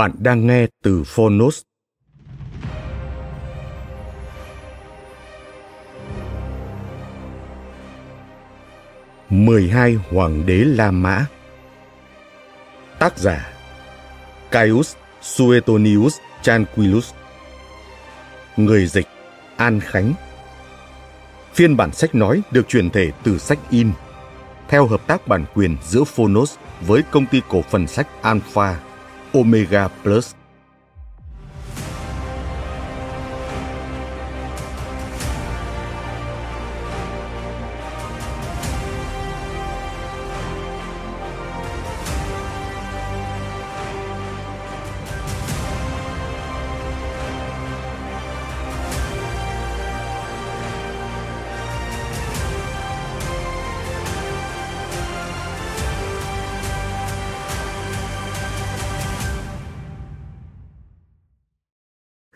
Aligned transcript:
Bạn 0.00 0.12
đang 0.18 0.46
nghe 0.46 0.66
từ 0.82 1.04
Phonos. 1.06 1.62
Mười 9.30 9.68
hai 9.68 9.94
Hoàng 9.94 10.46
đế 10.46 10.54
La 10.54 10.90
Mã. 10.90 11.26
Tác 12.98 13.18
giả 13.18 13.52
Caius 14.50 14.94
Suetonius 15.22 16.18
Tranquillus 16.42 17.12
Người 18.56 18.86
dịch 18.86 19.06
An 19.56 19.80
Khánh. 19.80 20.12
Phiên 21.54 21.76
bản 21.76 21.92
sách 21.92 22.14
nói 22.14 22.42
được 22.50 22.68
chuyển 22.68 22.90
thể 22.90 23.12
từ 23.22 23.38
sách 23.38 23.58
in, 23.70 23.92
theo 24.68 24.86
hợp 24.86 25.06
tác 25.06 25.28
bản 25.28 25.44
quyền 25.54 25.76
giữa 25.82 26.04
Phonos 26.04 26.56
với 26.80 27.02
công 27.10 27.26
ty 27.26 27.42
cổ 27.48 27.62
phần 27.62 27.86
sách 27.86 28.06
Alpha. 28.22 28.89
Omega 29.32 29.90
Plus. 30.02 30.39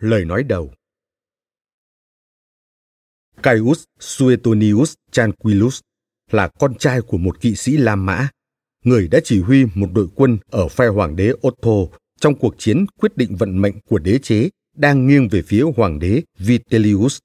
Lời 0.05 0.25
nói 0.25 0.43
đầu. 0.43 0.73
Caius 3.43 3.85
Suetonius 4.01 4.95
Tranquillus 5.13 5.81
là 6.31 6.49
con 6.49 6.75
trai 6.75 7.01
của 7.01 7.19
một 7.19 7.41
kỵ 7.41 7.55
sĩ 7.55 7.77
La 7.77 7.97
Mã, 7.97 8.29
người 8.85 9.09
đã 9.09 9.21
chỉ 9.25 9.41
huy 9.41 9.65
một 9.75 9.87
đội 9.95 10.09
quân 10.15 10.39
ở 10.51 10.69
phe 10.69 10.87
hoàng 10.87 11.17
đế 11.17 11.33
Otho 11.47 11.97
trong 12.21 12.39
cuộc 12.39 12.55
chiến 12.59 12.87
quyết 13.01 13.17
định 13.17 13.37
vận 13.37 13.61
mệnh 13.63 13.81
của 13.81 13.99
đế 13.99 14.19
chế 14.23 14.49
đang 14.77 15.07
nghiêng 15.07 15.29
về 15.29 15.43
phía 15.43 15.65
hoàng 15.77 15.99
đế 15.99 16.23
Vitellius. 16.39 17.19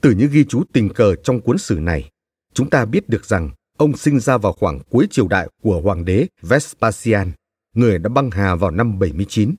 Từ 0.00 0.10
những 0.10 0.30
ghi 0.32 0.44
chú 0.44 0.62
tình 0.72 0.88
cờ 0.88 1.14
trong 1.16 1.40
cuốn 1.40 1.58
sử 1.58 1.74
này, 1.74 2.10
chúng 2.54 2.70
ta 2.70 2.84
biết 2.84 3.08
được 3.08 3.24
rằng 3.24 3.50
ông 3.78 3.96
sinh 3.96 4.20
ra 4.20 4.38
vào 4.38 4.52
khoảng 4.52 4.80
cuối 4.90 5.06
triều 5.10 5.28
đại 5.28 5.48
của 5.62 5.80
hoàng 5.80 6.04
đế 6.04 6.26
Vespasian, 6.42 7.32
người 7.74 7.98
đã 7.98 8.08
băng 8.08 8.30
hà 8.30 8.54
vào 8.54 8.70
năm 8.70 8.98
79 8.98 9.54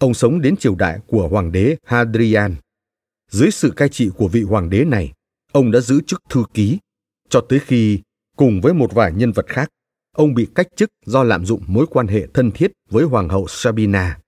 Ông 0.00 0.14
sống 0.14 0.40
đến 0.40 0.56
triều 0.56 0.74
đại 0.74 1.00
của 1.06 1.28
hoàng 1.28 1.52
đế 1.52 1.76
Hadrian. 1.84 2.54
Dưới 3.30 3.50
sự 3.50 3.72
cai 3.76 3.88
trị 3.88 4.10
của 4.16 4.28
vị 4.28 4.42
hoàng 4.42 4.70
đế 4.70 4.84
này, 4.84 5.12
ông 5.52 5.70
đã 5.70 5.80
giữ 5.80 6.00
chức 6.06 6.22
thư 6.28 6.44
ký, 6.54 6.78
cho 7.28 7.40
tới 7.48 7.60
khi, 7.60 8.00
cùng 8.36 8.60
với 8.60 8.74
một 8.74 8.92
vài 8.92 9.12
nhân 9.12 9.32
vật 9.32 9.46
khác, 9.48 9.68
ông 10.16 10.34
bị 10.34 10.48
cách 10.54 10.66
chức 10.76 10.90
do 11.06 11.22
lạm 11.22 11.46
dụng 11.46 11.62
mối 11.66 11.86
quan 11.90 12.06
hệ 12.06 12.26
thân 12.34 12.50
thiết 12.50 12.72
với 12.90 13.04
hoàng 13.04 13.28
hậu 13.28 13.46
Sabina. 13.48 14.18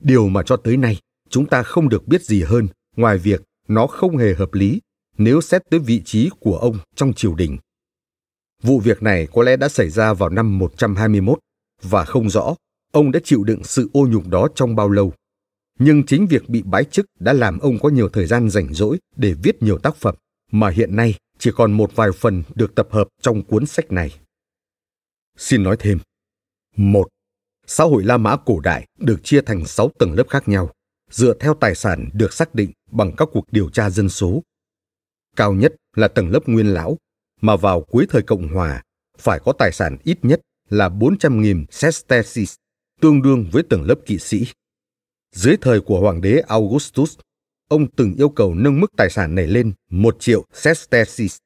Điều 0.00 0.28
mà 0.28 0.42
cho 0.42 0.56
tới 0.56 0.76
nay 0.76 0.98
chúng 1.30 1.46
ta 1.46 1.62
không 1.62 1.88
được 1.88 2.08
biết 2.08 2.22
gì 2.22 2.42
hơn 2.42 2.68
ngoài 2.96 3.18
việc 3.18 3.42
nó 3.68 3.86
không 3.86 4.16
hề 4.16 4.34
hợp 4.34 4.54
lý 4.54 4.80
nếu 5.18 5.40
xét 5.40 5.62
tới 5.70 5.80
vị 5.80 6.02
trí 6.04 6.30
của 6.40 6.58
ông 6.58 6.78
trong 6.94 7.12
triều 7.12 7.34
đình. 7.34 7.58
Vụ 8.62 8.80
việc 8.80 9.02
này 9.02 9.28
có 9.32 9.42
lẽ 9.42 9.56
đã 9.56 9.68
xảy 9.68 9.90
ra 9.90 10.12
vào 10.12 10.28
năm 10.28 10.58
121 10.58 11.38
và 11.82 12.04
không 12.04 12.30
rõ 12.30 12.54
ông 12.92 13.12
đã 13.12 13.20
chịu 13.24 13.44
đựng 13.44 13.64
sự 13.64 13.90
ô 13.92 14.06
nhục 14.06 14.28
đó 14.28 14.48
trong 14.54 14.76
bao 14.76 14.90
lâu. 14.90 15.12
Nhưng 15.78 16.06
chính 16.06 16.26
việc 16.26 16.48
bị 16.48 16.62
bãi 16.62 16.84
chức 16.84 17.06
đã 17.20 17.32
làm 17.32 17.58
ông 17.58 17.78
có 17.78 17.88
nhiều 17.88 18.08
thời 18.08 18.26
gian 18.26 18.50
rảnh 18.50 18.74
rỗi 18.74 18.98
để 19.16 19.34
viết 19.42 19.62
nhiều 19.62 19.78
tác 19.78 19.96
phẩm 19.96 20.14
mà 20.52 20.70
hiện 20.70 20.96
nay 20.96 21.14
chỉ 21.38 21.50
còn 21.56 21.72
một 21.72 21.96
vài 21.96 22.08
phần 22.16 22.42
được 22.54 22.74
tập 22.74 22.88
hợp 22.90 23.08
trong 23.22 23.44
cuốn 23.44 23.66
sách 23.66 23.92
này. 23.92 24.20
Xin 25.36 25.62
nói 25.62 25.76
thêm. 25.78 25.98
một 26.76 27.08
Xã 27.66 27.84
hội 27.84 28.04
La 28.04 28.16
Mã 28.16 28.36
cổ 28.36 28.60
đại 28.60 28.86
được 28.98 29.20
chia 29.24 29.40
thành 29.40 29.66
6 29.66 29.90
tầng 29.98 30.12
lớp 30.12 30.24
khác 30.28 30.48
nhau, 30.48 30.70
dựa 31.10 31.34
theo 31.40 31.54
tài 31.54 31.74
sản 31.74 32.08
được 32.12 32.32
xác 32.32 32.54
định 32.54 32.72
bằng 32.90 33.12
các 33.16 33.28
cuộc 33.32 33.44
điều 33.50 33.70
tra 33.70 33.90
dân 33.90 34.08
số. 34.08 34.42
Cao 35.36 35.52
nhất 35.52 35.74
là 35.96 36.08
tầng 36.08 36.30
lớp 36.30 36.40
nguyên 36.46 36.74
lão, 36.74 36.96
mà 37.40 37.56
vào 37.56 37.80
cuối 37.80 38.06
thời 38.10 38.22
Cộng 38.22 38.48
Hòa 38.48 38.82
phải 39.18 39.40
có 39.44 39.52
tài 39.52 39.72
sản 39.72 39.96
ít 40.04 40.18
nhất 40.22 40.40
là 40.68 40.88
400.000 40.88 41.64
sesterces 41.70 42.54
tương 43.00 43.22
đương 43.22 43.46
với 43.52 43.62
tầng 43.62 43.82
lớp 43.82 43.98
kỵ 44.06 44.18
sĩ. 44.18 44.46
Dưới 45.34 45.56
thời 45.60 45.80
của 45.80 46.00
Hoàng 46.00 46.20
đế 46.20 46.42
Augustus, 46.48 47.18
ông 47.68 47.90
từng 47.90 48.14
yêu 48.14 48.28
cầu 48.28 48.54
nâng 48.54 48.80
mức 48.80 48.86
tài 48.96 49.10
sản 49.10 49.34
này 49.34 49.46
lên 49.46 49.72
một 49.90 50.16
triệu 50.20 50.44
sesterces. 50.52 51.36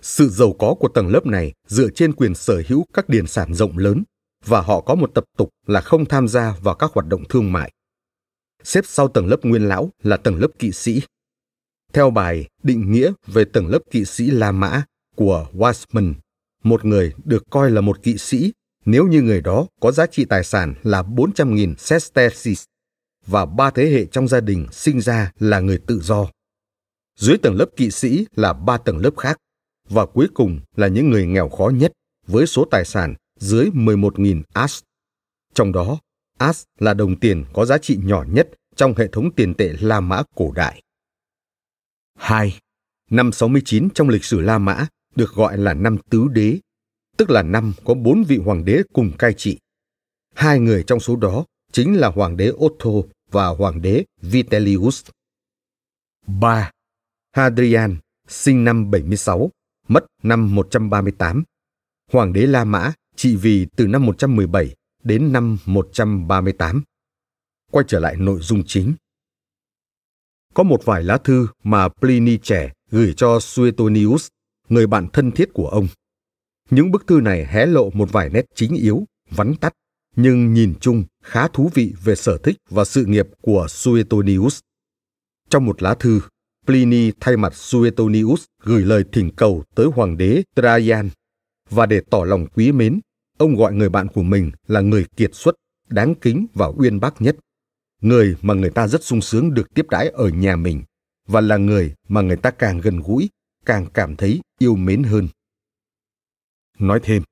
Sự 0.00 0.28
giàu 0.28 0.52
có 0.58 0.74
của 0.74 0.88
tầng 0.88 1.08
lớp 1.08 1.26
này 1.26 1.52
dựa 1.68 1.88
trên 1.94 2.12
quyền 2.12 2.34
sở 2.34 2.62
hữu 2.68 2.84
các 2.92 3.08
điền 3.08 3.26
sản 3.26 3.54
rộng 3.54 3.78
lớn 3.78 4.02
và 4.44 4.60
họ 4.60 4.80
có 4.80 4.94
một 4.94 5.10
tập 5.14 5.24
tục 5.36 5.48
là 5.66 5.80
không 5.80 6.04
tham 6.04 6.28
gia 6.28 6.56
vào 6.62 6.74
các 6.74 6.90
hoạt 6.94 7.06
động 7.06 7.24
thương 7.28 7.52
mại. 7.52 7.72
Xếp 8.64 8.84
sau 8.86 9.08
tầng 9.08 9.26
lớp 9.26 9.36
nguyên 9.42 9.68
lão 9.68 9.90
là 10.02 10.16
tầng 10.16 10.40
lớp 10.40 10.48
kỵ 10.58 10.72
sĩ. 10.72 11.02
Theo 11.92 12.10
bài 12.10 12.48
Định 12.62 12.92
nghĩa 12.92 13.12
về 13.26 13.44
tầng 13.44 13.68
lớp 13.68 13.78
kỵ 13.90 14.04
sĩ 14.04 14.30
La 14.30 14.52
Mã 14.52 14.84
của 15.16 15.46
Wasman, 15.52 16.14
một 16.62 16.84
người 16.84 17.12
được 17.24 17.44
coi 17.50 17.70
là 17.70 17.80
một 17.80 18.02
kỵ 18.02 18.18
sĩ 18.18 18.52
nếu 18.84 19.06
như 19.06 19.22
người 19.22 19.40
đó 19.40 19.66
có 19.80 19.92
giá 19.92 20.06
trị 20.06 20.24
tài 20.24 20.44
sản 20.44 20.74
là 20.82 21.02
400.000 21.02 21.74
sesterces 21.78 22.64
và 23.26 23.46
ba 23.46 23.70
thế 23.70 23.90
hệ 23.90 24.06
trong 24.06 24.28
gia 24.28 24.40
đình 24.40 24.66
sinh 24.72 25.00
ra 25.00 25.32
là 25.38 25.60
người 25.60 25.78
tự 25.86 26.00
do. 26.00 26.26
Dưới 27.18 27.38
tầng 27.38 27.56
lớp 27.56 27.66
kỵ 27.76 27.90
sĩ 27.90 28.26
là 28.36 28.52
ba 28.52 28.78
tầng 28.78 28.98
lớp 28.98 29.16
khác 29.16 29.36
và 29.88 30.06
cuối 30.06 30.28
cùng 30.34 30.60
là 30.76 30.88
những 30.88 31.10
người 31.10 31.26
nghèo 31.26 31.48
khó 31.48 31.68
nhất 31.74 31.92
với 32.26 32.46
số 32.46 32.64
tài 32.70 32.84
sản 32.84 33.14
dưới 33.40 33.70
11.000 33.74 34.42
as. 34.52 34.80
Trong 35.54 35.72
đó, 35.72 35.98
as 36.38 36.62
là 36.78 36.94
đồng 36.94 37.20
tiền 37.20 37.44
có 37.52 37.64
giá 37.64 37.78
trị 37.78 37.98
nhỏ 38.02 38.24
nhất 38.28 38.48
trong 38.76 38.94
hệ 38.96 39.06
thống 39.06 39.34
tiền 39.34 39.54
tệ 39.54 39.72
La 39.80 40.00
Mã 40.00 40.22
cổ 40.34 40.52
đại. 40.54 40.82
2. 42.18 42.58
Năm 43.10 43.32
69 43.32 43.88
trong 43.90 44.08
lịch 44.08 44.24
sử 44.24 44.40
La 44.40 44.58
Mã 44.58 44.86
được 45.14 45.34
gọi 45.34 45.58
là 45.58 45.74
năm 45.74 45.96
tứ 46.10 46.28
đế 46.32 46.58
tức 47.16 47.30
là 47.30 47.42
năm 47.42 47.72
có 47.84 47.94
bốn 47.94 48.24
vị 48.24 48.36
hoàng 48.36 48.64
đế 48.64 48.82
cùng 48.92 49.12
cai 49.18 49.34
trị. 49.34 49.58
Hai 50.34 50.58
người 50.58 50.84
trong 50.86 51.00
số 51.00 51.16
đó 51.16 51.44
chính 51.72 51.96
là 51.96 52.08
hoàng 52.08 52.36
đế 52.36 52.50
Otto 52.50 52.90
và 53.30 53.46
hoàng 53.46 53.82
đế 53.82 54.04
Vitellius. 54.22 55.04
3. 56.26 56.70
Hadrian, 57.32 57.96
sinh 58.28 58.64
năm 58.64 58.90
76, 58.90 59.50
mất 59.88 60.06
năm 60.22 60.54
138. 60.54 61.42
Hoàng 62.12 62.32
đế 62.32 62.46
La 62.46 62.64
Mã 62.64 62.92
trị 63.16 63.36
vì 63.36 63.66
từ 63.76 63.86
năm 63.86 64.06
117 64.06 64.74
đến 65.02 65.32
năm 65.32 65.58
138. 65.66 66.82
Quay 67.70 67.84
trở 67.88 68.00
lại 68.00 68.16
nội 68.16 68.40
dung 68.40 68.62
chính. 68.66 68.94
Có 70.54 70.62
một 70.62 70.84
vài 70.84 71.02
lá 71.02 71.18
thư 71.18 71.48
mà 71.62 71.88
Pliny 71.88 72.38
trẻ 72.38 72.72
gửi 72.90 73.14
cho 73.16 73.40
Suetonius 73.40 74.28
người 74.68 74.86
bạn 74.86 75.08
thân 75.12 75.30
thiết 75.30 75.48
của 75.52 75.68
ông. 75.68 75.88
Những 76.70 76.90
bức 76.90 77.06
thư 77.06 77.20
này 77.20 77.46
hé 77.46 77.66
lộ 77.66 77.90
một 77.90 78.12
vài 78.12 78.30
nét 78.30 78.44
chính 78.54 78.74
yếu, 78.74 79.04
vắn 79.30 79.54
tắt, 79.54 79.72
nhưng 80.16 80.54
nhìn 80.54 80.74
chung 80.80 81.04
khá 81.22 81.48
thú 81.48 81.70
vị 81.74 81.94
về 82.04 82.14
sở 82.14 82.38
thích 82.38 82.56
và 82.70 82.84
sự 82.84 83.04
nghiệp 83.04 83.26
của 83.40 83.66
Suetonius. 83.68 84.60
Trong 85.50 85.66
một 85.66 85.82
lá 85.82 85.94
thư, 85.94 86.20
Pliny 86.66 87.12
thay 87.20 87.36
mặt 87.36 87.54
Suetonius 87.54 88.44
gửi 88.62 88.82
lời 88.82 89.04
thỉnh 89.12 89.30
cầu 89.36 89.64
tới 89.74 89.86
hoàng 89.86 90.16
đế 90.16 90.42
Trajan 90.56 91.08
và 91.70 91.86
để 91.86 92.00
tỏ 92.10 92.24
lòng 92.24 92.46
quý 92.54 92.72
mến, 92.72 93.00
ông 93.38 93.56
gọi 93.56 93.72
người 93.72 93.88
bạn 93.88 94.08
của 94.08 94.22
mình 94.22 94.50
là 94.66 94.80
người 94.80 95.06
kiệt 95.16 95.30
xuất, 95.34 95.54
đáng 95.88 96.14
kính 96.14 96.46
và 96.54 96.66
uyên 96.66 97.00
bác 97.00 97.22
nhất, 97.22 97.36
người 98.02 98.36
mà 98.42 98.54
người 98.54 98.70
ta 98.70 98.88
rất 98.88 99.04
sung 99.04 99.20
sướng 99.20 99.54
được 99.54 99.74
tiếp 99.74 99.86
đãi 99.90 100.08
ở 100.08 100.28
nhà 100.28 100.56
mình 100.56 100.82
và 101.28 101.40
là 101.40 101.56
người 101.56 101.94
mà 102.08 102.20
người 102.20 102.36
ta 102.36 102.50
càng 102.50 102.80
gần 102.80 103.00
gũi, 103.00 103.30
càng 103.66 103.86
cảm 103.94 104.16
thấy 104.16 104.40
yêu 104.58 104.76
mến 104.76 105.02
hơn. 105.02 105.28
Nói 106.82 107.00
thêm, 107.02 107.22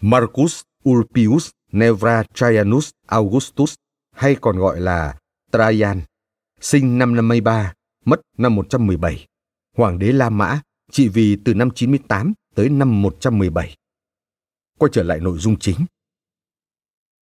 Marcus 0.00 0.60
Ulpius 0.88 1.50
Nevra 1.72 2.22
Traianus 2.34 2.90
Augustus 3.06 3.74
hay 4.16 4.36
còn 4.40 4.58
gọi 4.58 4.80
là 4.80 5.18
Trajan, 5.52 6.00
sinh 6.60 6.98
năm 6.98 7.16
53, 7.16 7.72
mất 8.04 8.20
năm 8.38 8.54
117, 8.54 9.26
hoàng 9.76 9.98
đế 9.98 10.12
La 10.12 10.30
Mã, 10.30 10.60
trị 10.90 11.08
vì 11.08 11.38
từ 11.44 11.54
năm 11.54 11.70
98 11.74 12.32
tới 12.54 12.68
năm 12.68 13.02
117. 13.02 13.76
Quay 14.78 14.90
trở 14.92 15.02
lại 15.02 15.20
nội 15.20 15.38
dung 15.38 15.58
chính. 15.58 15.76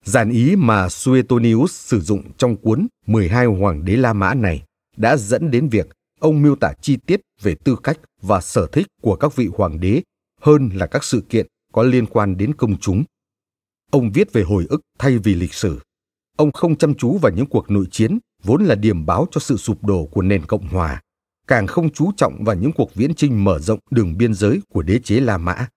Giản 0.05 0.29
ý 0.29 0.55
mà 0.55 0.89
Suetonius 0.89 1.71
sử 1.71 2.01
dụng 2.01 2.31
trong 2.37 2.57
cuốn 2.57 2.87
12 3.05 3.45
Hoàng 3.45 3.85
đế 3.85 3.95
La 3.95 4.13
Mã 4.13 4.33
này 4.33 4.63
đã 4.95 5.17
dẫn 5.17 5.51
đến 5.51 5.69
việc 5.69 5.87
ông 6.19 6.41
miêu 6.41 6.55
tả 6.55 6.73
chi 6.81 6.97
tiết 7.05 7.21
về 7.41 7.55
tư 7.63 7.75
cách 7.83 7.99
và 8.21 8.41
sở 8.41 8.67
thích 8.71 8.87
của 9.01 9.15
các 9.15 9.35
vị 9.35 9.49
hoàng 9.57 9.79
đế 9.79 10.01
hơn 10.41 10.69
là 10.73 10.87
các 10.87 11.03
sự 11.03 11.23
kiện 11.29 11.47
có 11.73 11.83
liên 11.83 12.05
quan 12.05 12.37
đến 12.37 12.53
công 12.53 12.77
chúng. 12.77 13.03
Ông 13.91 14.11
viết 14.11 14.33
về 14.33 14.43
hồi 14.43 14.65
ức 14.69 14.81
thay 14.99 15.17
vì 15.17 15.35
lịch 15.35 15.53
sử. 15.53 15.79
Ông 16.37 16.51
không 16.51 16.77
chăm 16.77 16.95
chú 16.95 17.17
vào 17.17 17.31
những 17.31 17.45
cuộc 17.45 17.71
nội 17.71 17.85
chiến 17.91 18.19
vốn 18.43 18.65
là 18.65 18.75
điểm 18.75 19.05
báo 19.05 19.27
cho 19.31 19.39
sự 19.39 19.57
sụp 19.57 19.83
đổ 19.83 20.05
của 20.05 20.21
nền 20.21 20.45
Cộng 20.45 20.67
hòa, 20.67 21.01
càng 21.47 21.67
không 21.67 21.89
chú 21.89 22.11
trọng 22.17 22.43
vào 22.43 22.55
những 22.55 22.71
cuộc 22.71 22.93
viễn 22.93 23.15
chinh 23.15 23.43
mở 23.43 23.59
rộng 23.59 23.79
đường 23.91 24.17
biên 24.17 24.33
giới 24.33 24.61
của 24.69 24.81
đế 24.81 24.99
chế 24.99 25.19
La 25.19 25.37
Mã. 25.37 25.67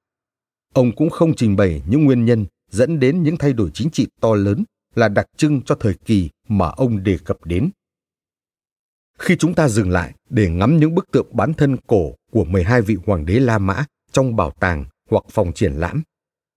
Ông 0.74 0.96
cũng 0.96 1.10
không 1.10 1.34
trình 1.36 1.56
bày 1.56 1.82
những 1.88 2.04
nguyên 2.04 2.24
nhân 2.24 2.46
dẫn 2.70 3.00
đến 3.00 3.22
những 3.22 3.36
thay 3.36 3.52
đổi 3.52 3.70
chính 3.74 3.90
trị 3.90 4.06
to 4.20 4.34
lớn 4.34 4.64
là 4.94 5.08
đặc 5.08 5.26
trưng 5.36 5.62
cho 5.62 5.74
thời 5.74 5.94
kỳ 5.94 6.28
mà 6.48 6.68
ông 6.68 7.02
đề 7.02 7.18
cập 7.24 7.44
đến. 7.44 7.70
Khi 9.18 9.36
chúng 9.38 9.54
ta 9.54 9.68
dừng 9.68 9.90
lại 9.90 10.14
để 10.30 10.50
ngắm 10.50 10.80
những 10.80 10.94
bức 10.94 11.10
tượng 11.12 11.36
bán 11.36 11.54
thân 11.54 11.76
cổ 11.86 12.14
của 12.32 12.44
12 12.44 12.82
vị 12.82 12.96
hoàng 13.06 13.26
đế 13.26 13.40
La 13.40 13.58
Mã 13.58 13.84
trong 14.12 14.36
bảo 14.36 14.50
tàng 14.60 14.84
hoặc 15.10 15.24
phòng 15.30 15.52
triển 15.52 15.72
lãm, 15.72 16.02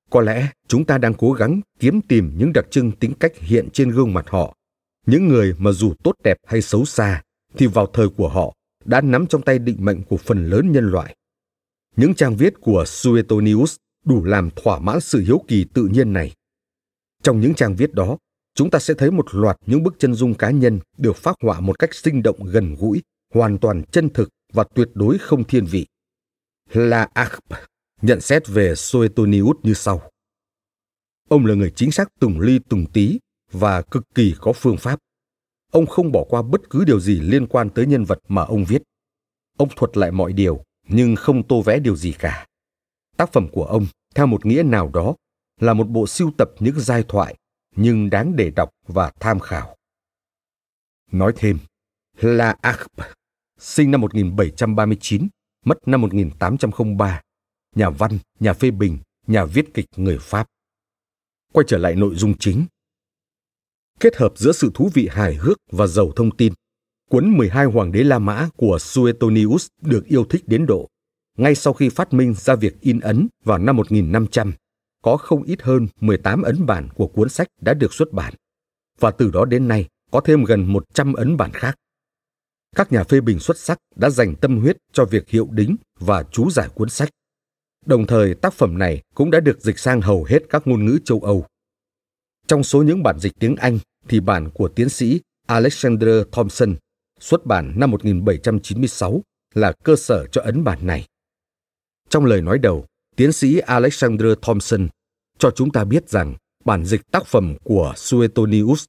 có 0.09 0.21
lẽ 0.21 0.49
chúng 0.67 0.85
ta 0.85 0.97
đang 0.97 1.13
cố 1.13 1.31
gắng 1.31 1.61
kiếm 1.79 2.01
tìm 2.01 2.31
những 2.37 2.53
đặc 2.53 2.65
trưng 2.71 2.91
tính 2.91 3.13
cách 3.19 3.31
hiện 3.35 3.69
trên 3.73 3.89
gương 3.89 4.13
mặt 4.13 4.25
họ. 4.29 4.55
Những 5.05 5.27
người 5.27 5.53
mà 5.57 5.71
dù 5.71 5.93
tốt 6.03 6.15
đẹp 6.23 6.37
hay 6.47 6.61
xấu 6.61 6.85
xa, 6.85 7.21
thì 7.57 7.67
vào 7.67 7.87
thời 7.93 8.09
của 8.09 8.29
họ 8.29 8.53
đã 8.85 9.01
nắm 9.01 9.27
trong 9.27 9.41
tay 9.41 9.59
định 9.59 9.77
mệnh 9.79 10.03
của 10.03 10.17
phần 10.17 10.49
lớn 10.49 10.71
nhân 10.71 10.91
loại. 10.91 11.15
Những 11.95 12.13
trang 12.13 12.35
viết 12.35 12.53
của 12.61 12.83
Suetonius 12.87 13.75
đủ 14.05 14.23
làm 14.23 14.49
thỏa 14.55 14.79
mãn 14.79 15.01
sự 15.01 15.19
hiếu 15.19 15.43
kỳ 15.47 15.65
tự 15.73 15.87
nhiên 15.87 16.13
này. 16.13 16.33
Trong 17.23 17.39
những 17.39 17.53
trang 17.53 17.75
viết 17.75 17.93
đó, 17.93 18.17
chúng 18.55 18.69
ta 18.69 18.79
sẽ 18.79 18.93
thấy 18.93 19.11
một 19.11 19.25
loạt 19.35 19.57
những 19.65 19.83
bức 19.83 19.95
chân 19.99 20.13
dung 20.13 20.33
cá 20.33 20.51
nhân 20.51 20.79
được 20.97 21.15
phác 21.15 21.35
họa 21.41 21.59
một 21.59 21.79
cách 21.79 21.93
sinh 21.93 22.23
động 22.23 22.43
gần 22.43 22.75
gũi, 22.79 23.01
hoàn 23.33 23.57
toàn 23.57 23.83
chân 23.91 24.09
thực 24.09 24.29
và 24.53 24.63
tuyệt 24.75 24.89
đối 24.93 25.17
không 25.17 25.43
thiên 25.43 25.65
vị. 25.65 25.85
La 26.69 27.07
Arp 27.13 27.43
nhận 28.01 28.21
xét 28.21 28.47
về 28.47 28.75
Suetonius 28.75 29.57
như 29.63 29.73
sau. 29.73 30.11
Ông 31.29 31.45
là 31.45 31.55
người 31.55 31.71
chính 31.75 31.91
xác 31.91 32.07
từng 32.19 32.39
ly 32.39 32.59
từng 32.69 32.85
tí 32.93 33.19
và 33.51 33.81
cực 33.81 34.03
kỳ 34.15 34.35
có 34.39 34.53
phương 34.53 34.77
pháp. 34.77 34.99
Ông 35.71 35.85
không 35.85 36.11
bỏ 36.11 36.23
qua 36.29 36.41
bất 36.41 36.69
cứ 36.69 36.83
điều 36.85 36.99
gì 36.99 37.19
liên 37.19 37.47
quan 37.47 37.69
tới 37.69 37.85
nhân 37.85 38.05
vật 38.05 38.19
mà 38.27 38.41
ông 38.41 38.65
viết. 38.65 38.81
Ông 39.57 39.69
thuật 39.75 39.97
lại 39.97 40.11
mọi 40.11 40.33
điều, 40.33 40.63
nhưng 40.87 41.15
không 41.15 41.47
tô 41.47 41.61
vẽ 41.61 41.79
điều 41.79 41.95
gì 41.95 42.13
cả. 42.19 42.47
Tác 43.17 43.33
phẩm 43.33 43.47
của 43.51 43.65
ông, 43.65 43.85
theo 44.15 44.27
một 44.27 44.45
nghĩa 44.45 44.63
nào 44.63 44.89
đó, 44.93 45.15
là 45.61 45.73
một 45.73 45.89
bộ 45.89 46.07
sưu 46.07 46.31
tập 46.37 46.49
những 46.59 46.79
giai 46.79 47.03
thoại, 47.07 47.35
nhưng 47.75 48.09
đáng 48.09 48.35
để 48.35 48.49
đọc 48.49 48.69
và 48.87 49.11
tham 49.19 49.39
khảo. 49.39 49.75
Nói 51.11 51.33
thêm, 51.35 51.59
La 52.17 52.55
Arp, 52.61 52.91
sinh 53.59 53.91
năm 53.91 54.01
1739, 54.01 55.27
mất 55.63 55.87
năm 55.87 56.01
1803, 56.01 57.21
nhà 57.75 57.89
văn, 57.89 58.17
nhà 58.39 58.53
phê 58.53 58.71
bình, 58.71 58.97
nhà 59.27 59.45
viết 59.45 59.73
kịch 59.73 59.85
người 59.95 60.17
Pháp. 60.21 60.47
Quay 61.53 61.63
trở 61.67 61.77
lại 61.77 61.95
nội 61.95 62.15
dung 62.15 62.33
chính. 62.37 62.65
Kết 63.99 64.15
hợp 64.15 64.33
giữa 64.35 64.51
sự 64.51 64.71
thú 64.73 64.89
vị 64.93 65.09
hài 65.11 65.35
hước 65.35 65.57
và 65.71 65.87
giàu 65.87 66.11
thông 66.15 66.37
tin, 66.37 66.53
cuốn 67.09 67.37
12 67.37 67.65
Hoàng 67.65 67.91
đế 67.91 68.03
La 68.03 68.19
Mã 68.19 68.49
của 68.55 68.77
Suetonius 68.79 69.67
được 69.81 70.05
yêu 70.05 70.25
thích 70.29 70.43
đến 70.47 70.65
độ 70.65 70.89
ngay 71.37 71.55
sau 71.55 71.73
khi 71.73 71.89
phát 71.89 72.13
minh 72.13 72.33
ra 72.33 72.55
việc 72.55 72.81
in 72.81 72.99
ấn 72.99 73.27
vào 73.43 73.57
năm 73.57 73.75
1500, 73.75 74.53
có 75.01 75.17
không 75.17 75.43
ít 75.43 75.61
hơn 75.61 75.87
18 76.01 76.41
ấn 76.41 76.65
bản 76.65 76.89
của 76.95 77.07
cuốn 77.07 77.29
sách 77.29 77.47
đã 77.61 77.73
được 77.73 77.93
xuất 77.93 78.11
bản, 78.11 78.33
và 78.99 79.11
từ 79.11 79.31
đó 79.31 79.45
đến 79.45 79.67
nay 79.67 79.87
có 80.11 80.21
thêm 80.21 80.43
gần 80.43 80.73
100 80.73 81.13
ấn 81.13 81.37
bản 81.37 81.51
khác. 81.53 81.75
Các 82.75 82.91
nhà 82.91 83.03
phê 83.03 83.21
bình 83.21 83.39
xuất 83.39 83.57
sắc 83.57 83.77
đã 83.95 84.09
dành 84.09 84.35
tâm 84.35 84.59
huyết 84.59 84.77
cho 84.93 85.05
việc 85.05 85.29
hiệu 85.29 85.47
đính 85.51 85.75
và 85.99 86.23
chú 86.31 86.49
giải 86.49 86.69
cuốn 86.75 86.89
sách. 86.89 87.09
Đồng 87.85 88.07
thời 88.07 88.35
tác 88.35 88.53
phẩm 88.53 88.77
này 88.77 89.01
cũng 89.15 89.31
đã 89.31 89.39
được 89.39 89.61
dịch 89.61 89.79
sang 89.79 90.01
hầu 90.01 90.23
hết 90.23 90.39
các 90.49 90.67
ngôn 90.67 90.85
ngữ 90.85 90.99
châu 91.05 91.19
Âu. 91.19 91.45
Trong 92.47 92.63
số 92.63 92.83
những 92.83 93.03
bản 93.03 93.19
dịch 93.19 93.33
tiếng 93.39 93.55
Anh 93.55 93.79
thì 94.07 94.19
bản 94.19 94.49
của 94.49 94.67
tiến 94.67 94.89
sĩ 94.89 95.21
Alexander 95.47 96.23
Thompson 96.31 96.75
xuất 97.19 97.45
bản 97.45 97.73
năm 97.75 97.91
1796 97.91 99.21
là 99.53 99.71
cơ 99.83 99.95
sở 99.95 100.27
cho 100.27 100.41
ấn 100.41 100.63
bản 100.63 100.87
này. 100.87 101.05
Trong 102.09 102.25
lời 102.25 102.41
nói 102.41 102.59
đầu, 102.59 102.85
tiến 103.15 103.31
sĩ 103.31 103.59
Alexander 103.59 104.27
Thompson 104.41 104.87
cho 105.37 105.51
chúng 105.51 105.71
ta 105.71 105.83
biết 105.83 106.09
rằng 106.09 106.35
bản 106.65 106.85
dịch 106.85 107.11
tác 107.11 107.25
phẩm 107.25 107.55
của 107.63 107.93
Suetonius 107.95 108.85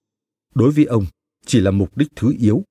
đối 0.55 0.71
với 0.71 0.85
ông 0.85 1.07
chỉ 1.47 1.61
là 1.61 1.71
mục 1.71 1.97
đích 1.97 2.09
thứ 2.17 2.35
yếu. 2.39 2.63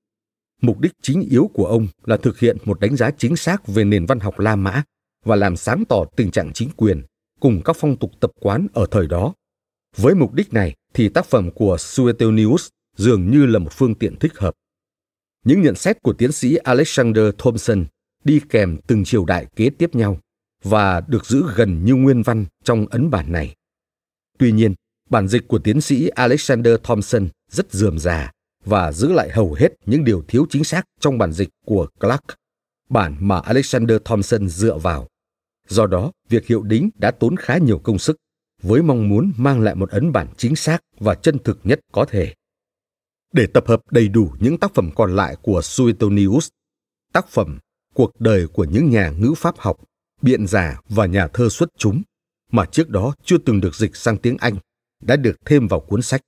Mục 0.64 0.80
đích 0.80 0.92
chính 1.02 1.22
yếu 1.22 1.50
của 1.54 1.66
ông 1.66 1.88
là 2.06 2.18
thực 2.18 2.40
hiện 2.40 2.58
một 2.66 2.80
đánh 2.80 2.96
giá 2.96 3.12
chính 3.18 3.36
xác 3.36 3.68
về 3.68 3.84
nền 3.84 4.06
văn 4.06 4.20
học 4.20 4.40
La 4.40 4.56
Mã 4.56 4.84
và 5.26 5.36
làm 5.36 5.56
sáng 5.56 5.84
tỏ 5.90 6.06
tình 6.16 6.32
trạng 6.32 6.54
chính 6.54 6.70
quyền 6.78 7.02
cùng 7.40 7.62
các 7.66 7.76
phong 7.80 7.98
tục 7.98 8.12
tập 8.20 8.32
quán 8.40 8.68
ở 8.74 8.86
thời 8.92 9.08
đó. 9.08 9.34
Với 9.98 10.16
mục 10.16 10.34
đích 10.34 10.54
này 10.54 10.76
thì 10.94 11.10
tác 11.10 11.26
phẩm 11.26 11.52
của 11.52 11.78
Suetonius 11.80 12.68
dường 12.98 13.32
như 13.32 13.46
là 13.46 13.60
một 13.60 13.74
phương 13.74 13.96
tiện 13.96 14.16
thích 14.16 14.38
hợp. 14.38 14.54
Những 15.46 15.62
nhận 15.62 15.76
xét 15.76 16.02
của 16.02 16.14
tiến 16.14 16.32
sĩ 16.32 16.56
Alexander 16.56 17.26
Thompson 17.38 17.86
đi 18.24 18.42
kèm 18.50 18.78
từng 18.88 19.04
triều 19.04 19.26
đại 19.26 19.46
kế 19.56 19.70
tiếp 19.70 19.96
nhau 19.96 20.20
và 20.64 21.02
được 21.08 21.26
giữ 21.26 21.44
gần 21.56 21.86
như 21.86 21.96
nguyên 21.96 22.22
văn 22.22 22.46
trong 22.64 22.86
ấn 22.86 23.10
bản 23.10 23.32
này. 23.32 23.56
Tuy 24.38 24.52
nhiên, 24.52 24.74
bản 25.10 25.28
dịch 25.28 25.48
của 25.48 25.60
tiến 25.60 25.82
sĩ 25.82 26.08
Alexander 26.08 26.76
Thompson 26.84 27.28
rất 27.52 27.74
dườm 27.74 28.00
già 28.00 28.32
và 28.66 28.92
giữ 28.92 29.12
lại 29.12 29.30
hầu 29.30 29.54
hết 29.54 29.70
những 29.86 30.04
điều 30.04 30.24
thiếu 30.28 30.46
chính 30.50 30.64
xác 30.64 30.84
trong 31.00 31.18
bản 31.18 31.32
dịch 31.32 31.50
của 31.66 31.88
Clark, 32.00 32.24
bản 32.90 33.16
mà 33.20 33.40
Alexander 33.40 33.98
Thompson 34.06 34.48
dựa 34.48 34.78
vào. 34.78 35.08
Do 35.68 35.88
đó, 35.88 36.12
việc 36.30 36.48
hiệu 36.48 36.64
đính 36.64 36.90
đã 36.96 37.12
tốn 37.12 37.38
khá 37.38 37.58
nhiều 37.58 37.80
công 37.80 38.00
sức, 38.00 38.18
với 38.62 38.82
mong 38.82 39.10
muốn 39.10 39.32
mang 39.38 39.62
lại 39.62 39.76
một 39.76 39.90
ấn 39.90 40.12
bản 40.12 40.28
chính 40.38 40.56
xác 40.56 40.80
và 41.00 41.16
chân 41.16 41.40
thực 41.44 41.60
nhất 41.64 41.80
có 41.92 42.06
thể. 42.06 42.34
Để 43.34 43.48
tập 43.48 43.68
hợp 43.68 43.82
đầy 43.92 44.08
đủ 44.08 44.32
những 44.40 44.58
tác 44.58 44.74
phẩm 44.74 44.90
còn 44.96 45.16
lại 45.16 45.36
của 45.42 45.62
Suetonius, 45.64 46.48
tác 47.14 47.28
phẩm 47.28 47.60
Cuộc 47.94 48.20
đời 48.20 48.48
của 48.48 48.64
những 48.64 48.90
nhà 48.90 49.10
ngữ 49.10 49.34
pháp 49.38 49.56
học 49.58 49.78
biện 50.22 50.48
giả 50.48 50.82
và 50.90 51.06
nhà 51.06 51.28
thơ 51.28 51.50
xuất 51.50 51.70
chúng 51.78 52.02
mà 52.52 52.66
trước 52.66 52.90
đó 52.90 53.16
chưa 53.24 53.38
từng 53.38 53.62
được 53.62 53.76
dịch 53.76 53.96
sang 53.96 54.18
tiếng 54.18 54.38
Anh 54.38 54.56
đã 55.02 55.16
được 55.16 55.36
thêm 55.46 55.68
vào 55.68 55.80
cuốn 55.80 56.02
sách. 56.02 56.22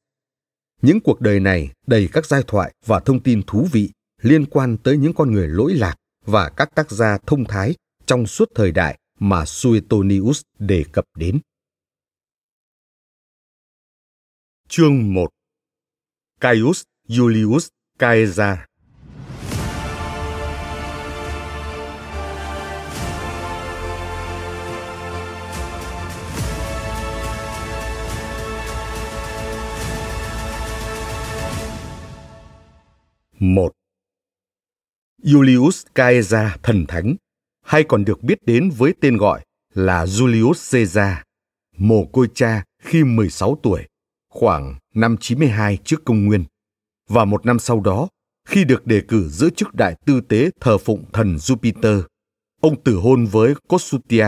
Những 0.86 1.00
cuộc 1.00 1.22
đời 1.22 1.39
này 1.39 1.72
đầy 1.88 2.10
các 2.13 2.25
giai 2.25 2.44
thoại 2.48 2.74
và 2.86 3.00
thông 3.00 3.24
tin 3.24 3.42
thú 3.48 3.68
vị 3.72 3.92
liên 4.22 4.46
quan 4.46 4.77
tới 4.77 4.98
những 4.98 5.13
con 5.13 5.32
người 5.32 5.48
lỗi 5.48 5.74
lạc 5.74 5.96
và 6.25 6.50
các 6.50 6.75
tác 6.75 6.92
gia 6.92 7.18
thông 7.18 7.46
thái 7.46 7.75
trong 8.06 8.27
suốt 8.27 8.51
thời 8.56 8.72
đại 8.72 9.00
mà 9.20 9.46
Suetonius 9.46 10.42
đề 10.60 10.84
cập 10.92 11.06
đến. 11.18 11.39
Chương 14.70 15.13
1 15.13 15.30
Caius 16.42 16.84
Julius 17.08 17.70
Caesar 18.00 18.58
một 33.39 33.72
Julius 35.24 35.84
Caesar 35.96 36.51
thần 36.63 36.86
thánh, 36.88 37.15
hay 37.62 37.84
còn 37.84 38.06
được 38.06 38.24
biết 38.24 38.46
đến 38.46 38.70
với 38.77 38.94
tên 39.01 39.18
gọi 39.18 39.46
là 39.74 40.06
Julius 40.06 40.72
Caesar, 40.72 41.18
mồ 41.77 42.06
côi 42.06 42.27
cha 42.34 42.63
khi 42.82 43.04
16 43.04 43.60
tuổi, 43.63 43.84
khoảng 44.30 44.75
năm 44.94 45.18
92 45.20 45.77
trước 45.84 46.06
công 46.06 46.25
nguyên. 46.25 46.44
Và 47.10 47.25
một 47.25 47.46
năm 47.46 47.60
sau 47.60 47.80
đó, 47.80 48.08
khi 48.48 48.63
được 48.63 48.88
đề 48.88 49.01
cử 49.08 49.30
giữ 49.30 49.50
chức 49.50 49.75
đại 49.75 49.96
tư 50.06 50.22
tế 50.22 50.50
thờ 50.60 50.77
phụng 50.77 51.04
thần 51.13 51.36
Jupiter, 51.36 52.01
ông 52.62 52.84
tử 52.84 52.96
hôn 52.96 53.25
với 53.25 53.54
Kossutia, 53.68 54.27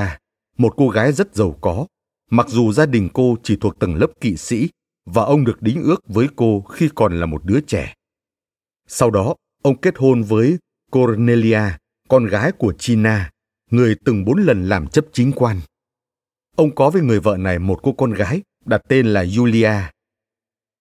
một 0.58 0.74
cô 0.78 0.90
gái 0.90 1.12
rất 1.12 1.36
giàu 1.36 1.58
có, 1.62 1.86
mặc 2.32 2.48
dù 2.50 2.74
gia 2.74 2.86
đình 2.86 3.10
cô 3.14 3.36
chỉ 3.44 3.56
thuộc 3.56 3.80
tầng 3.80 3.96
lớp 3.96 4.08
kỵ 4.22 4.38
sĩ 4.38 4.70
và 5.06 5.24
ông 5.24 5.46
được 5.46 5.62
đính 5.62 5.84
ước 5.84 6.08
với 6.08 6.28
cô 6.36 6.62
khi 6.62 6.90
còn 6.96 7.20
là 7.20 7.26
một 7.26 7.46
đứa 7.46 7.60
trẻ. 7.62 7.94
Sau 8.88 9.12
đó, 9.12 9.36
ông 9.64 9.78
kết 9.78 9.98
hôn 9.98 10.24
với 10.24 10.58
Cornelia, 10.92 11.62
con 12.08 12.26
gái 12.26 12.52
của 12.52 12.74
China, 12.74 13.32
người 13.72 13.96
từng 14.06 14.26
bốn 14.26 14.38
lần 14.38 14.70
làm 14.70 14.88
chấp 14.88 15.06
chính 15.14 15.32
quan. 15.36 15.60
Ông 16.56 16.76
có 16.76 16.90
với 16.90 17.02
người 17.02 17.20
vợ 17.20 17.38
này 17.38 17.60
một 17.60 17.80
cô 17.84 17.94
con 17.94 18.14
gái 18.14 18.42
đặt 18.66 18.82
tên 18.88 19.08
là 19.08 19.24
Julia. 19.24 19.82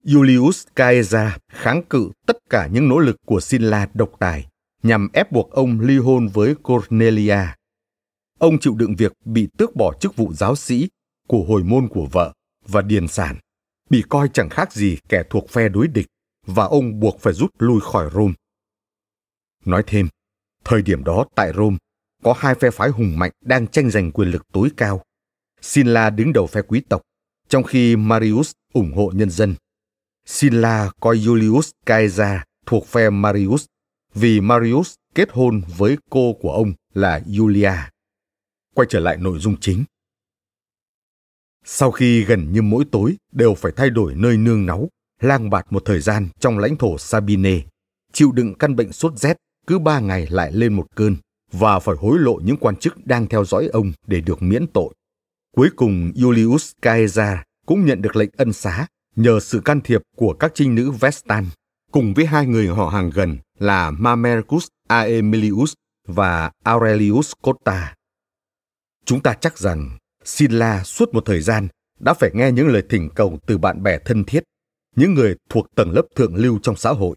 Julius 0.05 0.65
Caesar 0.75 1.33
kháng 1.53 1.83
cự 1.83 2.11
tất 2.27 2.37
cả 2.51 2.69
những 2.73 2.89
nỗ 2.89 2.99
lực 2.99 3.17
của 3.27 3.41
Silla 3.41 3.89
độc 3.95 4.13
tài 4.19 4.47
nhằm 4.83 5.09
ép 5.13 5.33
buộc 5.33 5.51
ông 5.51 5.81
ly 5.81 5.99
hôn 5.99 6.29
với 6.29 6.55
Cornelia. 6.55 7.41
Ông 8.39 8.59
chịu 8.59 8.75
đựng 8.75 8.95
việc 8.97 9.13
bị 9.25 9.49
tước 9.59 9.77
bỏ 9.77 9.93
chức 10.01 10.17
vụ 10.17 10.33
giáo 10.33 10.57
sĩ 10.57 10.89
của 11.29 11.45
hồi 11.49 11.63
môn 11.65 11.89
của 11.89 12.07
vợ 12.13 12.33
và 12.67 12.83
điền 12.83 13.09
sản, 13.09 13.37
bị 13.91 14.03
coi 14.09 14.29
chẳng 14.33 14.49
khác 14.49 14.73
gì 14.73 14.99
kẻ 15.09 15.23
thuộc 15.31 15.51
phe 15.51 15.69
đối 15.69 15.89
địch 15.89 16.07
và 16.47 16.65
ông 16.65 17.01
buộc 17.01 17.21
phải 17.21 17.33
rút 17.33 17.51
lui 17.59 17.81
khỏi 17.81 18.11
Rome. 18.15 18.35
Nói 19.65 19.83
thêm, 19.87 20.09
thời 20.65 20.83
điểm 20.83 21.05
đó 21.05 21.25
tại 21.35 21.53
Rome 21.57 21.77
có 22.23 22.35
hai 22.39 22.55
phe 22.55 22.71
phái 22.71 22.89
hùng 22.89 23.19
mạnh 23.19 23.31
đang 23.41 23.67
tranh 23.67 23.91
giành 23.91 24.13
quyền 24.13 24.29
lực 24.29 24.43
tối 24.53 24.69
cao. 24.77 25.03
Silla 25.61 26.11
đứng 26.11 26.33
đầu 26.33 26.47
phe 26.47 26.63
quý 26.63 26.83
tộc, 26.89 27.03
trong 27.49 27.63
khi 27.63 27.97
Marius 27.97 28.53
ủng 28.73 28.93
hộ 28.93 29.13
nhân 29.15 29.31
dân. 29.31 29.55
Silla 30.25 30.91
coi 31.01 31.17
Julius 31.17 31.71
Caesar 31.87 32.41
thuộc 32.67 32.87
phe 32.87 33.11
Marius 33.11 33.67
vì 34.15 34.41
Marius 34.41 34.95
kết 35.15 35.29
hôn 35.33 35.63
với 35.77 35.97
cô 36.11 36.33
của 36.41 36.53
ông 36.53 36.73
là 36.95 37.21
Julia. 37.27 37.77
Quay 38.75 38.87
trở 38.91 39.01
lại 39.01 39.17
nội 39.17 39.39
dung 39.39 39.57
chính. 39.61 39.85
Sau 41.65 41.91
khi 41.91 42.25
gần 42.25 42.53
như 42.53 42.63
mỗi 42.63 42.85
tối 42.93 43.17
đều 43.33 43.55
phải 43.55 43.73
thay 43.77 43.91
đổi 43.91 44.15
nơi 44.15 44.37
nương 44.37 44.67
náu, 44.67 44.89
lang 45.21 45.51
bạt 45.51 45.67
một 45.71 45.83
thời 45.85 46.01
gian 46.01 46.29
trong 46.41 46.59
lãnh 46.59 46.77
thổ 46.77 46.99
Sabine, 46.99 47.61
chịu 48.13 48.33
đựng 48.33 48.55
căn 48.55 48.77
bệnh 48.77 48.93
sốt 48.93 49.17
rét 49.17 49.37
cứ 49.67 49.79
ba 49.79 50.01
ngày 50.01 50.27
lại 50.31 50.53
lên 50.53 50.73
một 50.73 50.87
cơn 50.95 51.17
và 51.53 51.79
phải 51.79 51.95
hối 51.99 52.19
lộ 52.19 52.41
những 52.45 52.57
quan 52.57 52.77
chức 52.77 53.07
đang 53.07 53.27
theo 53.27 53.45
dõi 53.45 53.67
ông 53.67 53.93
để 54.07 54.21
được 54.21 54.43
miễn 54.43 54.67
tội. 54.67 54.95
Cuối 55.57 55.69
cùng 55.77 56.13
Julius 56.15 56.73
Caesar 56.83 57.39
cũng 57.67 57.87
nhận 57.87 58.03
được 58.03 58.17
lệnh 58.17 58.31
ân 58.37 58.53
xá 58.53 58.87
nhờ 59.17 59.41
sự 59.41 59.61
can 59.61 59.81
thiệp 59.81 60.03
của 60.17 60.33
các 60.33 60.53
trinh 60.55 60.75
nữ 60.75 60.91
Vestan 60.91 61.45
cùng 61.93 62.15
với 62.15 62.27
hai 62.27 62.47
người 62.47 62.67
họ 62.67 62.89
hàng 62.89 63.11
gần 63.15 63.39
là 63.59 63.91
Mamercus 63.91 64.67
Aemilius 64.89 65.73
và 66.09 66.51
Aurelius 66.65 67.33
Cotta. 67.43 67.95
Chúng 69.05 69.21
ta 69.23 69.35
chắc 69.41 69.59
rằng 69.59 69.99
Silla 70.25 70.85
suốt 70.85 71.15
một 71.15 71.23
thời 71.27 71.41
gian 71.41 71.69
đã 72.01 72.15
phải 72.15 72.31
nghe 72.35 72.53
những 72.53 72.69
lời 72.69 72.83
thỉnh 72.89 73.09
cầu 73.15 73.39
từ 73.47 73.59
bạn 73.59 73.83
bè 73.83 73.99
thân 73.99 74.25
thiết, 74.25 74.43
những 74.97 75.15
người 75.15 75.37
thuộc 75.49 75.75
tầng 75.75 75.91
lớp 75.91 76.03
thượng 76.15 76.35
lưu 76.35 76.59
trong 76.63 76.77
xã 76.77 76.91
hội. 76.91 77.17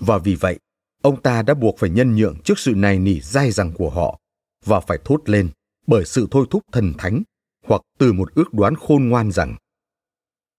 Và 0.00 0.18
vì 0.18 0.34
vậy, 0.34 0.58
ông 1.02 1.22
ta 1.22 1.42
đã 1.42 1.54
buộc 1.54 1.78
phải 1.78 1.90
nhân 1.90 2.16
nhượng 2.16 2.36
trước 2.44 2.58
sự 2.58 2.74
này 2.76 2.98
nỉ 2.98 3.20
dai 3.20 3.50
dẳng 3.50 3.72
của 3.72 3.90
họ 3.90 4.18
và 4.64 4.80
phải 4.80 4.98
thốt 5.04 5.28
lên 5.28 5.50
bởi 5.86 6.04
sự 6.04 6.28
thôi 6.30 6.46
thúc 6.50 6.64
thần 6.72 6.92
thánh 6.98 7.22
hoặc 7.66 7.82
từ 7.98 8.12
một 8.12 8.34
ước 8.34 8.54
đoán 8.54 8.74
khôn 8.74 9.08
ngoan 9.08 9.32
rằng 9.32 9.56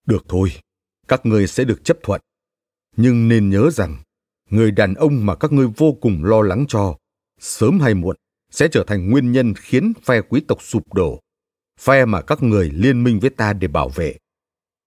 được 0.05 0.25
thôi, 0.27 0.51
các 1.07 1.25
ngươi 1.25 1.47
sẽ 1.47 1.63
được 1.63 1.83
chấp 1.83 1.97
thuận. 2.03 2.21
Nhưng 2.95 3.27
nên 3.27 3.49
nhớ 3.49 3.69
rằng, 3.71 3.97
người 4.49 4.71
đàn 4.71 4.93
ông 4.93 5.25
mà 5.25 5.35
các 5.35 5.51
ngươi 5.51 5.67
vô 5.77 5.97
cùng 6.01 6.23
lo 6.23 6.41
lắng 6.41 6.65
cho, 6.67 6.97
sớm 7.39 7.79
hay 7.79 7.93
muộn 7.93 8.15
sẽ 8.51 8.67
trở 8.71 8.83
thành 8.87 9.09
nguyên 9.09 9.31
nhân 9.31 9.53
khiến 9.57 9.93
phe 10.03 10.21
quý 10.21 10.41
tộc 10.47 10.61
sụp 10.61 10.93
đổ, 10.93 11.19
phe 11.79 12.05
mà 12.05 12.21
các 12.21 12.43
người 12.43 12.69
liên 12.69 13.03
minh 13.03 13.19
với 13.19 13.29
ta 13.29 13.53
để 13.53 13.67
bảo 13.67 13.89
vệ. 13.89 14.17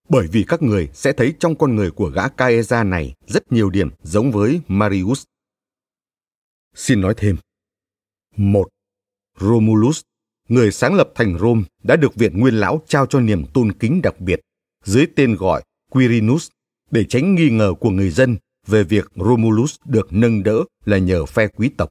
Bởi 0.08 0.26
vì 0.32 0.44
các 0.48 0.62
người 0.62 0.88
sẽ 0.92 1.12
thấy 1.12 1.34
trong 1.38 1.56
con 1.56 1.76
người 1.76 1.90
của 1.90 2.08
gã 2.08 2.28
Caesar 2.28 2.86
này 2.86 3.14
rất 3.26 3.52
nhiều 3.52 3.70
điểm 3.70 3.90
giống 4.02 4.32
với 4.32 4.60
Marius. 4.68 5.24
Xin 6.74 7.00
nói 7.00 7.14
thêm. 7.16 7.36
một 8.36 8.68
Romulus, 9.40 10.00
người 10.48 10.72
sáng 10.72 10.94
lập 10.94 11.08
thành 11.14 11.38
Rome, 11.38 11.62
đã 11.82 11.96
được 11.96 12.14
Viện 12.14 12.40
Nguyên 12.40 12.54
Lão 12.54 12.82
trao 12.88 13.06
cho 13.06 13.20
niềm 13.20 13.44
tôn 13.54 13.72
kính 13.72 14.02
đặc 14.02 14.20
biệt 14.20 14.40
dưới 14.84 15.06
tên 15.16 15.34
gọi 15.34 15.62
Quirinus 15.90 16.48
để 16.90 17.04
tránh 17.04 17.34
nghi 17.34 17.50
ngờ 17.50 17.74
của 17.80 17.90
người 17.90 18.10
dân 18.10 18.36
về 18.66 18.84
việc 18.84 19.12
Romulus 19.14 19.76
được 19.84 20.12
nâng 20.12 20.42
đỡ 20.42 20.64
là 20.84 20.98
nhờ 20.98 21.26
phe 21.26 21.46
quý 21.46 21.70
tộc. 21.76 21.90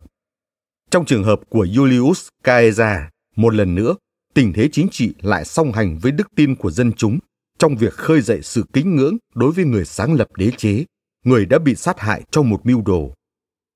Trong 0.90 1.06
trường 1.06 1.24
hợp 1.24 1.40
của 1.50 1.66
Julius 1.66 2.30
Caesar, 2.44 3.00
một 3.36 3.54
lần 3.54 3.76
nữa, 3.76 3.96
tình 4.34 4.54
thế 4.54 4.70
chính 4.72 4.88
trị 4.92 5.14
lại 5.22 5.46
song 5.46 5.72
hành 5.72 6.00
với 6.02 6.12
đức 6.12 6.28
tin 6.36 6.56
của 6.56 6.72
dân 6.72 6.94
chúng 6.94 7.20
trong 7.64 7.76
việc 7.76 7.94
khơi 7.94 8.22
dậy 8.22 8.40
sự 8.42 8.66
kính 8.74 8.96
ngưỡng 8.96 9.18
đối 9.36 9.52
với 9.52 9.66
người 9.66 9.86
sáng 9.86 10.14
lập 10.14 10.28
đế 10.38 10.52
chế, 10.58 10.86
người 11.26 11.46
đã 11.46 11.60
bị 11.60 11.76
sát 11.76 12.00
hại 12.00 12.24
trong 12.32 12.50
một 12.50 12.66
mưu 12.66 12.82
đồ. 12.82 13.14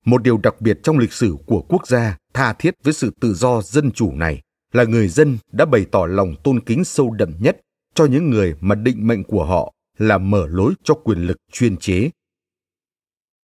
Một 0.04 0.22
điều 0.22 0.38
đặc 0.38 0.60
biệt 0.60 0.78
trong 0.82 0.98
lịch 0.98 1.12
sử 1.12 1.36
của 1.46 1.62
quốc 1.68 1.86
gia 1.86 2.16
tha 2.34 2.52
thiết 2.52 2.74
với 2.82 2.92
sự 2.92 3.12
tự 3.20 3.34
do 3.34 3.62
dân 3.62 3.92
chủ 3.92 4.12
này 4.12 4.40
là 4.72 4.84
người 4.84 5.08
dân 5.08 5.38
đã 5.52 5.64
bày 5.64 5.86
tỏ 5.92 6.06
lòng 6.06 6.34
tôn 6.44 6.60
kính 6.60 6.84
sâu 6.84 7.10
đậm 7.10 7.34
nhất 7.40 7.60
cho 7.94 8.06
những 8.06 8.30
người 8.30 8.54
mà 8.60 8.74
định 8.74 9.06
mệnh 9.06 9.24
của 9.24 9.44
họ 9.44 9.72
là 9.98 10.18
mở 10.18 10.46
lối 10.46 10.74
cho 10.84 10.94
quyền 10.94 11.18
lực 11.18 11.36
chuyên 11.52 11.76
chế. 11.76 12.10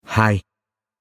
2. 0.05 0.41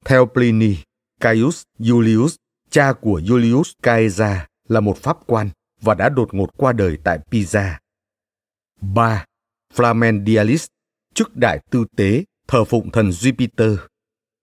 Theo 0.04 0.26
Pliny, 0.26 0.76
Caius 1.20 1.62
Julius, 1.78 2.36
cha 2.70 2.92
của 2.92 3.20
Julius 3.20 3.72
Caesar, 3.82 4.38
là 4.68 4.80
một 4.80 4.96
pháp 4.98 5.18
quan 5.26 5.48
và 5.80 5.94
đã 5.94 6.08
đột 6.08 6.34
ngột 6.34 6.56
qua 6.56 6.72
đời 6.72 6.98
tại 7.04 7.18
Pisa. 7.30 7.78
3. 8.80 9.24
Flamen 9.74 10.26
Dialis, 10.26 10.66
chức 11.14 11.36
đại 11.36 11.60
tư 11.70 11.84
tế, 11.96 12.24
thờ 12.48 12.64
phụng 12.64 12.90
thần 12.90 13.10
Jupiter. 13.10 13.76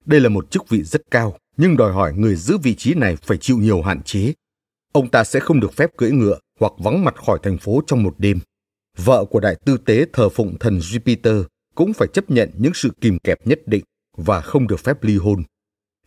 Đây 0.05 0.20
là 0.20 0.29
một 0.29 0.51
chức 0.51 0.70
vị 0.70 0.84
rất 0.84 1.01
cao, 1.12 1.38
nhưng 1.58 1.77
đòi 1.77 1.94
hỏi 1.94 2.13
người 2.13 2.36
giữ 2.36 2.58
vị 2.58 2.75
trí 2.75 2.94
này 2.94 3.15
phải 3.15 3.38
chịu 3.38 3.58
nhiều 3.58 3.82
hạn 3.82 4.01
chế. 4.01 4.34
Ông 4.91 5.10
ta 5.10 5.24
sẽ 5.24 5.39
không 5.39 5.60
được 5.60 5.74
phép 5.74 5.89
cưỡi 5.98 6.12
ngựa 6.12 6.39
hoặc 6.60 6.74
vắng 6.77 7.03
mặt 7.03 7.15
khỏi 7.15 7.39
thành 7.44 7.58
phố 7.58 7.82
trong 7.88 8.03
một 8.03 8.15
đêm 8.17 8.39
vợ 8.98 9.25
của 9.25 9.39
đại 9.39 9.55
tư 9.65 9.77
tế 9.77 10.05
thờ 10.13 10.29
phụng 10.29 10.60
thần 10.60 10.79
Jupiter 10.79 11.44
cũng 11.75 11.94
phải 11.94 12.08
chấp 12.13 12.29
nhận 12.29 12.51
những 12.58 12.74
sự 12.74 12.89
kìm 13.01 13.17
kẹp 13.20 13.48
nhất 13.48 13.60
định 13.65 13.84
và 14.17 14.41
không 14.41 14.67
được 14.67 14.79
phép 14.79 15.03
ly 15.03 15.17
hôn. 15.17 15.44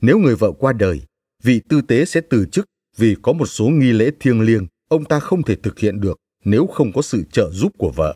Nếu 0.00 0.18
người 0.18 0.36
vợ 0.36 0.52
qua 0.58 0.72
đời, 0.72 1.00
vị 1.42 1.60
tư 1.68 1.80
tế 1.80 2.04
sẽ 2.04 2.20
từ 2.30 2.46
chức 2.52 2.66
vì 2.96 3.16
có 3.22 3.32
một 3.32 3.46
số 3.46 3.68
nghi 3.68 3.92
lễ 3.92 4.10
thiêng 4.20 4.40
liêng 4.40 4.66
ông 4.88 5.04
ta 5.04 5.20
không 5.20 5.42
thể 5.42 5.54
thực 5.54 5.78
hiện 5.78 6.00
được 6.00 6.18
nếu 6.44 6.66
không 6.66 6.92
có 6.92 7.02
sự 7.02 7.24
trợ 7.32 7.50
giúp 7.52 7.72
của 7.78 7.92
vợ. 7.96 8.14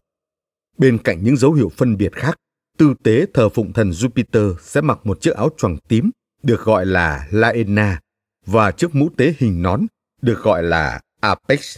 Bên 0.79 0.99
cạnh 1.05 1.25
những 1.25 1.37
dấu 1.37 1.53
hiệu 1.53 1.69
phân 1.77 1.97
biệt 1.97 2.13
khác, 2.13 2.37
tư 2.79 2.95
tế 3.03 3.27
thờ 3.35 3.49
phụng 3.49 3.73
thần 3.73 3.91
Jupiter 3.91 4.55
sẽ 4.61 4.81
mặc 4.81 4.99
một 5.05 5.21
chiếc 5.21 5.35
áo 5.35 5.49
choàng 5.59 5.79
tím 5.89 6.11
được 6.43 6.61
gọi 6.61 6.87
là 6.87 7.29
Laena 7.31 8.01
và 8.47 8.73
chiếc 8.73 8.95
mũ 8.95 9.09
tế 9.17 9.35
hình 9.39 9.63
nón 9.63 9.87
được 10.23 10.39
gọi 10.43 10.63
là 10.63 11.01
Apex. 11.21 11.77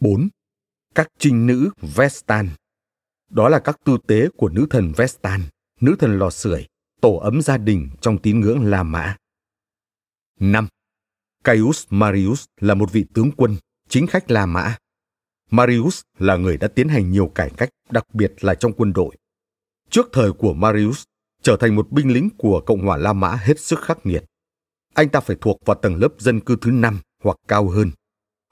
4 0.00 0.28
các 0.94 1.08
trinh 1.18 1.46
nữ 1.46 1.70
Vestan. 1.80 2.48
Đó 3.28 3.48
là 3.48 3.58
các 3.58 3.80
tư 3.84 3.98
tế 4.06 4.28
của 4.36 4.48
nữ 4.48 4.66
thần 4.70 4.92
Vestan, 4.96 5.40
nữ 5.80 5.96
thần 5.98 6.18
lò 6.18 6.30
sưởi, 6.30 6.66
tổ 7.00 7.16
ấm 7.16 7.42
gia 7.42 7.56
đình 7.58 7.88
trong 8.00 8.18
tín 8.18 8.40
ngưỡng 8.40 8.64
La 8.64 8.82
Mã. 8.82 9.16
5. 10.40 10.68
Caius 11.44 11.86
Marius 11.90 12.44
là 12.60 12.74
một 12.74 12.92
vị 12.92 13.04
tướng 13.14 13.30
quân, 13.36 13.56
chính 13.88 14.06
khách 14.06 14.30
La 14.30 14.46
Mã. 14.46 14.76
Marius 15.50 16.00
là 16.18 16.36
người 16.36 16.56
đã 16.56 16.68
tiến 16.68 16.88
hành 16.88 17.10
nhiều 17.10 17.28
cải 17.34 17.50
cách, 17.56 17.68
đặc 17.90 18.14
biệt 18.14 18.44
là 18.44 18.54
trong 18.54 18.72
quân 18.72 18.92
đội. 18.92 19.16
Trước 19.90 20.08
thời 20.12 20.32
của 20.32 20.54
Marius, 20.54 21.02
trở 21.42 21.56
thành 21.56 21.76
một 21.76 21.90
binh 21.90 22.12
lính 22.12 22.28
của 22.38 22.62
Cộng 22.66 22.86
hòa 22.86 22.96
La 22.96 23.12
Mã 23.12 23.34
hết 23.34 23.60
sức 23.60 23.80
khắc 23.80 24.06
nghiệt. 24.06 24.24
Anh 24.94 25.08
ta 25.08 25.20
phải 25.20 25.36
thuộc 25.40 25.58
vào 25.66 25.76
tầng 25.82 25.96
lớp 25.96 26.08
dân 26.18 26.40
cư 26.40 26.56
thứ 26.60 26.70
năm 26.70 27.00
hoặc 27.22 27.36
cao 27.48 27.68
hơn 27.68 27.90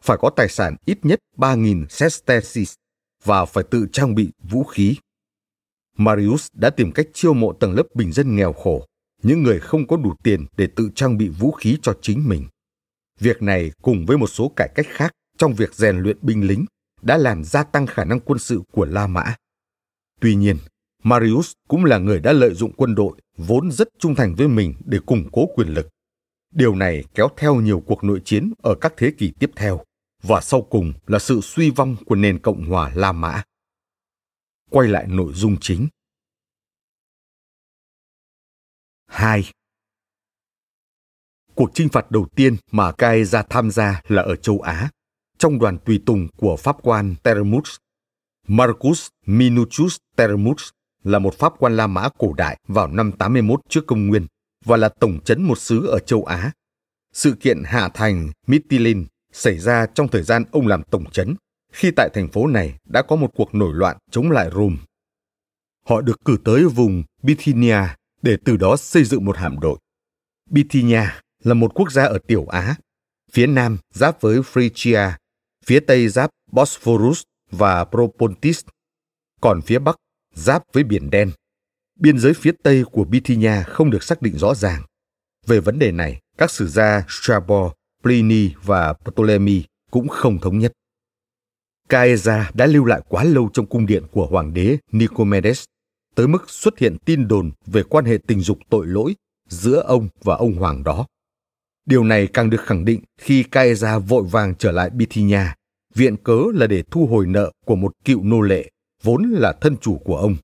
phải 0.02 0.16
có 0.20 0.30
tài 0.30 0.48
sản 0.48 0.76
ít 0.84 0.98
nhất 1.02 1.18
3.000 1.36 1.86
sesterces 1.88 2.74
và 3.24 3.44
phải 3.44 3.64
tự 3.70 3.86
trang 3.92 4.14
bị 4.14 4.30
vũ 4.42 4.64
khí. 4.64 4.96
Marius 5.96 6.48
đã 6.52 6.70
tìm 6.70 6.92
cách 6.92 7.06
chiêu 7.12 7.34
mộ 7.34 7.52
tầng 7.52 7.74
lớp 7.74 7.82
bình 7.94 8.12
dân 8.12 8.36
nghèo 8.36 8.52
khổ, 8.52 8.86
những 9.22 9.42
người 9.42 9.60
không 9.60 9.86
có 9.86 9.96
đủ 9.96 10.14
tiền 10.22 10.46
để 10.56 10.68
tự 10.76 10.90
trang 10.94 11.18
bị 11.18 11.28
vũ 11.28 11.52
khí 11.52 11.78
cho 11.82 11.94
chính 12.02 12.28
mình. 12.28 12.46
Việc 13.20 13.42
này 13.42 13.72
cùng 13.82 14.06
với 14.06 14.18
một 14.18 14.26
số 14.26 14.52
cải 14.56 14.68
cách 14.74 14.86
khác 14.88 15.12
trong 15.38 15.54
việc 15.54 15.74
rèn 15.74 15.98
luyện 15.98 16.16
binh 16.22 16.46
lính 16.46 16.64
đã 17.02 17.16
làm 17.16 17.44
gia 17.44 17.62
tăng 17.62 17.86
khả 17.86 18.04
năng 18.04 18.20
quân 18.20 18.38
sự 18.38 18.62
của 18.72 18.84
La 18.84 19.06
Mã. 19.06 19.34
Tuy 20.20 20.34
nhiên, 20.34 20.56
Marius 21.02 21.52
cũng 21.68 21.84
là 21.84 21.98
người 21.98 22.20
đã 22.20 22.32
lợi 22.32 22.54
dụng 22.54 22.72
quân 22.76 22.94
đội 22.94 23.20
vốn 23.36 23.70
rất 23.70 23.88
trung 23.98 24.14
thành 24.14 24.34
với 24.34 24.48
mình 24.48 24.74
để 24.84 24.98
củng 25.06 25.28
cố 25.32 25.46
quyền 25.54 25.68
lực. 25.68 25.88
Điều 26.54 26.74
này 26.74 27.04
kéo 27.14 27.28
theo 27.36 27.54
nhiều 27.54 27.82
cuộc 27.86 28.04
nội 28.04 28.22
chiến 28.24 28.52
ở 28.62 28.74
các 28.80 28.92
thế 28.96 29.12
kỷ 29.18 29.32
tiếp 29.38 29.50
theo, 29.56 29.84
và 30.22 30.40
sau 30.40 30.62
cùng 30.62 30.92
là 31.06 31.18
sự 31.18 31.40
suy 31.40 31.70
vong 31.70 31.96
của 32.06 32.14
nền 32.14 32.38
Cộng 32.38 32.64
hòa 32.64 32.92
La 32.94 33.12
Mã. 33.12 33.42
Quay 34.70 34.88
lại 34.88 35.06
nội 35.08 35.32
dung 35.34 35.56
chính. 35.60 35.88
2. 39.06 39.50
Cuộc 41.54 41.70
chinh 41.74 41.88
phạt 41.88 42.10
đầu 42.10 42.26
tiên 42.36 42.56
mà 42.70 42.92
Caesar 42.92 43.46
tham 43.50 43.70
gia 43.70 44.02
là 44.08 44.22
ở 44.22 44.36
châu 44.36 44.60
Á, 44.60 44.90
trong 45.38 45.58
đoàn 45.58 45.78
tùy 45.84 46.02
tùng 46.06 46.28
của 46.36 46.56
pháp 46.56 46.76
quan 46.82 47.14
Termus. 47.22 47.76
Marcus 48.46 49.06
Minucius 49.26 49.96
Termus 50.16 50.68
là 51.04 51.18
một 51.18 51.34
pháp 51.34 51.52
quan 51.58 51.76
La 51.76 51.86
Mã 51.86 52.08
cổ 52.18 52.32
đại 52.32 52.58
vào 52.68 52.86
năm 52.86 53.12
81 53.12 53.60
trước 53.68 53.86
công 53.86 54.06
nguyên 54.06 54.26
và 54.64 54.76
là 54.76 54.88
tổng 54.88 55.18
chấn 55.24 55.42
một 55.42 55.58
xứ 55.58 55.86
ở 55.86 55.98
châu 55.98 56.24
Á. 56.24 56.52
Sự 57.12 57.32
kiện 57.40 57.62
hạ 57.64 57.88
thành 57.94 58.30
Mytilene 58.46 59.04
xảy 59.32 59.58
ra 59.58 59.86
trong 59.86 60.08
thời 60.08 60.22
gian 60.22 60.44
ông 60.52 60.66
làm 60.66 60.82
tổng 60.82 61.10
chấn 61.10 61.34
khi 61.72 61.90
tại 61.96 62.10
thành 62.14 62.28
phố 62.28 62.46
này 62.46 62.78
đã 62.84 63.02
có 63.02 63.16
một 63.16 63.30
cuộc 63.34 63.54
nổi 63.54 63.74
loạn 63.74 63.96
chống 64.10 64.30
lại 64.30 64.50
Rome. 64.54 64.76
Họ 65.84 66.00
được 66.00 66.24
cử 66.24 66.38
tới 66.44 66.64
vùng 66.64 67.02
Bithynia 67.22 67.80
để 68.22 68.36
từ 68.44 68.56
đó 68.56 68.76
xây 68.76 69.04
dựng 69.04 69.24
một 69.24 69.36
hạm 69.36 69.60
đội. 69.60 69.78
Bithynia 70.50 71.02
là 71.44 71.54
một 71.54 71.74
quốc 71.74 71.92
gia 71.92 72.04
ở 72.04 72.18
Tiểu 72.26 72.46
Á, 72.46 72.74
phía 73.32 73.46
nam 73.46 73.78
giáp 73.94 74.20
với 74.20 74.42
Phrygia, 74.42 75.16
phía 75.68 75.80
tây 75.80 76.08
giáp 76.08 76.30
Bosphorus 76.52 77.22
và 77.50 77.84
Propontis, 77.84 78.60
còn 79.40 79.60
phía 79.62 79.78
bắc 79.78 79.96
giáp 80.34 80.62
với 80.72 80.84
Biển 80.84 81.10
Đen. 81.10 81.30
Biên 82.00 82.18
giới 82.18 82.34
phía 82.34 82.52
tây 82.62 82.84
của 82.92 83.04
Bithynia 83.04 83.62
không 83.62 83.90
được 83.90 84.02
xác 84.02 84.22
định 84.22 84.38
rõ 84.38 84.54
ràng. 84.54 84.82
Về 85.46 85.60
vấn 85.60 85.78
đề 85.78 85.92
này, 85.92 86.20
các 86.38 86.50
sử 86.50 86.68
gia 86.68 87.04
Strabo, 87.08 87.72
Pliny 88.02 88.54
và 88.64 88.92
Ptolemy 88.92 89.64
cũng 89.90 90.08
không 90.08 90.38
thống 90.38 90.58
nhất. 90.58 90.72
Caesar 91.88 92.46
đã 92.54 92.66
lưu 92.66 92.84
lại 92.84 93.00
quá 93.08 93.24
lâu 93.24 93.50
trong 93.52 93.66
cung 93.66 93.86
điện 93.86 94.02
của 94.12 94.26
hoàng 94.26 94.54
đế 94.54 94.78
Nicomedes, 94.92 95.64
tới 96.14 96.28
mức 96.28 96.50
xuất 96.50 96.78
hiện 96.78 96.96
tin 97.04 97.28
đồn 97.28 97.50
về 97.66 97.82
quan 97.82 98.04
hệ 98.04 98.18
tình 98.26 98.40
dục 98.40 98.58
tội 98.70 98.86
lỗi 98.86 99.16
giữa 99.48 99.80
ông 99.80 100.08
và 100.22 100.34
ông 100.34 100.54
hoàng 100.54 100.84
đó. 100.84 101.06
Điều 101.88 102.04
này 102.04 102.26
càng 102.26 102.50
được 102.50 102.60
khẳng 102.60 102.84
định 102.84 103.00
khi 103.20 103.42
Caesar 103.42 104.02
vội 104.08 104.24
vàng 104.30 104.54
trở 104.54 104.72
lại 104.72 104.90
Bithynia, 104.90 105.42
viện 105.94 106.16
cớ 106.16 106.38
là 106.54 106.66
để 106.66 106.82
thu 106.90 107.06
hồi 107.06 107.26
nợ 107.26 107.52
của 107.66 107.76
một 107.76 107.92
cựu 108.04 108.22
nô 108.24 108.40
lệ, 108.40 108.70
vốn 109.02 109.30
là 109.30 109.52
thân 109.60 109.76
chủ 109.76 109.98
của 109.98 110.16
ông. 110.16 110.36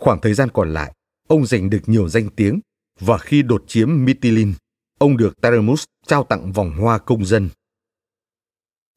Khoảng 0.00 0.20
thời 0.20 0.34
gian 0.34 0.48
còn 0.54 0.74
lại, 0.74 0.92
ông 1.28 1.46
giành 1.46 1.70
được 1.70 1.80
nhiều 1.86 2.08
danh 2.08 2.28
tiếng 2.36 2.60
và 3.00 3.18
khi 3.18 3.42
đột 3.42 3.64
chiếm 3.66 4.04
Mytilene, 4.04 4.52
ông 4.98 5.16
được 5.16 5.40
Taramus 5.40 5.84
trao 6.06 6.24
tặng 6.24 6.52
vòng 6.52 6.72
hoa 6.78 6.98
công 6.98 7.24
dân. 7.24 7.48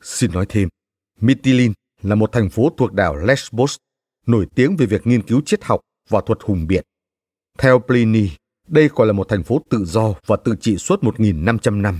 Xin 0.01 0.31
nói 0.31 0.45
thêm, 0.49 0.69
Mytilene 1.21 1.73
là 2.01 2.15
một 2.15 2.31
thành 2.31 2.49
phố 2.49 2.69
thuộc 2.77 2.93
đảo 2.93 3.15
Lesbos, 3.15 3.77
nổi 4.25 4.47
tiếng 4.55 4.75
về 4.77 4.85
việc 4.85 5.07
nghiên 5.07 5.21
cứu 5.21 5.41
triết 5.45 5.63
học 5.63 5.81
và 6.09 6.21
thuật 6.25 6.39
hùng 6.41 6.67
biện. 6.67 6.83
Theo 7.57 7.79
Pliny, 7.79 8.29
đây 8.69 8.89
còn 8.89 9.07
là 9.07 9.13
một 9.13 9.29
thành 9.29 9.43
phố 9.43 9.61
tự 9.69 9.85
do 9.85 10.13
và 10.25 10.37
tự 10.43 10.55
trị 10.61 10.77
suốt 10.77 11.03
1.500 11.03 11.81
năm. 11.81 11.99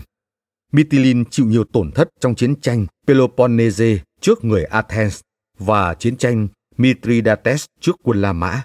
Mytilene 0.71 1.23
chịu 1.31 1.45
nhiều 1.45 1.63
tổn 1.63 1.91
thất 1.91 2.09
trong 2.19 2.35
chiến 2.35 2.61
tranh 2.61 2.85
Peloponnese 3.07 3.97
trước 4.21 4.43
người 4.43 4.63
Athens 4.63 5.19
và 5.57 5.93
chiến 5.93 6.17
tranh 6.17 6.47
Mithridates 6.77 7.65
trước 7.79 7.95
quân 8.03 8.21
La 8.21 8.33
Mã. 8.33 8.63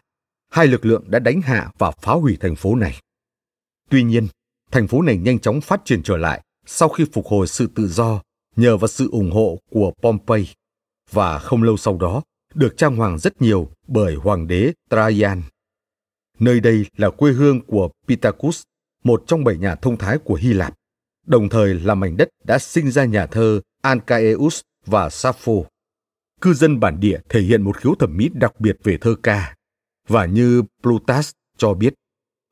Hai 0.50 0.66
lực 0.66 0.86
lượng 0.86 1.04
đã 1.06 1.18
đánh 1.18 1.40
hạ 1.40 1.70
và 1.78 1.90
phá 1.90 2.12
hủy 2.12 2.36
thành 2.40 2.56
phố 2.56 2.74
này. 2.74 3.00
Tuy 3.90 4.02
nhiên, 4.02 4.26
thành 4.70 4.88
phố 4.88 5.02
này 5.02 5.16
nhanh 5.16 5.38
chóng 5.38 5.60
phát 5.60 5.80
triển 5.84 6.02
trở 6.02 6.16
lại 6.16 6.42
sau 6.66 6.88
khi 6.88 7.04
phục 7.12 7.26
hồi 7.26 7.46
sự 7.46 7.66
tự 7.74 7.88
do 7.88 8.22
nhờ 8.56 8.76
vào 8.76 8.88
sự 8.88 9.08
ủng 9.10 9.30
hộ 9.30 9.58
của 9.70 9.92
Pompey 10.02 10.46
và 11.10 11.38
không 11.38 11.62
lâu 11.62 11.76
sau 11.76 11.96
đó 11.96 12.22
được 12.54 12.76
trang 12.76 12.96
hoàng 12.96 13.18
rất 13.18 13.42
nhiều 13.42 13.68
bởi 13.86 14.14
hoàng 14.14 14.46
đế 14.46 14.72
Trajan. 14.90 15.40
Nơi 16.38 16.60
đây 16.60 16.86
là 16.96 17.10
quê 17.10 17.32
hương 17.32 17.60
của 17.60 17.88
Pittacus, 18.08 18.62
một 19.04 19.24
trong 19.26 19.44
bảy 19.44 19.56
nhà 19.56 19.74
thông 19.74 19.96
thái 19.96 20.18
của 20.18 20.34
Hy 20.34 20.52
Lạp, 20.52 20.74
đồng 21.26 21.48
thời 21.48 21.74
là 21.74 21.94
mảnh 21.94 22.16
đất 22.16 22.28
đã 22.44 22.58
sinh 22.58 22.90
ra 22.90 23.04
nhà 23.04 23.26
thơ 23.26 23.60
Ancaeus 23.82 24.60
và 24.86 25.10
Sappho. 25.10 25.52
Cư 26.40 26.54
dân 26.54 26.80
bản 26.80 27.00
địa 27.00 27.20
thể 27.28 27.40
hiện 27.40 27.62
một 27.62 27.76
khiếu 27.76 27.94
thẩm 27.94 28.16
mỹ 28.16 28.30
đặc 28.34 28.60
biệt 28.60 28.76
về 28.82 28.98
thơ 29.00 29.14
ca, 29.22 29.56
và 30.08 30.26
như 30.26 30.62
Plutarch 30.82 31.30
cho 31.58 31.74
biết, 31.74 31.94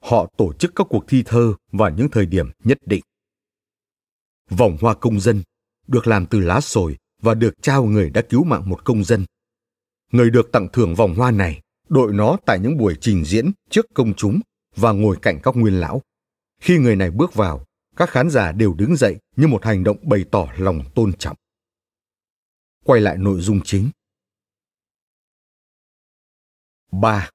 họ 0.04 0.26
tổ 0.36 0.52
chức 0.52 0.72
các 0.76 0.86
cuộc 0.90 1.04
thi 1.08 1.22
thơ 1.26 1.54
vào 1.72 1.90
những 1.90 2.08
thời 2.08 2.26
điểm 2.26 2.50
nhất 2.64 2.78
định. 2.86 3.02
Vòng 4.50 4.76
hoa 4.80 4.94
công 4.94 5.20
dân 5.20 5.42
được 5.88 6.06
làm 6.06 6.26
từ 6.26 6.40
lá 6.40 6.60
sồi 6.60 6.96
và 7.22 7.34
được 7.34 7.62
trao 7.62 7.84
người 7.84 8.10
đã 8.10 8.22
cứu 8.22 8.44
mạng 8.44 8.62
một 8.70 8.84
công 8.84 9.04
dân. 9.04 9.24
Người 10.12 10.30
được 10.30 10.52
tặng 10.52 10.68
thưởng 10.72 10.94
vòng 10.94 11.14
hoa 11.14 11.30
này 11.30 11.61
đội 11.92 12.12
nó 12.12 12.36
tại 12.46 12.58
những 12.58 12.76
buổi 12.76 12.94
trình 13.00 13.24
diễn 13.24 13.52
trước 13.70 13.86
công 13.94 14.14
chúng 14.14 14.40
và 14.76 14.92
ngồi 14.92 15.16
cạnh 15.22 15.40
các 15.42 15.56
nguyên 15.56 15.80
lão. 15.80 16.02
Khi 16.60 16.78
người 16.78 16.96
này 16.96 17.10
bước 17.10 17.34
vào, 17.34 17.64
các 17.96 18.10
khán 18.10 18.30
giả 18.30 18.52
đều 18.52 18.74
đứng 18.74 18.96
dậy 18.96 19.16
như 19.36 19.46
một 19.46 19.64
hành 19.64 19.84
động 19.84 19.96
bày 20.02 20.24
tỏ 20.30 20.48
lòng 20.56 20.80
tôn 20.94 21.12
trọng. 21.12 21.36
Quay 22.84 23.00
lại 23.00 23.18
nội 23.18 23.40
dung 23.40 23.60
chính. 23.64 23.90
3. 26.92 27.30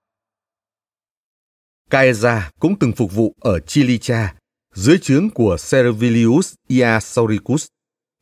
Caesar 1.90 2.44
cũng 2.60 2.80
từng 2.80 2.92
phục 2.92 3.12
vụ 3.14 3.36
ở 3.40 3.60
Chilicha 3.60 4.36
dưới 4.74 4.98
trướng 5.02 5.30
của 5.30 5.58
Servilius 5.60 6.54
Iasauricus, 6.68 7.68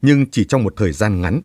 nhưng 0.02 0.26
chỉ 0.32 0.46
trong 0.46 0.64
một 0.64 0.74
thời 0.78 0.92
gian 0.92 1.22
ngắn. 1.22 1.42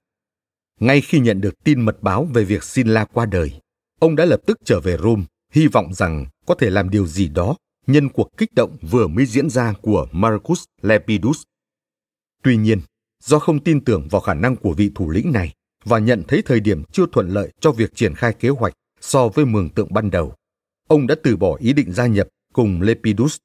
Ngay 0.81 1.00
khi 1.00 1.20
nhận 1.20 1.40
được 1.40 1.64
tin 1.64 1.81
mật 1.81 2.03
báo 2.03 2.24
về 2.24 2.44
việc 2.44 2.64
Sinla 2.64 3.05
qua 3.05 3.26
đời, 3.26 3.61
ông 4.01 4.17
đã 4.17 4.25
lập 4.25 4.41
tức 4.47 4.59
trở 4.65 4.81
về 4.81 4.97
Rome, 4.97 5.23
hy 5.53 5.67
vọng 5.67 5.95
rằng 5.95 6.27
có 6.47 6.55
thể 6.55 6.71
làm 6.71 6.91
điều 6.91 7.07
gì 7.07 7.29
đó 7.29 7.57
nhân 7.87 8.09
cuộc 8.09 8.29
kích 8.37 8.55
động 8.55 8.77
vừa 8.91 9.07
mới 9.07 9.27
diễn 9.27 9.51
ra 9.51 9.75
của 9.83 10.07
Marcus 10.13 10.65
Lepidus. 10.83 11.43
Tuy 12.43 12.57
nhiên, 12.57 12.81
do 13.25 13.39
không 13.39 13.65
tin 13.65 13.85
tưởng 13.85 14.09
vào 14.11 14.21
khả 14.21 14.35
năng 14.35 14.57
của 14.57 14.73
vị 14.73 14.91
thủ 14.95 15.11
lĩnh 15.11 15.33
này 15.33 15.53
và 15.85 15.99
nhận 15.99 16.23
thấy 16.29 16.43
thời 16.43 16.61
điểm 16.61 16.85
chưa 16.93 17.07
thuận 17.13 17.29
lợi 17.29 17.53
cho 17.61 17.73
việc 17.73 17.95
triển 17.95 18.15
khai 18.15 18.33
kế 18.33 18.49
hoạch 18.49 18.73
so 19.01 19.29
với 19.29 19.45
mường 19.45 19.71
tượng 19.71 19.93
ban 19.93 20.11
đầu, 20.11 20.35
ông 20.89 21.07
đã 21.07 21.15
từ 21.23 21.37
bỏ 21.37 21.57
ý 21.57 21.73
định 21.73 21.93
gia 21.93 22.07
nhập 22.07 22.29
cùng 22.53 22.83
Lepidus, 22.83 23.37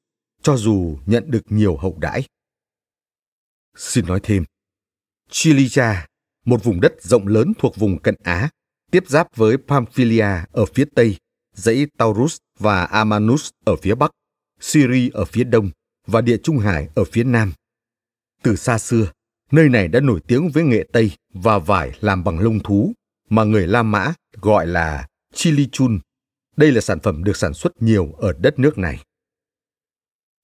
cho 0.42 0.56
dù 0.56 0.98
nhận 1.06 1.30
được 1.30 1.42
nhiều 1.48 1.76
hậu 1.76 1.98
đãi. 2.00 2.24
Xin 3.76 4.06
nói 4.06 4.20
thêm, 4.22 4.44
Chilicha, 5.30 6.06
một 6.44 6.64
vùng 6.64 6.80
đất 6.80 6.92
rộng 7.02 7.26
lớn 7.26 7.52
thuộc 7.58 7.76
vùng 7.76 7.98
cận 7.98 8.14
Á, 8.22 8.50
tiếp 8.90 9.04
giáp 9.08 9.36
với 9.36 9.56
Pamphylia 9.56 10.28
ở 10.52 10.64
phía 10.74 10.84
tây, 10.94 11.16
dãy 11.54 11.86
Taurus 11.98 12.36
và 12.58 12.84
Amanus 12.84 13.50
ở 13.64 13.76
phía 13.76 13.94
bắc, 13.94 14.10
Syria 14.60 15.10
ở 15.12 15.24
phía 15.24 15.44
đông 15.44 15.70
và 16.06 16.20
Địa 16.20 16.36
Trung 16.42 16.58
Hải 16.58 16.88
ở 16.94 17.04
phía 17.04 17.24
nam. 17.24 17.52
Từ 18.42 18.56
xa 18.56 18.78
xưa, 18.78 19.12
nơi 19.50 19.68
này 19.68 19.88
đã 19.88 20.00
nổi 20.00 20.20
tiếng 20.26 20.50
với 20.50 20.64
nghệ 20.64 20.86
Tây 20.92 21.10
và 21.34 21.58
vải 21.58 21.92
làm 22.00 22.24
bằng 22.24 22.38
lông 22.38 22.60
thú 22.60 22.92
mà 23.30 23.44
người 23.44 23.66
La 23.66 23.82
Mã 23.82 24.12
gọi 24.32 24.66
là 24.66 25.06
chilichun. 25.34 25.98
Đây 26.56 26.72
là 26.72 26.80
sản 26.80 27.00
phẩm 27.00 27.24
được 27.24 27.36
sản 27.36 27.54
xuất 27.54 27.82
nhiều 27.82 28.12
ở 28.12 28.32
đất 28.38 28.58
nước 28.58 28.78
này. 28.78 29.02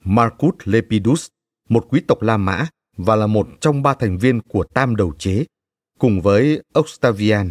Marcus 0.04 0.54
Lepidus, 0.64 1.26
một 1.68 1.86
quý 1.90 2.00
tộc 2.08 2.22
La 2.22 2.36
Mã 2.36 2.66
và 2.96 3.16
là 3.16 3.26
một 3.26 3.48
trong 3.60 3.82
ba 3.82 3.94
thành 3.94 4.18
viên 4.18 4.40
của 4.40 4.64
Tam 4.64 4.96
Đầu 4.96 5.14
Chế, 5.18 5.44
cùng 5.98 6.20
với 6.20 6.62
Octavian, 6.72 7.50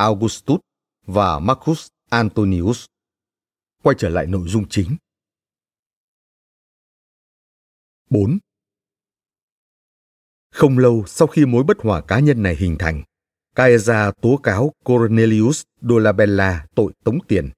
Augustus 0.00 0.60
và 1.06 1.38
Marcus 1.38 1.86
Antonius. 2.10 2.84
Quay 3.82 3.96
trở 3.98 4.08
lại 4.08 4.26
nội 4.26 4.48
dung 4.48 4.68
chính. 4.68 4.96
4. 8.10 8.38
Không 10.50 10.78
lâu 10.78 11.04
sau 11.06 11.28
khi 11.28 11.46
mối 11.46 11.64
bất 11.64 11.76
hòa 11.80 12.00
cá 12.00 12.18
nhân 12.18 12.42
này 12.42 12.56
hình 12.56 12.76
thành, 12.78 13.02
Caesar 13.54 14.12
tố 14.20 14.36
cáo 14.42 14.72
Cornelius 14.84 15.62
Dolabella 15.80 16.66
tội 16.74 16.92
tống 17.04 17.18
tiền. 17.28 17.50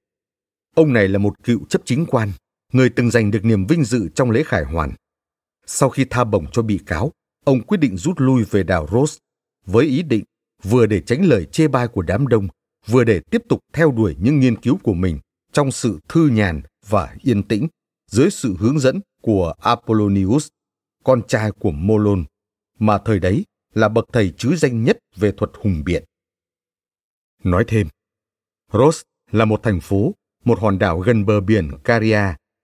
Ông 0.75 0.93
này 0.93 1.07
là 1.07 1.19
một 1.19 1.43
cựu 1.43 1.65
chấp 1.65 1.81
chính 1.85 2.05
quan, 2.07 2.31
người 2.73 2.89
từng 2.89 3.11
giành 3.11 3.31
được 3.31 3.45
niềm 3.45 3.65
vinh 3.67 3.83
dự 3.83 4.09
trong 4.15 4.31
lễ 4.31 4.43
khải 4.45 4.63
hoàn. 4.63 4.91
Sau 5.65 5.89
khi 5.89 6.05
tha 6.09 6.23
bổng 6.23 6.45
cho 6.51 6.61
bị 6.61 6.79
cáo, 6.85 7.11
ông 7.43 7.63
quyết 7.63 7.77
định 7.77 7.97
rút 7.97 8.15
lui 8.17 8.43
về 8.43 8.63
đảo 8.63 8.87
Rhodes 8.91 9.17
với 9.65 9.85
ý 9.85 10.01
định 10.01 10.23
vừa 10.63 10.85
để 10.85 11.01
tránh 11.01 11.25
lời 11.25 11.45
chê 11.45 11.67
bai 11.67 11.87
của 11.87 12.01
đám 12.01 12.27
đông, 12.27 12.47
vừa 12.87 13.03
để 13.03 13.21
tiếp 13.31 13.41
tục 13.49 13.59
theo 13.73 13.91
đuổi 13.91 14.15
những 14.19 14.39
nghiên 14.39 14.61
cứu 14.61 14.77
của 14.83 14.93
mình 14.93 15.19
trong 15.51 15.71
sự 15.71 15.99
thư 16.09 16.27
nhàn 16.27 16.61
và 16.87 17.15
yên 17.21 17.43
tĩnh 17.43 17.67
dưới 18.11 18.29
sự 18.29 18.55
hướng 18.59 18.79
dẫn 18.79 19.01
của 19.21 19.53
Apollonius, 19.61 20.47
con 21.03 21.21
trai 21.27 21.51
của 21.51 21.71
Molon, 21.71 22.23
mà 22.79 22.97
thời 22.97 23.19
đấy 23.19 23.45
là 23.73 23.89
bậc 23.89 24.05
thầy 24.13 24.33
chứ 24.37 24.55
danh 24.55 24.83
nhất 24.83 24.97
về 25.15 25.31
thuật 25.37 25.51
hùng 25.53 25.83
biện. 25.85 26.03
Nói 27.43 27.63
thêm, 27.67 27.87
Rhodes 28.73 29.01
là 29.31 29.45
một 29.45 29.63
thành 29.63 29.79
phố, 29.79 30.13
một 30.45 30.59
hòn 30.59 30.79
đảo 30.79 30.99
gần 30.99 31.25
bờ 31.25 31.41
biển 31.41 31.71
Caria, 31.83 32.21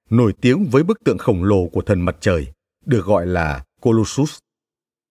nổi 0.10 0.34
tiếng 0.42 0.66
với 0.66 0.84
bức 0.84 1.00
tượng 1.06 1.18
khổng 1.18 1.44
lồ 1.44 1.68
của 1.68 1.82
thần 1.82 2.02
mặt 2.02 2.18
trời, 2.20 2.48
được 2.86 3.06
gọi 3.06 3.26
là 3.26 3.64
Colossus. 3.82 4.38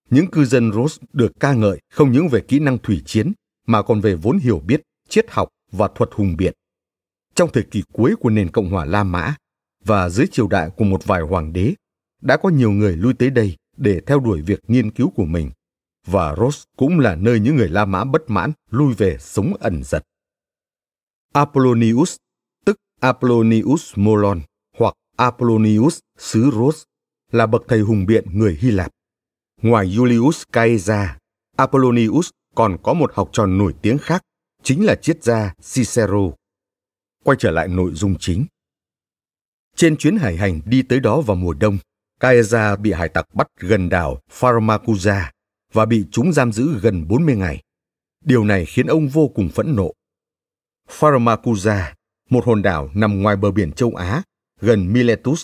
Những 0.09 0.31
cư 0.31 0.45
dân 0.45 0.71
Rhodes 0.73 0.99
được 1.13 1.31
ca 1.39 1.53
ngợi 1.53 1.79
không 1.93 2.11
những 2.11 2.27
về 2.29 2.41
kỹ 2.47 2.59
năng 2.59 2.77
thủy 2.77 3.01
chiến 3.05 3.31
mà 3.67 3.81
còn 3.81 4.01
về 4.01 4.15
vốn 4.15 4.37
hiểu 4.37 4.59
biết, 4.59 4.81
triết 5.09 5.25
học 5.29 5.49
và 5.71 5.89
thuật 5.95 6.09
hùng 6.13 6.35
biện. 6.37 6.53
Trong 7.35 7.49
thời 7.53 7.63
kỳ 7.63 7.83
cuối 7.93 8.15
của 8.19 8.29
nền 8.29 8.51
Cộng 8.51 8.69
hòa 8.69 8.85
La 8.85 9.03
Mã 9.03 9.35
và 9.85 10.09
dưới 10.09 10.27
triều 10.31 10.47
đại 10.47 10.69
của 10.77 10.83
một 10.83 11.05
vài 11.05 11.21
hoàng 11.21 11.53
đế, 11.53 11.73
đã 12.21 12.37
có 12.37 12.49
nhiều 12.49 12.71
người 12.71 12.95
lui 12.95 13.13
tới 13.13 13.29
đây 13.29 13.57
để 13.77 14.01
theo 14.05 14.19
đuổi 14.19 14.41
việc 14.41 14.59
nghiên 14.67 14.91
cứu 14.91 15.09
của 15.09 15.25
mình. 15.25 15.51
Và 16.05 16.35
Rhodes 16.35 16.63
cũng 16.77 16.99
là 16.99 17.15
nơi 17.15 17.39
những 17.39 17.55
người 17.55 17.69
La 17.69 17.85
Mã 17.85 18.03
bất 18.03 18.29
mãn 18.29 18.51
lui 18.69 18.93
về 18.93 19.17
sống 19.19 19.53
ẩn 19.59 19.83
giật. 19.83 20.03
Apollonius, 21.33 22.15
tức 22.65 22.75
Apollonius 22.99 23.91
Molon 23.95 24.41
hoặc 24.77 24.93
Apollonius 25.15 25.99
xứ 26.17 26.51
Rhodes, 26.53 26.83
là 27.31 27.45
bậc 27.45 27.63
thầy 27.67 27.79
hùng 27.79 28.05
biện 28.05 28.25
người 28.33 28.57
Hy 28.61 28.71
Lạp. 28.71 28.91
Ngoài 29.61 29.87
Julius 29.87 30.43
Caesar, 30.51 31.09
Apollonius 31.57 32.29
còn 32.55 32.77
có 32.83 32.93
một 32.93 33.11
học 33.13 33.29
trò 33.31 33.45
nổi 33.45 33.73
tiếng 33.81 33.97
khác, 33.97 34.21
chính 34.63 34.85
là 34.85 34.95
triết 34.95 35.23
gia 35.23 35.53
Cicero. 35.73 36.31
Quay 37.23 37.37
trở 37.39 37.51
lại 37.51 37.67
nội 37.67 37.91
dung 37.93 38.15
chính. 38.19 38.45
Trên 39.75 39.97
chuyến 39.97 40.17
hải 40.17 40.37
hành 40.37 40.61
đi 40.65 40.81
tới 40.81 40.99
đó 40.99 41.21
vào 41.21 41.35
mùa 41.35 41.53
đông, 41.53 41.77
Caesar 42.19 42.79
bị 42.79 42.91
hải 42.91 43.09
tặc 43.09 43.35
bắt 43.35 43.47
gần 43.59 43.89
đảo 43.89 44.19
Pharmacusa 44.31 45.31
và 45.73 45.85
bị 45.85 46.05
chúng 46.11 46.33
giam 46.33 46.51
giữ 46.51 46.79
gần 46.81 47.07
40 47.07 47.35
ngày. 47.35 47.61
Điều 48.25 48.43
này 48.43 48.65
khiến 48.65 48.87
ông 48.87 49.07
vô 49.07 49.27
cùng 49.27 49.49
phẫn 49.49 49.75
nộ. 49.75 49.93
Pharmacusa, 50.89 51.93
một 52.29 52.45
hòn 52.45 52.61
đảo 52.61 52.89
nằm 52.93 53.21
ngoài 53.21 53.35
bờ 53.35 53.51
biển 53.51 53.71
châu 53.71 53.95
Á, 53.95 54.23
gần 54.61 54.93
Miletus. 54.93 55.43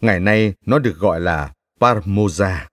Ngày 0.00 0.20
nay 0.20 0.54
nó 0.66 0.78
được 0.78 0.96
gọi 0.96 1.20
là 1.20 1.52
Parmosa. 1.80 2.69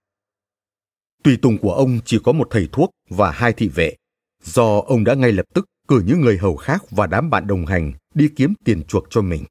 Tùy 1.28 1.38
tùng 1.42 1.58
của 1.58 1.74
ông 1.74 2.00
chỉ 2.06 2.20
có 2.24 2.32
một 2.32 2.48
thầy 2.52 2.70
thuốc 2.72 2.90
và 3.10 3.32
hai 3.32 3.54
thị 3.54 3.68
vệ, 3.68 3.96
do 4.44 4.80
ông 4.80 5.04
đã 5.04 5.14
ngay 5.14 5.32
lập 5.32 5.46
tức 5.54 5.66
cử 5.88 6.04
những 6.06 6.22
người 6.22 6.38
hầu 6.38 6.56
khác 6.56 6.84
và 6.92 7.08
đám 7.08 7.30
bạn 7.30 7.48
đồng 7.48 7.66
hành 7.66 7.94
đi 8.14 8.30
kiếm 8.36 8.54
tiền 8.66 8.84
chuộc 8.84 9.08
cho 9.10 9.22
mình. 9.22 9.44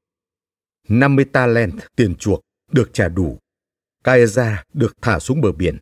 50 0.88 1.24
talent 1.24 1.72
tiền 1.96 2.14
chuộc 2.14 2.40
được 2.72 2.90
trả 2.92 3.08
đủ. 3.08 3.38
Caesar 4.04 4.52
được 4.72 4.94
thả 5.02 5.18
xuống 5.18 5.40
bờ 5.40 5.52
biển, 5.52 5.78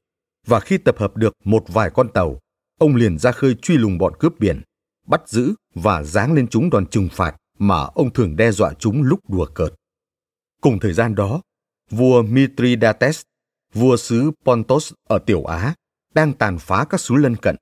và 0.46 0.60
khi 0.60 0.78
tập 0.78 0.98
hợp 0.98 1.16
được 1.16 1.34
một 1.44 1.64
vài 1.68 1.90
con 1.90 2.08
tàu, 2.12 2.38
ông 2.78 2.96
liền 2.96 3.18
ra 3.18 3.32
khơi 3.32 3.56
truy 3.62 3.76
lùng 3.76 3.98
bọn 3.98 4.14
cướp 4.18 4.38
biển, 4.38 4.62
bắt 5.06 5.28
giữ 5.28 5.54
và 5.74 6.02
giáng 6.02 6.32
lên 6.32 6.48
chúng 6.48 6.70
đòn 6.70 6.86
trừng 6.86 7.08
phạt 7.12 7.36
mà 7.58 7.76
ông 7.76 8.12
thường 8.12 8.36
đe 8.36 8.50
dọa 8.52 8.72
chúng 8.78 9.02
lúc 9.02 9.30
đùa 9.30 9.46
cợt. 9.54 9.74
Cùng 10.60 10.78
thời 10.78 10.92
gian 10.92 11.14
đó, 11.14 11.40
vua 11.90 12.22
Mithridates, 12.22 13.22
vua 13.74 13.96
xứ 13.96 14.30
Pontus 14.44 14.92
ở 15.08 15.18
Tiểu 15.18 15.44
Á, 15.44 15.74
đang 16.14 16.32
tàn 16.32 16.58
phá 16.58 16.84
các 16.90 17.00
xứ 17.00 17.14
lân 17.14 17.36
cận. 17.36 17.56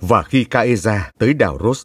Và 0.00 0.22
khi 0.22 0.44
Caesar 0.44 1.00
tới 1.18 1.34
đảo 1.34 1.58
Rhodes, 1.62 1.82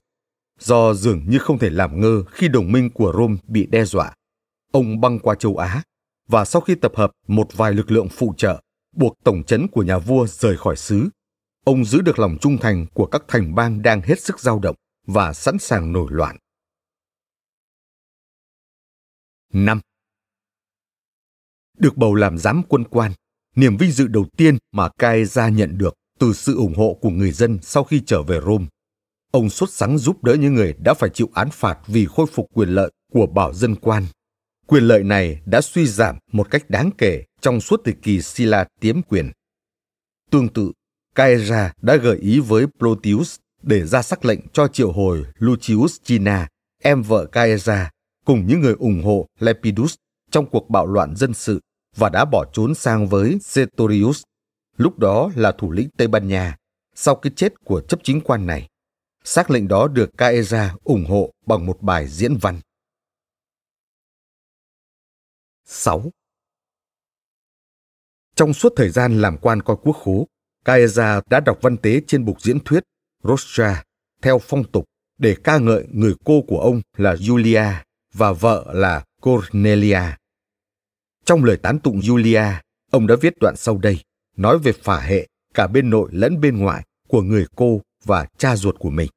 do 0.60 0.94
dường 0.94 1.30
như 1.30 1.38
không 1.38 1.60
thể 1.60 1.70
làm 1.70 2.02
ngơ 2.02 2.24
khi 2.32 2.48
đồng 2.48 2.72
minh 2.72 2.90
của 2.90 3.14
Rome 3.18 3.36
bị 3.48 3.66
đe 3.66 3.86
dọa, 3.86 4.14
ông 4.72 5.02
băng 5.02 5.20
qua 5.20 5.36
châu 5.36 5.58
Á 5.58 5.84
và 6.28 6.46
sau 6.46 6.62
khi 6.62 6.76
tập 6.76 6.92
hợp 6.96 7.12
một 7.28 7.48
vài 7.54 7.74
lực 7.74 7.92
lượng 7.92 8.08
phụ 8.12 8.34
trợ, 8.38 8.62
buộc 8.96 9.18
tổng 9.24 9.44
trấn 9.44 9.68
của 9.68 9.84
nhà 9.84 9.98
vua 9.98 10.28
rời 10.28 10.58
khỏi 10.58 10.76
xứ, 10.76 11.10
ông 11.64 11.86
giữ 11.86 12.02
được 12.02 12.20
lòng 12.20 12.38
trung 12.42 12.58
thành 12.62 12.86
của 12.94 13.06
các 13.06 13.24
thành 13.28 13.56
bang 13.56 13.82
đang 13.82 14.02
hết 14.02 14.20
sức 14.20 14.40
dao 14.40 14.60
động 14.60 14.76
và 15.08 15.34
sẵn 15.34 15.60
sàng 15.60 15.94
nổi 15.94 16.08
loạn. 16.12 16.38
5. 19.54 19.80
Được 21.78 21.98
bầu 21.98 22.16
làm 22.16 22.38
giám 22.38 22.62
quân 22.70 22.84
quan, 22.84 23.12
niềm 23.58 23.78
vinh 23.78 23.92
dự 23.92 24.08
đầu 24.08 24.26
tiên 24.38 24.58
mà 24.72 24.90
Caesar 25.00 25.54
nhận 25.54 25.78
được 25.78 25.94
từ 26.20 26.34
sự 26.34 26.56
ủng 26.56 26.74
hộ 26.76 26.98
của 27.02 27.10
người 27.10 27.32
dân 27.32 27.60
sau 27.62 27.84
khi 27.84 28.02
trở 28.06 28.24
về 28.24 28.40
Rome. 28.46 28.66
Ông 29.32 29.50
xuất 29.50 29.70
sắng 29.70 29.98
giúp 29.98 30.24
đỡ 30.24 30.34
những 30.34 30.56
người 30.56 30.74
đã 30.84 30.94
phải 30.94 31.10
chịu 31.10 31.30
án 31.34 31.50
phạt 31.52 31.80
vì 31.88 32.06
khôi 32.06 32.26
phục 32.34 32.48
quyền 32.54 32.70
lợi 32.70 32.92
của 33.14 33.28
bảo 33.28 33.54
dân 33.54 33.76
quan. 33.76 34.06
Quyền 34.68 34.84
lợi 34.84 35.04
này 35.04 35.42
đã 35.46 35.62
suy 35.62 35.88
giảm 35.88 36.18
một 36.32 36.52
cách 36.52 36.70
đáng 36.70 36.90
kể 36.98 37.24
trong 37.42 37.62
suốt 37.62 37.82
thời 37.86 37.94
kỳ 37.94 38.22
Silla 38.22 38.66
tiếm 38.80 39.02
quyền. 39.02 39.32
Tương 40.32 40.48
tự, 40.48 40.72
Caesar 41.16 41.72
đã 41.82 41.96
gợi 41.96 42.18
ý 42.18 42.40
với 42.40 42.66
Plotius 42.80 43.36
để 43.64 43.86
ra 43.86 44.02
sắc 44.02 44.26
lệnh 44.26 44.40
cho 44.54 44.68
triệu 44.68 44.92
hồi 44.92 45.24
Lucius 45.38 45.98
China, 46.04 46.48
em 46.84 47.02
vợ 47.02 47.26
Caesar, 47.26 47.88
cùng 48.26 48.48
những 48.48 48.62
người 48.62 48.74
ủng 48.80 49.04
hộ 49.04 49.28
Lepidus 49.40 49.96
trong 50.32 50.46
cuộc 50.50 50.70
bạo 50.70 50.86
loạn 50.86 51.16
dân 51.16 51.34
sự 51.34 51.60
và 51.98 52.10
đã 52.10 52.26
bỏ 52.26 52.46
trốn 52.54 52.76
sang 52.76 53.08
với 53.08 53.38
Sertorius, 53.42 54.24
lúc 54.78 55.00
đó 55.00 55.32
là 55.36 55.52
thủ 55.52 55.72
lĩnh 55.72 55.90
Tây 55.98 56.08
Ban 56.08 56.28
Nha, 56.28 56.58
sau 56.96 57.16
cái 57.16 57.34
chết 57.36 57.54
của 57.64 57.82
chấp 57.82 58.00
chính 58.04 58.22
quan 58.22 58.46
này. 58.46 58.68
Xác 59.24 59.52
lệnh 59.52 59.68
đó 59.68 59.88
được 59.88 60.18
Caesar 60.18 60.72
ủng 60.84 61.06
hộ 61.06 61.32
bằng 61.46 61.66
một 61.66 61.82
bài 61.82 62.08
diễn 62.08 62.38
văn. 62.38 62.60
6. 65.66 66.12
Trong 68.36 68.54
suốt 68.54 68.74
thời 68.76 68.90
gian 68.90 69.22
làm 69.22 69.38
quan 69.38 69.62
coi 69.62 69.78
quốc 69.82 69.94
khố, 69.94 70.28
Caesar 70.66 71.24
đã 71.30 71.40
đọc 71.40 71.58
văn 71.62 71.78
tế 71.78 72.02
trên 72.08 72.26
bục 72.26 72.42
diễn 72.42 72.60
thuyết 72.60 72.84
Rostra 73.24 73.84
theo 74.22 74.40
phong 74.40 74.64
tục 74.72 74.86
để 75.18 75.36
ca 75.44 75.58
ngợi 75.58 75.88
người 75.92 76.16
cô 76.26 76.42
của 76.48 76.60
ông 76.60 76.82
là 76.98 77.14
Julia 77.16 77.74
và 78.14 78.32
vợ 78.32 78.66
là 78.74 79.04
Cornelia. 79.22 80.02
Trong 81.28 81.44
lời 81.44 81.58
tán 81.58 81.80
tụng 81.80 82.00
Julia, 82.00 82.54
ông 82.92 83.08
đã 83.08 83.16
viết 83.22 83.34
đoạn 83.40 83.56
sau 83.58 83.78
đây, 83.78 84.00
nói 84.38 84.60
về 84.60 84.72
phả 84.72 85.00
hệ 85.00 85.28
cả 85.54 85.68
bên 85.68 85.90
nội 85.90 86.10
lẫn 86.12 86.42
bên 86.42 86.58
ngoại 86.58 86.84
của 87.08 87.22
người 87.22 87.46
cô 87.56 87.82
và 88.06 88.28
cha 88.38 88.56
ruột 88.56 88.80
của 88.80 88.90
mình. 88.90 89.10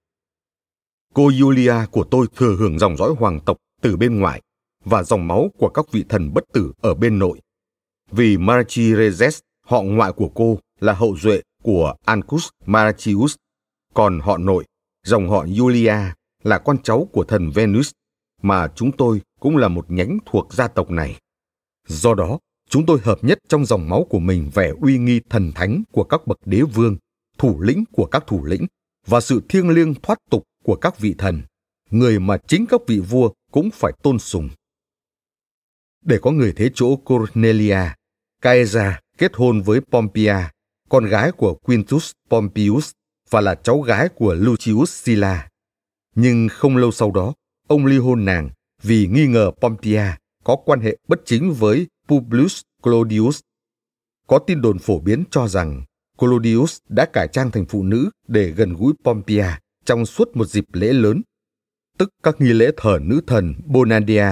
Cô 1.15 1.29
Julia 1.29 1.87
của 1.87 2.05
tôi 2.11 2.27
thừa 2.37 2.57
hưởng 2.57 2.79
dòng 2.79 2.97
dõi 2.97 3.15
hoàng 3.19 3.41
tộc 3.47 3.57
từ 3.83 3.97
bên 3.97 4.21
ngoài 4.21 4.43
và 4.85 5.03
dòng 5.03 5.29
máu 5.29 5.51
của 5.59 5.69
các 5.69 5.85
vị 5.93 6.05
thần 6.09 6.35
bất 6.35 6.45
tử 6.53 6.73
ở 6.81 6.95
bên 6.95 7.19
nội. 7.19 7.41
Vì 8.11 8.37
Marchirezes, 8.37 9.41
họ 9.67 9.83
ngoại 9.83 10.13
của 10.13 10.29
cô, 10.35 10.59
là 10.81 10.93
hậu 10.93 11.17
duệ 11.17 11.41
của 11.63 11.95
Ancus 12.05 12.49
Marchius, 12.67 13.35
còn 13.95 14.21
họ 14.21 14.39
nội, 14.39 14.65
dòng 15.07 15.29
họ 15.31 15.45
Julia, 15.45 16.11
là 16.43 16.59
con 16.59 16.83
cháu 16.83 17.09
của 17.13 17.25
thần 17.25 17.51
Venus, 17.51 17.91
mà 18.43 18.69
chúng 18.75 18.93
tôi 18.93 19.21
cũng 19.41 19.57
là 19.57 19.69
một 19.69 19.91
nhánh 19.91 20.19
thuộc 20.27 20.55
gia 20.55 20.69
tộc 20.69 20.91
này. 20.91 21.19
Do 21.89 22.15
đó, 22.15 22.39
chúng 22.71 22.87
tôi 22.87 22.99
hợp 23.03 23.25
nhất 23.25 23.39
trong 23.49 23.67
dòng 23.67 23.89
máu 23.89 24.07
của 24.11 24.19
mình 24.19 24.51
vẻ 24.55 24.73
uy 24.81 24.99
nghi 24.99 25.21
thần 25.31 25.53
thánh 25.55 25.83
của 25.93 26.05
các 26.05 26.27
bậc 26.27 26.39
đế 26.47 26.61
vương, 26.61 26.97
thủ 27.39 27.61
lĩnh 27.61 27.85
của 27.93 28.07
các 28.07 28.25
thủ 28.27 28.45
lĩnh 28.45 28.67
và 29.07 29.21
sự 29.21 29.43
thiêng 29.49 29.69
liêng 29.69 29.95
thoát 29.95 30.19
tục 30.31 30.43
của 30.65 30.77
các 30.77 30.99
vị 30.99 31.15
thần, 31.19 31.43
người 31.91 32.19
mà 32.19 32.37
chính 32.49 32.67
các 32.67 32.81
vị 32.87 32.99
vua 32.99 33.33
cũng 33.51 33.71
phải 33.75 33.93
tôn 34.03 34.19
sùng. 34.19 34.49
Để 36.05 36.19
có 36.23 36.31
người 36.31 36.53
thế 36.57 36.71
chỗ 36.75 36.97
Cornelia, 36.97 37.81
Caesar 38.43 38.93
kết 39.19 39.33
hôn 39.35 39.63
với 39.63 39.81
Pompeia, 39.81 40.37
con 40.89 41.05
gái 41.05 41.33
của 41.33 41.55
Quintus 41.55 42.13
Pompeius 42.31 42.91
và 43.31 43.41
là 43.41 43.55
cháu 43.55 43.81
gái 43.81 44.09
của 44.09 44.35
Lucius 44.35 44.91
Sila 44.91 45.49
Nhưng 46.15 46.49
không 46.49 46.77
lâu 46.77 46.93
sau 46.93 47.11
đó, 47.11 47.35
ông 47.69 47.87
ly 47.87 47.99
hôn 47.99 48.25
nàng 48.25 48.51
vì 48.83 49.07
nghi 49.07 49.27
ngờ 49.27 49.51
Pompeia 49.61 50.05
có 50.45 50.57
quan 50.57 50.81
hệ 50.81 50.97
bất 51.09 51.21
chính 51.25 51.53
với 51.53 51.87
Publius 52.09 52.61
Clodius. 52.83 53.41
Có 54.27 54.39
tin 54.39 54.61
đồn 54.61 54.79
phổ 54.79 55.01
biến 55.01 55.25
cho 55.31 55.49
rằng 55.49 55.85
Clodius 56.19 56.79
đã 56.89 57.07
cải 57.13 57.29
trang 57.33 57.51
thành 57.51 57.67
phụ 57.67 57.83
nữ 57.83 58.11
để 58.29 58.51
gần 58.51 58.75
gũi 58.75 58.93
Pompeia 59.05 59.47
trong 59.85 60.07
suốt 60.07 60.37
một 60.37 60.45
dịp 60.45 60.65
lễ 60.73 60.93
lớn, 60.93 61.23
tức 61.99 62.11
các 62.23 62.41
nghi 62.41 62.53
lễ 62.53 62.71
thờ 62.77 62.99
nữ 63.03 63.21
thần 63.27 63.55
Bonadia, 63.67 64.29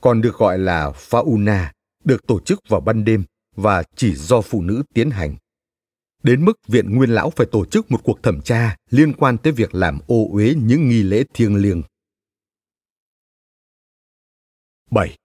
còn 0.00 0.20
được 0.20 0.34
gọi 0.34 0.58
là 0.58 0.90
Fauna, 0.90 1.66
được 2.04 2.26
tổ 2.26 2.40
chức 2.40 2.60
vào 2.68 2.80
ban 2.80 3.04
đêm 3.04 3.24
và 3.56 3.82
chỉ 3.96 4.14
do 4.14 4.40
phụ 4.40 4.62
nữ 4.62 4.82
tiến 4.94 5.10
hành. 5.10 5.36
Đến 6.22 6.44
mức 6.44 6.52
Viện 6.66 6.96
Nguyên 6.96 7.10
Lão 7.10 7.30
phải 7.30 7.46
tổ 7.52 7.64
chức 7.64 7.90
một 7.90 8.00
cuộc 8.04 8.22
thẩm 8.22 8.40
tra 8.40 8.76
liên 8.90 9.12
quan 9.12 9.38
tới 9.38 9.52
việc 9.52 9.74
làm 9.74 9.98
ô 10.06 10.28
uế 10.32 10.54
những 10.54 10.88
nghi 10.88 11.02
lễ 11.02 11.24
thiêng 11.34 11.56
liêng. 11.56 11.82
7. 14.90 15.16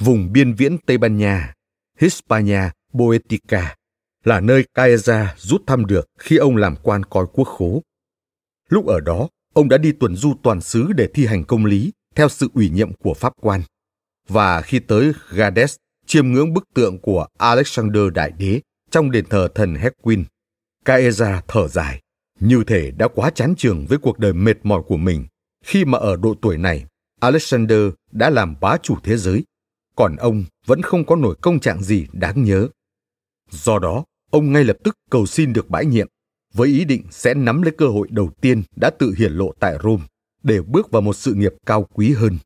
Vùng 0.00 0.32
biên 0.32 0.54
viễn 0.54 0.78
Tây 0.78 0.98
Ban 0.98 1.16
Nha, 1.16 1.54
Hispania 1.98 2.60
Boetica, 2.92 3.74
là 4.24 4.40
nơi 4.40 4.64
Caesar 4.74 5.26
rút 5.36 5.62
thăm 5.66 5.86
được 5.86 6.06
khi 6.18 6.36
ông 6.36 6.56
làm 6.56 6.76
quan 6.82 7.04
coi 7.04 7.26
quốc 7.32 7.44
khố. 7.44 7.82
Lúc 8.68 8.86
ở 8.86 9.00
đó, 9.00 9.28
ông 9.54 9.68
đã 9.68 9.78
đi 9.78 9.92
tuần 9.92 10.16
du 10.16 10.34
toàn 10.42 10.60
xứ 10.60 10.92
để 10.92 11.08
thi 11.14 11.26
hành 11.26 11.44
công 11.44 11.64
lý 11.64 11.92
theo 12.14 12.28
sự 12.28 12.48
ủy 12.54 12.70
nhiệm 12.70 12.92
của 12.92 13.14
pháp 13.14 13.32
quan. 13.40 13.62
Và 14.28 14.60
khi 14.60 14.78
tới 14.78 15.12
Gades, 15.30 15.76
chiêm 16.06 16.32
ngưỡng 16.32 16.54
bức 16.54 16.64
tượng 16.74 16.98
của 16.98 17.26
Alexander 17.38 18.02
Đại 18.14 18.32
Đế 18.38 18.60
trong 18.90 19.10
đền 19.10 19.24
thờ 19.30 19.48
thần 19.54 19.74
Hequin, 19.74 20.24
Caesar 20.84 21.38
thở 21.48 21.68
dài, 21.68 22.00
như 22.40 22.64
thể 22.66 22.90
đã 22.90 23.08
quá 23.08 23.30
chán 23.30 23.54
trường 23.56 23.86
với 23.86 23.98
cuộc 23.98 24.18
đời 24.18 24.32
mệt 24.32 24.56
mỏi 24.62 24.82
của 24.86 24.96
mình 24.96 25.26
khi 25.64 25.84
mà 25.84 25.98
ở 25.98 26.16
độ 26.16 26.34
tuổi 26.42 26.56
này 26.56 26.86
Alexander 27.20 27.80
đã 28.12 28.30
làm 28.30 28.54
bá 28.60 28.76
chủ 28.82 28.96
thế 29.02 29.16
giới 29.16 29.44
còn 29.96 30.16
ông 30.16 30.44
vẫn 30.66 30.82
không 30.82 31.06
có 31.06 31.16
nổi 31.16 31.36
công 31.40 31.60
trạng 31.60 31.82
gì 31.82 32.06
đáng 32.12 32.44
nhớ. 32.44 32.68
Do 33.50 33.78
đó, 33.78 34.04
ông 34.30 34.52
ngay 34.52 34.64
lập 34.64 34.76
tức 34.84 34.94
cầu 35.10 35.26
xin 35.26 35.52
được 35.52 35.70
bãi 35.70 35.86
nhiệm, 35.86 36.08
với 36.54 36.68
ý 36.68 36.84
định 36.84 37.02
sẽ 37.10 37.34
nắm 37.34 37.62
lấy 37.62 37.72
cơ 37.78 37.86
hội 37.86 38.08
đầu 38.10 38.30
tiên 38.40 38.62
đã 38.76 38.90
tự 38.90 39.14
hiển 39.18 39.32
lộ 39.32 39.52
tại 39.60 39.76
Rome 39.82 40.02
để 40.42 40.62
bước 40.62 40.90
vào 40.90 41.02
một 41.02 41.16
sự 41.16 41.34
nghiệp 41.34 41.52
cao 41.66 41.88
quý 41.94 42.12
hơn. 42.12 42.38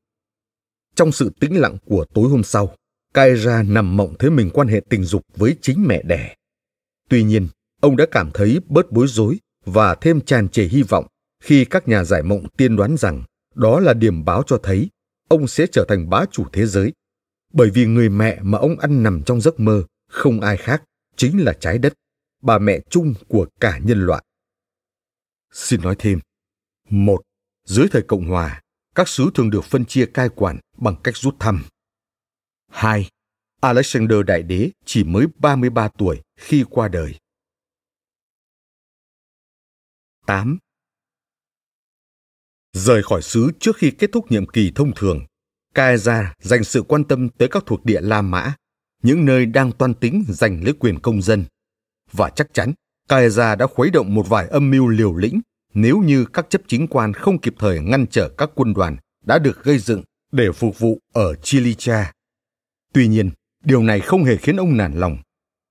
Trong 0.94 1.12
sự 1.12 1.30
tĩnh 1.40 1.60
lặng 1.60 1.76
của 1.84 2.04
tối 2.14 2.28
hôm 2.28 2.42
sau, 2.42 2.74
Kaira 3.14 3.62
nằm 3.62 3.96
mộng 3.96 4.14
thấy 4.18 4.30
mình 4.30 4.50
quan 4.54 4.68
hệ 4.68 4.80
tình 4.88 5.04
dục 5.04 5.22
với 5.36 5.56
chính 5.60 5.86
mẹ 5.86 6.02
đẻ. 6.02 6.34
Tuy 7.08 7.22
nhiên, 7.22 7.48
ông 7.80 7.96
đã 7.96 8.06
cảm 8.10 8.30
thấy 8.34 8.60
bớt 8.68 8.92
bối 8.92 9.06
rối 9.08 9.38
và 9.64 9.94
thêm 9.94 10.20
tràn 10.20 10.48
trề 10.48 10.64
hy 10.64 10.82
vọng 10.82 11.06
khi 11.42 11.64
các 11.64 11.88
nhà 11.88 12.04
giải 12.04 12.22
mộng 12.22 12.48
tiên 12.56 12.76
đoán 12.76 12.96
rằng 12.96 13.22
đó 13.54 13.80
là 13.80 13.94
điểm 13.94 14.24
báo 14.24 14.42
cho 14.46 14.58
thấy 14.62 14.88
ông 15.28 15.48
sẽ 15.48 15.66
trở 15.72 15.84
thành 15.88 16.10
bá 16.10 16.24
chủ 16.30 16.44
thế 16.52 16.66
giới. 16.66 16.92
Bởi 17.52 17.70
vì 17.74 17.86
người 17.86 18.08
mẹ 18.08 18.38
mà 18.42 18.58
ông 18.58 18.78
ăn 18.78 19.02
nằm 19.02 19.22
trong 19.26 19.40
giấc 19.40 19.60
mơ 19.60 19.84
không 20.08 20.40
ai 20.40 20.56
khác, 20.56 20.82
chính 21.16 21.44
là 21.44 21.52
trái 21.60 21.78
đất, 21.78 21.92
bà 22.42 22.58
mẹ 22.58 22.80
chung 22.90 23.14
của 23.28 23.46
cả 23.60 23.78
nhân 23.78 24.06
loại. 24.06 24.24
Xin 25.52 25.82
nói 25.82 25.96
thêm. 25.98 26.20
Một, 26.88 27.22
dưới 27.64 27.86
thời 27.90 28.02
Cộng 28.02 28.28
Hòa, 28.28 28.60
các 28.94 29.08
xứ 29.08 29.30
thường 29.34 29.50
được 29.50 29.64
phân 29.64 29.84
chia 29.84 30.06
cai 30.06 30.28
quản 30.28 30.58
bằng 30.78 30.96
cách 31.04 31.16
rút 31.16 31.36
thăm. 31.40 31.64
2. 32.68 33.08
Alexander 33.60 34.18
Đại 34.26 34.42
Đế 34.42 34.70
chỉ 34.84 35.04
mới 35.04 35.26
33 35.38 35.88
tuổi 35.88 36.22
khi 36.36 36.64
qua 36.70 36.88
đời. 36.88 37.14
8. 40.26 40.58
Rời 42.72 43.02
khỏi 43.02 43.22
xứ 43.22 43.50
trước 43.60 43.76
khi 43.76 43.90
kết 43.98 44.10
thúc 44.12 44.30
nhiệm 44.30 44.46
kỳ 44.46 44.72
thông 44.74 44.92
thường, 44.96 45.26
Caesar 45.74 46.24
dành 46.38 46.64
sự 46.64 46.82
quan 46.82 47.04
tâm 47.04 47.28
tới 47.28 47.48
các 47.48 47.62
thuộc 47.66 47.84
địa 47.84 48.00
La 48.00 48.22
Mã, 48.22 48.54
những 49.02 49.24
nơi 49.24 49.46
đang 49.46 49.72
toan 49.72 49.94
tính 49.94 50.24
giành 50.28 50.64
lấy 50.64 50.72
quyền 50.72 51.00
công 51.00 51.22
dân. 51.22 51.44
Và 52.12 52.30
chắc 52.30 52.54
chắn, 52.54 52.72
Caesar 53.08 53.58
đã 53.58 53.66
khuấy 53.66 53.90
động 53.90 54.14
một 54.14 54.28
vài 54.28 54.48
âm 54.48 54.70
mưu 54.70 54.88
liều 54.88 55.16
lĩnh 55.16 55.40
nếu 55.74 55.98
như 55.98 56.24
các 56.24 56.46
chấp 56.50 56.62
chính 56.66 56.86
quan 56.86 57.12
không 57.12 57.38
kịp 57.38 57.54
thời 57.58 57.80
ngăn 57.80 58.06
trở 58.06 58.28
các 58.38 58.50
quân 58.54 58.74
đoàn 58.74 58.96
đã 59.24 59.38
được 59.38 59.64
gây 59.64 59.78
dựng 59.78 60.02
để 60.32 60.52
phục 60.52 60.78
vụ 60.78 60.98
ở 61.12 61.34
Chilicha. 61.34 62.12
Tuy 62.92 63.08
nhiên, 63.08 63.30
điều 63.64 63.82
này 63.82 64.00
không 64.00 64.24
hề 64.24 64.36
khiến 64.36 64.56
ông 64.56 64.76
nản 64.76 65.00
lòng. 65.00 65.18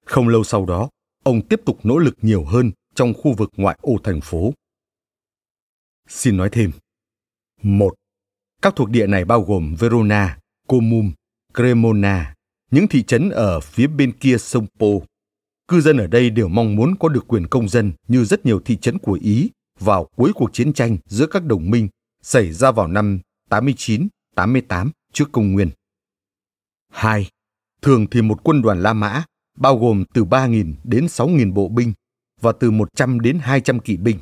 Không 0.06 0.28
lâu 0.28 0.44
sau 0.44 0.66
đó, 0.66 0.90
ông 1.24 1.48
tiếp 1.48 1.62
tục 1.66 1.80
nỗ 1.84 1.98
lực 1.98 2.16
nhiều 2.22 2.46
hơn 2.46 2.72
trong 2.96 3.14
khu 3.14 3.34
vực 3.34 3.52
ngoại 3.56 3.78
ô 3.82 3.98
thành 4.04 4.22
phố. 4.22 4.54
Xin 6.08 6.38
nói 6.38 6.50
thêm. 6.52 6.72
một 7.62 7.94
các 8.62 8.76
thuộc 8.76 8.90
địa 8.90 9.08
này 9.08 9.26
bao 9.26 9.42
gồm 9.42 9.76
Verona, 9.80 10.38
Comum, 10.68 11.12
Cremona, 11.54 12.36
những 12.72 12.88
thị 12.88 13.04
trấn 13.04 13.30
ở 13.30 13.60
phía 13.60 13.88
bên 13.88 14.12
kia 14.12 14.38
sông 14.38 14.68
Po. 14.80 14.88
Cư 15.68 15.82
dân 15.82 15.98
ở 15.98 16.08
đây 16.08 16.30
đều 16.30 16.48
mong 16.48 16.76
muốn 16.76 16.96
có 16.96 17.10
được 17.10 17.28
quyền 17.28 17.48
công 17.48 17.70
dân 17.70 17.92
như 18.08 18.26
rất 18.26 18.46
nhiều 18.46 18.60
thị 18.66 18.78
trấn 18.78 18.98
của 18.98 19.20
Ý 19.22 19.50
vào 19.80 20.08
cuối 20.16 20.32
cuộc 20.36 20.54
chiến 20.54 20.74
tranh 20.74 20.98
giữa 21.06 21.26
các 21.26 21.46
đồng 21.46 21.70
minh 21.70 21.88
xảy 22.22 22.52
ra 22.52 22.72
vào 22.72 22.88
năm 22.88 23.20
89-88 23.50 24.90
trước 25.14 25.32
công 25.32 25.52
nguyên. 25.52 25.70
2. 26.92 27.30
Thường 27.82 28.08
thì 28.12 28.22
một 28.22 28.44
quân 28.44 28.62
đoàn 28.62 28.84
La 28.84 28.94
Mã 28.94 29.24
bao 29.58 29.78
gồm 29.78 30.04
từ 30.14 30.26
3.000 30.26 30.74
đến 30.84 31.06
6.000 31.06 31.54
bộ 31.54 31.68
binh 31.68 31.94
và 32.42 32.52
từ 32.60 32.72
100 32.72 33.20
đến 33.20 33.40
200 33.42 33.80
kỵ 33.80 33.98
binh. 33.98 34.20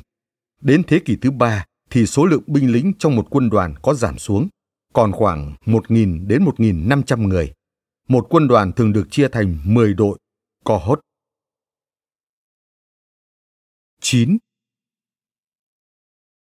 Đến 0.60 0.82
thế 0.86 0.98
kỷ 0.98 1.16
thứ 1.16 1.30
ba 1.30 1.64
thì 1.90 2.06
số 2.06 2.26
lượng 2.26 2.42
binh 2.46 2.72
lính 2.72 2.92
trong 2.98 3.16
một 3.16 3.26
quân 3.30 3.50
đoàn 3.50 3.74
có 3.82 3.94
giảm 3.94 4.18
xuống, 4.18 4.48
còn 4.92 5.12
khoảng 5.12 5.54
1.000 5.64 6.26
đến 6.26 6.44
1.500 6.44 7.28
người. 7.28 7.52
Một 8.08 8.26
quân 8.30 8.48
đoàn 8.48 8.72
thường 8.72 8.92
được 8.92 9.06
chia 9.10 9.28
thành 9.28 9.58
10 9.64 9.94
đội, 9.94 10.18
cohort. 10.64 11.00
9. 14.00 14.38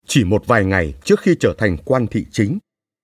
Chỉ 0.07 0.23
một 0.23 0.47
vài 0.47 0.65
ngày 0.65 0.93
trước 1.03 1.19
khi 1.19 1.35
trở 1.39 1.55
thành 1.57 1.77
quan 1.85 2.07
thị 2.07 2.25
chính, 2.31 2.59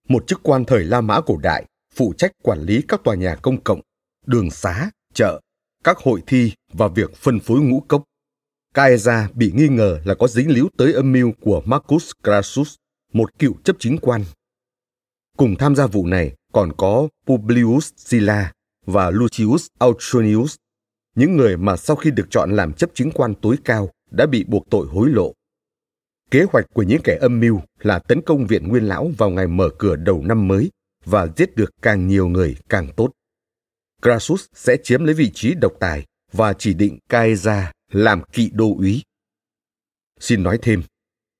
một 0.07 0.27
chức 0.27 0.39
quan 0.43 0.65
thời 0.65 0.83
La 0.83 1.01
Mã 1.01 1.21
cổ 1.25 1.37
đại 1.37 1.65
phụ 1.95 2.13
trách 2.17 2.31
quản 2.43 2.59
lý 2.59 2.81
các 2.87 3.01
tòa 3.03 3.15
nhà 3.15 3.35
công 3.35 3.63
cộng, 3.63 3.81
đường 4.25 4.51
xá, 4.51 4.91
chợ, 5.13 5.41
các 5.83 5.97
hội 5.97 6.23
thi 6.27 6.53
và 6.73 6.87
việc 6.87 7.15
phân 7.15 7.39
phối 7.39 7.59
ngũ 7.59 7.79
cốc. 7.87 8.03
Caesar 8.73 9.31
bị 9.33 9.51
nghi 9.55 9.67
ngờ 9.67 9.99
là 10.05 10.15
có 10.15 10.27
dính 10.27 10.51
líu 10.51 10.69
tới 10.77 10.93
âm 10.93 11.11
mưu 11.11 11.31
của 11.41 11.61
Marcus 11.65 12.11
Crassus, 12.23 12.75
một 13.13 13.39
cựu 13.39 13.53
chấp 13.63 13.75
chính 13.79 13.97
quan. 13.97 14.23
Cùng 15.37 15.55
tham 15.55 15.75
gia 15.75 15.87
vụ 15.87 16.05
này 16.07 16.35
còn 16.53 16.71
có 16.77 17.07
Publius 17.25 17.91
Silla 17.97 18.51
và 18.85 19.09
Lucius 19.09 19.67
Autronius, 19.79 20.55
những 21.15 21.37
người 21.37 21.57
mà 21.57 21.77
sau 21.77 21.95
khi 21.95 22.11
được 22.11 22.27
chọn 22.29 22.51
làm 22.51 22.73
chấp 22.73 22.89
chính 22.93 23.11
quan 23.11 23.33
tối 23.41 23.55
cao 23.63 23.89
đã 24.11 24.25
bị 24.25 24.43
buộc 24.43 24.69
tội 24.69 24.87
hối 24.87 25.09
lộ. 25.09 25.33
Kế 26.31 26.45
hoạch 26.51 26.65
của 26.73 26.83
những 26.83 27.01
kẻ 27.03 27.17
âm 27.21 27.39
mưu 27.39 27.61
là 27.79 27.99
tấn 27.99 28.21
công 28.21 28.47
viện 28.47 28.67
Nguyên 28.67 28.83
Lão 28.83 29.11
vào 29.17 29.29
ngày 29.29 29.47
mở 29.47 29.69
cửa 29.77 29.95
đầu 29.95 30.23
năm 30.25 30.47
mới 30.47 30.71
và 31.05 31.27
giết 31.37 31.55
được 31.55 31.71
càng 31.81 32.07
nhiều 32.07 32.27
người 32.27 32.57
càng 32.69 32.87
tốt. 32.95 33.11
Crassus 34.01 34.45
sẽ 34.53 34.77
chiếm 34.83 35.03
lấy 35.03 35.13
vị 35.13 35.31
trí 35.33 35.53
độc 35.53 35.73
tài 35.79 36.05
và 36.31 36.53
chỉ 36.53 36.73
định 36.73 36.97
Caesar 37.09 37.63
làm 37.91 38.21
kỵ 38.33 38.49
đô 38.53 38.75
úy. 38.77 39.03
Xin 40.19 40.43
nói 40.43 40.59
thêm, 40.61 40.83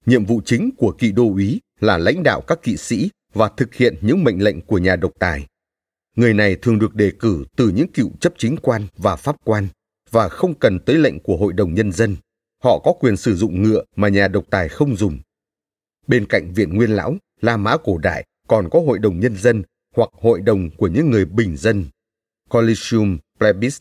nhiệm 0.06 0.26
vụ 0.26 0.42
chính 0.46 0.70
của 0.78 0.92
kỵ 0.92 1.12
đô 1.12 1.24
úy 1.24 1.62
là 1.80 1.98
lãnh 1.98 2.24
đạo 2.24 2.42
các 2.42 2.60
kỵ 2.64 2.78
sĩ 2.78 3.10
và 3.34 3.52
thực 3.58 3.74
hiện 3.74 3.96
những 4.02 4.24
mệnh 4.24 4.44
lệnh 4.44 4.62
của 4.62 4.78
nhà 4.78 4.96
độc 4.96 5.12
tài. 5.20 5.48
Người 6.16 6.34
này 6.34 6.56
thường 6.56 6.80
được 6.80 6.96
đề 6.96 7.12
cử 7.20 7.46
từ 7.56 7.70
những 7.70 7.92
cựu 7.92 8.12
chấp 8.20 8.34
chính 8.38 8.56
quan 8.62 8.88
và 8.98 9.16
pháp 9.16 9.36
quan 9.44 9.68
và 10.12 10.30
không 10.30 10.54
cần 10.54 10.80
tới 10.80 10.96
lệnh 10.96 11.20
của 11.20 11.38
Hội 11.38 11.54
đồng 11.54 11.74
Nhân 11.74 11.92
dân. 11.92 12.16
Họ 12.64 12.80
có 12.80 12.94
quyền 13.00 13.18
sử 13.18 13.36
dụng 13.36 13.64
ngựa 13.64 13.84
mà 13.96 14.10
nhà 14.10 14.28
độc 14.28 14.44
tài 14.50 14.70
không 14.70 14.96
dùng. 14.96 15.20
Bên 16.08 16.26
cạnh 16.26 16.54
Viện 16.54 16.76
Nguyên 16.76 16.92
Lão, 16.92 17.16
La 17.42 17.58
Mã 17.58 17.78
Cổ 17.78 17.98
Đại 17.98 18.26
còn 18.48 18.70
có 18.72 18.80
Hội 18.80 19.00
đồng 19.00 19.20
Nhân 19.20 19.38
dân 19.38 19.64
hoặc 19.96 20.10
Hội 20.14 20.42
đồng 20.42 20.70
của 20.78 20.88
những 20.88 21.10
người 21.10 21.26
bình 21.26 21.58
dân, 21.58 21.86
Collegium 22.50 23.18
Plebis. 23.40 23.80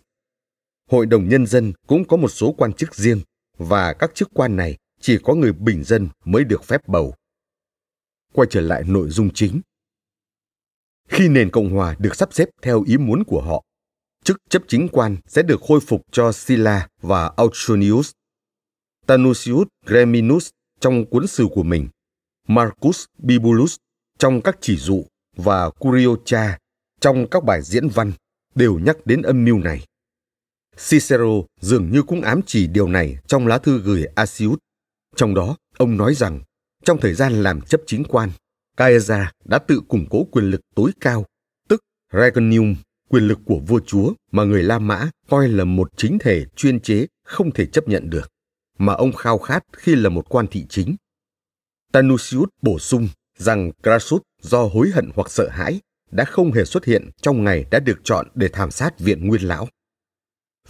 Hội 0.90 1.07
đồng 1.07 1.29
Nhân 1.29 1.46
dân 1.46 1.72
cũng 1.87 2.05
có 2.05 2.16
một 2.16 2.29
số 2.29 2.53
quan 2.53 2.72
chức 2.72 2.94
riêng 2.94 3.20
và 3.59 3.92
các 3.92 4.14
chức 4.14 4.31
quan 4.35 4.57
này 4.57 4.79
chỉ 5.00 5.18
có 5.24 5.35
người 5.35 5.53
bình 5.53 5.85
dân 5.85 6.09
mới 6.24 6.44
được 6.44 6.64
phép 6.64 6.88
bầu. 6.88 7.14
Quay 8.33 8.48
trở 8.50 8.61
lại 8.61 8.83
nội 8.87 9.11
dung 9.11 9.31
chính. 9.35 9.61
Khi 11.09 11.29
nền 11.29 11.50
Cộng 11.50 11.70
hòa 11.70 11.96
được 11.98 12.16
sắp 12.16 12.29
xếp 12.33 12.48
theo 12.62 12.83
ý 12.87 12.96
muốn 12.96 13.24
của 13.24 13.42
họ, 13.42 13.64
chức 14.24 14.37
chấp 14.48 14.62
chính 14.68 14.88
quan 14.88 15.16
sẽ 15.26 15.42
được 15.42 15.61
khôi 15.68 15.81
phục 15.81 16.03
cho 16.12 16.33
Sila 16.33 16.88
và 17.03 17.33
Autronius. 17.37 18.11
Tanusius 19.07 19.66
Greminus 19.87 20.50
trong 20.81 21.07
cuốn 21.07 21.26
sử 21.26 21.46
của 21.55 21.62
mình, 21.62 21.88
Marcus 22.48 23.05
Bibulus 23.18 23.76
trong 24.18 24.40
các 24.40 24.57
chỉ 24.61 24.76
dụ 24.76 25.05
và 25.37 25.70
Curiocha 25.70 26.59
trong 27.00 27.26
các 27.31 27.44
bài 27.44 27.62
diễn 27.62 27.88
văn 27.88 28.12
đều 28.55 28.79
nhắc 28.79 28.96
đến 29.07 29.22
âm 29.22 29.44
mưu 29.44 29.59
này. 29.59 29.87
Cicero 30.88 31.43
dường 31.61 31.90
như 31.93 32.03
cũng 32.03 32.23
ám 32.23 32.40
chỉ 32.47 32.66
điều 32.66 32.88
này 32.88 33.16
trong 33.27 33.47
lá 33.47 33.59
thư 33.59 33.79
gửi 33.79 34.05
Asius. 34.14 34.59
Trong 35.16 35.35
đó, 35.35 35.57
ông 35.79 35.97
nói 35.97 36.14
rằng 36.14 36.40
trong 36.85 36.99
thời 37.01 37.14
gian 37.14 37.43
làm 37.43 37.61
chấp 37.61 37.81
chính 37.87 38.05
quan, 38.05 38.31
Caesar 38.77 39.23
đã 39.45 39.59
tự 39.59 39.81
củng 39.88 40.07
cố 40.11 40.25
quyền 40.25 40.45
lực 40.45 40.61
tối 40.75 40.90
cao, 41.01 41.25
tức 41.69 41.81
Regnum, 42.12 42.75
quyền 43.09 43.29
lực 43.29 43.38
của 43.45 43.59
vua 43.66 43.81
chúa 43.87 44.12
mà 44.33 44.45
người 44.45 44.62
La 44.62 44.79
Mã 44.79 45.11
coi 45.29 45.49
là 45.49 45.64
một 45.64 45.90
chính 45.97 46.19
thể 46.19 46.45
chuyên 46.57 46.81
chế 46.81 47.07
không 47.25 47.51
thể 47.51 47.66
chấp 47.66 47.88
nhận 47.88 48.11
được, 48.11 48.31
mà 48.79 48.93
ông 48.93 49.12
khao 49.12 49.38
khát 49.38 49.64
khi 49.73 49.95
là 49.95 50.09
một 50.09 50.29
quan 50.29 50.47
thị 50.47 50.66
chính. 50.69 50.97
Tanusius 51.93 52.49
bổ 52.62 52.79
sung 52.79 53.09
rằng 53.38 53.73
Crassus 53.83 54.21
do 54.43 54.62
hối 54.62 54.90
hận 54.95 55.11
hoặc 55.14 55.31
sợ 55.31 55.49
hãi 55.49 55.81
đã 56.11 56.25
không 56.25 56.53
hề 56.53 56.64
xuất 56.64 56.85
hiện 56.85 57.11
trong 57.23 57.45
ngày 57.45 57.64
đã 57.71 57.81
được 57.81 58.01
chọn 58.05 58.29
để 58.35 58.49
thảm 58.49 58.71
sát 58.71 58.99
viện 58.99 59.27
nguyên 59.27 59.43
lão. 59.43 59.69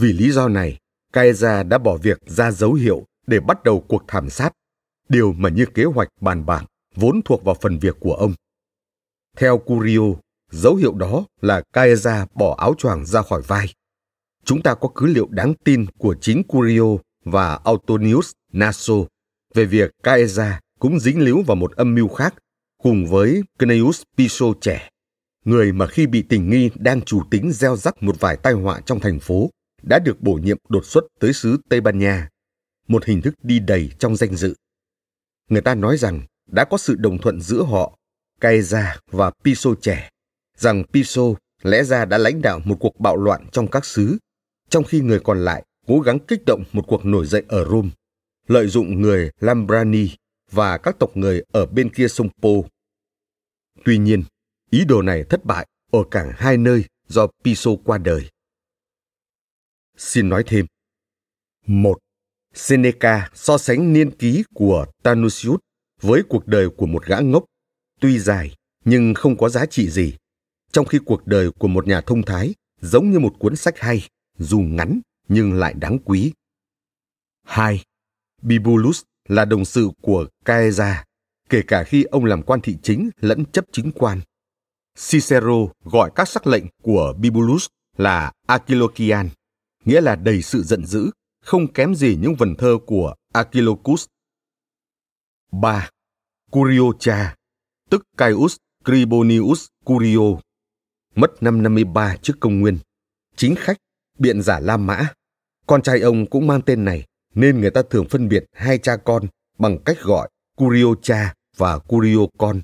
Vì 0.01 0.13
lý 0.13 0.31
do 0.31 0.49
này, 0.49 0.79
Caesar 1.13 1.67
đã 1.67 1.79
bỏ 1.79 1.97
việc 1.97 2.19
ra 2.27 2.51
dấu 2.51 2.75
hiệu 2.75 3.05
để 3.27 3.41
bắt 3.41 3.65
đầu 3.65 3.85
cuộc 3.89 4.05
thảm 4.09 4.31
sát, 4.31 4.53
điều 5.09 5.33
mà 5.33 5.49
như 5.49 5.67
kế 5.75 5.85
hoạch 5.85 6.09
bàn 6.21 6.47
bạc 6.47 6.65
vốn 6.95 7.21
thuộc 7.25 7.45
vào 7.45 7.57
phần 7.61 7.79
việc 7.79 7.97
của 8.01 8.15
ông. 8.15 8.35
Theo 9.37 9.59
Curio, 9.59 10.01
dấu 10.51 10.75
hiệu 10.75 10.95
đó 10.95 11.25
là 11.41 11.63
Caesar 11.73 12.25
bỏ 12.35 12.57
áo 12.59 12.75
choàng 12.79 13.07
ra 13.07 13.23
khỏi 13.23 13.43
vai. 13.47 13.67
Chúng 14.45 14.63
ta 14.63 14.75
có 14.75 14.89
cứ 14.95 15.07
liệu 15.07 15.27
đáng 15.31 15.55
tin 15.65 15.87
của 15.99 16.15
chính 16.21 16.43
Curio 16.45 16.97
và 17.25 17.61
Autonius 17.65 18.33
Naso 18.53 18.95
về 19.55 19.65
việc 19.65 19.91
Caesar 20.03 20.53
cũng 20.79 21.01
dính 21.01 21.21
líu 21.21 21.43
vào 21.47 21.57
một 21.57 21.77
âm 21.77 21.95
mưu 21.95 22.09
khác 22.09 22.35
cùng 22.83 23.07
với 23.07 23.43
Cneius 23.59 24.03
Piso 24.19 24.47
trẻ, 24.61 24.89
người 25.45 25.73
mà 25.73 25.87
khi 25.87 26.07
bị 26.07 26.23
tình 26.23 26.51
nghi 26.51 26.71
đang 26.75 27.03
chủ 27.03 27.23
tính 27.31 27.53
gieo 27.53 27.77
rắc 27.77 28.03
một 28.03 28.21
vài 28.21 28.37
tai 28.37 28.53
họa 28.53 28.81
trong 28.81 29.01
thành 29.01 29.21
phố, 29.21 29.51
đã 29.83 29.99
được 29.99 30.21
bổ 30.21 30.35
nhiệm 30.35 30.59
đột 30.69 30.87
xuất 30.87 31.05
tới 31.21 31.33
xứ 31.33 31.57
Tây 31.69 31.81
Ban 31.81 31.99
Nha, 31.99 32.29
một 32.89 33.05
hình 33.05 33.23
thức 33.23 33.35
đi 33.43 33.59
đầy 33.59 33.91
trong 33.99 34.17
danh 34.17 34.37
dự. 34.37 34.55
Người 35.49 35.61
ta 35.61 35.75
nói 35.75 35.97
rằng 35.97 36.23
đã 36.47 36.65
có 36.65 36.79
sự 36.79 36.95
đồng 36.95 37.19
thuận 37.19 37.41
giữa 37.41 37.63
họ, 37.63 37.99
Caesar 38.41 38.87
và 39.11 39.31
Piso 39.45 39.71
trẻ, 39.81 40.11
rằng 40.57 40.85
Piso 40.93 41.23
lẽ 41.63 41.85
ra 41.85 42.05
đã 42.05 42.19
lãnh 42.19 42.43
đạo 42.43 42.61
một 42.65 42.77
cuộc 42.81 43.01
bạo 43.01 43.17
loạn 43.17 43.47
trong 43.53 43.71
các 43.71 43.85
xứ, 43.85 44.19
trong 44.69 44.85
khi 44.85 45.01
người 45.01 45.21
còn 45.21 45.45
lại 45.45 45.65
cố 45.87 46.01
gắng 46.01 46.19
kích 46.19 46.45
động 46.47 46.65
một 46.73 46.85
cuộc 46.87 47.05
nổi 47.05 47.27
dậy 47.27 47.45
ở 47.49 47.65
Rome, 47.65 47.89
lợi 48.47 48.67
dụng 48.67 49.01
người 49.01 49.31
Lambrani 49.41 50.09
và 50.51 50.79
các 50.79 50.99
tộc 50.99 51.17
người 51.17 51.43
ở 51.53 51.67
bên 51.67 51.91
kia 51.91 52.09
sông 52.09 52.29
Po. 52.43 52.49
Tuy 53.85 53.99
nhiên, 53.99 54.25
ý 54.71 54.85
đồ 54.85 55.03
này 55.03 55.25
thất 55.25 55.45
bại 55.45 55.67
ở 55.91 55.99
cả 56.11 56.33
hai 56.37 56.57
nơi 56.57 56.85
do 57.09 57.27
Piso 57.45 57.71
qua 57.85 57.99
đời. 57.99 58.31
Xin 60.03 60.29
nói 60.29 60.45
thêm. 60.47 60.67
một 61.67 61.99
Seneca 62.55 63.31
so 63.35 63.59
sánh 63.59 63.93
niên 63.93 64.11
ký 64.11 64.45
của 64.55 64.87
Tanusius 65.03 65.59
với 66.03 66.23
cuộc 66.29 66.47
đời 66.47 66.69
của 66.77 66.87
một 66.87 67.07
gã 67.07 67.19
ngốc, 67.19 67.45
tuy 68.01 68.19
dài 68.19 68.55
nhưng 68.85 69.15
không 69.15 69.37
có 69.39 69.49
giá 69.49 69.67
trị 69.67 69.91
gì, 69.91 70.17
trong 70.73 70.87
khi 70.87 70.99
cuộc 71.07 71.27
đời 71.27 71.51
của 71.51 71.69
một 71.69 71.87
nhà 71.87 72.01
thông 72.01 72.23
thái 72.23 72.55
giống 72.81 73.11
như 73.11 73.19
một 73.19 73.35
cuốn 73.39 73.57
sách 73.57 73.79
hay, 73.79 74.09
dù 74.39 74.61
ngắn 74.61 75.01
nhưng 75.29 75.53
lại 75.53 75.75
đáng 75.75 75.99
quý. 76.05 76.33
2. 77.45 77.85
Bibulus 78.43 79.03
là 79.29 79.45
đồng 79.45 79.65
sự 79.65 79.89
của 80.01 80.27
Caesar, 80.45 80.97
kể 81.49 81.63
cả 81.67 81.85
khi 81.85 82.03
ông 82.03 82.25
làm 82.25 82.43
quan 82.43 82.61
thị 82.61 82.77
chính 82.83 83.11
lẫn 83.21 83.45
chấp 83.45 83.65
chính 83.73 83.93
quan. 83.95 84.21
Cicero 85.11 85.69
gọi 85.85 86.11
các 86.15 86.29
sắc 86.29 86.47
lệnh 86.47 86.65
của 86.83 87.15
Bibulus 87.19 87.67
là 87.97 88.33
Achilochian, 88.47 89.29
nghĩa 89.85 90.01
là 90.01 90.17
đầy 90.17 90.43
sự 90.43 90.63
giận 90.63 90.87
dữ, 90.87 91.11
không 91.43 91.73
kém 91.73 91.95
gì 91.95 92.19
những 92.21 92.35
vần 92.35 92.55
thơ 92.59 92.79
của 92.87 93.15
Archilochus. 93.33 94.07
3. 95.53 95.91
Curiocha, 96.51 97.35
tức 97.91 98.03
Caius 98.17 98.57
Cribonius 98.85 99.67
Curio, 99.85 100.41
mất 101.15 101.43
năm 101.43 101.63
53 101.63 102.17
trước 102.23 102.35
công 102.41 102.61
nguyên. 102.61 102.79
Chính 103.37 103.55
khách, 103.55 103.77
biện 104.19 104.43
giả 104.43 104.61
La 104.61 104.77
Mã. 104.77 105.13
Con 105.67 105.83
trai 105.83 106.01
ông 106.01 106.27
cũng 106.27 106.47
mang 106.47 106.63
tên 106.63 106.85
này, 106.85 107.07
nên 107.35 107.61
người 107.61 107.71
ta 107.71 107.83
thường 107.91 108.07
phân 108.11 108.29
biệt 108.29 108.45
hai 108.53 108.79
cha 108.79 108.97
con 108.97 109.27
bằng 109.59 109.79
cách 109.85 109.97
gọi 110.03 110.29
Curio 110.57 110.95
cha 111.03 111.35
và 111.57 111.79
Curio 111.79 112.27
con. 112.39 112.61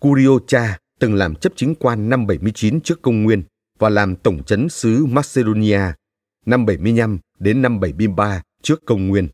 Curio 0.00 0.38
cha 0.46 0.78
từng 0.98 1.14
làm 1.14 1.34
chấp 1.34 1.52
chính 1.56 1.74
quan 1.74 2.08
năm 2.08 2.26
79 2.26 2.80
trước 2.80 3.02
công 3.02 3.22
nguyên 3.22 3.42
và 3.78 3.88
làm 3.88 4.16
tổng 4.16 4.44
chấn 4.44 4.68
xứ 4.68 5.06
Macedonia 5.06 5.80
năm 6.46 6.66
75 6.66 7.18
đến 7.38 7.62
năm 7.62 7.80
73 7.80 8.42
trước 8.62 8.80
công 8.86 9.08
nguyên. 9.08 9.28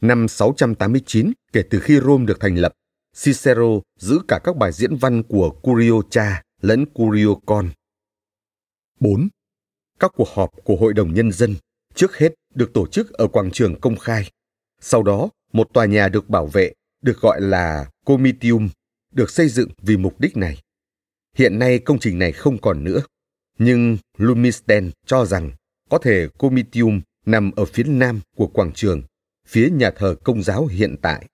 Năm 0.00 0.28
689 0.28 1.32
kể 1.52 1.62
từ 1.70 1.80
khi 1.80 2.00
Rome 2.00 2.24
được 2.24 2.40
thành 2.40 2.56
lập, 2.56 2.72
Cicero 3.16 3.80
giữ 3.98 4.20
cả 4.28 4.40
các 4.44 4.56
bài 4.56 4.72
diễn 4.72 4.96
văn 4.96 5.22
của 5.22 5.50
Curio 5.50 6.02
cha 6.10 6.42
lẫn 6.60 6.86
Curio 6.86 7.34
con. 7.46 7.70
4. 9.00 9.28
Các 10.00 10.12
cuộc 10.16 10.28
họp 10.28 10.50
của 10.64 10.76
Hội 10.76 10.94
đồng 10.94 11.14
Nhân 11.14 11.32
dân 11.32 11.56
trước 11.94 12.16
hết 12.16 12.34
được 12.54 12.72
tổ 12.74 12.86
chức 12.86 13.12
ở 13.12 13.28
quảng 13.28 13.50
trường 13.50 13.80
công 13.80 13.96
khai. 13.96 14.30
Sau 14.80 15.02
đó, 15.02 15.28
một 15.52 15.68
tòa 15.72 15.84
nhà 15.86 16.08
được 16.08 16.28
bảo 16.28 16.46
vệ, 16.46 16.72
được 17.02 17.20
gọi 17.20 17.40
là 17.40 17.90
Comitium, 18.04 18.68
được 19.12 19.30
xây 19.30 19.48
dựng 19.48 19.68
vì 19.82 19.96
mục 19.96 20.20
đích 20.20 20.36
này. 20.36 20.58
Hiện 21.34 21.58
nay 21.58 21.78
công 21.78 21.98
trình 21.98 22.18
này 22.18 22.32
không 22.32 22.60
còn 22.60 22.84
nữa, 22.84 23.02
nhưng 23.58 23.96
Lumisten 24.16 24.90
cho 25.06 25.24
rằng 25.24 25.50
có 25.90 25.98
thể 25.98 26.28
Comitium 26.38 27.00
nằm 27.26 27.50
ở 27.56 27.64
phía 27.64 27.82
nam 27.86 28.20
của 28.36 28.46
quảng 28.46 28.72
trường, 28.74 29.02
phía 29.46 29.70
nhà 29.72 29.90
thờ 29.96 30.14
công 30.24 30.42
giáo 30.42 30.66
hiện 30.66 30.96
tại. 31.02 31.26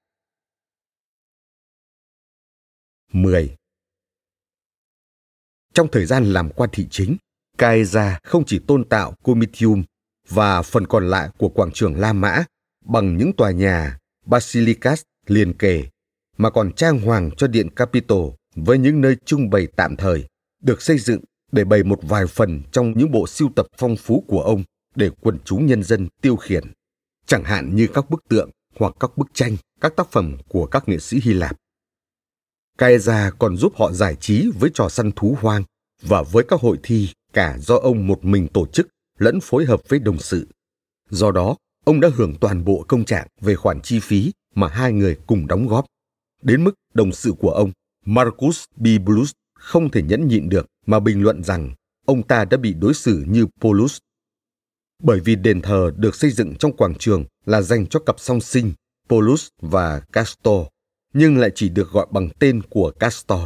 10. 3.12 3.56
Trong 5.74 5.88
thời 5.92 6.06
gian 6.06 6.24
làm 6.24 6.50
quan 6.50 6.70
thị 6.72 6.86
chính, 6.90 7.16
Caesar 7.58 8.14
không 8.22 8.44
chỉ 8.44 8.58
tôn 8.58 8.84
tạo 8.88 9.14
Comitium 9.22 9.82
và 10.28 10.62
phần 10.62 10.86
còn 10.86 11.08
lại 11.08 11.30
của 11.38 11.48
quảng 11.48 11.70
trường 11.72 12.00
La 12.00 12.12
Mã 12.12 12.44
bằng 12.84 13.16
những 13.16 13.32
tòa 13.36 13.50
nhà 13.50 13.98
Basilicas 14.26 15.02
liền 15.26 15.58
kề, 15.58 15.84
mà 16.36 16.50
còn 16.50 16.72
trang 16.72 17.00
hoàng 17.00 17.30
cho 17.36 17.46
điện 17.46 17.70
Capitol 17.70 18.30
với 18.54 18.78
những 18.78 19.00
nơi 19.00 19.16
trưng 19.24 19.50
bày 19.50 19.66
tạm 19.76 19.96
thời, 19.96 20.28
được 20.62 20.82
xây 20.82 20.98
dựng 20.98 21.20
để 21.54 21.64
bày 21.64 21.82
một 21.82 21.98
vài 22.02 22.26
phần 22.26 22.62
trong 22.72 22.92
những 22.98 23.10
bộ 23.10 23.26
sưu 23.26 23.50
tập 23.56 23.66
phong 23.76 23.96
phú 23.96 24.24
của 24.28 24.40
ông 24.40 24.62
để 24.94 25.10
quần 25.20 25.38
chúng 25.44 25.66
nhân 25.66 25.82
dân 25.82 26.08
tiêu 26.22 26.36
khiển, 26.36 26.64
chẳng 27.26 27.44
hạn 27.44 27.76
như 27.76 27.86
các 27.94 28.10
bức 28.10 28.24
tượng 28.28 28.50
hoặc 28.76 28.94
các 29.00 29.16
bức 29.16 29.26
tranh, 29.34 29.56
các 29.80 29.96
tác 29.96 30.12
phẩm 30.12 30.36
của 30.48 30.66
các 30.66 30.88
nghệ 30.88 30.98
sĩ 30.98 31.20
Hy 31.22 31.32
Lạp. 31.32 31.56
Caesar 32.78 33.32
còn 33.38 33.56
giúp 33.56 33.72
họ 33.76 33.92
giải 33.92 34.16
trí 34.20 34.50
với 34.58 34.70
trò 34.74 34.88
săn 34.88 35.12
thú 35.12 35.36
hoang 35.40 35.64
và 36.02 36.22
với 36.22 36.44
các 36.48 36.60
hội 36.60 36.78
thi 36.82 37.08
cả 37.32 37.58
do 37.58 37.76
ông 37.76 38.06
một 38.06 38.24
mình 38.24 38.48
tổ 38.48 38.66
chức 38.66 38.88
lẫn 39.18 39.40
phối 39.40 39.64
hợp 39.64 39.80
với 39.88 39.98
đồng 39.98 40.18
sự. 40.18 40.48
Do 41.10 41.30
đó, 41.30 41.56
ông 41.84 42.00
đã 42.00 42.08
hưởng 42.14 42.34
toàn 42.40 42.64
bộ 42.64 42.84
công 42.88 43.04
trạng 43.04 43.26
về 43.40 43.54
khoản 43.54 43.80
chi 43.80 44.00
phí 44.00 44.32
mà 44.54 44.68
hai 44.68 44.92
người 44.92 45.18
cùng 45.26 45.46
đóng 45.46 45.68
góp. 45.68 45.86
Đến 46.42 46.64
mức 46.64 46.74
đồng 46.94 47.12
sự 47.12 47.32
của 47.38 47.50
ông, 47.50 47.72
Marcus 48.06 48.64
Bibulus, 48.76 49.32
không 49.54 49.90
thể 49.90 50.02
nhẫn 50.02 50.28
nhịn 50.28 50.48
được 50.48 50.66
mà 50.86 51.00
bình 51.00 51.22
luận 51.22 51.44
rằng 51.44 51.74
ông 52.06 52.22
ta 52.22 52.44
đã 52.44 52.56
bị 52.56 52.74
đối 52.74 52.94
xử 52.94 53.24
như 53.28 53.46
Polus. 53.60 53.98
Bởi 55.02 55.20
vì 55.20 55.36
đền 55.36 55.60
thờ 55.60 55.90
được 55.96 56.14
xây 56.14 56.30
dựng 56.30 56.54
trong 56.54 56.76
quảng 56.76 56.94
trường 56.94 57.24
là 57.46 57.62
dành 57.62 57.86
cho 57.86 58.00
cặp 58.00 58.20
song 58.20 58.40
sinh 58.40 58.72
Polus 59.08 59.48
và 59.60 60.00
Castor, 60.12 60.66
nhưng 61.14 61.38
lại 61.38 61.50
chỉ 61.54 61.68
được 61.68 61.90
gọi 61.90 62.06
bằng 62.10 62.28
tên 62.38 62.62
của 62.70 62.90
Castor, 62.90 63.40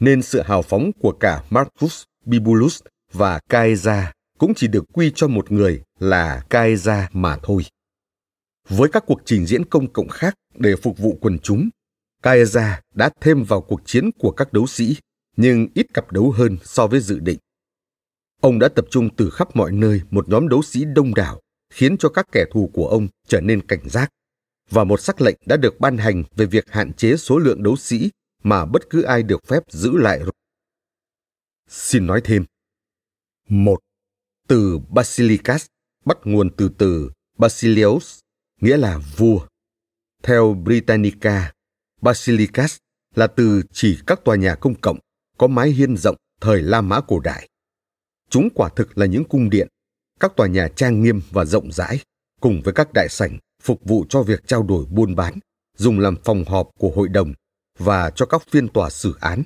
nên 0.00 0.22
sự 0.22 0.42
hào 0.42 0.62
phóng 0.62 0.90
của 1.00 1.12
cả 1.12 1.44
Marcus 1.50 2.02
Bibulus 2.24 2.80
và 3.12 3.40
Caesar 3.48 4.04
cũng 4.38 4.54
chỉ 4.54 4.68
được 4.68 4.84
quy 4.92 5.12
cho 5.14 5.28
một 5.28 5.52
người 5.52 5.82
là 5.98 6.42
Caesar 6.50 7.04
mà 7.12 7.38
thôi. 7.42 7.62
Với 8.68 8.88
các 8.92 9.04
cuộc 9.06 9.20
trình 9.24 9.46
diễn 9.46 9.64
công 9.64 9.92
cộng 9.92 10.08
khác 10.08 10.34
để 10.54 10.76
phục 10.76 10.98
vụ 10.98 11.18
quần 11.20 11.38
chúng, 11.38 11.68
Caesar 12.22 12.74
đã 12.94 13.10
thêm 13.20 13.44
vào 13.44 13.60
cuộc 13.60 13.80
chiến 13.84 14.10
của 14.18 14.30
các 14.30 14.52
đấu 14.52 14.66
sĩ, 14.66 14.96
nhưng 15.36 15.66
ít 15.74 15.86
cặp 15.94 16.12
đấu 16.12 16.30
hơn 16.30 16.56
so 16.64 16.86
với 16.86 17.00
dự 17.00 17.18
định. 17.18 17.38
Ông 18.40 18.58
đã 18.58 18.68
tập 18.68 18.84
trung 18.90 19.08
từ 19.16 19.30
khắp 19.30 19.56
mọi 19.56 19.72
nơi 19.72 20.00
một 20.10 20.28
nhóm 20.28 20.48
đấu 20.48 20.62
sĩ 20.62 20.84
đông 20.84 21.14
đảo, 21.14 21.40
khiến 21.70 21.96
cho 21.98 22.08
các 22.08 22.26
kẻ 22.32 22.44
thù 22.52 22.70
của 22.72 22.88
ông 22.88 23.08
trở 23.28 23.40
nên 23.40 23.66
cảnh 23.66 23.88
giác. 23.88 24.10
Và 24.70 24.84
một 24.84 25.00
sắc 25.00 25.20
lệnh 25.20 25.36
đã 25.46 25.56
được 25.56 25.80
ban 25.80 25.98
hành 25.98 26.24
về 26.36 26.46
việc 26.46 26.70
hạn 26.70 26.92
chế 26.92 27.16
số 27.16 27.38
lượng 27.38 27.62
đấu 27.62 27.76
sĩ 27.76 28.10
mà 28.42 28.66
bất 28.66 28.90
cứ 28.90 29.02
ai 29.02 29.22
được 29.22 29.46
phép 29.46 29.62
giữ 29.68 29.96
lại. 29.96 30.20
Xin 31.68 32.06
nói 32.06 32.20
thêm. 32.24 32.44
một 33.48 33.78
từ 34.48 34.78
Basilicas 34.88 35.66
bắt 36.04 36.18
nguồn 36.24 36.50
từ 36.56 36.70
từ 36.78 37.10
Basilius, 37.38 38.20
nghĩa 38.60 38.76
là 38.76 38.98
vua. 39.16 39.46
Theo 40.22 40.54
Britannica, 40.64 41.52
Basilicas 42.00 42.76
là 43.14 43.26
từ 43.26 43.62
chỉ 43.72 43.98
các 44.06 44.20
tòa 44.24 44.36
nhà 44.36 44.54
công 44.54 44.74
cộng 44.80 44.98
có 45.38 45.46
mái 45.46 45.70
hiên 45.70 45.96
rộng 45.96 46.16
thời 46.40 46.62
La 46.62 46.80
Mã 46.80 47.00
cổ 47.00 47.20
đại. 47.20 47.48
Chúng 48.30 48.48
quả 48.54 48.68
thực 48.68 48.98
là 48.98 49.06
những 49.06 49.24
cung 49.24 49.50
điện, 49.50 49.68
các 50.20 50.32
tòa 50.36 50.46
nhà 50.46 50.68
trang 50.76 51.02
nghiêm 51.02 51.22
và 51.30 51.44
rộng 51.44 51.72
rãi, 51.72 51.98
cùng 52.40 52.62
với 52.64 52.74
các 52.74 52.88
đại 52.94 53.08
sảnh 53.08 53.38
phục 53.62 53.80
vụ 53.84 54.04
cho 54.08 54.22
việc 54.22 54.46
trao 54.46 54.62
đổi 54.62 54.84
buôn 54.90 55.14
bán, 55.14 55.38
dùng 55.76 55.98
làm 55.98 56.16
phòng 56.24 56.44
họp 56.44 56.68
của 56.78 56.92
hội 56.96 57.08
đồng 57.08 57.32
và 57.78 58.10
cho 58.10 58.26
các 58.26 58.42
phiên 58.50 58.68
tòa 58.68 58.90
xử 58.90 59.14
án. 59.20 59.42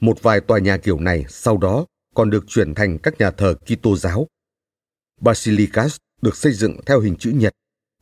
Một 0.00 0.22
vài 0.22 0.40
tòa 0.40 0.58
nhà 0.58 0.76
kiểu 0.76 1.00
này 1.00 1.24
sau 1.28 1.58
đó 1.58 1.86
còn 2.14 2.30
được 2.30 2.44
chuyển 2.46 2.74
thành 2.74 2.98
các 2.98 3.18
nhà 3.18 3.30
thờ 3.30 3.54
Kitô 3.54 3.96
giáo. 3.96 4.26
Basilicas 5.20 5.96
được 6.22 6.36
xây 6.36 6.52
dựng 6.52 6.80
theo 6.86 7.00
hình 7.00 7.16
chữ 7.16 7.30
nhật, 7.30 7.52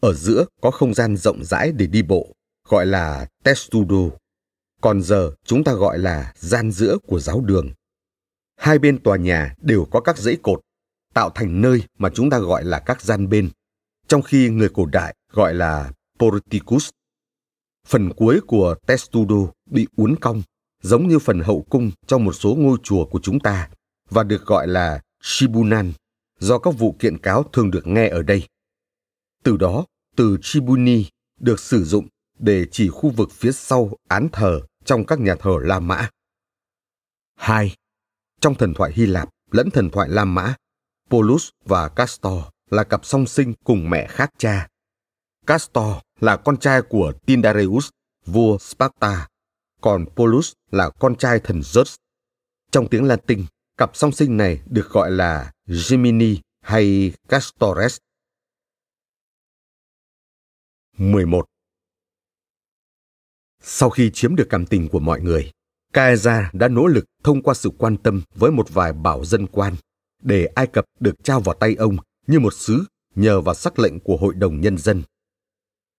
ở 0.00 0.14
giữa 0.14 0.44
có 0.60 0.70
không 0.70 0.94
gian 0.94 1.16
rộng 1.16 1.44
rãi 1.44 1.72
để 1.72 1.86
đi 1.86 2.02
bộ, 2.02 2.32
gọi 2.68 2.86
là 2.86 3.26
testudo. 3.44 4.16
Còn 4.82 5.02
giờ 5.02 5.32
chúng 5.44 5.64
ta 5.64 5.72
gọi 5.72 5.98
là 5.98 6.32
gian 6.36 6.70
giữa 6.70 6.98
của 7.06 7.20
giáo 7.20 7.40
đường. 7.40 7.70
Hai 8.56 8.78
bên 8.78 8.98
tòa 8.98 9.16
nhà 9.16 9.54
đều 9.60 9.84
có 9.90 10.00
các 10.00 10.18
dãy 10.18 10.36
cột, 10.42 10.60
tạo 11.14 11.30
thành 11.30 11.60
nơi 11.60 11.82
mà 11.98 12.10
chúng 12.14 12.30
ta 12.30 12.38
gọi 12.38 12.64
là 12.64 12.78
các 12.78 13.02
gian 13.02 13.28
bên, 13.28 13.50
trong 14.08 14.22
khi 14.22 14.48
người 14.48 14.68
cổ 14.68 14.86
đại 14.86 15.14
gọi 15.32 15.54
là 15.54 15.92
porticus. 16.18 16.90
Phần 17.86 18.12
cuối 18.12 18.40
của 18.46 18.74
testudo 18.86 19.52
bị 19.70 19.86
uốn 19.96 20.16
cong, 20.20 20.42
giống 20.82 21.08
như 21.08 21.18
phần 21.18 21.40
hậu 21.40 21.66
cung 21.70 21.90
trong 22.06 22.24
một 22.24 22.32
số 22.32 22.54
ngôi 22.58 22.78
chùa 22.82 23.04
của 23.04 23.20
chúng 23.22 23.40
ta 23.40 23.68
và 24.10 24.22
được 24.22 24.46
gọi 24.46 24.68
là 24.68 25.00
Shibunan 25.22 25.92
do 26.38 26.58
các 26.58 26.74
vụ 26.78 26.96
kiện 26.98 27.18
cáo 27.18 27.42
thường 27.52 27.70
được 27.70 27.86
nghe 27.86 28.08
ở 28.08 28.22
đây. 28.22 28.46
Từ 29.42 29.56
đó, 29.56 29.84
từ 30.16 30.38
Shibuni 30.42 31.04
được 31.40 31.60
sử 31.60 31.84
dụng 31.84 32.06
để 32.38 32.66
chỉ 32.70 32.88
khu 32.88 33.10
vực 33.10 33.30
phía 33.32 33.52
sau 33.52 33.90
án 34.08 34.28
thờ 34.32 34.60
trong 34.84 35.06
các 35.06 35.20
nhà 35.20 35.34
thờ 35.34 35.50
La 35.62 35.80
Mã. 35.80 36.08
2. 37.36 37.76
Trong 38.40 38.54
thần 38.54 38.74
thoại 38.74 38.92
Hy 38.94 39.06
Lạp 39.06 39.28
lẫn 39.50 39.70
thần 39.70 39.90
thoại 39.90 40.08
La 40.08 40.24
Mã, 40.24 40.54
Polus 41.10 41.48
và 41.64 41.88
Castor 41.88 42.44
là 42.70 42.84
cặp 42.84 43.04
song 43.04 43.26
sinh 43.26 43.54
cùng 43.64 43.90
mẹ 43.90 44.06
khác 44.06 44.30
cha. 44.38 44.68
Castor 45.46 45.96
là 46.20 46.36
con 46.36 46.56
trai 46.56 46.82
của 46.82 47.12
Tyndareus, 47.26 47.88
vua 48.26 48.58
Sparta, 48.58 49.28
còn 49.80 50.06
Polus 50.16 50.52
là 50.70 50.90
con 50.90 51.16
trai 51.16 51.40
thần 51.40 51.60
Zeus. 51.60 51.96
Trong 52.70 52.88
tiếng 52.88 53.04
Latin, 53.04 53.44
cặp 53.76 53.96
song 53.96 54.12
sinh 54.12 54.36
này 54.36 54.62
được 54.66 54.90
gọi 54.90 55.10
là 55.10 55.52
Gemini 55.90 56.40
hay 56.60 57.12
Castores. 57.28 57.98
11. 60.98 61.51
Sau 63.62 63.90
khi 63.90 64.10
chiếm 64.10 64.36
được 64.36 64.46
cảm 64.50 64.66
tình 64.66 64.88
của 64.88 65.00
mọi 65.00 65.20
người, 65.20 65.50
Caesar 65.92 66.44
đã 66.52 66.68
nỗ 66.68 66.86
lực 66.86 67.04
thông 67.24 67.42
qua 67.42 67.54
sự 67.54 67.70
quan 67.78 67.96
tâm 67.96 68.22
với 68.34 68.50
một 68.50 68.74
vài 68.74 68.92
bảo 68.92 69.24
dân 69.24 69.46
quan 69.46 69.74
để 70.22 70.46
Ai 70.46 70.66
Cập 70.66 70.84
được 71.00 71.24
trao 71.24 71.40
vào 71.40 71.54
tay 71.54 71.74
ông 71.74 71.96
như 72.26 72.40
một 72.40 72.54
sứ 72.54 72.84
nhờ 73.14 73.40
vào 73.40 73.54
sắc 73.54 73.78
lệnh 73.78 74.00
của 74.00 74.16
Hội 74.16 74.34
đồng 74.34 74.60
Nhân 74.60 74.78
dân. 74.78 75.02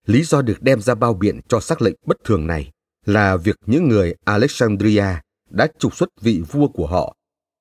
Lý 0.05 0.23
do 0.23 0.41
được 0.41 0.61
đem 0.61 0.81
ra 0.81 0.95
bao 0.95 1.13
biện 1.13 1.39
cho 1.47 1.59
sắc 1.59 1.81
lệnh 1.81 1.95
bất 2.05 2.17
thường 2.23 2.47
này 2.47 2.71
là 3.05 3.37
việc 3.37 3.55
những 3.65 3.87
người 3.87 4.15
Alexandria 4.25 5.05
đã 5.49 5.67
trục 5.79 5.95
xuất 5.95 6.09
vị 6.21 6.41
vua 6.51 6.67
của 6.67 6.87
họ, 6.87 7.15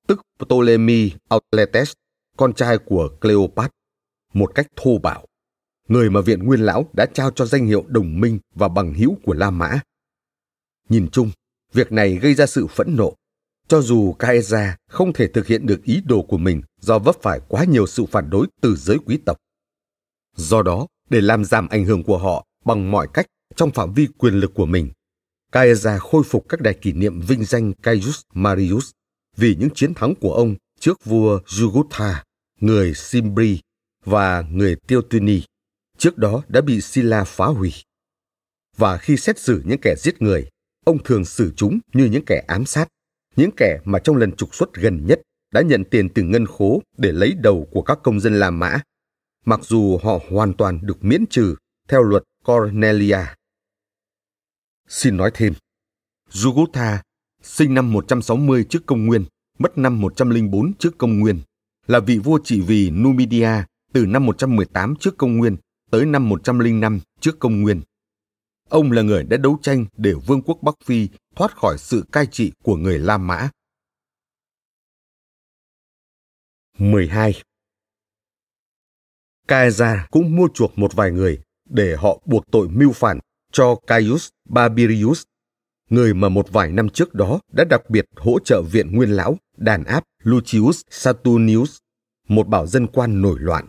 tức 0.08 0.20
Ptolemy 0.38 1.12
Auletes, 1.28 1.92
con 2.36 2.52
trai 2.52 2.78
của 2.78 3.08
Cleopat, 3.20 3.70
một 4.32 4.52
cách 4.54 4.66
thô 4.76 4.98
bạo. 4.98 5.26
Người 5.88 6.10
mà 6.10 6.20
Viện 6.20 6.44
Nguyên 6.44 6.60
Lão 6.60 6.86
đã 6.92 7.06
trao 7.14 7.30
cho 7.30 7.46
danh 7.46 7.66
hiệu 7.66 7.84
đồng 7.88 8.20
minh 8.20 8.38
và 8.54 8.68
bằng 8.68 8.94
hữu 8.94 9.16
của 9.24 9.34
La 9.34 9.50
Mã. 9.50 9.80
Nhìn 10.88 11.08
chung, 11.12 11.30
việc 11.72 11.92
này 11.92 12.16
gây 12.16 12.34
ra 12.34 12.46
sự 12.46 12.66
phẫn 12.66 12.96
nộ. 12.96 13.14
Cho 13.68 13.80
dù 13.80 14.12
Caesar 14.12 14.70
không 14.88 15.12
thể 15.12 15.28
thực 15.28 15.46
hiện 15.46 15.66
được 15.66 15.84
ý 15.84 16.02
đồ 16.04 16.22
của 16.22 16.38
mình 16.38 16.62
do 16.80 16.98
vấp 16.98 17.16
phải 17.22 17.40
quá 17.48 17.64
nhiều 17.64 17.86
sự 17.86 18.06
phản 18.06 18.30
đối 18.30 18.46
từ 18.60 18.76
giới 18.76 18.98
quý 19.06 19.18
tộc. 19.26 19.36
Do 20.36 20.62
đó, 20.62 20.86
để 21.10 21.20
làm 21.20 21.44
giảm 21.44 21.68
ảnh 21.68 21.84
hưởng 21.84 22.02
của 22.02 22.18
họ 22.18 22.46
bằng 22.64 22.90
mọi 22.90 23.08
cách 23.14 23.26
trong 23.56 23.70
phạm 23.70 23.92
vi 23.92 24.08
quyền 24.18 24.34
lực 24.34 24.54
của 24.54 24.66
mình, 24.66 24.90
Caesar 25.52 26.00
khôi 26.00 26.22
phục 26.22 26.48
các 26.48 26.60
đài 26.60 26.74
kỷ 26.74 26.92
niệm 26.92 27.20
vinh 27.20 27.44
danh 27.44 27.72
Caius 27.72 28.20
Marius 28.34 28.90
vì 29.36 29.56
những 29.58 29.70
chiến 29.74 29.94
thắng 29.94 30.14
của 30.14 30.34
ông 30.34 30.54
trước 30.80 31.04
vua 31.04 31.40
Jugurtha, 31.46 32.14
người 32.60 32.94
Simbri 32.94 33.60
và 34.04 34.44
người 34.50 34.76
Teotini, 34.76 35.42
trước 35.98 36.18
đó 36.18 36.42
đã 36.48 36.60
bị 36.60 36.80
Silla 36.80 37.24
phá 37.24 37.46
hủy. 37.46 37.72
Và 38.76 38.98
khi 38.98 39.16
xét 39.16 39.38
xử 39.38 39.62
những 39.64 39.80
kẻ 39.82 39.94
giết 39.98 40.22
người, 40.22 40.48
ông 40.84 41.02
thường 41.04 41.24
xử 41.24 41.52
chúng 41.56 41.78
như 41.92 42.04
những 42.04 42.24
kẻ 42.26 42.44
ám 42.48 42.64
sát, 42.64 42.88
những 43.36 43.50
kẻ 43.56 43.78
mà 43.84 43.98
trong 43.98 44.16
lần 44.16 44.32
trục 44.32 44.54
xuất 44.54 44.74
gần 44.74 45.06
nhất 45.06 45.20
đã 45.52 45.62
nhận 45.62 45.84
tiền 45.84 46.08
từ 46.08 46.22
ngân 46.22 46.46
khố 46.46 46.82
để 46.98 47.12
lấy 47.12 47.34
đầu 47.38 47.68
của 47.70 47.82
các 47.82 47.98
công 48.02 48.20
dân 48.20 48.34
La 48.34 48.50
Mã, 48.50 48.80
mặc 49.44 49.60
dù 49.62 49.98
họ 50.02 50.18
hoàn 50.30 50.52
toàn 50.52 50.78
được 50.82 51.04
miễn 51.04 51.26
trừ 51.26 51.54
theo 51.88 52.02
luật 52.02 52.22
Cornelia. 52.44 53.18
Xin 54.88 55.16
nói 55.16 55.30
thêm, 55.34 55.52
Jugurtha 56.30 56.98
sinh 57.42 57.74
năm 57.74 57.92
160 57.92 58.64
trước 58.68 58.86
công 58.86 59.06
nguyên, 59.06 59.24
mất 59.58 59.78
năm 59.78 60.00
104 60.00 60.72
trước 60.78 60.98
công 60.98 61.20
nguyên, 61.20 61.40
là 61.86 62.00
vị 62.00 62.18
vua 62.18 62.38
trị 62.44 62.60
vì 62.60 62.90
Numidia 62.90 63.50
từ 63.92 64.06
năm 64.06 64.26
118 64.26 64.96
trước 64.96 65.16
công 65.18 65.36
nguyên 65.36 65.56
tới 65.90 66.06
năm 66.06 66.28
105 66.28 67.00
trước 67.20 67.38
công 67.38 67.62
nguyên. 67.62 67.80
Ông 68.72 68.92
là 68.92 69.02
người 69.02 69.24
đã 69.24 69.36
đấu 69.36 69.58
tranh 69.62 69.86
để 69.96 70.14
vương 70.26 70.42
quốc 70.42 70.58
Bắc 70.62 70.74
Phi 70.84 71.08
thoát 71.36 71.56
khỏi 71.56 71.76
sự 71.78 72.04
cai 72.12 72.26
trị 72.26 72.52
của 72.62 72.76
người 72.76 72.98
La 72.98 73.18
Mã. 73.18 73.48
12. 76.78 77.42
Caesar 79.48 79.98
cũng 80.10 80.36
mua 80.36 80.48
chuộc 80.54 80.78
một 80.78 80.94
vài 80.94 81.10
người 81.10 81.42
để 81.68 81.96
họ 81.96 82.20
buộc 82.24 82.44
tội 82.52 82.68
mưu 82.68 82.92
phản 82.92 83.18
cho 83.52 83.74
Caius 83.86 84.28
Babirius, 84.48 85.22
người 85.90 86.14
mà 86.14 86.28
một 86.28 86.52
vài 86.52 86.72
năm 86.72 86.88
trước 86.88 87.14
đó 87.14 87.40
đã 87.52 87.64
đặc 87.64 87.90
biệt 87.90 88.04
hỗ 88.16 88.38
trợ 88.38 88.62
viện 88.62 88.96
nguyên 88.96 89.10
lão 89.10 89.36
đàn 89.56 89.84
áp 89.84 90.04
Lucius 90.22 90.80
Saturnius, 90.90 91.76
một 92.28 92.48
bảo 92.48 92.66
dân 92.66 92.86
quan 92.86 93.22
nổi 93.22 93.36
loạn. 93.40 93.68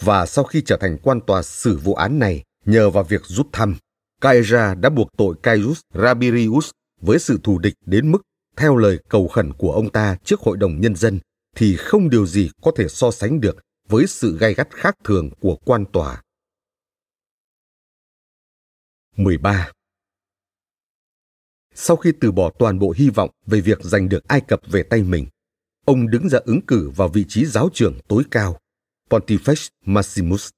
Và 0.00 0.26
sau 0.26 0.44
khi 0.44 0.62
trở 0.66 0.76
thành 0.76 0.98
quan 1.02 1.20
tòa 1.26 1.42
xử 1.42 1.78
vụ 1.78 1.94
án 1.94 2.18
này 2.18 2.44
nhờ 2.64 2.90
vào 2.90 3.04
việc 3.04 3.22
rút 3.24 3.46
thăm, 3.52 3.76
Caesar 4.22 4.78
đã 4.80 4.90
buộc 4.90 5.08
tội 5.16 5.34
Caius 5.42 5.80
Rabirius 5.94 6.70
với 7.00 7.18
sự 7.18 7.40
thù 7.42 7.58
địch 7.58 7.74
đến 7.86 8.12
mức 8.12 8.22
theo 8.56 8.76
lời 8.76 8.98
cầu 9.08 9.28
khẩn 9.28 9.52
của 9.52 9.72
ông 9.72 9.90
ta 9.90 10.16
trước 10.24 10.40
hội 10.40 10.56
đồng 10.56 10.80
nhân 10.80 10.96
dân 10.96 11.20
thì 11.56 11.76
không 11.76 12.10
điều 12.10 12.26
gì 12.26 12.50
có 12.62 12.72
thể 12.76 12.88
so 12.88 13.10
sánh 13.10 13.40
được 13.40 13.56
với 13.88 14.06
sự 14.06 14.38
gay 14.38 14.54
gắt 14.54 14.68
khác 14.70 14.94
thường 15.04 15.30
của 15.40 15.56
quan 15.64 15.84
tòa. 15.92 16.22
13. 19.16 19.70
Sau 21.74 21.96
khi 21.96 22.12
từ 22.20 22.32
bỏ 22.32 22.50
toàn 22.58 22.78
bộ 22.78 22.94
hy 22.96 23.10
vọng 23.10 23.30
về 23.46 23.60
việc 23.60 23.78
giành 23.82 24.08
được 24.08 24.28
Ai 24.28 24.40
Cập 24.40 24.60
về 24.66 24.82
tay 24.82 25.02
mình, 25.02 25.26
ông 25.84 26.10
đứng 26.10 26.28
ra 26.28 26.38
ứng 26.44 26.60
cử 26.66 26.90
vào 26.96 27.08
vị 27.08 27.24
trí 27.28 27.46
giáo 27.46 27.68
trưởng 27.72 27.98
tối 28.08 28.22
cao, 28.30 28.58
Pontifex 29.10 29.68
Maximus, 29.84 30.50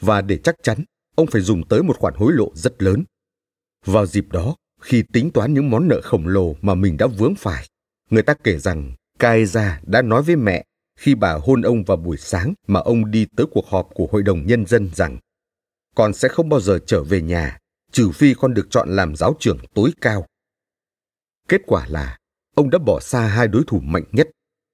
và 0.00 0.20
để 0.20 0.38
chắc 0.44 0.54
chắn, 0.62 0.84
ông 1.16 1.26
phải 1.26 1.42
dùng 1.42 1.68
tới 1.68 1.82
một 1.82 1.96
khoản 1.98 2.14
hối 2.14 2.32
lộ 2.32 2.50
rất 2.54 2.82
lớn. 2.82 3.04
Vào 3.86 4.06
dịp 4.06 4.26
đó, 4.30 4.56
khi 4.80 5.02
tính 5.12 5.30
toán 5.30 5.54
những 5.54 5.70
món 5.70 5.88
nợ 5.88 6.00
khổng 6.00 6.26
lồ 6.26 6.56
mà 6.62 6.74
mình 6.74 6.96
đã 6.96 7.06
vướng 7.06 7.34
phải, 7.34 7.66
người 8.10 8.22
ta 8.22 8.34
kể 8.34 8.58
rằng 8.58 8.94
Caesar 9.18 9.72
đã 9.82 10.02
nói 10.02 10.22
với 10.22 10.36
mẹ 10.36 10.64
khi 10.98 11.14
bà 11.14 11.32
hôn 11.32 11.62
ông 11.62 11.84
vào 11.84 11.96
buổi 11.96 12.16
sáng 12.16 12.54
mà 12.66 12.80
ông 12.80 13.10
đi 13.10 13.26
tới 13.36 13.46
cuộc 13.50 13.66
họp 13.66 13.88
của 13.94 14.08
Hội 14.12 14.22
đồng 14.22 14.46
Nhân 14.46 14.66
dân 14.66 14.90
rằng 14.94 15.18
con 15.94 16.14
sẽ 16.14 16.28
không 16.28 16.48
bao 16.48 16.60
giờ 16.60 16.78
trở 16.86 17.02
về 17.02 17.22
nhà 17.22 17.58
trừ 17.92 18.10
phi 18.10 18.34
con 18.34 18.54
được 18.54 18.66
chọn 18.70 18.88
làm 18.88 19.16
giáo 19.16 19.36
trưởng 19.40 19.58
tối 19.74 19.90
cao. 20.00 20.26
Kết 21.48 21.60
quả 21.66 21.86
là 21.88 22.18
ông 22.54 22.70
đã 22.70 22.78
bỏ 22.78 23.00
xa 23.00 23.26
hai 23.26 23.48
đối 23.48 23.62
thủ 23.66 23.80
mạnh 23.80 24.04
nhất, 24.12 24.28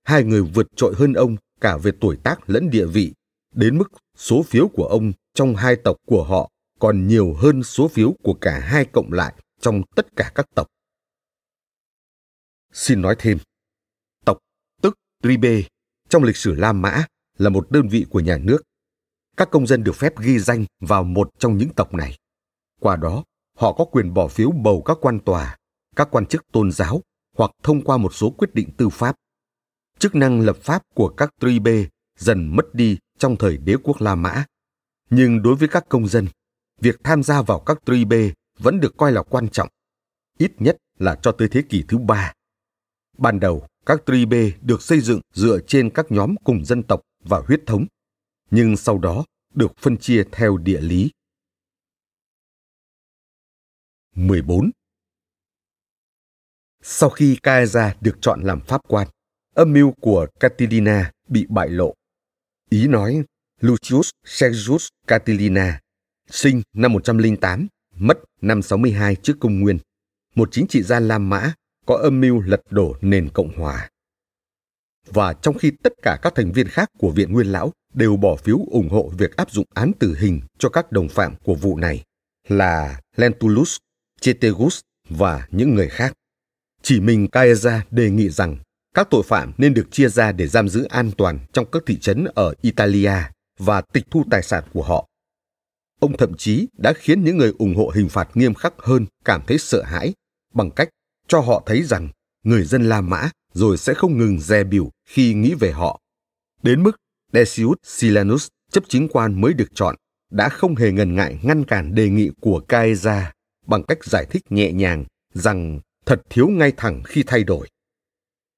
hai 0.05 0.25
người 0.25 0.43
vượt 0.43 0.67
trội 0.77 0.95
hơn 0.97 1.13
ông 1.13 1.37
cả 1.61 1.77
về 1.77 1.93
tuổi 2.01 2.17
tác 2.17 2.51
lẫn 2.51 2.71
địa 2.71 2.87
vị, 2.87 3.15
đến 3.55 3.79
mức 3.79 3.93
số 4.17 4.43
phiếu 4.43 4.69
của 4.69 4.87
ông 4.87 5.13
trong 5.37 5.57
hai 5.57 5.77
tộc 5.77 5.97
của 6.07 6.25
họ 6.25 6.51
còn 6.79 7.07
nhiều 7.07 7.35
hơn 7.35 7.63
số 7.63 7.89
phiếu 7.89 8.15
của 8.23 8.35
cả 8.41 8.59
hai 8.59 8.85
cộng 8.85 9.13
lại 9.13 9.35
trong 9.61 9.83
tất 9.97 10.07
cả 10.17 10.33
các 10.35 10.47
tộc. 10.55 10.67
Xin 12.73 13.03
nói 13.03 13.17
thêm, 13.19 13.39
tộc 14.25 14.39
tức 14.83 14.95
Tribe 15.23 15.63
trong 16.09 16.23
lịch 16.23 16.37
sử 16.37 16.55
La 16.55 16.73
Mã 16.73 17.05
là 17.39 17.51
một 17.51 17.71
đơn 17.71 17.89
vị 17.89 18.07
của 18.11 18.21
nhà 18.21 18.39
nước. 18.39 18.63
Các 19.37 19.49
công 19.51 19.67
dân 19.67 19.85
được 19.85 19.97
phép 19.97 20.19
ghi 20.19 20.39
danh 20.39 20.65
vào 20.81 21.05
một 21.05 21.31
trong 21.39 21.59
những 21.59 21.73
tộc 21.77 21.95
này. 21.95 22.17
Qua 22.81 22.97
đó, 22.97 23.25
họ 23.57 23.73
có 23.73 23.85
quyền 23.85 24.15
bỏ 24.15 24.29
phiếu 24.29 24.51
bầu 24.51 24.83
các 24.83 24.99
quan 25.01 25.19
tòa, 25.21 25.57
các 25.97 26.09
quan 26.11 26.27
chức 26.27 26.45
tôn 26.53 26.73
giáo 26.73 27.03
hoặc 27.37 27.51
thông 27.63 27.85
qua 27.85 27.97
một 27.97 28.15
số 28.15 28.31
quyết 28.31 28.55
định 28.55 28.71
tư 28.77 28.89
pháp. 28.89 29.17
Chức 29.99 30.15
năng 30.15 30.41
lập 30.41 30.57
pháp 30.63 30.83
của 30.95 31.09
các 31.09 31.31
tribe 31.41 31.85
dần 32.19 32.57
mất 32.57 32.75
đi 32.75 32.99
trong 33.19 33.37
thời 33.37 33.57
đế 33.57 33.75
quốc 33.83 34.01
La 34.01 34.15
Mã. 34.15 34.45
Nhưng 35.11 35.43
đối 35.43 35.55
với 35.55 35.69
các 35.69 35.85
công 35.89 36.09
dân, 36.09 36.29
việc 36.81 36.97
tham 37.05 37.23
gia 37.23 37.43
vào 37.43 37.61
các 37.61 37.79
tribe 37.87 38.33
vẫn 38.59 38.81
được 38.81 38.97
coi 38.97 39.13
là 39.13 39.23
quan 39.23 39.49
trọng, 39.49 39.69
ít 40.39 40.53
nhất 40.59 40.77
là 40.99 41.19
cho 41.23 41.33
tới 41.33 41.49
thế 41.49 41.63
kỷ 41.69 41.85
thứ 41.89 41.99
ba. 41.99 42.33
Ban 43.19 43.41
đầu, 43.41 43.67
các 43.87 44.03
tribe 44.07 44.51
được 44.61 44.83
xây 44.83 45.01
dựng 45.01 45.21
dựa 45.33 45.59
trên 45.67 45.91
các 45.91 46.07
nhóm 46.09 46.35
cùng 46.45 46.65
dân 46.65 46.83
tộc 46.83 47.01
và 47.25 47.43
huyết 47.47 47.61
thống, 47.67 47.87
nhưng 48.51 48.77
sau 48.77 48.99
đó 48.99 49.25
được 49.55 49.73
phân 49.79 49.97
chia 49.99 50.25
theo 50.33 50.57
địa 50.57 50.81
lý. 50.81 51.11
14. 54.15 54.71
Sau 56.83 57.11
khi 57.11 57.37
Caesar 57.43 57.93
được 58.01 58.19
chọn 58.21 58.43
làm 58.43 58.61
pháp 58.61 58.81
quan, 58.89 59.09
âm 59.55 59.73
mưu 59.73 59.93
của 60.01 60.27
Catilina 60.41 61.13
bị 61.29 61.47
bại 61.49 61.69
lộ. 61.69 61.95
Ý 62.71 62.89
nói 62.89 63.25
Lucius 63.61 64.11
Sergius 64.25 64.89
Catilina, 65.07 65.81
sinh 66.31 66.63
năm 66.75 66.93
108, 66.93 67.67
mất 67.97 68.19
năm 68.41 68.63
62 68.63 69.17
trước 69.17 69.37
công 69.41 69.61
nguyên, 69.61 69.79
một 70.35 70.49
chính 70.53 70.67
trị 70.67 70.83
gia 70.83 71.01
La 71.01 71.19
Mã 71.19 71.53
có 71.87 71.97
âm 71.97 72.21
mưu 72.21 72.41
lật 72.41 72.61
đổ 72.71 72.97
nền 73.01 73.29
Cộng 73.29 73.59
hòa. 73.59 73.91
Và 75.07 75.33
trong 75.33 75.59
khi 75.59 75.73
tất 75.83 75.93
cả 76.03 76.19
các 76.23 76.35
thành 76.35 76.53
viên 76.53 76.69
khác 76.69 76.91
của 76.99 77.11
Viện 77.11 77.33
Nguyên 77.33 77.47
Lão 77.47 77.73
đều 77.95 78.17
bỏ 78.17 78.37
phiếu 78.37 78.59
ủng 78.71 78.89
hộ 78.89 79.13
việc 79.19 79.37
áp 79.37 79.51
dụng 79.51 79.67
án 79.75 79.93
tử 79.99 80.17
hình 80.19 80.41
cho 80.59 80.69
các 80.69 80.93
đồng 80.93 81.09
phạm 81.09 81.35
của 81.45 81.55
vụ 81.55 81.77
này 81.77 82.05
là 82.49 83.01
Lentulus, 83.17 83.77
Cetegus 84.21 84.81
và 85.09 85.47
những 85.51 85.75
người 85.75 85.89
khác. 85.89 86.13
Chỉ 86.83 87.01
mình 87.01 87.29
Caesar 87.29 87.81
đề 87.91 88.11
nghị 88.11 88.29
rằng 88.29 88.57
các 88.95 89.09
tội 89.11 89.23
phạm 89.27 89.53
nên 89.59 89.75
được 89.75 89.89
chia 89.91 90.09
ra 90.09 90.33
để 90.33 90.47
giam 90.47 90.69
giữ 90.69 90.85
an 90.85 91.11
toàn 91.19 91.39
trong 91.53 91.71
các 91.73 91.83
thị 91.87 91.99
trấn 91.99 92.25
ở 92.35 92.55
Italia 92.61 93.13
và 93.59 93.81
tịch 93.81 94.05
thu 94.11 94.25
tài 94.31 94.43
sản 94.43 94.65
của 94.73 94.83
họ. 94.83 95.09
Ông 96.01 96.17
thậm 96.17 96.35
chí 96.39 96.69
đã 96.79 96.93
khiến 96.97 97.25
những 97.25 97.37
người 97.37 97.53
ủng 97.59 97.75
hộ 97.77 97.93
hình 97.95 98.09
phạt 98.09 98.29
nghiêm 98.35 98.55
khắc 98.55 98.75
hơn 98.79 99.07
cảm 99.25 99.43
thấy 99.47 99.59
sợ 99.59 99.83
hãi 99.83 100.15
bằng 100.55 100.71
cách 100.71 100.89
cho 101.29 101.41
họ 101.41 101.63
thấy 101.67 101.83
rằng 101.83 102.09
người 102.43 102.65
dân 102.65 102.83
La 102.83 103.01
Mã 103.01 103.31
rồi 103.53 103.79
sẽ 103.79 103.95
không 103.95 104.19
ngừng 104.19 104.41
dè 104.41 104.65
biểu 104.65 104.91
khi 105.09 105.35
nghĩ 105.35 105.55
về 105.55 105.73
họ. 105.73 106.01
Đến 106.63 106.83
mức 106.83 106.97
Decius 107.33 107.77
Silanus, 107.83 108.49
chấp 108.73 108.85
chính 108.89 109.09
quan 109.09 109.41
mới 109.41 109.53
được 109.53 109.69
chọn, 109.75 109.97
đã 110.31 110.49
không 110.49 110.77
hề 110.77 110.93
ngần 110.93 111.15
ngại 111.15 111.39
ngăn 111.43 111.65
cản 111.65 111.95
đề 111.95 112.09
nghị 112.09 112.31
của 112.41 112.61
Caesar 112.61 113.25
bằng 113.67 113.83
cách 113.83 114.05
giải 114.05 114.27
thích 114.31 114.43
nhẹ 114.51 114.73
nhàng 114.73 115.05
rằng 115.35 115.81
thật 116.07 116.23
thiếu 116.31 116.49
ngay 116.49 116.73
thẳng 116.77 117.03
khi 117.05 117.23
thay 117.27 117.45
đổi. 117.45 117.69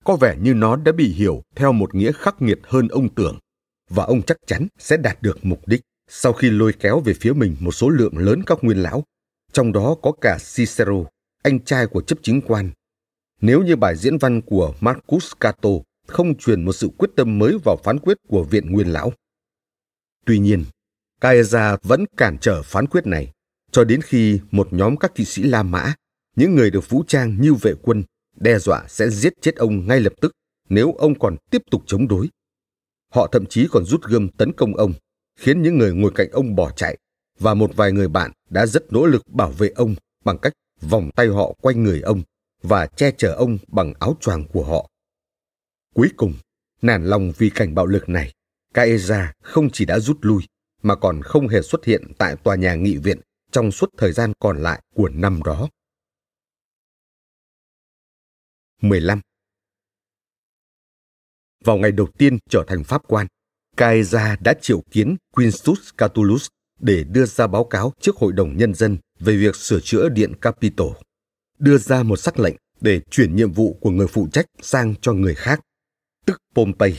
có 0.05 0.17
vẻ 0.17 0.37
như 0.41 0.55
nó 0.55 0.77
đã 0.77 0.93
bị 0.93 1.13
hiểu 1.13 1.43
theo 1.57 1.73
một 1.73 1.95
nghĩa 1.95 2.13
khắc 2.13 2.43
nghiệt 2.43 2.59
hơn 2.63 2.89
ông 2.89 3.15
tưởng, 3.15 3.39
và 3.89 4.05
ông 4.05 4.23
chắc 4.23 4.37
chắn 4.47 4.67
sẽ 4.79 4.97
đạt 4.97 5.23
được 5.23 5.39
mục 5.43 5.69
đích 5.69 5.81
sau 6.09 6.33
khi 6.33 6.51
lôi 6.51 6.73
kéo 6.73 7.01
về 7.01 7.15
phía 7.15 7.33
mình 7.33 7.57
một 7.61 7.73
số 7.73 7.89
lượng 7.89 8.19
lớn 8.19 8.43
các 8.47 8.59
nguyên 8.63 8.83
lão, 8.83 9.05
trong 9.53 9.73
đó 9.73 9.97
có 10.03 10.13
cả 10.21 10.39
Cicero, 10.55 11.05
anh 11.43 11.65
trai 11.65 11.87
của 11.87 12.01
chấp 12.01 12.19
chính 12.23 12.41
quan. 12.41 12.71
Nếu 13.41 13.63
như 13.63 13.77
bài 13.77 13.97
diễn 13.97 14.19
văn 14.19 14.41
của 14.41 14.75
Marcus 14.81 15.33
Cato 15.41 15.71
không 16.07 16.35
truyền 16.39 16.65
một 16.65 16.73
sự 16.73 16.89
quyết 16.99 17.11
tâm 17.17 17.39
mới 17.39 17.59
vào 17.65 17.77
phán 17.85 17.99
quyết 17.99 18.19
của 18.29 18.45
viện 18.45 18.73
nguyên 18.73 18.93
lão. 18.93 19.13
Tuy 20.27 20.39
nhiên, 20.39 20.65
Caesar 21.21 21.79
vẫn 21.83 22.05
cản 22.17 22.39
trở 22.41 22.63
phán 22.63 22.87
quyết 22.87 23.07
này 23.07 23.33
cho 23.73 23.85
đến 23.85 24.03
khi 24.03 24.41
một 24.51 24.69
nhóm 24.71 24.97
các 24.97 25.15
kỵ 25.15 25.25
sĩ 25.25 25.43
La 25.43 25.63
Mã, 25.63 25.95
những 26.37 26.55
người 26.55 26.71
được 26.71 26.89
vũ 26.89 27.05
trang 27.07 27.37
như 27.41 27.55
vệ 27.55 27.75
quân, 27.83 28.05
đe 28.37 28.59
dọa 28.59 28.85
sẽ 28.89 29.11
giết 29.11 29.33
chết 29.41 29.57
ông 29.57 29.87
ngay 29.87 30.01
lập 30.01 30.13
tức 30.21 30.33
nếu 30.69 30.93
ông 30.93 31.19
còn 31.19 31.37
tiếp 31.51 31.63
tục 31.71 31.83
chống 31.87 32.09
đối. 32.09 32.29
Họ 33.15 33.29
thậm 33.33 33.47
chí 33.47 33.69
còn 33.71 33.85
rút 33.85 34.03
gươm 34.03 34.29
tấn 34.29 34.53
công 34.53 34.77
ông, 34.77 34.93
khiến 35.37 35.63
những 35.63 35.79
người 35.79 35.93
ngồi 35.95 36.13
cạnh 36.15 36.31
ông 36.31 36.55
bỏ 36.55 36.71
chạy, 36.71 36.99
và 37.39 37.55
một 37.55 37.77
vài 37.77 37.93
người 37.93 38.09
bạn 38.09 38.33
đã 38.51 38.67
rất 38.67 38.93
nỗ 38.93 39.07
lực 39.07 39.23
bảo 39.27 39.51
vệ 39.51 39.69
ông 39.69 39.95
bằng 40.25 40.39
cách 40.39 40.53
vòng 40.81 41.11
tay 41.17 41.27
họ 41.27 41.53
quanh 41.63 41.83
người 41.83 42.01
ông 42.01 42.23
và 42.63 42.87
che 42.87 43.11
chở 43.19 43.33
ông 43.33 43.59
bằng 43.69 43.93
áo 44.01 44.17
choàng 44.21 44.45
của 44.49 44.65
họ. 44.65 44.91
Cuối 45.95 46.09
cùng, 46.17 46.35
nản 46.83 47.05
lòng 47.05 47.33
vì 47.39 47.51
cảnh 47.51 47.75
bạo 47.75 47.87
lực 47.87 48.09
này, 48.09 48.33
Caesar 48.75 49.27
không 49.43 49.71
chỉ 49.73 49.85
đã 49.85 49.99
rút 49.99 50.19
lui, 50.21 50.43
mà 50.83 50.95
còn 50.95 51.23
không 51.23 51.49
hề 51.49 51.63
xuất 51.63 51.85
hiện 51.85 52.13
tại 52.19 52.37
tòa 52.37 52.57
nhà 52.57 52.75
nghị 52.75 52.97
viện 52.97 53.21
trong 53.51 53.71
suốt 53.71 53.91
thời 53.97 54.13
gian 54.13 54.33
còn 54.39 54.63
lại 54.63 54.83
của 54.95 55.09
năm 55.09 55.43
đó. 55.43 55.69
15. 58.83 59.21
Vào 61.69 61.77
ngày 61.77 61.93
đầu 61.93 62.07
tiên 62.19 62.39
trở 62.51 62.65
thành 62.69 62.85
pháp 62.85 63.03
quan, 63.09 63.27
Caesar 63.77 64.39
đã 64.41 64.55
triệu 64.61 64.83
kiến 64.91 65.17
Quintus 65.35 65.79
Catulus 65.99 66.47
để 66.81 67.05
đưa 67.05 67.25
ra 67.25 67.47
báo 67.47 67.65
cáo 67.65 67.93
trước 68.01 68.17
Hội 68.17 68.33
đồng 68.33 68.57
Nhân 68.57 68.75
dân 68.75 68.99
về 69.21 69.37
việc 69.37 69.57
sửa 69.57 69.81
chữa 69.81 70.09
Điện 70.09 70.33
Capitol, 70.41 70.93
đưa 71.59 71.79
ra 71.79 72.03
một 72.03 72.17
sắc 72.17 72.39
lệnh 72.39 72.57
để 72.81 73.01
chuyển 73.11 73.37
nhiệm 73.37 73.53
vụ 73.53 73.79
của 73.81 73.91
người 73.91 74.07
phụ 74.07 74.29
trách 74.33 74.47
sang 74.61 74.95
cho 75.01 75.13
người 75.13 75.35
khác, 75.35 75.61
tức 76.27 76.39
Pompey, 76.55 76.95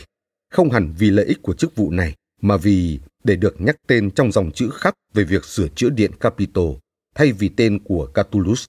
không 0.52 0.72
hẳn 0.72 0.94
vì 0.98 1.10
lợi 1.10 1.26
ích 1.26 1.42
của 1.42 1.54
chức 1.54 1.76
vụ 1.76 1.92
này, 1.92 2.16
mà 2.42 2.58
vì 2.58 3.00
để 3.24 3.36
được 3.36 3.62
nhắc 3.62 3.76
tên 3.88 4.12
trong 4.12 4.32
dòng 4.32 4.52
chữ 4.52 4.70
khắc 4.74 4.94
về 5.14 5.24
việc 5.24 5.46
sửa 5.46 5.68
chữa 5.68 5.90
Điện 5.90 6.12
Capitol 6.20 6.76
thay 7.16 7.32
vì 7.32 7.50
tên 7.50 7.80
của 7.84 8.06
Catulus. 8.14 8.66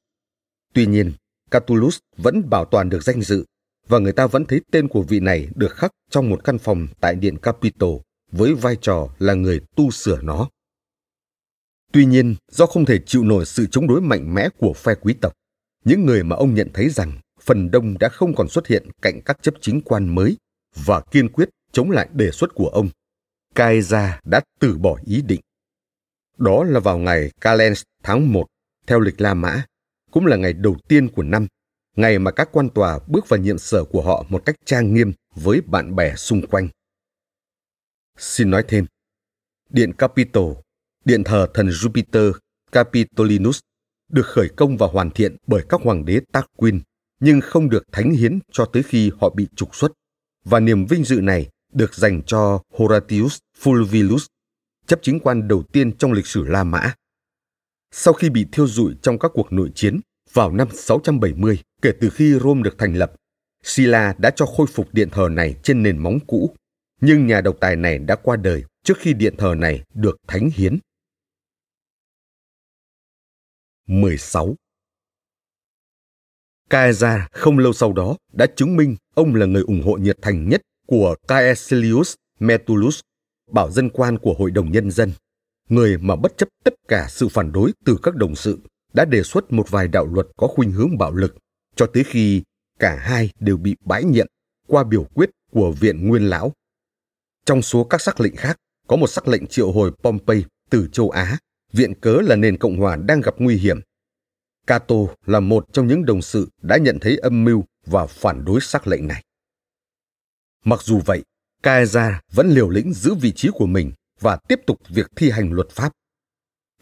Tuy 0.75 0.87
nhiên, 0.87 1.13
Catulus 1.51 1.99
vẫn 2.17 2.51
bảo 2.51 2.65
toàn 2.65 2.89
được 2.89 3.03
danh 3.03 3.23
dự 3.23 3.45
và 3.91 3.99
người 3.99 4.13
ta 4.13 4.27
vẫn 4.27 4.45
thấy 4.45 4.61
tên 4.71 4.89
của 4.89 5.03
vị 5.03 5.21
này 5.21 5.49
được 5.55 5.75
khắc 5.75 5.93
trong 6.11 6.31
một 6.31 6.45
căn 6.45 6.59
phòng 6.59 6.87
tại 7.01 7.15
Điện 7.15 7.37
Capitol 7.39 8.01
với 8.33 8.55
vai 8.55 8.77
trò 8.81 9.09
là 9.19 9.35
người 9.35 9.61
tu 9.77 9.91
sửa 9.91 10.21
nó. 10.23 10.49
Tuy 11.93 12.05
nhiên, 12.05 12.35
do 12.51 12.67
không 12.67 12.85
thể 12.85 12.99
chịu 13.07 13.25
nổi 13.25 13.47
sự 13.47 13.67
chống 13.67 13.87
đối 13.87 14.01
mạnh 14.01 14.35
mẽ 14.35 14.49
của 14.59 14.73
phe 14.73 14.95
quý 14.95 15.15
tộc, 15.21 15.33
những 15.85 16.07
người 16.07 16.23
mà 16.23 16.37
ông 16.37 16.55
nhận 16.55 16.69
thấy 16.75 16.89
rằng 16.89 17.13
phần 17.41 17.71
đông 17.71 17.99
đã 17.99 18.09
không 18.09 18.35
còn 18.35 18.49
xuất 18.49 18.67
hiện 18.67 18.91
cạnh 19.03 19.21
các 19.25 19.43
chấp 19.43 19.55
chính 19.61 19.81
quan 19.81 20.15
mới 20.15 20.37
và 20.85 21.01
kiên 21.01 21.29
quyết 21.29 21.49
chống 21.73 21.91
lại 21.91 22.09
đề 22.13 22.31
xuất 22.31 22.55
của 22.55 22.69
ông. 22.69 22.89
Caesar 23.55 24.11
đã 24.25 24.41
từ 24.61 24.79
bỏ 24.79 24.99
ý 25.05 25.23
định. 25.23 25.41
Đó 26.39 26.65
là 26.65 26.81
vào 26.81 26.99
ngày 26.99 27.31
Calens 27.41 27.83
tháng 28.03 28.33
1 28.33 28.47
theo 28.87 29.01
lịch 29.01 29.21
La 29.21 29.35
Mã, 29.35 29.65
cũng 30.11 30.27
là 30.27 30.37
ngày 30.37 30.53
đầu 30.53 30.77
tiên 30.89 31.09
của 31.09 31.23
năm, 31.23 31.47
ngày 32.01 32.19
mà 32.19 32.31
các 32.31 32.49
quan 32.53 32.69
tòa 32.69 32.99
bước 33.07 33.29
vào 33.29 33.41
nhiệm 33.41 33.59
sở 33.59 33.85
của 33.85 34.03
họ 34.03 34.25
một 34.29 34.43
cách 34.45 34.55
trang 34.65 34.95
nghiêm 34.95 35.13
với 35.35 35.61
bạn 35.61 35.97
bè 35.97 36.15
xung 36.17 36.47
quanh. 36.47 36.69
Xin 38.19 38.51
nói 38.51 38.65
thêm, 38.69 38.87
Điện 39.71 39.93
Capitol, 39.93 40.53
điện 41.05 41.25
thờ 41.25 41.47
thần 41.55 41.69
Jupiter 41.69 42.33
Capitolinus, 42.73 43.61
được 44.09 44.27
khởi 44.27 44.49
công 44.57 44.77
và 44.77 44.87
hoàn 44.87 45.11
thiện 45.11 45.37
bởi 45.47 45.65
các 45.69 45.81
hoàng 45.85 46.05
đế 46.05 46.21
Tarquin, 46.33 46.81
nhưng 47.21 47.41
không 47.41 47.71
được 47.71 47.83
thánh 47.93 48.11
hiến 48.11 48.39
cho 48.53 48.65
tới 48.65 48.83
khi 48.83 49.11
họ 49.21 49.31
bị 49.31 49.49
trục 49.57 49.75
xuất. 49.75 49.93
Và 50.45 50.61
niềm 50.61 50.87
vinh 50.87 51.05
dự 51.05 51.21
này 51.21 51.49
được 51.73 51.95
dành 51.95 52.23
cho 52.23 52.63
Horatius 52.75 53.39
Fulvius, 53.63 54.27
chấp 54.87 54.99
chính 55.03 55.21
quan 55.21 55.49
đầu 55.49 55.63
tiên 55.63 55.97
trong 55.97 56.13
lịch 56.13 56.27
sử 56.27 56.45
La 56.45 56.65
Mã. 56.65 56.95
Sau 57.93 58.15
khi 58.15 58.31
bị 58.31 58.47
thiêu 58.53 58.67
rụi 58.67 58.95
trong 59.03 59.19
các 59.19 59.31
cuộc 59.35 59.53
nội 59.53 59.71
chiến 59.75 60.01
vào 60.33 60.53
năm 60.53 60.69
670, 60.73 61.63
kể 61.83 61.93
từ 62.01 62.11
khi 62.11 62.39
Rome 62.43 62.63
được 62.63 62.79
thành 62.79 62.95
lập, 62.95 63.13
Sila 63.63 64.15
đã 64.19 64.31
cho 64.31 64.47
khôi 64.47 64.67
phục 64.67 64.89
điện 64.93 65.09
thờ 65.13 65.29
này 65.31 65.57
trên 65.63 65.83
nền 65.83 65.99
móng 65.99 66.19
cũ, 66.27 66.55
nhưng 67.01 67.27
nhà 67.27 67.41
độc 67.41 67.57
tài 67.61 67.77
này 67.77 67.99
đã 67.99 68.17
qua 68.17 68.37
đời 68.37 68.65
trước 68.85 68.99
khi 68.99 69.13
điện 69.13 69.35
thờ 69.39 69.55
này 69.59 69.83
được 69.95 70.17
thánh 70.27 70.51
hiến. 70.55 70.79
16. 73.87 74.55
Caesar 76.71 77.21
không 77.33 77.59
lâu 77.59 77.73
sau 77.73 77.93
đó 77.93 78.17
đã 78.33 78.47
chứng 78.57 78.77
minh 78.77 78.97
ông 79.15 79.35
là 79.35 79.47
người 79.47 79.63
ủng 79.63 79.83
hộ 79.83 79.93
nhiệt 79.93 80.19
thành 80.23 80.49
nhất 80.49 80.63
của 80.87 81.15
Caecilius 81.29 82.15
Metellus, 82.39 83.01
bảo 83.51 83.71
dân 83.71 83.91
quan 83.91 84.19
của 84.19 84.35
Hội 84.35 84.51
đồng 84.51 84.73
Nhân 84.73 84.91
dân, 84.91 85.13
người 85.69 85.99
mà 85.99 86.17
bất 86.17 86.39
chấp 86.39 86.49
tất 86.65 86.75
cả 86.89 87.07
sự 87.11 87.29
phản 87.29 87.53
đối 87.53 87.73
từ 87.85 87.99
các 88.03 88.15
đồng 88.15 88.35
sự 88.35 88.59
đã 88.93 89.05
đề 89.05 89.23
xuất 89.23 89.53
một 89.53 89.71
vài 89.71 89.89
đạo 89.89 90.07
luật 90.07 90.27
có 90.37 90.47
khuynh 90.47 90.73
hướng 90.73 90.99
bạo 90.99 91.13
lực 91.13 91.37
cho 91.81 91.87
tới 91.87 92.05
khi 92.05 92.43
cả 92.79 92.97
hai 92.97 93.31
đều 93.41 93.57
bị 93.57 93.77
bãi 93.85 94.05
nhiệm 94.05 94.27
qua 94.67 94.85
biểu 94.85 95.05
quyết 95.05 95.31
của 95.51 95.73
Viện 95.73 96.09
Nguyên 96.09 96.31
Lão. 96.31 96.53
Trong 97.47 97.63
số 97.63 97.85
các 97.85 98.01
sắc 98.01 98.21
lệnh 98.21 98.37
khác, 98.37 98.57
có 98.87 98.97
một 98.97 99.07
sắc 99.07 99.29
lệnh 99.29 99.47
triệu 99.47 99.73
hồi 99.73 99.93
Pompey 100.03 100.45
từ 100.71 100.89
châu 100.93 101.11
Á, 101.11 101.39
viện 101.73 101.95
cớ 102.01 102.19
là 102.23 102.37
nền 102.37 102.59
Cộng 102.59 102.77
hòa 102.77 102.97
đang 102.97 103.21
gặp 103.21 103.35
nguy 103.39 103.57
hiểm. 103.57 103.81
Cato 104.67 104.95
là 105.27 105.41
một 105.41 105.67
trong 105.73 105.87
những 105.87 106.05
đồng 106.05 106.23
sự 106.23 106.49
đã 106.63 106.77
nhận 106.77 106.99
thấy 107.01 107.17
âm 107.17 107.45
mưu 107.45 107.65
và 107.87 108.07
phản 108.07 108.45
đối 108.45 108.61
sắc 108.61 108.87
lệnh 108.87 109.07
này. 109.07 109.25
Mặc 110.65 110.83
dù 110.83 111.01
vậy, 111.07 111.25
Caesar 111.63 112.13
vẫn 112.33 112.49
liều 112.49 112.69
lĩnh 112.69 112.93
giữ 112.93 113.15
vị 113.15 113.33
trí 113.37 113.49
của 113.55 113.67
mình 113.67 113.93
và 114.21 114.39
tiếp 114.49 114.61
tục 114.67 114.81
việc 114.89 115.07
thi 115.17 115.31
hành 115.31 115.53
luật 115.53 115.71
pháp. 115.71 115.93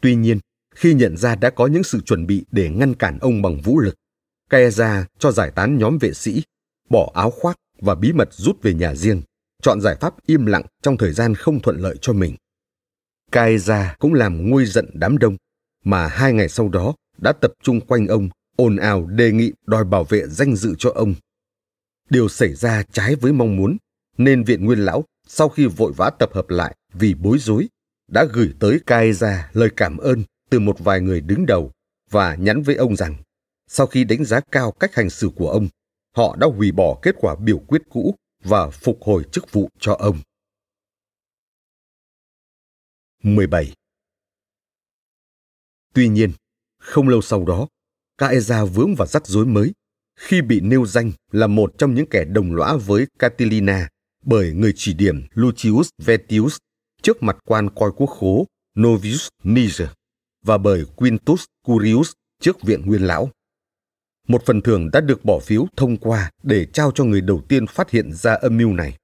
Tuy 0.01 0.15
nhiên, 0.15 0.39
khi 0.75 0.93
nhận 0.93 1.17
ra 1.17 1.35
đã 1.35 1.49
có 1.49 1.67
những 1.67 1.83
sự 1.83 2.01
chuẩn 2.01 2.27
bị 2.27 2.45
để 2.51 2.69
ngăn 2.69 2.95
cản 2.95 3.19
ông 3.19 3.41
bằng 3.41 3.61
vũ 3.61 3.79
lực, 3.79 3.95
Caesar 4.49 5.05
cho 5.19 5.31
giải 5.31 5.51
tán 5.51 5.77
nhóm 5.77 5.97
vệ 5.97 6.13
sĩ, 6.13 6.43
bỏ 6.89 7.11
áo 7.13 7.31
khoác 7.31 7.57
và 7.81 7.95
bí 7.95 8.13
mật 8.13 8.33
rút 8.33 8.61
về 8.61 8.73
nhà 8.73 8.95
riêng, 8.95 9.21
chọn 9.63 9.81
giải 9.81 9.95
pháp 10.01 10.25
im 10.25 10.45
lặng 10.45 10.63
trong 10.81 10.97
thời 10.97 11.13
gian 11.13 11.35
không 11.35 11.59
thuận 11.59 11.79
lợi 11.79 11.95
cho 12.01 12.13
mình. 12.13 12.35
Caesar 13.31 13.87
cũng 13.99 14.13
làm 14.13 14.49
nguôi 14.49 14.65
giận 14.65 14.89
đám 14.93 15.17
đông, 15.17 15.37
mà 15.83 16.07
hai 16.07 16.33
ngày 16.33 16.49
sau 16.49 16.69
đó 16.69 16.95
đã 17.17 17.31
tập 17.31 17.51
trung 17.63 17.81
quanh 17.81 18.07
ông, 18.07 18.29
ồn 18.55 18.75
ào 18.75 19.05
đề 19.05 19.31
nghị 19.31 19.51
đòi 19.65 19.83
bảo 19.83 20.03
vệ 20.03 20.27
danh 20.27 20.55
dự 20.55 20.75
cho 20.77 20.91
ông 20.95 21.15
Điều 22.09 22.29
xảy 22.29 22.53
ra 22.53 22.83
trái 22.91 23.15
với 23.15 23.33
mong 23.33 23.55
muốn, 23.55 23.77
nên 24.17 24.43
viện 24.43 24.65
nguyên 24.65 24.79
lão 24.79 25.03
sau 25.27 25.49
khi 25.49 25.65
vội 25.65 25.93
vã 25.97 26.09
tập 26.19 26.29
hợp 26.33 26.49
lại 26.49 26.75
vì 26.93 27.13
bối 27.13 27.37
rối, 27.39 27.67
đã 28.11 28.25
gửi 28.33 28.53
tới 28.59 28.79
Caesar 28.85 29.39
lời 29.53 29.69
cảm 29.75 29.97
ơn 29.97 30.23
từ 30.49 30.59
một 30.59 30.79
vài 30.79 31.01
người 31.01 31.21
đứng 31.21 31.45
đầu 31.45 31.71
và 32.09 32.35
nhắn 32.35 32.61
với 32.61 32.75
ông 32.75 32.95
rằng 32.95 33.15
sau 33.69 33.87
khi 33.87 34.03
đánh 34.03 34.25
giá 34.25 34.39
cao 34.51 34.71
cách 34.71 34.95
hành 34.95 35.09
xử 35.09 35.29
của 35.35 35.49
ông, 35.49 35.67
họ 36.15 36.35
đã 36.35 36.47
hủy 36.47 36.71
bỏ 36.71 36.99
kết 37.01 37.15
quả 37.19 37.35
biểu 37.35 37.59
quyết 37.59 37.81
cũ 37.89 38.15
và 38.43 38.69
phục 38.69 39.01
hồi 39.01 39.23
chức 39.31 39.51
vụ 39.51 39.69
cho 39.79 39.93
ông. 39.93 40.19
17. 43.23 43.73
Tuy 45.93 46.07
nhiên, 46.07 46.31
không 46.79 47.07
lâu 47.07 47.21
sau 47.21 47.45
đó, 47.45 47.67
Caesar 48.17 48.69
vướng 48.73 48.95
vào 48.95 49.07
rắc 49.07 49.27
rối 49.27 49.45
mới 49.45 49.73
khi 50.15 50.41
bị 50.41 50.59
nêu 50.59 50.85
danh 50.85 51.11
là 51.31 51.47
một 51.47 51.73
trong 51.77 51.93
những 51.95 52.05
kẻ 52.09 52.25
đồng 52.25 52.55
lõa 52.55 52.77
với 52.77 53.05
Catilina 53.19 53.89
bởi 54.25 54.53
người 54.53 54.73
chỉ 54.75 54.93
điểm 54.93 55.27
Lucius 55.33 55.89
Vetius 55.97 56.57
trước 57.01 57.23
mặt 57.23 57.37
quan 57.45 57.69
coi 57.75 57.91
quốc 57.95 58.07
khố 58.07 58.45
Novius 58.79 59.27
Niger 59.43 59.89
và 60.45 60.57
bởi 60.57 60.85
Quintus 60.95 61.43
Curius 61.65 62.11
trước 62.41 62.61
viện 62.61 62.85
nguyên 62.85 63.01
lão. 63.01 63.29
Một 64.29 64.45
phần 64.45 64.61
thưởng 64.61 64.89
đã 64.93 65.01
được 65.01 65.25
bỏ 65.25 65.39
phiếu 65.39 65.67
thông 65.77 65.97
qua 65.97 66.31
để 66.43 66.65
trao 66.65 66.91
cho 66.95 67.03
người 67.03 67.21
đầu 67.21 67.41
tiên 67.47 67.67
phát 67.67 67.89
hiện 67.89 68.13
ra 68.13 68.33
âm 68.33 68.57
mưu 68.57 68.73
này. 68.73 68.97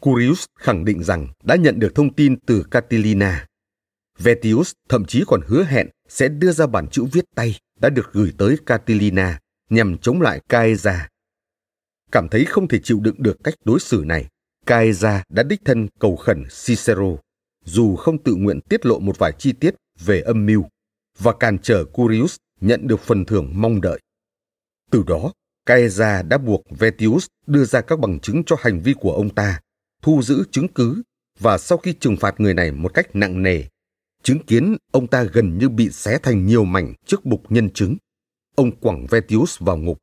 Curius 0.00 0.44
khẳng 0.58 0.84
định 0.84 1.04
rằng 1.04 1.28
đã 1.44 1.56
nhận 1.56 1.78
được 1.78 1.94
thông 1.94 2.14
tin 2.14 2.36
từ 2.46 2.64
Catilina. 2.70 3.46
Vetius 4.18 4.72
thậm 4.88 5.04
chí 5.04 5.24
còn 5.26 5.40
hứa 5.46 5.64
hẹn 5.64 5.88
sẽ 6.08 6.28
đưa 6.28 6.52
ra 6.52 6.66
bản 6.66 6.88
chữ 6.88 7.04
viết 7.12 7.24
tay 7.34 7.58
đã 7.80 7.88
được 7.88 8.12
gửi 8.12 8.32
tới 8.38 8.56
Catilina 8.66 9.40
nhằm 9.70 9.98
chống 9.98 10.20
lại 10.20 10.40
Caesar. 10.48 11.00
Cảm 12.12 12.28
thấy 12.28 12.44
không 12.44 12.68
thể 12.68 12.78
chịu 12.78 13.00
đựng 13.00 13.16
được 13.18 13.36
cách 13.44 13.54
đối 13.64 13.80
xử 13.80 14.02
này, 14.06 14.28
Caesar 14.66 15.20
đã 15.28 15.42
đích 15.42 15.60
thân 15.64 15.88
cầu 16.00 16.16
khẩn 16.16 16.44
Cicero, 16.64 17.16
dù 17.64 17.96
không 17.96 18.22
tự 18.22 18.34
nguyện 18.34 18.60
tiết 18.60 18.86
lộ 18.86 18.98
một 18.98 19.18
vài 19.18 19.32
chi 19.38 19.52
tiết 19.52 19.74
về 20.04 20.20
âm 20.20 20.46
mưu, 20.46 20.64
và 21.18 21.32
cản 21.40 21.58
trở 21.58 21.84
Curius 21.84 22.36
nhận 22.60 22.86
được 22.86 23.00
phần 23.00 23.24
thưởng 23.24 23.52
mong 23.54 23.80
đợi. 23.80 24.00
Từ 24.92 25.02
đó, 25.06 25.32
Caesar 25.66 26.26
đã 26.26 26.38
buộc 26.38 26.62
Vetius 26.70 27.26
đưa 27.46 27.64
ra 27.64 27.80
các 27.80 27.98
bằng 27.98 28.20
chứng 28.20 28.42
cho 28.46 28.56
hành 28.58 28.80
vi 28.80 28.94
của 29.00 29.12
ông 29.12 29.34
ta, 29.34 29.60
thu 30.02 30.22
giữ 30.22 30.44
chứng 30.50 30.68
cứ 30.68 31.02
và 31.38 31.58
sau 31.58 31.78
khi 31.78 31.92
trừng 31.92 32.16
phạt 32.16 32.40
người 32.40 32.54
này 32.54 32.72
một 32.72 32.94
cách 32.94 33.16
nặng 33.16 33.42
nề, 33.42 33.64
chứng 34.22 34.38
kiến 34.38 34.76
ông 34.90 35.06
ta 35.06 35.22
gần 35.22 35.58
như 35.58 35.68
bị 35.68 35.90
xé 35.90 36.18
thành 36.22 36.46
nhiều 36.46 36.64
mảnh 36.64 36.94
trước 37.06 37.24
bục 37.24 37.52
nhân 37.52 37.70
chứng. 37.70 37.96
Ông 38.54 38.76
quẳng 38.76 39.06
Vetius 39.10 39.58
vào 39.60 39.76
ngục. 39.76 39.98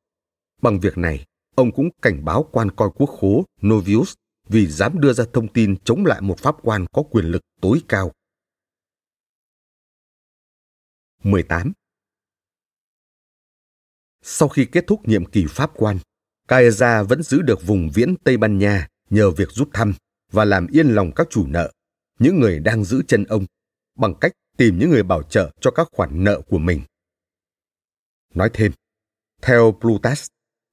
Bằng 0.61 0.79
việc 0.79 0.97
này, 0.97 1.25
ông 1.55 1.71
cũng 1.71 1.89
cảnh 2.01 2.25
báo 2.25 2.49
quan 2.51 2.71
coi 2.71 2.89
quốc 2.95 3.09
khố 3.19 3.45
Novius 3.65 4.13
vì 4.47 4.67
dám 4.67 4.99
đưa 4.99 5.13
ra 5.13 5.23
thông 5.33 5.47
tin 5.47 5.75
chống 5.83 6.05
lại 6.05 6.21
một 6.21 6.39
pháp 6.39 6.55
quan 6.61 6.85
có 6.93 7.03
quyền 7.03 7.25
lực 7.25 7.41
tối 7.61 7.81
cao. 7.87 8.11
18. 11.23 11.73
Sau 14.21 14.49
khi 14.49 14.65
kết 14.65 14.87
thúc 14.87 15.07
nhiệm 15.07 15.25
kỳ 15.25 15.45
pháp 15.49 15.71
quan, 15.75 15.99
Caesar 16.47 17.07
vẫn 17.09 17.23
giữ 17.23 17.41
được 17.41 17.67
vùng 17.67 17.89
viễn 17.93 18.15
Tây 18.23 18.37
Ban 18.37 18.57
Nha 18.57 18.87
nhờ 19.09 19.31
việc 19.31 19.51
rút 19.51 19.69
thăm 19.73 19.93
và 20.31 20.45
làm 20.45 20.67
yên 20.67 20.87
lòng 20.87 21.11
các 21.11 21.27
chủ 21.29 21.47
nợ, 21.47 21.71
những 22.19 22.39
người 22.39 22.59
đang 22.59 22.83
giữ 22.83 23.01
chân 23.07 23.23
ông, 23.23 23.45
bằng 23.97 24.15
cách 24.21 24.31
tìm 24.57 24.79
những 24.79 24.89
người 24.89 25.03
bảo 25.03 25.23
trợ 25.23 25.51
cho 25.61 25.71
các 25.71 25.87
khoản 25.91 26.23
nợ 26.23 26.41
của 26.41 26.57
mình. 26.57 26.81
Nói 28.33 28.49
thêm, 28.53 28.71
theo 29.41 29.77
Plutarch, 29.81 30.27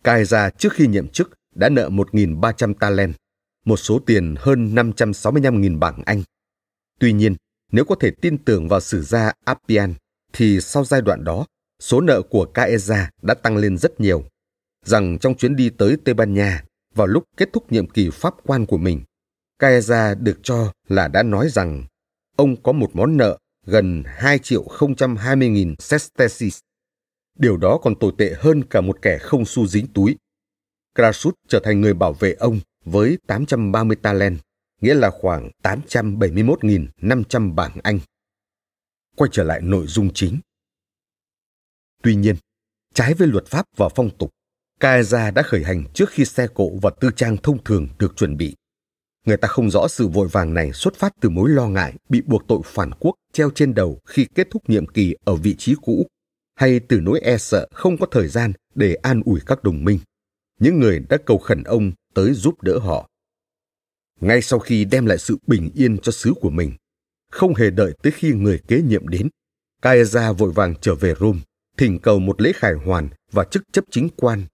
Caesar 0.04 0.52
trước 0.58 0.72
khi 0.72 0.86
nhậm 0.86 1.08
chức 1.08 1.30
đã 1.54 1.68
nợ 1.68 1.88
1.300 1.88 2.74
talent, 2.74 3.14
một 3.64 3.76
số 3.76 3.98
tiền 4.06 4.34
hơn 4.38 4.74
565.000 4.74 5.78
bảng 5.78 6.02
Anh. 6.06 6.22
Tuy 7.00 7.12
nhiên, 7.12 7.34
nếu 7.72 7.84
có 7.84 7.94
thể 8.00 8.10
tin 8.10 8.44
tưởng 8.44 8.68
vào 8.68 8.80
sử 8.80 9.02
gia 9.02 9.32
Appian, 9.44 9.94
thì 10.32 10.60
sau 10.60 10.84
giai 10.84 11.00
đoạn 11.02 11.24
đó, 11.24 11.46
số 11.80 12.00
nợ 12.00 12.22
của 12.22 12.44
Caesar 12.44 13.08
đã 13.22 13.34
tăng 13.34 13.56
lên 13.56 13.78
rất 13.78 14.00
nhiều. 14.00 14.24
Rằng 14.84 15.18
trong 15.18 15.36
chuyến 15.36 15.56
đi 15.56 15.70
tới 15.70 15.96
Tây 16.04 16.14
Ban 16.14 16.34
Nha, 16.34 16.64
vào 16.94 17.06
lúc 17.06 17.24
kết 17.36 17.48
thúc 17.52 17.72
nhiệm 17.72 17.88
kỳ 17.88 18.10
pháp 18.10 18.34
quan 18.44 18.66
của 18.66 18.78
mình, 18.78 19.02
Caesar 19.58 20.18
được 20.20 20.38
cho 20.42 20.72
là 20.88 21.08
đã 21.08 21.22
nói 21.22 21.48
rằng 21.48 21.84
ông 22.36 22.62
có 22.62 22.72
một 22.72 22.90
món 22.92 23.16
nợ 23.16 23.38
gần 23.66 24.02
2 24.06 24.38
triệu 24.38 24.64
020 25.18 25.48
nghìn 25.48 25.74
sestesis. 25.78 26.58
Điều 27.38 27.56
đó 27.56 27.78
còn 27.82 27.94
tồi 27.94 28.12
tệ 28.18 28.34
hơn 28.38 28.64
cả 28.64 28.80
một 28.80 28.98
kẻ 29.02 29.18
không 29.18 29.44
xu 29.44 29.66
dính 29.66 29.86
túi. 29.86 30.16
Crassus 30.94 31.34
trở 31.48 31.60
thành 31.64 31.80
người 31.80 31.94
bảo 31.94 32.12
vệ 32.12 32.32
ông 32.32 32.60
với 32.84 33.18
830 33.26 33.96
talent, 34.02 34.38
nghĩa 34.80 34.94
là 34.94 35.10
khoảng 35.10 35.50
871.500 35.62 37.54
bảng 37.54 37.72
Anh. 37.82 37.98
Quay 39.16 39.30
trở 39.32 39.42
lại 39.42 39.60
nội 39.60 39.86
dung 39.86 40.10
chính. 40.14 40.38
Tuy 42.02 42.14
nhiên, 42.14 42.36
trái 42.94 43.14
với 43.14 43.28
luật 43.28 43.46
pháp 43.46 43.66
và 43.76 43.88
phong 43.88 44.10
tục, 44.18 44.30
Kaeza 44.80 45.32
đã 45.34 45.42
khởi 45.42 45.64
hành 45.64 45.84
trước 45.94 46.10
khi 46.10 46.24
xe 46.24 46.46
cộ 46.54 46.70
và 46.82 46.90
tư 47.00 47.10
trang 47.16 47.36
thông 47.36 47.64
thường 47.64 47.88
được 47.98 48.16
chuẩn 48.16 48.36
bị. 48.36 48.56
Người 49.26 49.36
ta 49.36 49.48
không 49.48 49.70
rõ 49.70 49.88
sự 49.88 50.08
vội 50.08 50.28
vàng 50.28 50.54
này 50.54 50.72
xuất 50.72 50.94
phát 50.96 51.12
từ 51.20 51.28
mối 51.28 51.50
lo 51.50 51.68
ngại 51.68 51.94
bị 52.08 52.22
buộc 52.26 52.42
tội 52.48 52.60
phản 52.64 52.90
quốc 53.00 53.14
treo 53.32 53.50
trên 53.50 53.74
đầu 53.74 54.00
khi 54.06 54.26
kết 54.34 54.48
thúc 54.50 54.68
nhiệm 54.68 54.86
kỳ 54.86 55.14
ở 55.24 55.34
vị 55.34 55.54
trí 55.58 55.74
cũ, 55.82 56.06
hay 56.54 56.80
từ 56.80 57.00
nỗi 57.00 57.20
e 57.20 57.38
sợ 57.38 57.68
không 57.72 57.98
có 57.98 58.06
thời 58.10 58.28
gian 58.28 58.52
để 58.74 58.94
an 58.94 59.22
ủi 59.24 59.40
các 59.46 59.62
đồng 59.62 59.84
minh, 59.84 59.98
những 60.60 60.80
người 60.80 60.98
đã 61.08 61.16
cầu 61.26 61.38
khẩn 61.38 61.62
ông 61.62 61.92
tới 62.14 62.34
giúp 62.34 62.62
đỡ 62.62 62.78
họ. 62.78 63.08
Ngay 64.20 64.42
sau 64.42 64.58
khi 64.58 64.84
đem 64.84 65.06
lại 65.06 65.18
sự 65.18 65.36
bình 65.46 65.70
yên 65.74 65.98
cho 65.98 66.12
xứ 66.12 66.34
của 66.40 66.50
mình, 66.50 66.72
không 67.30 67.54
hề 67.54 67.70
đợi 67.70 67.92
tới 68.02 68.12
khi 68.12 68.32
người 68.32 68.60
kế 68.68 68.82
nhiệm 68.82 69.08
đến, 69.08 69.28
Caesar 69.82 70.36
vội 70.38 70.52
vàng 70.52 70.74
trở 70.80 70.94
về 70.94 71.14
Rome, 71.20 71.38
thỉnh 71.78 71.98
cầu 71.98 72.18
một 72.18 72.40
lễ 72.40 72.52
khải 72.56 72.74
hoàn 72.74 73.08
và 73.32 73.44
chức 73.44 73.62
chấp 73.72 73.84
chính 73.90 74.08
quan 74.16 74.46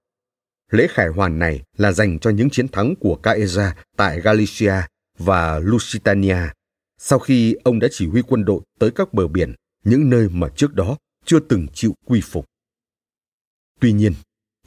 Lễ 0.71 0.87
khải 0.91 1.09
hoàn 1.09 1.39
này 1.39 1.63
là 1.77 1.93
dành 1.93 2.19
cho 2.19 2.31
những 2.31 2.51
chiến 2.51 2.69
thắng 2.69 2.95
của 3.01 3.17
Caesar 3.23 3.73
tại 3.97 4.21
Galicia 4.21 4.75
và 5.19 5.59
Lusitania 5.59 6.37
sau 7.05 7.19
khi 7.19 7.57
ông 7.65 7.79
đã 7.79 7.89
chỉ 7.91 8.07
huy 8.07 8.23
quân 8.23 8.45
đội 8.45 8.61
tới 8.79 8.91
các 8.91 9.15
bờ 9.15 9.29
biển, 9.29 9.55
những 9.85 10.11
nơi 10.11 10.29
mà 10.29 10.49
trước 10.57 10.75
đó 10.75 10.97
chưa 11.25 11.41
từng 11.41 11.67
chịu 11.75 11.95
quy 12.05 12.21
phục. 12.21 12.45
Tuy 13.81 13.93
nhiên, 13.93 14.13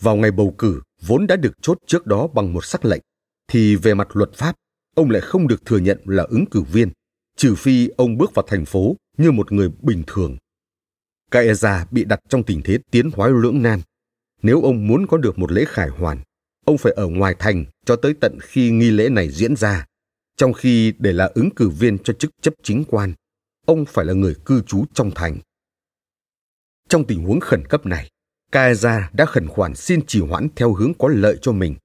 vào 0.02 0.16
ngày 0.16 0.32
bầu 0.32 0.56
cử 0.58 0.82
vốn 1.02 1.28
đã 1.28 1.36
được 1.36 1.52
chốt 1.62 1.78
trước 1.88 2.06
đó 2.06 2.28
bằng 2.28 2.54
một 2.54 2.66
sắc 2.66 2.86
lệnh, 2.86 3.02
thì 3.48 3.76
về 3.76 3.94
mặt 3.94 4.08
luật 4.14 4.34
pháp, 4.34 4.56
ông 4.96 5.10
lại 5.10 5.22
không 5.22 5.48
được 5.48 5.66
thừa 5.66 5.78
nhận 5.78 6.00
là 6.06 6.24
ứng 6.24 6.46
cử 6.46 6.62
viên, 6.62 6.92
trừ 7.38 7.56
phi 7.56 7.90
ông 7.98 8.18
bước 8.18 8.34
vào 8.34 8.46
thành 8.48 8.66
phố 8.66 8.96
như 9.18 9.32
một 9.32 9.52
người 9.52 9.70
bình 9.82 10.04
thường. 10.08 10.38
Caesar 11.32 11.88
bị 11.92 12.04
đặt 12.04 12.20
trong 12.30 12.44
tình 12.44 12.62
thế 12.64 12.78
tiến 12.92 13.12
thoái 13.12 13.32
lưỡng 13.32 13.64
nan 13.64 13.82
nếu 14.46 14.62
ông 14.62 14.88
muốn 14.88 15.08
có 15.08 15.18
được 15.18 15.40
một 15.40 15.52
lễ 15.52 15.66
khải 15.68 15.90
hoàn, 15.90 16.22
ông 16.66 16.78
phải 16.78 16.94
ở 16.94 17.08
ngoài 17.08 17.36
thành 17.40 17.66
cho 17.86 17.96
tới 17.96 18.14
tận 18.22 18.38
khi 18.42 18.72
nghi 18.72 18.92
lễ 18.92 19.10
này 19.10 19.30
diễn 19.30 19.56
ra. 19.56 19.86
Trong 20.38 20.54
khi 20.54 20.94
để 21.00 21.14
là 21.14 21.32
ứng 21.36 21.50
cử 21.56 21.70
viên 21.70 21.98
cho 21.98 22.14
chức 22.14 22.32
chấp 22.42 22.54
chính 22.64 22.84
quan, 22.88 23.14
ông 23.66 23.86
phải 23.86 24.06
là 24.06 24.14
người 24.14 24.36
cư 24.46 24.62
trú 24.62 24.86
trong 24.94 25.12
thành. 25.16 25.38
Trong 26.90 27.06
tình 27.06 27.24
huống 27.24 27.40
khẩn 27.40 27.68
cấp 27.68 27.86
này, 27.86 28.10
Caesar 28.52 29.02
đã 29.14 29.26
khẩn 29.26 29.48
khoản 29.48 29.76
xin 29.76 30.06
trì 30.06 30.22
hoãn 30.22 30.48
theo 30.56 30.74
hướng 30.74 30.94
có 30.94 31.08
lợi 31.08 31.38
cho 31.42 31.52
mình. 31.52 31.76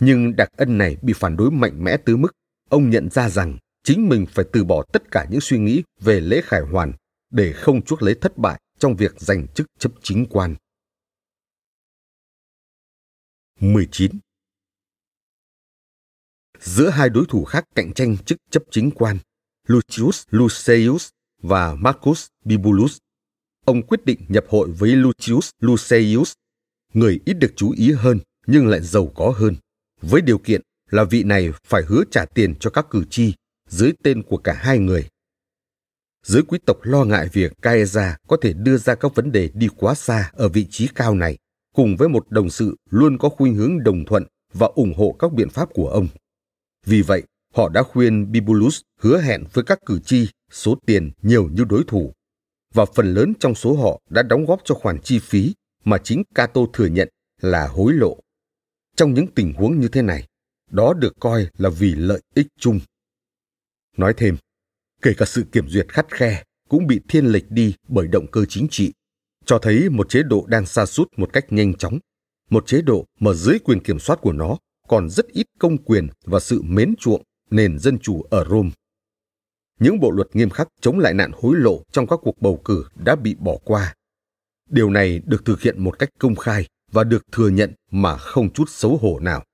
Nhưng 0.00 0.36
đặc 0.36 0.48
ân 0.56 0.78
này 0.78 0.96
bị 1.02 1.12
phản 1.12 1.36
đối 1.36 1.50
mạnh 1.50 1.84
mẽ 1.84 1.96
tới 1.96 2.16
mức 2.16 2.32
ông 2.70 2.90
nhận 2.90 3.10
ra 3.10 3.28
rằng 3.28 3.58
chính 3.84 4.08
mình 4.08 4.26
phải 4.26 4.44
từ 4.52 4.64
bỏ 4.64 4.82
tất 4.92 5.10
cả 5.10 5.26
những 5.30 5.40
suy 5.40 5.58
nghĩ 5.58 5.82
về 6.00 6.20
lễ 6.20 6.40
khải 6.44 6.60
hoàn 6.60 6.92
để 7.30 7.52
không 7.52 7.82
chuốc 7.82 8.02
lấy 8.02 8.14
thất 8.14 8.38
bại 8.38 8.60
trong 8.82 8.96
việc 8.96 9.20
giành 9.20 9.46
chức 9.54 9.66
chấp 9.78 9.92
chính 10.02 10.26
quan. 10.30 10.54
19. 13.60 14.18
Giữa 16.60 16.88
hai 16.90 17.08
đối 17.08 17.24
thủ 17.28 17.44
khác 17.44 17.64
cạnh 17.74 17.92
tranh 17.92 18.16
chức 18.18 18.38
chấp 18.50 18.62
chính 18.70 18.90
quan, 18.90 19.18
Lucius 19.68 20.24
Luceius 20.30 21.08
và 21.42 21.74
Marcus 21.74 22.26
Bibulus, 22.44 22.98
ông 23.64 23.82
quyết 23.86 24.04
định 24.04 24.26
nhập 24.28 24.44
hội 24.48 24.70
với 24.70 24.90
Lucius 24.90 25.50
Luceius, 25.60 26.32
người 26.94 27.20
ít 27.24 27.34
được 27.34 27.52
chú 27.56 27.70
ý 27.70 27.92
hơn 27.92 28.18
nhưng 28.46 28.66
lại 28.66 28.80
giàu 28.82 29.12
có 29.14 29.34
hơn, 29.36 29.56
với 30.00 30.20
điều 30.20 30.38
kiện 30.38 30.60
là 30.90 31.04
vị 31.04 31.24
này 31.24 31.50
phải 31.64 31.82
hứa 31.88 32.04
trả 32.10 32.24
tiền 32.24 32.54
cho 32.60 32.70
các 32.70 32.86
cử 32.90 33.04
tri 33.10 33.34
dưới 33.68 33.92
tên 34.02 34.22
của 34.22 34.36
cả 34.36 34.52
hai 34.52 34.78
người. 34.78 35.08
Giới 36.26 36.42
quý 36.42 36.58
tộc 36.66 36.76
lo 36.82 37.04
ngại 37.04 37.28
việc 37.32 37.52
Caesar 37.62 38.14
có 38.28 38.36
thể 38.42 38.52
đưa 38.52 38.76
ra 38.76 38.94
các 38.94 39.14
vấn 39.14 39.32
đề 39.32 39.50
đi 39.54 39.68
quá 39.76 39.94
xa 39.94 40.30
ở 40.34 40.48
vị 40.48 40.66
trí 40.70 40.88
cao 40.94 41.14
này 41.14 41.38
cùng 41.74 41.96
với 41.96 42.08
một 42.08 42.30
đồng 42.30 42.50
sự 42.50 42.76
luôn 42.90 43.18
có 43.18 43.28
khuynh 43.28 43.54
hướng 43.54 43.82
đồng 43.82 44.04
thuận 44.04 44.24
và 44.52 44.68
ủng 44.74 44.94
hộ 44.96 45.16
các 45.18 45.32
biện 45.32 45.48
pháp 45.48 45.68
của 45.74 45.88
ông. 45.88 46.08
Vì 46.86 47.02
vậy, 47.02 47.22
họ 47.54 47.68
đã 47.68 47.82
khuyên 47.82 48.32
Bibulus 48.32 48.80
hứa 49.00 49.20
hẹn 49.20 49.44
với 49.52 49.64
các 49.64 49.78
cử 49.86 49.98
tri 49.98 50.28
số 50.50 50.78
tiền 50.86 51.10
nhiều 51.22 51.48
như 51.52 51.64
đối 51.64 51.84
thủ, 51.86 52.12
và 52.74 52.84
phần 52.94 53.14
lớn 53.14 53.32
trong 53.40 53.54
số 53.54 53.76
họ 53.76 54.00
đã 54.10 54.22
đóng 54.22 54.46
góp 54.46 54.60
cho 54.64 54.74
khoản 54.74 54.98
chi 55.00 55.18
phí 55.18 55.54
mà 55.84 55.98
chính 55.98 56.22
Cato 56.34 56.60
thừa 56.72 56.86
nhận 56.86 57.08
là 57.40 57.66
hối 57.66 57.92
lộ. 57.92 58.18
Trong 58.96 59.14
những 59.14 59.26
tình 59.26 59.52
huống 59.52 59.80
như 59.80 59.88
thế 59.88 60.02
này, 60.02 60.26
đó 60.70 60.94
được 60.94 61.12
coi 61.20 61.46
là 61.58 61.68
vì 61.68 61.94
lợi 61.94 62.20
ích 62.34 62.46
chung. 62.58 62.80
Nói 63.96 64.14
thêm, 64.16 64.36
kể 65.02 65.14
cả 65.16 65.26
sự 65.26 65.44
kiểm 65.52 65.68
duyệt 65.68 65.86
khắt 65.88 66.06
khe 66.10 66.42
cũng 66.68 66.86
bị 66.86 67.00
thiên 67.08 67.26
lệch 67.26 67.50
đi 67.50 67.74
bởi 67.88 68.08
động 68.08 68.26
cơ 68.30 68.44
chính 68.48 68.68
trị 68.70 68.92
cho 69.44 69.58
thấy 69.58 69.88
một 69.90 70.08
chế 70.08 70.22
độ 70.22 70.44
đang 70.48 70.66
sa 70.66 70.86
sút 70.86 71.08
một 71.16 71.32
cách 71.32 71.52
nhanh 71.52 71.74
chóng, 71.74 71.98
một 72.50 72.66
chế 72.66 72.82
độ 72.82 73.06
mà 73.20 73.32
dưới 73.32 73.58
quyền 73.58 73.80
kiểm 73.80 73.98
soát 73.98 74.18
của 74.22 74.32
nó 74.32 74.56
còn 74.88 75.10
rất 75.10 75.26
ít 75.26 75.46
công 75.58 75.78
quyền 75.78 76.08
và 76.24 76.40
sự 76.40 76.62
mến 76.62 76.94
chuộng 76.96 77.22
nền 77.50 77.78
dân 77.78 77.98
chủ 77.98 78.22
ở 78.30 78.44
Rome. 78.50 78.70
Những 79.80 80.00
bộ 80.00 80.10
luật 80.10 80.36
nghiêm 80.36 80.50
khắc 80.50 80.68
chống 80.80 80.98
lại 80.98 81.14
nạn 81.14 81.30
hối 81.34 81.56
lộ 81.56 81.82
trong 81.92 82.06
các 82.06 82.18
cuộc 82.22 82.40
bầu 82.40 82.60
cử 82.64 82.84
đã 82.96 83.16
bị 83.16 83.34
bỏ 83.34 83.56
qua. 83.64 83.94
Điều 84.70 84.90
này 84.90 85.20
được 85.26 85.44
thực 85.44 85.62
hiện 85.62 85.84
một 85.84 85.98
cách 85.98 86.08
công 86.18 86.36
khai 86.36 86.66
và 86.92 87.04
được 87.04 87.22
thừa 87.32 87.48
nhận 87.48 87.72
mà 87.90 88.16
không 88.16 88.52
chút 88.52 88.68
xấu 88.68 88.96
hổ 88.96 89.18
nào. 89.20 89.44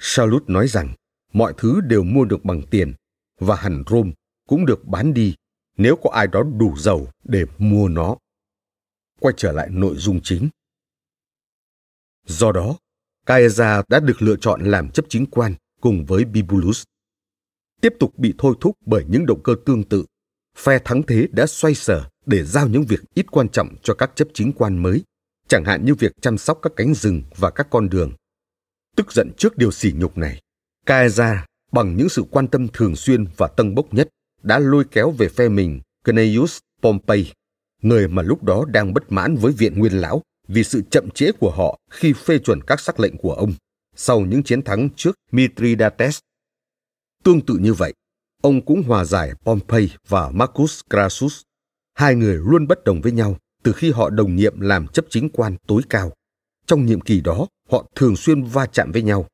Charlotte 0.00 0.44
nói 0.48 0.68
rằng 0.68 0.94
mọi 1.32 1.54
thứ 1.56 1.80
đều 1.80 2.02
mua 2.02 2.24
được 2.24 2.44
bằng 2.44 2.62
tiền 2.70 2.94
và 3.40 3.56
hẳn 3.56 3.84
Rome 3.90 4.10
cũng 4.48 4.66
được 4.66 4.84
bán 4.84 5.14
đi 5.14 5.34
nếu 5.76 5.96
có 5.96 6.10
ai 6.10 6.26
đó 6.26 6.42
đủ 6.42 6.76
giàu 6.76 7.06
để 7.24 7.44
mua 7.58 7.88
nó 7.88 8.16
quay 9.20 9.34
trở 9.36 9.52
lại 9.52 9.68
nội 9.70 9.96
dung 9.96 10.20
chính. 10.22 10.48
Do 12.26 12.52
đó, 12.52 12.76
Caesar 13.26 13.84
đã 13.88 14.00
được 14.00 14.22
lựa 14.22 14.36
chọn 14.40 14.64
làm 14.64 14.90
chấp 14.90 15.04
chính 15.08 15.26
quan 15.26 15.54
cùng 15.80 16.04
với 16.04 16.24
Bibulus. 16.24 16.82
Tiếp 17.80 17.94
tục 17.98 18.18
bị 18.18 18.34
thôi 18.38 18.54
thúc 18.60 18.76
bởi 18.86 19.04
những 19.08 19.26
động 19.26 19.42
cơ 19.42 19.54
tương 19.66 19.84
tự, 19.84 20.04
phe 20.56 20.78
thắng 20.78 21.02
thế 21.02 21.28
đã 21.32 21.46
xoay 21.46 21.74
sở 21.74 22.08
để 22.26 22.44
giao 22.44 22.68
những 22.68 22.84
việc 22.84 23.00
ít 23.14 23.26
quan 23.30 23.48
trọng 23.48 23.68
cho 23.82 23.94
các 23.94 24.10
chấp 24.14 24.28
chính 24.34 24.52
quan 24.52 24.82
mới, 24.82 25.04
chẳng 25.48 25.64
hạn 25.64 25.84
như 25.84 25.94
việc 25.94 26.12
chăm 26.20 26.38
sóc 26.38 26.58
các 26.62 26.72
cánh 26.76 26.94
rừng 26.94 27.22
và 27.36 27.50
các 27.50 27.66
con 27.70 27.88
đường. 27.88 28.12
Tức 28.96 29.12
giận 29.12 29.30
trước 29.36 29.56
điều 29.56 29.70
sỉ 29.70 29.92
nhục 29.96 30.18
này, 30.18 30.40
Caesar 30.86 31.38
bằng 31.72 31.96
những 31.96 32.08
sự 32.08 32.24
quan 32.30 32.48
tâm 32.48 32.68
thường 32.72 32.96
xuyên 32.96 33.24
và 33.36 33.48
tân 33.48 33.74
bốc 33.74 33.94
nhất 33.94 34.08
đã 34.42 34.58
lôi 34.58 34.84
kéo 34.90 35.10
về 35.10 35.28
phe 35.28 35.48
mình 35.48 35.80
Cneius 36.04 36.58
Pompey 36.82 37.32
người 37.82 38.08
mà 38.08 38.22
lúc 38.22 38.42
đó 38.42 38.64
đang 38.68 38.94
bất 38.94 39.12
mãn 39.12 39.36
với 39.36 39.52
viện 39.52 39.78
nguyên 39.78 39.92
lão 39.92 40.22
vì 40.48 40.64
sự 40.64 40.82
chậm 40.90 41.10
trễ 41.10 41.32
của 41.32 41.50
họ 41.50 41.78
khi 41.90 42.12
phê 42.12 42.38
chuẩn 42.38 42.62
các 42.62 42.80
sắc 42.80 43.00
lệnh 43.00 43.16
của 43.16 43.32
ông 43.32 43.54
sau 44.00 44.20
những 44.20 44.42
chiến 44.42 44.62
thắng 44.62 44.88
trước 44.96 45.16
Mithridates. 45.32 46.18
Tương 47.24 47.40
tự 47.40 47.54
như 47.54 47.74
vậy, 47.74 47.94
ông 48.42 48.64
cũng 48.64 48.82
hòa 48.82 49.04
giải 49.04 49.32
Pompey 49.44 49.90
và 50.08 50.30
Marcus 50.30 50.80
Crassus. 50.90 51.42
Hai 51.94 52.14
người 52.14 52.36
luôn 52.36 52.66
bất 52.66 52.84
đồng 52.84 53.00
với 53.00 53.12
nhau 53.12 53.36
từ 53.62 53.72
khi 53.72 53.90
họ 53.90 54.10
đồng 54.10 54.36
nhiệm 54.36 54.60
làm 54.60 54.86
chấp 54.86 55.04
chính 55.10 55.28
quan 55.28 55.56
tối 55.66 55.82
cao. 55.88 56.12
Trong 56.66 56.86
nhiệm 56.86 57.00
kỳ 57.00 57.20
đó, 57.20 57.46
họ 57.70 57.86
thường 57.94 58.16
xuyên 58.16 58.42
va 58.42 58.66
chạm 58.66 58.92
với 58.92 59.02
nhau. 59.02 59.26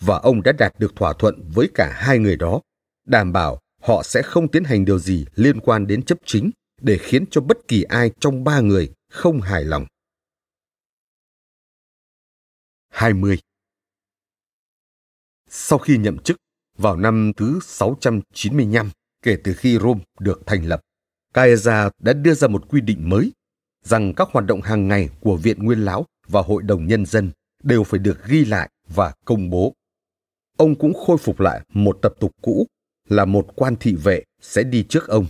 Và 0.00 0.18
ông 0.18 0.42
đã 0.42 0.52
đạt 0.52 0.72
được 0.78 0.96
thỏa 0.96 1.12
thuận 1.12 1.50
với 1.54 1.70
cả 1.74 1.92
hai 1.96 2.18
người 2.18 2.36
đó, 2.36 2.60
đảm 3.06 3.32
bảo 3.32 3.58
họ 3.86 4.02
sẽ 4.02 4.22
không 4.22 4.48
tiến 4.48 4.64
hành 4.64 4.84
điều 4.84 4.98
gì 4.98 5.26
liên 5.34 5.60
quan 5.60 5.86
đến 5.86 6.02
chấp 6.02 6.18
chính 6.24 6.50
để 6.80 6.98
khiến 6.98 7.24
cho 7.30 7.40
bất 7.40 7.68
kỳ 7.68 7.82
ai 7.82 8.10
trong 8.20 8.44
ba 8.44 8.60
người 8.60 8.92
không 9.10 9.40
hài 9.40 9.64
lòng. 9.64 9.86
20. 12.88 13.38
Sau 15.48 15.78
khi 15.78 15.98
nhậm 15.98 16.18
chức, 16.18 16.36
vào 16.78 16.96
năm 16.96 17.32
thứ 17.36 17.60
695 17.62 18.90
kể 19.22 19.36
từ 19.44 19.54
khi 19.54 19.78
Rome 19.78 20.00
được 20.20 20.42
thành 20.46 20.64
lập, 20.64 20.80
Caesar 21.34 21.88
đã 21.98 22.12
đưa 22.12 22.34
ra 22.34 22.48
một 22.48 22.68
quy 22.68 22.80
định 22.80 23.08
mới 23.08 23.32
rằng 23.84 24.14
các 24.14 24.28
hoạt 24.32 24.46
động 24.46 24.62
hàng 24.62 24.88
ngày 24.88 25.08
của 25.20 25.36
Viện 25.36 25.64
Nguyên 25.64 25.84
Lão 25.84 26.06
và 26.28 26.42
Hội 26.42 26.62
đồng 26.62 26.86
Nhân 26.86 27.06
dân 27.06 27.30
đều 27.62 27.84
phải 27.84 27.98
được 27.98 28.24
ghi 28.26 28.44
lại 28.44 28.70
và 28.88 29.14
công 29.24 29.50
bố. 29.50 29.74
Ông 30.56 30.74
cũng 30.74 30.94
khôi 30.94 31.18
phục 31.18 31.40
lại 31.40 31.60
một 31.68 31.98
tập 32.02 32.14
tục 32.20 32.30
cũ 32.42 32.66
là 33.08 33.24
một 33.24 33.46
quan 33.56 33.76
thị 33.80 33.94
vệ 33.94 34.22
sẽ 34.40 34.62
đi 34.62 34.82
trước 34.88 35.08
ông, 35.08 35.26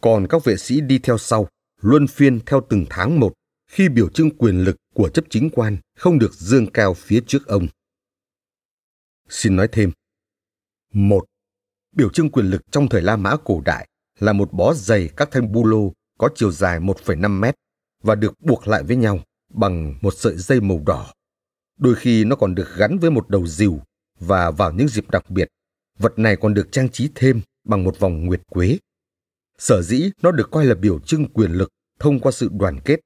còn 0.00 0.26
các 0.28 0.44
vệ 0.44 0.56
sĩ 0.56 0.80
đi 0.80 0.98
theo 0.98 1.18
sau, 1.18 1.48
luân 1.80 2.06
phiên 2.06 2.40
theo 2.46 2.66
từng 2.68 2.86
tháng 2.90 3.20
một 3.20 3.32
khi 3.70 3.88
biểu 3.88 4.08
trưng 4.08 4.30
quyền 4.38 4.64
lực 4.64 4.76
của 4.94 5.08
chấp 5.08 5.24
chính 5.30 5.50
quan 5.50 5.76
không 5.96 6.18
được 6.18 6.34
dương 6.34 6.66
cao 6.66 6.94
phía 6.94 7.20
trước 7.26 7.46
ông. 7.46 7.68
Xin 9.28 9.56
nói 9.56 9.68
thêm. 9.72 9.92
Một, 10.92 11.24
biểu 11.96 12.10
trưng 12.10 12.30
quyền 12.30 12.46
lực 12.46 12.62
trong 12.70 12.88
thời 12.88 13.02
La 13.02 13.16
Mã 13.16 13.36
cổ 13.44 13.62
đại 13.64 13.88
là 14.18 14.32
một 14.32 14.52
bó 14.52 14.74
dày 14.74 15.08
các 15.16 15.28
thanh 15.30 15.52
bu 15.52 15.66
lô 15.66 15.92
có 16.18 16.28
chiều 16.34 16.52
dài 16.52 16.80
1,5 16.80 17.40
mét 17.40 17.54
và 18.02 18.14
được 18.14 18.40
buộc 18.40 18.68
lại 18.68 18.82
với 18.82 18.96
nhau 18.96 19.20
bằng 19.48 19.94
một 20.00 20.14
sợi 20.16 20.36
dây 20.36 20.60
màu 20.60 20.82
đỏ. 20.86 21.12
Đôi 21.78 21.94
khi 21.94 22.24
nó 22.24 22.36
còn 22.36 22.54
được 22.54 22.68
gắn 22.76 22.98
với 22.98 23.10
một 23.10 23.28
đầu 23.28 23.46
rìu 23.46 23.80
và 24.20 24.50
vào 24.50 24.72
những 24.72 24.88
dịp 24.88 25.10
đặc 25.10 25.30
biệt, 25.30 25.48
vật 25.98 26.18
này 26.18 26.36
còn 26.36 26.54
được 26.54 26.72
trang 26.72 26.88
trí 26.88 27.08
thêm 27.14 27.40
bằng 27.64 27.84
một 27.84 27.98
vòng 27.98 28.26
nguyệt 28.26 28.40
quế. 28.46 28.78
Sở 29.58 29.82
dĩ 29.82 30.10
nó 30.22 30.30
được 30.30 30.50
coi 30.50 30.64
là 30.64 30.74
biểu 30.74 31.00
trưng 31.00 31.32
quyền 31.32 31.50
lực 31.50 31.68
thông 31.98 32.20
qua 32.20 32.32
sự 32.32 32.48
đoàn 32.52 32.80
kết 32.84 33.00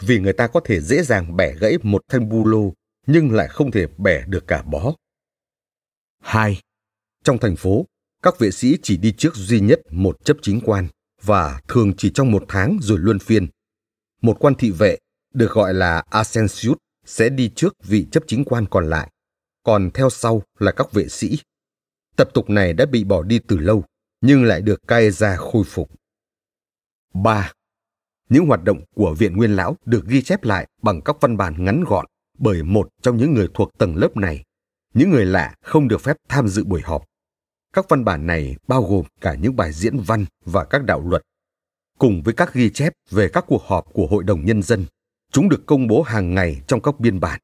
vì 0.00 0.18
người 0.18 0.32
ta 0.32 0.46
có 0.46 0.60
thể 0.64 0.80
dễ 0.80 1.02
dàng 1.02 1.36
bẻ 1.36 1.54
gãy 1.54 1.78
một 1.82 2.02
thanh 2.08 2.28
bu 2.28 2.46
lô 2.46 2.72
nhưng 3.06 3.32
lại 3.32 3.48
không 3.48 3.70
thể 3.70 3.86
bẻ 3.98 4.24
được 4.26 4.46
cả 4.46 4.62
bó. 4.62 4.94
2. 6.22 6.60
Trong 7.24 7.38
thành 7.38 7.56
phố, 7.56 7.86
các 8.22 8.38
vệ 8.38 8.50
sĩ 8.50 8.76
chỉ 8.82 8.96
đi 8.96 9.12
trước 9.12 9.34
duy 9.34 9.60
nhất 9.60 9.80
một 9.90 10.24
chấp 10.24 10.36
chính 10.42 10.60
quan 10.64 10.88
và 11.22 11.60
thường 11.68 11.92
chỉ 11.96 12.10
trong 12.14 12.30
một 12.30 12.44
tháng 12.48 12.78
rồi 12.82 12.98
luân 12.98 13.18
phiên. 13.18 13.46
Một 14.22 14.36
quan 14.40 14.54
thị 14.54 14.70
vệ, 14.70 14.98
được 15.34 15.50
gọi 15.50 15.74
là 15.74 16.02
Asensius 16.10 16.76
sẽ 17.06 17.28
đi 17.28 17.50
trước 17.56 17.74
vị 17.84 18.06
chấp 18.10 18.22
chính 18.26 18.44
quan 18.44 18.66
còn 18.70 18.90
lại, 18.90 19.10
còn 19.62 19.90
theo 19.94 20.10
sau 20.10 20.42
là 20.58 20.72
các 20.72 20.92
vệ 20.92 21.08
sĩ. 21.08 21.38
Tập 22.16 22.28
tục 22.34 22.50
này 22.50 22.72
đã 22.72 22.86
bị 22.86 23.04
bỏ 23.04 23.22
đi 23.22 23.38
từ 23.38 23.58
lâu, 23.58 23.84
nhưng 24.20 24.44
lại 24.44 24.62
được 24.62 24.82
Kaeza 24.86 25.36
khôi 25.36 25.64
phục. 25.66 25.90
3. 27.14 27.52
Những 28.28 28.46
hoạt 28.46 28.64
động 28.64 28.84
của 28.94 29.14
Viện 29.18 29.36
Nguyên 29.36 29.56
Lão 29.56 29.76
được 29.84 30.06
ghi 30.06 30.22
chép 30.22 30.44
lại 30.44 30.68
bằng 30.82 31.00
các 31.02 31.16
văn 31.20 31.36
bản 31.36 31.64
ngắn 31.64 31.84
gọn 31.84 32.06
bởi 32.38 32.62
một 32.62 32.88
trong 33.02 33.16
những 33.16 33.34
người 33.34 33.48
thuộc 33.54 33.78
tầng 33.78 33.96
lớp 33.96 34.16
này. 34.16 34.44
Những 34.94 35.10
người 35.10 35.26
lạ 35.26 35.54
không 35.62 35.88
được 35.88 36.00
phép 36.00 36.16
tham 36.28 36.48
dự 36.48 36.64
buổi 36.64 36.80
họp. 36.80 37.04
Các 37.72 37.86
văn 37.88 38.04
bản 38.04 38.26
này 38.26 38.56
bao 38.68 38.82
gồm 38.82 39.04
cả 39.20 39.34
những 39.34 39.56
bài 39.56 39.72
diễn 39.72 39.98
văn 39.98 40.24
và 40.44 40.64
các 40.64 40.84
đạo 40.84 41.08
luật. 41.08 41.22
Cùng 41.98 42.22
với 42.22 42.34
các 42.34 42.54
ghi 42.54 42.70
chép 42.70 42.92
về 43.10 43.28
các 43.32 43.44
cuộc 43.48 43.62
họp 43.62 43.84
của 43.92 44.06
Hội 44.06 44.24
đồng 44.24 44.44
Nhân 44.44 44.62
dân, 44.62 44.84
chúng 45.32 45.48
được 45.48 45.66
công 45.66 45.86
bố 45.86 46.02
hàng 46.02 46.34
ngày 46.34 46.62
trong 46.66 46.82
các 46.82 47.00
biên 47.00 47.20
bản. 47.20 47.40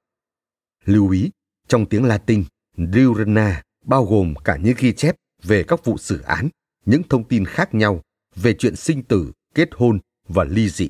Lưu 0.85 1.11
ý, 1.11 1.31
trong 1.68 1.87
tiếng 1.87 2.05
Latin, 2.05 2.45
Diurna 2.77 3.62
bao 3.85 4.05
gồm 4.05 4.35
cả 4.45 4.57
những 4.57 4.74
ghi 4.78 4.93
chép 4.93 5.16
về 5.43 5.62
các 5.62 5.85
vụ 5.85 5.99
xử 5.99 6.20
án, 6.20 6.49
những 6.87 7.03
thông 7.09 7.24
tin 7.24 7.45
khác 7.45 7.74
nhau 7.74 8.03
về 8.37 8.55
chuyện 8.59 8.76
sinh 8.76 9.03
tử, 9.03 9.33
kết 9.55 9.68
hôn 9.72 9.99
và 10.28 10.45
ly 10.45 10.68
dị. 10.68 10.89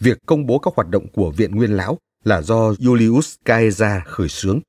Việc 0.00 0.18
công 0.26 0.46
bố 0.46 0.58
các 0.58 0.74
hoạt 0.76 0.88
động 0.88 1.06
của 1.12 1.30
Viện 1.30 1.56
Nguyên 1.56 1.76
Lão 1.76 1.98
là 2.24 2.42
do 2.42 2.70
Julius 2.72 3.36
Caesar 3.44 4.02
khởi 4.06 4.28
xướng, 4.28 4.60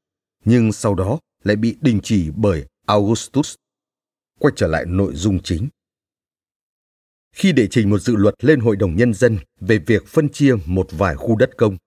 nhưng 0.46 0.72
sau 0.72 0.96
đó 0.96 1.20
lại 1.44 1.56
bị 1.56 1.78
đình 1.82 2.00
chỉ 2.04 2.32
bởi 2.36 2.66
Augustus. 2.86 3.56
Quay 4.40 4.54
trở 4.56 4.68
lại 4.68 4.86
nội 4.86 5.16
dung 5.16 5.40
chính. 5.44 5.68
Khi 7.36 7.52
đệ 7.52 7.68
trình 7.68 7.90
một 7.90 8.00
dự 8.00 8.16
luật 8.16 8.36
lên 8.44 8.60
Hội 8.60 8.76
đồng 8.76 8.96
Nhân 8.96 9.14
dân 9.14 9.38
về 9.60 9.78
việc 9.78 10.08
phân 10.08 10.30
chia 10.30 10.56
một 10.66 10.88
vài 10.92 11.16
khu 11.16 11.36
đất 11.36 11.58
công, 11.58 11.78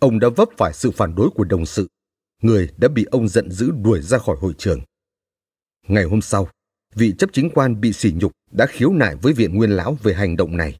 ông 0.00 0.18
đã 0.18 0.28
vấp 0.28 0.48
phải 0.58 0.72
sự 0.74 0.90
phản 0.90 1.14
đối 1.14 1.30
của 1.30 1.44
đồng 1.44 1.66
sự, 1.66 1.88
người 2.42 2.68
đã 2.76 2.88
bị 2.88 3.04
ông 3.04 3.28
giận 3.28 3.50
dữ 3.50 3.70
đuổi 3.70 4.02
ra 4.02 4.18
khỏi 4.18 4.36
hội 4.40 4.54
trường. 4.58 4.80
Ngày 5.88 6.04
hôm 6.04 6.20
sau, 6.20 6.48
vị 6.94 7.14
chấp 7.18 7.30
chính 7.32 7.50
quan 7.54 7.80
bị 7.80 7.92
sỉ 7.92 8.12
nhục 8.12 8.32
đã 8.52 8.66
khiếu 8.66 8.92
nại 8.92 9.16
với 9.16 9.32
Viện 9.32 9.54
Nguyên 9.54 9.70
Lão 9.70 9.98
về 10.02 10.14
hành 10.14 10.36
động 10.36 10.56
này. 10.56 10.78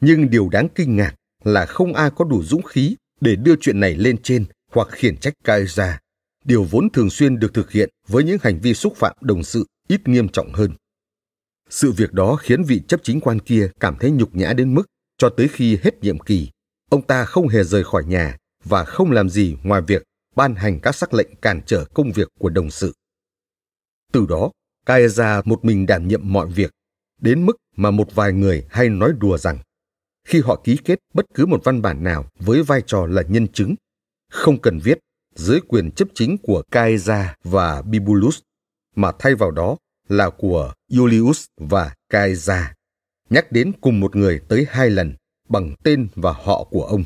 Nhưng 0.00 0.30
điều 0.30 0.48
đáng 0.48 0.68
kinh 0.74 0.96
ngạc 0.96 1.14
là 1.44 1.66
không 1.66 1.94
ai 1.94 2.10
có 2.16 2.24
đủ 2.24 2.42
dũng 2.42 2.62
khí 2.62 2.96
để 3.20 3.36
đưa 3.36 3.56
chuyện 3.60 3.80
này 3.80 3.94
lên 3.94 4.16
trên 4.22 4.44
hoặc 4.72 4.88
khiển 4.90 5.16
trách 5.16 5.34
Caesar, 5.44 5.94
điều 6.44 6.64
vốn 6.64 6.90
thường 6.90 7.10
xuyên 7.10 7.38
được 7.38 7.54
thực 7.54 7.70
hiện 7.70 7.90
với 8.08 8.24
những 8.24 8.38
hành 8.42 8.60
vi 8.60 8.74
xúc 8.74 8.96
phạm 8.96 9.16
đồng 9.20 9.44
sự 9.44 9.64
ít 9.88 10.08
nghiêm 10.08 10.28
trọng 10.28 10.52
hơn. 10.52 10.72
Sự 11.70 11.92
việc 11.92 12.12
đó 12.12 12.36
khiến 12.36 12.64
vị 12.64 12.80
chấp 12.88 13.00
chính 13.02 13.20
quan 13.20 13.40
kia 13.40 13.70
cảm 13.80 13.96
thấy 14.00 14.10
nhục 14.10 14.36
nhã 14.36 14.52
đến 14.52 14.74
mức 14.74 14.86
cho 15.18 15.28
tới 15.36 15.48
khi 15.48 15.78
hết 15.82 16.00
nhiệm 16.02 16.18
kỳ, 16.18 16.50
ông 16.90 17.02
ta 17.02 17.24
không 17.24 17.48
hề 17.48 17.64
rời 17.64 17.84
khỏi 17.84 18.04
nhà 18.04 18.36
và 18.64 18.84
không 18.84 19.10
làm 19.10 19.30
gì 19.30 19.56
ngoài 19.62 19.82
việc 19.86 20.02
ban 20.36 20.54
hành 20.54 20.80
các 20.80 20.94
sắc 20.94 21.14
lệnh 21.14 21.36
cản 21.42 21.60
trở 21.66 21.84
công 21.94 22.12
việc 22.12 22.28
của 22.38 22.48
đồng 22.48 22.70
sự. 22.70 22.92
Từ 24.12 24.26
đó, 24.28 24.50
Caesar 24.86 25.46
một 25.46 25.64
mình 25.64 25.86
đảm 25.86 26.08
nhiệm 26.08 26.32
mọi 26.32 26.48
việc, 26.48 26.70
đến 27.20 27.46
mức 27.46 27.56
mà 27.76 27.90
một 27.90 28.14
vài 28.14 28.32
người 28.32 28.66
hay 28.70 28.88
nói 28.88 29.12
đùa 29.18 29.38
rằng 29.38 29.58
khi 30.28 30.40
họ 30.40 30.60
ký 30.64 30.78
kết 30.84 30.98
bất 31.14 31.26
cứ 31.34 31.46
một 31.46 31.60
văn 31.64 31.82
bản 31.82 32.04
nào 32.04 32.24
với 32.38 32.62
vai 32.62 32.82
trò 32.86 33.06
là 33.06 33.22
nhân 33.22 33.48
chứng, 33.48 33.74
không 34.30 34.60
cần 34.60 34.78
viết 34.78 34.98
dưới 35.34 35.60
quyền 35.68 35.90
chấp 35.90 36.08
chính 36.14 36.38
của 36.38 36.62
Caesar 36.70 37.26
và 37.44 37.82
Bibulus, 37.82 38.40
mà 38.96 39.12
thay 39.18 39.34
vào 39.34 39.50
đó 39.50 39.76
là 40.08 40.30
của 40.30 40.74
Julius 40.90 41.46
và 41.56 41.94
Caesar, 42.10 42.64
nhắc 43.30 43.52
đến 43.52 43.72
cùng 43.80 44.00
một 44.00 44.16
người 44.16 44.40
tới 44.48 44.66
hai 44.70 44.90
lần 44.90 45.14
bằng 45.48 45.74
tên 45.84 46.08
và 46.14 46.32
họ 46.32 46.64
của 46.64 46.84
ông. 46.84 47.04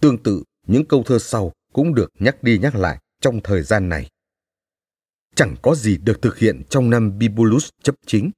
Tương 0.00 0.22
tự, 0.22 0.42
những 0.66 0.84
câu 0.84 1.02
thơ 1.06 1.18
sau 1.18 1.52
cũng 1.72 1.94
được 1.94 2.10
nhắc 2.18 2.42
đi 2.42 2.58
nhắc 2.58 2.74
lại 2.74 2.98
trong 3.20 3.40
thời 3.44 3.62
gian 3.62 3.88
này. 3.88 4.08
Chẳng 5.38 5.56
có 5.62 5.74
gì 5.74 5.96
được 5.96 6.22
thực 6.22 6.38
hiện 6.38 6.62
trong 6.68 6.90
năm 6.90 7.18
Bibulus 7.18 7.68
chấp 7.82 7.94
chính. 8.06 8.30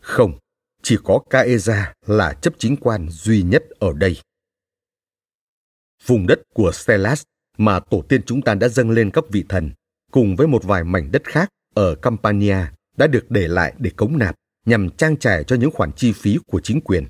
Không, 0.00 0.38
chỉ 0.82 0.96
có 1.04 1.18
Caesar 1.30 1.84
là 2.06 2.32
chấp 2.32 2.54
chính 2.58 2.76
quan 2.76 3.08
duy 3.10 3.42
nhất 3.42 3.64
ở 3.78 3.92
đây. 3.92 4.16
Vùng 6.06 6.26
đất 6.26 6.40
của 6.54 6.72
Stelas 6.72 7.22
mà 7.58 7.80
tổ 7.80 8.02
tiên 8.08 8.22
chúng 8.26 8.42
ta 8.42 8.54
đã 8.54 8.68
dâng 8.68 8.90
lên 8.90 9.10
các 9.10 9.24
vị 9.30 9.44
thần, 9.48 9.70
cùng 10.10 10.36
với 10.36 10.46
một 10.46 10.64
vài 10.64 10.84
mảnh 10.84 11.12
đất 11.12 11.22
khác 11.24 11.48
ở 11.74 11.94
Campania 11.94 12.56
đã 12.96 13.06
được 13.06 13.30
để 13.30 13.48
lại 13.48 13.74
để 13.78 13.90
cống 13.96 14.18
nạp 14.18 14.34
nhằm 14.66 14.90
trang 14.90 15.16
trải 15.16 15.44
cho 15.44 15.56
những 15.56 15.70
khoản 15.70 15.92
chi 15.92 16.12
phí 16.12 16.38
của 16.46 16.60
chính 16.60 16.80
quyền. 16.80 17.06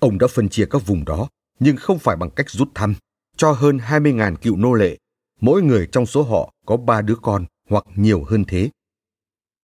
Ông 0.00 0.18
đã 0.18 0.26
phân 0.26 0.48
chia 0.48 0.66
các 0.70 0.86
vùng 0.86 1.04
đó, 1.04 1.28
nhưng 1.58 1.76
không 1.76 1.98
phải 1.98 2.16
bằng 2.16 2.30
cách 2.30 2.50
rút 2.50 2.68
thăm, 2.74 2.94
cho 3.36 3.52
hơn 3.52 3.78
20.000 3.78 4.36
cựu 4.36 4.56
nô 4.56 4.74
lệ, 4.74 4.98
mỗi 5.40 5.62
người 5.62 5.88
trong 5.92 6.06
số 6.06 6.22
họ 6.22 6.52
có 6.66 6.76
ba 6.76 7.02
đứa 7.02 7.16
con 7.22 7.44
hoặc 7.68 7.84
nhiều 7.94 8.24
hơn 8.24 8.44
thế. 8.48 8.70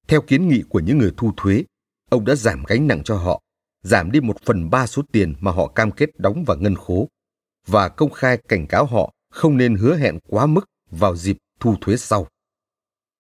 Theo 0.09 0.21
kiến 0.21 0.49
nghị 0.49 0.63
của 0.69 0.81
những 0.81 0.99
người 0.99 1.13
thu 1.17 1.33
thuế, 1.37 1.65
ông 2.11 2.25
đã 2.25 2.35
giảm 2.35 2.65
gánh 2.69 2.87
nặng 2.87 3.03
cho 3.05 3.17
họ, 3.17 3.43
giảm 3.83 4.11
đi 4.11 4.21
một 4.21 4.37
phần 4.45 4.71
ba 4.71 4.87
số 4.87 5.03
tiền 5.13 5.35
mà 5.41 5.51
họ 5.51 5.67
cam 5.67 5.91
kết 5.91 6.11
đóng 6.19 6.45
vào 6.47 6.57
ngân 6.57 6.75
khố, 6.75 7.09
và 7.67 7.89
công 7.89 8.11
khai 8.11 8.39
cảnh 8.49 8.67
cáo 8.67 8.87
họ 8.87 9.13
không 9.31 9.57
nên 9.57 9.77
hứa 9.77 9.97
hẹn 9.97 10.19
quá 10.29 10.47
mức 10.47 10.65
vào 10.91 11.17
dịp 11.17 11.37
thu 11.61 11.75
thuế 11.81 11.97
sau. 11.97 12.27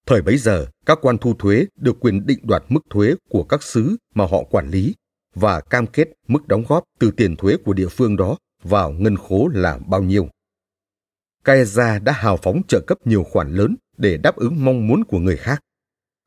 Thời 0.06 0.22
bấy 0.22 0.38
giờ, 0.38 0.66
các 0.86 0.98
quan 1.02 1.18
thu 1.18 1.34
thuế 1.34 1.66
được 1.76 1.96
quyền 2.00 2.26
định 2.26 2.38
đoạt 2.42 2.62
mức 2.68 2.80
thuế 2.90 3.14
của 3.28 3.44
các 3.44 3.62
xứ 3.62 3.96
mà 4.14 4.26
họ 4.26 4.42
quản 4.50 4.70
lý 4.70 4.94
và 5.34 5.60
cam 5.60 5.86
kết 5.86 6.08
mức 6.28 6.48
đóng 6.48 6.64
góp 6.68 6.84
từ 6.98 7.10
tiền 7.10 7.36
thuế 7.36 7.56
của 7.64 7.72
địa 7.72 7.88
phương 7.88 8.16
đó 8.16 8.36
vào 8.62 8.90
ngân 8.90 9.16
khố 9.16 9.48
là 9.54 9.78
bao 9.86 10.02
nhiêu. 10.02 10.28
Caesar 11.44 12.02
đã 12.02 12.12
hào 12.12 12.36
phóng 12.36 12.62
trợ 12.68 12.80
cấp 12.86 12.98
nhiều 13.04 13.24
khoản 13.24 13.54
lớn 13.54 13.76
để 14.00 14.16
đáp 14.16 14.36
ứng 14.36 14.64
mong 14.64 14.86
muốn 14.86 15.04
của 15.04 15.18
người 15.18 15.36
khác. 15.36 15.60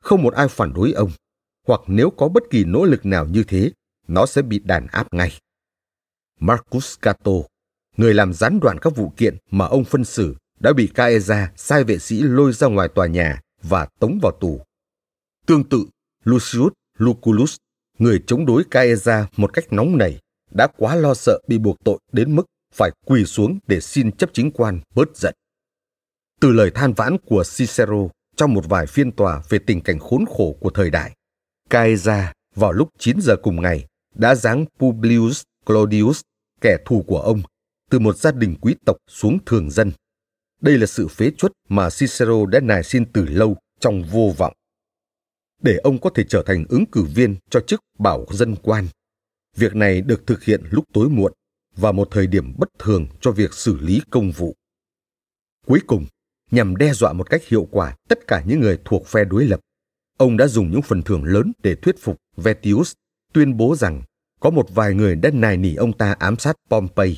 Không 0.02 0.22
một 0.22 0.34
ai 0.34 0.48
phản 0.48 0.72
đối 0.72 0.92
ông, 0.92 1.10
hoặc 1.66 1.80
nếu 1.86 2.10
có 2.10 2.28
bất 2.28 2.42
kỳ 2.50 2.64
nỗ 2.64 2.84
lực 2.84 3.06
nào 3.06 3.26
như 3.26 3.44
thế, 3.44 3.70
nó 4.08 4.26
sẽ 4.26 4.42
bị 4.42 4.58
đàn 4.58 4.86
áp 4.86 5.14
ngay. 5.14 5.32
Marcus 6.40 6.98
Cato, 7.02 7.32
người 7.96 8.14
làm 8.14 8.32
gián 8.32 8.60
đoạn 8.60 8.78
các 8.78 8.96
vụ 8.96 9.12
kiện 9.16 9.36
mà 9.50 9.66
ông 9.66 9.84
phân 9.84 10.04
xử 10.04 10.36
đã 10.60 10.72
bị 10.72 10.86
Caesar 10.86 11.48
sai 11.56 11.84
vệ 11.84 11.98
sĩ 11.98 12.22
lôi 12.22 12.52
ra 12.52 12.66
ngoài 12.66 12.88
tòa 12.94 13.06
nhà 13.06 13.40
và 13.62 13.86
tống 13.98 14.18
vào 14.22 14.32
tù. 14.40 14.60
Tương 15.46 15.64
tự, 15.64 15.84
Lucius 16.24 16.72
Lucullus, 16.98 17.56
người 17.98 18.22
chống 18.26 18.46
đối 18.46 18.64
Caesar 18.64 19.24
một 19.36 19.52
cách 19.52 19.64
nóng 19.72 19.98
nảy, 19.98 20.18
đã 20.50 20.66
quá 20.76 20.94
lo 20.94 21.14
sợ 21.14 21.40
bị 21.48 21.58
buộc 21.58 21.84
tội 21.84 21.98
đến 22.12 22.36
mức 22.36 22.44
phải 22.74 22.90
quỳ 23.06 23.24
xuống 23.24 23.58
để 23.66 23.80
xin 23.80 24.12
chấp 24.12 24.30
chính 24.32 24.50
quan 24.50 24.80
bớt 24.94 25.16
giận. 25.16 25.34
Từ 26.44 26.52
lời 26.52 26.70
than 26.74 26.92
vãn 26.92 27.16
của 27.18 27.44
Cicero 27.56 28.08
trong 28.36 28.54
một 28.54 28.64
vài 28.68 28.86
phiên 28.86 29.12
tòa 29.12 29.42
về 29.48 29.58
tình 29.66 29.80
cảnh 29.80 29.98
khốn 29.98 30.24
khổ 30.36 30.56
của 30.60 30.70
thời 30.70 30.90
đại, 30.90 31.16
Caesar 31.70 32.24
vào 32.54 32.72
lúc 32.72 32.88
9 32.98 33.20
giờ 33.20 33.36
cùng 33.42 33.62
ngày 33.62 33.86
đã 34.14 34.34
giáng 34.34 34.64
Publius 34.78 35.42
Claudius, 35.66 36.20
kẻ 36.60 36.76
thù 36.86 37.04
của 37.06 37.20
ông, 37.20 37.42
từ 37.90 37.98
một 37.98 38.16
gia 38.16 38.32
đình 38.32 38.54
quý 38.60 38.74
tộc 38.86 38.96
xuống 39.08 39.38
thường 39.46 39.70
dân. 39.70 39.92
Đây 40.60 40.78
là 40.78 40.86
sự 40.86 41.08
phế 41.08 41.30
chuất 41.38 41.52
mà 41.68 41.88
Cicero 41.90 42.46
đã 42.46 42.60
nài 42.60 42.82
xin 42.82 43.12
từ 43.12 43.26
lâu 43.26 43.56
trong 43.80 44.02
vô 44.02 44.32
vọng. 44.36 44.52
Để 45.62 45.76
ông 45.76 45.98
có 45.98 46.10
thể 46.14 46.24
trở 46.28 46.42
thành 46.46 46.64
ứng 46.68 46.86
cử 46.86 47.04
viên 47.14 47.36
cho 47.50 47.60
chức 47.60 47.80
bảo 47.98 48.26
dân 48.30 48.56
quan. 48.62 48.88
Việc 49.56 49.74
này 49.74 50.00
được 50.00 50.26
thực 50.26 50.42
hiện 50.42 50.62
lúc 50.70 50.84
tối 50.92 51.08
muộn 51.08 51.32
và 51.76 51.92
một 51.92 52.08
thời 52.10 52.26
điểm 52.26 52.54
bất 52.58 52.68
thường 52.78 53.06
cho 53.20 53.30
việc 53.30 53.54
xử 53.54 53.78
lý 53.80 54.00
công 54.10 54.30
vụ. 54.30 54.54
Cuối 55.66 55.80
cùng, 55.86 56.06
nhằm 56.54 56.76
đe 56.76 56.92
dọa 56.92 57.12
một 57.12 57.30
cách 57.30 57.44
hiệu 57.48 57.68
quả 57.70 57.96
tất 58.08 58.26
cả 58.26 58.42
những 58.46 58.60
người 58.60 58.78
thuộc 58.84 59.06
phe 59.06 59.24
đối 59.24 59.44
lập, 59.44 59.60
ông 60.16 60.36
đã 60.36 60.46
dùng 60.46 60.70
những 60.70 60.82
phần 60.82 61.02
thưởng 61.02 61.24
lớn 61.24 61.52
để 61.62 61.74
thuyết 61.74 61.96
phục 62.00 62.16
Vetius 62.36 62.92
tuyên 63.32 63.56
bố 63.56 63.76
rằng 63.76 64.02
có 64.40 64.50
một 64.50 64.74
vài 64.74 64.94
người 64.94 65.16
đã 65.16 65.30
nài 65.32 65.56
nỉ 65.56 65.74
ông 65.74 65.92
ta 65.92 66.12
ám 66.18 66.36
sát 66.38 66.56
Pompey. 66.70 67.16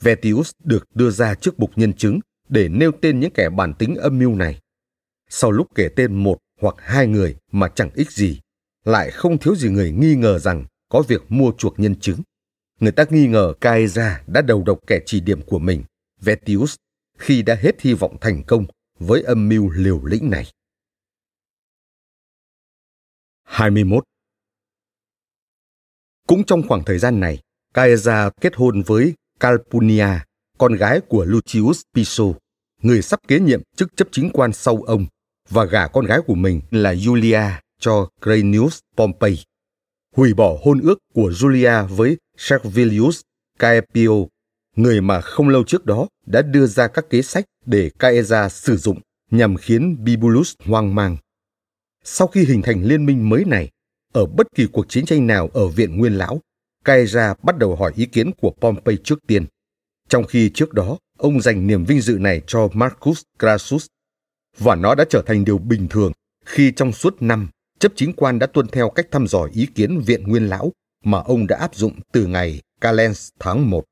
Vetius 0.00 0.50
được 0.64 0.86
đưa 0.94 1.10
ra 1.10 1.34
trước 1.34 1.58
bục 1.58 1.70
nhân 1.78 1.92
chứng 1.92 2.20
để 2.48 2.68
nêu 2.68 2.92
tên 3.00 3.20
những 3.20 3.30
kẻ 3.30 3.48
bản 3.48 3.74
tính 3.74 3.94
âm 3.94 4.18
mưu 4.18 4.34
này. 4.34 4.60
Sau 5.28 5.50
lúc 5.50 5.66
kể 5.74 5.88
tên 5.96 6.14
một 6.14 6.38
hoặc 6.60 6.74
hai 6.78 7.06
người 7.06 7.36
mà 7.52 7.68
chẳng 7.68 7.90
ích 7.94 8.10
gì, 8.10 8.40
lại 8.84 9.10
không 9.10 9.38
thiếu 9.38 9.54
gì 9.56 9.68
người 9.68 9.92
nghi 9.92 10.14
ngờ 10.14 10.38
rằng 10.38 10.64
có 10.88 11.02
việc 11.08 11.22
mua 11.28 11.52
chuộc 11.58 11.78
nhân 11.78 12.00
chứng. 12.00 12.20
Người 12.80 12.92
ta 12.92 13.04
nghi 13.10 13.26
ngờ 13.26 13.54
Caesar 13.60 14.12
đã 14.26 14.42
đầu 14.42 14.62
độc 14.62 14.78
kẻ 14.86 15.00
chỉ 15.06 15.20
điểm 15.20 15.42
của 15.42 15.58
mình, 15.58 15.84
Vetius, 16.20 16.76
khi 17.18 17.42
đã 17.42 17.54
hết 17.54 17.80
hy 17.80 17.94
vọng 17.94 18.16
thành 18.20 18.42
công 18.46 18.66
với 18.98 19.22
âm 19.22 19.48
mưu 19.48 19.70
liều 19.70 20.04
lĩnh 20.04 20.30
này. 20.30 20.52
21. 23.42 24.04
Cũng 26.26 26.44
trong 26.44 26.68
khoảng 26.68 26.84
thời 26.84 26.98
gian 26.98 27.20
này, 27.20 27.42
Caesar 27.74 28.32
kết 28.40 28.56
hôn 28.56 28.82
với 28.82 29.14
Calpurnia, 29.40 30.08
con 30.58 30.74
gái 30.74 31.00
của 31.08 31.24
Lucius 31.24 31.82
Piso, 31.94 32.24
người 32.82 33.02
sắp 33.02 33.20
kế 33.28 33.40
nhiệm 33.40 33.62
chức 33.76 33.96
chấp 33.96 34.08
chính 34.12 34.30
quan 34.32 34.52
sau 34.52 34.82
ông, 34.86 35.06
và 35.48 35.64
gả 35.64 35.86
con 35.86 36.06
gái 36.06 36.20
của 36.26 36.34
mình 36.34 36.60
là 36.70 36.94
Julia 36.94 37.50
cho 37.80 38.08
Cranius 38.22 38.78
Pompey. 38.96 39.38
Hủy 40.16 40.34
bỏ 40.34 40.56
hôn 40.64 40.80
ước 40.80 40.98
của 41.14 41.30
Julia 41.30 41.86
với 41.86 42.16
Servilius 42.36 43.20
Caepio, 43.58 44.10
người 44.76 45.00
mà 45.00 45.20
không 45.20 45.48
lâu 45.48 45.64
trước 45.64 45.86
đó 45.86 46.08
đã 46.26 46.42
đưa 46.42 46.66
ra 46.66 46.88
các 46.88 47.10
kế 47.10 47.22
sách 47.22 47.44
để 47.66 47.90
Caesar 47.98 48.52
sử 48.52 48.76
dụng 48.76 49.00
nhằm 49.30 49.56
khiến 49.56 50.04
Bibulus 50.04 50.54
hoang 50.64 50.94
mang. 50.94 51.16
Sau 52.04 52.28
khi 52.28 52.44
hình 52.44 52.62
thành 52.62 52.82
liên 52.82 53.06
minh 53.06 53.28
mới 53.28 53.44
này, 53.44 53.70
ở 54.12 54.26
bất 54.26 54.46
kỳ 54.54 54.66
cuộc 54.72 54.88
chiến 54.88 55.04
tranh 55.06 55.26
nào 55.26 55.50
ở 55.54 55.68
Viện 55.68 55.98
Nguyên 55.98 56.18
Lão, 56.18 56.40
Caesar 56.84 57.36
bắt 57.42 57.58
đầu 57.58 57.76
hỏi 57.76 57.92
ý 57.96 58.06
kiến 58.06 58.32
của 58.40 58.50
Pompey 58.60 58.96
trước 59.04 59.18
tiên, 59.26 59.46
trong 60.08 60.24
khi 60.24 60.50
trước 60.54 60.72
đó 60.72 60.98
ông 61.18 61.40
dành 61.40 61.66
niềm 61.66 61.84
vinh 61.84 62.00
dự 62.00 62.18
này 62.18 62.42
cho 62.46 62.68
Marcus 62.72 63.22
Crassus. 63.38 63.86
Và 64.58 64.74
nó 64.74 64.94
đã 64.94 65.04
trở 65.10 65.22
thành 65.26 65.44
điều 65.44 65.58
bình 65.58 65.88
thường 65.88 66.12
khi 66.44 66.72
trong 66.76 66.92
suốt 66.92 67.22
năm, 67.22 67.48
chấp 67.78 67.92
chính 67.96 68.12
quan 68.12 68.38
đã 68.38 68.46
tuân 68.46 68.66
theo 68.66 68.90
cách 68.90 69.06
thăm 69.10 69.26
dò 69.26 69.48
ý 69.52 69.66
kiến 69.74 70.00
Viện 70.00 70.22
Nguyên 70.22 70.48
Lão 70.48 70.72
mà 71.04 71.18
ông 71.18 71.46
đã 71.46 71.56
áp 71.56 71.74
dụng 71.74 72.00
từ 72.12 72.26
ngày 72.26 72.60
Calens 72.80 73.28
tháng 73.40 73.70
1. 73.70 73.84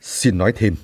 Xin 0.00 0.38
nói 0.38 0.52
thêm, 0.56 0.74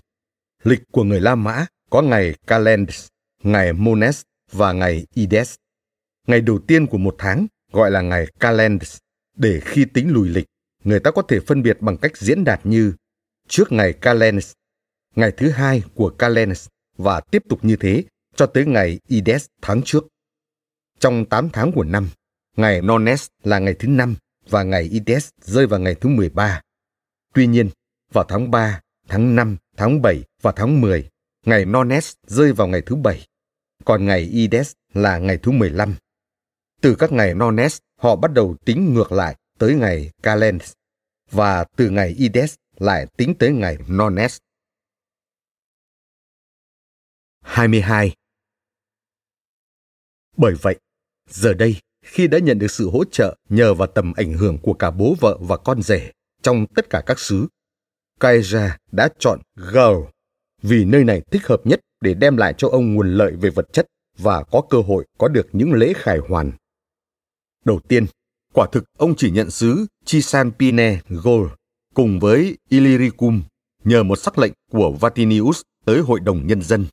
lịch 0.63 0.83
của 0.93 1.05
người 1.05 1.21
La 1.21 1.35
Mã 1.35 1.67
có 1.91 2.03
ngày 2.03 2.35
Calends, 2.47 3.07
ngày 3.43 3.73
Mones 3.73 4.23
và 4.53 4.73
ngày 4.73 5.07
Ides. 5.15 5.55
Ngày 6.27 6.41
đầu 6.41 6.59
tiên 6.67 6.87
của 6.87 6.99
một 6.99 7.15
tháng 7.19 7.47
gọi 7.73 7.91
là 7.91 8.01
ngày 8.01 8.27
Calends, 8.41 8.99
để 9.37 9.61
khi 9.65 9.85
tính 9.85 10.13
lùi 10.13 10.29
lịch, 10.29 10.47
người 10.85 11.01
ta 11.01 11.11
có 11.11 11.23
thể 11.23 11.41
phân 11.41 11.63
biệt 11.63 11.81
bằng 11.81 11.97
cách 11.97 12.17
diễn 12.17 12.45
đạt 12.45 12.61
như 12.67 12.93
trước 13.49 13.73
ngày 13.73 13.93
Calends, 13.93 14.53
ngày 15.15 15.33
thứ 15.37 15.51
hai 15.51 15.83
của 15.95 16.11
Calends 16.11 16.69
và 16.97 17.21
tiếp 17.21 17.43
tục 17.49 17.65
như 17.65 17.77
thế 17.77 18.05
cho 18.37 18.47
tới 18.47 18.67
ngày 18.67 19.01
Ides 19.09 19.47
tháng 19.63 19.83
trước. 19.85 20.07
Trong 20.99 21.25
8 21.25 21.51
tháng 21.51 21.73
của 21.73 21.85
năm, 21.85 22.09
ngày 22.57 22.83
Nones 22.83 23.27
là 23.45 23.59
ngày 23.59 23.75
thứ 23.79 23.89
năm 23.89 24.15
và 24.49 24.63
ngày 24.63 24.83
Ides 24.83 25.29
rơi 25.43 25.67
vào 25.67 25.81
ngày 25.81 25.95
thứ 25.95 26.09
13. 26.09 26.61
Tuy 27.35 27.47
nhiên, 27.47 27.71
vào 28.13 28.25
tháng 28.29 28.51
3, 28.51 28.81
tháng 29.13 29.37
5, 29.37 29.57
tháng 29.77 30.03
7 30.03 30.25
và 30.43 30.53
tháng 30.57 30.81
10, 30.81 31.11
ngày 31.47 31.65
Nones 31.65 32.13
rơi 32.27 32.53
vào 32.53 32.69
ngày 32.69 32.83
thứ 32.87 32.97
bảy, 32.97 33.27
còn 33.85 34.07
ngày 34.07 34.21
Ides 34.21 34.73
là 34.95 35.19
ngày 35.19 35.39
thứ 35.39 35.53
15. 35.53 35.95
Từ 36.81 36.95
các 36.99 37.13
ngày 37.13 37.35
Nones, 37.35 37.79
họ 37.99 38.17
bắt 38.17 38.33
đầu 38.33 38.57
tính 38.65 38.95
ngược 38.95 39.13
lại 39.13 39.37
tới 39.59 39.75
ngày 39.75 40.11
Calends, 40.23 40.73
và 41.31 41.65
từ 41.77 41.91
ngày 41.91 42.09
Ides 42.09 42.55
lại 42.79 43.07
tính 43.17 43.35
tới 43.39 43.53
ngày 43.53 43.79
Nones. 43.89 44.37
22. 47.41 48.15
Bởi 50.37 50.55
vậy, 50.63 50.81
giờ 51.31 51.55
đây, 51.55 51.77
khi 52.03 52.29
đã 52.29 52.39
nhận 52.39 52.59
được 52.59 52.71
sự 52.71 52.91
hỗ 52.91 53.05
trợ 53.05 53.37
nhờ 53.49 53.75
vào 53.75 53.87
tầm 53.87 54.13
ảnh 54.17 54.33
hưởng 54.33 54.59
của 54.59 54.75
cả 54.75 54.91
bố 54.91 55.15
vợ 55.21 55.39
và 55.41 55.57
con 55.57 55.83
rể 55.83 56.13
trong 56.43 56.67
tất 56.75 56.91
cả 56.91 57.03
các 57.07 57.19
xứ, 57.19 57.49
Kaija 58.23 58.71
đã 58.93 59.09
chọn 59.19 59.41
Gaul 59.73 60.05
vì 60.63 60.85
nơi 60.85 61.05
này 61.05 61.21
thích 61.31 61.47
hợp 61.47 61.61
nhất 61.65 61.81
để 62.01 62.15
đem 62.15 62.37
lại 62.37 62.55
cho 62.59 62.69
ông 62.69 62.95
nguồn 62.95 63.15
lợi 63.15 63.33
về 63.33 63.51
vật 63.51 63.73
chất 63.73 63.87
và 64.19 64.43
có 64.43 64.63
cơ 64.71 64.79
hội 64.79 65.07
có 65.19 65.29
được 65.29 65.47
những 65.53 65.73
lễ 65.73 65.93
khải 65.97 66.19
hoàn. 66.29 66.53
Đầu 67.65 67.81
tiên, 67.89 68.07
quả 68.55 68.67
thực 68.73 68.85
ông 68.99 69.15
chỉ 69.17 69.31
nhận 69.31 69.51
sứ 69.51 69.87
Chisampine 70.05 71.01
Gaul 71.25 71.49
cùng 71.95 72.21
với 72.21 72.59
Illyricum 72.69 73.43
nhờ 73.85 74.03
một 74.03 74.17
sắc 74.17 74.39
lệnh 74.39 74.53
của 74.71 74.93
Vatinius 75.01 75.61
tới 75.85 76.01
Hội 76.01 76.21
đồng 76.21 76.47
Nhân 76.47 76.63
dân. 76.63 76.87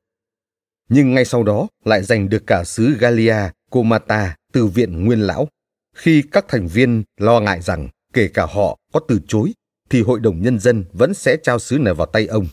Nhưng 0.89 1.13
ngay 1.13 1.25
sau 1.25 1.43
đó 1.43 1.67
lại 1.85 2.03
giành 2.03 2.29
được 2.29 2.47
cả 2.47 2.63
sứ 2.63 2.95
Gallia, 2.99 3.49
Comata 3.71 4.35
từ 4.53 4.65
Viện 4.65 5.05
Nguyên 5.05 5.19
Lão, 5.19 5.47
khi 5.95 6.23
các 6.31 6.45
thành 6.47 6.67
viên 6.67 7.03
lo 7.17 7.39
ngại 7.39 7.61
rằng 7.61 7.89
kể 8.13 8.27
cả 8.27 8.45
họ 8.45 8.77
có 8.93 8.99
từ 9.07 9.19
chối, 9.27 9.53
thì 9.89 10.01
Hội 10.01 10.19
đồng 10.19 10.41
Nhân 10.41 10.59
dân 10.59 10.85
vẫn 10.93 11.13
sẽ 11.13 11.37
trao 11.43 11.59
sứ 11.59 11.77
này 11.77 11.93
vào 11.93 12.07
tay 12.07 12.27
ông. 12.27 12.47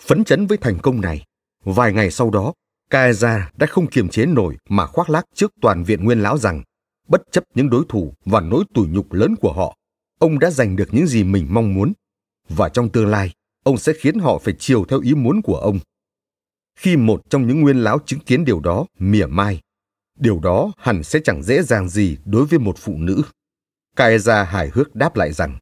Phấn 0.00 0.24
chấn 0.24 0.46
với 0.46 0.58
thành 0.58 0.78
công 0.78 1.00
này, 1.00 1.24
vài 1.64 1.92
ngày 1.92 2.10
sau 2.10 2.30
đó, 2.30 2.52
Caesar 2.90 3.40
đã 3.56 3.66
không 3.66 3.86
kiềm 3.86 4.08
chế 4.08 4.26
nổi 4.26 4.56
mà 4.68 4.86
khoác 4.86 5.10
lác 5.10 5.24
trước 5.34 5.52
toàn 5.60 5.84
viện 5.84 6.04
Nguyên 6.04 6.22
Lão 6.22 6.38
rằng, 6.38 6.62
bất 7.08 7.22
chấp 7.30 7.44
những 7.54 7.70
đối 7.70 7.84
thủ 7.88 8.14
và 8.24 8.40
nỗi 8.40 8.64
tủi 8.74 8.88
nhục 8.88 9.12
lớn 9.12 9.36
của 9.40 9.52
họ, 9.52 9.76
ông 10.18 10.38
đã 10.38 10.50
giành 10.50 10.76
được 10.76 10.88
những 10.92 11.06
gì 11.06 11.24
mình 11.24 11.46
mong 11.50 11.74
muốn. 11.74 11.92
Và 12.48 12.68
trong 12.68 12.88
tương 12.88 13.06
lai 13.06 13.32
ông 13.64 13.78
sẽ 13.78 13.92
khiến 14.00 14.18
họ 14.18 14.38
phải 14.38 14.54
chiều 14.58 14.84
theo 14.84 15.00
ý 15.00 15.14
muốn 15.14 15.42
của 15.42 15.56
ông. 15.56 15.78
Khi 16.78 16.96
một 16.96 17.22
trong 17.30 17.46
những 17.46 17.60
nguyên 17.60 17.76
lão 17.76 17.98
chứng 18.06 18.20
kiến 18.20 18.44
điều 18.44 18.60
đó 18.60 18.86
mỉa 18.98 19.26
mai 19.26 19.60
điều 20.16 20.40
đó 20.40 20.72
hẳn 20.78 21.02
sẽ 21.02 21.20
chẳng 21.24 21.42
dễ 21.42 21.62
dàng 21.62 21.88
gì 21.88 22.16
đối 22.24 22.46
với 22.46 22.58
một 22.58 22.78
phụ 22.78 22.96
nữ. 22.98 23.22
Caesar 23.96 24.48
hài 24.48 24.70
hước 24.72 24.94
đáp 24.94 25.16
lại 25.16 25.32
rằng 25.32 25.58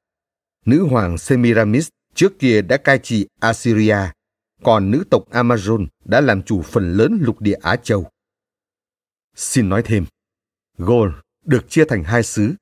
nữ 0.64 0.86
hoàng 0.90 1.18
Semiramis 1.18 1.88
trước 2.14 2.38
kia 2.38 2.62
đã 2.62 2.76
cai 2.76 2.98
trị 2.98 3.26
Assyria 3.40 3.98
còn 4.62 4.90
nữ 4.90 5.04
tộc 5.10 5.30
Amazon 5.30 5.86
đã 6.04 6.20
làm 6.20 6.42
chủ 6.42 6.62
phần 6.62 6.92
lớn 6.92 7.18
lục 7.20 7.40
địa 7.40 7.56
Á 7.62 7.76
Châu. 7.76 8.10
Xin 9.36 9.68
nói 9.68 9.82
thêm, 9.84 10.04
Gaul 10.78 11.10
được 11.44 11.70
chia 11.70 11.84
thành 11.84 12.04
hai 12.04 12.22
xứ, 12.22 12.54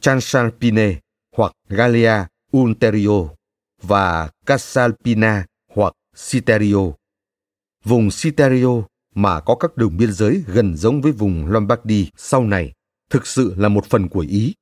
Transalpine 0.00 1.00
hoặc 1.36 1.52
Gallia 1.68 2.24
Ulterio 2.56 3.28
và 3.82 4.30
Casalpina 4.46 5.46
hoặc 5.74 5.94
Citerio. 6.30 6.92
Vùng 7.84 8.08
Citerio 8.22 8.82
mà 9.14 9.40
có 9.40 9.54
các 9.54 9.76
đường 9.76 9.96
biên 9.96 10.12
giới 10.12 10.44
gần 10.46 10.76
giống 10.76 11.02
với 11.02 11.12
vùng 11.12 11.46
Lombardy 11.46 12.10
sau 12.16 12.44
này 12.44 12.72
thực 13.10 13.26
sự 13.26 13.54
là 13.56 13.68
một 13.68 13.86
phần 13.86 14.08
của 14.08 14.20
Ý, 14.20 14.54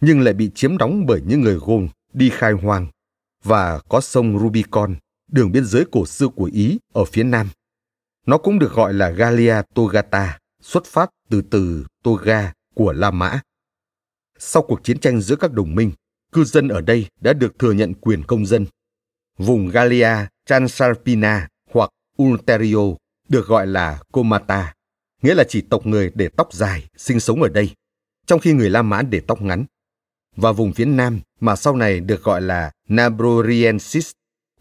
nhưng 0.00 0.20
lại 0.20 0.34
bị 0.34 0.50
chiếm 0.54 0.78
đóng 0.78 1.06
bởi 1.06 1.22
những 1.26 1.40
người 1.40 1.58
Gaul 1.66 1.86
đi 2.16 2.30
khai 2.30 2.52
hoang 2.52 2.86
và 3.44 3.80
có 3.88 4.00
sông 4.00 4.38
Rubicon, 4.38 4.96
đường 5.30 5.52
biên 5.52 5.64
giới 5.64 5.84
cổ 5.92 6.06
xưa 6.06 6.28
của 6.28 6.50
Ý 6.52 6.78
ở 6.92 7.04
phía 7.04 7.22
nam. 7.22 7.48
Nó 8.26 8.38
cũng 8.38 8.58
được 8.58 8.72
gọi 8.72 8.94
là 8.94 9.10
Gallia 9.10 9.54
Togata, 9.74 10.38
xuất 10.62 10.84
phát 10.84 11.10
từ 11.30 11.42
từ 11.50 11.86
Toga 12.02 12.52
của 12.74 12.92
La 12.92 13.10
Mã. 13.10 13.40
Sau 14.38 14.62
cuộc 14.62 14.84
chiến 14.84 14.98
tranh 14.98 15.20
giữa 15.20 15.36
các 15.36 15.52
đồng 15.52 15.74
minh, 15.74 15.92
cư 16.32 16.44
dân 16.44 16.68
ở 16.68 16.80
đây 16.80 17.06
đã 17.20 17.32
được 17.32 17.58
thừa 17.58 17.72
nhận 17.72 17.94
quyền 17.94 18.22
công 18.24 18.46
dân. 18.46 18.66
vùng 19.38 19.68
Gallia 19.68 20.26
Transalpina 20.46 21.48
hoặc 21.70 21.90
Ulterio 22.22 22.84
được 23.28 23.46
gọi 23.46 23.66
là 23.66 24.02
Comata, 24.12 24.74
nghĩa 25.22 25.34
là 25.34 25.44
chỉ 25.48 25.60
tộc 25.60 25.86
người 25.86 26.12
để 26.14 26.28
tóc 26.28 26.52
dài 26.52 26.86
sinh 26.96 27.20
sống 27.20 27.42
ở 27.42 27.48
đây, 27.48 27.74
trong 28.26 28.40
khi 28.40 28.52
người 28.52 28.70
La 28.70 28.82
Mã 28.82 29.02
để 29.02 29.20
tóc 29.20 29.42
ngắn. 29.42 29.64
Và 30.36 30.52
vùng 30.52 30.72
phía 30.72 30.84
Nam 30.84 31.20
mà 31.40 31.56
sau 31.56 31.76
này 31.76 32.00
được 32.00 32.22
gọi 32.22 32.40
là 32.40 32.70
Nabroriensis, 32.88 34.10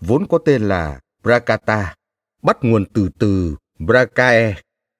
vốn 0.01 0.27
có 0.27 0.37
tên 0.37 0.61
là 0.61 0.99
Bracata, 1.23 1.95
bắt 2.41 2.57
nguồn 2.61 2.85
từ 2.85 3.09
từ 3.19 3.55
Bracae, 3.79 4.55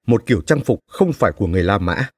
một 0.06 0.26
kiểu 0.26 0.40
trang 0.40 0.60
phục 0.60 0.80
không 0.88 1.12
phải 1.12 1.32
của 1.32 1.46
người 1.46 1.62
La 1.62 1.78
Mã. 1.78 2.08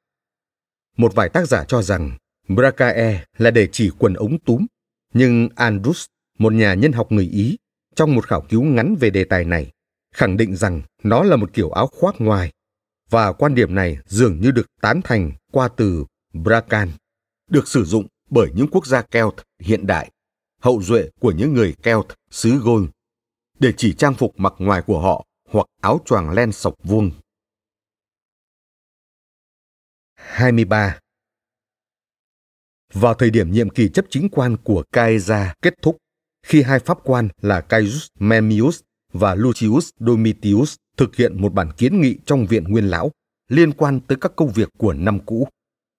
Một 0.96 1.14
vài 1.14 1.28
tác 1.28 1.48
giả 1.48 1.64
cho 1.64 1.82
rằng 1.82 2.10
Bracae 2.48 3.24
là 3.38 3.50
để 3.50 3.68
chỉ 3.72 3.90
quần 3.98 4.14
ống 4.14 4.38
túm, 4.38 4.66
nhưng 5.14 5.48
Andrus, 5.56 6.06
một 6.38 6.52
nhà 6.52 6.74
nhân 6.74 6.92
học 6.92 7.12
người 7.12 7.24
Ý, 7.24 7.56
trong 7.94 8.14
một 8.14 8.26
khảo 8.26 8.40
cứu 8.40 8.62
ngắn 8.62 8.96
về 9.00 9.10
đề 9.10 9.24
tài 9.24 9.44
này, 9.44 9.70
khẳng 10.14 10.36
định 10.36 10.56
rằng 10.56 10.82
nó 11.02 11.22
là 11.22 11.36
một 11.36 11.50
kiểu 11.52 11.70
áo 11.70 11.86
khoác 11.86 12.14
ngoài, 12.18 12.52
và 13.10 13.32
quan 13.32 13.54
điểm 13.54 13.74
này 13.74 13.98
dường 14.06 14.40
như 14.40 14.50
được 14.50 14.66
tán 14.80 15.00
thành 15.04 15.32
qua 15.52 15.68
từ 15.68 16.04
Bracan, 16.32 16.90
được 17.50 17.68
sử 17.68 17.84
dụng 17.84 18.06
bởi 18.30 18.50
những 18.54 18.68
quốc 18.70 18.86
gia 18.86 19.02
Celt 19.02 19.34
hiện 19.58 19.86
đại, 19.86 20.10
hậu 20.60 20.82
duệ 20.82 21.08
của 21.20 21.32
những 21.32 21.54
người 21.54 21.74
Celt 21.82 22.06
xứ 22.30 22.58
Gôn, 22.58 22.88
để 23.58 23.72
chỉ 23.76 23.92
trang 23.92 24.14
phục 24.14 24.34
mặc 24.36 24.52
ngoài 24.58 24.82
của 24.86 25.00
họ 25.00 25.24
hoặc 25.48 25.66
áo 25.80 26.00
choàng 26.04 26.30
len 26.30 26.52
sọc 26.52 26.74
vuông. 26.82 27.10
23. 30.14 30.98
Vào 32.94 33.14
thời 33.14 33.30
điểm 33.30 33.50
nhiệm 33.50 33.70
kỳ 33.70 33.88
chấp 33.88 34.04
chính 34.10 34.28
quan 34.28 34.56
của 34.64 34.82
Caesar 34.92 35.48
kết 35.62 35.74
thúc, 35.82 35.96
khi 36.46 36.62
hai 36.62 36.78
pháp 36.78 36.98
quan 37.04 37.28
là 37.42 37.60
Caius 37.60 38.06
Memmius 38.18 38.80
và 39.12 39.34
Lucius 39.34 39.90
Domitius 39.98 40.76
thực 40.96 41.16
hiện 41.16 41.42
một 41.42 41.52
bản 41.54 41.72
kiến 41.76 42.00
nghị 42.00 42.18
trong 42.26 42.46
viện 42.46 42.64
nguyên 42.64 42.88
lão 42.88 43.10
liên 43.48 43.72
quan 43.72 44.00
tới 44.00 44.18
các 44.20 44.32
công 44.36 44.52
việc 44.52 44.68
của 44.78 44.92
năm 44.92 45.18
cũ. 45.26 45.48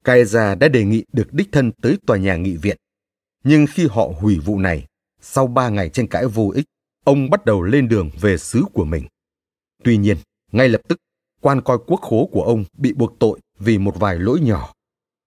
Caesar 0.03 0.57
đã 0.57 0.67
đề 0.67 0.83
nghị 0.83 1.05
được 1.13 1.33
đích 1.33 1.51
thân 1.51 1.71
tới 1.71 1.97
tòa 2.07 2.17
nhà 2.17 2.35
nghị 2.35 2.57
viện. 2.57 2.77
Nhưng 3.43 3.65
khi 3.73 3.87
họ 3.87 4.07
hủy 4.19 4.39
vụ 4.39 4.59
này, 4.59 4.85
sau 5.21 5.47
ba 5.47 5.69
ngày 5.69 5.89
tranh 5.89 6.07
cãi 6.07 6.25
vô 6.25 6.51
ích, 6.55 6.65
ông 7.05 7.29
bắt 7.29 7.45
đầu 7.45 7.63
lên 7.63 7.87
đường 7.87 8.09
về 8.21 8.37
xứ 8.37 8.63
của 8.73 8.85
mình. 8.85 9.07
Tuy 9.83 9.97
nhiên, 9.97 10.17
ngay 10.51 10.69
lập 10.69 10.81
tức, 10.87 10.99
quan 11.41 11.61
coi 11.61 11.77
quốc 11.87 12.01
khố 12.01 12.29
của 12.31 12.43
ông 12.43 12.65
bị 12.77 12.93
buộc 12.93 13.19
tội 13.19 13.39
vì 13.59 13.77
một 13.77 13.99
vài 13.99 14.19
lỗi 14.19 14.39
nhỏ. 14.39 14.73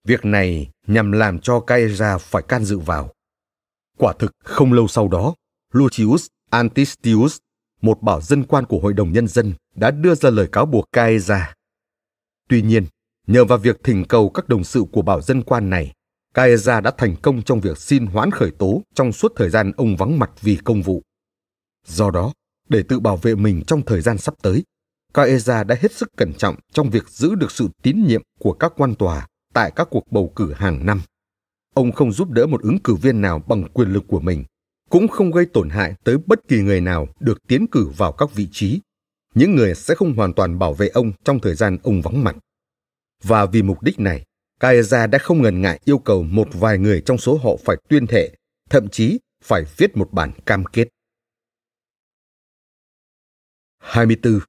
Việc 0.05 0.25
này 0.25 0.71
nhằm 0.87 1.13
làm 1.13 1.39
cho 1.39 1.61
Caesar 1.61 2.21
phải 2.21 2.43
can 2.43 2.65
dự 2.65 2.79
vào. 2.79 3.13
Quả 3.99 4.13
thực, 4.19 4.33
không 4.45 4.73
lâu 4.73 4.89
sau 4.89 5.09
đó, 5.09 5.35
Lucius 5.73 6.27
Antistius, 6.51 7.37
một 7.83 8.03
bảo 8.03 8.21
dân 8.21 8.45
quan 8.45 8.67
của 8.67 8.81
Hội 8.81 8.93
đồng 8.93 9.13
Nhân 9.13 9.29
dân, 9.29 9.55
đã 9.75 9.91
đưa 9.91 10.15
ra 10.15 10.31
lời 10.31 10.49
cáo 10.53 10.67
buộc 10.67 10.85
Caesar. 10.93 11.43
Tuy 12.49 12.63
nhiên, 12.63 12.87
nhờ 13.33 13.45
vào 13.45 13.59
việc 13.59 13.85
thỉnh 13.85 14.05
cầu 14.05 14.31
các 14.31 14.49
đồng 14.49 14.65
sự 14.65 14.85
của 14.93 15.03
bảo 15.03 15.21
dân 15.21 15.43
quan 15.43 15.71
này, 15.71 15.93
Caesar 16.35 16.85
đã 16.85 16.93
thành 16.99 17.17
công 17.23 17.43
trong 17.43 17.61
việc 17.61 17.79
xin 17.79 18.07
hoãn 18.07 18.31
khởi 18.31 18.51
tố 18.51 18.83
trong 18.95 19.13
suốt 19.13 19.33
thời 19.37 19.51
gian 19.51 19.73
ông 19.77 19.97
vắng 19.97 20.19
mặt 20.19 20.31
vì 20.41 20.57
công 20.65 20.83
vụ. 20.83 21.03
Do 21.87 22.11
đó, 22.11 22.33
để 22.69 22.83
tự 22.89 23.01
bảo 23.01 23.17
vệ 23.17 23.35
mình 23.35 23.63
trong 23.67 23.83
thời 23.83 24.01
gian 24.01 24.19
sắp 24.19 24.35
tới, 24.43 24.65
Caesar 25.15 25.67
đã 25.67 25.77
hết 25.81 25.93
sức 25.93 26.09
cẩn 26.17 26.33
trọng 26.35 26.57
trong 26.73 26.91
việc 26.91 27.09
giữ 27.09 27.35
được 27.35 27.51
sự 27.51 27.69
tín 27.83 28.05
nhiệm 28.07 28.23
của 28.39 28.53
các 28.53 28.73
quan 28.77 28.95
tòa 28.95 29.27
tại 29.55 29.73
các 29.77 29.89
cuộc 29.91 30.13
bầu 30.13 30.33
cử 30.37 30.53
hàng 30.53 30.87
năm. 30.87 31.03
Ông 31.75 31.93
không 31.93 32.13
giúp 32.13 32.31
đỡ 32.31 32.47
một 32.47 32.63
ứng 32.63 32.79
cử 32.79 32.95
viên 32.95 33.21
nào 33.21 33.43
bằng 33.49 33.69
quyền 33.73 33.93
lực 33.93 34.05
của 34.09 34.21
mình, 34.21 34.45
cũng 34.91 35.09
không 35.09 35.31
gây 35.31 35.47
tổn 35.47 35.71
hại 35.71 35.95
tới 36.05 36.17
bất 36.27 36.49
kỳ 36.49 36.59
người 36.61 36.81
nào 36.81 37.09
được 37.21 37.39
tiến 37.49 37.67
cử 37.67 37.89
vào 37.97 38.13
các 38.13 38.35
vị 38.35 38.49
trí. 38.53 38.81
Những 39.35 39.57
người 39.57 39.75
sẽ 39.75 39.95
không 39.95 40.15
hoàn 40.15 40.33
toàn 40.33 40.59
bảo 40.59 40.75
vệ 40.75 40.89
ông 40.89 41.13
trong 41.25 41.41
thời 41.41 41.55
gian 41.55 41.79
ông 41.83 42.03
vắng 42.03 42.25
mặt. 42.25 42.37
Và 43.23 43.47
vì 43.47 43.63
mục 43.63 43.83
đích 43.83 44.01
này, 44.01 44.25
Caesar 44.61 45.11
đã 45.11 45.19
không 45.19 45.43
ngần 45.43 45.61
ngại 45.61 45.81
yêu 45.85 45.99
cầu 45.99 46.23
một 46.23 46.49
vài 46.53 46.79
người 46.79 47.03
trong 47.07 47.19
số 47.19 47.39
họ 47.45 47.51
phải 47.65 47.77
tuyên 47.89 48.07
thệ, 48.07 48.31
thậm 48.71 48.89
chí 48.89 49.19
phải 49.45 49.63
viết 49.77 49.97
một 49.97 50.13
bản 50.13 50.33
cam 50.47 50.65
kết. 50.65 50.89
24. 53.79 54.41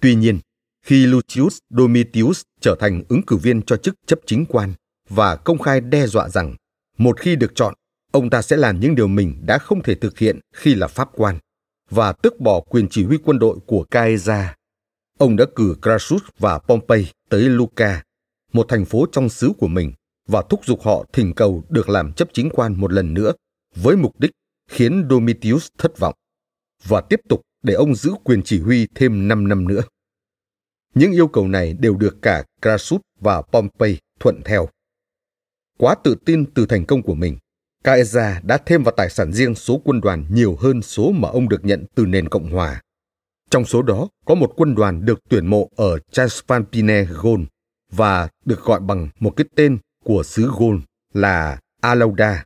Tuy 0.00 0.14
nhiên, 0.14 0.40
khi 0.82 1.06
Lucius 1.06 1.58
Domitius 1.70 2.42
trở 2.60 2.76
thành 2.80 3.02
ứng 3.08 3.22
cử 3.26 3.36
viên 3.36 3.62
cho 3.62 3.76
chức 3.76 3.94
chấp 4.06 4.18
chính 4.26 4.46
quan 4.48 4.74
và 5.08 5.36
công 5.36 5.58
khai 5.58 5.80
đe 5.80 6.06
dọa 6.06 6.28
rằng 6.28 6.54
một 6.98 7.20
khi 7.20 7.36
được 7.36 7.52
chọn, 7.54 7.74
ông 8.12 8.30
ta 8.30 8.42
sẽ 8.42 8.56
làm 8.56 8.80
những 8.80 8.94
điều 8.94 9.08
mình 9.08 9.42
đã 9.46 9.58
không 9.58 9.82
thể 9.82 9.94
thực 9.94 10.18
hiện 10.18 10.40
khi 10.54 10.74
là 10.74 10.86
pháp 10.86 11.08
quan 11.12 11.38
và 11.90 12.12
tước 12.12 12.40
bỏ 12.40 12.60
quyền 12.60 12.88
chỉ 12.90 13.04
huy 13.04 13.18
quân 13.24 13.38
đội 13.38 13.58
của 13.66 13.84
Caesar. 13.90 14.46
Ông 15.18 15.36
đã 15.36 15.44
cử 15.56 15.76
Crassus 15.82 16.22
và 16.38 16.58
Pompey 16.58 17.06
tới 17.28 17.40
Luca, 17.40 18.02
một 18.52 18.66
thành 18.68 18.84
phố 18.84 19.06
trong 19.12 19.28
xứ 19.28 19.52
của 19.58 19.68
mình, 19.68 19.92
và 20.28 20.42
thúc 20.50 20.60
giục 20.66 20.82
họ 20.82 21.04
thỉnh 21.12 21.34
cầu 21.34 21.64
được 21.68 21.88
làm 21.88 22.12
chấp 22.12 22.28
chính 22.32 22.50
quan 22.52 22.80
một 22.80 22.92
lần 22.92 23.14
nữa 23.14 23.32
với 23.76 23.96
mục 23.96 24.20
đích 24.20 24.30
khiến 24.70 25.06
Domitius 25.10 25.68
thất 25.78 25.98
vọng 25.98 26.14
và 26.84 27.00
tiếp 27.00 27.20
tục 27.28 27.40
để 27.62 27.74
ông 27.74 27.94
giữ 27.94 28.12
quyền 28.24 28.42
chỉ 28.42 28.60
huy 28.60 28.86
thêm 28.94 29.28
5 29.28 29.48
năm 29.48 29.68
nữa. 29.68 29.82
Những 30.94 31.12
yêu 31.12 31.28
cầu 31.28 31.48
này 31.48 31.74
đều 31.80 31.96
được 31.96 32.16
cả 32.22 32.44
Crassus 32.62 33.00
và 33.20 33.42
Pompey 33.42 33.96
thuận 34.20 34.40
theo. 34.44 34.68
Quá 35.78 35.94
tự 36.04 36.14
tin 36.24 36.44
từ 36.54 36.66
thành 36.66 36.84
công 36.84 37.02
của 37.02 37.14
mình, 37.14 37.38
Caesar 37.84 38.36
đã 38.42 38.58
thêm 38.66 38.82
vào 38.82 38.94
tài 38.96 39.10
sản 39.10 39.32
riêng 39.32 39.54
số 39.54 39.80
quân 39.84 40.00
đoàn 40.00 40.24
nhiều 40.30 40.56
hơn 40.60 40.82
số 40.82 41.12
mà 41.12 41.28
ông 41.28 41.48
được 41.48 41.64
nhận 41.64 41.84
từ 41.94 42.06
nền 42.06 42.28
Cộng 42.28 42.50
hòa. 42.50 42.82
Trong 43.50 43.64
số 43.64 43.82
đó 43.82 44.08
có 44.24 44.34
một 44.34 44.52
quân 44.56 44.74
đoàn 44.74 45.04
được 45.04 45.20
tuyển 45.28 45.46
mộ 45.46 45.68
ở 45.76 45.98
Transpalpine 46.12 47.04
Gaul 47.04 47.42
và 47.92 48.28
được 48.44 48.64
gọi 48.64 48.80
bằng 48.80 49.08
một 49.20 49.30
cái 49.36 49.46
tên 49.56 49.78
của 50.04 50.22
xứ 50.22 50.50
Gol 50.58 50.76
là 51.14 51.58
Alauda. 51.80 52.44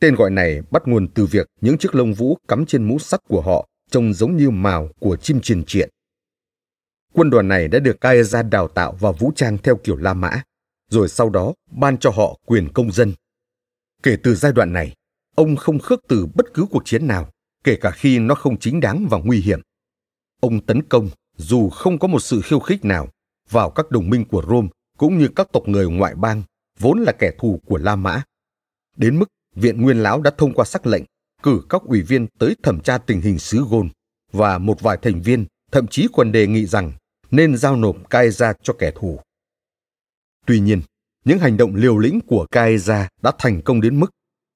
Tên 0.00 0.14
gọi 0.14 0.30
này 0.30 0.62
bắt 0.70 0.82
nguồn 0.86 1.08
từ 1.08 1.26
việc 1.26 1.46
những 1.60 1.78
chiếc 1.78 1.94
lông 1.94 2.14
vũ 2.14 2.38
cắm 2.48 2.66
trên 2.66 2.84
mũ 2.84 2.98
sắt 2.98 3.20
của 3.28 3.40
họ 3.40 3.68
trông 3.90 4.14
giống 4.14 4.36
như 4.36 4.50
mào 4.50 4.88
của 4.98 5.16
chim 5.16 5.40
triền 5.40 5.64
triện. 5.64 5.90
Quân 7.12 7.30
đoàn 7.30 7.48
này 7.48 7.68
đã 7.68 7.78
được 7.78 8.00
Caesar 8.00 8.46
đào 8.46 8.68
tạo 8.68 8.96
và 9.00 9.12
vũ 9.12 9.32
trang 9.36 9.58
theo 9.58 9.76
kiểu 9.76 9.96
La 9.96 10.14
Mã, 10.14 10.42
rồi 10.90 11.08
sau 11.08 11.30
đó 11.30 11.54
ban 11.70 11.98
cho 11.98 12.10
họ 12.10 12.38
quyền 12.46 12.72
công 12.72 12.92
dân. 12.92 13.12
Kể 14.02 14.16
từ 14.22 14.34
giai 14.34 14.52
đoạn 14.52 14.72
này, 14.72 14.94
ông 15.36 15.56
không 15.56 15.78
khước 15.78 16.00
từ 16.08 16.26
bất 16.34 16.46
cứ 16.54 16.66
cuộc 16.70 16.82
chiến 16.84 17.06
nào, 17.06 17.30
kể 17.64 17.76
cả 17.76 17.90
khi 17.90 18.18
nó 18.18 18.34
không 18.34 18.58
chính 18.58 18.80
đáng 18.80 19.06
và 19.10 19.18
nguy 19.18 19.40
hiểm. 19.40 19.60
Ông 20.40 20.60
tấn 20.60 20.82
công 20.82 21.08
dù 21.36 21.68
không 21.68 21.98
có 21.98 22.08
một 22.08 22.20
sự 22.20 22.40
khiêu 22.44 22.60
khích 22.60 22.84
nào 22.84 23.08
vào 23.50 23.70
các 23.70 23.90
đồng 23.90 24.10
minh 24.10 24.24
của 24.24 24.42
Rome 24.48 24.68
cũng 24.98 25.18
như 25.18 25.28
các 25.36 25.48
tộc 25.52 25.68
người 25.68 25.88
ngoại 25.88 26.14
bang 26.14 26.42
vốn 26.78 26.98
là 27.00 27.12
kẻ 27.12 27.30
thù 27.38 27.60
của 27.66 27.78
La 27.78 27.96
Mã. 27.96 28.22
Đến 28.96 29.18
mức 29.18 29.28
Viện 29.54 29.82
Nguyên 29.82 30.02
Lão 30.02 30.20
đã 30.20 30.30
thông 30.38 30.54
qua 30.54 30.64
sắc 30.64 30.86
lệnh 30.86 31.04
cử 31.42 31.62
các 31.68 31.82
ủy 31.82 32.02
viên 32.02 32.26
tới 32.38 32.56
thẩm 32.62 32.80
tra 32.80 32.98
tình 32.98 33.20
hình 33.20 33.38
xứ 33.38 33.64
Gôn 33.70 33.88
và 34.32 34.58
một 34.58 34.80
vài 34.80 34.98
thành 35.02 35.22
viên 35.22 35.46
thậm 35.72 35.86
chí 35.86 36.08
còn 36.12 36.32
đề 36.32 36.46
nghị 36.46 36.66
rằng 36.66 36.92
nên 37.30 37.56
giao 37.56 37.76
nộp 37.76 38.10
Caesar 38.10 38.56
cho 38.62 38.72
kẻ 38.78 38.92
thù. 38.94 39.20
Tuy 40.46 40.60
nhiên, 40.60 40.80
những 41.24 41.38
hành 41.38 41.56
động 41.56 41.74
liều 41.74 41.98
lĩnh 41.98 42.20
của 42.20 42.46
Caesar 42.50 43.06
đã 43.22 43.32
thành 43.38 43.62
công 43.62 43.80
đến 43.80 44.00
mức 44.00 44.10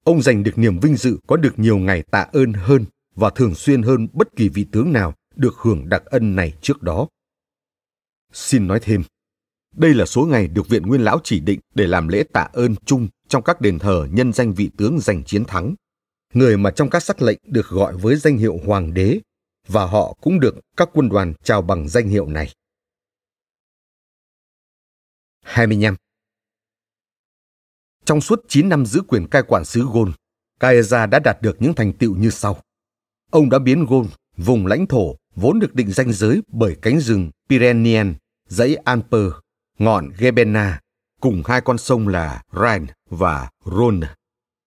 ông 0.04 0.22
giành 0.22 0.42
được 0.42 0.58
niềm 0.58 0.78
vinh 0.78 0.96
dự 0.96 1.18
có 1.26 1.36
được 1.36 1.58
nhiều 1.58 1.78
ngày 1.78 2.02
tạ 2.02 2.26
ơn 2.32 2.52
hơn 2.52 2.84
và 3.14 3.30
thường 3.30 3.54
xuyên 3.54 3.82
hơn 3.82 4.08
bất 4.12 4.36
kỳ 4.36 4.48
vị 4.48 4.66
tướng 4.72 4.92
nào 4.92 5.14
được 5.36 5.54
hưởng 5.58 5.88
đặc 5.88 6.04
ân 6.04 6.36
này 6.36 6.52
trước 6.60 6.82
đó. 6.82 7.08
Xin 8.32 8.66
nói 8.66 8.80
thêm, 8.82 9.02
đây 9.74 9.94
là 9.94 10.06
số 10.06 10.26
ngày 10.26 10.48
được 10.48 10.68
Viện 10.68 10.82
Nguyên 10.82 11.04
Lão 11.04 11.20
chỉ 11.24 11.40
định 11.40 11.60
để 11.74 11.86
làm 11.86 12.08
lễ 12.08 12.24
tạ 12.32 12.48
ơn 12.52 12.74
chung 12.76 13.08
trong 13.28 13.42
các 13.42 13.60
đền 13.60 13.78
thờ 13.78 14.08
nhân 14.10 14.32
danh 14.32 14.54
vị 14.54 14.70
tướng 14.76 15.00
giành 15.00 15.24
chiến 15.24 15.44
thắng, 15.44 15.74
người 16.34 16.56
mà 16.56 16.70
trong 16.70 16.90
các 16.90 17.02
sắc 17.02 17.22
lệnh 17.22 17.38
được 17.44 17.68
gọi 17.68 17.96
với 17.96 18.16
danh 18.16 18.36
hiệu 18.36 18.58
Hoàng 18.64 18.94
đế, 18.94 19.20
và 19.68 19.86
họ 19.86 20.16
cũng 20.20 20.40
được 20.40 20.54
các 20.76 20.88
quân 20.92 21.08
đoàn 21.08 21.34
chào 21.42 21.62
bằng 21.62 21.88
danh 21.88 22.08
hiệu 22.08 22.26
này. 22.26 22.54
25. 25.42 25.96
Trong 28.04 28.20
suốt 28.20 28.44
9 28.48 28.68
năm 28.68 28.86
giữ 28.86 29.02
quyền 29.08 29.28
cai 29.28 29.42
quản 29.42 29.64
xứ 29.64 29.86
Gôn, 29.92 30.12
Caesar 30.60 31.10
đã 31.10 31.18
đạt 31.18 31.42
được 31.42 31.56
những 31.60 31.74
thành 31.74 31.92
tựu 31.92 32.16
như 32.16 32.30
sau. 32.30 32.60
Ông 33.30 33.50
đã 33.50 33.58
biến 33.58 33.86
Gôn, 33.86 34.06
vùng 34.36 34.66
lãnh 34.66 34.86
thổ 34.86 35.16
vốn 35.34 35.58
được 35.58 35.74
định 35.74 35.92
danh 35.92 36.12
giới 36.12 36.40
bởi 36.48 36.76
cánh 36.82 37.00
rừng 37.00 37.30
Pyrenean, 37.48 38.14
dãy 38.48 38.74
Alper, 38.74 39.32
ngọn 39.78 40.10
Gebena, 40.18 40.80
cùng 41.20 41.42
hai 41.46 41.60
con 41.60 41.78
sông 41.78 42.08
là 42.08 42.42
Rhine 42.52 42.92
và 43.10 43.50
Rhône, 43.64 44.06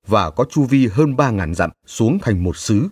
và 0.08 0.32
có 0.32 0.46
chu 0.50 0.64
vi 0.64 0.88
hơn 0.88 1.16
3.000 1.16 1.54
dặm 1.54 1.70
xuống 1.86 2.20
thành 2.22 2.44
một 2.44 2.58
xứ, 2.58 2.88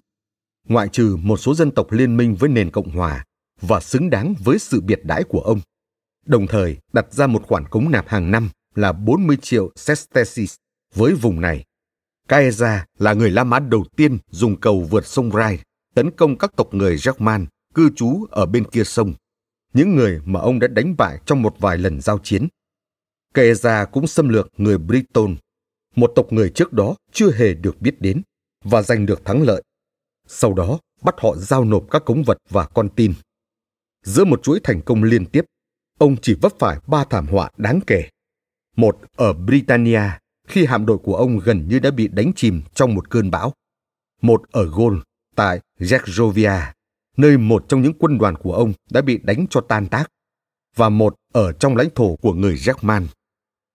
ngoại 0.68 0.88
trừ 0.92 1.18
một 1.22 1.38
số 1.38 1.56
dân 1.56 1.72
tộc 1.72 1.92
liên 1.92 2.18
minh 2.18 2.36
với 2.36 2.50
nền 2.50 2.72
Cộng 2.72 2.90
Hòa 2.90 3.26
và 3.62 3.80
xứng 3.80 4.10
đáng 4.10 4.34
với 4.44 4.60
sự 4.60 4.82
biệt 4.82 5.00
đãi 5.04 5.24
của 5.24 5.40
ông 5.40 5.60
đồng 6.26 6.48
thời 6.48 6.78
đặt 6.94 7.14
ra 7.14 7.28
một 7.28 7.44
khoản 7.48 7.68
cống 7.68 7.92
nạp 7.92 8.08
hàng 8.08 8.32
năm 8.32 8.50
là 8.76 8.92
40 8.92 9.38
triệu 9.42 9.72
sesterces 9.76 10.56
với 10.96 11.14
vùng 11.14 11.42
này. 11.42 11.66
Caesar 12.28 12.80
là 13.00 13.14
người 13.14 13.32
La 13.32 13.44
Mã 13.44 13.60
đầu 13.60 13.86
tiên 13.96 14.18
dùng 14.30 14.60
cầu 14.60 14.88
vượt 14.90 15.06
sông 15.06 15.32
Rai 15.32 15.60
tấn 15.96 16.12
công 16.12 16.38
các 16.38 16.52
tộc 16.56 16.74
người 16.74 16.98
German 17.06 17.46
cư 17.76 17.90
trú 17.96 18.26
ở 18.32 18.46
bên 18.46 18.66
kia 18.72 18.84
sông, 18.84 19.14
những 19.74 19.96
người 19.96 20.22
mà 20.26 20.40
ông 20.40 20.60
đã 20.60 20.68
đánh 20.68 20.96
bại 20.98 21.20
trong 21.26 21.42
một 21.42 21.56
vài 21.60 21.78
lần 21.78 22.02
giao 22.02 22.20
chiến. 22.24 22.48
Caesar 23.34 23.88
cũng 23.92 24.08
xâm 24.08 24.30
lược 24.30 24.50
người 24.58 24.78
Briton, 24.78 25.36
một 25.96 26.12
tộc 26.16 26.34
người 26.34 26.50
trước 26.50 26.74
đó 26.74 26.96
chưa 27.12 27.32
hề 27.32 27.54
được 27.54 27.82
biết 27.82 28.02
đến, 28.02 28.22
và 28.64 28.82
giành 28.82 29.06
được 29.06 29.26
thắng 29.26 29.42
lợi. 29.42 29.64
Sau 30.28 30.54
đó 30.54 30.80
bắt 31.02 31.16
họ 31.18 31.36
giao 31.36 31.66
nộp 31.66 31.86
các 31.92 32.06
cống 32.06 32.24
vật 32.24 32.38
và 32.50 32.66
con 32.66 32.90
tin. 32.96 33.14
Giữa 34.04 34.26
một 34.26 34.44
chuỗi 34.44 34.60
thành 34.64 34.82
công 34.82 35.04
liên 35.04 35.26
tiếp, 35.26 35.46
ông 36.00 36.16
chỉ 36.22 36.36
vấp 36.42 36.52
phải 36.60 36.78
ba 36.88 37.06
thảm 37.10 37.28
họa 37.28 37.50
đáng 37.58 37.80
kể. 37.88 38.10
Một 38.76 38.98
ở 39.16 39.34
Britannia, 39.34 40.02
khi 40.48 40.66
hạm 40.66 40.86
đội 40.86 40.98
của 40.98 41.16
ông 41.16 41.40
gần 41.40 41.68
như 41.68 41.80
đã 41.80 41.92
bị 41.92 42.08
đánh 42.08 42.32
chìm 42.36 42.62
trong 42.74 42.96
một 42.96 43.10
cơn 43.10 43.32
bão. 43.32 43.54
Một 44.22 44.42
ở 44.52 44.72
Gaul, 44.78 44.98
tại 45.36 45.60
Gergovia, 45.80 46.75
nơi 47.18 47.38
một 47.38 47.66
trong 47.70 47.82
những 47.82 47.94
quân 48.00 48.18
đoàn 48.18 48.36
của 48.36 48.54
ông 48.54 48.74
đã 48.90 49.02
bị 49.02 49.20
đánh 49.24 49.46
cho 49.50 49.62
tan 49.62 49.88
tác, 49.88 50.08
và 50.76 50.90
một 50.90 51.16
ở 51.34 51.54
trong 51.54 51.76
lãnh 51.76 51.90
thổ 51.96 52.16
của 52.16 52.34
người 52.34 52.58
German. 52.66 53.08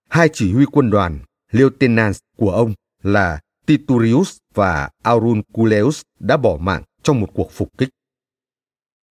Hai 0.08 0.28
chỉ 0.32 0.52
huy 0.52 0.64
quân 0.72 0.90
đoàn, 0.90 1.18
lieutenants 1.52 2.18
của 2.36 2.50
ông 2.50 2.74
là 3.02 3.40
Titurius 3.66 4.36
và 4.54 4.90
Aurunculeus 5.02 6.02
đã 6.18 6.36
bỏ 6.36 6.58
mạng 6.60 6.82
trong 7.02 7.20
một 7.20 7.28
cuộc 7.34 7.52
phục 7.52 7.78
kích. 7.78 7.88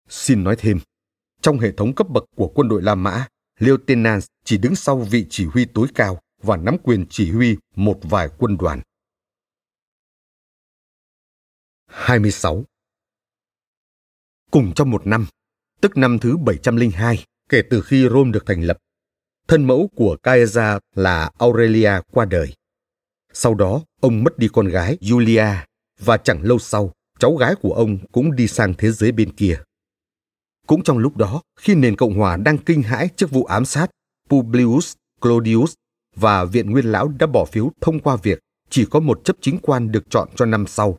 Xin 0.09 0.43
nói 0.43 0.55
thêm, 0.59 0.80
trong 1.41 1.59
hệ 1.59 1.71
thống 1.71 1.95
cấp 1.95 2.07
bậc 2.09 2.23
của 2.36 2.51
quân 2.55 2.67
đội 2.67 2.82
La 2.82 2.95
Mã, 2.95 3.27
Lieutenant 3.59 4.23
chỉ 4.45 4.57
đứng 4.57 4.75
sau 4.75 4.97
vị 4.97 5.25
chỉ 5.30 5.45
huy 5.45 5.65
tối 5.65 5.88
cao 5.95 6.19
và 6.43 6.57
nắm 6.57 6.77
quyền 6.84 7.05
chỉ 7.09 7.32
huy 7.32 7.57
một 7.75 7.99
vài 8.03 8.30
quân 8.38 8.57
đoàn. 8.57 8.82
26. 11.88 12.63
Cùng 14.51 14.73
trong 14.75 14.89
một 14.89 15.07
năm, 15.07 15.25
tức 15.81 15.97
năm 15.97 16.19
thứ 16.19 16.37
702 16.37 17.25
kể 17.49 17.61
từ 17.69 17.81
khi 17.81 18.07
Rome 18.09 18.31
được 18.31 18.45
thành 18.45 18.61
lập, 18.61 18.77
thân 19.47 19.63
mẫu 19.63 19.89
của 19.95 20.17
Caesar 20.23 20.77
là 20.95 21.31
Aurelia 21.39 21.91
qua 22.11 22.25
đời. 22.25 22.53
Sau 23.33 23.55
đó, 23.55 23.81
ông 24.01 24.23
mất 24.23 24.37
đi 24.37 24.47
con 24.53 24.67
gái 24.67 24.97
Julia 25.01 25.55
và 25.99 26.17
chẳng 26.17 26.43
lâu 26.43 26.59
sau, 26.59 26.93
cháu 27.19 27.35
gái 27.35 27.55
của 27.55 27.73
ông 27.73 27.97
cũng 28.11 28.35
đi 28.35 28.47
sang 28.47 28.73
thế 28.77 28.91
giới 28.91 29.11
bên 29.11 29.31
kia. 29.31 29.61
Cũng 30.67 30.83
trong 30.83 30.97
lúc 30.97 31.17
đó, 31.17 31.41
khi 31.59 31.75
nền 31.75 31.95
Cộng 31.95 32.17
hòa 32.17 32.37
đang 32.37 32.57
kinh 32.57 32.81
hãi 32.81 33.09
trước 33.15 33.31
vụ 33.31 33.43
ám 33.43 33.65
sát, 33.65 33.89
Publius 34.29 34.93
Clodius 35.21 35.73
và 36.15 36.45
Viện 36.45 36.71
Nguyên 36.71 36.85
Lão 36.85 37.07
đã 37.07 37.27
bỏ 37.27 37.45
phiếu 37.45 37.71
thông 37.81 37.99
qua 37.99 38.15
việc 38.15 38.39
chỉ 38.69 38.85
có 38.85 38.99
một 38.99 39.21
chấp 39.23 39.35
chính 39.41 39.59
quan 39.61 39.91
được 39.91 40.03
chọn 40.09 40.29
cho 40.35 40.45
năm 40.45 40.67
sau, 40.67 40.97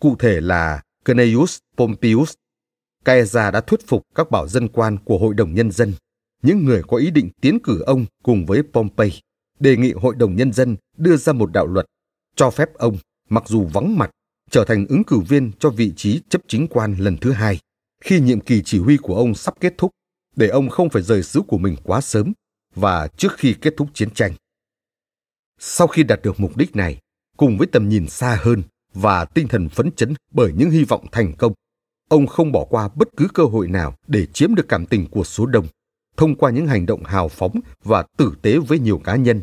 cụ 0.00 0.16
thể 0.18 0.40
là 0.40 0.82
Cneius 1.04 1.58
Pompeius. 1.76 2.34
Caesar 3.04 3.54
đã 3.54 3.60
thuyết 3.60 3.80
phục 3.86 4.02
các 4.14 4.30
bảo 4.30 4.48
dân 4.48 4.68
quan 4.68 4.96
của 5.04 5.18
Hội 5.18 5.34
đồng 5.34 5.54
Nhân 5.54 5.70
dân, 5.70 5.92
những 6.42 6.64
người 6.64 6.82
có 6.82 6.96
ý 6.96 7.10
định 7.10 7.30
tiến 7.40 7.58
cử 7.62 7.80
ông 7.80 8.06
cùng 8.22 8.46
với 8.46 8.62
Pompey, 8.72 9.12
đề 9.60 9.76
nghị 9.76 9.92
Hội 9.92 10.14
đồng 10.14 10.36
Nhân 10.36 10.52
dân 10.52 10.76
đưa 10.96 11.16
ra 11.16 11.32
một 11.32 11.52
đạo 11.52 11.66
luật 11.66 11.86
cho 12.36 12.50
phép 12.50 12.74
ông, 12.74 12.96
mặc 13.28 13.44
dù 13.46 13.64
vắng 13.64 13.98
mặt, 13.98 14.10
trở 14.50 14.64
thành 14.64 14.86
ứng 14.88 15.04
cử 15.04 15.18
viên 15.18 15.52
cho 15.58 15.70
vị 15.70 15.92
trí 15.96 16.20
chấp 16.28 16.42
chính 16.48 16.66
quan 16.70 16.96
lần 16.98 17.16
thứ 17.16 17.32
hai 17.32 17.58
khi 18.00 18.20
nhiệm 18.20 18.40
kỳ 18.40 18.62
chỉ 18.62 18.78
huy 18.78 18.96
của 18.96 19.16
ông 19.16 19.34
sắp 19.34 19.54
kết 19.60 19.74
thúc 19.78 19.90
để 20.36 20.48
ông 20.48 20.68
không 20.68 20.90
phải 20.90 21.02
rời 21.02 21.22
xứ 21.22 21.42
của 21.48 21.58
mình 21.58 21.76
quá 21.82 22.00
sớm 22.00 22.32
và 22.74 23.08
trước 23.16 23.32
khi 23.36 23.54
kết 23.60 23.74
thúc 23.76 23.88
chiến 23.94 24.10
tranh. 24.10 24.32
Sau 25.58 25.86
khi 25.86 26.02
đạt 26.02 26.22
được 26.22 26.40
mục 26.40 26.56
đích 26.56 26.76
này, 26.76 26.98
cùng 27.36 27.58
với 27.58 27.66
tầm 27.66 27.88
nhìn 27.88 28.08
xa 28.08 28.38
hơn 28.42 28.62
và 28.94 29.24
tinh 29.24 29.48
thần 29.48 29.68
phấn 29.68 29.92
chấn 29.92 30.14
bởi 30.32 30.52
những 30.56 30.70
hy 30.70 30.84
vọng 30.84 31.06
thành 31.12 31.32
công, 31.38 31.52
ông 32.14 32.26
không 32.26 32.52
bỏ 32.52 32.64
qua 32.64 32.88
bất 32.94 33.08
cứ 33.16 33.28
cơ 33.34 33.44
hội 33.44 33.68
nào 33.68 33.94
để 34.06 34.26
chiếm 34.26 34.54
được 34.54 34.68
cảm 34.68 34.86
tình 34.86 35.06
của 35.10 35.24
số 35.24 35.46
đông 35.46 35.66
thông 36.16 36.34
qua 36.34 36.50
những 36.50 36.66
hành 36.66 36.86
động 36.86 37.04
hào 37.04 37.28
phóng 37.28 37.60
và 37.84 38.04
tử 38.16 38.32
tế 38.42 38.58
với 38.58 38.78
nhiều 38.78 38.98
cá 38.98 39.16
nhân, 39.16 39.42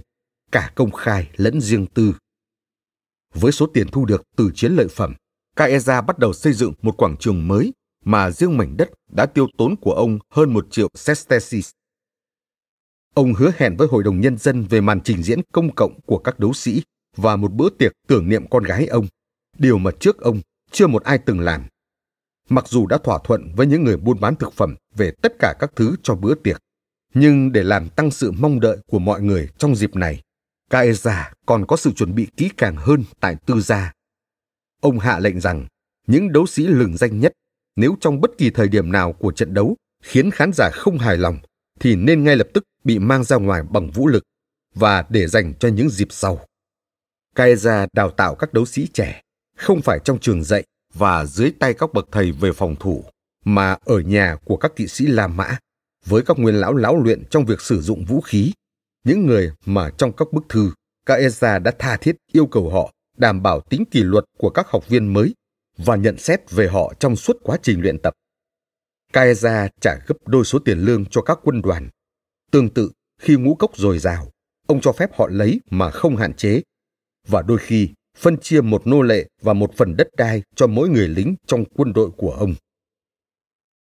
cả 0.51 0.71
công 0.75 0.91
khai 0.91 1.29
lẫn 1.35 1.61
riêng 1.61 1.87
tư. 1.87 2.15
Với 3.33 3.51
số 3.51 3.67
tiền 3.73 3.87
thu 3.91 4.05
được 4.05 4.23
từ 4.35 4.51
chiến 4.55 4.71
lợi 4.71 4.87
phẩm, 4.87 5.13
Caesar 5.55 6.05
bắt 6.05 6.19
đầu 6.19 6.33
xây 6.33 6.53
dựng 6.53 6.73
một 6.81 6.97
quảng 6.97 7.15
trường 7.19 7.47
mới 7.47 7.73
mà 8.05 8.31
riêng 8.31 8.57
mảnh 8.57 8.77
đất 8.77 8.89
đã 9.09 9.25
tiêu 9.25 9.47
tốn 9.57 9.75
của 9.75 9.93
ông 9.93 10.19
hơn 10.29 10.53
một 10.53 10.67
triệu 10.71 10.87
sesterces. 10.93 11.69
Ông 13.13 13.33
hứa 13.33 13.51
hẹn 13.57 13.77
với 13.77 13.87
Hội 13.87 14.03
đồng 14.03 14.19
Nhân 14.19 14.37
dân 14.37 14.63
về 14.63 14.81
màn 14.81 15.01
trình 15.01 15.23
diễn 15.23 15.39
công 15.51 15.75
cộng 15.75 16.01
của 16.01 16.17
các 16.17 16.39
đấu 16.39 16.53
sĩ 16.53 16.81
và 17.17 17.35
một 17.35 17.53
bữa 17.53 17.69
tiệc 17.69 17.91
tưởng 18.07 18.29
niệm 18.29 18.47
con 18.47 18.63
gái 18.63 18.85
ông, 18.85 19.07
điều 19.57 19.77
mà 19.77 19.91
trước 19.99 20.21
ông 20.21 20.41
chưa 20.71 20.87
một 20.87 21.03
ai 21.03 21.17
từng 21.17 21.39
làm. 21.39 21.63
Mặc 22.51 22.67
dù 22.67 22.87
đã 22.87 22.97
thỏa 22.97 23.19
thuận 23.23 23.51
với 23.55 23.67
những 23.67 23.83
người 23.83 23.97
buôn 23.97 24.19
bán 24.19 24.35
thực 24.35 24.53
phẩm 24.53 24.75
về 24.95 25.11
tất 25.21 25.33
cả 25.39 25.53
các 25.59 25.71
thứ 25.75 25.95
cho 26.03 26.15
bữa 26.15 26.35
tiệc, 26.35 26.57
nhưng 27.13 27.51
để 27.51 27.63
làm 27.63 27.89
tăng 27.89 28.11
sự 28.11 28.31
mong 28.31 28.59
đợi 28.59 28.77
của 28.87 28.99
mọi 28.99 29.21
người 29.21 29.49
trong 29.57 29.75
dịp 29.75 29.95
này, 29.95 30.21
Caesar 30.69 31.25
còn 31.45 31.65
có 31.65 31.77
sự 31.77 31.91
chuẩn 31.91 32.15
bị 32.15 32.27
kỹ 32.37 32.49
càng 32.57 32.75
hơn 32.75 33.03
tại 33.19 33.35
tư 33.45 33.61
gia. 33.61 33.93
Ông 34.81 34.99
hạ 34.99 35.19
lệnh 35.19 35.39
rằng 35.39 35.67
những 36.07 36.31
đấu 36.31 36.45
sĩ 36.45 36.67
lừng 36.67 36.97
danh 36.97 37.19
nhất 37.19 37.33
nếu 37.75 37.95
trong 37.99 38.21
bất 38.21 38.31
kỳ 38.37 38.49
thời 38.49 38.67
điểm 38.67 38.91
nào 38.91 39.13
của 39.13 39.31
trận 39.31 39.53
đấu 39.53 39.75
khiến 40.03 40.31
khán 40.31 40.51
giả 40.53 40.69
không 40.73 40.97
hài 40.97 41.17
lòng 41.17 41.39
thì 41.79 41.95
nên 41.95 42.23
ngay 42.23 42.35
lập 42.35 42.47
tức 42.53 42.63
bị 42.83 42.99
mang 42.99 43.23
ra 43.23 43.37
ngoài 43.37 43.63
bằng 43.63 43.91
vũ 43.91 44.07
lực 44.07 44.23
và 44.75 45.05
để 45.09 45.27
dành 45.27 45.53
cho 45.59 45.67
những 45.67 45.89
dịp 45.89 46.07
sau. 46.11 46.45
Caesar 47.35 47.87
đào 47.93 48.09
tạo 48.09 48.35
các 48.35 48.53
đấu 48.53 48.65
sĩ 48.65 48.87
trẻ, 48.87 49.21
không 49.57 49.81
phải 49.81 49.99
trong 50.03 50.19
trường 50.19 50.43
dạy 50.43 50.63
và 50.93 51.25
dưới 51.25 51.51
tay 51.59 51.73
các 51.73 51.93
bậc 51.93 52.07
thầy 52.11 52.31
về 52.31 52.51
phòng 52.51 52.75
thủ, 52.75 53.03
mà 53.45 53.77
ở 53.85 53.99
nhà 53.99 54.35
của 54.45 54.57
các 54.57 54.75
kỵ 54.75 54.87
sĩ 54.87 55.07
La 55.07 55.27
Mã, 55.27 55.57
với 56.05 56.21
các 56.25 56.39
nguyên 56.39 56.55
lão 56.55 56.73
lão 56.73 56.95
luyện 57.03 57.23
trong 57.29 57.45
việc 57.45 57.61
sử 57.61 57.81
dụng 57.81 58.05
vũ 58.05 58.21
khí, 58.21 58.51
những 59.03 59.25
người 59.25 59.51
mà 59.65 59.89
trong 59.97 60.11
các 60.13 60.33
bức 60.33 60.43
thư, 60.49 60.71
Caesar 61.05 61.55
e 61.55 61.59
đã 61.59 61.71
tha 61.79 61.97
thiết 61.97 62.15
yêu 62.31 62.45
cầu 62.45 62.69
họ 62.69 62.93
đảm 63.17 63.43
bảo 63.43 63.61
tính 63.61 63.83
kỷ 63.91 64.03
luật 64.03 64.25
của 64.37 64.49
các 64.49 64.67
học 64.67 64.89
viên 64.89 65.13
mới 65.13 65.33
và 65.77 65.95
nhận 65.95 66.17
xét 66.17 66.51
về 66.51 66.67
họ 66.67 66.93
trong 66.99 67.15
suốt 67.15 67.37
quá 67.43 67.57
trình 67.61 67.81
luyện 67.81 67.99
tập. 67.99 68.13
Caesar 69.13 69.53
e 69.53 69.69
trả 69.81 69.95
gấp 70.07 70.15
đôi 70.25 70.45
số 70.45 70.59
tiền 70.59 70.79
lương 70.79 71.05
cho 71.05 71.21
các 71.21 71.39
quân 71.43 71.61
đoàn. 71.61 71.89
Tương 72.51 72.69
tự, 72.69 72.91
khi 73.21 73.35
ngũ 73.35 73.55
cốc 73.55 73.77
dồi 73.77 73.99
dào, 73.99 74.31
ông 74.67 74.81
cho 74.81 74.91
phép 74.91 75.09
họ 75.13 75.27
lấy 75.27 75.59
mà 75.69 75.91
không 75.91 76.15
hạn 76.15 76.33
chế. 76.33 76.61
Và 77.27 77.41
đôi 77.41 77.57
khi 77.57 77.89
phân 78.17 78.37
chia 78.37 78.61
một 78.61 78.87
nô 78.87 79.01
lệ 79.01 79.27
và 79.41 79.53
một 79.53 79.71
phần 79.77 79.95
đất 79.97 80.07
đai 80.17 80.43
cho 80.55 80.67
mỗi 80.67 80.89
người 80.89 81.07
lính 81.07 81.35
trong 81.47 81.65
quân 81.65 81.93
đội 81.93 82.09
của 82.17 82.31
ông. 82.31 82.55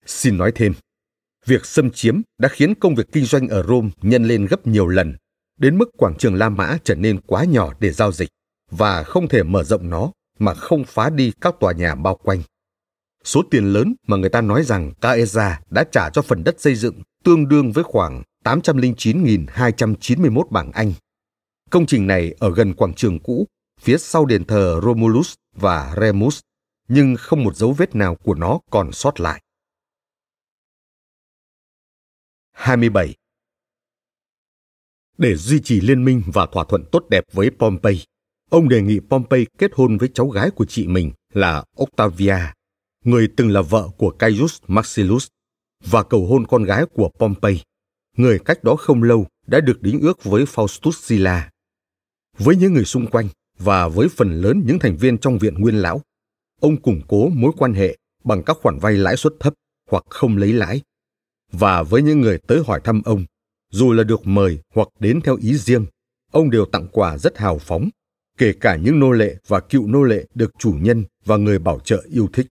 Xin 0.06 0.38
nói 0.38 0.52
thêm, 0.54 0.72
việc 1.46 1.66
xâm 1.66 1.90
chiếm 1.90 2.20
đã 2.38 2.48
khiến 2.48 2.74
công 2.74 2.94
việc 2.94 3.06
kinh 3.12 3.24
doanh 3.24 3.48
ở 3.48 3.62
Rome 3.62 3.90
nhân 4.02 4.24
lên 4.24 4.46
gấp 4.46 4.66
nhiều 4.66 4.86
lần, 4.86 5.16
đến 5.58 5.78
mức 5.78 5.90
quảng 5.96 6.14
trường 6.18 6.34
La 6.34 6.48
Mã 6.48 6.78
trở 6.84 6.94
nên 6.94 7.20
quá 7.20 7.44
nhỏ 7.44 7.72
để 7.80 7.92
giao 7.92 8.12
dịch 8.12 8.28
và 8.70 9.02
không 9.02 9.28
thể 9.28 9.42
mở 9.42 9.64
rộng 9.64 9.90
nó 9.90 10.12
mà 10.38 10.54
không 10.54 10.84
phá 10.84 11.10
đi 11.10 11.32
các 11.40 11.54
tòa 11.60 11.72
nhà 11.72 11.94
bao 11.94 12.16
quanh. 12.16 12.42
Số 13.24 13.42
tiền 13.50 13.72
lớn 13.72 13.94
mà 14.06 14.16
người 14.16 14.30
ta 14.30 14.40
nói 14.40 14.64
rằng 14.64 14.92
Caesar 15.00 15.52
đã 15.70 15.84
trả 15.92 16.10
cho 16.10 16.22
phần 16.22 16.44
đất 16.44 16.60
xây 16.60 16.74
dựng 16.74 17.02
tương 17.24 17.48
đương 17.48 17.72
với 17.72 17.84
khoảng 17.84 18.22
809.291 18.44 20.42
bảng 20.50 20.72
Anh. 20.72 20.92
Công 21.70 21.86
trình 21.86 22.06
này 22.06 22.34
ở 22.38 22.54
gần 22.54 22.74
quảng 22.74 22.94
trường 22.94 23.18
cũ, 23.18 23.46
phía 23.80 23.98
sau 23.98 24.26
đền 24.26 24.44
thờ 24.44 24.80
Romulus 24.82 25.34
và 25.52 25.94
Remus, 26.00 26.40
nhưng 26.88 27.16
không 27.18 27.44
một 27.44 27.56
dấu 27.56 27.72
vết 27.72 27.94
nào 27.94 28.14
của 28.14 28.34
nó 28.34 28.58
còn 28.70 28.92
sót 28.92 29.20
lại. 29.20 29.42
27. 32.52 33.14
Để 35.18 35.36
duy 35.36 35.60
trì 35.64 35.80
liên 35.80 36.04
minh 36.04 36.22
và 36.26 36.46
thỏa 36.52 36.64
thuận 36.68 36.84
tốt 36.92 37.06
đẹp 37.08 37.24
với 37.32 37.50
Pompey, 37.58 38.04
ông 38.50 38.68
đề 38.68 38.82
nghị 38.82 39.00
Pompey 39.10 39.46
kết 39.58 39.70
hôn 39.74 39.98
với 39.98 40.08
cháu 40.14 40.28
gái 40.28 40.50
của 40.50 40.64
chị 40.64 40.86
mình 40.86 41.12
là 41.32 41.64
Octavia, 41.76 42.38
người 43.04 43.28
từng 43.36 43.50
là 43.50 43.62
vợ 43.62 43.88
của 43.98 44.10
Caius 44.10 44.62
Marcellus, 44.66 45.26
và 45.84 46.02
cầu 46.02 46.26
hôn 46.26 46.46
con 46.46 46.64
gái 46.64 46.84
của 46.86 47.10
Pompey, 47.18 47.60
người 48.16 48.38
cách 48.38 48.64
đó 48.64 48.76
không 48.76 49.02
lâu 49.02 49.26
đã 49.46 49.60
được 49.60 49.82
đính 49.82 50.00
ước 50.00 50.24
với 50.24 50.44
Faustus 50.44 50.92
Sila. 50.92 51.50
Với 52.38 52.56
những 52.56 52.72
người 52.72 52.84
xung 52.84 53.06
quanh 53.06 53.28
và 53.60 53.88
với 53.88 54.08
phần 54.08 54.40
lớn 54.40 54.62
những 54.66 54.78
thành 54.78 54.96
viên 54.96 55.18
trong 55.18 55.38
viện 55.38 55.54
nguyên 55.54 55.74
lão, 55.74 56.02
ông 56.60 56.82
củng 56.82 57.00
cố 57.08 57.28
mối 57.28 57.52
quan 57.58 57.74
hệ 57.74 57.98
bằng 58.24 58.42
các 58.42 58.56
khoản 58.62 58.78
vay 58.78 58.92
lãi 58.92 59.16
suất 59.16 59.32
thấp 59.40 59.54
hoặc 59.90 60.04
không 60.08 60.36
lấy 60.36 60.52
lãi. 60.52 60.82
Và 61.52 61.82
với 61.82 62.02
những 62.02 62.20
người 62.20 62.38
tới 62.38 62.62
hỏi 62.66 62.80
thăm 62.84 63.02
ông, 63.04 63.24
dù 63.70 63.92
là 63.92 64.04
được 64.04 64.20
mời 64.26 64.58
hoặc 64.74 64.88
đến 65.00 65.20
theo 65.20 65.36
ý 65.36 65.54
riêng, 65.54 65.86
ông 66.32 66.50
đều 66.50 66.64
tặng 66.64 66.88
quà 66.92 67.18
rất 67.18 67.38
hào 67.38 67.58
phóng 67.58 67.90
kể 68.40 68.52
cả 68.60 68.76
những 68.76 69.00
nô 69.00 69.10
lệ 69.10 69.36
và 69.46 69.60
cựu 69.60 69.86
nô 69.86 70.02
lệ 70.02 70.26
được 70.34 70.50
chủ 70.58 70.74
nhân 70.80 71.04
và 71.24 71.36
người 71.36 71.58
bảo 71.58 71.80
trợ 71.80 72.02
yêu 72.10 72.28
thích. 72.32 72.46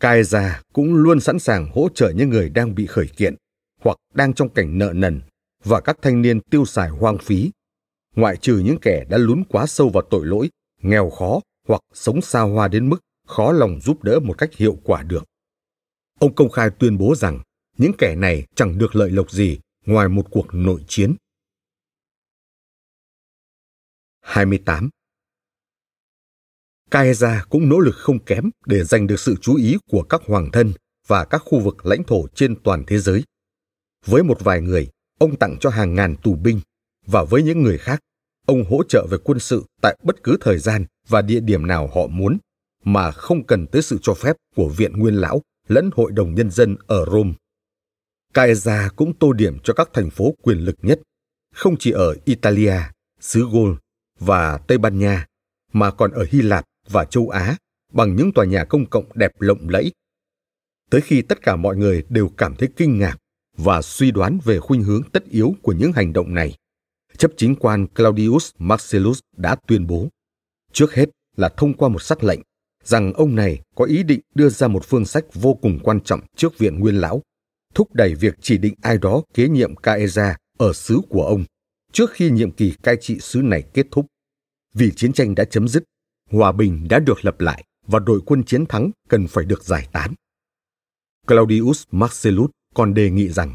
Cai 0.00 0.24
già 0.24 0.62
cũng 0.72 0.94
luôn 0.94 1.20
sẵn 1.20 1.38
sàng 1.38 1.70
hỗ 1.74 1.88
trợ 1.94 2.10
những 2.10 2.30
người 2.30 2.48
đang 2.48 2.74
bị 2.74 2.86
khởi 2.86 3.06
kiện 3.16 3.34
hoặc 3.80 3.96
đang 4.14 4.34
trong 4.34 4.48
cảnh 4.48 4.78
nợ 4.78 4.92
nần 4.94 5.20
và 5.64 5.80
các 5.80 5.98
thanh 6.02 6.22
niên 6.22 6.40
tiêu 6.40 6.64
xài 6.64 6.88
hoang 6.88 7.18
phí, 7.18 7.50
ngoại 8.14 8.36
trừ 8.36 8.62
những 8.64 8.78
kẻ 8.82 9.04
đã 9.08 9.18
lún 9.18 9.44
quá 9.48 9.66
sâu 9.66 9.88
vào 9.88 10.02
tội 10.10 10.26
lỗi 10.26 10.50
nghèo 10.82 11.10
khó 11.10 11.40
hoặc 11.68 11.80
sống 11.94 12.22
xa 12.22 12.40
hoa 12.40 12.68
đến 12.68 12.88
mức 12.88 13.00
khó 13.26 13.52
lòng 13.52 13.80
giúp 13.80 14.02
đỡ 14.02 14.20
một 14.20 14.38
cách 14.38 14.54
hiệu 14.54 14.78
quả 14.84 15.02
được. 15.02 15.24
Ông 16.20 16.34
công 16.34 16.50
khai 16.50 16.70
tuyên 16.78 16.98
bố 16.98 17.14
rằng 17.14 17.40
những 17.78 17.92
kẻ 17.98 18.16
này 18.16 18.46
chẳng 18.54 18.78
được 18.78 18.96
lợi 18.96 19.10
lộc 19.10 19.30
gì 19.30 19.58
ngoài 19.86 20.08
một 20.08 20.26
cuộc 20.30 20.46
nội 20.52 20.84
chiến. 20.88 21.14
28. 24.20 24.90
Caesar 26.90 27.42
cũng 27.50 27.68
nỗ 27.68 27.80
lực 27.80 27.94
không 27.96 28.24
kém 28.24 28.50
để 28.66 28.84
giành 28.84 29.06
được 29.06 29.20
sự 29.20 29.36
chú 29.40 29.56
ý 29.56 29.76
của 29.90 30.02
các 30.02 30.22
hoàng 30.26 30.50
thân 30.52 30.72
và 31.06 31.24
các 31.24 31.42
khu 31.44 31.60
vực 31.60 31.86
lãnh 31.86 32.04
thổ 32.04 32.28
trên 32.34 32.62
toàn 32.62 32.84
thế 32.86 32.98
giới. 32.98 33.24
Với 34.06 34.22
một 34.22 34.36
vài 34.40 34.60
người, 34.60 34.90
ông 35.18 35.36
tặng 35.36 35.56
cho 35.60 35.70
hàng 35.70 35.94
ngàn 35.94 36.16
tù 36.22 36.34
binh, 36.34 36.60
và 37.06 37.24
với 37.24 37.42
những 37.42 37.62
người 37.62 37.78
khác, 37.78 38.00
ông 38.46 38.64
hỗ 38.70 38.82
trợ 38.88 39.06
về 39.10 39.18
quân 39.24 39.38
sự 39.38 39.64
tại 39.82 39.96
bất 40.02 40.22
cứ 40.22 40.36
thời 40.40 40.58
gian 40.58 40.84
và 41.08 41.22
địa 41.22 41.40
điểm 41.40 41.66
nào 41.66 41.90
họ 41.94 42.06
muốn, 42.06 42.38
mà 42.84 43.10
không 43.10 43.46
cần 43.46 43.66
tới 43.66 43.82
sự 43.82 43.98
cho 44.02 44.14
phép 44.14 44.36
của 44.56 44.68
Viện 44.68 44.92
Nguyên 44.92 45.14
Lão 45.14 45.42
lẫn 45.68 45.90
Hội 45.96 46.12
đồng 46.12 46.34
Nhân 46.34 46.50
dân 46.50 46.76
ở 46.86 47.04
Rome. 47.12 47.32
Caesar 48.34 48.92
cũng 48.96 49.18
tô 49.18 49.32
điểm 49.32 49.58
cho 49.64 49.74
các 49.74 49.88
thành 49.92 50.10
phố 50.10 50.34
quyền 50.42 50.58
lực 50.58 50.76
nhất, 50.82 51.00
không 51.54 51.76
chỉ 51.78 51.90
ở 51.90 52.16
Italia, 52.24 52.76
xứ 53.20 53.48
Gaul 53.52 53.74
và 54.18 54.58
Tây 54.58 54.78
Ban 54.78 54.98
Nha, 54.98 55.26
mà 55.72 55.90
còn 55.90 56.10
ở 56.12 56.26
Hy 56.30 56.42
Lạp 56.42 56.64
và 56.88 57.04
châu 57.04 57.28
Á 57.28 57.56
bằng 57.92 58.16
những 58.16 58.32
tòa 58.32 58.44
nhà 58.44 58.64
công 58.64 58.86
cộng 58.86 59.04
đẹp 59.14 59.30
lộng 59.38 59.68
lẫy. 59.68 59.92
Tới 60.90 61.00
khi 61.00 61.22
tất 61.22 61.42
cả 61.42 61.56
mọi 61.56 61.76
người 61.76 62.04
đều 62.08 62.28
cảm 62.28 62.54
thấy 62.56 62.68
kinh 62.76 62.98
ngạc 62.98 63.16
và 63.56 63.82
suy 63.82 64.10
đoán 64.10 64.38
về 64.44 64.60
khuynh 64.60 64.82
hướng 64.82 65.02
tất 65.12 65.24
yếu 65.30 65.54
của 65.62 65.72
những 65.72 65.92
hành 65.92 66.12
động 66.12 66.34
này, 66.34 66.54
chấp 67.18 67.30
chính 67.36 67.54
quan 67.56 67.86
Claudius 67.86 68.50
Marcellus 68.58 69.18
đã 69.36 69.56
tuyên 69.66 69.86
bố, 69.86 70.08
trước 70.72 70.94
hết 70.94 71.10
là 71.36 71.48
thông 71.48 71.74
qua 71.74 71.88
một 71.88 72.02
sắc 72.02 72.24
lệnh, 72.24 72.40
rằng 72.84 73.12
ông 73.12 73.34
này 73.34 73.60
có 73.74 73.84
ý 73.84 74.02
định 74.02 74.20
đưa 74.34 74.48
ra 74.48 74.68
một 74.68 74.84
phương 74.84 75.04
sách 75.04 75.24
vô 75.34 75.54
cùng 75.54 75.78
quan 75.82 76.00
trọng 76.00 76.20
trước 76.36 76.58
viện 76.58 76.80
nguyên 76.80 77.00
lão, 77.00 77.22
thúc 77.74 77.94
đẩy 77.94 78.14
việc 78.14 78.34
chỉ 78.40 78.58
định 78.58 78.74
ai 78.82 78.98
đó 78.98 79.22
kế 79.34 79.48
nhiệm 79.48 79.76
Caesar 79.76 80.34
ở 80.58 80.72
xứ 80.72 81.00
của 81.08 81.26
ông 81.26 81.44
trước 81.92 82.10
khi 82.12 82.30
nhiệm 82.30 82.50
kỳ 82.50 82.74
cai 82.82 82.96
trị 83.00 83.18
xứ 83.20 83.42
này 83.42 83.62
kết 83.74 83.86
thúc. 83.90 84.06
Vì 84.74 84.92
chiến 84.96 85.12
tranh 85.12 85.34
đã 85.34 85.44
chấm 85.44 85.68
dứt, 85.68 85.84
hòa 86.30 86.52
bình 86.52 86.86
đã 86.88 86.98
được 86.98 87.24
lập 87.24 87.40
lại 87.40 87.64
và 87.86 87.98
đội 87.98 88.20
quân 88.26 88.44
chiến 88.44 88.66
thắng 88.66 88.90
cần 89.08 89.26
phải 89.26 89.44
được 89.44 89.64
giải 89.64 89.88
tán. 89.92 90.14
Claudius 91.26 91.84
Marcellus 91.90 92.50
còn 92.74 92.94
đề 92.94 93.10
nghị 93.10 93.28
rằng 93.28 93.54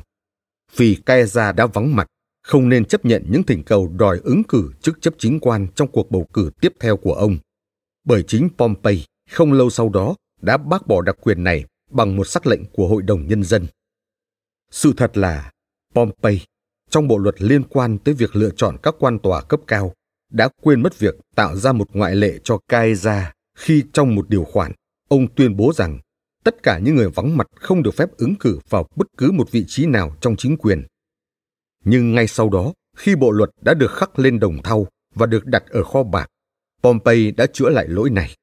vì 0.76 0.98
Caesar 1.06 1.56
đã 1.56 1.66
vắng 1.66 1.96
mặt, 1.96 2.08
không 2.50 2.70
nên 2.70 2.86
chấp 2.86 3.06
nhận 3.06 3.26
những 3.30 3.44
thỉnh 3.44 3.64
cầu 3.64 3.88
đòi 3.88 4.20
ứng 4.24 4.44
cử 4.44 4.72
chức 4.82 5.02
chấp 5.02 5.14
chính 5.18 5.40
quan 5.40 5.68
trong 5.76 5.88
cuộc 5.92 6.12
bầu 6.12 6.28
cử 6.34 6.52
tiếp 6.62 6.74
theo 6.80 6.98
của 6.98 7.14
ông. 7.14 7.38
Bởi 8.04 8.24
chính 8.24 8.50
Pompey 8.58 9.04
không 9.32 9.54
lâu 9.54 9.70
sau 9.70 9.90
đó 9.90 10.16
đã 10.42 10.58
bác 10.58 10.88
bỏ 10.88 11.02
đặc 11.02 11.18
quyền 11.22 11.44
này 11.44 11.66
bằng 11.92 12.16
một 12.16 12.28
sắc 12.28 12.48
lệnh 12.48 12.66
của 12.66 12.88
Hội 12.88 13.02
đồng 13.02 13.28
Nhân 13.28 13.44
dân. 13.44 13.68
Sự 14.72 14.94
thật 14.98 15.18
là 15.18 15.52
Pompey, 15.96 16.40
trong 16.90 17.08
bộ 17.08 17.18
luật 17.18 17.42
liên 17.42 17.64
quan 17.64 17.98
tới 17.98 18.14
việc 18.14 18.36
lựa 18.36 18.50
chọn 18.56 18.78
các 18.84 18.96
quan 19.00 19.20
tòa 19.20 19.42
cấp 19.42 19.60
cao, 19.68 19.94
đã 20.32 20.50
quên 20.62 20.82
mất 20.82 21.00
việc 21.00 21.16
tạo 21.36 21.56
ra 21.56 21.72
một 21.72 21.88
ngoại 21.94 22.16
lệ 22.16 22.40
cho 22.44 22.60
Caesar 22.68 23.24
khi 23.58 23.84
trong 23.94 24.16
một 24.16 24.30
điều 24.30 24.44
khoản, 24.44 24.72
ông 25.10 25.28
tuyên 25.36 25.58
bố 25.58 25.74
rằng 25.74 26.00
tất 26.44 26.64
cả 26.64 26.80
những 26.80 26.96
người 26.96 27.10
vắng 27.10 27.38
mặt 27.38 27.48
không 27.56 27.84
được 27.84 27.94
phép 27.94 28.18
ứng 28.18 28.36
cử 28.36 28.60
vào 28.70 28.88
bất 28.96 29.08
cứ 29.18 29.32
một 29.32 29.52
vị 29.52 29.66
trí 29.68 29.86
nào 29.86 30.16
trong 30.22 30.36
chính 30.36 30.58
quyền. 30.58 30.84
Nhưng 31.86 32.16
ngay 32.16 32.28
sau 32.28 32.50
đó, 32.50 32.74
khi 32.98 33.16
bộ 33.16 33.32
luật 33.32 33.50
đã 33.62 33.74
được 33.74 33.92
khắc 33.92 34.20
lên 34.20 34.40
đồng 34.40 34.64
thau 34.64 34.88
và 35.16 35.26
được 35.26 35.46
đặt 35.46 35.64
ở 35.70 35.84
kho 35.84 36.04
bạc, 36.04 36.28
Pompey 36.84 37.32
đã 37.32 37.46
chữa 37.54 37.70
lại 37.70 37.88
lỗi 37.88 38.10
này. 38.10 38.36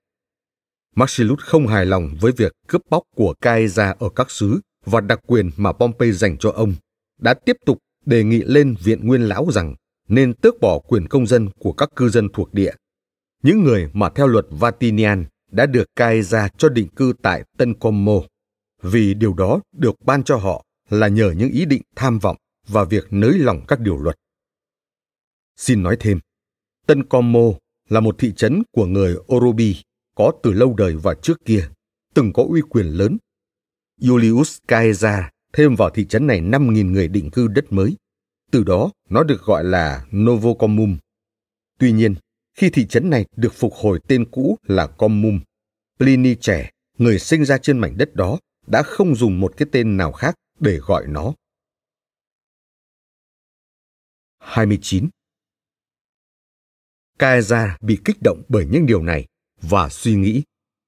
Marcellus 0.94 1.38
không 1.40 1.66
hài 1.66 1.86
lòng 1.86 2.10
với 2.20 2.32
việc 2.32 2.52
cướp 2.68 2.80
bóc 2.90 3.02
của 3.16 3.34
Caesar 3.40 3.96
ở 3.98 4.08
các 4.08 4.30
xứ 4.30 4.60
và 4.84 5.00
đặc 5.00 5.20
quyền 5.26 5.50
mà 5.56 5.72
Pompey 5.72 6.12
dành 6.12 6.36
cho 6.38 6.50
ông, 6.50 6.74
đã 7.20 7.34
tiếp 7.34 7.56
tục 7.66 7.78
đề 8.06 8.24
nghị 8.24 8.42
lên 8.42 8.74
viện 8.84 9.06
nguyên 9.06 9.22
lão 9.22 9.46
rằng 9.52 9.74
nên 10.08 10.34
tước 10.34 10.60
bỏ 10.60 10.78
quyền 10.78 11.08
công 11.08 11.26
dân 11.26 11.48
của 11.58 11.72
các 11.72 11.88
cư 11.96 12.08
dân 12.08 12.28
thuộc 12.32 12.54
địa. 12.54 12.72
Những 13.42 13.64
người 13.64 13.90
mà 13.92 14.08
theo 14.10 14.26
luật 14.26 14.46
Vatinian 14.50 15.24
đã 15.50 15.66
được 15.66 15.84
Caesar 15.96 16.50
cho 16.58 16.68
định 16.68 16.88
cư 16.88 17.12
tại 17.22 17.42
Tân 17.58 17.74
Como, 17.74 18.20
vì 18.82 19.14
điều 19.14 19.34
đó 19.34 19.60
được 19.72 19.94
ban 20.04 20.22
cho 20.22 20.36
họ 20.36 20.64
là 20.90 21.08
nhờ 21.08 21.30
những 21.30 21.50
ý 21.50 21.64
định 21.64 21.82
tham 21.96 22.18
vọng 22.18 22.36
và 22.68 22.84
việc 22.84 23.06
nới 23.10 23.38
lỏng 23.38 23.64
các 23.68 23.80
điều 23.80 23.98
luật. 23.98 24.16
Xin 25.56 25.82
nói 25.82 25.96
thêm, 26.00 26.18
Tân 26.86 27.04
Como 27.04 27.40
là 27.88 28.00
một 28.00 28.16
thị 28.18 28.32
trấn 28.36 28.62
của 28.72 28.86
người 28.86 29.16
Orobi 29.34 29.76
có 30.14 30.32
từ 30.42 30.52
lâu 30.52 30.74
đời 30.74 30.96
và 30.96 31.14
trước 31.22 31.44
kia, 31.44 31.68
từng 32.14 32.32
có 32.32 32.44
uy 32.48 32.60
quyền 32.60 32.86
lớn. 32.86 33.18
Julius 34.00 34.58
Caesar 34.68 35.24
thêm 35.52 35.74
vào 35.74 35.90
thị 35.90 36.04
trấn 36.04 36.26
này 36.26 36.40
5.000 36.40 36.90
người 36.90 37.08
định 37.08 37.30
cư 37.30 37.48
đất 37.48 37.72
mới. 37.72 37.96
Từ 38.50 38.64
đó, 38.64 38.90
nó 39.08 39.22
được 39.22 39.42
gọi 39.42 39.64
là 39.64 40.06
Novocomum. 40.16 40.96
Tuy 41.78 41.92
nhiên, 41.92 42.14
khi 42.54 42.70
thị 42.70 42.86
trấn 42.86 43.10
này 43.10 43.26
được 43.36 43.54
phục 43.54 43.74
hồi 43.74 44.00
tên 44.08 44.24
cũ 44.30 44.58
là 44.66 44.86
Comum, 44.86 45.40
Pliny 45.98 46.34
trẻ, 46.34 46.70
người 46.98 47.18
sinh 47.18 47.44
ra 47.44 47.58
trên 47.58 47.78
mảnh 47.78 47.98
đất 47.98 48.14
đó, 48.14 48.38
đã 48.66 48.82
không 48.82 49.14
dùng 49.14 49.40
một 49.40 49.54
cái 49.56 49.68
tên 49.72 49.96
nào 49.96 50.12
khác 50.12 50.34
để 50.60 50.76
gọi 50.76 51.06
nó. 51.08 51.34
29. 54.46 55.08
Caesar 57.18 57.68
bị 57.80 57.98
kích 58.04 58.16
động 58.22 58.42
bởi 58.48 58.66
những 58.66 58.86
điều 58.86 59.02
này 59.02 59.26
và 59.62 59.88
suy 59.88 60.14
nghĩ, 60.14 60.42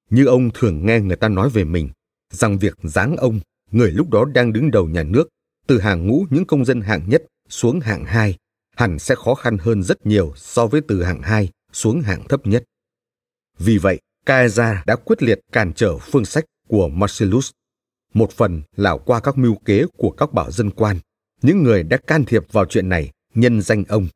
như 0.09 0.25
ông 0.25 0.49
thường 0.53 0.85
nghe 0.85 0.99
người 0.99 1.15
ta 1.15 1.27
nói 1.27 1.49
về 1.49 1.63
mình, 1.63 1.89
rằng 2.33 2.57
việc 2.57 2.77
giáng 2.83 3.15
ông, 3.17 3.39
người 3.71 3.91
lúc 3.91 4.09
đó 4.09 4.25
đang 4.25 4.53
đứng 4.53 4.71
đầu 4.71 4.87
nhà 4.87 5.03
nước, 5.03 5.29
từ 5.67 5.79
hàng 5.79 6.07
ngũ 6.07 6.25
những 6.29 6.45
công 6.45 6.65
dân 6.65 6.81
hạng 6.81 7.09
nhất 7.09 7.23
xuống 7.49 7.79
hạng 7.79 8.05
hai, 8.05 8.37
hẳn 8.75 8.99
sẽ 8.99 9.15
khó 9.15 9.35
khăn 9.35 9.57
hơn 9.57 9.83
rất 9.83 10.05
nhiều 10.05 10.33
so 10.35 10.67
với 10.67 10.81
từ 10.87 11.03
hạng 11.03 11.21
hai 11.21 11.49
xuống 11.71 12.01
hạng 12.01 12.27
thấp 12.27 12.47
nhất. 12.47 12.63
Vì 13.57 13.77
vậy, 13.77 13.99
Caesar 14.25 14.77
đã 14.85 14.95
quyết 14.95 15.23
liệt 15.23 15.39
cản 15.51 15.73
trở 15.73 15.97
phương 15.97 16.25
sách 16.25 16.45
của 16.67 16.89
Marcellus, 16.89 17.51
một 18.13 18.31
phần 18.31 18.61
là 18.75 18.97
qua 18.97 19.19
các 19.19 19.37
mưu 19.37 19.55
kế 19.65 19.85
của 19.97 20.11
các 20.11 20.33
bảo 20.33 20.51
dân 20.51 20.71
quan, 20.71 20.99
những 21.41 21.63
người 21.63 21.83
đã 21.83 21.97
can 21.97 22.25
thiệp 22.25 22.51
vào 22.51 22.65
chuyện 22.65 22.89
này 22.89 23.11
nhân 23.39 23.61
danh 23.61 23.83
ông, 23.87 24.07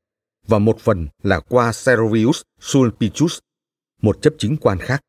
và 0.48 0.60
một 0.60 0.80
phần 0.80 1.08
là 1.24 1.40
qua 1.40 1.72
Servius 1.72 2.42
Sulpicius, 2.62 3.40
một 4.02 4.22
chấp 4.22 4.34
chính 4.38 4.58
quan 4.58 4.78
khác. 4.78 5.02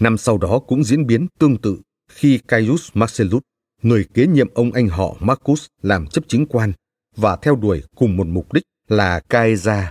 Năm 0.00 0.18
sau 0.18 0.38
đó 0.38 0.58
cũng 0.58 0.84
diễn 0.84 1.06
biến 1.06 1.26
tương 1.38 1.56
tự 1.56 1.78
khi 2.10 2.38
Caius 2.48 2.90
Marcellus, 2.94 3.42
người 3.82 4.06
kế 4.14 4.26
nhiệm 4.26 4.54
ông 4.54 4.72
anh 4.72 4.88
họ 4.88 5.16
Marcus 5.20 5.66
làm 5.82 6.06
chấp 6.06 6.24
chính 6.28 6.46
quan 6.46 6.72
và 7.16 7.36
theo 7.36 7.56
đuổi 7.56 7.82
cùng 7.96 8.16
một 8.16 8.26
mục 8.26 8.52
đích 8.52 8.62
là 8.88 9.20
Caesar 9.20 9.86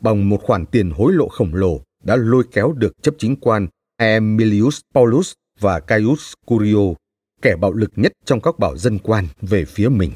bằng 0.00 0.28
một 0.28 0.42
khoản 0.42 0.66
tiền 0.66 0.90
hối 0.90 1.12
lộ 1.12 1.28
khổng 1.28 1.54
lồ 1.54 1.80
đã 2.04 2.16
lôi 2.16 2.44
kéo 2.52 2.72
được 2.72 3.02
chấp 3.02 3.14
chính 3.18 3.36
quan 3.36 3.66
Emilius 3.96 4.80
Paulus 4.94 5.32
và 5.60 5.80
Caius 5.80 6.32
Curio, 6.46 6.94
kẻ 7.42 7.56
bạo 7.56 7.72
lực 7.72 7.90
nhất 7.96 8.12
trong 8.24 8.40
các 8.40 8.58
bảo 8.58 8.76
dân 8.76 8.98
quan 8.98 9.26
về 9.40 9.64
phía 9.64 9.88
mình. 9.88 10.12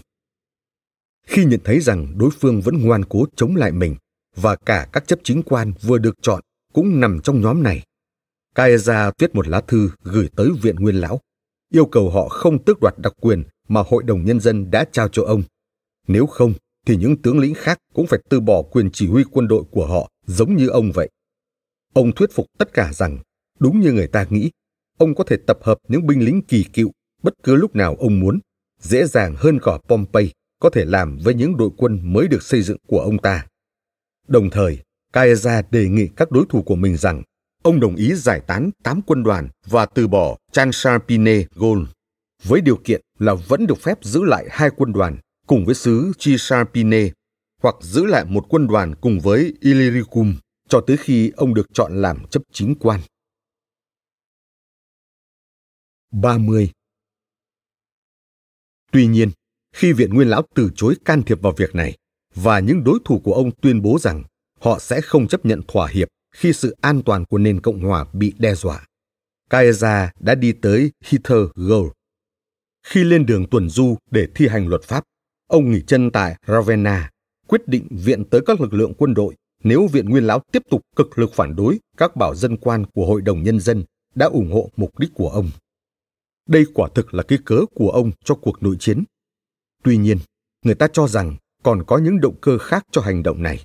Khi 1.27 1.45
nhận 1.45 1.61
thấy 1.65 1.81
rằng 1.81 2.19
đối 2.19 2.31
phương 2.41 2.61
vẫn 2.61 2.85
ngoan 2.85 3.05
cố 3.05 3.27
chống 3.37 3.57
lại 3.57 3.73
mình 3.73 3.97
và 4.37 4.57
cả 4.57 4.89
các 4.93 5.07
chấp 5.07 5.19
chính 5.25 5.43
quan 5.43 5.73
vừa 5.83 5.99
được 5.99 6.15
chọn 6.23 6.41
cũng 6.73 7.01
nằm 7.01 7.21
trong 7.21 7.41
nhóm 7.41 7.63
này, 7.63 7.83
Caesar 8.55 9.13
viết 9.19 9.35
một 9.35 9.49
lá 9.49 9.61
thư 9.61 9.91
gửi 10.03 10.29
tới 10.37 10.51
viện 10.63 10.77
nguyên 10.77 10.95
lão, 10.95 11.21
yêu 11.73 11.87
cầu 11.87 12.11
họ 12.11 12.29
không 12.29 12.65
tước 12.65 12.79
đoạt 12.81 12.95
đặc 12.99 13.13
quyền 13.21 13.43
mà 13.69 13.83
Hội 13.87 14.03
đồng 14.03 14.25
Nhân 14.25 14.41
dân 14.41 14.71
đã 14.71 14.85
trao 14.93 15.09
cho 15.09 15.23
ông. 15.23 15.43
Nếu 16.09 16.27
không, 16.27 16.53
thì 16.87 16.97
những 16.97 17.23
tướng 17.23 17.39
lĩnh 17.39 17.55
khác 17.55 17.79
cũng 17.95 18.07
phải 18.07 18.21
từ 18.29 18.41
bỏ 18.41 18.63
quyền 18.63 18.91
chỉ 18.91 19.09
huy 19.09 19.25
quân 19.31 19.49
đội 19.49 19.65
của 19.71 19.87
họ 19.87 20.11
giống 20.27 20.57
như 20.57 20.69
ông 20.69 20.93
vậy. 20.93 21.11
Ông 21.93 22.13
thuyết 22.13 22.31
phục 22.33 22.47
tất 22.59 22.73
cả 22.73 22.93
rằng, 22.93 23.19
đúng 23.59 23.81
như 23.81 23.93
người 23.93 24.07
ta 24.07 24.27
nghĩ, 24.31 24.51
ông 24.99 25.15
có 25.15 25.25
thể 25.25 25.37
tập 25.47 25.59
hợp 25.63 25.79
những 25.89 26.07
binh 26.07 26.25
lính 26.25 26.43
kỳ 26.43 26.65
cựu 26.65 26.93
bất 27.23 27.35
cứ 27.43 27.55
lúc 27.57 27.77
nào 27.77 27.97
ông 27.99 28.21
muốn, 28.21 28.39
dễ 28.81 29.07
dàng 29.07 29.35
hơn 29.37 29.59
cả 29.63 29.73
Pompey 29.89 30.31
có 30.59 30.71
thể 30.71 30.85
làm 30.85 31.19
với 31.25 31.35
những 31.35 31.57
đội 31.57 31.71
quân 31.77 32.01
mới 32.03 32.29
được 32.29 32.43
xây 32.43 32.63
dựng 32.63 32.79
của 32.87 33.01
ông 33.01 33.19
ta. 33.19 33.47
Đồng 34.29 34.51
thời, 34.51 34.79
Caesar 35.13 35.65
đề 35.71 35.89
nghị 35.89 36.09
các 36.17 36.31
đối 36.31 36.45
thủ 36.49 36.63
của 36.63 36.77
mình 36.77 36.97
rằng 36.97 37.23
ông 37.63 37.81
đồng 37.81 37.97
ý 37.97 38.15
giải 38.15 38.41
tán 38.47 38.71
8 38.83 39.01
quân 39.07 39.23
đoàn 39.23 39.49
và 39.67 39.87
từ 39.87 40.09
bỏ 40.09 40.37
Chancharpine 40.53 41.45
Gaul, 41.55 41.85
với 42.43 42.61
điều 42.61 42.77
kiện 42.77 43.01
là 43.19 43.35
vẫn 43.35 43.67
được 43.67 43.79
phép 43.79 44.05
giữ 44.05 44.25
lại 44.25 44.47
hai 44.51 44.71
quân 44.77 44.93
đoàn 44.93 45.19
cùng 45.47 45.65
với 45.65 45.75
xứ 45.75 46.13
Cisalpine 46.19 47.11
hoặc 47.63 47.75
giữ 47.81 48.07
lại 48.07 48.25
một 48.25 48.47
quân 48.49 48.67
đoàn 48.67 48.95
cùng 49.01 49.21
với 49.21 49.55
Illyricum 49.61 50.35
cho 50.69 50.81
tới 50.87 50.97
khi 50.97 51.33
ông 51.37 51.55
được 51.55 51.67
chọn 51.73 52.03
làm 52.03 52.27
chấp 52.31 52.43
chính 52.53 52.75
quan. 52.81 53.01
30. 56.11 56.71
Tuy 58.93 59.07
nhiên, 59.07 59.31
khi 59.77 59.93
Viện 59.93 60.15
Nguyên 60.15 60.29
Lão 60.29 60.43
từ 60.55 60.71
chối 60.77 60.97
can 61.05 61.23
thiệp 61.23 61.43
vào 61.43 61.53
việc 61.57 61.75
này 61.75 61.97
và 62.35 62.61
những 62.61 62.85
đối 62.85 62.99
thủ 63.05 63.21
của 63.25 63.35
ông 63.35 63.51
tuyên 63.51 63.83
bố 63.83 63.99
rằng 63.99 64.25
họ 64.61 64.79
sẽ 64.79 65.01
không 65.01 65.29
chấp 65.29 65.47
nhận 65.47 65.61
thỏa 65.69 65.89
hiệp 65.89 66.09
khi 66.35 66.53
sự 66.53 66.77
an 66.81 67.03
toàn 67.03 67.25
của 67.25 67.39
nền 67.39 67.61
Cộng 67.61 67.81
hòa 67.81 68.05
bị 68.13 68.33
đe 68.39 68.55
dọa. 68.55 68.87
Caesar 69.51 70.09
đã 70.21 70.35
đi 70.35 70.53
tới 70.53 70.91
Hither 71.05 71.39
Gold. 71.55 71.89
Khi 72.87 73.05
lên 73.05 73.27
đường 73.27 73.47
tuần 73.51 73.69
du 73.69 73.97
để 74.11 74.27
thi 74.35 74.49
hành 74.49 74.69
luật 74.69 74.83
pháp, 74.83 75.05
ông 75.49 75.71
nghỉ 75.71 75.81
chân 75.87 76.11
tại 76.11 76.37
Ravenna, 76.47 77.11
quyết 77.49 77.69
định 77.69 77.87
viện 77.91 78.25
tới 78.25 78.41
các 78.47 78.61
lực 78.61 78.75
lượng 78.75 78.95
quân 78.99 79.15
đội 79.15 79.35
nếu 79.65 79.87
viện 79.87 80.11
nguyên 80.11 80.25
lão 80.25 80.41
tiếp 80.53 80.63
tục 80.71 80.81
cực 80.97 81.19
lực 81.19 81.35
phản 81.35 81.57
đối 81.57 81.79
các 81.97 82.17
bảo 82.17 82.35
dân 82.35 82.57
quan 82.57 82.87
của 82.95 83.07
Hội 83.07 83.23
đồng 83.23 83.43
Nhân 83.43 83.61
dân 83.61 83.85
đã 84.15 84.27
ủng 84.27 84.53
hộ 84.53 84.71
mục 84.77 84.99
đích 84.99 85.11
của 85.15 85.29
ông. 85.29 85.51
Đây 86.49 86.65
quả 86.75 86.89
thực 86.95 87.15
là 87.15 87.23
cái 87.23 87.39
cớ 87.45 87.61
của 87.75 87.91
ông 87.91 88.11
cho 88.25 88.35
cuộc 88.35 88.63
nội 88.63 88.77
chiến. 88.81 89.05
Tuy 89.87 89.97
nhiên, 89.97 90.19
người 90.65 90.75
ta 90.75 90.89
cho 90.93 91.09
rằng 91.09 91.37
còn 91.63 91.83
có 91.87 91.99
những 91.99 92.21
động 92.21 92.35
cơ 92.41 92.59
khác 92.59 92.87
cho 92.91 93.01
hành 93.01 93.23
động 93.23 93.43
này. 93.43 93.65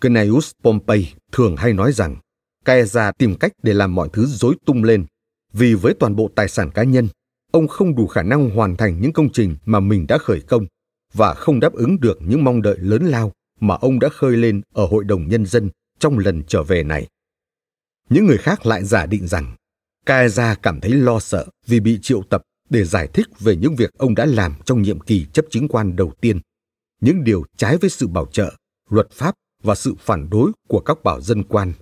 Gnaeus 0.00 0.52
Pompey 0.62 1.06
thường 1.32 1.56
hay 1.56 1.72
nói 1.72 1.92
rằng 1.92 2.16
Caesar 2.64 3.14
tìm 3.18 3.34
cách 3.34 3.52
để 3.62 3.74
làm 3.74 3.94
mọi 3.94 4.08
thứ 4.12 4.26
rối 4.26 4.54
tung 4.66 4.84
lên 4.84 5.06
vì 5.52 5.74
với 5.74 5.94
toàn 5.94 6.16
bộ 6.16 6.30
tài 6.34 6.48
sản 6.48 6.70
cá 6.70 6.82
nhân, 6.82 7.08
ông 7.52 7.68
không 7.68 7.96
đủ 7.96 8.06
khả 8.06 8.22
năng 8.22 8.50
hoàn 8.50 8.76
thành 8.76 9.00
những 9.00 9.12
công 9.12 9.32
trình 9.32 9.56
mà 9.64 9.80
mình 9.80 10.06
đã 10.06 10.18
khởi 10.18 10.40
công 10.40 10.66
và 11.14 11.34
không 11.34 11.60
đáp 11.60 11.72
ứng 11.72 12.00
được 12.00 12.18
những 12.20 12.44
mong 12.44 12.62
đợi 12.62 12.78
lớn 12.78 13.06
lao 13.06 13.32
mà 13.60 13.74
ông 13.74 13.98
đã 13.98 14.08
khơi 14.08 14.36
lên 14.36 14.60
ở 14.74 14.86
Hội 14.86 15.04
đồng 15.04 15.28
Nhân 15.28 15.46
dân 15.46 15.70
trong 15.98 16.18
lần 16.18 16.42
trở 16.48 16.62
về 16.62 16.82
này. 16.82 17.06
Những 18.08 18.26
người 18.26 18.38
khác 18.38 18.66
lại 18.66 18.84
giả 18.84 19.06
định 19.06 19.26
rằng 19.26 19.56
Caesar 20.06 20.58
cảm 20.62 20.80
thấy 20.80 20.90
lo 20.90 21.20
sợ 21.20 21.46
vì 21.66 21.80
bị 21.80 21.98
triệu 22.02 22.22
tập 22.22 22.42
để 22.70 22.84
giải 22.84 23.08
thích 23.12 23.26
về 23.40 23.56
những 23.56 23.76
việc 23.76 23.90
ông 23.98 24.14
đã 24.14 24.26
làm 24.26 24.54
trong 24.64 24.82
nhiệm 24.82 25.00
kỳ 25.00 25.26
chấp 25.32 25.44
chính 25.50 25.68
quan 25.68 25.96
đầu 25.96 26.12
tiên, 26.20 26.40
những 27.00 27.24
điều 27.24 27.44
trái 27.56 27.76
với 27.76 27.90
sự 27.90 28.08
bảo 28.08 28.26
trợ, 28.26 28.52
luật 28.90 29.10
pháp 29.10 29.34
và 29.62 29.74
sự 29.74 29.94
phản 29.98 30.30
đối 30.30 30.52
của 30.68 30.80
các 30.80 31.02
bảo 31.04 31.20
dân 31.20 31.42
quan. 31.42 31.72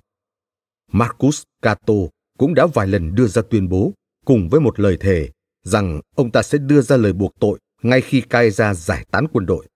Marcus 0.92 1.42
Cato 1.62 1.94
cũng 2.38 2.54
đã 2.54 2.66
vài 2.66 2.86
lần 2.86 3.14
đưa 3.14 3.26
ra 3.26 3.42
tuyên 3.50 3.68
bố 3.68 3.92
cùng 4.24 4.48
với 4.48 4.60
một 4.60 4.80
lời 4.80 4.96
thề 5.00 5.30
rằng 5.64 6.00
ông 6.16 6.30
ta 6.30 6.42
sẽ 6.42 6.58
đưa 6.58 6.80
ra 6.80 6.96
lời 6.96 7.12
buộc 7.12 7.32
tội 7.40 7.58
ngay 7.82 8.00
khi 8.00 8.20
Caesar 8.20 8.78
giải 8.78 9.06
tán 9.10 9.26
quân 9.32 9.46
đội. 9.46 9.66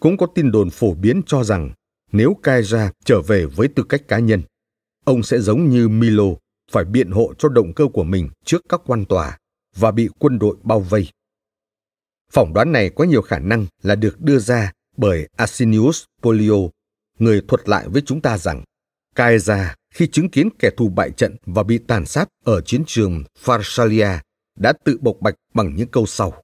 Cũng 0.00 0.16
có 0.16 0.26
tin 0.34 0.52
đồn 0.52 0.70
phổ 0.70 0.94
biến 0.94 1.22
cho 1.26 1.44
rằng 1.44 1.70
nếu 2.12 2.36
Caesar 2.42 2.90
trở 3.04 3.20
về 3.20 3.46
với 3.46 3.68
tư 3.68 3.82
cách 3.88 4.08
cá 4.08 4.18
nhân, 4.18 4.42
ông 5.04 5.22
sẽ 5.22 5.38
giống 5.38 5.68
như 5.68 5.88
Milo 5.88 6.24
phải 6.70 6.84
biện 6.84 7.10
hộ 7.10 7.34
cho 7.38 7.48
động 7.48 7.72
cơ 7.74 7.84
của 7.92 8.04
mình 8.04 8.28
trước 8.44 8.62
các 8.68 8.80
quan 8.86 9.04
tòa 9.04 9.38
và 9.74 9.90
bị 9.90 10.08
quân 10.18 10.38
đội 10.38 10.56
bao 10.62 10.80
vây. 10.80 11.08
Phỏng 12.30 12.52
đoán 12.54 12.72
này 12.72 12.90
có 12.90 13.04
nhiều 13.04 13.22
khả 13.22 13.38
năng 13.38 13.66
là 13.82 13.94
được 13.94 14.20
đưa 14.20 14.38
ra 14.38 14.72
bởi 14.96 15.28
Asinius 15.36 16.04
Polio, 16.22 16.54
người 17.18 17.42
thuật 17.48 17.68
lại 17.68 17.88
với 17.88 18.02
chúng 18.06 18.20
ta 18.20 18.38
rằng 18.38 18.64
Caesar 19.14 19.66
khi 19.90 20.06
chứng 20.06 20.28
kiến 20.28 20.48
kẻ 20.58 20.70
thù 20.76 20.88
bại 20.88 21.10
trận 21.10 21.36
và 21.46 21.62
bị 21.62 21.78
tàn 21.78 22.06
sát 22.06 22.28
ở 22.44 22.60
chiến 22.60 22.84
trường 22.86 23.24
Pharsalia 23.38 24.08
đã 24.58 24.72
tự 24.84 24.98
bộc 25.00 25.16
bạch 25.20 25.34
bằng 25.54 25.74
những 25.76 25.88
câu 25.88 26.06
sau. 26.06 26.42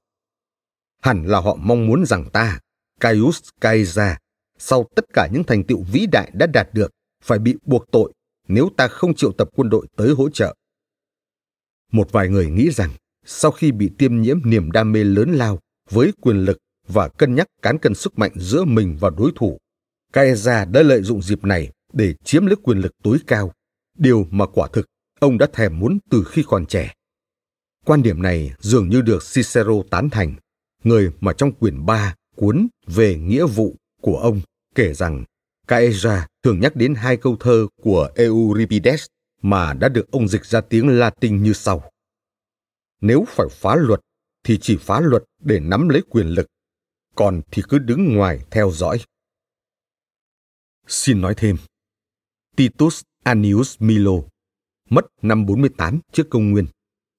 Hẳn 1.01 1.25
là 1.27 1.39
họ 1.39 1.55
mong 1.55 1.87
muốn 1.87 2.05
rằng 2.05 2.29
ta, 2.29 2.59
Caius 2.99 3.39
Caesar, 3.61 4.15
sau 4.57 4.85
tất 4.95 5.05
cả 5.13 5.27
những 5.33 5.43
thành 5.43 5.63
tựu 5.63 5.83
vĩ 5.91 6.05
đại 6.11 6.31
đã 6.33 6.47
đạt 6.53 6.67
được, 6.73 6.91
phải 7.23 7.39
bị 7.39 7.55
buộc 7.65 7.91
tội 7.91 8.13
nếu 8.47 8.69
ta 8.77 8.87
không 8.87 9.15
triệu 9.15 9.31
tập 9.31 9.49
quân 9.55 9.69
đội 9.69 9.87
tới 9.95 10.09
hỗ 10.09 10.29
trợ. 10.29 10.55
Một 11.91 12.11
vài 12.11 12.29
người 12.29 12.49
nghĩ 12.49 12.71
rằng 12.71 12.91
sau 13.25 13.51
khi 13.51 13.71
bị 13.71 13.89
tiêm 13.97 14.21
nhiễm 14.21 14.39
niềm 14.45 14.71
đam 14.71 14.91
mê 14.91 15.03
lớn 15.03 15.31
lao 15.33 15.59
với 15.89 16.11
quyền 16.21 16.37
lực 16.37 16.57
và 16.87 17.07
cân 17.07 17.35
nhắc 17.35 17.47
cán 17.61 17.77
cân 17.77 17.95
sức 17.95 18.19
mạnh 18.19 18.31
giữa 18.35 18.63
mình 18.63 18.97
và 18.99 19.09
đối 19.09 19.31
thủ, 19.35 19.57
Caesar 20.13 20.69
đã 20.69 20.81
lợi 20.83 21.01
dụng 21.01 21.21
dịp 21.21 21.43
này 21.43 21.71
để 21.93 22.13
chiếm 22.23 22.45
lấy 22.45 22.55
quyền 22.55 22.77
lực 22.77 22.91
tối 23.03 23.17
cao, 23.27 23.51
điều 23.97 24.27
mà 24.31 24.45
quả 24.45 24.67
thực 24.73 24.85
ông 25.19 25.37
đã 25.37 25.47
thèm 25.53 25.79
muốn 25.79 25.99
từ 26.09 26.23
khi 26.31 26.43
còn 26.47 26.65
trẻ. 26.65 26.93
Quan 27.85 28.03
điểm 28.03 28.21
này 28.21 28.53
dường 28.59 28.89
như 28.89 29.01
được 29.01 29.23
Cicero 29.33 29.73
tán 29.89 30.09
thành, 30.09 30.35
người 30.83 31.11
mà 31.19 31.33
trong 31.33 31.51
quyển 31.51 31.85
3 31.85 32.15
cuốn 32.35 32.67
về 32.87 33.15
nghĩa 33.15 33.45
vụ 33.45 33.75
của 34.01 34.17
ông 34.17 34.41
kể 34.75 34.93
rằng 34.93 35.23
Caesar 35.67 36.23
thường 36.43 36.59
nhắc 36.59 36.75
đến 36.75 36.95
hai 36.95 37.17
câu 37.17 37.35
thơ 37.39 37.67
của 37.81 38.09
Euripides 38.15 39.05
mà 39.41 39.73
đã 39.73 39.89
được 39.89 40.11
ông 40.11 40.27
dịch 40.27 40.45
ra 40.45 40.61
tiếng 40.61 40.87
Latin 40.87 41.43
như 41.43 41.53
sau. 41.53 41.91
Nếu 43.01 43.25
phải 43.27 43.47
phá 43.51 43.75
luật, 43.75 43.99
thì 44.43 44.57
chỉ 44.61 44.77
phá 44.77 44.99
luật 44.99 45.23
để 45.39 45.59
nắm 45.59 45.89
lấy 45.89 46.01
quyền 46.09 46.27
lực, 46.27 46.47
còn 47.15 47.41
thì 47.51 47.63
cứ 47.69 47.79
đứng 47.79 48.15
ngoài 48.15 48.39
theo 48.51 48.71
dõi. 48.71 48.99
Xin 50.87 51.21
nói 51.21 51.33
thêm, 51.37 51.57
Titus 52.55 53.01
Annius 53.23 53.75
Milo, 53.79 54.11
mất 54.89 55.05
năm 55.21 55.45
48 55.45 55.99
trước 56.11 56.27
công 56.29 56.51
nguyên, 56.51 56.65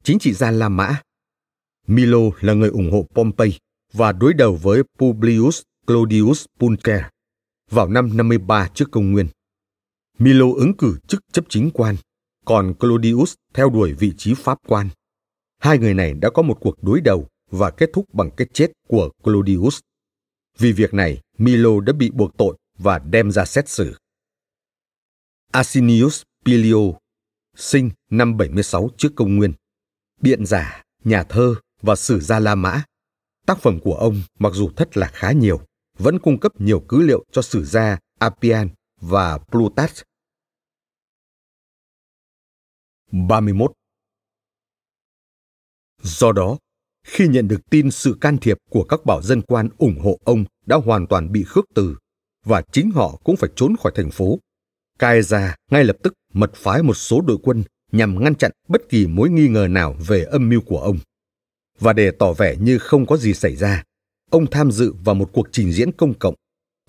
chính 0.02 0.18
trị 0.18 0.32
gia 0.32 0.50
La 0.50 0.68
Mã. 0.68 1.02
Milo 1.86 2.18
là 2.40 2.52
người 2.52 2.68
ủng 2.68 2.90
hộ 2.92 3.06
Pompey 3.14 3.58
và 3.92 4.12
đối 4.12 4.34
đầu 4.34 4.58
với 4.62 4.82
Publius 4.98 5.62
Clodius 5.86 6.44
Pulcher 6.58 7.02
vào 7.70 7.88
năm 7.88 8.16
53 8.16 8.68
trước 8.74 8.88
công 8.92 9.12
nguyên. 9.12 9.26
Milo 10.18 10.46
ứng 10.56 10.76
cử 10.76 10.98
chức 11.08 11.22
chấp 11.32 11.44
chính 11.48 11.70
quan, 11.74 11.96
còn 12.44 12.74
Clodius 12.74 13.34
theo 13.54 13.70
đuổi 13.70 13.92
vị 13.92 14.12
trí 14.16 14.34
pháp 14.34 14.58
quan. 14.66 14.88
Hai 15.62 15.78
người 15.78 15.94
này 15.94 16.14
đã 16.14 16.30
có 16.30 16.42
một 16.42 16.58
cuộc 16.60 16.82
đối 16.82 17.00
đầu 17.00 17.28
và 17.50 17.70
kết 17.70 17.90
thúc 17.92 18.14
bằng 18.14 18.30
cái 18.36 18.46
chết 18.52 18.72
của 18.88 19.10
Clodius. 19.22 19.80
Vì 20.58 20.72
việc 20.72 20.94
này, 20.94 21.20
Milo 21.38 21.80
đã 21.80 21.92
bị 21.92 22.10
buộc 22.10 22.36
tội 22.36 22.56
và 22.78 22.98
đem 22.98 23.30
ra 23.30 23.44
xét 23.44 23.68
xử. 23.68 23.96
Asinius 25.52 26.22
Pilio, 26.44 26.78
sinh 27.56 27.90
năm 28.10 28.36
76 28.36 28.88
trước 28.96 29.08
công 29.16 29.36
nguyên, 29.36 29.52
biện 30.20 30.46
giả, 30.46 30.82
nhà 31.04 31.24
thơ 31.24 31.54
và 31.82 31.96
sử 31.96 32.20
gia 32.20 32.38
La 32.38 32.54
Mã. 32.54 32.82
Tác 33.46 33.58
phẩm 33.58 33.78
của 33.80 33.94
ông 33.94 34.22
mặc 34.38 34.52
dù 34.54 34.70
thất 34.76 34.96
lạc 34.96 35.10
khá 35.12 35.32
nhiều, 35.32 35.60
vẫn 35.98 36.18
cung 36.18 36.40
cấp 36.40 36.52
nhiều 36.60 36.84
cứ 36.88 37.02
liệu 37.02 37.24
cho 37.32 37.42
sử 37.42 37.64
gia 37.64 37.98
Appian 38.18 38.68
và 39.00 39.38
Plutarch. 39.38 40.02
31. 43.12 43.72
Do 46.02 46.32
đó, 46.32 46.58
khi 47.06 47.28
nhận 47.28 47.48
được 47.48 47.70
tin 47.70 47.90
sự 47.90 48.16
can 48.20 48.38
thiệp 48.38 48.58
của 48.70 48.84
các 48.84 49.06
bảo 49.06 49.22
dân 49.22 49.42
quan 49.42 49.68
ủng 49.78 49.98
hộ 49.98 50.18
ông 50.24 50.44
đã 50.66 50.76
hoàn 50.76 51.06
toàn 51.06 51.32
bị 51.32 51.44
khước 51.44 51.64
từ, 51.74 51.96
và 52.44 52.62
chính 52.72 52.90
họ 52.90 53.20
cũng 53.24 53.36
phải 53.36 53.50
trốn 53.56 53.76
khỏi 53.76 53.92
thành 53.94 54.10
phố, 54.10 54.38
Caesar 54.98 55.50
ngay 55.70 55.84
lập 55.84 55.96
tức 56.02 56.14
mật 56.32 56.54
phái 56.54 56.82
một 56.82 56.94
số 56.94 57.20
đội 57.20 57.38
quân 57.42 57.62
nhằm 57.92 58.24
ngăn 58.24 58.34
chặn 58.34 58.50
bất 58.68 58.88
kỳ 58.88 59.06
mối 59.06 59.30
nghi 59.30 59.48
ngờ 59.48 59.68
nào 59.70 59.96
về 60.06 60.24
âm 60.24 60.48
mưu 60.48 60.60
của 60.60 60.78
ông. 60.78 60.98
Và 61.78 61.92
để 61.92 62.10
tỏ 62.10 62.32
vẻ 62.32 62.56
như 62.60 62.78
không 62.78 63.06
có 63.06 63.16
gì 63.16 63.34
xảy 63.34 63.56
ra, 63.56 63.82
ông 64.30 64.46
tham 64.50 64.72
dự 64.72 64.92
vào 65.04 65.14
một 65.14 65.30
cuộc 65.32 65.48
trình 65.52 65.72
diễn 65.72 65.92
công 65.92 66.14
cộng, 66.14 66.34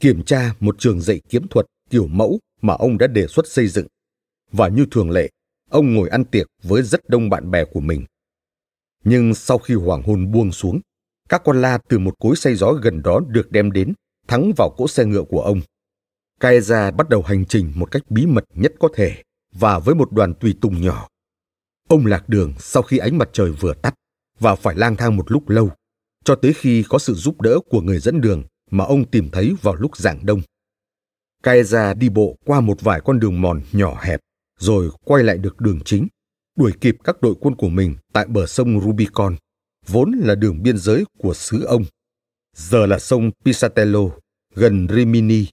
kiểm 0.02 0.24
tra 0.24 0.56
một 0.60 0.76
trường 0.80 1.02
dạy 1.02 1.22
kiếm 1.30 1.48
thuật 1.48 1.66
kiểu 1.90 2.08
mẫu 2.08 2.40
mà 2.62 2.74
ông 2.74 2.98
đã 2.98 3.08
đề 3.08 3.28
xuất 3.28 3.48
xây 3.48 3.68
dựng. 3.68 3.88
Và 4.52 4.68
như 4.68 4.86
thường 4.92 5.10
lệ, 5.10 5.30
ông 5.70 5.94
ngồi 5.94 6.10
ăn 6.10 6.26
tiệc 6.26 6.48
với 6.64 6.84
rất 6.84 7.10
đông 7.10 7.30
bạn 7.30 7.52
bè 7.52 7.66
của 7.66 7.80
mình. 7.80 8.06
Nhưng 9.04 9.34
sau 9.34 9.58
khi 9.58 9.74
hoàng 9.74 10.04
hôn 10.04 10.32
buông 10.32 10.52
xuống, 10.52 10.80
các 11.30 11.42
con 11.46 11.62
la 11.62 11.78
từ 11.90 12.00
một 12.00 12.16
cối 12.20 12.36
xay 12.36 12.56
gió 12.56 12.74
gần 12.74 13.02
đó 13.02 13.20
được 13.28 13.52
đem 13.52 13.72
đến, 13.72 13.94
thắng 14.28 14.52
vào 14.58 14.70
cỗ 14.78 14.88
xe 14.88 15.06
ngựa 15.06 15.24
của 15.24 15.42
ông. 15.42 15.62
Kaeza 16.40 16.96
bắt 16.96 17.10
đầu 17.10 17.22
hành 17.22 17.46
trình 17.46 17.72
một 17.76 17.92
cách 17.92 18.04
bí 18.10 18.26
mật 18.26 18.44
nhất 18.56 18.74
có 18.80 18.90
thể 18.96 19.24
và 19.54 19.80
với 19.80 19.96
một 19.96 20.12
đoàn 20.12 20.34
tùy 20.34 20.56
tùng 20.62 20.82
nhỏ. 20.82 21.08
Ông 21.90 22.06
lạc 22.06 22.30
đường 22.30 22.54
sau 22.60 22.84
khi 22.84 22.98
ánh 22.98 23.18
mặt 23.18 23.30
trời 23.34 23.52
vừa 23.52 23.74
tắt 23.74 23.94
và 24.40 24.56
phải 24.56 24.76
lang 24.76 24.96
thang 24.96 25.18
một 25.18 25.32
lúc 25.32 25.50
lâu 25.50 25.70
cho 26.24 26.36
tới 26.36 26.54
khi 26.54 26.84
có 26.90 27.00
sự 27.00 27.14
giúp 27.14 27.42
đỡ 27.42 27.60
của 27.70 27.82
người 27.82 28.00
dẫn 28.00 28.22
đường 28.22 28.44
mà 28.72 28.84
ông 28.84 29.06
tìm 29.06 29.30
thấy 29.32 29.56
vào 29.62 29.76
lúc 29.76 29.98
rạng 29.98 30.26
đông. 30.26 30.42
Kaeza 31.44 31.98
đi 31.98 32.10
bộ 32.10 32.38
qua 32.46 32.62
một 32.62 32.82
vài 32.82 33.02
con 33.06 33.20
đường 33.20 33.42
mòn 33.42 33.62
nhỏ 33.72 34.00
hẹp, 34.02 34.20
rồi 34.60 34.90
quay 35.06 35.24
lại 35.24 35.38
được 35.38 35.62
đường 35.62 35.80
chính, 35.86 36.08
đuổi 36.56 36.72
kịp 36.82 36.96
các 37.04 37.22
đội 37.22 37.36
quân 37.40 37.56
của 37.56 37.70
mình 37.70 37.96
tại 38.14 38.26
bờ 38.28 38.46
sông 38.46 38.82
Rubicon, 38.82 39.36
vốn 39.88 40.12
là 40.12 40.36
đường 40.36 40.64
biên 40.64 40.78
giới 40.78 41.06
của 41.18 41.34
xứ 41.34 41.64
ông. 41.64 41.84
Giờ 42.56 42.86
là 42.86 43.00
sông 43.00 43.32
Pisatello, 43.46 44.00
gần 44.56 44.88
Rimini. 44.96 45.46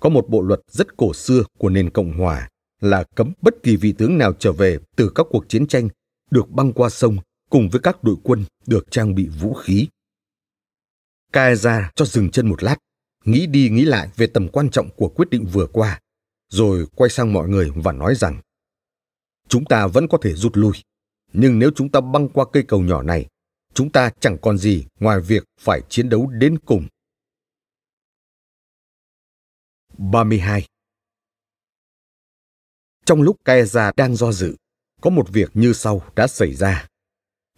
Có 0.00 0.08
một 0.08 0.28
bộ 0.28 0.42
luật 0.42 0.60
rất 0.68 0.96
cổ 0.96 1.14
xưa 1.14 1.42
của 1.58 1.68
nền 1.68 1.90
Cộng 1.90 2.18
Hòa 2.18 2.48
là 2.80 3.04
cấm 3.14 3.32
bất 3.42 3.54
kỳ 3.62 3.76
vị 3.76 3.92
tướng 3.92 4.18
nào 4.18 4.32
trở 4.38 4.52
về 4.52 4.78
từ 4.96 5.12
các 5.14 5.26
cuộc 5.30 5.48
chiến 5.48 5.66
tranh 5.66 5.88
được 6.30 6.50
băng 6.50 6.72
qua 6.72 6.88
sông 6.88 7.16
cùng 7.50 7.68
với 7.68 7.80
các 7.80 8.04
đội 8.04 8.16
quân 8.22 8.44
được 8.66 8.90
trang 8.90 9.14
bị 9.14 9.28
vũ 9.28 9.54
khí. 9.54 9.88
Caesar 11.32 11.84
cho 11.94 12.04
dừng 12.04 12.30
chân 12.30 12.48
một 12.48 12.62
lát, 12.62 12.76
nghĩ 13.24 13.46
đi 13.46 13.68
nghĩ 13.68 13.84
lại 13.84 14.08
về 14.16 14.26
tầm 14.26 14.48
quan 14.48 14.70
trọng 14.70 14.90
của 14.96 15.08
quyết 15.08 15.30
định 15.30 15.46
vừa 15.52 15.66
qua, 15.66 16.00
rồi 16.48 16.86
quay 16.94 17.10
sang 17.10 17.32
mọi 17.32 17.48
người 17.48 17.70
và 17.74 17.92
nói 17.92 18.14
rằng 18.14 18.40
chúng 19.52 19.64
ta 19.64 19.86
vẫn 19.86 20.08
có 20.08 20.18
thể 20.22 20.34
rút 20.34 20.56
lui, 20.56 20.72
nhưng 21.32 21.58
nếu 21.58 21.70
chúng 21.76 21.88
ta 21.88 22.00
băng 22.00 22.28
qua 22.28 22.44
cây 22.52 22.64
cầu 22.68 22.80
nhỏ 22.80 23.02
này, 23.02 23.26
chúng 23.74 23.92
ta 23.92 24.10
chẳng 24.20 24.38
còn 24.42 24.58
gì 24.58 24.86
ngoài 25.00 25.20
việc 25.20 25.44
phải 25.60 25.80
chiến 25.88 26.08
đấu 26.08 26.26
đến 26.26 26.58
cùng. 26.58 26.86
32. 29.98 30.66
Trong 33.04 33.22
lúc 33.22 33.36
Kaeza 33.44 33.92
đang 33.96 34.16
do 34.16 34.32
dự, 34.32 34.56
có 35.00 35.10
một 35.10 35.28
việc 35.28 35.50
như 35.54 35.72
sau 35.72 36.02
đã 36.16 36.26
xảy 36.26 36.54
ra. 36.54 36.86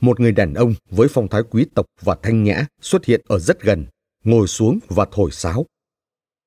Một 0.01 0.21
người 0.21 0.33
đàn 0.33 0.55
ông 0.55 0.75
với 0.91 1.09
phong 1.11 1.29
thái 1.29 1.43
quý 1.51 1.67
tộc 1.75 1.87
và 2.01 2.17
thanh 2.23 2.45
nhã 2.45 2.67
xuất 2.81 3.05
hiện 3.05 3.21
ở 3.29 3.39
rất 3.39 3.61
gần, 3.63 3.87
ngồi 4.25 4.47
xuống 4.47 4.79
và 4.89 5.07
thổi 5.13 5.31
sáo. 5.31 5.67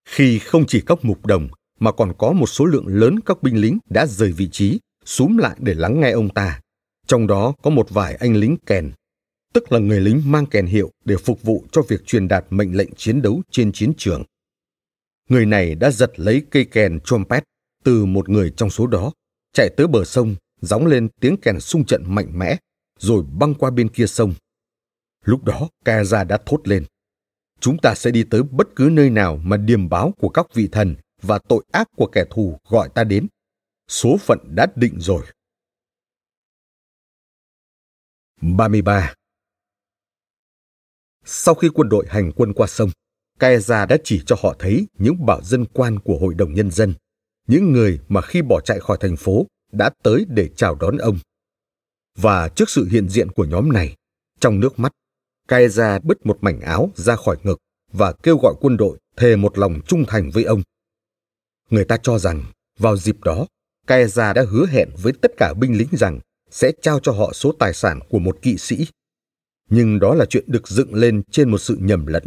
Khi 0.06 0.40
không 0.40 0.66
chỉ 0.68 0.84
các 0.86 0.98
mục 1.02 1.26
đồng 1.26 1.48
mà 1.80 1.92
còn 1.92 2.14
có 2.18 2.32
một 2.32 2.48
số 2.48 2.66
lượng 2.66 2.88
lớn 2.88 3.20
các 3.26 3.44
binh 3.44 3.62
lính 3.62 3.78
đã 3.90 4.06
rời 4.06 4.32
vị 4.32 4.50
trí, 4.52 4.80
súm 5.08 5.38
lại 5.38 5.56
để 5.60 5.74
lắng 5.74 6.00
nghe 6.00 6.12
ông 6.12 6.30
ta. 6.30 6.62
Trong 7.08 7.28
đó 7.28 7.54
có 7.64 7.70
một 7.70 7.90
vài 7.90 8.16
anh 8.16 8.36
lính 8.36 8.58
kèn, 8.66 8.92
tức 9.54 9.72
là 9.72 9.80
người 9.80 10.02
lính 10.02 10.22
mang 10.26 10.46
kèn 10.46 10.66
hiệu 10.66 10.92
để 11.06 11.18
phục 11.18 11.44
vụ 11.44 11.66
cho 11.72 11.82
việc 11.82 12.06
truyền 12.06 12.28
đạt 12.28 12.46
mệnh 12.50 12.78
lệnh 12.78 12.96
chiến 12.96 13.22
đấu 13.22 13.42
trên 13.52 13.72
chiến 13.72 13.94
trường. 13.98 14.24
Người 15.30 15.46
này 15.46 15.76
đã 15.76 15.92
giật 15.92 16.20
lấy 16.20 16.42
cây 16.52 16.66
kèn 16.66 17.00
trumpet 17.00 17.44
từ 17.84 18.06
một 18.06 18.30
người 18.30 18.54
trong 18.58 18.70
số 18.70 18.88
đó, 18.88 19.12
chạy 19.54 19.70
tới 19.78 19.88
bờ 19.88 20.04
sông, 20.04 20.36
gióng 20.62 20.86
lên 20.86 21.10
tiếng 21.20 21.38
kèn 21.38 21.60
sung 21.60 21.86
trận 21.86 22.04
mạnh 22.08 22.40
mẽ, 22.40 22.58
rồi 23.00 23.24
băng 23.40 23.54
qua 23.54 23.72
bên 23.72 23.90
kia 23.90 24.08
sông. 24.08 24.34
Lúc 25.24 25.44
đó, 25.44 25.70
Kaza 25.86 26.28
đã 26.28 26.38
thốt 26.46 26.68
lên. 26.68 26.84
Chúng 27.60 27.78
ta 27.78 27.96
sẽ 27.96 28.12
đi 28.12 28.24
tới 28.24 28.44
bất 28.44 28.68
cứ 28.76 28.90
nơi 28.92 29.10
nào 29.10 29.38
mà 29.44 29.58
điềm 29.58 29.90
báo 29.90 30.14
của 30.18 30.30
các 30.30 30.48
vị 30.54 30.70
thần 30.72 30.96
và 31.22 31.40
tội 31.40 31.64
ác 31.72 31.88
của 31.98 32.08
kẻ 32.08 32.26
thù 32.30 32.60
gọi 32.70 32.90
ta 32.90 33.04
đến. 33.04 33.28
Số 33.88 34.18
phận 34.18 34.40
đã 34.56 34.68
định 34.76 35.00
rồi. 35.00 35.26
33. 38.42 39.14
Sau 41.26 41.56
khi 41.56 41.70
quân 41.74 41.90
đội 41.90 42.06
hành 42.10 42.32
quân 42.36 42.54
qua 42.54 42.68
sông, 42.68 42.90
Caesar 43.40 43.90
đã 43.90 43.98
chỉ 44.04 44.24
cho 44.26 44.36
họ 44.44 44.56
thấy 44.60 44.88
những 44.98 45.26
bảo 45.26 45.42
dân 45.44 45.66
quan 45.66 46.00
của 46.00 46.18
Hội 46.22 46.34
đồng 46.34 46.54
Nhân 46.54 46.72
dân, 46.72 46.94
những 47.48 47.72
người 47.72 48.00
mà 48.08 48.22
khi 48.22 48.42
bỏ 48.42 48.62
chạy 48.62 48.80
khỏi 48.80 48.98
thành 49.02 49.16
phố 49.18 49.48
đã 49.72 49.90
tới 50.04 50.26
để 50.30 50.50
chào 50.56 50.76
đón 50.76 50.98
ông. 50.98 51.20
Và 52.16 52.50
trước 52.50 52.70
sự 52.70 52.88
hiện 52.92 53.10
diện 53.10 53.32
của 53.32 53.46
nhóm 53.46 53.74
này, 53.74 53.96
trong 54.40 54.60
nước 54.60 54.80
mắt, 54.80 54.92
Caesar 55.48 56.04
bứt 56.04 56.26
một 56.26 56.38
mảnh 56.42 56.62
áo 56.62 56.92
ra 56.96 57.16
khỏi 57.16 57.38
ngực 57.44 57.58
và 57.92 58.14
kêu 58.24 58.38
gọi 58.38 58.54
quân 58.62 58.78
đội 58.78 58.98
thề 59.18 59.36
một 59.36 59.58
lòng 59.58 59.80
trung 59.88 60.06
thành 60.08 60.32
với 60.34 60.44
ông. 60.44 60.62
Người 61.70 61.86
ta 61.86 61.98
cho 62.04 62.20
rằng 62.20 62.46
vào 62.80 62.98
dịp 62.98 63.24
đó, 63.24 63.48
Caesar 63.88 64.36
đã 64.36 64.46
hứa 64.50 64.66
hẹn 64.68 64.90
với 65.02 65.14
tất 65.22 65.32
cả 65.38 65.54
binh 65.54 65.78
lính 65.78 65.88
rằng 65.92 66.20
sẽ 66.52 66.72
trao 66.82 67.00
cho 67.00 67.12
họ 67.12 67.34
số 67.34 67.52
tài 67.60 67.74
sản 67.74 68.00
của 68.10 68.20
một 68.20 68.42
kỵ 68.42 68.58
sĩ. 68.58 68.88
Nhưng 69.70 70.00
đó 70.00 70.14
là 70.14 70.26
chuyện 70.26 70.44
được 70.48 70.68
dựng 70.68 70.94
lên 70.94 71.24
trên 71.32 71.50
một 71.50 71.58
sự 71.58 71.78
nhầm 71.82 72.06
lẫn. 72.06 72.24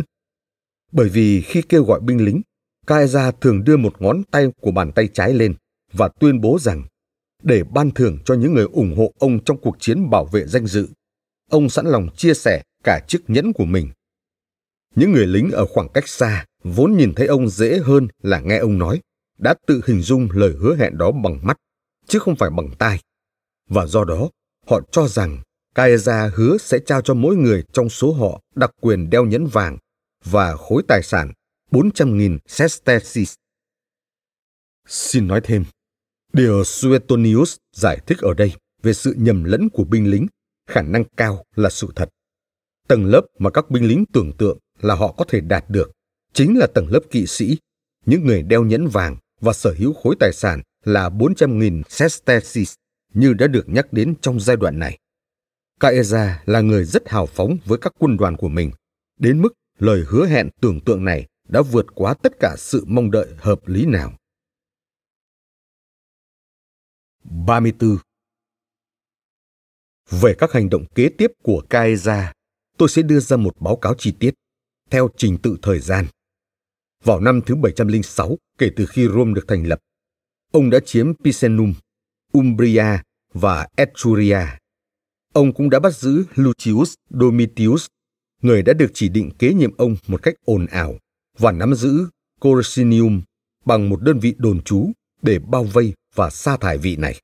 Bởi 0.93 1.09
vì 1.09 1.43
khi 1.43 1.63
kêu 1.63 1.85
gọi 1.85 2.01
binh 2.01 2.25
lính, 2.25 2.43
Caesar 2.87 3.35
thường 3.41 3.65
đưa 3.65 3.77
một 3.77 4.03
ngón 4.03 4.23
tay 4.31 4.49
của 4.61 4.71
bàn 4.71 4.93
tay 4.93 5.09
trái 5.15 5.33
lên 5.33 5.55
và 5.93 6.09
tuyên 6.21 6.41
bố 6.41 6.59
rằng 6.61 6.83
để 7.43 7.65
ban 7.65 7.91
thưởng 7.91 8.19
cho 8.25 8.35
những 8.35 8.55
người 8.55 8.67
ủng 8.73 8.97
hộ 8.97 9.13
ông 9.19 9.45
trong 9.45 9.61
cuộc 9.61 9.77
chiến 9.81 10.11
bảo 10.11 10.25
vệ 10.25 10.47
danh 10.47 10.67
dự, 10.67 10.89
ông 11.51 11.71
sẵn 11.71 11.87
lòng 11.87 12.09
chia 12.17 12.35
sẻ 12.35 12.63
cả 12.85 13.01
chiếc 13.09 13.31
nhẫn 13.31 13.53
của 13.53 13.65
mình. 13.65 13.91
Những 14.95 15.13
người 15.13 15.27
lính 15.27 15.51
ở 15.51 15.67
khoảng 15.67 15.89
cách 15.89 16.09
xa 16.09 16.47
vốn 16.65 16.97
nhìn 16.97 17.15
thấy 17.15 17.27
ông 17.27 17.49
dễ 17.49 17.79
hơn 17.79 18.09
là 18.23 18.41
nghe 18.41 18.59
ông 18.59 18.79
nói, 18.79 19.01
đã 19.41 19.55
tự 19.67 19.81
hình 19.87 20.03
dung 20.03 20.29
lời 20.33 20.55
hứa 20.61 20.77
hẹn 20.77 20.99
đó 20.99 21.11
bằng 21.13 21.39
mắt, 21.43 21.57
chứ 22.07 22.19
không 22.19 22.37
phải 22.37 22.51
bằng 22.51 22.71
tai. 22.79 23.01
Và 23.69 23.87
do 23.87 24.05
đó, 24.05 24.31
họ 24.67 24.81
cho 24.93 25.09
rằng 25.09 25.43
Caesar 25.75 26.33
hứa 26.35 26.57
sẽ 26.59 26.79
trao 26.87 27.03
cho 27.03 27.15
mỗi 27.15 27.37
người 27.37 27.65
trong 27.73 27.89
số 27.89 28.13
họ 28.13 28.41
đặc 28.55 28.71
quyền 28.81 29.11
đeo 29.11 29.25
nhẫn 29.25 29.47
vàng 29.47 29.79
và 30.25 30.57
khối 30.57 30.83
tài 30.89 31.03
sản 31.03 31.33
400.000 31.71 32.39
sesterces. 32.47 33.35
Xin 34.87 35.27
nói 35.27 35.41
thêm, 35.45 35.65
điều 36.33 36.65
Suetonius 36.65 37.57
giải 37.77 37.99
thích 38.07 38.19
ở 38.19 38.35
đây 38.35 38.53
về 38.83 38.93
sự 38.93 39.15
nhầm 39.19 39.45
lẫn 39.45 39.69
của 39.69 39.85
binh 39.85 40.11
lính 40.11 40.27
khả 40.67 40.83
năng 40.83 41.05
cao 41.17 41.45
là 41.57 41.71
sự 41.71 41.89
thật. 41.97 42.09
Tầng 42.89 43.05
lớp 43.05 43.23
mà 43.39 43.51
các 43.51 43.71
binh 43.71 43.89
lính 43.89 44.05
tưởng 44.13 44.33
tượng 44.39 44.59
là 44.81 44.95
họ 44.95 45.13
có 45.13 45.25
thể 45.29 45.41
đạt 45.41 45.65
được 45.69 45.91
chính 46.33 46.59
là 46.59 46.67
tầng 46.75 46.89
lớp 46.91 47.01
kỵ 47.11 47.27
sĩ, 47.27 47.59
những 48.07 48.27
người 48.27 48.43
đeo 48.43 48.65
nhẫn 48.65 48.89
vàng 48.89 49.17
và 49.41 49.53
sở 49.53 49.75
hữu 49.79 49.93
khối 49.93 50.17
tài 50.21 50.33
sản 50.33 50.63
là 50.85 51.09
400.000 51.09 51.83
sesterces 51.89 52.75
như 53.15 53.33
đã 53.33 53.47
được 53.47 53.65
nhắc 53.69 53.93
đến 53.93 54.15
trong 54.21 54.41
giai 54.41 54.57
đoạn 54.57 54.79
này. 54.79 54.99
Caesar 55.81 56.31
là 56.45 56.61
người 56.61 56.85
rất 56.85 57.09
hào 57.09 57.27
phóng 57.27 57.57
với 57.65 57.79
các 57.79 57.95
quân 57.99 58.17
đoàn 58.17 58.37
của 58.37 58.49
mình, 58.49 58.71
đến 59.19 59.43
mức 59.43 59.53
lời 59.79 60.05
hứa 60.09 60.27
hẹn 60.27 60.49
tưởng 60.61 60.81
tượng 60.81 61.05
này 61.05 61.27
đã 61.49 61.63
vượt 61.63 61.87
quá 61.95 62.15
tất 62.15 62.33
cả 62.41 62.55
sự 62.59 62.85
mong 62.87 63.11
đợi 63.11 63.29
hợp 63.39 63.69
lý 63.69 63.87
nào. 63.87 64.13
34. 67.25 67.97
Về 70.11 70.35
các 70.39 70.53
hành 70.53 70.69
động 70.69 70.85
kế 70.95 71.09
tiếp 71.19 71.31
của 71.43 71.63
Caesar, 71.71 72.25
tôi 72.79 72.89
sẽ 72.89 73.03
đưa 73.03 73.21
ra 73.21 73.37
một 73.37 73.61
báo 73.61 73.77
cáo 73.77 73.95
chi 73.99 74.15
tiết, 74.21 74.35
theo 74.91 75.09
trình 75.17 75.39
tự 75.43 75.57
thời 75.63 75.81
gian. 75.81 76.07
Vào 77.05 77.21
năm 77.21 77.41
thứ 77.47 77.55
706 77.55 78.37
kể 78.59 78.71
từ 78.77 78.87
khi 78.87 79.09
Rome 79.09 79.33
được 79.35 79.45
thành 79.49 79.67
lập, 79.67 79.79
ông 80.53 80.71
đã 80.71 80.81
chiếm 80.81 81.13
Picenum, 81.25 81.75
Umbria 82.33 82.99
và 83.35 83.69
Etruria. 83.77 84.47
Ông 85.33 85.53
cũng 85.53 85.71
đã 85.71 85.79
bắt 85.81 85.97
giữ 85.97 86.25
Lucius 86.35 86.95
Domitius, 87.11 87.87
người 88.43 88.63
đã 88.63 88.73
được 88.73 88.91
chỉ 88.95 89.09
định 89.09 89.31
kế 89.39 89.55
nhiệm 89.55 89.77
ông 89.77 89.97
một 90.07 90.23
cách 90.23 90.35
ồn 90.45 90.67
ào 90.67 90.99
và 91.39 91.53
nắm 91.53 91.75
giữ 91.75 92.07
Corsinium 92.41 93.23
bằng 93.65 93.89
một 93.89 94.03
đơn 94.03 94.19
vị 94.19 94.35
đồn 94.39 94.63
trú 94.63 94.93
để 95.23 95.39
bao 95.39 95.65
vây 95.65 95.93
và 96.15 96.31
sa 96.31 96.57
thải 96.57 96.79
vị 96.79 96.97
này. 96.97 97.21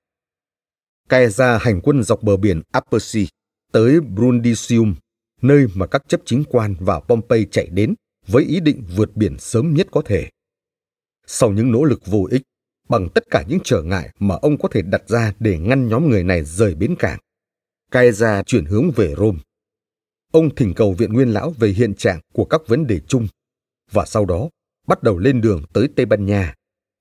Caesar 1.09 1.63
hành 1.63 1.81
quân 1.81 2.03
dọc 2.03 2.23
bờ 2.23 2.37
biển 2.37 2.63
Appersi 2.73 3.27
tới 3.73 4.01
Brundisium, 4.01 4.95
nơi 5.43 5.67
mà 5.75 5.87
các 5.87 6.03
chấp 6.09 6.21
chính 6.25 6.45
quan 6.49 6.75
và 6.81 7.01
Pompey 7.01 7.47
chạy 7.51 7.67
đến 7.67 7.95
với 8.27 8.45
ý 8.45 8.61
định 8.61 8.85
vượt 8.97 9.17
biển 9.17 9.39
sớm 9.39 9.75
nhất 9.75 9.87
có 9.91 10.03
thể. 10.05 10.31
Sau 11.27 11.51
những 11.51 11.73
nỗ 11.73 11.85
lực 11.85 12.07
vô 12.07 12.29
ích, 12.31 12.43
bằng 12.89 13.09
tất 13.15 13.25
cả 13.31 13.45
những 13.49 13.59
trở 13.65 13.83
ngại 13.83 14.11
mà 14.19 14.35
ông 14.35 14.59
có 14.59 14.69
thể 14.69 14.83
đặt 14.83 15.03
ra 15.09 15.33
để 15.39 15.59
ngăn 15.59 15.89
nhóm 15.89 16.11
người 16.11 16.25
này 16.25 16.45
rời 16.45 16.75
bến 16.75 16.97
cảng, 16.99 17.19
Caesar 17.91 18.45
chuyển 18.47 18.65
hướng 18.65 18.91
về 18.91 19.15
Rome. 19.19 19.39
Ông 20.33 20.55
thỉnh 20.55 20.75
cầu 20.75 20.93
viện 20.93 21.13
nguyên 21.13 21.31
lão 21.31 21.51
về 21.51 21.69
hiện 21.69 21.95
trạng 21.95 22.21
của 22.33 22.45
các 22.45 22.61
vấn 22.67 22.87
đề 22.87 23.01
chung 23.09 23.29
và 23.91 24.05
sau 24.07 24.25
đó 24.25 24.49
bắt 24.87 25.03
đầu 25.03 25.19
lên 25.19 25.41
đường 25.41 25.63
tới 25.73 25.89
Tây 25.97 26.07
Ban 26.07 26.27
Nha, 26.27 26.55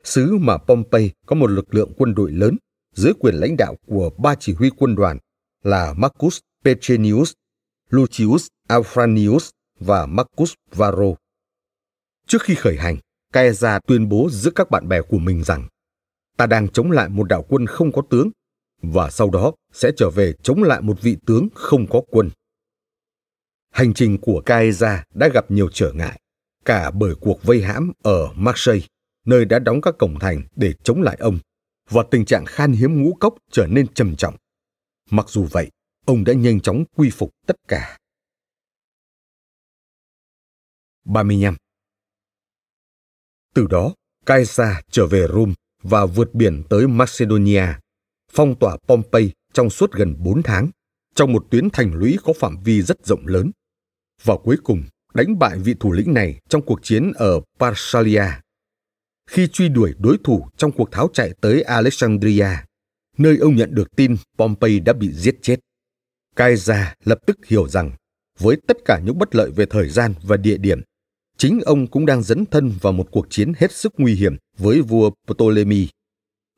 xứ 0.03 0.38
mà 0.38 0.57
Pompey 0.57 1.11
có 1.26 1.35
một 1.35 1.47
lực 1.47 1.76
lượng 1.76 1.93
quân 1.97 2.15
đội 2.15 2.31
lớn 2.31 2.57
dưới 2.95 3.14
quyền 3.19 3.35
lãnh 3.35 3.57
đạo 3.57 3.76
của 3.88 4.10
ba 4.18 4.35
chỉ 4.35 4.53
huy 4.53 4.69
quân 4.77 4.95
đoàn 4.95 5.18
là 5.64 5.93
Marcus 5.93 6.39
Petrenius, 6.64 7.34
Lucius 7.89 8.47
Afranius 8.68 9.49
và 9.80 10.06
Marcus 10.06 10.53
Varro. 10.72 11.15
Trước 12.27 12.41
khi 12.41 12.56
khởi 12.56 12.77
hành, 12.77 12.97
Caesar 13.34 13.81
tuyên 13.88 14.10
bố 14.10 14.30
giữa 14.31 14.52
các 14.56 14.69
bạn 14.69 14.88
bè 14.88 15.02
của 15.02 15.18
mình 15.18 15.43
rằng 15.43 15.68
ta 16.38 16.45
đang 16.45 16.69
chống 16.69 16.91
lại 16.91 17.10
một 17.10 17.23
đạo 17.23 17.45
quân 17.49 17.65
không 17.65 17.91
có 17.91 18.02
tướng 18.10 18.30
và 18.81 19.10
sau 19.10 19.30
đó 19.30 19.53
sẽ 19.73 19.91
trở 19.97 20.10
về 20.10 20.34
chống 20.43 20.64
lại 20.64 20.81
một 20.81 21.02
vị 21.02 21.18
tướng 21.26 21.47
không 21.53 21.88
có 21.88 22.02
quân. 22.07 22.30
Hành 23.72 23.93
trình 23.93 24.18
của 24.22 24.41
Caesar 24.45 24.99
đã 25.14 25.27
gặp 25.27 25.52
nhiều 25.52 25.69
trở 25.73 25.91
ngại, 25.91 26.19
cả 26.65 26.91
bởi 26.91 27.15
cuộc 27.19 27.43
vây 27.43 27.61
hãm 27.61 27.91
ở 28.03 28.34
Marseille, 28.35 28.88
nơi 29.26 29.45
đã 29.45 29.60
đóng 29.60 29.81
các 29.81 29.95
cổng 29.99 30.19
thành 30.19 30.41
để 30.56 30.73
chống 30.84 31.02
lại 31.02 31.18
ông, 31.19 31.39
và 31.89 32.03
tình 32.11 32.26
trạng 32.26 32.45
khan 32.45 32.72
hiếm 32.72 33.03
ngũ 33.03 33.14
cốc 33.14 33.35
trở 33.52 33.68
nên 33.68 33.88
trầm 33.88 34.15
trọng. 34.15 34.35
Mặc 35.10 35.30
dù 35.30 35.47
vậy, 35.52 35.72
ông 36.06 36.23
đã 36.23 36.34
nhanh 36.34 36.60
chóng 36.60 36.84
quy 36.95 37.10
phục 37.10 37.30
tất 37.47 37.56
cả. 37.68 37.97
35. 41.06 41.56
Từ 43.53 43.68
đó, 43.68 43.94
Caesar 44.26 44.76
trở 44.91 45.07
về 45.07 45.27
Rome 45.27 45.53
và 45.84 46.06
vượt 46.06 46.34
biển 46.34 46.64
tới 46.69 46.88
Macedonia, 46.88 47.65
phong 48.32 48.60
tỏa 48.60 48.77
Pompey 48.88 49.32
trong 49.53 49.69
suốt 49.69 49.91
gần 49.91 50.15
4 50.19 50.44
tháng, 50.44 50.69
trong 51.15 51.34
một 51.34 51.48
tuyến 51.52 51.69
thành 51.69 51.94
lũy 51.94 52.18
có 52.23 52.34
phạm 52.40 52.64
vi 52.64 52.82
rất 52.82 53.06
rộng 53.06 53.27
lớn. 53.27 53.52
Và 54.23 54.36
cuối 54.44 54.57
cùng, 54.64 54.84
đánh 55.14 55.40
bại 55.40 55.57
vị 55.60 55.76
thủ 55.80 55.91
lĩnh 55.91 56.14
này 56.14 56.40
trong 56.49 56.61
cuộc 56.61 56.80
chiến 56.84 57.11
ở 57.15 57.41
Parsalia. 57.60 58.26
Khi 59.30 59.48
truy 59.48 59.69
đuổi 59.69 59.94
đối 59.98 60.18
thủ 60.23 60.49
trong 60.57 60.72
cuộc 60.72 60.91
tháo 60.91 61.10
chạy 61.14 61.34
tới 61.41 61.61
Alexandria, 61.61 62.48
nơi 63.18 63.38
ông 63.38 63.56
nhận 63.56 63.76
được 63.76 63.95
tin 63.95 64.15
Pompey 64.38 64.80
đã 64.80 64.94
bị 64.94 65.11
giết 65.14 65.36
chết. 65.41 65.60
Caesar 66.36 66.88
lập 67.03 67.19
tức 67.26 67.45
hiểu 67.45 67.68
rằng, 67.68 67.91
với 68.40 68.57
tất 68.68 68.77
cả 68.86 68.99
những 69.06 69.18
bất 69.18 69.36
lợi 69.36 69.52
về 69.52 69.65
thời 69.65 69.90
gian 69.90 70.14
và 70.23 70.38
địa 70.38 70.57
điểm, 70.57 70.82
chính 71.37 71.61
ông 71.65 71.87
cũng 71.87 72.05
đang 72.05 72.23
dấn 72.23 72.45
thân 72.45 72.73
vào 72.81 72.93
một 72.93 73.07
cuộc 73.11 73.27
chiến 73.29 73.53
hết 73.57 73.71
sức 73.71 73.93
nguy 73.97 74.15
hiểm 74.15 74.35
với 74.57 74.81
vua 74.81 75.09
Ptolemy, 75.27 75.87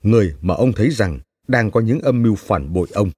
người 0.04 0.36
mà 0.42 0.54
ông 0.54 0.74
thấy 0.74 0.90
rằng 0.90 1.20
đang 1.48 1.72
có 1.72 1.80
những 1.80 2.00
âm 2.00 2.24
mưu 2.24 2.36
phản 2.36 2.74
bội 2.74 2.88
ông. 2.94 3.12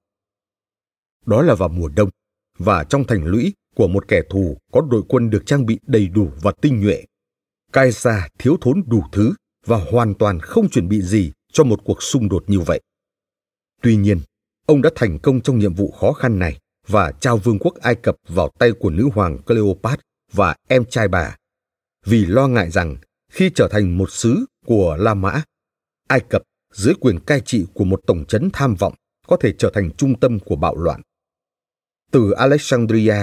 Đó 1.26 1.42
là 1.42 1.54
vào 1.54 1.68
mùa 1.68 1.88
đông, 1.88 2.10
và 2.58 2.84
trong 2.84 3.04
thành 3.04 3.24
lũy 3.24 3.52
của 3.74 3.88
một 3.88 4.08
kẻ 4.08 4.22
thù 4.30 4.56
có 4.72 4.80
đội 4.80 5.02
quân 5.08 5.30
được 5.30 5.42
trang 5.46 5.66
bị 5.66 5.78
đầy 5.86 6.08
đủ 6.08 6.30
và 6.42 6.52
tinh 6.60 6.80
nhuệ. 6.80 7.04
Caesar 7.72 8.22
thiếu 8.38 8.56
thốn 8.60 8.82
đủ 8.86 9.02
thứ 9.12 9.34
và 9.66 9.76
hoàn 9.90 10.14
toàn 10.14 10.40
không 10.40 10.68
chuẩn 10.68 10.88
bị 10.88 11.02
gì 11.02 11.32
cho 11.52 11.64
một 11.64 11.80
cuộc 11.84 12.02
xung 12.02 12.28
đột 12.28 12.44
như 12.46 12.60
vậy. 12.60 12.80
Tuy 13.82 13.96
nhiên, 13.96 14.20
ông 14.66 14.82
đã 14.82 14.90
thành 14.94 15.18
công 15.18 15.40
trong 15.40 15.58
nhiệm 15.58 15.74
vụ 15.74 15.90
khó 15.90 16.12
khăn 16.12 16.38
này 16.38 16.58
và 16.86 17.12
trao 17.12 17.36
vương 17.36 17.58
quốc 17.58 17.74
Ai 17.74 17.94
Cập 17.94 18.16
vào 18.28 18.50
tay 18.58 18.72
của 18.80 18.90
nữ 18.90 19.08
hoàng 19.14 19.38
Cleopatra 19.38 20.02
và 20.32 20.56
em 20.68 20.84
trai 20.84 21.08
bà, 21.08 21.36
vì 22.06 22.26
lo 22.26 22.48
ngại 22.48 22.70
rằng 22.70 22.96
khi 23.32 23.50
trở 23.54 23.68
thành 23.70 23.98
một 23.98 24.10
sứ 24.10 24.44
của 24.66 24.96
La 25.00 25.14
Mã, 25.14 25.42
Ai 26.08 26.20
Cập 26.20 26.42
dưới 26.72 26.94
quyền 27.00 27.20
cai 27.20 27.40
trị 27.40 27.66
của 27.74 27.84
một 27.84 28.00
tổng 28.06 28.24
chấn 28.24 28.50
tham 28.52 28.74
vọng 28.74 28.94
có 29.26 29.36
thể 29.36 29.52
trở 29.58 29.70
thành 29.74 29.90
trung 29.96 30.20
tâm 30.20 30.38
của 30.38 30.56
bạo 30.56 30.76
loạn. 30.76 31.00
Từ 32.10 32.30
Alexandria, 32.30 33.16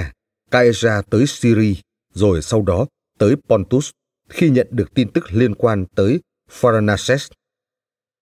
Caesarea 0.52 1.02
tới 1.02 1.28
Syria, 1.28 1.74
rồi 2.14 2.42
sau 2.42 2.62
đó 2.62 2.88
tới 3.20 3.36
Pontus 3.50 3.90
khi 4.30 4.50
nhận 4.50 4.68
được 4.72 4.94
tin 4.94 5.12
tức 5.12 5.24
liên 5.32 5.56
quan 5.56 5.86
tới 5.96 6.20
Pharnaces. 6.50 7.28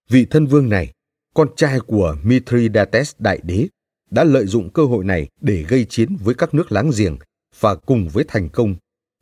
Vị 0.09 0.25
thân 0.29 0.45
vương 0.45 0.69
này, 0.69 0.91
con 1.33 1.47
trai 1.55 1.79
của 1.79 2.17
Mithridates 2.23 3.13
đại 3.19 3.39
đế, 3.43 3.67
đã 4.11 4.23
lợi 4.23 4.45
dụng 4.45 4.69
cơ 4.73 4.85
hội 4.85 5.05
này 5.05 5.27
để 5.41 5.65
gây 5.67 5.85
chiến 5.89 6.15
với 6.15 6.35
các 6.35 6.53
nước 6.53 6.71
láng 6.71 6.91
giềng 6.97 7.17
và 7.59 7.75
cùng 7.75 8.09
với 8.09 8.23
thành 8.27 8.49
công, 8.49 8.75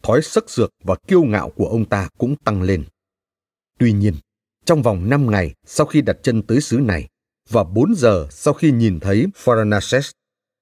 thói 0.04 0.22
sắc 0.22 0.50
dược 0.50 0.70
và 0.84 0.96
kiêu 1.08 1.24
ngạo 1.24 1.50
của 1.50 1.68
ông 1.68 1.86
ta 1.86 2.10
cũng 2.18 2.36
tăng 2.36 2.62
lên. 2.62 2.84
Tuy 3.80 3.92
nhiên, 3.94 4.14
trong 4.66 4.82
vòng 4.82 5.10
5 5.10 5.32
ngày 5.32 5.54
sau 5.66 5.86
khi 5.86 6.02
đặt 6.02 6.18
chân 6.24 6.42
tới 6.42 6.62
xứ 6.62 6.78
này 6.78 7.08
và 7.50 7.64
4 7.64 7.96
giờ 7.96 8.28
sau 8.32 8.54
khi 8.54 8.72
nhìn 8.72 9.00
thấy 9.00 9.26
Pharnaces, 9.36 10.12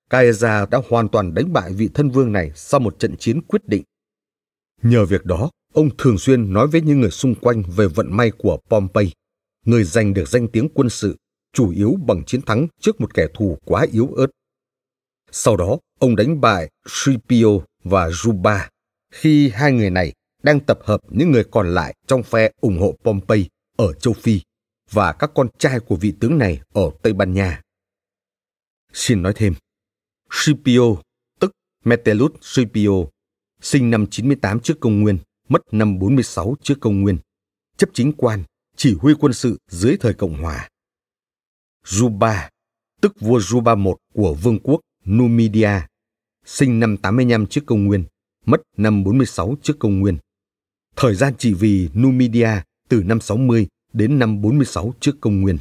Caesar 0.10 0.70
đã 0.70 0.82
hoàn 0.90 1.10
toàn 1.10 1.34
đánh 1.34 1.54
bại 1.54 1.74
vị 1.74 1.90
thân 1.94 2.10
vương 2.10 2.32
này 2.32 2.52
sau 2.56 2.80
một 2.80 3.00
trận 3.00 3.16
chiến 3.18 3.42
quyết 3.42 3.68
định. 3.68 3.84
Nhờ 4.84 5.06
việc 5.06 5.26
đó, 5.26 5.50
ông 5.74 5.90
thường 5.98 6.18
xuyên 6.18 6.54
nói 6.54 6.68
với 6.68 6.82
những 6.82 7.02
người 7.02 7.12
xung 7.12 7.36
quanh 7.36 7.64
về 7.76 7.88
vận 7.88 8.18
may 8.18 8.32
của 8.32 8.58
Pompey, 8.70 9.12
người 9.66 9.84
giành 9.84 10.14
được 10.14 10.30
danh 10.30 10.48
tiếng 10.48 10.70
quân 10.74 10.90
sự, 10.90 11.18
chủ 11.54 11.70
yếu 11.70 11.96
bằng 12.08 12.24
chiến 12.26 12.42
thắng 12.42 12.68
trước 12.80 13.02
một 13.02 13.14
kẻ 13.14 13.28
thù 13.34 13.58
quá 13.66 13.86
yếu 13.92 14.08
ớt. 14.08 14.28
Sau 15.32 15.58
đó, 15.58 15.78
ông 16.00 16.16
đánh 16.16 16.42
bại 16.42 16.70
Scipio 16.88 17.48
và 17.84 18.10
Juba 18.10 18.68
khi 19.12 19.50
hai 19.50 19.72
người 19.72 19.90
này 19.90 20.14
đang 20.44 20.60
tập 20.60 20.80
hợp 20.84 21.02
những 21.10 21.32
người 21.32 21.44
còn 21.52 21.74
lại 21.74 21.96
trong 22.08 22.24
phe 22.24 22.52
ủng 22.62 22.80
hộ 22.80 22.96
Pompey 23.04 23.46
ở 23.78 23.94
châu 23.94 24.14
Phi 24.14 24.42
và 24.92 25.14
các 25.14 25.32
con 25.36 25.48
trai 25.58 25.80
của 25.80 25.96
vị 25.96 26.14
tướng 26.20 26.38
này 26.38 26.62
ở 26.74 26.92
Tây 27.02 27.14
Ban 27.14 27.34
Nha. 27.34 27.62
Xin 28.94 29.22
nói 29.22 29.34
thêm, 29.36 29.54
Scipio, 30.32 30.96
tức 31.40 31.52
Metellus 31.86 32.32
Scipio, 32.42 32.92
sinh 33.62 33.90
năm 33.92 34.06
98 34.08 34.60
trước 34.60 34.80
công 34.80 35.02
nguyên, 35.02 35.18
mất 35.50 35.62
năm 35.72 36.00
46 36.00 36.56
trước 36.62 36.76
công 36.82 37.02
nguyên, 37.02 37.18
chấp 37.78 37.90
chính 37.94 38.14
quan, 38.18 38.44
chỉ 38.76 38.96
huy 39.00 39.14
quân 39.20 39.34
sự 39.34 39.58
dưới 39.68 39.98
thời 39.98 40.14
Cộng 40.14 40.42
hòa. 40.42 40.70
Juba, 41.86 42.50
tức 43.02 43.20
vua 43.20 43.40
Juba 43.40 43.86
I 43.86 43.92
của 44.14 44.34
vương 44.34 44.60
quốc 44.60 44.82
Numidia, 45.06 45.88
sinh 46.46 46.80
năm 46.80 46.98
85 46.98 47.48
trước 47.48 47.62
công 47.66 47.86
nguyên, 47.86 48.06
mất 48.46 48.62
năm 48.78 49.04
46 49.04 49.56
trước 49.62 49.74
công 49.80 50.00
nguyên. 50.00 50.18
Thời 50.96 51.16
gian 51.16 51.34
trị 51.38 51.54
vì 51.54 51.90
Numidia 51.96 52.50
từ 52.90 53.04
năm 53.06 53.22
60 53.22 53.68
đến 53.94 54.20
năm 54.20 54.42
46 54.42 54.94
trước 55.00 55.16
công 55.22 55.42
nguyên. 55.42 55.58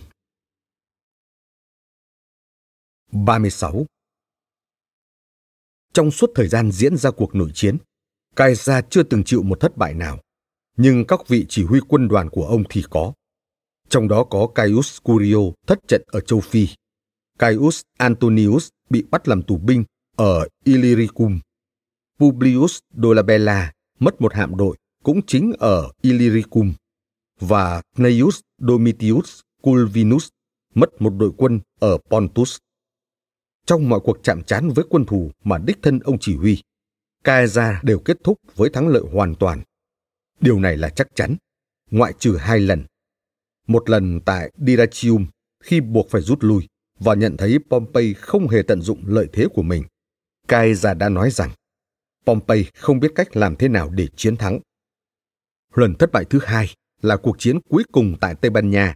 36. 3.12 3.86
Trong 5.92 6.10
suốt 6.10 6.30
thời 6.34 6.48
gian 6.48 6.72
diễn 6.72 6.96
ra 6.96 7.10
cuộc 7.10 7.34
nội 7.34 7.50
chiến, 7.54 7.76
Caesar 8.36 8.84
chưa 8.90 9.02
từng 9.02 9.24
chịu 9.24 9.42
một 9.42 9.60
thất 9.60 9.76
bại 9.76 9.94
nào, 9.94 10.20
nhưng 10.76 11.04
các 11.04 11.28
vị 11.28 11.46
chỉ 11.48 11.64
huy 11.64 11.80
quân 11.88 12.08
đoàn 12.08 12.30
của 12.30 12.46
ông 12.46 12.62
thì 12.68 12.84
có. 12.90 13.12
Trong 13.88 14.08
đó 14.08 14.24
có 14.24 14.48
Caius 14.54 14.98
Curio 15.02 15.38
thất 15.66 15.78
trận 15.88 16.02
ở 16.06 16.20
châu 16.20 16.40
Phi, 16.40 16.68
Caius 17.38 17.80
Antonius 17.98 18.68
bị 18.90 19.04
bắt 19.10 19.28
làm 19.28 19.42
tù 19.42 19.56
binh 19.56 19.84
ở 20.16 20.48
Illyricum, 20.64 21.40
Publius 22.20 22.78
Dolabella 23.02 23.72
mất 23.98 24.20
một 24.20 24.34
hạm 24.34 24.56
đội 24.56 24.76
cũng 25.02 25.20
chính 25.26 25.52
ở 25.58 25.90
Illyricum 26.00 26.72
và 27.38 27.82
Cneius 27.96 28.40
Domitius 28.58 29.40
Culvinus 29.62 30.28
mất 30.74 31.02
một 31.02 31.10
đội 31.10 31.32
quân 31.36 31.60
ở 31.80 31.98
Pontus. 32.10 32.56
Trong 33.66 33.88
mọi 33.88 34.00
cuộc 34.04 34.18
chạm 34.22 34.42
trán 34.42 34.68
với 34.68 34.84
quân 34.90 35.04
thù 35.04 35.30
mà 35.44 35.58
đích 35.58 35.78
thân 35.82 35.98
ông 35.98 36.18
chỉ 36.20 36.36
huy, 36.36 36.62
Caesar 37.24 37.74
đều 37.82 37.98
kết 37.98 38.16
thúc 38.24 38.38
với 38.56 38.70
thắng 38.70 38.88
lợi 38.88 39.02
hoàn 39.12 39.34
toàn. 39.34 39.62
Điều 40.40 40.60
này 40.60 40.76
là 40.76 40.88
chắc 40.88 41.08
chắn, 41.14 41.36
ngoại 41.90 42.12
trừ 42.18 42.36
hai 42.36 42.60
lần. 42.60 42.84
Một 43.66 43.90
lần 43.90 44.20
tại 44.20 44.50
Dyrrhachium 44.66 45.26
khi 45.62 45.80
buộc 45.80 46.10
phải 46.10 46.22
rút 46.22 46.38
lui 46.44 46.68
và 46.98 47.14
nhận 47.14 47.36
thấy 47.36 47.58
Pompey 47.70 48.14
không 48.14 48.48
hề 48.48 48.62
tận 48.62 48.82
dụng 48.82 49.02
lợi 49.06 49.28
thế 49.32 49.46
của 49.54 49.62
mình. 49.62 49.84
Caesar 50.48 50.98
đã 50.98 51.08
nói 51.08 51.30
rằng 51.30 51.50
Pompey 52.26 52.64
không 52.74 53.00
biết 53.00 53.12
cách 53.14 53.36
làm 53.36 53.56
thế 53.56 53.68
nào 53.68 53.90
để 53.90 54.08
chiến 54.16 54.36
thắng. 54.36 54.60
Lần 55.74 55.94
thất 55.94 56.12
bại 56.12 56.24
thứ 56.24 56.38
hai 56.44 56.74
là 57.02 57.16
cuộc 57.16 57.36
chiến 57.38 57.60
cuối 57.68 57.82
cùng 57.92 58.16
tại 58.20 58.34
Tây 58.34 58.50
Ban 58.50 58.70
Nha. 58.70 58.94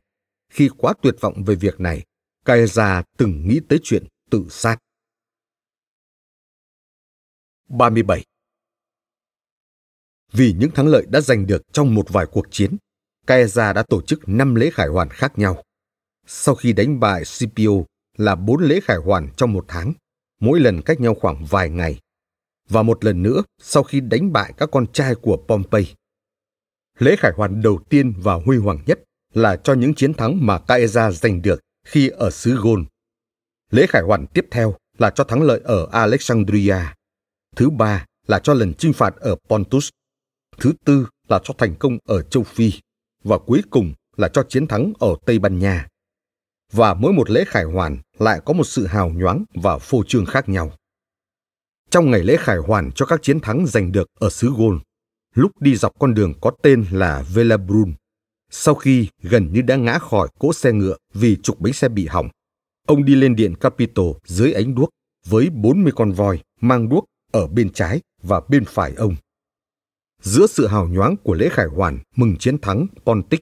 Khi 0.50 0.70
quá 0.76 0.94
tuyệt 1.02 1.14
vọng 1.20 1.44
về 1.44 1.54
việc 1.54 1.80
này, 1.80 2.04
Caesar 2.44 3.04
từng 3.16 3.48
nghĩ 3.48 3.60
tới 3.68 3.80
chuyện 3.82 4.04
tự 4.30 4.46
sát. 4.50 4.78
37. 7.68 8.24
Vì 10.32 10.54
những 10.58 10.70
thắng 10.70 10.86
lợi 10.86 11.06
đã 11.08 11.20
giành 11.20 11.46
được 11.46 11.62
trong 11.72 11.94
một 11.94 12.08
vài 12.08 12.26
cuộc 12.26 12.46
chiến, 12.50 12.76
Caesar 13.26 13.76
đã 13.76 13.82
tổ 13.88 14.02
chức 14.02 14.28
5 14.28 14.54
lễ 14.54 14.70
khải 14.70 14.88
hoàn 14.88 15.08
khác 15.08 15.38
nhau. 15.38 15.62
Sau 16.26 16.54
khi 16.54 16.72
đánh 16.72 17.00
bại 17.00 17.24
Scipio 17.24 17.70
là 18.16 18.34
4 18.34 18.62
lễ 18.62 18.80
khải 18.84 18.96
hoàn 18.96 19.28
trong 19.36 19.52
một 19.52 19.64
tháng, 19.68 19.92
mỗi 20.40 20.60
lần 20.60 20.82
cách 20.82 21.00
nhau 21.00 21.14
khoảng 21.14 21.44
vài 21.44 21.70
ngày. 21.70 22.00
Và 22.68 22.82
một 22.82 23.04
lần 23.04 23.22
nữa, 23.22 23.42
sau 23.62 23.82
khi 23.82 24.00
đánh 24.00 24.32
bại 24.32 24.52
các 24.56 24.68
con 24.72 24.86
trai 24.92 25.14
của 25.14 25.36
Pompey. 25.48 25.86
Lễ 26.98 27.16
khải 27.18 27.32
hoàn 27.36 27.62
đầu 27.62 27.80
tiên 27.88 28.12
và 28.16 28.34
huy 28.34 28.56
hoàng 28.56 28.78
nhất 28.86 29.00
là 29.34 29.56
cho 29.56 29.74
những 29.74 29.94
chiến 29.94 30.14
thắng 30.14 30.46
mà 30.46 30.58
Caesar 30.58 31.22
giành 31.22 31.42
được 31.42 31.60
khi 31.86 32.08
ở 32.08 32.30
xứ 32.30 32.56
Gôn. 32.56 32.84
Lễ 33.70 33.86
khải 33.86 34.02
hoàn 34.02 34.26
tiếp 34.26 34.46
theo 34.50 34.74
là 34.98 35.10
cho 35.10 35.24
thắng 35.24 35.42
lợi 35.42 35.60
ở 35.64 35.88
Alexandria. 35.92 36.76
Thứ 37.56 37.70
ba 37.70 38.06
là 38.26 38.38
cho 38.38 38.54
lần 38.54 38.74
chinh 38.74 38.92
phạt 38.92 39.16
ở 39.16 39.36
Pontus. 39.48 39.88
Thứ 40.58 40.72
tư 40.84 41.06
là 41.28 41.40
cho 41.44 41.54
thành 41.58 41.74
công 41.78 41.98
ở 42.04 42.22
châu 42.22 42.42
Phi. 42.42 42.72
Và 43.24 43.38
cuối 43.38 43.62
cùng 43.70 43.92
là 44.16 44.28
cho 44.28 44.42
chiến 44.48 44.66
thắng 44.66 44.92
ở 44.98 45.08
Tây 45.26 45.38
Ban 45.38 45.58
Nha. 45.58 45.88
Và 46.72 46.94
mỗi 46.94 47.12
một 47.12 47.30
lễ 47.30 47.44
khải 47.46 47.64
hoàn 47.64 47.98
lại 48.18 48.40
có 48.44 48.52
một 48.52 48.64
sự 48.64 48.86
hào 48.86 49.10
nhoáng 49.10 49.44
và 49.54 49.78
phô 49.78 50.02
trương 50.06 50.26
khác 50.26 50.48
nhau. 50.48 50.72
Trong 51.94 52.10
ngày 52.10 52.22
lễ 52.22 52.36
khải 52.36 52.56
hoàn 52.56 52.92
cho 52.92 53.06
các 53.06 53.22
chiến 53.22 53.40
thắng 53.40 53.66
giành 53.66 53.92
được 53.92 54.08
ở 54.20 54.30
xứ 54.30 54.52
Gaul, 54.58 54.76
lúc 55.34 55.60
đi 55.60 55.76
dọc 55.76 55.98
con 55.98 56.14
đường 56.14 56.32
có 56.40 56.52
tên 56.62 56.84
là 56.90 57.24
Velabrun. 57.34 57.94
Sau 58.50 58.74
khi 58.74 59.08
gần 59.22 59.52
như 59.52 59.62
đã 59.62 59.76
ngã 59.76 59.98
khỏi 59.98 60.28
cỗ 60.38 60.52
xe 60.52 60.72
ngựa 60.72 60.96
vì 61.12 61.36
trục 61.42 61.60
bánh 61.60 61.72
xe 61.72 61.88
bị 61.88 62.06
hỏng, 62.06 62.28
ông 62.86 63.04
đi 63.04 63.14
lên 63.14 63.36
điện 63.36 63.54
Capitol 63.54 64.16
dưới 64.24 64.52
ánh 64.52 64.74
đuốc 64.74 64.88
với 65.26 65.50
40 65.50 65.92
con 65.96 66.12
voi 66.12 66.42
mang 66.60 66.88
đuốc 66.88 67.04
ở 67.32 67.46
bên 67.46 67.72
trái 67.72 68.00
và 68.22 68.40
bên 68.48 68.64
phải 68.64 68.92
ông. 68.96 69.16
Giữa 70.22 70.46
sự 70.46 70.66
hào 70.66 70.88
nhoáng 70.88 71.16
của 71.16 71.34
lễ 71.34 71.48
khải 71.52 71.66
hoàn 71.66 71.98
mừng 72.16 72.36
chiến 72.36 72.58
thắng 72.58 72.86
Pontic, 73.06 73.40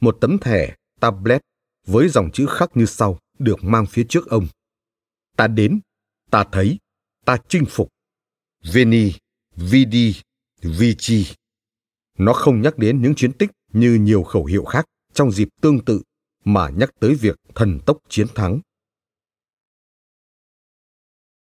một 0.00 0.16
tấm 0.20 0.38
thẻ 0.38 0.76
tablet 1.00 1.40
với 1.86 2.08
dòng 2.08 2.30
chữ 2.32 2.46
khắc 2.50 2.76
như 2.76 2.86
sau 2.86 3.18
được 3.38 3.64
mang 3.64 3.86
phía 3.86 4.04
trước 4.08 4.30
ông. 4.30 4.46
Ta 5.36 5.46
đến, 5.46 5.80
ta 6.30 6.44
thấy, 6.52 6.78
ta 7.30 7.42
chinh 7.48 7.64
phục. 7.68 7.88
Veni, 8.72 9.12
Vidi, 9.56 10.14
Vici. 10.62 11.26
Nó 12.18 12.32
không 12.32 12.60
nhắc 12.60 12.78
đến 12.78 13.02
những 13.02 13.14
chiến 13.14 13.32
tích 13.32 13.50
như 13.72 13.94
nhiều 13.94 14.22
khẩu 14.22 14.44
hiệu 14.44 14.64
khác 14.64 14.84
trong 15.12 15.32
dịp 15.32 15.48
tương 15.60 15.84
tự 15.84 16.02
mà 16.44 16.68
nhắc 16.68 16.90
tới 17.00 17.14
việc 17.14 17.36
thần 17.54 17.80
tốc 17.86 17.98
chiến 18.08 18.26
thắng. 18.34 18.60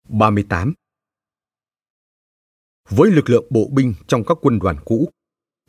38. 0.08 0.74
Với 2.88 3.10
lực 3.10 3.30
lượng 3.30 3.46
bộ 3.50 3.68
binh 3.72 3.94
trong 4.06 4.24
các 4.24 4.38
quân 4.42 4.58
đoàn 4.58 4.76
cũ, 4.84 5.10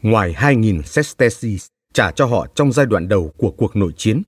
ngoài 0.01 0.34
2.000 0.34 0.81
sestesis 0.81 1.67
trả 1.93 2.11
cho 2.11 2.25
họ 2.25 2.47
trong 2.55 2.71
giai 2.71 2.85
đoạn 2.85 3.07
đầu 3.07 3.34
của 3.38 3.51
cuộc 3.57 3.75
nội 3.75 3.93
chiến, 3.97 4.21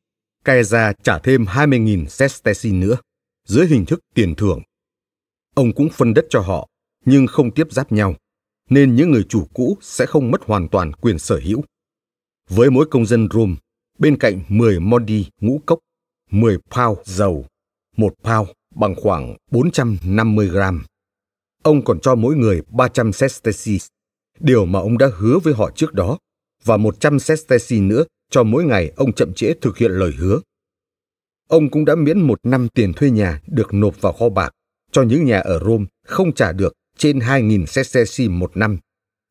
Caesar 0.43 0.95
trả 1.03 1.19
thêm 1.19 1.45
20.000 1.45 2.06
sestesis 2.06 2.73
nữa, 2.73 2.95
dưới 3.47 3.68
hình 3.68 3.85
thức 3.85 3.99
tiền 4.14 4.35
thưởng. 4.35 4.61
Ông 5.56 5.73
cũng 5.73 5.90
phân 5.90 6.14
đất 6.14 6.26
cho 6.30 6.40
họ, 6.40 6.68
nhưng 7.06 7.27
không 7.27 7.52
tiếp 7.52 7.68
giáp 7.72 7.91
nhau, 7.91 8.15
nên 8.69 8.95
những 8.95 9.11
người 9.11 9.23
chủ 9.30 9.48
cũ 9.53 9.77
sẽ 9.82 10.06
không 10.06 10.32
mất 10.32 10.41
hoàn 10.44 10.68
toàn 10.68 10.94
quyền 10.94 11.19
sở 11.19 11.40
hữu. 11.44 11.64
Với 12.49 12.72
mỗi 12.72 12.86
công 12.91 13.06
dân 13.06 13.27
Rome, 13.34 13.56
bên 13.99 14.18
cạnh 14.18 14.44
10 14.48 14.80
modi 14.80 15.30
ngũ 15.41 15.61
cốc, 15.65 15.80
10 16.32 16.57
pound 16.57 16.99
dầu, 17.06 17.45
một 17.98 18.14
pound 18.23 18.49
bằng 18.76 18.95
khoảng 18.95 19.36
450 19.52 20.48
gram. 20.48 20.86
Ông 21.64 21.84
còn 21.84 21.99
cho 21.99 22.15
mỗi 22.15 22.36
người 22.36 22.61
300 22.69 23.14
sesterces, 23.14 23.88
điều 24.40 24.65
mà 24.65 24.80
ông 24.80 24.98
đã 24.98 25.10
hứa 25.18 25.40
với 25.40 25.53
họ 25.53 25.72
trước 25.76 25.94
đó, 25.94 26.18
và 26.64 26.77
100 26.77 27.19
sesterces 27.19 27.82
nữa 27.82 28.03
cho 28.32 28.44
mỗi 28.44 28.64
ngày 28.64 28.91
ông 28.95 29.14
chậm 29.14 29.34
trễ 29.34 29.53
thực 29.61 29.77
hiện 29.77 29.91
lời 29.91 30.11
hứa. 30.18 30.40
Ông 31.48 31.69
cũng 31.69 31.86
đã 31.86 31.95
miễn 31.95 32.22
một 32.22 32.40
năm 32.44 32.68
tiền 32.69 32.94
thuê 32.94 33.10
nhà 33.10 33.41
được 33.48 33.73
nộp 33.73 34.02
vào 34.02 34.14
kho 34.14 34.30
bạc 34.30 34.52
cho 34.96 35.04
những 35.04 35.26
nhà 35.26 35.40
ở 35.40 35.60
Rome 35.60 35.86
không 36.06 36.34
trả 36.34 36.52
được 36.52 36.74
trên 36.98 37.20
2.000 37.20 37.66
sesterci 37.66 38.30
một 38.30 38.58
năm 38.58 38.78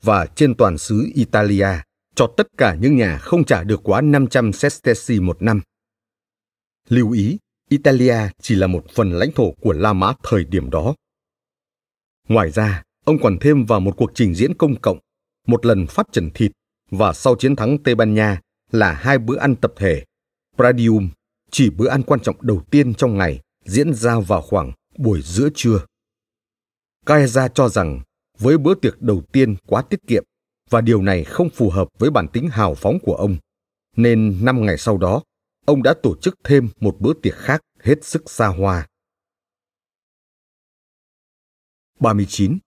và 0.03 0.27
trên 0.27 0.55
toàn 0.55 0.79
xứ 0.79 1.11
Italia 1.15 1.69
cho 2.15 2.27
tất 2.37 2.47
cả 2.59 2.75
những 2.75 2.97
nhà 2.97 3.19
không 3.19 3.45
trả 3.45 3.63
được 3.63 3.81
quá 3.83 4.01
500 4.01 4.53
sesterci 4.53 5.21
một 5.21 5.43
năm. 5.43 5.61
Lưu 6.89 7.11
ý, 7.11 7.39
Italia 7.71 8.17
chỉ 8.43 8.55
là 8.55 8.67
một 8.67 8.85
phần 8.95 9.13
lãnh 9.13 9.33
thổ 9.33 9.51
của 9.51 9.73
La 9.73 9.93
Mã 9.93 10.13
thời 10.23 10.45
điểm 10.45 10.71
đó. 10.71 10.95
Ngoài 12.29 12.51
ra, 12.51 12.83
ông 13.05 13.19
còn 13.23 13.39
thêm 13.41 13.67
vào 13.67 13.81
một 13.81 13.97
cuộc 13.97 14.11
trình 14.15 14.35
diễn 14.35 14.55
công 14.55 14.81
cộng, 14.81 14.99
một 15.47 15.67
lần 15.67 15.87
phát 15.87 16.07
trần 16.13 16.31
thịt 16.31 16.53
và 16.91 17.13
sau 17.13 17.37
chiến 17.37 17.57
thắng 17.57 17.79
Tây 17.79 17.95
Ban 17.95 18.15
Nha 18.15 18.41
là 18.73 18.93
hai 18.93 19.19
bữa 19.19 19.37
ăn 19.37 19.57
tập 19.57 19.73
thể, 19.77 20.05
Pradium, 20.57 21.11
chỉ 21.51 21.71
bữa 21.71 21.89
ăn 21.89 22.03
quan 22.03 22.21
trọng 22.21 22.37
đầu 22.41 22.63
tiên 22.71 22.95
trong 22.95 23.19
ngày 23.19 23.41
diễn 23.65 23.95
ra 23.95 24.21
vào 24.21 24.43
khoảng 24.43 24.73
buổi 24.99 25.23
giữa 25.23 25.49
trưa. 25.55 25.87
Kaeza 27.07 27.49
cho 27.49 27.69
rằng 27.69 28.03
với 28.39 28.59
bữa 28.59 28.75
tiệc 28.75 29.03
đầu 29.03 29.23
tiên 29.33 29.57
quá 29.67 29.83
tiết 29.83 30.01
kiệm 30.07 30.25
và 30.71 30.81
điều 30.81 31.03
này 31.03 31.25
không 31.25 31.51
phù 31.51 31.71
hợp 31.71 31.89
với 31.99 32.11
bản 32.11 32.29
tính 32.33 32.49
hào 32.49 32.75
phóng 32.75 32.99
của 33.03 33.15
ông, 33.15 33.37
nên 33.97 34.45
năm 34.45 34.67
ngày 34.67 34.79
sau 34.79 34.99
đó, 34.99 35.23
ông 35.65 35.83
đã 35.83 35.95
tổ 36.03 36.17
chức 36.17 36.35
thêm 36.45 36.69
một 36.81 36.97
bữa 37.01 37.13
tiệc 37.23 37.35
khác 37.35 37.61
hết 37.81 38.05
sức 38.05 38.31
xa 38.31 38.47
hoa. 38.47 38.87
39. 42.01 42.59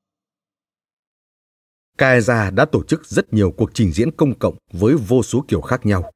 Kaeza 1.97 2.55
đã 2.55 2.65
tổ 2.65 2.83
chức 2.83 3.05
rất 3.05 3.33
nhiều 3.33 3.51
cuộc 3.51 3.71
trình 3.73 3.91
diễn 3.91 4.11
công 4.11 4.39
cộng 4.39 4.57
với 4.71 4.95
vô 4.95 5.23
số 5.23 5.45
kiểu 5.47 5.61
khác 5.61 5.85
nhau. 5.85 6.11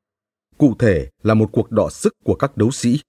Cụ 0.58 0.76
thể 0.80 1.10
là 1.24 1.34
một 1.34 1.50
cuộc 1.52 1.72
đọ 1.72 1.90
sức 1.90 2.14
của 2.24 2.36
các 2.36 2.58
đấu 2.58 2.72
sĩ. 2.72 3.00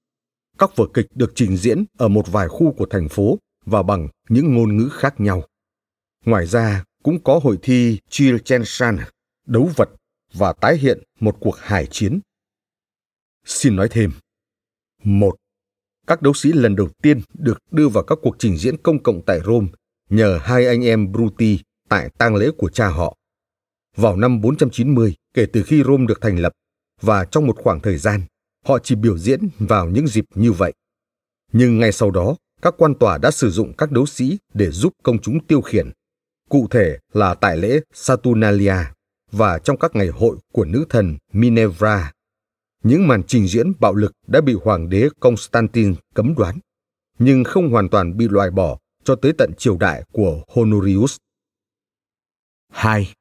Các 0.58 0.76
vở 0.76 0.86
kịch 0.94 1.06
được 1.14 1.32
trình 1.34 1.56
diễn 1.56 1.84
ở 1.98 2.08
một 2.08 2.32
vài 2.32 2.48
khu 2.48 2.72
của 2.72 2.86
thành 2.86 3.08
phố 3.08 3.38
và 3.66 3.82
bằng 3.82 4.08
những 4.28 4.54
ngôn 4.54 4.76
ngữ 4.76 4.88
khác 4.92 5.20
nhau. 5.20 5.42
Ngoài 6.24 6.46
ra, 6.46 6.84
cũng 7.02 7.22
có 7.24 7.40
hội 7.42 7.58
thi 7.62 7.98
Chilchenshan, 8.08 8.98
đấu 9.46 9.70
vật 9.76 9.88
và 10.34 10.52
tái 10.52 10.76
hiện 10.76 11.02
một 11.20 11.36
cuộc 11.40 11.56
hải 11.58 11.86
chiến. 11.86 12.20
Xin 13.44 13.76
nói 13.76 13.88
thêm. 13.90 14.10
một 15.04 15.36
Các 16.06 16.22
đấu 16.22 16.34
sĩ 16.34 16.52
lần 16.52 16.76
đầu 16.76 16.88
tiên 17.02 17.20
được 17.34 17.58
đưa 17.70 17.88
vào 17.88 18.04
các 18.04 18.18
cuộc 18.22 18.36
trình 18.38 18.56
diễn 18.56 18.76
công 18.76 19.02
cộng 19.02 19.22
tại 19.26 19.40
Rome 19.46 19.68
nhờ 20.10 20.38
hai 20.42 20.66
anh 20.66 20.84
em 20.84 21.12
Bruti 21.12 21.58
tại 21.88 22.10
tang 22.18 22.36
lễ 22.36 22.50
của 22.58 22.68
cha 22.68 22.88
họ. 22.88 23.16
Vào 23.96 24.16
năm 24.16 24.40
490, 24.40 25.14
kể 25.34 25.46
từ 25.52 25.62
khi 25.62 25.82
Rome 25.82 26.06
được 26.06 26.20
thành 26.20 26.38
lập, 26.38 26.52
và 27.00 27.24
trong 27.24 27.46
một 27.46 27.56
khoảng 27.58 27.80
thời 27.80 27.98
gian, 27.98 28.20
họ 28.64 28.78
chỉ 28.78 28.94
biểu 28.94 29.18
diễn 29.18 29.48
vào 29.59 29.89
những 29.89 30.06
dịp 30.06 30.24
như 30.34 30.52
vậy. 30.52 30.72
Nhưng 31.52 31.78
ngay 31.78 31.93
sau 31.93 32.10
đó, 32.10 32.36
các 32.62 32.74
quan 32.78 32.94
tòa 32.94 33.18
đã 33.18 33.30
sử 33.30 33.51
dụng 33.51 33.72
các 33.78 33.90
đấu 33.90 34.06
sĩ 34.06 34.39
để 34.55 34.70
giúp 34.70 34.93
công 35.02 35.18
chúng 35.18 35.47
tiêu 35.47 35.60
khiển, 35.60 35.90
cụ 36.48 36.66
thể 36.70 36.98
là 37.12 37.34
tại 37.34 37.56
lễ 37.56 37.80
Saturnalia 37.94 38.76
và 39.30 39.59
trong 39.59 39.78
các 39.78 39.97
ngày 39.97 40.09
hội 40.09 40.36
của 40.52 40.64
nữ 40.64 40.84
thần 40.89 41.16
Minerva. 41.32 42.12
Những 42.82 43.09
màn 43.09 43.22
trình 43.22 43.48
diễn 43.48 43.72
bạo 43.80 43.94
lực 43.94 44.12
đã 44.26 44.40
bị 44.40 44.55
hoàng 44.64 44.89
đế 44.89 45.09
Constantine 45.20 45.94
cấm 46.14 46.34
đoán, 46.34 46.59
nhưng 47.18 47.44
không 47.44 47.70
hoàn 47.70 47.89
toàn 47.89 48.16
bị 48.16 48.28
loại 48.28 48.51
bỏ 48.51 48.78
cho 49.05 49.14
tới 49.14 49.32
tận 49.39 49.52
triều 49.59 49.76
đại 49.76 50.02
của 50.12 50.43
Honorius. 50.48 51.16
2. 52.68 53.12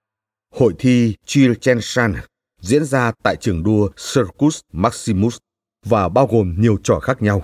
Hội 0.56 0.74
thi 0.80 1.16
Chilchensan 1.26 2.14
diễn 2.62 2.86
ra 2.86 3.12
tại 3.24 3.36
trường 3.36 3.64
đua 3.64 3.90
Circus 4.14 4.60
Maximus 4.72 5.38
và 5.86 6.10
bao 6.10 6.28
gồm 6.28 6.56
nhiều 6.62 6.78
trò 6.84 7.00
khác 7.00 7.22
nhau. 7.22 7.44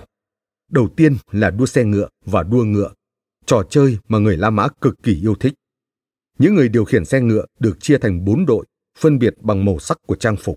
Đầu 0.70 0.88
tiên 0.96 1.16
là 1.30 1.50
đua 1.50 1.66
xe 1.66 1.84
ngựa 1.84 2.08
và 2.24 2.42
đua 2.42 2.64
ngựa, 2.64 2.92
trò 3.46 3.62
chơi 3.70 3.98
mà 4.08 4.18
người 4.18 4.36
La 4.36 4.50
Mã 4.50 4.68
cực 4.80 4.94
kỳ 5.02 5.20
yêu 5.22 5.34
thích. 5.34 5.54
Những 6.38 6.54
người 6.54 6.68
điều 6.68 6.84
khiển 6.84 7.04
xe 7.04 7.20
ngựa 7.20 7.44
được 7.58 7.80
chia 7.80 7.98
thành 7.98 8.24
bốn 8.24 8.46
đội, 8.46 8.66
phân 8.98 9.18
biệt 9.18 9.34
bằng 9.40 9.64
màu 9.64 9.78
sắc 9.78 9.98
của 10.06 10.16
trang 10.16 10.36
phục. 10.36 10.56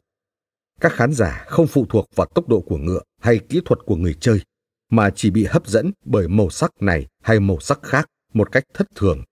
Các 0.80 0.94
khán 0.94 1.14
giả 1.14 1.46
không 1.48 1.68
phụ 1.68 1.86
thuộc 1.90 2.10
vào 2.16 2.28
tốc 2.36 2.48
độ 2.48 2.62
của 2.62 2.78
ngựa 2.78 3.02
hay 3.22 3.40
kỹ 3.40 3.62
thuật 3.66 3.80
của 3.86 3.96
người 3.96 4.16
chơi, 4.20 4.42
mà 4.90 5.10
chỉ 5.16 5.30
bị 5.30 5.46
hấp 5.46 5.68
dẫn 5.68 5.92
bởi 6.06 6.28
màu 6.28 6.50
sắc 6.50 6.72
này 6.80 7.08
hay 7.24 7.40
màu 7.40 7.60
sắc 7.60 7.80
khác 7.84 8.08
một 8.34 8.52
cách 8.52 8.64
thất 8.74 8.88
thường. 8.96 9.24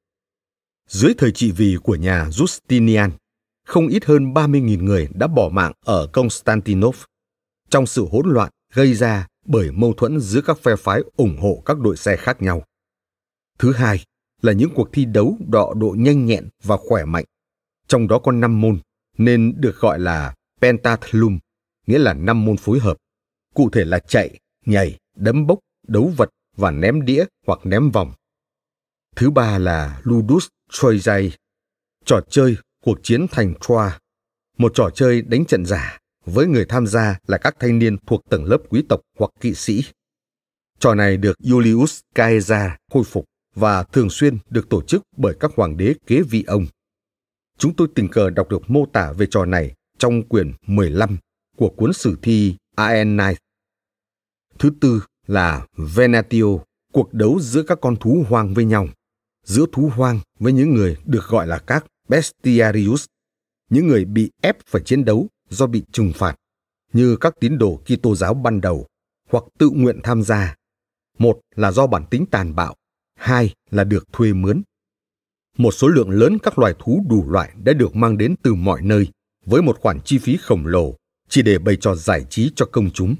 Dưới 0.87 1.13
thời 1.17 1.31
trị 1.31 1.51
vì 1.51 1.77
của 1.83 1.95
nhà 1.95 2.25
Justinian, 2.29 3.09
không 3.69 3.87
ít 3.87 4.05
hơn 4.05 4.33
30.000 4.33 4.83
người 4.83 5.07
đã 5.13 5.27
bỏ 5.27 5.49
mạng 5.49 5.71
ở 5.85 6.07
Constantinople 6.07 6.99
trong 7.69 7.85
sự 7.85 8.07
hỗn 8.11 8.29
loạn 8.29 8.51
gây 8.73 8.93
ra 8.93 9.27
bởi 9.45 9.71
mâu 9.71 9.93
thuẫn 9.93 10.19
giữa 10.19 10.41
các 10.41 10.59
phe 10.59 10.75
phái 10.75 11.01
ủng 11.15 11.37
hộ 11.41 11.63
các 11.65 11.79
đội 11.79 11.97
xe 11.97 12.17
khác 12.17 12.41
nhau. 12.41 12.63
Thứ 13.59 13.73
hai 13.73 14.03
là 14.41 14.53
những 14.53 14.69
cuộc 14.75 14.89
thi 14.93 15.05
đấu 15.05 15.37
đọ 15.47 15.73
độ 15.75 15.95
nhanh 15.97 16.25
nhẹn 16.25 16.49
và 16.63 16.77
khỏe 16.77 17.05
mạnh. 17.05 17.25
Trong 17.87 18.07
đó 18.07 18.19
có 18.19 18.31
5 18.31 18.61
môn, 18.61 18.79
nên 19.17 19.53
được 19.57 19.75
gọi 19.79 19.99
là 19.99 20.35
pentathlum, 20.61 21.39
nghĩa 21.87 21.99
là 21.99 22.13
5 22.13 22.45
môn 22.45 22.57
phối 22.57 22.79
hợp. 22.79 22.97
Cụ 23.53 23.69
thể 23.69 23.85
là 23.85 23.99
chạy, 23.99 24.39
nhảy, 24.65 24.97
đấm 25.15 25.47
bốc, 25.47 25.59
đấu 25.87 26.13
vật 26.17 26.29
và 26.57 26.71
ném 26.71 27.05
đĩa 27.05 27.25
hoặc 27.47 27.59
ném 27.63 27.91
vòng. 27.91 28.13
Thứ 29.15 29.29
ba 29.29 29.57
là 29.57 30.01
ludus 30.03 30.47
troyzai, 30.71 31.29
trò 32.05 32.21
chơi 32.29 32.55
cuộc 32.83 32.99
chiến 33.03 33.27
thành 33.31 33.53
Troa, 33.61 33.99
một 34.57 34.71
trò 34.75 34.89
chơi 34.89 35.21
đánh 35.21 35.45
trận 35.45 35.65
giả 35.65 35.99
với 36.25 36.47
người 36.47 36.65
tham 36.65 36.87
gia 36.87 37.19
là 37.27 37.37
các 37.37 37.55
thanh 37.59 37.79
niên 37.79 37.97
thuộc 38.07 38.21
tầng 38.29 38.45
lớp 38.45 38.57
quý 38.69 38.83
tộc 38.89 38.99
hoặc 39.17 39.31
kỵ 39.39 39.53
sĩ. 39.53 39.83
Trò 40.79 40.95
này 40.95 41.17
được 41.17 41.37
Julius 41.39 42.01
Caesar 42.15 42.71
khôi 42.91 43.03
phục 43.03 43.25
và 43.55 43.83
thường 43.83 44.09
xuyên 44.09 44.37
được 44.49 44.69
tổ 44.69 44.81
chức 44.81 45.03
bởi 45.17 45.35
các 45.39 45.51
hoàng 45.55 45.77
đế 45.77 45.93
kế 46.07 46.21
vị 46.21 46.43
ông. 46.47 46.65
Chúng 47.57 47.75
tôi 47.75 47.87
tình 47.95 48.07
cờ 48.07 48.29
đọc 48.29 48.49
được 48.49 48.69
mô 48.69 48.85
tả 48.93 49.11
về 49.11 49.25
trò 49.31 49.45
này 49.45 49.73
trong 49.97 50.23
quyển 50.23 50.53
15 50.67 51.17
của 51.57 51.69
cuốn 51.69 51.93
sử 51.93 52.17
thi 52.21 52.55
Aeneid. 52.75 53.37
Thứ 54.59 54.71
tư 54.81 55.03
là 55.27 55.67
Venatio, 55.77 56.45
cuộc 56.93 57.13
đấu 57.13 57.39
giữa 57.41 57.63
các 57.63 57.77
con 57.81 57.95
thú 57.95 58.25
hoang 58.29 58.53
với 58.53 58.65
nhau, 58.65 58.87
giữa 59.43 59.65
thú 59.71 59.91
hoang 59.95 60.19
với 60.39 60.53
những 60.53 60.73
người 60.73 60.97
được 61.05 61.27
gọi 61.27 61.47
là 61.47 61.59
các 61.59 61.85
bestiarius, 62.09 63.05
những 63.69 63.87
người 63.87 64.05
bị 64.05 64.31
ép 64.41 64.57
phải 64.67 64.81
chiến 64.85 65.05
đấu 65.05 65.27
do 65.49 65.67
bị 65.67 65.83
trừng 65.91 66.11
phạt, 66.15 66.35
như 66.93 67.17
các 67.21 67.33
tín 67.39 67.57
đồ 67.57 67.81
Kitô 67.85 68.15
giáo 68.15 68.33
ban 68.33 68.61
đầu, 68.61 68.87
hoặc 69.29 69.43
tự 69.57 69.69
nguyện 69.69 69.99
tham 70.03 70.23
gia. 70.23 70.55
Một 71.17 71.39
là 71.55 71.71
do 71.71 71.87
bản 71.87 72.05
tính 72.11 72.25
tàn 72.31 72.55
bạo, 72.55 72.75
hai 73.15 73.53
là 73.71 73.83
được 73.83 74.13
thuê 74.13 74.33
mướn. 74.33 74.61
Một 75.57 75.71
số 75.71 75.87
lượng 75.87 76.09
lớn 76.09 76.37
các 76.43 76.59
loài 76.59 76.73
thú 76.79 77.05
đủ 77.09 77.29
loại 77.29 77.51
đã 77.63 77.73
được 77.73 77.95
mang 77.95 78.17
đến 78.17 78.35
từ 78.43 78.53
mọi 78.53 78.81
nơi, 78.81 79.07
với 79.45 79.61
một 79.61 79.79
khoản 79.79 80.01
chi 80.01 80.17
phí 80.17 80.37
khổng 80.37 80.65
lồ, 80.65 80.95
chỉ 81.29 81.41
để 81.41 81.59
bày 81.59 81.75
trò 81.75 81.95
giải 81.95 82.25
trí 82.29 82.51
cho 82.55 82.65
công 82.65 82.91
chúng. 82.91 83.15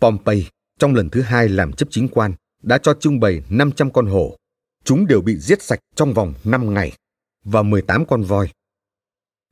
Pompey, 0.00 0.46
trong 0.78 0.94
lần 0.94 1.10
thứ 1.10 1.20
hai 1.20 1.48
làm 1.48 1.72
chấp 1.72 1.88
chính 1.90 2.08
quan, 2.08 2.34
đã 2.62 2.78
cho 2.78 2.94
trưng 2.94 3.20
bày 3.20 3.42
500 3.50 3.92
con 3.92 4.06
hổ. 4.06 4.36
Chúng 4.84 5.06
đều 5.06 5.20
bị 5.20 5.36
giết 5.36 5.62
sạch 5.62 5.80
trong 5.94 6.12
vòng 6.12 6.34
5 6.44 6.74
ngày 6.74 6.92
và 7.44 7.62
18 7.62 8.06
con 8.06 8.22
voi. 8.22 8.48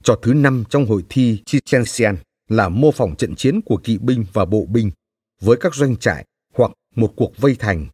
Trò 0.04 0.18
thứ 0.22 0.34
năm 0.34 0.64
trong 0.70 0.86
hội 0.86 1.04
thi 1.08 1.42
Chichensian 1.46 2.16
là 2.48 2.68
mô 2.68 2.92
phỏng 2.92 3.16
trận 3.16 3.34
chiến 3.34 3.60
của 3.60 3.76
kỵ 3.76 3.98
binh 3.98 4.24
và 4.32 4.44
bộ 4.44 4.66
binh 4.68 4.90
với 5.40 5.56
các 5.60 5.74
doanh 5.74 5.96
trại 5.96 6.26
hoặc 6.54 6.70
một 6.96 7.12
cuộc 7.16 7.32
vây 7.36 7.56
thành. 7.58 7.86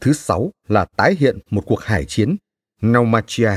Thứ 0.00 0.12
sáu 0.12 0.50
là 0.68 0.84
tái 0.96 1.16
hiện 1.18 1.38
một 1.50 1.62
cuộc 1.66 1.80
hải 1.80 2.04
chiến 2.04 2.36
Naumachia 2.82 3.52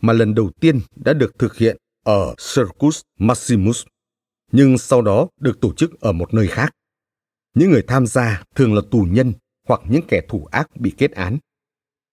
mà 0.00 0.12
lần 0.12 0.34
đầu 0.34 0.50
tiên 0.60 0.80
đã 0.96 1.12
được 1.12 1.38
thực 1.38 1.56
hiện 1.56 1.76
ở 2.04 2.34
Circus 2.54 3.00
Maximus, 3.18 3.86
nhưng 4.52 4.78
sau 4.78 5.02
đó 5.02 5.28
được 5.40 5.60
tổ 5.60 5.74
chức 5.74 6.00
ở 6.00 6.12
một 6.12 6.34
nơi 6.34 6.46
khác. 6.46 6.74
Những 7.54 7.70
người 7.70 7.84
tham 7.86 8.06
gia 8.06 8.42
thường 8.54 8.74
là 8.74 8.80
tù 8.90 9.06
nhân 9.10 9.32
hoặc 9.68 9.80
những 9.88 10.02
kẻ 10.08 10.20
thủ 10.28 10.48
ác 10.50 10.76
bị 10.76 10.92
kết 10.98 11.10
án. 11.10 11.38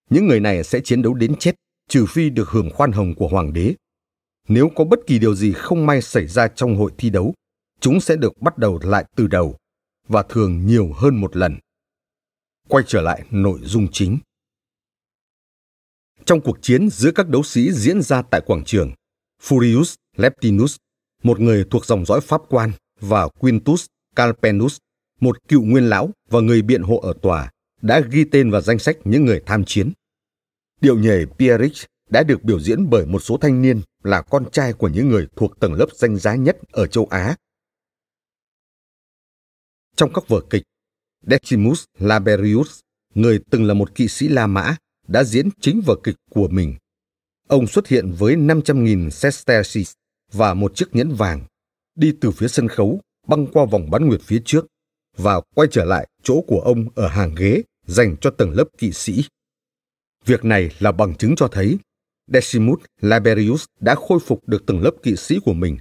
Những 0.10 0.28
người 0.28 0.40
này 0.40 0.64
sẽ 0.64 0.80
chiến 0.80 1.02
đấu 1.02 1.14
đến 1.14 1.36
chết 1.40 1.56
trừ 1.90 2.06
phi 2.10 2.30
được 2.30 2.50
hưởng 2.50 2.70
khoan 2.70 2.92
hồng 2.92 3.16
của 3.16 3.28
hoàng 3.28 3.54
đế. 3.54 3.76
Nếu 4.48 4.70
có 4.76 4.84
bất 4.84 5.00
kỳ 5.08 5.20
điều 5.20 5.36
gì 5.36 5.54
không 5.54 5.86
may 5.86 6.02
xảy 6.02 6.28
ra 6.28 6.48
trong 6.48 6.78
hội 6.78 6.92
thi 6.98 7.10
đấu, 7.10 7.34
chúng 7.80 8.00
sẽ 8.00 8.16
được 8.16 8.42
bắt 8.42 8.58
đầu 8.58 8.80
lại 8.84 9.06
từ 9.16 9.28
đầu 9.28 9.58
và 10.08 10.24
thường 10.30 10.66
nhiều 10.66 10.94
hơn 10.94 11.16
một 11.16 11.36
lần. 11.36 11.58
Quay 12.68 12.84
trở 12.88 13.02
lại 13.02 13.24
nội 13.32 13.60
dung 13.64 13.88
chính. 13.92 14.18
Trong 16.26 16.42
cuộc 16.42 16.58
chiến 16.62 16.90
giữa 16.90 17.12
các 17.12 17.30
đấu 17.30 17.44
sĩ 17.44 17.72
diễn 17.72 18.02
ra 18.02 18.22
tại 18.22 18.42
quảng 18.42 18.64
trường, 18.64 18.92
Furius 19.44 19.96
Leptinus, 20.16 20.76
một 21.24 21.40
người 21.40 21.66
thuộc 21.72 21.86
dòng 21.86 22.06
dõi 22.06 22.22
pháp 22.22 22.42
quan, 22.50 22.72
và 23.00 23.28
Quintus 23.28 23.86
Calpenus, 24.16 24.78
một 25.20 25.48
cựu 25.48 25.62
nguyên 25.62 25.90
lão 25.90 26.10
và 26.30 26.40
người 26.40 26.62
biện 26.62 26.82
hộ 26.82 26.98
ở 26.98 27.14
tòa, 27.22 27.52
đã 27.82 28.00
ghi 28.00 28.24
tên 28.32 28.52
vào 28.52 28.62
danh 28.62 28.80
sách 28.80 28.98
những 29.04 29.26
người 29.26 29.42
tham 29.46 29.64
chiến. 29.66 29.92
Điệu 30.82 31.00
nhảy 31.00 31.26
Pierrich 31.40 31.78
đã 32.10 32.24
được 32.24 32.44
biểu 32.44 32.60
diễn 32.60 32.90
bởi 32.90 33.06
một 33.06 33.20
số 33.20 33.38
thanh 33.38 33.62
niên 33.62 33.82
là 34.04 34.22
con 34.22 34.52
trai 34.52 34.74
của 34.74 34.88
những 34.88 35.10
người 35.10 35.28
thuộc 35.36 35.60
tầng 35.60 35.74
lớp 35.74 35.88
danh 35.94 36.18
giá 36.18 36.36
nhất 36.36 36.58
ở 36.72 36.88
châu 36.88 37.08
Á. 37.10 37.36
Trong 39.96 40.14
các 40.14 40.28
vở 40.28 40.42
kịch, 40.50 40.64
Decimus 41.28 41.84
Laberius, 42.00 42.80
người 43.16 43.40
từng 43.50 43.66
là 43.66 43.74
một 43.74 43.96
kỵ 43.96 44.08
sĩ 44.08 44.28
La 44.28 44.48
Mã, 44.48 44.76
đã 45.08 45.24
diễn 45.24 45.50
chính 45.62 45.82
vở 45.86 45.96
kịch 46.04 46.16
của 46.30 46.48
mình. 46.48 46.76
Ông 47.48 47.68
xuất 47.68 47.88
hiện 47.88 48.12
với 48.12 48.36
500.000 48.36 49.10
sesterces 49.10 49.94
và 50.32 50.54
một 50.54 50.76
chiếc 50.76 50.96
nhẫn 50.96 51.16
vàng, 51.16 51.46
đi 51.96 52.14
từ 52.22 52.32
phía 52.32 52.48
sân 52.48 52.68
khấu 52.68 53.02
băng 53.28 53.48
qua 53.48 53.66
vòng 53.66 53.90
bán 53.90 54.08
nguyệt 54.08 54.22
phía 54.22 54.42
trước 54.46 54.66
và 55.18 55.42
quay 55.56 55.68
trở 55.72 55.86
lại 55.86 56.08
chỗ 56.24 56.42
của 56.48 56.60
ông 56.60 56.86
ở 56.96 57.08
hàng 57.08 57.36
ghế 57.36 57.62
dành 57.88 58.16
cho 58.22 58.30
tầng 58.30 58.52
lớp 58.52 58.66
kỵ 58.78 58.92
sĩ. 58.92 59.24
Việc 60.26 60.46
này 60.46 60.72
là 60.80 60.92
bằng 60.92 61.16
chứng 61.16 61.36
cho 61.36 61.48
thấy 61.48 61.78
Decimus 62.28 62.80
Laberius 63.02 63.66
đã 63.80 63.96
khôi 63.96 64.20
phục 64.20 64.48
được 64.48 64.66
tầng 64.66 64.82
lớp 64.82 64.92
kỵ 65.04 65.16
sĩ 65.16 65.40
của 65.46 65.54
mình, 65.54 65.78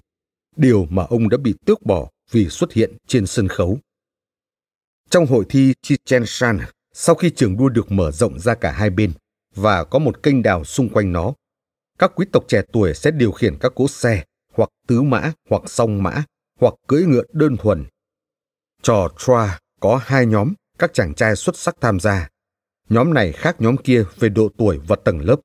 điều 0.56 0.86
mà 0.90 1.04
ông 1.04 1.28
đã 1.28 1.36
bị 1.36 1.54
tước 1.66 1.82
bỏ 1.82 2.10
vì 2.30 2.48
xuất 2.48 2.72
hiện 2.72 2.96
trên 3.06 3.26
sân 3.26 3.48
khấu. 3.48 3.78
Trong 5.10 5.26
hội 5.26 5.44
thi 5.48 5.74
Chichen 5.82 6.22
Shan, 6.26 6.58
sau 6.92 7.14
khi 7.14 7.30
trường 7.30 7.56
đua 7.56 7.68
được 7.68 7.92
mở 7.92 8.10
rộng 8.10 8.38
ra 8.40 8.54
cả 8.54 8.72
hai 8.72 8.90
bên 8.90 9.12
và 9.54 9.84
có 9.84 9.98
một 9.98 10.22
kênh 10.22 10.42
đào 10.42 10.64
xung 10.64 10.88
quanh 10.88 11.12
nó, 11.12 11.34
các 11.98 12.12
quý 12.14 12.26
tộc 12.32 12.44
trẻ 12.48 12.62
tuổi 12.72 12.94
sẽ 12.94 13.10
điều 13.10 13.32
khiển 13.32 13.56
các 13.60 13.72
cỗ 13.74 13.88
xe 13.88 14.24
hoặc 14.52 14.70
tứ 14.86 15.02
mã 15.02 15.32
hoặc 15.50 15.62
song 15.66 16.02
mã 16.02 16.24
hoặc 16.60 16.74
cưỡi 16.86 17.04
ngựa 17.04 17.24
đơn 17.32 17.56
thuần. 17.56 17.84
Trò 18.82 19.08
Troa 19.18 19.60
có 19.80 20.00
hai 20.04 20.26
nhóm 20.26 20.52
các 20.78 20.90
chàng 20.94 21.14
trai 21.14 21.36
xuất 21.36 21.56
sắc 21.56 21.76
tham 21.80 22.00
gia. 22.00 22.28
Nhóm 22.88 23.14
này 23.14 23.32
khác 23.32 23.56
nhóm 23.58 23.76
kia 23.76 24.04
về 24.18 24.28
độ 24.28 24.48
tuổi 24.58 24.80
và 24.86 24.96
tầng 24.96 25.20
lớp. 25.20 25.36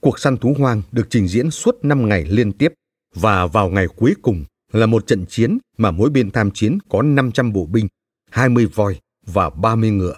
Cuộc 0.00 0.18
săn 0.18 0.36
thú 0.36 0.54
hoang 0.58 0.82
được 0.92 1.06
trình 1.10 1.28
diễn 1.28 1.50
suốt 1.50 1.78
5 1.82 2.08
ngày 2.08 2.24
liên 2.24 2.52
tiếp 2.52 2.72
và 3.14 3.46
vào 3.46 3.68
ngày 3.68 3.86
cuối 3.96 4.14
cùng 4.22 4.44
là 4.72 4.86
một 4.86 5.06
trận 5.06 5.24
chiến 5.28 5.58
mà 5.78 5.90
mỗi 5.90 6.10
bên 6.10 6.30
tham 6.30 6.50
chiến 6.50 6.78
có 6.88 7.02
500 7.02 7.52
bộ 7.52 7.66
binh, 7.66 7.88
20 8.30 8.66
voi 8.74 9.00
và 9.26 9.50
30 9.50 9.90
ngựa. 9.90 10.16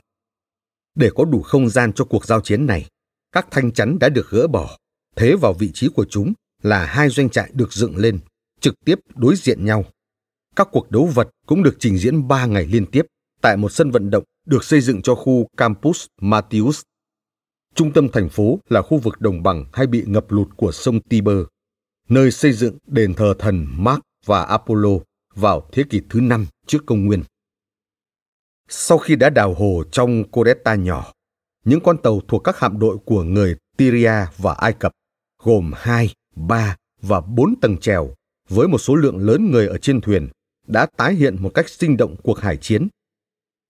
Để 0.95 1.11
có 1.15 1.25
đủ 1.25 1.43
không 1.43 1.69
gian 1.69 1.93
cho 1.93 2.05
cuộc 2.05 2.27
giao 2.27 2.41
chiến 2.41 2.67
này, 2.67 2.89
các 3.33 3.47
thanh 3.51 3.73
chắn 3.73 3.99
đã 3.99 4.09
được 4.09 4.31
gỡ 4.31 4.47
bỏ, 4.47 4.79
thế 5.17 5.37
vào 5.37 5.53
vị 5.53 5.71
trí 5.75 5.89
của 5.89 6.07
chúng 6.11 6.33
là 6.63 6.85
hai 6.85 7.09
doanh 7.09 7.31
trại 7.31 7.51
được 7.53 7.73
dựng 7.73 7.97
lên, 7.97 8.19
trực 8.61 8.75
tiếp 8.85 8.99
đối 9.15 9.37
diện 9.37 9.65
nhau. 9.65 9.85
Các 10.57 10.69
cuộc 10.73 10.91
đấu 10.91 11.07
vật 11.15 11.31
cũng 11.47 11.63
được 11.63 11.77
trình 11.79 11.99
diễn 11.99 12.29
3 12.29 12.47
ngày 12.47 12.67
liên 12.67 12.87
tiếp 12.87 13.07
tại 13.41 13.57
một 13.57 13.73
sân 13.73 13.91
vận 13.91 14.11
động 14.11 14.25
được 14.47 14.65
xây 14.65 14.81
dựng 14.81 15.03
cho 15.03 15.15
khu 15.15 15.47
Campus 15.57 16.07
Martius. 16.21 16.83
Trung 17.75 17.93
tâm 17.93 18.09
thành 18.13 18.29
phố 18.29 18.59
là 18.69 18.83
khu 18.83 18.99
vực 18.99 19.21
đồng 19.21 19.43
bằng 19.43 19.65
hay 19.73 19.87
bị 19.87 20.05
ngập 20.07 20.33
lụt 20.33 20.49
của 20.57 20.73
sông 20.73 21.01
Tiber, 21.01 21.39
nơi 22.09 22.31
xây 22.31 22.53
dựng 22.53 22.79
đền 22.87 23.15
thờ 23.15 23.35
thần 23.39 23.67
Mark 23.77 24.01
và 24.27 24.43
Apollo 24.43 24.91
vào 25.35 25.69
thế 25.73 25.83
kỷ 25.91 26.01
thứ 26.11 26.21
năm 26.21 26.47
trước 26.67 26.79
công 26.87 27.07
nguyên. 27.07 27.23
Sau 28.69 28.99
khi 28.99 29.17
đã 29.17 29.31
đào 29.31 29.55
hồ 29.55 29.85
trong 29.93 30.25
Codetta 30.31 30.75
nhỏ, 30.75 31.13
những 31.65 31.81
con 31.81 31.99
tàu 31.99 32.21
thuộc 32.29 32.45
các 32.45 32.59
hạm 32.59 32.79
đội 32.79 32.99
của 33.05 33.23
người 33.23 33.57
Tyria 33.77 34.27
và 34.39 34.53
Ai 34.53 34.73
Cập 34.73 34.93
gồm 35.43 35.73
2, 35.77 36.15
3 36.37 36.77
và 37.03 37.21
4 37.21 37.55
tầng 37.61 37.79
trèo 37.79 38.15
với 38.49 38.69
một 38.69 38.79
số 38.79 38.95
lượng 38.95 39.19
lớn 39.19 39.51
người 39.51 39.67
ở 39.67 39.79
trên 39.79 40.01
thuyền 40.01 40.29
đã 40.67 40.87
tái 40.97 41.15
hiện 41.15 41.43
một 41.43 41.51
cách 41.55 41.69
sinh 41.69 41.97
động 41.97 42.17
cuộc 42.23 42.39
hải 42.39 42.57
chiến. 42.57 42.89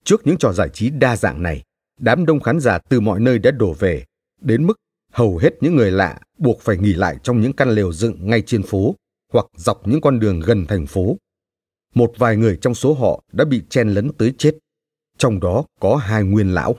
Trước 0.05 0.27
những 0.27 0.37
trò 0.39 0.53
giải 0.53 0.69
trí 0.73 0.91
đa 0.91 1.17
dạng 1.17 1.43
này, 1.43 1.63
đám 2.01 2.27
đông 2.27 2.41
khán 2.41 2.61
giả 2.61 2.79
từ 2.79 3.01
mọi 3.01 3.21
nơi 3.21 3.39
đã 3.39 3.51
đổ 3.51 3.73
về, 3.73 4.05
đến 4.41 4.67
mức 4.67 4.75
hầu 5.13 5.39
hết 5.39 5.51
những 5.61 5.77
người 5.77 5.91
lạ 5.91 6.21
buộc 6.39 6.61
phải 6.61 6.77
nghỉ 6.77 6.93
lại 6.93 7.17
trong 7.23 7.41
những 7.41 7.53
căn 7.53 7.71
lều 7.71 7.93
dựng 7.93 8.31
ngay 8.31 8.43
trên 8.43 8.63
phố 8.63 8.97
hoặc 9.33 9.47
dọc 9.57 9.89
những 9.89 10.01
con 10.01 10.21
đường 10.21 10.41
gần 10.41 10.67
thành 10.67 10.87
phố. 10.87 11.17
Một 11.95 12.13
vài 12.17 12.37
người 12.37 12.59
trong 12.61 12.75
số 12.75 12.95
họ 12.95 13.25
đã 13.33 13.45
bị 13.45 13.63
chen 13.71 13.89
lấn 13.89 14.13
tới 14.19 14.35
chết, 14.39 14.55
trong 15.19 15.41
đó 15.41 15.65
có 15.81 15.97
hai 15.97 16.25
nguyên 16.25 16.55
lão. 16.55 16.77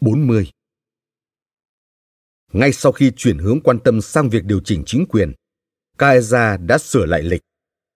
40. 0.00 0.50
Ngay 2.52 2.72
sau 2.72 2.92
khi 2.92 3.12
chuyển 3.16 3.38
hướng 3.38 3.60
quan 3.60 3.78
tâm 3.84 4.00
sang 4.00 4.28
việc 4.28 4.44
điều 4.44 4.60
chỉnh 4.60 4.82
chính 4.86 5.06
quyền, 5.08 5.32
Caesar 5.98 6.60
đã 6.60 6.78
sửa 6.78 7.06
lại 7.06 7.22
lịch, 7.22 7.42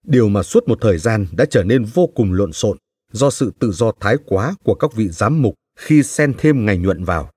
điều 0.06 0.28
mà 0.28 0.42
suốt 0.42 0.68
một 0.68 0.78
thời 0.80 0.98
gian 0.98 1.26
đã 1.32 1.44
trở 1.44 1.64
nên 1.64 1.84
vô 1.84 2.06
cùng 2.06 2.32
lộn 2.32 2.52
xộn 2.52 2.78
do 3.12 3.30
sự 3.30 3.52
tự 3.58 3.72
do 3.72 3.92
thái 4.00 4.16
quá 4.26 4.54
của 4.64 4.74
các 4.74 4.94
vị 4.94 5.08
giám 5.08 5.42
mục 5.42 5.54
khi 5.78 6.02
xen 6.02 6.34
thêm 6.38 6.66
ngày 6.66 6.78
nhuận 6.78 7.04
vào. 7.04 7.30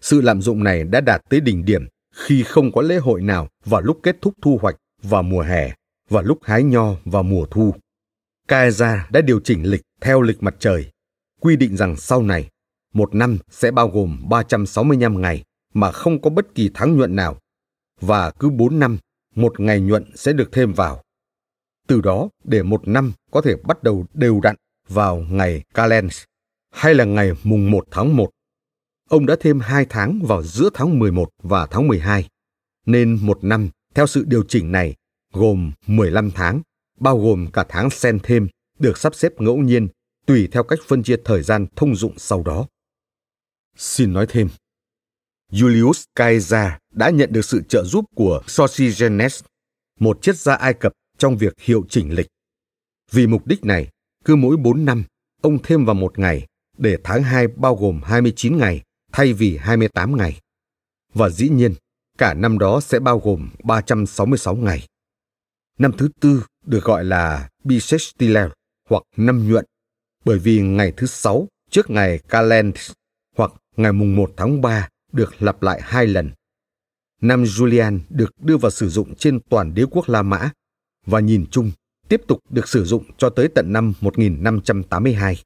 Sự 0.00 0.20
lạm 0.20 0.42
dụng 0.42 0.64
này 0.64 0.84
đã 0.84 1.00
đạt 1.00 1.22
tới 1.30 1.40
đỉnh 1.40 1.64
điểm 1.64 1.86
khi 2.14 2.42
không 2.42 2.72
có 2.72 2.82
lễ 2.82 2.96
hội 2.96 3.22
nào 3.22 3.48
vào 3.64 3.80
lúc 3.80 4.00
kết 4.02 4.16
thúc 4.22 4.34
thu 4.42 4.58
hoạch 4.62 4.76
vào 5.02 5.22
mùa 5.22 5.42
hè 5.42 5.74
và 6.10 6.22
lúc 6.22 6.38
hái 6.42 6.62
nho 6.62 6.94
vào 7.04 7.22
mùa 7.22 7.46
thu. 7.50 7.74
Caesar 8.48 8.98
đã 9.10 9.20
điều 9.20 9.40
chỉnh 9.40 9.62
lịch 9.62 9.82
theo 10.00 10.22
lịch 10.22 10.42
mặt 10.42 10.54
trời, 10.58 10.90
quy 11.40 11.56
định 11.56 11.76
rằng 11.76 11.96
sau 11.96 12.22
này, 12.22 12.48
một 12.94 13.14
năm 13.14 13.38
sẽ 13.50 13.70
bao 13.70 13.88
gồm 13.88 14.22
365 14.28 15.20
ngày 15.20 15.44
mà 15.74 15.92
không 15.92 16.22
có 16.22 16.30
bất 16.30 16.54
kỳ 16.54 16.70
tháng 16.74 16.96
nhuận 16.96 17.16
nào, 17.16 17.38
và 18.00 18.30
cứ 18.30 18.50
4 18.50 18.78
năm 18.78 18.98
một 19.34 19.60
ngày 19.60 19.80
nhuận 19.80 20.04
sẽ 20.14 20.32
được 20.32 20.52
thêm 20.52 20.72
vào. 20.72 21.02
Từ 21.88 22.00
đó 22.00 22.28
để 22.44 22.62
một 22.62 22.88
năm 22.88 23.12
có 23.30 23.40
thể 23.40 23.56
bắt 23.64 23.82
đầu 23.82 24.06
đều 24.14 24.40
đặn 24.40 24.56
vào 24.88 25.16
ngày 25.16 25.62
Calends 25.74 26.24
hay 26.70 26.94
là 26.94 27.04
ngày 27.04 27.32
mùng 27.44 27.70
1 27.70 27.86
tháng 27.90 28.16
1. 28.16 28.30
Ông 29.08 29.26
đã 29.26 29.36
thêm 29.40 29.60
2 29.60 29.86
tháng 29.88 30.20
vào 30.22 30.42
giữa 30.42 30.70
tháng 30.74 30.98
11 30.98 31.28
và 31.42 31.66
tháng 31.66 31.88
12, 31.88 32.28
nên 32.86 33.18
một 33.22 33.44
năm 33.44 33.68
theo 33.94 34.06
sự 34.06 34.24
điều 34.26 34.42
chỉnh 34.48 34.72
này 34.72 34.94
gồm 35.32 35.72
15 35.86 36.30
tháng, 36.30 36.62
bao 37.00 37.18
gồm 37.18 37.46
cả 37.52 37.64
tháng 37.68 37.90
sen 37.90 38.18
thêm, 38.22 38.48
được 38.78 38.98
sắp 38.98 39.14
xếp 39.14 39.32
ngẫu 39.38 39.56
nhiên 39.56 39.88
tùy 40.26 40.48
theo 40.52 40.62
cách 40.62 40.78
phân 40.86 41.02
chia 41.02 41.16
thời 41.24 41.42
gian 41.42 41.66
thông 41.76 41.96
dụng 41.96 42.14
sau 42.16 42.42
đó. 42.42 42.66
Xin 43.76 44.12
nói 44.12 44.26
thêm, 44.28 44.48
Julius 45.52 46.04
Caesar 46.14 46.72
đã 46.92 47.10
nhận 47.10 47.32
được 47.32 47.44
sự 47.44 47.62
trợ 47.68 47.84
giúp 47.84 48.04
của 48.14 48.42
Sosigenes, 48.46 49.44
một 50.00 50.22
triết 50.22 50.36
gia 50.36 50.54
Ai 50.54 50.74
Cập 50.74 50.92
trong 51.18 51.36
việc 51.36 51.60
hiệu 51.60 51.84
chỉnh 51.88 52.14
lịch. 52.14 52.26
Vì 53.10 53.26
mục 53.26 53.46
đích 53.46 53.64
này, 53.64 53.88
cứ 54.24 54.36
mỗi 54.36 54.56
4 54.56 54.84
năm, 54.84 55.04
ông 55.42 55.58
thêm 55.62 55.84
vào 55.84 55.94
một 55.94 56.18
ngày 56.18 56.46
để 56.78 56.98
tháng 57.04 57.22
2 57.22 57.48
bao 57.48 57.76
gồm 57.76 58.00
29 58.04 58.58
ngày 58.58 58.82
thay 59.12 59.32
vì 59.32 59.56
28 59.56 60.16
ngày. 60.16 60.40
Và 61.14 61.28
dĩ 61.28 61.48
nhiên, 61.48 61.74
cả 62.18 62.34
năm 62.34 62.58
đó 62.58 62.80
sẽ 62.80 62.98
bao 62.98 63.18
gồm 63.18 63.50
366 63.64 64.56
ngày. 64.56 64.86
Năm 65.78 65.92
thứ 65.98 66.08
tư 66.20 66.44
được 66.66 66.84
gọi 66.84 67.04
là 67.04 67.48
Bisextiler 67.64 68.50
hoặc 68.88 69.02
năm 69.16 69.48
nhuận, 69.48 69.64
bởi 70.24 70.38
vì 70.38 70.60
ngày 70.60 70.92
thứ 70.96 71.06
sáu 71.06 71.48
trước 71.70 71.90
ngày 71.90 72.18
Calends 72.18 72.92
hoặc 73.36 73.52
ngày 73.76 73.92
mùng 73.92 74.16
1 74.16 74.32
tháng 74.36 74.60
3 74.60 74.88
được 75.12 75.42
lặp 75.42 75.62
lại 75.62 75.80
hai 75.82 76.06
lần. 76.06 76.30
Năm 77.20 77.44
Julian 77.44 78.00
được 78.10 78.30
đưa 78.40 78.56
vào 78.56 78.70
sử 78.70 78.88
dụng 78.88 79.14
trên 79.14 79.40
toàn 79.48 79.74
đế 79.74 79.84
quốc 79.90 80.08
La 80.08 80.22
Mã 80.22 80.50
và 81.06 81.20
nhìn 81.20 81.46
chung 81.50 81.70
tiếp 82.08 82.20
tục 82.28 82.38
được 82.50 82.68
sử 82.68 82.84
dụng 82.84 83.04
cho 83.18 83.30
tới 83.30 83.48
tận 83.48 83.72
năm 83.72 83.92
1582. 84.00 85.42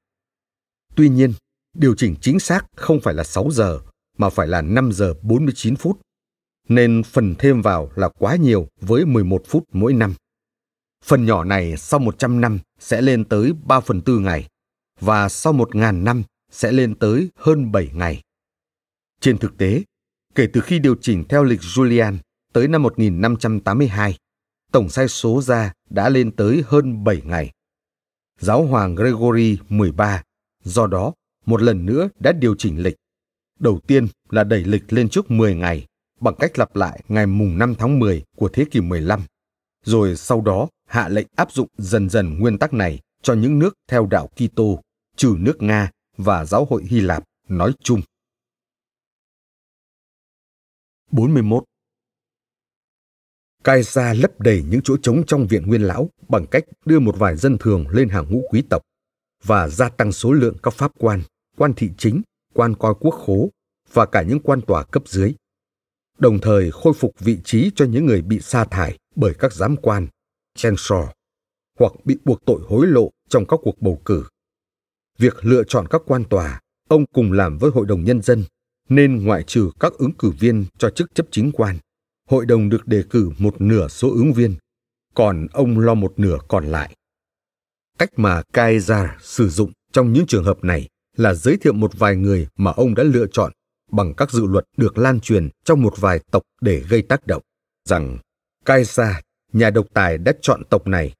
Tuy 0.94 1.08
nhiên, 1.08 1.32
điều 1.74 1.94
chỉnh 1.94 2.14
chính 2.20 2.40
xác 2.40 2.66
không 2.76 3.00
phải 3.00 3.14
là 3.14 3.24
6 3.24 3.50
giờ 3.50 3.80
mà 4.18 4.30
phải 4.30 4.46
là 4.46 4.62
5 4.62 4.92
giờ 4.92 5.14
49 5.22 5.76
phút, 5.76 6.00
nên 6.68 7.02
phần 7.02 7.34
thêm 7.38 7.62
vào 7.62 7.90
là 7.94 8.08
quá 8.08 8.36
nhiều 8.36 8.68
với 8.80 9.04
11 9.04 9.42
phút 9.46 9.64
mỗi 9.72 9.92
năm. 9.92 10.14
Phần 11.04 11.26
nhỏ 11.26 11.44
này 11.44 11.76
sau 11.76 12.00
100 12.00 12.40
năm 12.40 12.58
sẽ 12.78 13.00
lên 13.00 13.24
tới 13.24 13.52
3 13.64 13.80
phần 13.80 14.00
tư 14.00 14.18
ngày 14.18 14.48
và 15.00 15.28
sau 15.28 15.52
1.000 15.52 16.02
năm 16.02 16.22
sẽ 16.50 16.72
lên 16.72 16.94
tới 16.94 17.30
hơn 17.36 17.72
7 17.72 17.90
ngày. 17.94 18.22
Trên 19.20 19.38
thực 19.38 19.58
tế, 19.58 19.82
kể 20.34 20.46
từ 20.52 20.60
khi 20.60 20.78
điều 20.78 20.94
chỉnh 21.00 21.24
theo 21.28 21.44
lịch 21.44 21.60
Julian 21.60 22.16
tới 22.52 22.68
năm 22.68 22.82
1582, 22.82 24.16
tổng 24.72 24.88
sai 24.88 25.08
số 25.08 25.42
ra 25.42 25.72
đã 25.90 26.08
lên 26.08 26.36
tới 26.36 26.62
hơn 26.66 27.04
7 27.04 27.22
ngày. 27.24 27.52
Giáo 28.40 28.66
hoàng 28.66 28.94
Gregory 28.94 29.58
13 29.68 30.22
do 30.64 30.86
đó 30.86 31.12
một 31.46 31.62
lần 31.62 31.86
nữa 31.86 32.08
đã 32.20 32.32
điều 32.32 32.54
chỉnh 32.58 32.82
lịch. 32.82 32.96
Đầu 33.58 33.80
tiên 33.86 34.06
là 34.30 34.44
đẩy 34.44 34.64
lịch 34.64 34.92
lên 34.92 35.08
trước 35.08 35.30
10 35.30 35.54
ngày 35.54 35.86
bằng 36.20 36.34
cách 36.38 36.58
lặp 36.58 36.76
lại 36.76 37.02
ngày 37.08 37.26
mùng 37.26 37.58
5 37.58 37.74
tháng 37.78 37.98
10 37.98 38.24
của 38.36 38.48
thế 38.52 38.64
kỷ 38.70 38.80
15. 38.80 39.22
Rồi 39.84 40.16
sau 40.16 40.40
đó 40.40 40.68
hạ 40.86 41.08
lệnh 41.08 41.26
áp 41.36 41.52
dụng 41.52 41.68
dần 41.78 42.08
dần 42.08 42.38
nguyên 42.38 42.58
tắc 42.58 42.72
này 42.72 43.00
cho 43.22 43.34
những 43.34 43.58
nước 43.58 43.74
theo 43.88 44.06
đạo 44.06 44.28
Kitô, 44.36 44.82
trừ 45.16 45.36
nước 45.38 45.56
Nga 45.62 45.90
và 46.16 46.44
giáo 46.44 46.64
hội 46.70 46.84
Hy 46.84 47.00
Lạp 47.00 47.24
nói 47.48 47.72
chung. 47.82 48.00
41. 51.10 51.64
Caesar 53.64 54.20
lấp 54.20 54.40
đầy 54.40 54.64
những 54.68 54.80
chỗ 54.84 54.96
trống 55.02 55.26
trong 55.26 55.46
viện 55.46 55.66
nguyên 55.66 55.82
lão 55.82 56.10
bằng 56.28 56.46
cách 56.46 56.64
đưa 56.84 56.98
một 56.98 57.18
vài 57.18 57.36
dân 57.36 57.58
thường 57.58 57.88
lên 57.88 58.08
hàng 58.08 58.26
ngũ 58.30 58.42
quý 58.50 58.62
tộc 58.70 58.82
và 59.44 59.68
gia 59.68 59.88
tăng 59.88 60.12
số 60.12 60.32
lượng 60.32 60.56
các 60.62 60.74
pháp 60.74 60.92
quan, 60.98 61.22
quan 61.56 61.74
thị 61.74 61.90
chính, 61.98 62.22
quan 62.54 62.74
coi 62.74 62.94
quốc 63.00 63.14
khố 63.26 63.50
và 63.92 64.06
cả 64.06 64.22
những 64.22 64.40
quan 64.40 64.60
tòa 64.60 64.84
cấp 64.84 65.02
dưới. 65.06 65.34
Đồng 66.18 66.38
thời 66.38 66.70
khôi 66.70 66.92
phục 66.92 67.12
vị 67.18 67.38
trí 67.44 67.70
cho 67.76 67.84
những 67.84 68.06
người 68.06 68.22
bị 68.22 68.40
sa 68.40 68.64
thải 68.64 68.98
bởi 69.14 69.34
các 69.34 69.52
giám 69.52 69.76
quan, 69.76 70.06
censor, 70.62 71.08
hoặc 71.78 71.92
bị 72.04 72.18
buộc 72.24 72.44
tội 72.44 72.60
hối 72.68 72.86
lộ 72.86 73.10
trong 73.28 73.46
các 73.46 73.60
cuộc 73.62 73.82
bầu 73.82 74.02
cử. 74.04 74.24
Việc 75.18 75.44
lựa 75.44 75.64
chọn 75.64 75.86
các 75.90 76.02
quan 76.06 76.24
tòa, 76.24 76.60
ông 76.88 77.04
cùng 77.14 77.32
làm 77.32 77.58
với 77.58 77.70
Hội 77.70 77.86
đồng 77.86 78.04
Nhân 78.04 78.22
dân, 78.22 78.44
nên 78.88 79.24
ngoại 79.24 79.42
trừ 79.42 79.70
các 79.80 79.92
ứng 79.92 80.12
cử 80.12 80.30
viên 80.30 80.64
cho 80.78 80.90
chức 80.90 81.14
chấp 81.14 81.26
chính 81.30 81.52
quan, 81.52 81.78
hội 82.28 82.46
đồng 82.46 82.68
được 82.68 82.86
đề 82.86 83.02
cử 83.10 83.30
một 83.38 83.60
nửa 83.60 83.88
số 83.88 84.10
ứng 84.10 84.32
viên, 84.32 84.54
còn 85.14 85.46
ông 85.52 85.78
lo 85.78 85.94
một 85.94 86.12
nửa 86.16 86.38
còn 86.48 86.66
lại. 86.66 86.94
Cách 87.98 88.10
mà 88.16 88.42
Caesar 88.52 89.08
sử 89.20 89.48
dụng 89.48 89.72
trong 89.92 90.12
những 90.12 90.26
trường 90.26 90.44
hợp 90.44 90.64
này 90.64 90.88
là 91.16 91.34
giới 91.34 91.56
thiệu 91.56 91.72
một 91.72 91.98
vài 91.98 92.16
người 92.16 92.48
mà 92.56 92.70
ông 92.70 92.94
đã 92.94 93.02
lựa 93.02 93.26
chọn 93.32 93.52
bằng 93.90 94.14
các 94.14 94.30
dự 94.30 94.46
luật 94.46 94.64
được 94.76 94.98
lan 94.98 95.20
truyền 95.20 95.48
trong 95.64 95.82
một 95.82 95.94
vài 96.00 96.20
tộc 96.30 96.42
để 96.60 96.82
gây 96.88 97.02
tác 97.02 97.26
động, 97.26 97.42
rằng 97.88 98.18
Caesar, 98.64 99.16
nhà 99.52 99.70
độc 99.70 99.86
tài 99.94 100.18
đã 100.18 100.32
chọn 100.42 100.62
tộc 100.70 100.86
này. 100.86 101.14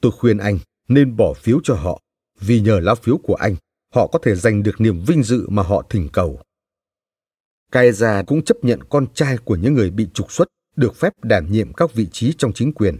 Tôi 0.00 0.12
khuyên 0.12 0.38
anh 0.38 0.58
nên 0.88 1.16
bỏ 1.16 1.34
phiếu 1.34 1.60
cho 1.64 1.74
họ, 1.74 2.00
vì 2.40 2.60
nhờ 2.60 2.80
lá 2.80 2.94
phiếu 2.94 3.18
của 3.18 3.34
anh, 3.34 3.56
họ 3.94 4.06
có 4.06 4.18
thể 4.22 4.34
giành 4.34 4.62
được 4.62 4.80
niềm 4.80 5.04
vinh 5.06 5.22
dự 5.22 5.48
mà 5.48 5.62
họ 5.62 5.82
thỉnh 5.90 6.08
cầu. 6.12 6.40
Caesar 7.76 8.26
cũng 8.26 8.44
chấp 8.44 8.56
nhận 8.62 8.80
con 8.84 9.06
trai 9.14 9.36
của 9.44 9.56
những 9.56 9.74
người 9.74 9.90
bị 9.90 10.08
trục 10.14 10.32
xuất 10.32 10.48
được 10.76 10.96
phép 10.96 11.12
đảm 11.22 11.52
nhiệm 11.52 11.72
các 11.72 11.94
vị 11.94 12.08
trí 12.12 12.32
trong 12.38 12.52
chính 12.52 12.74
quyền. 12.74 12.98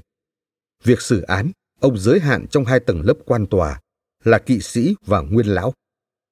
Việc 0.84 1.00
xử 1.00 1.20
án, 1.20 1.50
ông 1.80 1.98
giới 1.98 2.20
hạn 2.20 2.46
trong 2.50 2.64
hai 2.64 2.80
tầng 2.80 3.00
lớp 3.04 3.14
quan 3.26 3.46
tòa 3.46 3.80
là 4.24 4.38
kỵ 4.38 4.60
sĩ 4.60 4.96
và 5.06 5.20
nguyên 5.20 5.46
lão, 5.46 5.72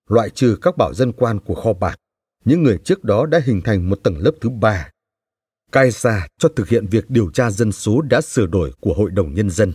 loại 0.08 0.30
trừ 0.30 0.58
các 0.62 0.76
bảo 0.76 0.94
dân 0.94 1.12
quan 1.12 1.40
của 1.40 1.54
kho 1.54 1.72
bạc, 1.72 1.96
những 2.44 2.62
người 2.62 2.78
trước 2.84 3.04
đó 3.04 3.26
đã 3.26 3.40
hình 3.44 3.60
thành 3.62 3.90
một 3.90 4.00
tầng 4.02 4.18
lớp 4.18 4.32
thứ 4.40 4.50
ba. 4.50 4.90
Caesar 5.72 6.22
cho 6.38 6.48
thực 6.48 6.68
hiện 6.68 6.86
việc 6.86 7.10
điều 7.10 7.30
tra 7.30 7.50
dân 7.50 7.72
số 7.72 8.00
đã 8.00 8.20
sửa 8.20 8.46
đổi 8.46 8.72
của 8.80 8.94
Hội 8.94 9.10
đồng 9.10 9.34
Nhân 9.34 9.50
dân, 9.50 9.72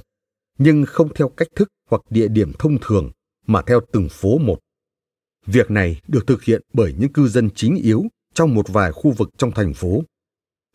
nhưng 0.57 0.85
không 0.85 1.13
theo 1.13 1.29
cách 1.29 1.47
thức 1.55 1.67
hoặc 1.89 2.01
địa 2.09 2.27
điểm 2.27 2.51
thông 2.59 2.77
thường 2.81 3.11
mà 3.47 3.61
theo 3.61 3.81
từng 3.91 4.09
phố 4.09 4.37
một. 4.37 4.59
Việc 5.45 5.71
này 5.71 6.01
được 6.07 6.27
thực 6.27 6.43
hiện 6.43 6.61
bởi 6.73 6.93
những 6.99 7.13
cư 7.13 7.27
dân 7.27 7.49
chính 7.55 7.75
yếu 7.75 8.03
trong 8.33 8.55
một 8.55 8.69
vài 8.69 8.91
khu 8.91 9.11
vực 9.11 9.29
trong 9.37 9.51
thành 9.51 9.73
phố. 9.73 10.03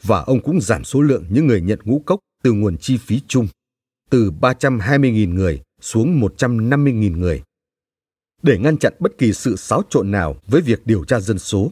Và 0.03 0.21
ông 0.21 0.43
cũng 0.43 0.61
giảm 0.61 0.85
số 0.85 1.01
lượng 1.01 1.25
những 1.31 1.47
người 1.47 1.61
nhận 1.61 1.79
ngũ 1.85 2.03
cốc 2.07 2.21
từ 2.43 2.53
nguồn 2.53 2.79
chi 2.79 2.97
phí 2.97 3.21
chung, 3.29 3.49
từ 4.11 4.31
320.000 4.41 5.35
người 5.35 5.63
xuống 5.81 6.21
150.000 6.21 7.17
người. 7.19 7.43
Để 8.43 8.59
ngăn 8.59 8.79
chặn 8.79 8.93
bất 8.99 9.19
kỳ 9.19 9.33
sự 9.33 9.57
xáo 9.57 9.83
trộn 9.91 10.11
nào 10.11 10.37
với 10.47 10.61
việc 10.61 10.87
điều 10.87 11.05
tra 11.05 11.21
dân 11.21 11.39
số, 11.39 11.71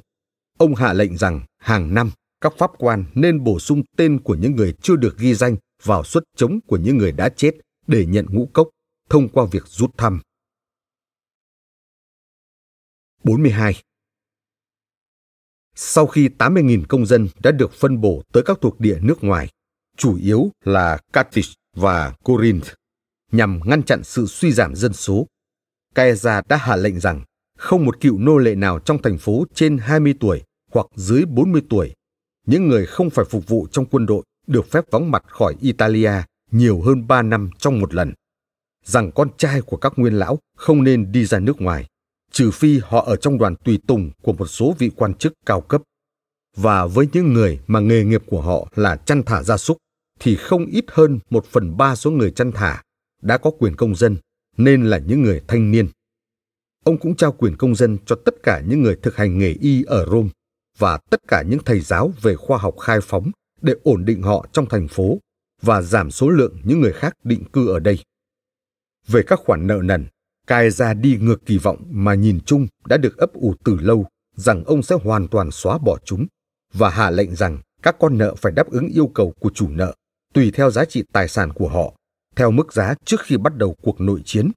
ông 0.59 0.75
hạ 0.75 0.93
lệnh 0.93 1.17
rằng 1.17 1.41
hàng 1.59 1.95
năm 1.95 2.11
các 2.41 2.53
pháp 2.59 2.71
quan 2.79 3.05
nên 3.15 3.45
bổ 3.45 3.59
sung 3.59 3.83
tên 3.97 4.21
của 4.21 4.35
những 4.35 4.57
người 4.57 4.75
chưa 4.83 4.97
được 4.97 5.19
ghi 5.19 5.35
danh 5.35 5.57
vào 5.83 6.05
suất 6.05 6.23
chống 6.37 6.61
của 6.67 6.77
những 6.77 6.99
người 6.99 7.13
đã 7.13 7.29
chết 7.29 7.51
để 7.87 8.07
nhận 8.07 8.27
ngũ 8.31 8.49
cốc 8.53 8.69
thông 9.09 9.29
qua 9.29 9.45
việc 9.51 9.67
rút 9.67 9.91
thăm. 9.99 10.21
42. 13.25 13.83
Sau 15.77 16.07
khi 16.07 16.29
80.000 16.39 16.83
công 16.89 17.07
dân 17.07 17.29
đã 17.43 17.51
được 17.51 17.73
phân 17.73 18.01
bổ 18.01 18.23
tới 18.33 18.43
các 18.47 18.59
thuộc 18.61 18.81
địa 18.81 18.99
nước 19.03 19.25
ngoài, 19.25 19.49
chủ 19.97 20.17
yếu 20.17 20.51
là 20.65 20.99
Carthage 21.13 21.49
và 21.77 22.15
Corinth, 22.25 22.67
nhằm 23.33 23.61
ngăn 23.65 23.83
chặn 23.83 24.01
sự 24.05 24.27
suy 24.27 24.53
giảm 24.53 24.75
dân 24.75 24.93
số, 24.93 25.27
Caesar 25.95 26.45
đã 26.49 26.57
hạ 26.57 26.77
lệnh 26.77 27.01
rằng 27.01 27.23
không 27.59 27.85
một 27.85 28.01
cựu 28.01 28.19
nô 28.19 28.39
lệ 28.39 28.55
nào 28.55 28.79
trong 28.79 29.03
thành 29.03 29.19
phố 29.19 29.45
trên 29.55 29.79
20 29.79 30.15
tuổi 30.21 30.43
hoặc 30.71 30.87
dưới 30.95 31.25
40 31.25 31.63
tuổi, 31.71 31.95
những 32.47 32.69
người 32.69 32.87
không 32.87 33.11
phải 33.11 33.25
phục 33.31 33.49
vụ 33.49 33.67
trong 33.73 33.87
quân 33.87 34.07
đội 34.07 34.23
được 34.47 34.71
phép 34.71 34.85
vắng 34.91 35.11
mặt 35.11 35.25
khỏi 35.27 35.55
Italia 35.61 36.13
nhiều 36.51 36.81
hơn 36.81 37.07
3 37.07 37.23
năm 37.23 37.51
trong 37.59 37.81
một 37.81 37.95
lần, 37.95 38.13
rằng 38.85 39.13
con 39.13 39.29
trai 39.37 39.61
của 39.61 39.77
các 39.77 39.93
nguyên 39.97 40.15
lão 40.15 40.39
không 40.57 40.85
nên 40.85 41.13
đi 41.13 41.25
ra 41.25 41.39
nước 41.39 41.61
ngoài, 41.61 41.87
trừ 42.33 42.51
phi 42.51 42.81
họ 42.85 43.05
ở 43.07 43.17
trong 43.17 43.39
đoàn 43.39 43.57
tùy 43.57 43.79
tùng 43.87 44.11
của 44.23 44.33
một 44.33 44.47
số 44.47 44.75
vị 44.79 44.91
quan 44.97 45.15
chức 45.15 45.33
cao 45.47 45.61
cấp. 45.61 45.83
Và 46.57 46.87
với 46.87 47.09
những 47.13 47.33
người 47.33 47.61
mà 47.67 47.81
nghề 47.81 48.05
nghiệp 48.05 48.23
của 48.27 48.41
họ 48.41 48.69
là 48.75 48.97
chăn 48.97 49.23
thả 49.23 49.43
gia 49.43 49.57
súc, 49.57 49.77
thì 50.21 50.37
không 50.37 50.67
ít 50.67 50.85
hơn 50.89 51.19
một 51.31 51.47
phần 51.47 51.77
ba 51.77 51.97
số 51.97 52.11
người 52.11 52.31
chăn 52.31 52.53
thả 52.53 52.83
đã 53.23 53.39
có 53.39 53.51
quyền 53.59 53.77
công 53.77 53.95
dân, 53.95 54.17
nên 54.57 54.85
là 54.85 54.99
những 54.99 55.23
người 55.23 55.41
thanh 55.49 55.71
niên. 55.71 55.89
Ông 56.85 56.99
cũng 56.99 57.17
trao 57.17 57.33
quyền 57.33 57.57
công 57.57 57.75
dân 57.75 57.99
cho 58.07 58.17
tất 58.25 58.35
cả 58.43 58.63
những 58.69 58.83
người 58.83 58.97
thực 59.03 59.17
hành 59.17 59.39
nghề 59.39 59.53
y 59.61 59.83
ở 59.83 60.07
Rome 60.07 60.29
và 60.79 60.99
tất 61.11 61.21
cả 61.29 61.43
những 61.43 61.61
thầy 61.65 61.81
giáo 61.81 62.13
về 62.23 62.37
khoa 62.37 62.59
học 62.59 62.75
khai 62.79 63.01
phóng 63.03 63.31
để 63.61 63.75
ổn 63.83 64.05
định 64.05 64.23
họ 64.23 64.47
trong 64.53 64.69
thành 64.69 64.89
phố 64.89 65.19
và 65.63 65.83
giảm 65.83 66.11
số 66.11 66.29
lượng 66.29 66.57
những 66.65 66.81
người 66.81 66.93
khác 66.93 67.17
định 67.25 67.45
cư 67.53 67.69
ở 67.69 67.79
đây. 67.79 67.99
Về 69.07 69.23
các 69.27 69.41
khoản 69.45 69.67
nợ 69.67 69.81
nần, 69.85 70.07
Cai 70.47 70.71
ra 70.71 70.95
đi 70.95 71.19
ngược 71.21 71.47
kỳ 71.47 71.59
vọng 71.59 71.83
mà 71.91 72.15
nhìn 72.15 72.41
chung 72.47 72.67
đã 72.87 72.97
được 72.97 73.17
ấp 73.17 73.33
ủ 73.33 73.55
từ 73.65 73.77
lâu 73.81 74.07
rằng 74.37 74.65
ông 74.65 74.83
sẽ 74.83 74.97
hoàn 75.05 75.29
toàn 75.29 75.51
xóa 75.51 75.79
bỏ 75.79 75.99
chúng 76.05 76.27
và 76.75 76.91
hạ 76.91 77.11
lệnh 77.11 77.35
rằng 77.35 77.59
các 77.83 77.97
con 78.01 78.19
nợ 78.19 78.35
phải 78.35 78.53
đáp 78.53 78.71
ứng 78.71 78.89
yêu 78.89 79.07
cầu 79.15 79.35
của 79.41 79.51
chủ 79.55 79.69
nợ 79.69 79.95
tùy 80.33 80.51
theo 80.55 80.71
giá 80.71 80.85
trị 80.85 81.03
tài 81.13 81.29
sản 81.29 81.53
của 81.53 81.69
họ, 81.69 81.95
theo 82.37 82.51
mức 82.51 82.73
giá 82.73 82.95
trước 83.05 83.21
khi 83.21 83.37
bắt 83.37 83.57
đầu 83.57 83.77
cuộc 83.83 84.01
nội 84.01 84.23
chiến, 84.25 84.51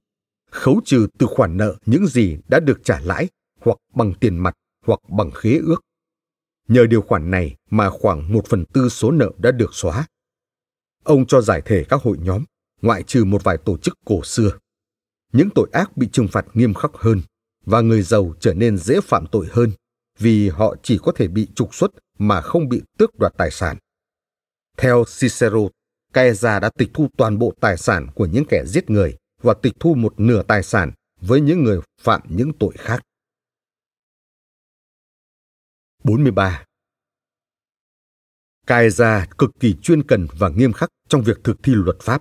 khấu 0.50 0.80
trừ 0.84 1.06
từ 1.18 1.26
khoản 1.26 1.56
nợ 1.56 1.74
những 1.86 2.06
gì 2.06 2.38
đã 2.48 2.60
được 2.60 2.80
trả 2.84 3.00
lãi 3.00 3.28
hoặc 3.60 3.78
bằng 3.94 4.14
tiền 4.20 4.38
mặt 4.38 4.54
hoặc 4.86 5.00
bằng 5.08 5.30
khế 5.30 5.58
ước. 5.58 5.80
Nhờ 6.68 6.86
điều 6.86 7.02
khoản 7.02 7.30
này 7.30 7.56
mà 7.70 7.90
khoảng 7.90 8.32
một 8.32 8.46
phần 8.48 8.64
tư 8.64 8.88
số 8.88 9.10
nợ 9.10 9.30
đã 9.38 9.50
được 9.50 9.70
xóa. 9.72 10.06
Ông 11.04 11.26
cho 11.26 11.40
giải 11.40 11.62
thể 11.64 11.84
các 11.88 12.02
hội 12.02 12.16
nhóm, 12.20 12.44
ngoại 12.82 13.02
trừ 13.02 13.24
một 13.24 13.44
vài 13.44 13.56
tổ 13.64 13.76
chức 13.76 13.94
cổ 14.04 14.24
xưa. 14.24 14.50
Những 15.32 15.48
tội 15.54 15.68
ác 15.72 15.96
bị 15.96 16.08
trừng 16.12 16.28
phạt 16.28 16.46
nghiêm 16.54 16.74
khắc 16.74 16.90
hơn 16.94 17.22
và 17.64 17.80
người 17.80 18.02
giàu 18.02 18.34
trở 18.40 18.54
nên 18.54 18.76
dễ 18.76 19.00
phạm 19.00 19.26
tội 19.32 19.46
hơn 19.50 19.72
vì 20.18 20.48
họ 20.48 20.76
chỉ 20.82 20.98
có 21.02 21.12
thể 21.16 21.28
bị 21.28 21.48
trục 21.54 21.74
xuất 21.74 21.90
mà 22.18 22.40
không 22.40 22.68
bị 22.68 22.82
tước 22.98 23.18
đoạt 23.18 23.32
tài 23.38 23.50
sản. 23.50 23.76
Theo 24.76 25.04
Cicero, 25.18 25.68
Caesar 26.12 26.62
đã 26.62 26.70
tịch 26.78 26.90
thu 26.94 27.08
toàn 27.16 27.38
bộ 27.38 27.52
tài 27.60 27.76
sản 27.76 28.06
của 28.14 28.26
những 28.26 28.44
kẻ 28.48 28.64
giết 28.66 28.90
người 28.90 29.16
và 29.42 29.54
tịch 29.62 29.72
thu 29.80 29.94
một 29.94 30.20
nửa 30.20 30.42
tài 30.42 30.62
sản 30.62 30.92
với 31.20 31.40
những 31.40 31.64
người 31.64 31.80
phạm 32.00 32.22
những 32.28 32.52
tội 32.58 32.74
khác. 32.78 33.02
43. 36.04 36.64
Caesar 38.66 39.28
cực 39.38 39.50
kỳ 39.60 39.74
chuyên 39.82 40.02
cần 40.02 40.26
và 40.38 40.48
nghiêm 40.48 40.72
khắc 40.72 40.88
trong 41.08 41.22
việc 41.22 41.44
thực 41.44 41.62
thi 41.62 41.72
luật 41.74 41.96
pháp. 42.00 42.20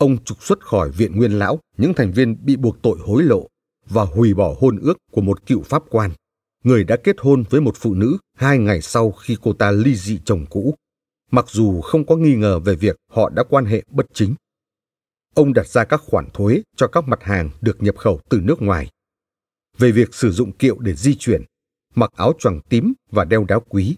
Ông 0.00 0.24
trục 0.24 0.42
xuất 0.42 0.64
khỏi 0.64 0.90
viện 0.90 1.16
nguyên 1.16 1.38
lão 1.38 1.60
những 1.76 1.94
thành 1.94 2.12
viên 2.12 2.44
bị 2.44 2.56
buộc 2.56 2.82
tội 2.82 2.98
hối 3.00 3.22
lộ 3.22 3.48
và 3.88 4.04
hủy 4.04 4.34
bỏ 4.34 4.54
hôn 4.60 4.78
ước 4.78 4.98
của 5.10 5.20
một 5.20 5.46
cựu 5.46 5.62
pháp 5.62 5.82
quan, 5.90 6.10
người 6.64 6.84
đã 6.84 6.96
kết 7.04 7.16
hôn 7.18 7.44
với 7.50 7.60
một 7.60 7.76
phụ 7.76 7.94
nữ 7.94 8.18
hai 8.36 8.58
ngày 8.58 8.80
sau 8.80 9.12
khi 9.12 9.36
cô 9.42 9.52
ta 9.52 9.70
ly 9.70 9.94
dị 9.94 10.18
chồng 10.24 10.46
cũ 10.50 10.74
mặc 11.30 11.44
dù 11.48 11.80
không 11.80 12.06
có 12.06 12.16
nghi 12.16 12.34
ngờ 12.34 12.58
về 12.58 12.74
việc 12.74 12.96
họ 13.10 13.30
đã 13.30 13.42
quan 13.50 13.64
hệ 13.64 13.82
bất 13.90 14.06
chính. 14.14 14.34
Ông 15.34 15.52
đặt 15.52 15.68
ra 15.68 15.84
các 15.84 16.00
khoản 16.06 16.30
thuế 16.32 16.62
cho 16.76 16.86
các 16.88 17.08
mặt 17.08 17.22
hàng 17.22 17.50
được 17.60 17.82
nhập 17.82 17.96
khẩu 17.96 18.20
từ 18.28 18.40
nước 18.40 18.62
ngoài. 18.62 18.90
Về 19.78 19.92
việc 19.92 20.14
sử 20.14 20.32
dụng 20.32 20.52
kiệu 20.52 20.78
để 20.78 20.94
di 20.94 21.14
chuyển, 21.14 21.42
mặc 21.94 22.10
áo 22.16 22.32
choàng 22.38 22.60
tím 22.68 22.92
và 23.10 23.24
đeo 23.24 23.44
đá 23.44 23.58
quý, 23.68 23.96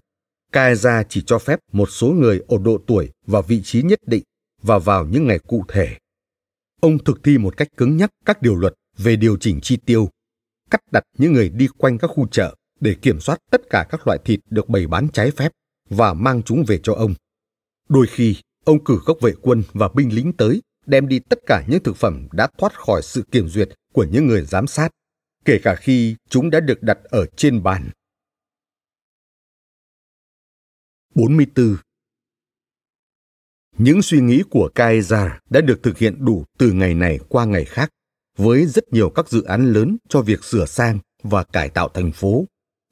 Kaeza 0.52 1.04
chỉ 1.08 1.22
cho 1.26 1.38
phép 1.38 1.58
một 1.72 1.90
số 1.90 2.06
người 2.06 2.40
ở 2.48 2.58
độ 2.58 2.78
tuổi 2.86 3.10
và 3.26 3.40
vị 3.40 3.62
trí 3.64 3.82
nhất 3.82 3.98
định 4.06 4.22
và 4.62 4.78
vào 4.78 5.06
những 5.06 5.26
ngày 5.26 5.38
cụ 5.38 5.64
thể. 5.68 5.96
Ông 6.80 7.04
thực 7.04 7.22
thi 7.24 7.38
một 7.38 7.56
cách 7.56 7.68
cứng 7.76 7.96
nhắc 7.96 8.10
các 8.24 8.42
điều 8.42 8.54
luật 8.54 8.74
về 8.98 9.16
điều 9.16 9.36
chỉnh 9.36 9.60
chi 9.62 9.76
tiêu, 9.76 10.08
cắt 10.70 10.80
đặt 10.92 11.02
những 11.18 11.32
người 11.32 11.48
đi 11.48 11.68
quanh 11.78 11.98
các 11.98 12.10
khu 12.14 12.26
chợ 12.26 12.56
để 12.80 12.94
kiểm 13.02 13.20
soát 13.20 13.38
tất 13.50 13.62
cả 13.70 13.86
các 13.90 14.06
loại 14.06 14.18
thịt 14.24 14.40
được 14.50 14.68
bày 14.68 14.86
bán 14.86 15.08
trái 15.08 15.30
phép 15.30 15.52
và 15.90 16.14
mang 16.14 16.42
chúng 16.42 16.64
về 16.66 16.80
cho 16.82 16.92
ông. 16.94 17.14
Đôi 17.88 18.06
khi, 18.06 18.36
ông 18.64 18.84
cử 18.84 19.00
các 19.06 19.16
vệ 19.20 19.32
quân 19.42 19.62
và 19.72 19.88
binh 19.88 20.14
lính 20.14 20.32
tới, 20.32 20.62
đem 20.86 21.08
đi 21.08 21.18
tất 21.18 21.38
cả 21.46 21.64
những 21.68 21.82
thực 21.82 21.96
phẩm 21.96 22.28
đã 22.32 22.48
thoát 22.58 22.78
khỏi 22.78 23.02
sự 23.02 23.22
kiểm 23.30 23.48
duyệt 23.48 23.68
của 23.92 24.04
những 24.04 24.26
người 24.26 24.44
giám 24.44 24.66
sát, 24.66 24.88
kể 25.44 25.58
cả 25.62 25.76
khi 25.76 26.16
chúng 26.28 26.50
đã 26.50 26.60
được 26.60 26.82
đặt 26.82 26.98
ở 27.04 27.26
trên 27.36 27.62
bàn. 27.62 27.90
44. 31.14 31.76
Những 33.78 34.02
suy 34.02 34.20
nghĩ 34.20 34.42
của 34.50 34.70
Kaiser 34.74 35.30
đã 35.50 35.60
được 35.60 35.82
thực 35.82 35.98
hiện 35.98 36.24
đủ 36.24 36.44
từ 36.58 36.72
ngày 36.72 36.94
này 36.94 37.18
qua 37.28 37.44
ngày 37.44 37.64
khác, 37.64 37.90
với 38.38 38.66
rất 38.66 38.92
nhiều 38.92 39.10
các 39.10 39.28
dự 39.28 39.42
án 39.42 39.72
lớn 39.72 39.96
cho 40.08 40.22
việc 40.22 40.44
sửa 40.44 40.66
sang 40.66 40.98
và 41.22 41.44
cải 41.44 41.68
tạo 41.68 41.88
thành 41.88 42.12
phố, 42.12 42.44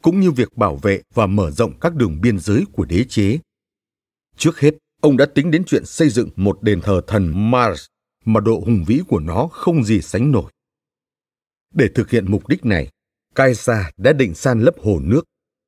cũng 0.03 0.21
như 0.21 0.31
việc 0.31 0.57
bảo 0.57 0.77
vệ 0.77 1.03
và 1.15 1.27
mở 1.27 1.51
rộng 1.51 1.81
các 1.81 1.95
đường 1.95 2.21
biên 2.21 2.39
giới 2.39 2.65
của 2.73 2.85
đế 2.85 3.05
chế. 3.09 3.39
Trước 4.37 4.61
hết, 4.61 4.75
ông 5.01 5.17
đã 5.17 5.27
tính 5.27 5.51
đến 5.51 5.65
chuyện 5.67 5.85
xây 5.85 6.09
dựng 6.09 6.29
một 6.37 6.63
đền 6.63 6.81
thờ 6.81 7.01
thần 7.07 7.51
Mars 7.51 7.87
mà 8.25 8.41
độ 8.41 8.63
hùng 8.67 8.85
vĩ 8.87 9.01
của 9.09 9.21
nó 9.21 9.49
không 9.53 9.85
gì 9.85 10.01
sánh 10.01 10.33
nổi. 10.33 10.53
Để 11.75 11.89
thực 11.95 12.11
hiện 12.11 12.31
mục 12.31 12.49
đích 12.49 12.65
này, 12.65 12.89
Kaiser 13.35 13.87
đã 13.97 14.13
định 14.13 14.35
san 14.35 14.61
lấp 14.61 14.75
hồ 14.83 15.01
nước, 15.03 15.25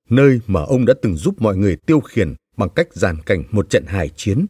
nơi 0.08 0.40
mà 0.46 0.62
ông 0.62 0.84
đã 0.86 0.94
từng 1.02 1.16
giúp 1.16 1.42
mọi 1.42 1.56
người 1.56 1.76
tiêu 1.76 2.00
khiển 2.00 2.34
bằng 2.56 2.68
cách 2.68 2.88
giàn 2.92 3.16
cảnh 3.26 3.44
một 3.50 3.70
trận 3.70 3.84
hải 3.86 4.08
chiến. 4.16 4.46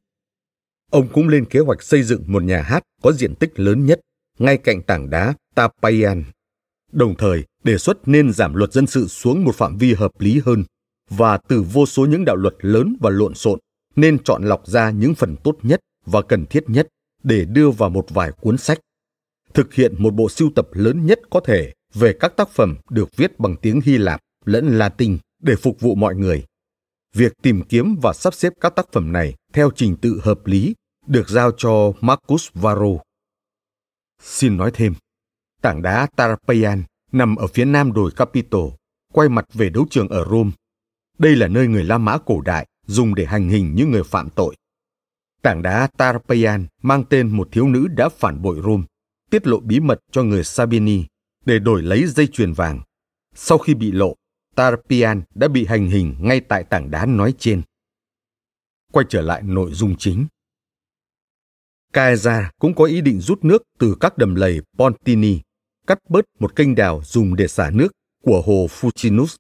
Ông 0.93 1.09
cũng 1.13 1.29
lên 1.29 1.45
kế 1.45 1.61
hoạch 1.61 1.83
xây 1.83 2.03
dựng 2.03 2.23
một 2.27 2.43
nhà 2.43 2.63
hát 2.63 2.83
có 3.03 3.13
diện 3.13 3.35
tích 3.35 3.61
lớn 3.61 3.87
nhất 3.87 4.01
ngay 4.39 4.57
cạnh 4.57 4.83
tảng 4.83 5.11
đá 5.11 5.35
Tapayan, 5.55 6.25
đồng 6.93 7.15
thời 7.17 7.45
đề 7.65 7.79
xuất 7.79 8.09
nên 8.09 8.33
giảm 8.33 8.55
luật 8.55 8.73
dân 8.73 8.87
sự 8.87 9.07
xuống 9.07 9.45
một 9.45 9.55
phạm 9.55 9.79
vi 9.79 9.95
hợp 9.95 10.11
lý 10.19 10.41
hơn 10.45 10.65
và 11.11 11.39
từ 11.49 11.63
vô 11.63 11.87
số 11.87 12.07
những 12.07 12.25
đạo 12.25 12.37
luật 12.37 12.55
lớn 12.61 12.97
và 13.01 13.11
lộn 13.11 13.35
xộn 13.35 13.59
nên 13.97 14.19
chọn 14.25 14.43
lọc 14.43 14.67
ra 14.67 14.91
những 14.91 15.15
phần 15.15 15.37
tốt 15.37 15.59
nhất 15.63 15.81
và 16.07 16.23
cần 16.23 16.47
thiết 16.47 16.65
nhất 16.71 16.89
để 17.23 17.45
đưa 17.45 17.71
vào 17.71 17.91
một 17.91 18.07
vài 18.11 18.33
cuốn 18.41 18.59
sách. 18.59 18.79
Thực 19.55 19.75
hiện 19.75 19.95
một 19.99 20.15
bộ 20.15 20.29
sưu 20.29 20.51
tập 20.55 20.69
lớn 20.73 21.07
nhất 21.07 21.21
có 21.31 21.41
thể 21.41 21.73
về 21.95 22.13
các 22.21 22.37
tác 22.37 22.51
phẩm 22.51 22.77
được 22.91 23.17
viết 23.17 23.39
bằng 23.39 23.57
tiếng 23.57 23.81
Hy 23.81 23.99
Lạp 23.99 24.21
lẫn 24.45 24.79
Latin 24.79 25.19
để 25.43 25.57
phục 25.57 25.81
vụ 25.81 25.95
mọi 25.95 26.15
người. 26.15 26.45
Việc 27.15 27.33
tìm 27.43 27.63
kiếm 27.63 27.97
và 28.03 28.13
sắp 28.13 28.35
xếp 28.35 28.53
các 28.61 28.77
tác 28.77 28.93
phẩm 28.93 29.13
này 29.13 29.35
theo 29.53 29.71
trình 29.77 29.97
tự 29.97 30.21
hợp 30.23 30.47
lý 30.47 30.75
được 31.07 31.29
giao 31.29 31.51
cho 31.57 31.93
Marcus 32.01 32.49
Varro. 32.55 33.03
Xin 34.21 34.57
nói 34.57 34.71
thêm, 34.75 34.95
tảng 35.63 35.83
đá 35.83 36.07
Tarpeian 36.17 36.83
nằm 37.13 37.37
ở 37.37 37.47
phía 37.47 37.65
nam 37.65 37.93
đồi 37.93 38.11
Capitol, 38.17 38.71
quay 39.13 39.29
mặt 39.29 39.45
về 39.53 39.71
đấu 39.71 39.87
trường 39.91 40.09
ở 40.09 40.25
Rome. 40.31 40.51
Đây 41.19 41.37
là 41.37 41.49
nơi 41.49 41.67
người 41.67 41.85
La 41.85 41.99
Mã 41.99 42.19
cổ 42.19 42.41
đại 42.41 42.67
dùng 42.87 43.15
để 43.15 43.27
hành 43.27 43.49
hình 43.49 43.75
những 43.75 43.91
người 43.91 44.03
phạm 44.05 44.31
tội. 44.31 44.57
Tảng 45.43 45.63
đá 45.63 45.89
Tarpeian 45.97 46.67
mang 46.83 47.05
tên 47.05 47.29
một 47.29 47.49
thiếu 47.53 47.69
nữ 47.69 47.87
đã 47.89 48.09
phản 48.09 48.43
bội 48.43 48.61
Rome, 48.65 48.85
tiết 49.31 49.47
lộ 49.47 49.61
bí 49.61 49.81
mật 49.81 50.01
cho 50.11 50.23
người 50.23 50.45
Sabini 50.45 51.05
để 51.45 51.59
đổi 51.59 51.83
lấy 51.83 52.07
dây 52.07 52.27
chuyền 52.27 52.53
vàng. 52.53 52.81
Sau 53.35 53.59
khi 53.59 53.75
bị 53.75 53.93
lộ, 53.93 54.15
Tarpeian 54.57 55.23
đã 55.35 55.49
bị 55.49 55.67
hành 55.67 55.87
hình 55.87 56.17
ngay 56.21 56.41
tại 56.41 56.65
tảng 56.65 56.91
đá 56.91 57.07
nói 57.07 57.35
trên. 57.39 57.63
Quay 58.93 59.07
trở 59.09 59.23
lại 59.23 59.43
nội 59.43 59.73
dung 59.73 59.97
chính. 59.99 60.27
Caesar 61.93 62.45
cũng 62.59 62.75
có 62.75 62.85
ý 62.85 63.01
định 63.01 63.21
rút 63.21 63.45
nước 63.45 63.63
từ 63.79 63.97
các 64.01 64.19
đầm 64.19 64.35
lầy 64.35 64.61
Pontini, 64.79 65.41
cắt 65.87 65.99
bớt 66.09 66.25
một 66.39 66.57
kênh 66.57 66.75
đào 66.75 67.01
dùng 67.05 67.37
để 67.37 67.49
xả 67.49 67.71
nước 67.71 67.93
của 68.25 68.43
hồ 68.47 68.67
Fucinus, 68.81 69.37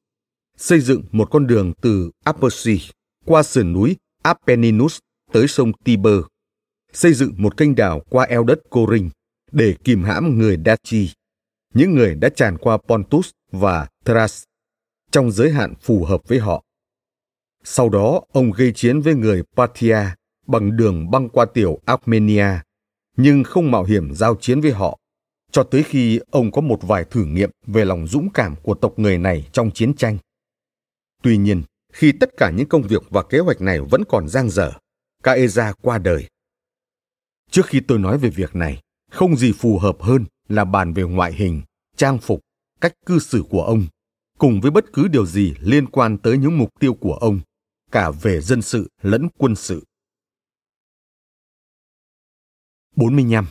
xây 0.57 0.81
dựng 0.81 1.03
một 1.13 1.31
con 1.31 1.47
đường 1.47 1.73
từ 1.81 2.11
Apersi 2.25 2.81
qua 3.25 3.43
sườn 3.43 3.73
núi 3.73 3.97
Apenninus 4.23 4.99
tới 5.33 5.49
sông 5.49 5.73
Tiber, 5.85 6.21
xây 6.93 7.15
dựng 7.15 7.33
một 7.37 7.57
kênh 7.57 7.75
đào 7.75 8.03
qua 8.11 8.25
eo 8.25 8.45
đất 8.45 8.61
Corinth 8.71 9.13
để 9.53 9.75
kìm 9.85 10.03
hãm 10.03 10.39
người 10.39 10.59
Daci, 10.65 11.11
những 11.75 11.95
người 11.95 12.15
đã 12.15 12.29
tràn 12.29 12.59
qua 12.59 12.79
Pontus 12.89 13.31
và 13.53 13.89
Thrace 14.05 14.45
trong 15.11 15.31
giới 15.31 15.51
hạn 15.51 15.75
phù 15.81 16.05
hợp 16.05 16.29
với 16.29 16.39
họ. 16.39 16.65
Sau 17.65 17.89
đó, 17.89 18.23
ông 18.33 18.51
gây 18.51 18.73
chiến 18.75 19.01
với 19.01 19.15
người 19.15 19.43
Parthia 19.57 20.07
bằng 20.47 20.77
đường 20.77 21.11
băng 21.11 21.29
qua 21.29 21.45
tiểu 21.55 21.79
Armenia, 21.85 22.47
nhưng 23.17 23.45
không 23.45 23.71
mạo 23.71 23.85
hiểm 23.85 24.15
giao 24.15 24.37
chiến 24.41 24.61
với 24.61 24.73
họ, 24.73 24.99
cho 25.53 25.63
tới 25.63 25.83
khi 25.83 26.21
ông 26.31 26.51
có 26.51 26.61
một 26.61 26.79
vài 26.83 27.05
thử 27.05 27.25
nghiệm 27.25 27.51
về 27.67 27.85
lòng 27.85 28.07
dũng 28.07 28.31
cảm 28.35 28.55
của 28.63 28.75
tộc 28.75 28.99
người 28.99 29.19
này 29.19 29.49
trong 29.53 29.71
chiến 29.71 29.95
tranh. 29.95 30.19
Tuy 31.23 31.37
nhiên, 31.37 31.63
khi 31.93 32.13
tất 32.13 32.31
cả 32.37 32.51
những 32.51 32.69
công 32.69 32.83
việc 32.83 33.03
và 33.11 33.23
kế 33.23 33.39
hoạch 33.39 33.61
này 33.61 33.81
vẫn 33.81 34.03
còn 34.09 34.29
dang 34.29 34.51
dở, 34.51 34.73
Caesar 35.23 35.75
qua 35.83 35.99
đời. 35.99 36.29
Trước 37.51 37.67
khi 37.67 37.81
tôi 37.81 37.99
nói 37.99 38.19
về 38.19 38.31
việc 38.31 38.57
này, 38.57 38.81
không 39.11 39.37
gì 39.37 39.53
phù 39.53 39.79
hợp 39.79 39.97
hơn 40.01 40.25
là 40.49 40.65
bàn 40.65 40.93
về 40.93 41.03
ngoại 41.03 41.33
hình, 41.33 41.63
trang 41.97 42.19
phục, 42.19 42.41
cách 42.81 42.93
cư 43.07 43.19
xử 43.19 43.45
của 43.51 43.63
ông, 43.63 43.87
cùng 44.39 44.61
với 44.61 44.71
bất 44.71 44.93
cứ 44.93 45.09
điều 45.09 45.27
gì 45.27 45.55
liên 45.61 45.87
quan 45.87 46.19
tới 46.19 46.39
những 46.39 46.59
mục 46.59 46.69
tiêu 46.81 46.95
của 46.95 47.15
ông, 47.15 47.41
cả 47.91 48.11
về 48.11 48.41
dân 48.41 48.63
sự 48.63 48.89
lẫn 49.03 49.29
quân 49.39 49.57
sự. 49.57 49.85
45. 52.97 53.47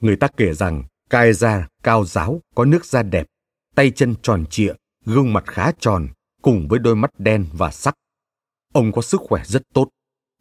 Người 0.00 0.16
ta 0.16 0.28
kể 0.36 0.54
rằng 0.54 0.84
Caesar 1.10 1.64
cao 1.82 2.04
giáo, 2.04 2.40
có 2.54 2.64
nước 2.64 2.84
da 2.84 3.02
đẹp, 3.02 3.26
tay 3.74 3.90
chân 3.90 4.14
tròn 4.22 4.44
trịa, 4.50 4.72
gương 5.04 5.32
mặt 5.32 5.44
khá 5.46 5.72
tròn, 5.80 6.08
cùng 6.42 6.68
với 6.68 6.78
đôi 6.78 6.96
mắt 6.96 7.10
đen 7.20 7.46
và 7.52 7.70
sắc. 7.70 7.94
Ông 8.72 8.92
có 8.92 9.02
sức 9.02 9.20
khỏe 9.24 9.42
rất 9.44 9.62
tốt, 9.74 9.88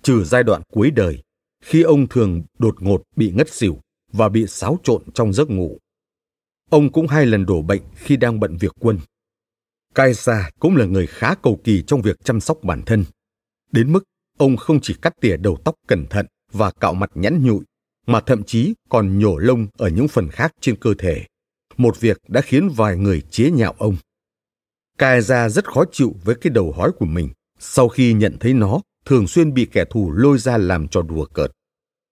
trừ 0.04 0.24
giai 0.24 0.44
đoạn 0.44 0.62
cuối 0.72 0.92
đời, 0.92 1.24
khi 1.62 1.82
ông 1.82 2.08
thường 2.08 2.44
đột 2.60 2.82
ngột 2.82 3.04
bị 3.16 3.32
ngất 3.32 3.50
xỉu 3.50 3.82
và 4.12 4.30
bị 4.30 4.48
xáo 4.48 4.80
trộn 4.84 5.04
trong 5.14 5.34
giấc 5.34 5.50
ngủ. 5.50 5.78
Ông 6.70 6.92
cũng 6.92 7.08
hai 7.08 7.26
lần 7.26 7.46
đổ 7.46 7.62
bệnh 7.62 7.82
khi 7.96 8.18
đang 8.18 8.40
bận 8.40 8.58
việc 8.58 8.72
quân. 8.80 9.00
Caesar 9.96 10.46
cũng 10.60 10.76
là 10.76 10.86
người 10.86 11.08
khá 11.08 11.36
cầu 11.36 11.60
kỳ 11.64 11.84
trong 11.88 12.02
việc 12.02 12.18
chăm 12.24 12.40
sóc 12.40 12.58
bản 12.64 12.82
thân. 12.86 13.06
Đến 13.72 13.94
mức 13.94 14.04
ông 14.38 14.58
không 14.58 14.80
chỉ 14.82 14.96
cắt 15.02 15.14
tỉa 15.22 15.38
đầu 15.38 15.58
tóc 15.64 15.76
cẩn 15.88 16.06
thận 16.10 16.26
và 16.54 16.72
cạo 16.72 16.94
mặt 16.94 17.10
nhẵn 17.16 17.46
nhụi, 17.46 17.64
mà 18.08 18.22
thậm 18.22 18.44
chí 18.44 18.74
còn 18.90 19.20
nhổ 19.20 19.38
lông 19.38 19.68
ở 19.78 19.90
những 19.90 20.08
phần 20.08 20.30
khác 20.30 20.52
trên 20.62 20.76
cơ 20.76 20.94
thể. 20.98 21.26
Một 21.78 22.00
việc 22.00 22.22
đã 22.28 22.42
khiến 22.42 22.70
vài 22.70 22.98
người 22.98 23.22
chế 23.22 23.52
nhạo 23.52 23.76
ông. 23.78 23.96
Caesar 24.98 25.56
rất 25.56 25.66
khó 25.72 25.84
chịu 25.92 26.16
với 26.24 26.36
cái 26.36 26.52
đầu 26.52 26.72
hói 26.72 26.92
của 26.92 27.06
mình 27.06 27.30
sau 27.60 27.88
khi 27.88 28.14
nhận 28.14 28.38
thấy 28.40 28.54
nó 28.54 28.82
thường 29.06 29.28
xuyên 29.28 29.54
bị 29.54 29.68
kẻ 29.72 29.86
thù 29.90 30.12
lôi 30.12 30.38
ra 30.38 30.58
làm 30.58 30.88
trò 30.88 31.02
đùa 31.02 31.26
cợt. 31.26 31.52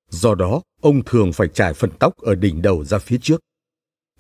Do 0.10 0.36
đó, 0.36 0.62
ông 0.82 1.04
thường 1.04 1.34
phải 1.34 1.48
trải 1.48 1.74
phần 1.74 1.90
tóc 2.00 2.18
ở 2.18 2.36
đỉnh 2.36 2.62
đầu 2.62 2.84
ra 2.84 2.98
phía 2.98 3.18
trước. 3.22 3.42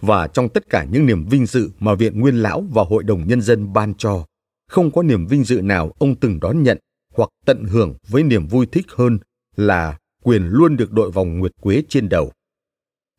Và 0.02 0.28
trong 0.28 0.50
tất 0.50 0.70
cả 0.70 0.84
những 0.92 1.06
niềm 1.06 1.26
vinh 1.26 1.46
dự 1.46 1.70
mà 1.80 1.96
Viện 1.96 2.20
Nguyên 2.20 2.36
Lão 2.36 2.66
và 2.72 2.84
Hội 2.84 3.04
đồng 3.04 3.28
Nhân 3.28 3.42
dân 3.42 3.74
ban 3.74 3.94
cho, 3.94 4.26
không 4.70 4.92
có 4.92 5.04
niềm 5.04 5.28
vinh 5.28 5.44
dự 5.44 5.62
nào 5.62 5.92
ông 6.00 6.16
từng 6.16 6.40
đón 6.40 6.64
nhận 6.64 6.78
hoặc 7.14 7.30
tận 7.46 7.64
hưởng 7.64 7.94
với 8.08 8.24
niềm 8.24 8.48
vui 8.48 8.66
thích 8.66 8.86
hơn 8.90 9.20
là 9.56 9.98
quyền 10.26 10.48
luôn 10.48 10.78
được 10.78 10.92
đội 10.92 11.12
vòng 11.12 11.40
nguyệt 11.40 11.52
quế 11.62 11.84
trên 11.90 12.10
đầu. 12.10 12.32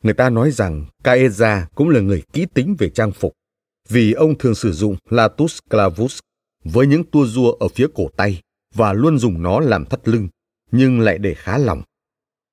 Người 0.02 0.14
ta 0.14 0.30
nói 0.30 0.50
rằng 0.50 0.86
Caesar 1.04 1.64
cũng 1.74 1.88
là 1.88 2.00
người 2.00 2.22
kỹ 2.32 2.46
tính 2.54 2.76
về 2.78 2.90
trang 2.90 3.12
phục, 3.12 3.32
vì 3.88 4.12
ông 4.12 4.38
thường 4.38 4.54
sử 4.54 4.72
dụng 4.72 4.96
latus 5.10 5.58
clavus 5.70 6.18
với 6.64 6.86
những 6.86 7.04
tua 7.04 7.26
rua 7.26 7.52
ở 7.52 7.68
phía 7.68 7.86
cổ 7.94 8.08
tay 8.16 8.40
và 8.74 8.92
luôn 8.92 9.18
dùng 9.18 9.42
nó 9.42 9.60
làm 9.60 9.84
thắt 9.84 10.08
lưng, 10.08 10.28
nhưng 10.70 11.00
lại 11.00 11.18
để 11.18 11.34
khá 11.34 11.58
lỏng. 11.58 11.82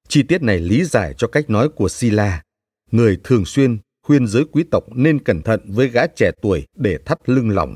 Chi 0.08 0.24
tiết 0.24 0.42
này 0.42 0.60
lý 0.60 0.84
giải 0.84 1.14
cho 1.18 1.28
cách 1.28 1.50
nói 1.50 1.70
của 1.70 1.90
Sila, 1.90 2.44
người 2.92 3.20
thường 3.24 3.46
xuyên 3.46 3.78
khuyên 4.04 4.28
giới 4.28 4.46
quý 4.52 4.64
tộc 4.72 4.84
nên 4.96 5.24
cẩn 5.24 5.42
thận 5.42 5.60
với 5.66 5.90
gã 5.90 6.08
trẻ 6.08 6.32
tuổi 6.42 6.68
để 6.76 6.98
thắt 7.06 7.30
lưng 7.30 7.50
lỏng. 7.50 7.76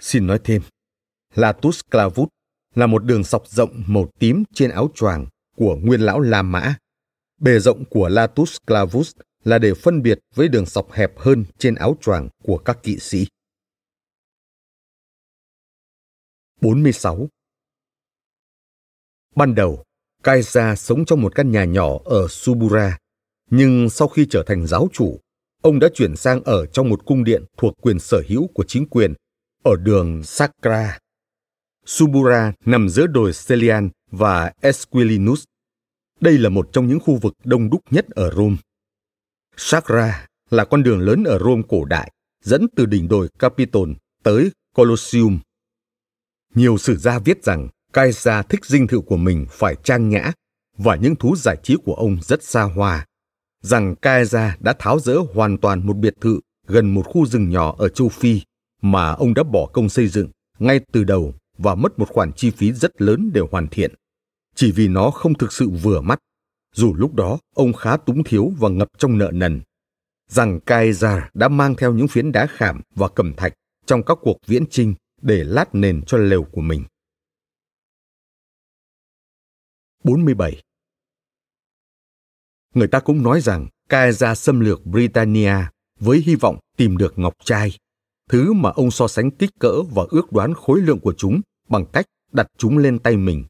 Xin 0.00 0.26
nói 0.26 0.40
thêm, 0.44 0.62
Latus 1.34 1.80
clavus 1.90 2.28
là 2.78 2.86
một 2.86 3.04
đường 3.04 3.24
sọc 3.24 3.48
rộng 3.48 3.82
màu 3.86 4.08
tím 4.18 4.44
trên 4.54 4.70
áo 4.70 4.90
choàng 4.94 5.26
của 5.56 5.76
nguyên 5.76 6.00
lão 6.00 6.20
La 6.20 6.42
Mã. 6.42 6.74
Bề 7.40 7.58
rộng 7.58 7.84
của 7.84 8.08
Latus 8.08 8.56
clavus 8.66 9.12
là 9.44 9.58
để 9.58 9.74
phân 9.74 10.02
biệt 10.02 10.18
với 10.34 10.48
đường 10.48 10.66
sọc 10.66 10.92
hẹp 10.92 11.18
hơn 11.18 11.44
trên 11.58 11.74
áo 11.74 11.96
choàng 12.00 12.28
của 12.42 12.58
các 12.58 12.78
kỵ 12.82 12.98
sĩ. 12.98 13.26
46. 16.60 17.28
Ban 19.34 19.54
đầu, 19.54 19.84
Caesar 20.22 20.78
sống 20.78 21.04
trong 21.04 21.22
một 21.22 21.34
căn 21.34 21.50
nhà 21.50 21.64
nhỏ 21.64 21.98
ở 22.04 22.28
Subura, 22.28 22.98
nhưng 23.50 23.90
sau 23.90 24.08
khi 24.08 24.26
trở 24.30 24.42
thành 24.46 24.66
giáo 24.66 24.88
chủ, 24.92 25.20
ông 25.62 25.78
đã 25.78 25.88
chuyển 25.94 26.16
sang 26.16 26.42
ở 26.44 26.66
trong 26.66 26.88
một 26.88 27.06
cung 27.06 27.24
điện 27.24 27.44
thuộc 27.56 27.74
quyền 27.80 27.98
sở 27.98 28.22
hữu 28.28 28.46
của 28.54 28.64
chính 28.68 28.88
quyền 28.88 29.14
ở 29.64 29.76
đường 29.76 30.22
Sacra. 30.22 30.98
Subura 31.88 32.52
nằm 32.64 32.88
giữa 32.88 33.06
đồi 33.06 33.32
Celian 33.46 33.88
và 34.10 34.52
Esquilinus. 34.60 35.44
Đây 36.20 36.38
là 36.38 36.48
một 36.48 36.68
trong 36.72 36.86
những 36.86 37.00
khu 37.00 37.16
vực 37.16 37.34
đông 37.44 37.70
đúc 37.70 37.80
nhất 37.90 38.06
ở 38.10 38.30
Rome. 38.30 38.56
Sacra 39.56 40.26
là 40.50 40.64
con 40.64 40.82
đường 40.82 41.00
lớn 41.00 41.24
ở 41.24 41.38
Rome 41.38 41.62
cổ 41.68 41.84
đại, 41.84 42.12
dẫn 42.44 42.66
từ 42.76 42.86
đỉnh 42.86 43.08
đồi 43.08 43.28
Capitol 43.38 43.90
tới 44.22 44.50
Colosseum. 44.74 45.38
Nhiều 46.54 46.78
sử 46.78 46.96
gia 46.96 47.18
viết 47.18 47.44
rằng 47.44 47.68
Caesar 47.92 48.46
thích 48.48 48.64
dinh 48.64 48.86
thự 48.86 49.00
của 49.00 49.16
mình 49.16 49.46
phải 49.50 49.76
trang 49.84 50.08
nhã 50.08 50.32
và 50.76 50.96
những 50.96 51.16
thú 51.16 51.36
giải 51.36 51.56
trí 51.62 51.76
của 51.84 51.94
ông 51.94 52.18
rất 52.22 52.42
xa 52.42 52.62
hoa. 52.62 53.06
Rằng 53.62 53.94
Caesar 53.96 54.52
đã 54.60 54.74
tháo 54.78 55.00
rỡ 55.00 55.16
hoàn 55.34 55.58
toàn 55.58 55.86
một 55.86 55.96
biệt 55.96 56.14
thự 56.20 56.40
gần 56.66 56.94
một 56.94 57.02
khu 57.06 57.26
rừng 57.26 57.50
nhỏ 57.50 57.74
ở 57.78 57.88
châu 57.88 58.08
Phi 58.08 58.42
mà 58.82 59.10
ông 59.10 59.34
đã 59.34 59.42
bỏ 59.42 59.66
công 59.72 59.88
xây 59.88 60.08
dựng 60.08 60.28
ngay 60.58 60.80
từ 60.92 61.04
đầu 61.04 61.34
và 61.58 61.74
mất 61.74 61.98
một 61.98 62.08
khoản 62.08 62.32
chi 62.32 62.50
phí 62.50 62.72
rất 62.72 63.02
lớn 63.02 63.30
để 63.34 63.40
hoàn 63.50 63.68
thiện. 63.68 63.94
Chỉ 64.54 64.72
vì 64.72 64.88
nó 64.88 65.10
không 65.10 65.34
thực 65.34 65.52
sự 65.52 65.68
vừa 65.68 66.00
mắt, 66.00 66.18
dù 66.74 66.94
lúc 66.94 67.14
đó 67.14 67.38
ông 67.54 67.72
khá 67.72 67.96
túng 67.96 68.24
thiếu 68.24 68.52
và 68.58 68.68
ngập 68.68 68.88
trong 68.98 69.18
nợ 69.18 69.30
nần. 69.34 69.60
Rằng 70.28 70.60
Caesar 70.60 71.22
đã 71.34 71.48
mang 71.48 71.74
theo 71.74 71.92
những 71.92 72.08
phiến 72.08 72.32
đá 72.32 72.46
khảm 72.46 72.80
và 72.94 73.08
cẩm 73.08 73.34
thạch 73.36 73.52
trong 73.86 74.02
các 74.02 74.18
cuộc 74.20 74.38
viễn 74.46 74.64
trinh 74.70 74.94
để 75.22 75.44
lát 75.44 75.74
nền 75.74 76.02
cho 76.06 76.18
lều 76.18 76.44
của 76.44 76.60
mình. 76.60 76.84
47. 80.04 80.62
Người 82.74 82.88
ta 82.88 83.00
cũng 83.00 83.22
nói 83.22 83.40
rằng 83.40 83.68
Caesar 83.88 84.38
xâm 84.38 84.60
lược 84.60 84.86
Britannia 84.86 85.54
với 86.00 86.22
hy 86.26 86.34
vọng 86.34 86.58
tìm 86.76 86.96
được 86.96 87.18
ngọc 87.18 87.34
trai, 87.44 87.78
thứ 88.28 88.52
mà 88.52 88.70
ông 88.70 88.90
so 88.90 89.08
sánh 89.08 89.30
kích 89.30 89.50
cỡ 89.58 89.82
và 89.82 90.04
ước 90.10 90.32
đoán 90.32 90.54
khối 90.54 90.80
lượng 90.80 91.00
của 91.00 91.14
chúng 91.16 91.40
bằng 91.68 91.86
cách 91.92 92.06
đặt 92.32 92.46
chúng 92.58 92.78
lên 92.78 92.98
tay 92.98 93.16
mình. 93.16 93.44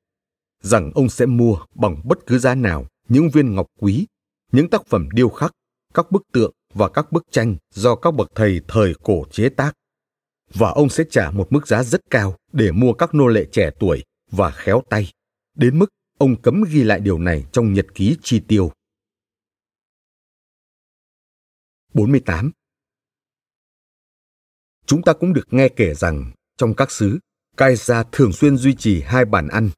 Rằng 0.62 0.92
ông 0.94 1.08
sẽ 1.08 1.26
mua 1.26 1.56
bằng 1.74 2.00
bất 2.04 2.26
cứ 2.26 2.38
giá 2.38 2.54
nào 2.54 2.86
những 3.08 3.30
viên 3.30 3.54
ngọc 3.54 3.66
quý, 3.80 4.06
những 4.52 4.70
tác 4.70 4.86
phẩm 4.86 5.08
điêu 5.12 5.28
khắc, 5.28 5.52
các 5.94 6.10
bức 6.10 6.22
tượng 6.32 6.52
và 6.74 6.88
các 6.88 7.12
bức 7.12 7.22
tranh 7.30 7.56
do 7.74 7.94
các 7.94 8.10
bậc 8.10 8.28
thầy 8.34 8.60
thời 8.68 8.94
cổ 9.02 9.24
chế 9.30 9.48
tác. 9.48 9.72
Và 10.54 10.70
ông 10.70 10.88
sẽ 10.88 11.04
trả 11.10 11.30
một 11.30 11.52
mức 11.52 11.66
giá 11.66 11.82
rất 11.82 12.00
cao 12.10 12.36
để 12.52 12.72
mua 12.72 12.92
các 12.92 13.14
nô 13.14 13.26
lệ 13.26 13.44
trẻ 13.52 13.70
tuổi 13.80 14.04
và 14.30 14.50
khéo 14.50 14.82
tay, 14.90 15.10
đến 15.54 15.78
mức 15.78 15.86
ông 16.18 16.42
cấm 16.42 16.64
ghi 16.70 16.82
lại 16.82 17.00
điều 17.00 17.18
này 17.18 17.44
trong 17.52 17.72
nhật 17.72 17.86
ký 17.94 18.16
chi 18.22 18.40
tiêu. 18.48 18.72
48. 21.94 22.50
Chúng 24.88 25.02
ta 25.02 25.12
cũng 25.12 25.32
được 25.32 25.52
nghe 25.52 25.68
kể 25.68 25.94
rằng 25.94 26.32
trong 26.56 26.74
các 26.74 26.90
xứ, 26.90 27.18
Caesar 27.56 28.06
thường 28.12 28.32
xuyên 28.32 28.56
duy 28.56 28.74
trì 28.74 29.00
hai 29.00 29.24
bàn 29.24 29.48
ăn, 29.48 29.70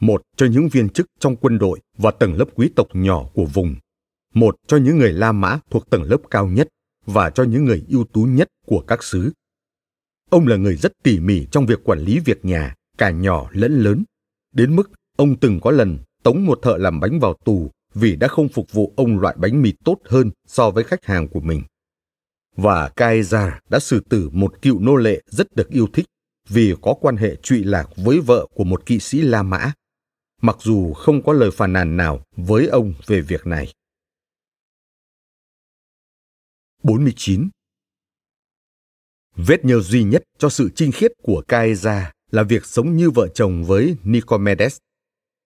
một 0.00 0.22
cho 0.36 0.46
những 0.46 0.68
viên 0.68 0.88
chức 0.88 1.06
trong 1.18 1.36
quân 1.36 1.58
đội 1.58 1.80
và 1.98 2.10
tầng 2.10 2.34
lớp 2.34 2.44
quý 2.54 2.70
tộc 2.76 2.86
nhỏ 2.92 3.24
của 3.34 3.44
vùng, 3.44 3.74
một 4.34 4.56
cho 4.66 4.76
những 4.76 4.98
người 4.98 5.12
La 5.12 5.32
Mã 5.32 5.58
thuộc 5.70 5.90
tầng 5.90 6.02
lớp 6.02 6.18
cao 6.30 6.46
nhất 6.46 6.68
và 7.06 7.30
cho 7.30 7.42
những 7.42 7.64
người 7.64 7.84
ưu 7.88 8.04
tú 8.04 8.22
nhất 8.22 8.48
của 8.66 8.80
các 8.86 9.02
xứ. 9.02 9.32
Ông 10.30 10.46
là 10.46 10.56
người 10.56 10.76
rất 10.76 10.92
tỉ 11.02 11.20
mỉ 11.20 11.46
trong 11.50 11.66
việc 11.66 11.84
quản 11.84 11.98
lý 11.98 12.18
việc 12.18 12.44
nhà, 12.44 12.74
cả 12.98 13.10
nhỏ 13.10 13.50
lẫn 13.52 13.80
lớn, 13.80 14.04
đến 14.52 14.76
mức 14.76 14.90
ông 15.16 15.36
từng 15.36 15.60
có 15.60 15.70
lần 15.70 15.98
tống 16.22 16.46
một 16.46 16.58
thợ 16.62 16.76
làm 16.76 17.00
bánh 17.00 17.20
vào 17.20 17.34
tù 17.44 17.70
vì 17.94 18.16
đã 18.16 18.28
không 18.28 18.48
phục 18.48 18.72
vụ 18.72 18.92
ông 18.96 19.18
loại 19.18 19.36
bánh 19.38 19.62
mì 19.62 19.72
tốt 19.84 19.98
hơn 20.04 20.30
so 20.46 20.70
với 20.70 20.84
khách 20.84 21.04
hàng 21.04 21.28
của 21.28 21.40
mình. 21.40 21.62
Và 22.56 22.88
Caesar 22.88 23.52
đã 23.68 23.78
xử 23.78 24.00
tử 24.00 24.28
một 24.32 24.62
cựu 24.62 24.80
nô 24.80 24.96
lệ 24.96 25.22
rất 25.26 25.56
được 25.56 25.68
yêu 25.68 25.86
thích 25.92 26.06
vì 26.48 26.74
có 26.82 26.94
quan 27.00 27.16
hệ 27.16 27.36
trụy 27.36 27.64
lạc 27.64 27.88
với 27.96 28.20
vợ 28.20 28.46
của 28.54 28.64
một 28.64 28.86
kỵ 28.86 28.98
sĩ 28.98 29.20
La 29.20 29.42
Mã, 29.42 29.72
mặc 30.42 30.56
dù 30.60 30.92
không 30.92 31.22
có 31.22 31.32
lời 31.32 31.50
phàn 31.50 31.72
nàn 31.72 31.96
nào 31.96 32.24
với 32.36 32.66
ông 32.66 32.94
về 33.06 33.20
việc 33.20 33.46
này. 33.46 33.72
49. 36.82 37.48
Vết 39.36 39.64
nhơ 39.64 39.80
duy 39.80 40.02
nhất 40.02 40.22
cho 40.38 40.48
sự 40.48 40.70
trinh 40.74 40.92
khiết 40.92 41.12
của 41.22 41.42
Caesar 41.48 42.04
là 42.30 42.42
việc 42.42 42.66
sống 42.66 42.96
như 42.96 43.10
vợ 43.10 43.28
chồng 43.34 43.64
với 43.64 43.96
Nicomedes. 44.04 44.78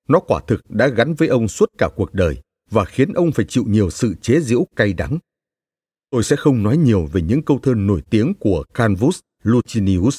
Nó 0.08 0.20
quả 0.20 0.40
thực 0.46 0.70
đã 0.70 0.88
gắn 0.88 1.14
với 1.14 1.28
ông 1.28 1.48
suốt 1.48 1.68
cả 1.78 1.88
cuộc 1.96 2.14
đời 2.14 2.40
và 2.70 2.84
khiến 2.84 3.12
ông 3.12 3.32
phải 3.32 3.44
chịu 3.48 3.64
nhiều 3.66 3.90
sự 3.90 4.14
chế 4.22 4.40
giễu 4.40 4.66
cay 4.76 4.92
đắng. 4.92 5.18
Tôi 6.14 6.22
sẽ 6.24 6.36
không 6.36 6.62
nói 6.62 6.76
nhiều 6.76 7.08
về 7.12 7.22
những 7.22 7.42
câu 7.42 7.58
thơ 7.62 7.74
nổi 7.74 8.02
tiếng 8.10 8.34
của 8.34 8.64
Canvus 8.74 9.20
Lucinius, 9.42 10.18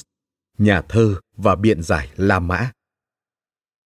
nhà 0.58 0.82
thơ 0.88 1.14
và 1.36 1.56
biện 1.56 1.82
giải 1.82 2.10
La 2.16 2.38
Mã. 2.38 2.70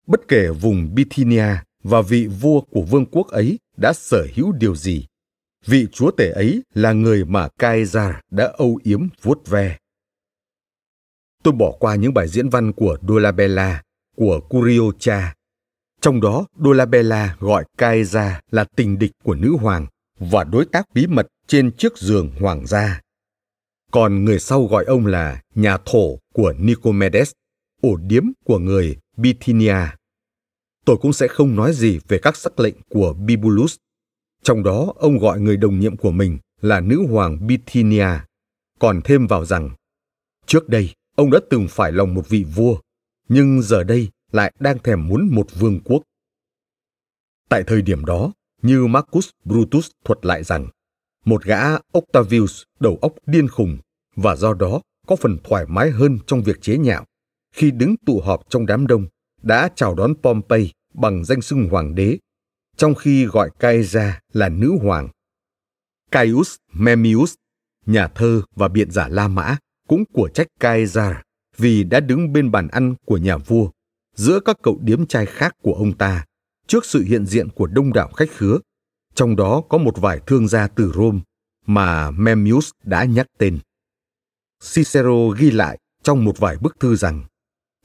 Bất 0.06 0.20
kể 0.28 0.48
vùng 0.50 0.94
Bithynia 0.94 1.46
và 1.82 2.02
vị 2.02 2.26
vua 2.26 2.60
của 2.60 2.82
vương 2.82 3.06
quốc 3.06 3.28
ấy 3.28 3.58
đã 3.76 3.92
sở 3.92 4.26
hữu 4.34 4.52
điều 4.52 4.74
gì, 4.74 5.06
vị 5.66 5.86
chúa 5.92 6.10
tể 6.10 6.30
ấy 6.30 6.62
là 6.74 6.92
người 6.92 7.24
mà 7.24 7.48
Caesar 7.58 8.14
đã 8.30 8.52
âu 8.56 8.80
yếm 8.82 9.08
vuốt 9.22 9.48
ve. 9.48 9.78
Tôi 11.42 11.54
bỏ 11.54 11.72
qua 11.80 11.94
những 11.94 12.14
bài 12.14 12.28
diễn 12.28 12.48
văn 12.48 12.72
của 12.72 12.98
Dolabella, 13.08 13.82
của 14.16 14.40
Curiocha. 14.48 15.34
Trong 16.00 16.20
đó, 16.20 16.46
Dolabella 16.64 17.36
gọi 17.40 17.64
Caesar 17.78 18.32
là 18.50 18.64
tình 18.64 18.98
địch 18.98 19.12
của 19.24 19.34
nữ 19.34 19.56
hoàng 19.60 19.86
và 20.18 20.44
đối 20.44 20.64
tác 20.64 20.86
bí 20.94 21.06
mật 21.06 21.26
trên 21.46 21.76
chiếc 21.76 21.98
giường 21.98 22.30
hoàng 22.40 22.66
gia. 22.66 23.00
Còn 23.90 24.24
người 24.24 24.38
sau 24.38 24.66
gọi 24.66 24.84
ông 24.84 25.06
là 25.06 25.42
nhà 25.54 25.78
thổ 25.84 26.18
của 26.34 26.54
Nicomedes, 26.58 27.32
ổ 27.82 27.96
điếm 27.96 28.24
của 28.44 28.58
người 28.58 28.96
Bithynia. 29.16 29.76
Tôi 30.84 30.96
cũng 30.96 31.12
sẽ 31.12 31.28
không 31.28 31.56
nói 31.56 31.72
gì 31.72 31.98
về 32.08 32.18
các 32.22 32.36
sắc 32.36 32.60
lệnh 32.60 32.74
của 32.88 33.12
Bibulus. 33.12 33.76
Trong 34.42 34.62
đó, 34.62 34.92
ông 34.96 35.18
gọi 35.18 35.40
người 35.40 35.56
đồng 35.56 35.80
nhiệm 35.80 35.96
của 35.96 36.10
mình 36.10 36.38
là 36.60 36.80
nữ 36.80 37.06
hoàng 37.10 37.46
Bithynia, 37.46 38.08
còn 38.78 39.00
thêm 39.04 39.26
vào 39.26 39.44
rằng, 39.44 39.70
trước 40.46 40.68
đây, 40.68 40.94
ông 41.16 41.30
đã 41.30 41.38
từng 41.50 41.66
phải 41.70 41.92
lòng 41.92 42.14
một 42.14 42.28
vị 42.28 42.44
vua, 42.54 42.78
nhưng 43.28 43.62
giờ 43.62 43.84
đây 43.84 44.08
lại 44.32 44.52
đang 44.60 44.78
thèm 44.78 45.08
muốn 45.08 45.28
một 45.32 45.46
vương 45.58 45.80
quốc. 45.84 46.02
Tại 47.48 47.64
thời 47.66 47.82
điểm 47.82 48.04
đó, 48.04 48.32
như 48.62 48.86
Marcus 48.86 49.28
Brutus 49.44 49.90
thuật 50.04 50.26
lại 50.26 50.44
rằng, 50.44 50.68
một 51.26 51.44
gã 51.44 51.62
Octavius 51.92 52.62
đầu 52.80 52.98
óc 53.02 53.12
điên 53.26 53.48
khùng 53.48 53.78
và 54.16 54.36
do 54.36 54.54
đó 54.54 54.80
có 55.06 55.16
phần 55.16 55.38
thoải 55.44 55.64
mái 55.68 55.90
hơn 55.90 56.18
trong 56.26 56.42
việc 56.42 56.62
chế 56.62 56.78
nhạo 56.78 57.04
khi 57.56 57.70
đứng 57.70 57.96
tụ 58.06 58.20
họp 58.20 58.50
trong 58.50 58.66
đám 58.66 58.86
đông 58.86 59.06
đã 59.42 59.68
chào 59.76 59.94
đón 59.94 60.14
Pompey 60.22 60.70
bằng 60.94 61.24
danh 61.24 61.42
xưng 61.42 61.68
hoàng 61.68 61.94
đế, 61.94 62.18
trong 62.76 62.94
khi 62.94 63.26
gọi 63.26 63.50
Caesar 63.58 64.14
là 64.32 64.48
nữ 64.48 64.78
hoàng. 64.82 65.08
Caius 66.10 66.56
Memmius, 66.72 67.34
nhà 67.86 68.08
thơ 68.08 68.42
và 68.56 68.68
biện 68.68 68.90
giả 68.90 69.08
La 69.08 69.28
Mã, 69.28 69.56
cũng 69.88 70.04
của 70.12 70.28
trách 70.34 70.46
Caesar 70.60 71.16
vì 71.56 71.84
đã 71.84 72.00
đứng 72.00 72.32
bên 72.32 72.50
bàn 72.50 72.68
ăn 72.68 72.94
của 73.06 73.16
nhà 73.16 73.36
vua 73.36 73.70
giữa 74.14 74.40
các 74.40 74.56
cậu 74.62 74.78
điếm 74.82 75.06
trai 75.06 75.26
khác 75.26 75.54
của 75.62 75.74
ông 75.74 75.92
ta 75.92 76.24
trước 76.66 76.84
sự 76.84 77.02
hiện 77.02 77.26
diện 77.26 77.48
của 77.48 77.66
đông 77.66 77.92
đảo 77.92 78.08
khách 78.08 78.30
khứa, 78.30 78.58
trong 79.16 79.36
đó 79.36 79.62
có 79.68 79.78
một 79.78 79.98
vài 79.98 80.20
thương 80.26 80.48
gia 80.48 80.68
từ 80.68 80.92
Rome 80.94 81.20
mà 81.66 82.10
Memmius 82.10 82.70
đã 82.84 83.04
nhắc 83.04 83.26
tên. 83.38 83.58
Cicero 84.74 85.28
ghi 85.38 85.50
lại 85.50 85.78
trong 86.02 86.24
một 86.24 86.38
vài 86.38 86.56
bức 86.60 86.80
thư 86.80 86.96
rằng 86.96 87.24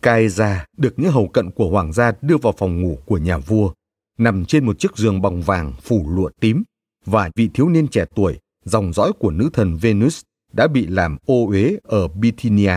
Caesar 0.02 0.58
được 0.78 0.94
những 0.98 1.12
hầu 1.12 1.28
cận 1.28 1.52
của 1.52 1.70
hoàng 1.70 1.94
gia 1.94 2.12
đưa 2.22 2.38
vào 2.38 2.54
phòng 2.58 2.82
ngủ 2.82 3.00
của 3.06 3.18
nhà 3.18 3.38
vua, 3.38 3.74
nằm 4.18 4.46
trên 4.46 4.66
một 4.66 4.80
chiếc 4.80 4.98
giường 4.98 5.22
bằng 5.22 5.42
vàng 5.42 5.74
phủ 5.82 6.10
lụa 6.10 6.30
tím, 6.40 6.64
và 7.06 7.30
vị 7.36 7.50
thiếu 7.54 7.70
niên 7.70 7.88
trẻ 7.88 8.06
tuổi, 8.16 8.40
dòng 8.66 8.94
dõi 8.94 9.12
của 9.20 9.32
nữ 9.32 9.50
thần 9.54 9.78
Venus, 9.78 10.22
đã 10.54 10.68
bị 10.68 10.88
làm 10.88 11.18
ô 11.26 11.48
uế 11.48 11.78
ở 11.84 12.08
Bithynia. 12.08 12.76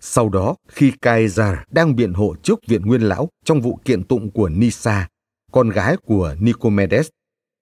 Sau 0.00 0.28
đó, 0.28 0.56
khi 0.68 0.92
Caesar 1.02 1.56
đang 1.70 1.96
biện 1.96 2.12
hộ 2.12 2.34
trước 2.42 2.58
viện 2.66 2.82
nguyên 2.86 3.02
lão 3.02 3.28
trong 3.44 3.60
vụ 3.60 3.80
kiện 3.84 4.04
tụng 4.04 4.30
của 4.30 4.48
Nisa, 4.48 5.08
con 5.52 5.68
gái 5.68 5.96
của 5.96 6.34
Nicomedes, 6.40 7.08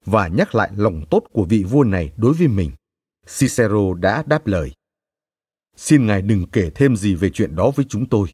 và 0.07 0.29
nhắc 0.29 0.55
lại 0.55 0.71
lòng 0.77 1.05
tốt 1.11 1.23
của 1.33 1.45
vị 1.45 1.65
vua 1.65 1.85
này 1.85 2.13
đối 2.17 2.35
với 2.35 2.49
mình, 2.49 2.71
Cicero 3.39 3.95
đã 3.95 4.23
đáp 4.27 4.47
lời. 4.47 4.73
Xin 5.77 6.07
ngài 6.07 6.23
đừng 6.23 6.47
kể 6.47 6.71
thêm 6.75 6.97
gì 6.97 7.15
về 7.15 7.31
chuyện 7.31 7.57
đó 7.57 7.71
với 7.71 7.87
chúng 7.89 8.09
tôi, 8.09 8.29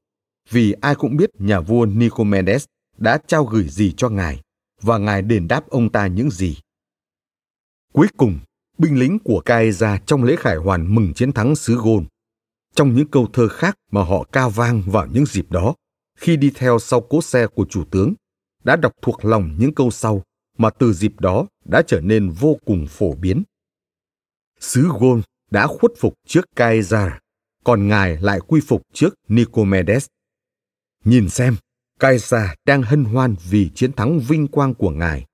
vì 0.50 0.72
ai 0.72 0.94
cũng 0.94 1.16
biết 1.16 1.30
nhà 1.38 1.60
vua 1.60 1.86
Nicomedes 1.86 2.64
đã 2.98 3.18
trao 3.26 3.44
gửi 3.44 3.68
gì 3.68 3.92
cho 3.96 4.08
ngài 4.08 4.40
và 4.82 4.98
ngài 4.98 5.22
đền 5.22 5.48
đáp 5.48 5.68
ông 5.68 5.92
ta 5.92 6.06
những 6.06 6.30
gì. 6.30 6.56
Cuối 7.92 8.06
cùng, 8.16 8.38
binh 8.78 8.98
lính 8.98 9.18
của 9.18 9.42
Caesar 9.44 10.00
trong 10.06 10.24
lễ 10.24 10.36
khải 10.36 10.56
hoàn 10.56 10.94
mừng 10.94 11.14
chiến 11.14 11.32
thắng 11.32 11.56
xứ 11.56 11.74
Gôn. 11.74 12.06
Trong 12.74 12.94
những 12.94 13.08
câu 13.08 13.26
thơ 13.32 13.48
khác 13.48 13.76
mà 13.90 14.02
họ 14.02 14.24
ca 14.32 14.48
vang 14.48 14.82
vào 14.86 15.06
những 15.06 15.26
dịp 15.26 15.50
đó, 15.50 15.74
khi 16.18 16.36
đi 16.36 16.50
theo 16.54 16.78
sau 16.78 17.00
cố 17.00 17.22
xe 17.22 17.46
của 17.46 17.66
chủ 17.70 17.84
tướng, 17.90 18.14
đã 18.64 18.76
đọc 18.76 18.92
thuộc 19.02 19.24
lòng 19.24 19.56
những 19.58 19.74
câu 19.74 19.90
sau 19.90 20.22
mà 20.62 20.70
từ 20.70 20.92
dịp 20.92 21.20
đó 21.20 21.46
đã 21.64 21.82
trở 21.86 22.00
nên 22.00 22.30
vô 22.30 22.58
cùng 22.64 22.86
phổ 22.88 23.14
biến. 23.14 23.42
Sứ 24.60 24.88
Gôn 25.00 25.22
đã 25.50 25.66
khuất 25.66 25.92
phục 25.98 26.14
trước 26.26 26.44
Caesar, 26.56 27.12
còn 27.64 27.88
ngài 27.88 28.16
lại 28.16 28.40
quy 28.46 28.60
phục 28.66 28.82
trước 28.92 29.14
Nicomedes. 29.28 30.06
Nhìn 31.04 31.28
xem, 31.28 31.56
Caesar 31.98 32.50
đang 32.64 32.82
hân 32.82 33.04
hoan 33.04 33.34
vì 33.50 33.70
chiến 33.74 33.92
thắng 33.92 34.20
vinh 34.20 34.48
quang 34.48 34.74
của 34.74 34.90
ngài 34.90 35.26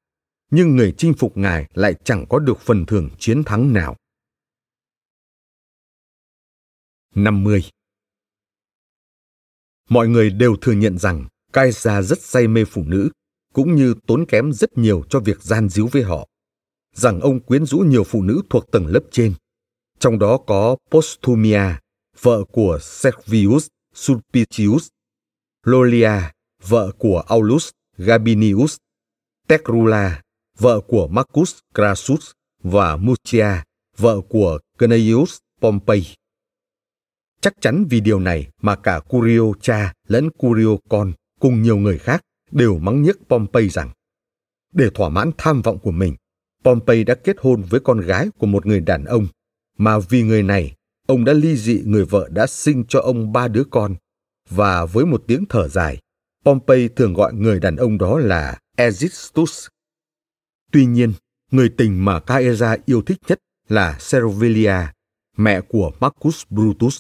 nhưng 0.51 0.77
người 0.77 0.95
chinh 0.99 1.15
phục 1.19 1.37
ngài 1.37 1.69
lại 1.75 1.95
chẳng 2.05 2.27
có 2.29 2.39
được 2.39 2.61
phần 2.61 2.87
thưởng 2.87 3.11
chiến 3.19 3.45
thắng 3.45 3.73
nào. 3.73 3.97
50. 7.15 7.63
Mọi 9.89 10.09
người 10.09 10.31
đều 10.31 10.57
thừa 10.61 10.73
nhận 10.73 10.99
rằng 10.99 11.29
Caesar 11.53 12.11
rất 12.11 12.21
say 12.21 12.49
mê 12.49 12.65
phụ 12.65 12.85
nữ, 12.85 13.11
cũng 13.55 13.75
như 13.75 13.95
tốn 14.07 14.27
kém 14.27 14.53
rất 14.53 14.79
nhiều 14.79 15.05
cho 15.11 15.21
việc 15.21 15.43
gian 15.43 15.69
díu 15.69 15.87
với 15.87 16.03
họ. 16.03 16.29
Rằng 16.95 17.21
ông 17.21 17.41
quyến 17.41 17.67
rũ 17.67 17.79
nhiều 17.79 18.05
phụ 18.05 18.23
nữ 18.23 18.43
thuộc 18.51 18.71
tầng 18.71 18.87
lớp 18.87 19.03
trên, 19.11 19.35
trong 19.99 20.19
đó 20.19 20.39
có 20.47 20.77
Postumia, 20.91 21.77
vợ 22.21 22.45
của 22.53 22.79
Servius 22.83 23.67
Sulpicius, 23.95 24.89
Lolia, 25.63 26.21
vợ 26.63 26.93
của 26.99 27.23
Aulus 27.29 27.71
Gabinius, 27.97 28.77
Tecrula, 29.47 30.23
vợ 30.59 30.81
của 30.81 31.09
Marcus 31.09 31.59
Crassus 31.75 32.31
và 32.63 32.97
Mucia, 32.97 33.63
vợ 33.97 34.21
của 34.29 34.59
Cneius 34.79 35.39
Pompey. 35.61 36.05
Chắc 37.41 37.53
chắn 37.61 37.85
vì 37.91 38.01
điều 38.01 38.21
này 38.21 38.49
mà 38.63 38.77
cả 38.77 39.01
Curio 39.09 39.53
cha 39.61 39.93
lẫn 40.09 40.31
Curio 40.31 40.77
con 40.89 41.13
cùng 41.41 41.63
nhiều 41.63 41.77
người 41.77 41.99
khác 41.99 42.21
đều 42.51 42.79
mắng 42.79 43.03
nhiếc 43.03 43.17
Pompey 43.29 43.69
rằng 43.69 43.91
để 44.73 44.91
thỏa 44.95 45.09
mãn 45.09 45.31
tham 45.39 45.63
vọng 45.63 45.79
của 45.79 45.91
mình, 45.91 46.15
Pompey 46.65 47.05
đã 47.05 47.15
kết 47.15 47.37
hôn 47.41 47.63
với 47.63 47.81
con 47.81 48.01
gái 48.01 48.29
của 48.39 48.47
một 48.47 48.67
người 48.67 48.81
đàn 48.81 49.05
ông 49.05 49.27
mà 49.79 49.99
vì 49.99 50.23
người 50.23 50.43
này, 50.43 50.75
ông 51.07 51.25
đã 51.25 51.33
ly 51.33 51.57
dị 51.57 51.83
người 51.85 52.05
vợ 52.05 52.29
đã 52.31 52.47
sinh 52.47 52.85
cho 52.89 53.01
ông 53.01 53.33
ba 53.33 53.49
đứa 53.49 53.65
con, 53.71 53.95
và 54.51 54.85
với 54.85 55.07
một 55.07 55.25
tiếng 55.27 55.45
thở 55.49 55.69
dài, 55.69 55.99
Pompey 56.45 56.89
thường 56.89 57.15
gọi 57.15 57.33
người 57.35 57.61
đàn 57.61 57.77
ông 57.77 57.99
đó 57.99 58.19
là 58.19 58.59
Aegistus. 58.77 59.67
Tuy 60.73 60.87
nhiên, 60.87 61.13
người 61.51 61.69
tình 61.77 62.05
mà 62.05 62.21
Caesar 62.21 62.81
yêu 62.87 63.03
thích 63.03 63.19
nhất 63.29 63.39
là 63.69 63.97
Servilia, 64.01 64.77
mẹ 65.37 65.61
của 65.61 65.93
Marcus 66.01 66.43
Brutus, 66.51 66.99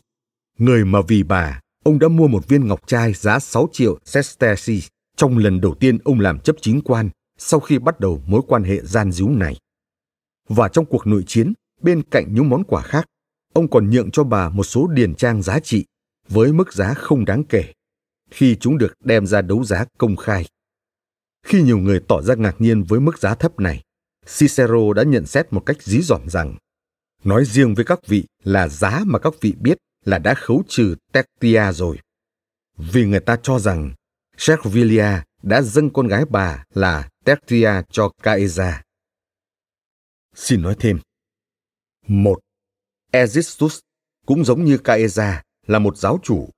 người 0.59 0.85
mà 0.85 0.99
vì 1.09 1.23
bà, 1.23 1.61
ông 1.85 1.99
đã 1.99 2.09
mua 2.09 2.29
một 2.29 2.49
viên 2.49 2.69
ngọc 2.69 2.87
trai 2.87 3.12
giá 3.12 3.39
6 3.39 3.69
triệu 3.73 3.99
sesterces 4.05 4.89
trong 5.19 5.39
lần 5.39 5.61
đầu 5.61 5.74
tiên 5.74 5.99
ông 6.05 6.20
làm 6.20 6.39
chấp 6.39 6.57
chính 6.61 6.81
quan 6.85 7.11
sau 7.39 7.61
khi 7.61 7.78
bắt 7.78 8.01
đầu 8.01 8.23
mối 8.27 8.43
quan 8.49 8.62
hệ 8.62 8.81
gian 8.82 9.12
díu 9.12 9.28
này. 9.28 9.57
Và 10.49 10.69
trong 10.69 10.85
cuộc 10.85 11.07
nội 11.07 11.24
chiến, 11.27 11.53
bên 11.81 12.03
cạnh 12.03 12.35
những 12.35 12.49
món 12.49 12.65
quà 12.65 12.82
khác, 12.82 13.07
ông 13.55 13.69
còn 13.70 13.90
nhượng 13.90 14.11
cho 14.11 14.24
bà 14.24 14.49
một 14.49 14.65
số 14.65 14.86
điền 14.86 15.15
trang 15.15 15.43
giá 15.43 15.61
trị 15.61 15.85
với 16.28 16.53
mức 16.53 16.73
giá 16.73 16.95
không 16.95 17.24
đáng 17.24 17.45
kể 17.45 17.73
khi 18.31 18.57
chúng 18.57 18.78
được 18.78 18.93
đem 19.05 19.27
ra 19.27 19.43
đấu 19.43 19.65
giá 19.65 19.85
công 19.99 20.16
khai. 20.16 20.47
Khi 21.47 21.62
nhiều 21.62 21.78
người 21.78 22.01
tỏ 22.09 22.23
ra 22.23 22.35
ngạc 22.35 22.55
nhiên 22.59 22.82
với 22.82 23.01
mức 23.01 23.19
giá 23.19 23.35
thấp 23.35 23.61
này, 23.61 23.82
Cicero 24.39 24.93
đã 24.97 25.03
nhận 25.03 25.27
xét 25.27 25.53
một 25.53 25.61
cách 25.66 25.82
dí 25.82 26.01
dỏm 26.03 26.28
rằng 26.28 26.57
nói 27.24 27.45
riêng 27.45 27.74
với 27.74 27.85
các 27.85 28.07
vị 28.07 28.24
là 28.45 28.69
giá 28.69 29.01
mà 29.07 29.19
các 29.19 29.32
vị 29.40 29.55
biết 29.61 29.78
là 30.05 30.19
đã 30.19 30.35
khấu 30.35 30.62
trừ 30.69 30.95
tectia 31.12 31.73
rồi. 31.73 31.99
Vì 32.77 33.05
người 33.05 33.20
ta 33.20 33.36
cho 33.43 33.59
rằng 33.59 33.95
Servilia 34.39 35.23
đã 35.43 35.62
dâng 35.62 35.90
con 35.90 36.09
gái 36.09 36.24
bà 36.31 36.65
là 36.74 37.09
Tertia 37.24 37.70
cho 37.90 38.10
Caesar. 38.23 38.74
Xin 40.35 40.62
nói 40.62 40.77
thêm. 40.78 40.98
Một, 42.06 42.39
Existus 43.12 43.78
cũng 44.27 44.44
giống 44.44 44.65
như 44.65 44.78
Caesar 44.78 45.35
là 45.66 45.78
một 45.78 45.97
giáo 45.97 46.19
chủ, 46.23 46.48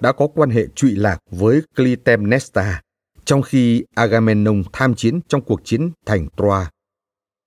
đã 0.00 0.12
có 0.12 0.26
quan 0.34 0.50
hệ 0.50 0.66
trụy 0.74 0.90
lạc 0.90 1.18
với 1.30 1.62
Clytemnestra 1.76 2.82
trong 3.24 3.42
khi 3.42 3.84
Agamemnon 3.94 4.62
tham 4.72 4.94
chiến 4.94 5.20
trong 5.28 5.42
cuộc 5.42 5.60
chiến 5.64 5.90
thành 6.06 6.28
Troa. 6.36 6.70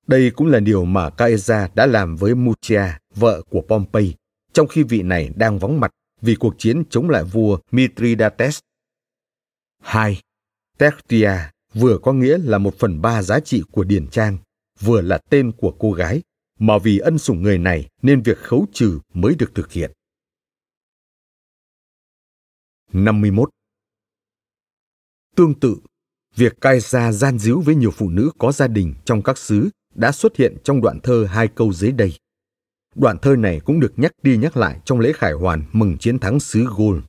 Đây 0.07 0.31
cũng 0.35 0.47
là 0.47 0.59
điều 0.59 0.85
mà 0.85 1.09
Caesar 1.09 1.69
đã 1.75 1.85
làm 1.85 2.15
với 2.15 2.35
Mutia, 2.35 2.83
vợ 3.15 3.41
của 3.49 3.61
Pompey, 3.61 4.15
trong 4.53 4.67
khi 4.67 4.83
vị 4.83 5.01
này 5.01 5.29
đang 5.35 5.59
vắng 5.59 5.79
mặt 5.79 5.91
vì 6.21 6.35
cuộc 6.35 6.55
chiến 6.57 6.83
chống 6.89 7.09
lại 7.09 7.23
vua 7.23 7.59
Mithridates. 7.71 8.59
2. 9.79 10.21
Tertia 10.77 11.31
vừa 11.73 11.97
có 12.03 12.13
nghĩa 12.13 12.37
là 12.37 12.57
một 12.57 12.75
phần 12.79 13.01
ba 13.01 13.21
giá 13.21 13.39
trị 13.39 13.63
của 13.71 13.83
điển 13.83 14.07
trang, 14.07 14.37
vừa 14.79 15.01
là 15.01 15.17
tên 15.29 15.51
của 15.51 15.75
cô 15.79 15.91
gái, 15.91 16.21
mà 16.59 16.77
vì 16.77 16.97
ân 16.97 17.17
sủng 17.17 17.41
người 17.41 17.57
này 17.57 17.89
nên 18.01 18.21
việc 18.21 18.37
khấu 18.37 18.65
trừ 18.73 18.99
mới 19.13 19.35
được 19.35 19.51
thực 19.55 19.71
hiện. 19.71 19.91
51. 22.93 23.49
Tương 25.35 25.59
tự, 25.59 25.77
việc 26.35 26.61
cai 26.61 26.79
gia 26.79 27.11
gian 27.11 27.39
díu 27.39 27.61
với 27.61 27.75
nhiều 27.75 27.91
phụ 27.91 28.09
nữ 28.09 28.31
có 28.37 28.51
gia 28.51 28.67
đình 28.67 28.93
trong 29.05 29.23
các 29.23 29.37
xứ 29.37 29.69
đã 29.95 30.11
xuất 30.11 30.35
hiện 30.35 30.57
trong 30.63 30.81
đoạn 30.81 30.99
thơ 31.03 31.25
hai 31.29 31.47
câu 31.47 31.73
dưới 31.73 31.91
đây. 31.91 32.13
Đoạn 32.95 33.17
thơ 33.21 33.35
này 33.35 33.59
cũng 33.59 33.79
được 33.79 33.93
nhắc 33.97 34.11
đi 34.23 34.37
nhắc 34.37 34.57
lại 34.57 34.79
trong 34.85 34.99
lễ 34.99 35.11
khải 35.13 35.33
hoàn 35.33 35.63
mừng 35.71 35.97
chiến 35.97 36.19
thắng 36.19 36.39
xứ 36.39 36.65
Gol. 36.77 36.99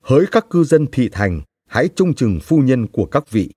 Hỡi 0.00 0.26
các 0.32 0.46
cư 0.50 0.64
dân 0.64 0.86
thị 0.92 1.08
thành, 1.12 1.40
hãy 1.66 1.88
trông 1.96 2.14
chừng 2.14 2.40
phu 2.42 2.58
nhân 2.58 2.86
của 2.86 3.06
các 3.06 3.30
vị. 3.30 3.52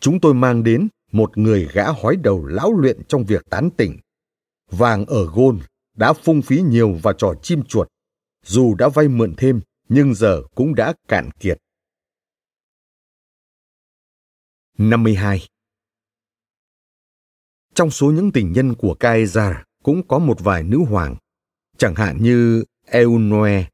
Chúng 0.00 0.20
tôi 0.20 0.34
mang 0.34 0.62
đến 0.62 0.88
một 1.12 1.38
người 1.38 1.68
gã 1.72 1.84
hói 1.92 2.16
đầu 2.16 2.46
lão 2.46 2.72
luyện 2.72 3.04
trong 3.08 3.24
việc 3.24 3.46
tán 3.50 3.70
tỉnh. 3.76 3.98
Vàng 4.70 5.06
ở 5.06 5.26
gôn 5.26 5.58
đã 5.96 6.12
phung 6.12 6.42
phí 6.42 6.60
nhiều 6.60 6.98
vào 7.02 7.14
trò 7.14 7.34
chim 7.42 7.62
chuột. 7.62 7.88
Dù 8.44 8.74
đã 8.74 8.88
vay 8.88 9.08
mượn 9.08 9.34
thêm, 9.36 9.60
nhưng 9.88 10.14
giờ 10.14 10.42
cũng 10.54 10.74
đã 10.74 10.94
cạn 11.08 11.30
kiệt. 11.40 11.58
52. 14.78 15.46
Trong 17.74 17.90
số 17.90 18.10
những 18.10 18.32
tình 18.32 18.52
nhân 18.52 18.74
của 18.74 18.94
Caesar 18.94 19.56
cũng 19.82 20.08
có 20.08 20.18
một 20.18 20.40
vài 20.40 20.62
nữ 20.62 20.78
hoàng, 20.78 21.16
chẳng 21.78 21.94
hạn 21.94 22.22
như 22.22 22.64
Eunoe, 22.86 23.68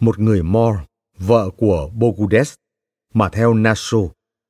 một 0.00 0.18
người 0.18 0.42
Moor, 0.42 0.76
vợ 1.20 1.50
của 1.56 1.90
Bogudes, 1.94 2.54
mà 3.14 3.28
theo 3.28 3.54
Naso, 3.54 3.98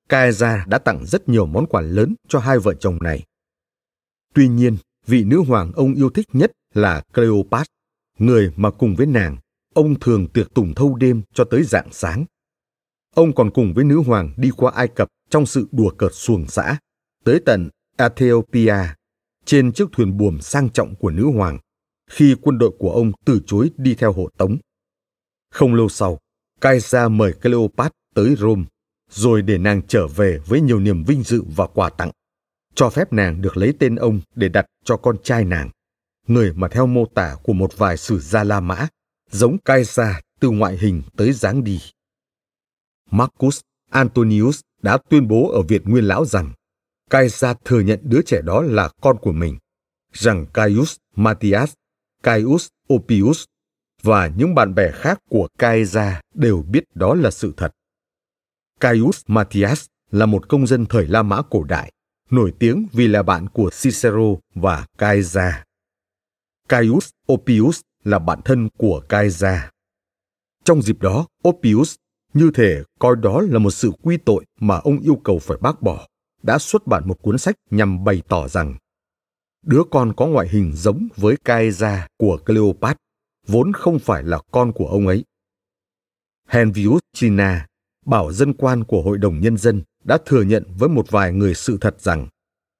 Caesar 0.08 0.60
đã 0.66 0.78
tặng 0.78 1.06
rất 1.06 1.28
nhiều 1.28 1.46
món 1.46 1.66
quà 1.66 1.80
lớn 1.80 2.14
cho 2.28 2.38
hai 2.38 2.58
vợ 2.58 2.74
chồng 2.74 2.98
này. 3.00 3.24
Tuy 4.34 4.48
nhiên, 4.48 4.76
vị 5.06 5.24
nữ 5.24 5.42
hoàng 5.46 5.72
ông 5.72 5.94
yêu 5.94 6.10
thích 6.10 6.26
nhất 6.32 6.52
là 6.74 7.02
Cleopat, 7.14 7.66
người 8.18 8.52
mà 8.56 8.70
cùng 8.70 8.96
với 8.96 9.06
nàng, 9.06 9.36
ông 9.74 10.00
thường 10.00 10.28
tiệc 10.28 10.54
tùng 10.54 10.74
thâu 10.74 10.94
đêm 10.94 11.22
cho 11.34 11.44
tới 11.44 11.64
rạng 11.64 11.88
sáng. 11.92 12.24
Ông 13.14 13.34
còn 13.34 13.50
cùng 13.50 13.72
với 13.74 13.84
nữ 13.84 14.02
hoàng 14.06 14.32
đi 14.36 14.50
qua 14.56 14.72
Ai 14.74 14.88
Cập 14.88 15.08
trong 15.30 15.46
sự 15.46 15.68
đùa 15.72 15.90
cợt 15.98 16.14
xuồng 16.14 16.46
xã, 16.48 16.78
tới 17.24 17.40
tận 17.46 17.68
Ethiopia 17.96 18.76
trên 19.44 19.72
chiếc 19.72 19.88
thuyền 19.92 20.16
buồm 20.16 20.40
sang 20.40 20.70
trọng 20.70 20.94
của 20.94 21.10
nữ 21.10 21.30
hoàng, 21.34 21.58
khi 22.10 22.36
quân 22.42 22.58
đội 22.58 22.72
của 22.78 22.92
ông 22.92 23.12
từ 23.24 23.40
chối 23.46 23.70
đi 23.76 23.94
theo 23.94 24.12
hộ 24.12 24.28
tống. 24.38 24.56
Không 25.50 25.74
lâu 25.74 25.88
sau, 25.88 26.18
Caesar 26.60 27.10
mời 27.10 27.32
Cleopat 27.32 27.92
tới 28.14 28.36
Rome, 28.38 28.64
rồi 29.10 29.42
để 29.42 29.58
nàng 29.58 29.82
trở 29.88 30.06
về 30.06 30.38
với 30.46 30.60
nhiều 30.60 30.80
niềm 30.80 31.04
vinh 31.04 31.22
dự 31.22 31.42
và 31.56 31.66
quà 31.66 31.90
tặng, 31.90 32.10
cho 32.74 32.90
phép 32.90 33.12
nàng 33.12 33.42
được 33.42 33.56
lấy 33.56 33.74
tên 33.78 33.96
ông 33.96 34.20
để 34.34 34.48
đặt 34.48 34.66
cho 34.84 34.96
con 34.96 35.16
trai 35.22 35.44
nàng, 35.44 35.70
người 36.26 36.52
mà 36.52 36.68
theo 36.68 36.86
mô 36.86 37.06
tả 37.06 37.36
của 37.42 37.52
một 37.52 37.78
vài 37.78 37.96
sử 37.96 38.18
gia 38.18 38.44
La 38.44 38.60
Mã, 38.60 38.88
giống 39.30 39.58
Caesar 39.58 40.16
từ 40.40 40.50
ngoại 40.50 40.78
hình 40.80 41.02
tới 41.16 41.32
dáng 41.32 41.64
đi. 41.64 41.80
Marcus 43.10 43.60
Antonius 43.90 44.60
đã 44.82 44.98
tuyên 45.08 45.28
bố 45.28 45.50
ở 45.52 45.62
Việt 45.62 45.82
Nguyên 45.84 46.04
Lão 46.04 46.24
rằng 46.24 46.52
Caesar 47.10 47.56
thừa 47.64 47.80
nhận 47.80 48.00
đứa 48.02 48.22
trẻ 48.22 48.42
đó 48.42 48.62
là 48.62 48.90
con 49.00 49.16
của 49.18 49.32
mình, 49.32 49.58
rằng 50.12 50.46
Caius 50.54 50.96
Matias 51.16 51.72
Caius 52.22 52.68
Opius 52.94 53.44
và 54.02 54.26
những 54.36 54.54
bạn 54.54 54.74
bè 54.74 54.90
khác 54.90 55.18
của 55.30 55.48
Caesar 55.58 56.14
đều 56.34 56.62
biết 56.62 56.84
đó 56.94 57.14
là 57.14 57.30
sự 57.30 57.54
thật. 57.56 57.72
Caius 58.80 59.22
Matias 59.26 59.86
là 60.10 60.26
một 60.26 60.48
công 60.48 60.66
dân 60.66 60.86
thời 60.86 61.06
La 61.06 61.22
Mã 61.22 61.42
cổ 61.50 61.64
đại, 61.64 61.92
nổi 62.30 62.52
tiếng 62.58 62.86
vì 62.92 63.08
là 63.08 63.22
bạn 63.22 63.48
của 63.48 63.70
Cicero 63.82 64.34
và 64.54 64.86
Caesar. 64.98 65.54
Caius 66.68 67.08
Oppius 67.32 67.80
là 68.04 68.18
bạn 68.18 68.40
thân 68.44 68.68
của 68.78 69.02
Caesar. 69.08 69.60
Trong 70.64 70.82
dịp 70.82 71.00
đó, 71.00 71.26
Oppius 71.48 71.94
như 72.34 72.50
thể 72.54 72.82
coi 72.98 73.16
đó 73.16 73.40
là 73.40 73.58
một 73.58 73.70
sự 73.70 73.92
quy 74.02 74.16
tội 74.16 74.44
mà 74.60 74.78
ông 74.78 74.98
yêu 74.98 75.20
cầu 75.24 75.38
phải 75.38 75.56
bác 75.60 75.82
bỏ, 75.82 76.06
đã 76.42 76.58
xuất 76.58 76.86
bản 76.86 77.08
một 77.08 77.22
cuốn 77.22 77.38
sách 77.38 77.54
nhằm 77.70 78.04
bày 78.04 78.22
tỏ 78.28 78.48
rằng 78.48 78.76
đứa 79.62 79.82
con 79.90 80.12
có 80.16 80.26
ngoại 80.26 80.48
hình 80.48 80.72
giống 80.74 81.08
với 81.16 81.36
Caesar 81.44 82.00
của 82.18 82.38
Cleopat 82.46 82.96
vốn 83.50 83.72
không 83.72 83.98
phải 83.98 84.22
là 84.22 84.38
con 84.50 84.72
của 84.72 84.86
ông 84.86 85.06
ấy. 85.06 85.24
Henvius 86.48 87.00
China, 87.14 87.66
bảo 88.06 88.32
dân 88.32 88.54
quan 88.54 88.84
của 88.84 89.02
Hội 89.02 89.18
đồng 89.18 89.40
Nhân 89.40 89.56
dân, 89.56 89.82
đã 90.04 90.18
thừa 90.26 90.42
nhận 90.42 90.64
với 90.78 90.88
một 90.88 91.10
vài 91.10 91.32
người 91.32 91.54
sự 91.54 91.78
thật 91.80 92.00
rằng 92.00 92.28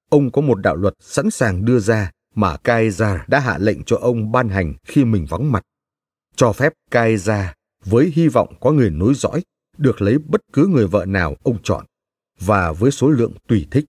ông 0.09 0.31
có 0.31 0.41
một 0.41 0.55
đạo 0.55 0.75
luật 0.75 0.93
sẵn 0.99 1.31
sàng 1.31 1.65
đưa 1.65 1.79
ra 1.79 2.11
mà 2.35 2.57
Caesar 2.57 3.19
đã 3.27 3.39
hạ 3.39 3.57
lệnh 3.57 3.83
cho 3.83 3.97
ông 3.97 4.31
ban 4.31 4.49
hành 4.49 4.73
khi 4.83 5.05
mình 5.05 5.25
vắng 5.29 5.51
mặt, 5.51 5.63
cho 6.35 6.51
phép 6.51 6.73
Caesar 6.91 7.45
với 7.85 8.11
hy 8.15 8.27
vọng 8.27 8.55
có 8.59 8.71
người 8.71 8.89
nối 8.89 9.13
dõi 9.13 9.43
được 9.77 10.01
lấy 10.01 10.17
bất 10.17 10.41
cứ 10.53 10.67
người 10.67 10.87
vợ 10.87 11.05
nào 11.05 11.35
ông 11.43 11.57
chọn 11.63 11.85
và 12.39 12.71
với 12.71 12.91
số 12.91 13.09
lượng 13.09 13.33
tùy 13.47 13.67
thích. 13.71 13.85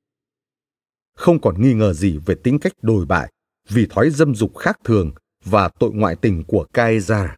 Không 1.17 1.41
còn 1.41 1.63
nghi 1.63 1.75
ngờ 1.75 1.93
gì 1.93 2.19
về 2.27 2.35
tính 2.35 2.59
cách 2.59 2.73
đồi 2.83 3.07
bại 3.07 3.33
vì 3.69 3.87
thói 3.87 4.11
dâm 4.11 4.35
dục 4.35 4.57
khác 4.57 4.79
thường 4.85 5.11
và 5.45 5.69
tội 5.69 5.91
ngoại 5.93 6.17
tình 6.17 6.45
của 6.47 6.67
Caesar. 6.73 7.31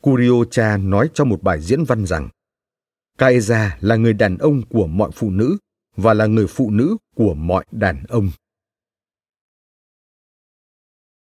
Curiocha 0.00 0.76
nói 0.76 1.10
trong 1.14 1.28
một 1.28 1.42
bài 1.42 1.60
diễn 1.60 1.84
văn 1.84 2.06
rằng 2.06 2.28
Caesar 3.18 3.72
là 3.80 3.96
người 3.96 4.12
đàn 4.12 4.38
ông 4.38 4.62
của 4.68 4.86
mọi 4.86 5.10
phụ 5.14 5.30
nữ 5.30 5.56
và 5.96 6.14
là 6.14 6.26
người 6.26 6.46
phụ 6.46 6.70
nữ 6.70 6.96
của 7.14 7.34
mọi 7.34 7.64
đàn 7.70 8.04
ông. 8.08 8.30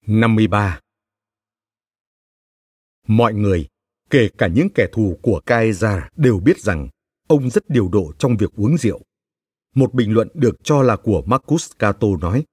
53. 0.07 0.80
Mọi 3.07 3.34
người, 3.34 3.68
kể 4.10 4.30
cả 4.38 4.48
những 4.48 4.68
kẻ 4.76 4.88
thù 4.91 5.19
của 5.22 5.41
Caesar 5.45 5.99
đều 6.15 6.40
biết 6.40 6.60
rằng 6.60 6.90
ông 7.27 7.49
rất 7.49 7.69
điều 7.69 7.90
độ 7.90 8.11
trong 8.18 8.38
việc 8.38 8.53
uống 8.56 8.77
rượu. 8.77 9.02
Một 9.76 9.94
bình 9.94 10.14
luận 10.14 10.27
được 10.34 10.56
cho 10.64 10.81
là 10.81 10.95
của 10.95 11.23
Marcus 11.26 11.72
Cato 11.80 12.07
nói, 12.22 12.44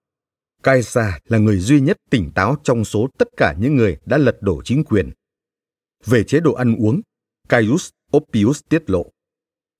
Caesar 0.62 1.14
là 1.24 1.38
người 1.38 1.58
duy 1.58 1.80
nhất 1.80 1.96
tỉnh 2.10 2.30
táo 2.34 2.56
trong 2.64 2.84
số 2.84 3.08
tất 3.18 3.28
cả 3.36 3.54
những 3.58 3.76
người 3.76 3.96
đã 4.06 4.18
lật 4.18 4.42
đổ 4.42 4.62
chính 4.64 4.84
quyền. 4.84 5.10
Về 6.06 6.24
chế 6.24 6.40
độ 6.40 6.52
ăn 6.52 6.76
uống, 6.76 7.00
Caius 7.48 7.88
Oppius 8.16 8.60
tiết 8.68 8.90
lộ, 8.90 9.10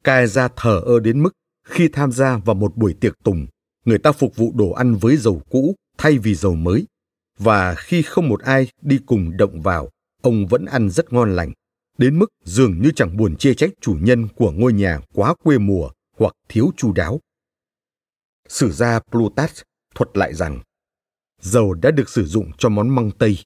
Caesar 0.05 0.51
thờ 0.57 0.83
ơ 0.85 1.01
đến 1.01 1.23
mức 1.23 1.31
khi 1.65 1.89
tham 1.89 2.13
gia 2.13 2.37
vào 2.37 2.55
một 2.55 2.77
buổi 2.77 2.95
tiệc 3.01 3.15
tùng, 3.25 3.47
người 3.85 3.99
ta 3.99 4.13
phục 4.13 4.37
vụ 4.37 4.53
đồ 4.55 4.71
ăn 4.71 4.95
với 4.95 5.17
dầu 5.17 5.43
cũ 5.51 5.75
thay 5.99 6.19
vì 6.19 6.35
dầu 6.35 6.55
mới 6.55 6.87
và 7.39 7.75
khi 7.75 8.03
không 8.03 8.29
một 8.29 8.41
ai 8.41 8.69
đi 8.83 8.99
cùng 9.07 9.37
động 9.37 9.61
vào, 9.61 9.91
ông 10.23 10.47
vẫn 10.47 10.65
ăn 10.65 10.91
rất 10.91 11.13
ngon 11.13 11.37
lành, 11.37 11.53
đến 11.99 12.19
mức 12.19 12.27
dường 12.45 12.83
như 12.83 12.91
chẳng 12.97 13.17
buồn 13.17 13.37
chê 13.37 13.55
trách 13.55 13.71
chủ 13.81 13.97
nhân 14.01 14.29
của 14.37 14.53
ngôi 14.53 14.73
nhà 14.73 15.01
quá 15.15 15.35
quê 15.45 15.59
mùa 15.59 15.91
hoặc 16.17 16.35
thiếu 16.49 16.71
chu 16.77 16.93
đáo. 16.93 17.21
Sử 18.49 18.73
gia 18.73 19.01
Plutarch 19.01 19.63
thuật 19.95 20.17
lại 20.17 20.35
rằng, 20.35 20.61
dầu 21.41 21.75
đã 21.75 21.91
được 21.91 22.09
sử 22.09 22.27
dụng 22.27 22.51
cho 22.59 22.69
món 22.69 22.89
măng 22.89 23.11
tây. 23.11 23.39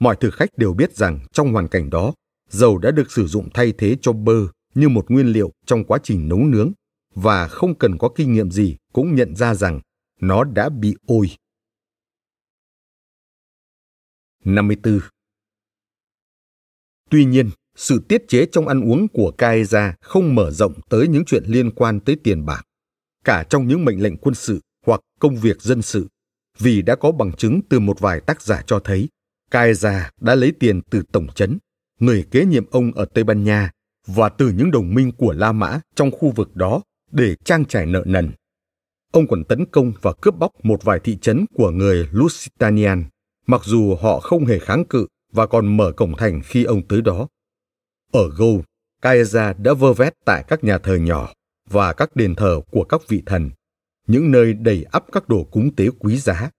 Mọi 0.00 0.16
thực 0.20 0.34
khách 0.34 0.48
đều 0.56 0.74
biết 0.74 0.96
rằng 0.96 1.20
trong 1.32 1.52
hoàn 1.52 1.68
cảnh 1.68 1.90
đó, 1.90 2.14
dầu 2.50 2.78
đã 2.78 2.90
được 2.90 3.12
sử 3.12 3.26
dụng 3.26 3.48
thay 3.54 3.72
thế 3.78 3.96
cho 4.02 4.12
bơ 4.12 4.46
như 4.74 4.88
một 4.88 5.10
nguyên 5.10 5.26
liệu 5.26 5.52
trong 5.66 5.84
quá 5.84 5.98
trình 6.02 6.28
nấu 6.28 6.38
nướng 6.38 6.72
và 7.14 7.48
không 7.48 7.78
cần 7.78 7.98
có 7.98 8.08
kinh 8.16 8.32
nghiệm 8.32 8.50
gì 8.50 8.76
cũng 8.92 9.14
nhận 9.14 9.36
ra 9.36 9.54
rằng 9.54 9.80
nó 10.20 10.44
đã 10.44 10.68
bị 10.68 10.94
ôi. 11.06 11.30
54. 14.44 15.00
Tuy 17.10 17.24
nhiên, 17.24 17.50
sự 17.76 18.04
tiết 18.08 18.28
chế 18.28 18.46
trong 18.52 18.68
ăn 18.68 18.90
uống 18.90 19.08
của 19.08 19.32
Kaeza 19.38 19.92
không 20.00 20.34
mở 20.34 20.50
rộng 20.50 20.72
tới 20.90 21.08
những 21.08 21.24
chuyện 21.24 21.44
liên 21.46 21.70
quan 21.70 22.00
tới 22.00 22.16
tiền 22.24 22.46
bạc, 22.46 22.62
cả 23.24 23.44
trong 23.50 23.68
những 23.68 23.84
mệnh 23.84 24.02
lệnh 24.02 24.16
quân 24.16 24.34
sự 24.34 24.60
hoặc 24.86 25.00
công 25.20 25.36
việc 25.36 25.62
dân 25.62 25.82
sự, 25.82 26.08
vì 26.58 26.82
đã 26.82 26.96
có 26.96 27.12
bằng 27.12 27.32
chứng 27.32 27.60
từ 27.68 27.80
một 27.80 28.00
vài 28.00 28.20
tác 28.20 28.42
giả 28.42 28.62
cho 28.66 28.78
thấy 28.78 29.08
Caesar 29.50 30.02
đã 30.20 30.34
lấy 30.34 30.52
tiền 30.60 30.80
từ 30.90 31.02
tổng 31.12 31.26
chấn 31.34 31.58
người 32.00 32.24
kế 32.30 32.44
nhiệm 32.44 32.64
ông 32.70 32.92
ở 32.92 33.04
Tây 33.04 33.24
Ban 33.24 33.44
Nha 33.44 33.70
và 34.06 34.28
từ 34.28 34.50
những 34.50 34.70
đồng 34.70 34.94
minh 34.94 35.12
của 35.12 35.32
La 35.32 35.52
Mã 35.52 35.80
trong 35.94 36.10
khu 36.10 36.30
vực 36.30 36.56
đó 36.56 36.82
để 37.12 37.34
trang 37.44 37.64
trải 37.64 37.86
nợ 37.86 38.02
nần. 38.06 38.32
Ông 39.12 39.26
còn 39.26 39.44
tấn 39.44 39.66
công 39.66 39.92
và 40.02 40.12
cướp 40.20 40.36
bóc 40.36 40.52
một 40.62 40.84
vài 40.84 41.00
thị 41.04 41.18
trấn 41.22 41.44
của 41.54 41.70
người 41.70 42.08
Lusitanian, 42.12 43.04
mặc 43.46 43.60
dù 43.64 43.94
họ 43.94 44.20
không 44.20 44.46
hề 44.46 44.58
kháng 44.58 44.84
cự 44.84 45.06
và 45.32 45.46
còn 45.46 45.76
mở 45.76 45.92
cổng 45.92 46.16
thành 46.16 46.40
khi 46.44 46.64
ông 46.64 46.88
tới 46.88 47.02
đó. 47.02 47.28
Ở 48.12 48.30
Gâu, 48.38 48.64
Caesar 49.02 49.56
đã 49.58 49.72
vơ 49.74 49.92
vét 49.92 50.14
tại 50.24 50.44
các 50.48 50.64
nhà 50.64 50.78
thờ 50.78 50.96
nhỏ 50.96 51.32
và 51.70 51.92
các 51.92 52.16
đền 52.16 52.34
thờ 52.34 52.60
của 52.70 52.84
các 52.84 53.00
vị 53.08 53.22
thần, 53.26 53.50
những 54.06 54.30
nơi 54.30 54.52
đầy 54.52 54.86
ắp 54.90 55.04
các 55.12 55.28
đồ 55.28 55.44
cúng 55.44 55.74
tế 55.76 55.88
quý 55.98 56.16
giá, 56.16 56.50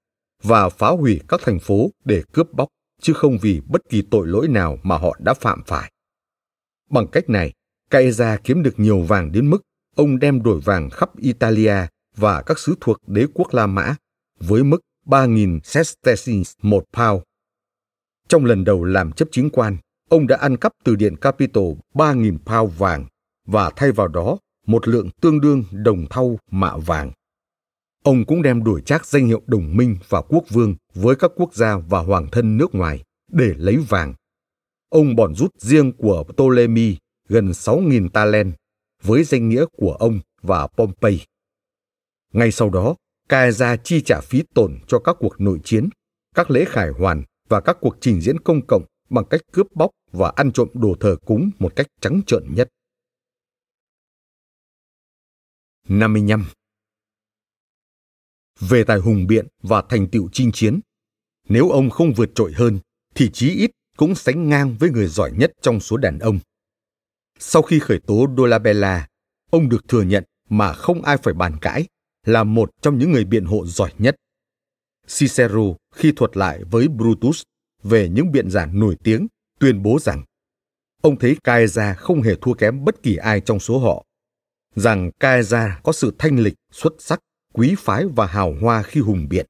và 0.44 0.70
phá 0.70 0.88
hủy 0.88 1.22
các 1.28 1.42
thành 1.44 1.60
phố 1.60 1.90
để 2.06 2.24
cướp 2.32 2.54
bóc, 2.54 2.68
chứ 3.02 3.14
không 3.14 3.38
vì 3.42 3.62
bất 3.68 3.82
kỳ 3.90 4.02
tội 4.02 4.28
lỗi 4.28 4.48
nào 4.48 4.78
mà 4.84 4.98
họ 4.98 5.18
đã 5.20 5.34
phạm 5.34 5.64
phải. 5.68 5.92
Bằng 6.90 7.08
cách 7.08 7.30
này, 7.30 7.54
Caesar 7.90 8.40
kiếm 8.44 8.64
được 8.64 8.80
nhiều 8.80 9.02
vàng 9.02 9.32
đến 9.32 9.50
mức 9.50 9.62
ông 9.96 10.20
đem 10.20 10.44
đổi 10.44 10.60
vàng 10.60 10.90
khắp 10.90 11.18
Italia 11.18 11.76
và 12.16 12.42
các 12.42 12.60
xứ 12.60 12.76
thuộc 12.82 12.98
đế 13.08 13.26
quốc 13.34 13.54
La 13.54 13.68
Mã 13.68 13.96
với 14.40 14.64
mức 14.64 14.82
3.000 15.06 15.60
sesterces 15.64 16.54
một 16.62 16.86
pound. 16.94 17.22
Trong 18.28 18.46
lần 18.46 18.64
đầu 18.64 18.84
làm 18.84 19.12
chấp 19.12 19.28
chính 19.32 19.50
quan, 19.50 19.78
ông 20.10 20.28
đã 20.28 20.38
ăn 20.38 20.58
cắp 20.58 20.72
từ 20.84 20.96
điện 20.96 21.16
Capitol 21.16 21.74
3.000 21.94 22.38
pound 22.46 22.78
vàng 22.78 23.06
và 23.46 23.72
thay 23.76 23.92
vào 23.92 24.08
đó 24.08 24.38
một 24.68 24.88
lượng 24.88 25.10
tương 25.22 25.42
đương 25.42 25.64
đồng 25.72 26.06
thau 26.10 26.40
mạ 26.52 26.78
vàng. 26.78 27.12
Ông 28.06 28.26
cũng 28.26 28.42
đem 28.42 28.64
đổi 28.64 28.82
trác 28.82 29.06
danh 29.06 29.28
hiệu 29.28 29.42
đồng 29.48 29.78
minh 29.78 29.98
và 30.10 30.22
quốc 30.22 30.44
vương 30.50 30.76
với 30.94 31.16
các 31.16 31.32
quốc 31.36 31.54
gia 31.54 31.78
và 31.78 32.00
hoàng 32.00 32.28
thân 32.32 32.58
nước 32.58 32.76
ngoài 32.76 33.04
để 33.32 33.54
lấy 33.58 33.78
vàng. 33.78 34.14
Ông 34.90 35.16
bòn 35.16 35.36
rút 35.36 35.54
riêng 35.58 35.92
của 35.92 36.24
Ptolemy 36.24 36.98
gần 37.30 37.52
6.000 37.52 38.10
talent 38.10 38.56
với 39.04 39.24
danh 39.24 39.50
nghĩa 39.50 39.66
của 39.78 39.92
ông 39.92 40.20
và 40.42 40.68
Pompey. 40.68 41.20
Ngay 42.34 42.52
sau 42.52 42.70
đó, 42.70 42.96
Caesar 43.30 43.80
chi 43.84 44.02
trả 44.02 44.22
phí 44.22 44.44
tổn 44.54 44.80
cho 44.88 45.00
các 45.00 45.16
cuộc 45.20 45.42
nội 45.42 45.60
chiến, 45.64 45.90
các 46.36 46.52
lễ 46.52 46.66
khải 46.68 46.90
hoàn 46.90 47.24
và 47.50 47.62
các 47.62 47.78
cuộc 47.82 47.98
trình 48.02 48.22
diễn 48.22 48.40
công 48.40 48.62
cộng 48.68 48.84
bằng 49.10 49.26
cách 49.30 49.42
cướp 49.52 49.68
bóc 49.76 49.92
và 50.12 50.34
ăn 50.36 50.52
trộm 50.52 50.70
đồ 50.74 50.96
thờ 51.00 51.16
cúng 51.26 51.52
một 51.60 51.76
cách 51.76 51.88
trắng 52.02 52.22
trợn 52.28 52.44
nhất. 52.56 52.70
55. 55.88 56.46
Về 58.60 58.84
tài 58.84 58.98
hùng 58.98 59.28
biện 59.28 59.48
và 59.64 59.84
thành 59.90 60.08
tựu 60.08 60.30
chinh 60.32 60.52
chiến, 60.52 60.80
nếu 61.50 61.70
ông 61.70 61.90
không 61.90 62.14
vượt 62.14 62.30
trội 62.36 62.54
hơn, 62.54 62.80
thì 63.16 63.30
chí 63.34 63.50
ít 63.50 63.72
cũng 63.98 64.16
sánh 64.16 64.50
ngang 64.50 64.76
với 64.80 64.90
người 64.90 65.08
giỏi 65.08 65.32
nhất 65.32 65.52
trong 65.62 65.80
số 65.80 65.98
đàn 65.98 66.20
ông. 66.20 66.40
Sau 67.40 67.62
khi 67.62 67.80
khởi 67.80 68.00
tố 68.00 68.28
Dolabella, 68.38 69.08
ông 69.52 69.70
được 69.70 69.88
thừa 69.88 70.02
nhận 70.02 70.24
mà 70.50 70.74
không 70.74 71.02
ai 71.02 71.18
phải 71.18 71.34
bàn 71.34 71.58
cãi 71.62 71.86
là 72.26 72.44
một 72.44 72.72
trong 72.82 73.00
những 73.00 73.12
người 73.12 73.26
biện 73.26 73.46
hộ 73.46 73.66
giỏi 73.66 73.92
nhất. 73.98 74.16
Cicero 75.08 75.64
khi 75.96 76.12
thuật 76.16 76.38
lại 76.38 76.64
với 76.64 76.88
Brutus 76.88 77.42
về 77.84 78.10
những 78.10 78.32
biện 78.32 78.50
giảng 78.50 78.80
nổi 78.80 78.96
tiếng 79.04 79.28
tuyên 79.60 79.84
bố 79.84 80.00
rằng 80.00 80.24
ông 81.02 81.20
thấy 81.20 81.38
Caesar 81.44 81.98
không 81.98 82.22
hề 82.22 82.36
thua 82.42 82.54
kém 82.54 82.86
bất 82.86 83.04
kỳ 83.04 83.16
ai 83.16 83.42
trong 83.42 83.60
số 83.60 83.80
họ, 83.80 84.06
rằng 84.76 85.12
Caesar 85.20 85.72
có 85.84 85.92
sự 85.92 86.16
thanh 86.20 86.40
lịch, 86.40 86.54
xuất 86.72 86.94
sắc, 87.00 87.20
quý 87.56 87.76
phái 87.78 88.06
và 88.16 88.26
hào 88.26 88.56
hoa 88.62 88.84
khi 88.84 89.02
hùng 89.02 89.28
biện. 89.30 89.46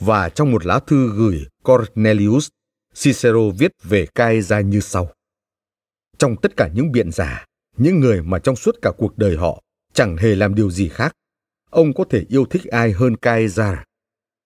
Và 0.00 0.28
trong 0.28 0.52
một 0.52 0.66
lá 0.66 0.80
thư 0.86 1.12
gửi 1.16 1.46
Cornelius, 1.62 2.48
Cicero 2.94 3.50
viết 3.58 3.72
về 3.82 4.06
Cai 4.14 4.42
ra 4.42 4.60
như 4.60 4.80
sau. 4.80 5.12
Trong 6.18 6.36
tất 6.42 6.56
cả 6.56 6.70
những 6.74 6.92
biện 6.92 7.12
giả, 7.12 7.44
những 7.76 8.00
người 8.00 8.22
mà 8.22 8.38
trong 8.38 8.56
suốt 8.56 8.74
cả 8.82 8.90
cuộc 8.98 9.18
đời 9.18 9.36
họ 9.36 9.62
chẳng 9.92 10.16
hề 10.16 10.34
làm 10.34 10.54
điều 10.54 10.70
gì 10.70 10.88
khác, 10.88 11.12
ông 11.70 11.94
có 11.94 12.04
thể 12.10 12.24
yêu 12.28 12.44
thích 12.50 12.64
ai 12.64 12.92
hơn 12.92 13.16
Cai 13.16 13.48
ra? 13.48 13.84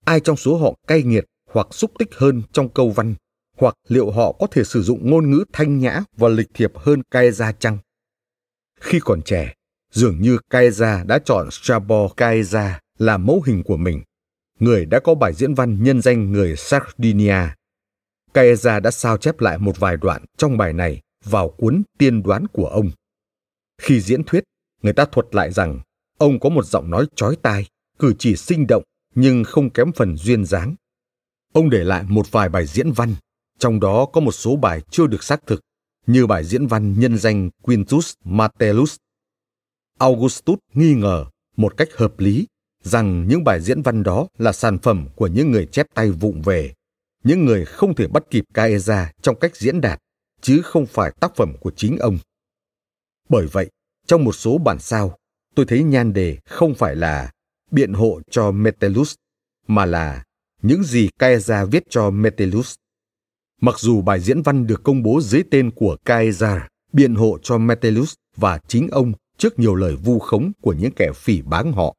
Ai 0.04 0.20
trong 0.20 0.36
số 0.36 0.56
họ 0.56 0.74
cay 0.86 1.02
nghiệt 1.02 1.24
hoặc 1.50 1.66
xúc 1.70 1.92
tích 1.98 2.14
hơn 2.14 2.42
trong 2.52 2.68
câu 2.68 2.90
văn, 2.90 3.14
hoặc 3.56 3.74
liệu 3.88 4.10
họ 4.10 4.32
có 4.32 4.46
thể 4.46 4.64
sử 4.64 4.82
dụng 4.82 5.10
ngôn 5.10 5.30
ngữ 5.30 5.44
thanh 5.52 5.78
nhã 5.78 6.02
và 6.16 6.28
lịch 6.28 6.48
thiệp 6.54 6.72
hơn 6.76 7.02
Caesar 7.10 7.54
chăng? 7.58 7.78
Khi 8.80 9.00
còn 9.00 9.22
trẻ, 9.22 9.54
dường 9.92 10.20
như 10.20 10.38
Caesar 10.50 11.06
đã 11.06 11.18
chọn 11.18 11.50
Strabo 11.50 12.08
Caesar 12.16 12.72
làm 12.98 13.26
mẫu 13.26 13.42
hình 13.46 13.62
của 13.62 13.76
mình, 13.76 14.02
người 14.60 14.86
đã 14.86 15.00
có 15.00 15.14
bài 15.14 15.32
diễn 15.34 15.54
văn 15.54 15.82
nhân 15.82 16.02
danh 16.02 16.32
người 16.32 16.56
Sardinia. 16.56 17.42
Caesar 18.34 18.82
đã 18.82 18.90
sao 18.90 19.16
chép 19.16 19.40
lại 19.40 19.58
một 19.58 19.78
vài 19.78 19.96
đoạn 19.96 20.24
trong 20.36 20.56
bài 20.56 20.72
này 20.72 21.00
vào 21.24 21.48
cuốn 21.48 21.82
tiên 21.98 22.22
đoán 22.22 22.46
của 22.46 22.66
ông. 22.66 22.90
Khi 23.82 24.00
diễn 24.00 24.24
thuyết, 24.24 24.44
người 24.82 24.92
ta 24.92 25.04
thuật 25.04 25.26
lại 25.34 25.52
rằng 25.52 25.80
ông 26.18 26.40
có 26.40 26.48
một 26.48 26.64
giọng 26.64 26.90
nói 26.90 27.06
chói 27.14 27.36
tai, 27.42 27.66
cử 27.98 28.14
chỉ 28.18 28.36
sinh 28.36 28.66
động 28.66 28.82
nhưng 29.14 29.44
không 29.44 29.70
kém 29.70 29.92
phần 29.92 30.16
duyên 30.16 30.44
dáng. 30.44 30.74
Ông 31.52 31.70
để 31.70 31.84
lại 31.84 32.04
một 32.08 32.30
vài 32.30 32.48
bài 32.48 32.66
diễn 32.66 32.92
văn, 32.92 33.14
trong 33.58 33.80
đó 33.80 34.06
có 34.12 34.20
một 34.20 34.32
số 34.32 34.56
bài 34.56 34.80
chưa 34.90 35.06
được 35.06 35.22
xác 35.22 35.46
thực, 35.46 35.60
như 36.06 36.26
bài 36.26 36.44
diễn 36.44 36.66
văn 36.66 37.00
nhân 37.00 37.18
danh 37.18 37.50
Quintus 37.62 38.12
Martellus. 38.24 38.96
Augustus 39.98 40.58
nghi 40.74 40.94
ngờ 40.94 41.24
một 41.56 41.76
cách 41.76 41.88
hợp 41.94 42.20
lý 42.20 42.46
rằng 42.82 43.28
những 43.28 43.44
bài 43.44 43.60
diễn 43.60 43.82
văn 43.82 44.02
đó 44.02 44.26
là 44.38 44.52
sản 44.52 44.78
phẩm 44.78 45.08
của 45.16 45.26
những 45.26 45.50
người 45.50 45.66
chép 45.66 45.86
tay 45.94 46.10
vụng 46.10 46.42
về, 46.42 46.74
những 47.24 47.44
người 47.44 47.64
không 47.64 47.94
thể 47.94 48.06
bắt 48.06 48.22
kịp 48.30 48.44
Caesar 48.54 49.08
trong 49.22 49.38
cách 49.38 49.56
diễn 49.56 49.80
đạt 49.80 49.98
chứ 50.40 50.62
không 50.64 50.86
phải 50.86 51.12
tác 51.20 51.36
phẩm 51.36 51.52
của 51.60 51.70
chính 51.76 51.98
ông. 51.98 52.18
Bởi 53.28 53.46
vậy, 53.46 53.70
trong 54.06 54.24
một 54.24 54.32
số 54.32 54.58
bản 54.58 54.78
sao, 54.78 55.18
tôi 55.54 55.66
thấy 55.66 55.82
nhan 55.82 56.12
đề 56.12 56.38
không 56.44 56.74
phải 56.74 56.96
là 56.96 57.30
biện 57.70 57.92
hộ 57.92 58.20
cho 58.30 58.50
Metellus, 58.50 59.14
mà 59.66 59.86
là 59.86 60.24
những 60.62 60.84
gì 60.84 61.08
Caesar 61.18 61.68
viết 61.70 61.82
cho 61.90 62.10
Metellus. 62.10 62.74
Mặc 63.60 63.78
dù 63.78 64.00
bài 64.00 64.20
diễn 64.20 64.42
văn 64.42 64.66
được 64.66 64.82
công 64.84 65.02
bố 65.02 65.20
dưới 65.20 65.42
tên 65.50 65.70
của 65.70 65.96
Caesar, 66.04 66.60
biện 66.92 67.14
hộ 67.14 67.38
cho 67.42 67.58
Metellus 67.58 68.14
và 68.36 68.58
chính 68.68 68.88
ông 68.88 69.12
trước 69.38 69.58
nhiều 69.58 69.74
lời 69.74 69.96
vu 69.96 70.18
khống 70.18 70.52
của 70.60 70.72
những 70.72 70.92
kẻ 70.92 71.12
phỉ 71.14 71.42
báng 71.42 71.72
họ. 71.72 71.94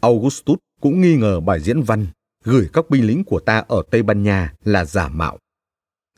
Augustus 0.00 0.58
cũng 0.80 1.00
nghi 1.00 1.16
ngờ 1.16 1.40
bài 1.40 1.60
diễn 1.60 1.82
văn 1.82 2.06
gửi 2.44 2.68
các 2.72 2.90
binh 2.90 3.06
lính 3.06 3.24
của 3.24 3.40
ta 3.40 3.64
ở 3.68 3.82
Tây 3.90 4.02
Ban 4.02 4.22
Nha 4.22 4.54
là 4.64 4.84
giả 4.84 5.08
mạo. 5.08 5.38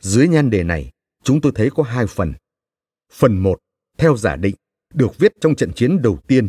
Dưới 0.01 0.27
nhan 0.27 0.49
đề 0.49 0.63
này, 0.63 0.91
chúng 1.23 1.41
tôi 1.41 1.51
thấy 1.55 1.69
có 1.69 1.83
hai 1.83 2.07
phần. 2.07 2.33
Phần 3.13 3.37
một, 3.37 3.59
theo 3.97 4.17
giả 4.17 4.35
định, 4.35 4.55
được 4.93 5.17
viết 5.17 5.31
trong 5.41 5.55
trận 5.55 5.73
chiến 5.73 6.01
đầu 6.01 6.19
tiên, 6.27 6.47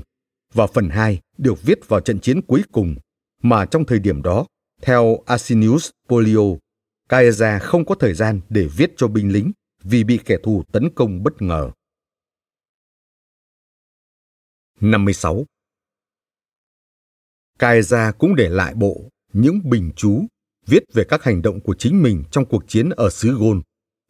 và 0.53 0.67
phần 0.67 0.89
hai 0.89 1.21
được 1.39 1.63
viết 1.63 1.89
vào 1.89 2.01
trận 2.01 2.21
chiến 2.21 2.43
cuối 2.43 2.63
cùng, 2.73 2.97
mà 3.43 3.65
trong 3.65 3.85
thời 3.85 3.99
điểm 3.99 4.23
đó, 4.23 4.47
theo 4.83 5.19
Asinius 5.27 5.91
Polio, 6.09 6.43
Caesar 7.09 7.63
không 7.63 7.85
có 7.85 7.95
thời 7.95 8.15
gian 8.15 8.41
để 8.49 8.69
viết 8.77 8.93
cho 8.97 9.09
binh 9.09 9.33
lính 9.33 9.53
vì 9.83 10.05
bị 10.05 10.19
kẻ 10.25 10.37
thù 10.43 10.63
tấn 10.73 10.91
công 10.95 11.23
bất 11.23 11.43
ngờ. 11.43 11.71
56. 14.81 15.45
Caesar 17.59 18.15
cũng 18.19 18.35
để 18.35 18.49
lại 18.49 18.75
bộ 18.75 19.11
những 19.33 19.71
bình 19.71 19.91
chú 19.97 20.27
viết 20.67 20.83
về 20.93 21.05
các 21.09 21.25
hành 21.25 21.43
động 21.43 21.61
của 21.61 21.75
chính 21.79 22.03
mình 22.03 22.25
trong 22.31 22.45
cuộc 22.45 22.69
chiến 22.69 22.91
ở 22.91 23.11
xứ 23.11 23.39
Gôn 23.39 23.63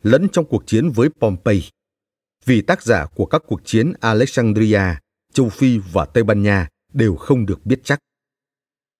lẫn 0.02 0.28
trong 0.32 0.44
cuộc 0.44 0.66
chiến 0.66 0.90
với 0.90 1.08
Pompey. 1.20 1.62
Vì 2.44 2.62
tác 2.62 2.82
giả 2.82 3.06
của 3.14 3.26
các 3.26 3.42
cuộc 3.46 3.60
chiến 3.64 3.92
Alexandria, 4.00 4.82
châu 5.32 5.48
Phi 5.48 5.78
và 5.92 6.04
Tây 6.04 6.24
Ban 6.24 6.42
Nha 6.42 6.68
đều 6.92 7.16
không 7.16 7.46
được 7.46 7.66
biết 7.66 7.80
chắc. 7.84 7.98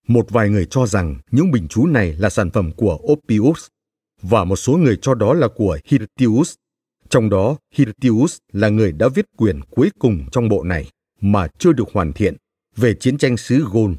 Một 0.07 0.29
vài 0.29 0.49
người 0.49 0.67
cho 0.69 0.85
rằng 0.85 1.19
những 1.31 1.51
bình 1.51 1.67
chú 1.67 1.85
này 1.87 2.13
là 2.13 2.29
sản 2.29 2.49
phẩm 2.51 2.71
của 2.71 2.99
Oppius 3.11 3.67
và 4.21 4.43
một 4.43 4.55
số 4.55 4.73
người 4.73 4.97
cho 5.01 5.13
đó 5.13 5.33
là 5.33 5.47
của 5.55 5.79
Hirtius. 5.85 6.55
Trong 7.09 7.29
đó, 7.29 7.57
Hirtius 7.73 8.37
là 8.51 8.69
người 8.69 8.91
đã 8.91 9.07
viết 9.07 9.25
quyển 9.37 9.61
cuối 9.63 9.91
cùng 9.99 10.25
trong 10.31 10.49
bộ 10.49 10.63
này 10.63 10.89
mà 11.21 11.47
chưa 11.57 11.73
được 11.73 11.87
hoàn 11.93 12.13
thiện 12.13 12.35
về 12.75 12.93
chiến 12.93 13.17
tranh 13.17 13.37
xứ 13.37 13.65
Gôn, 13.71 13.95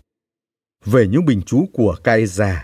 Về 0.84 1.06
những 1.06 1.24
bình 1.24 1.42
chú 1.46 1.68
của 1.72 1.96
Caesar, 2.04 2.56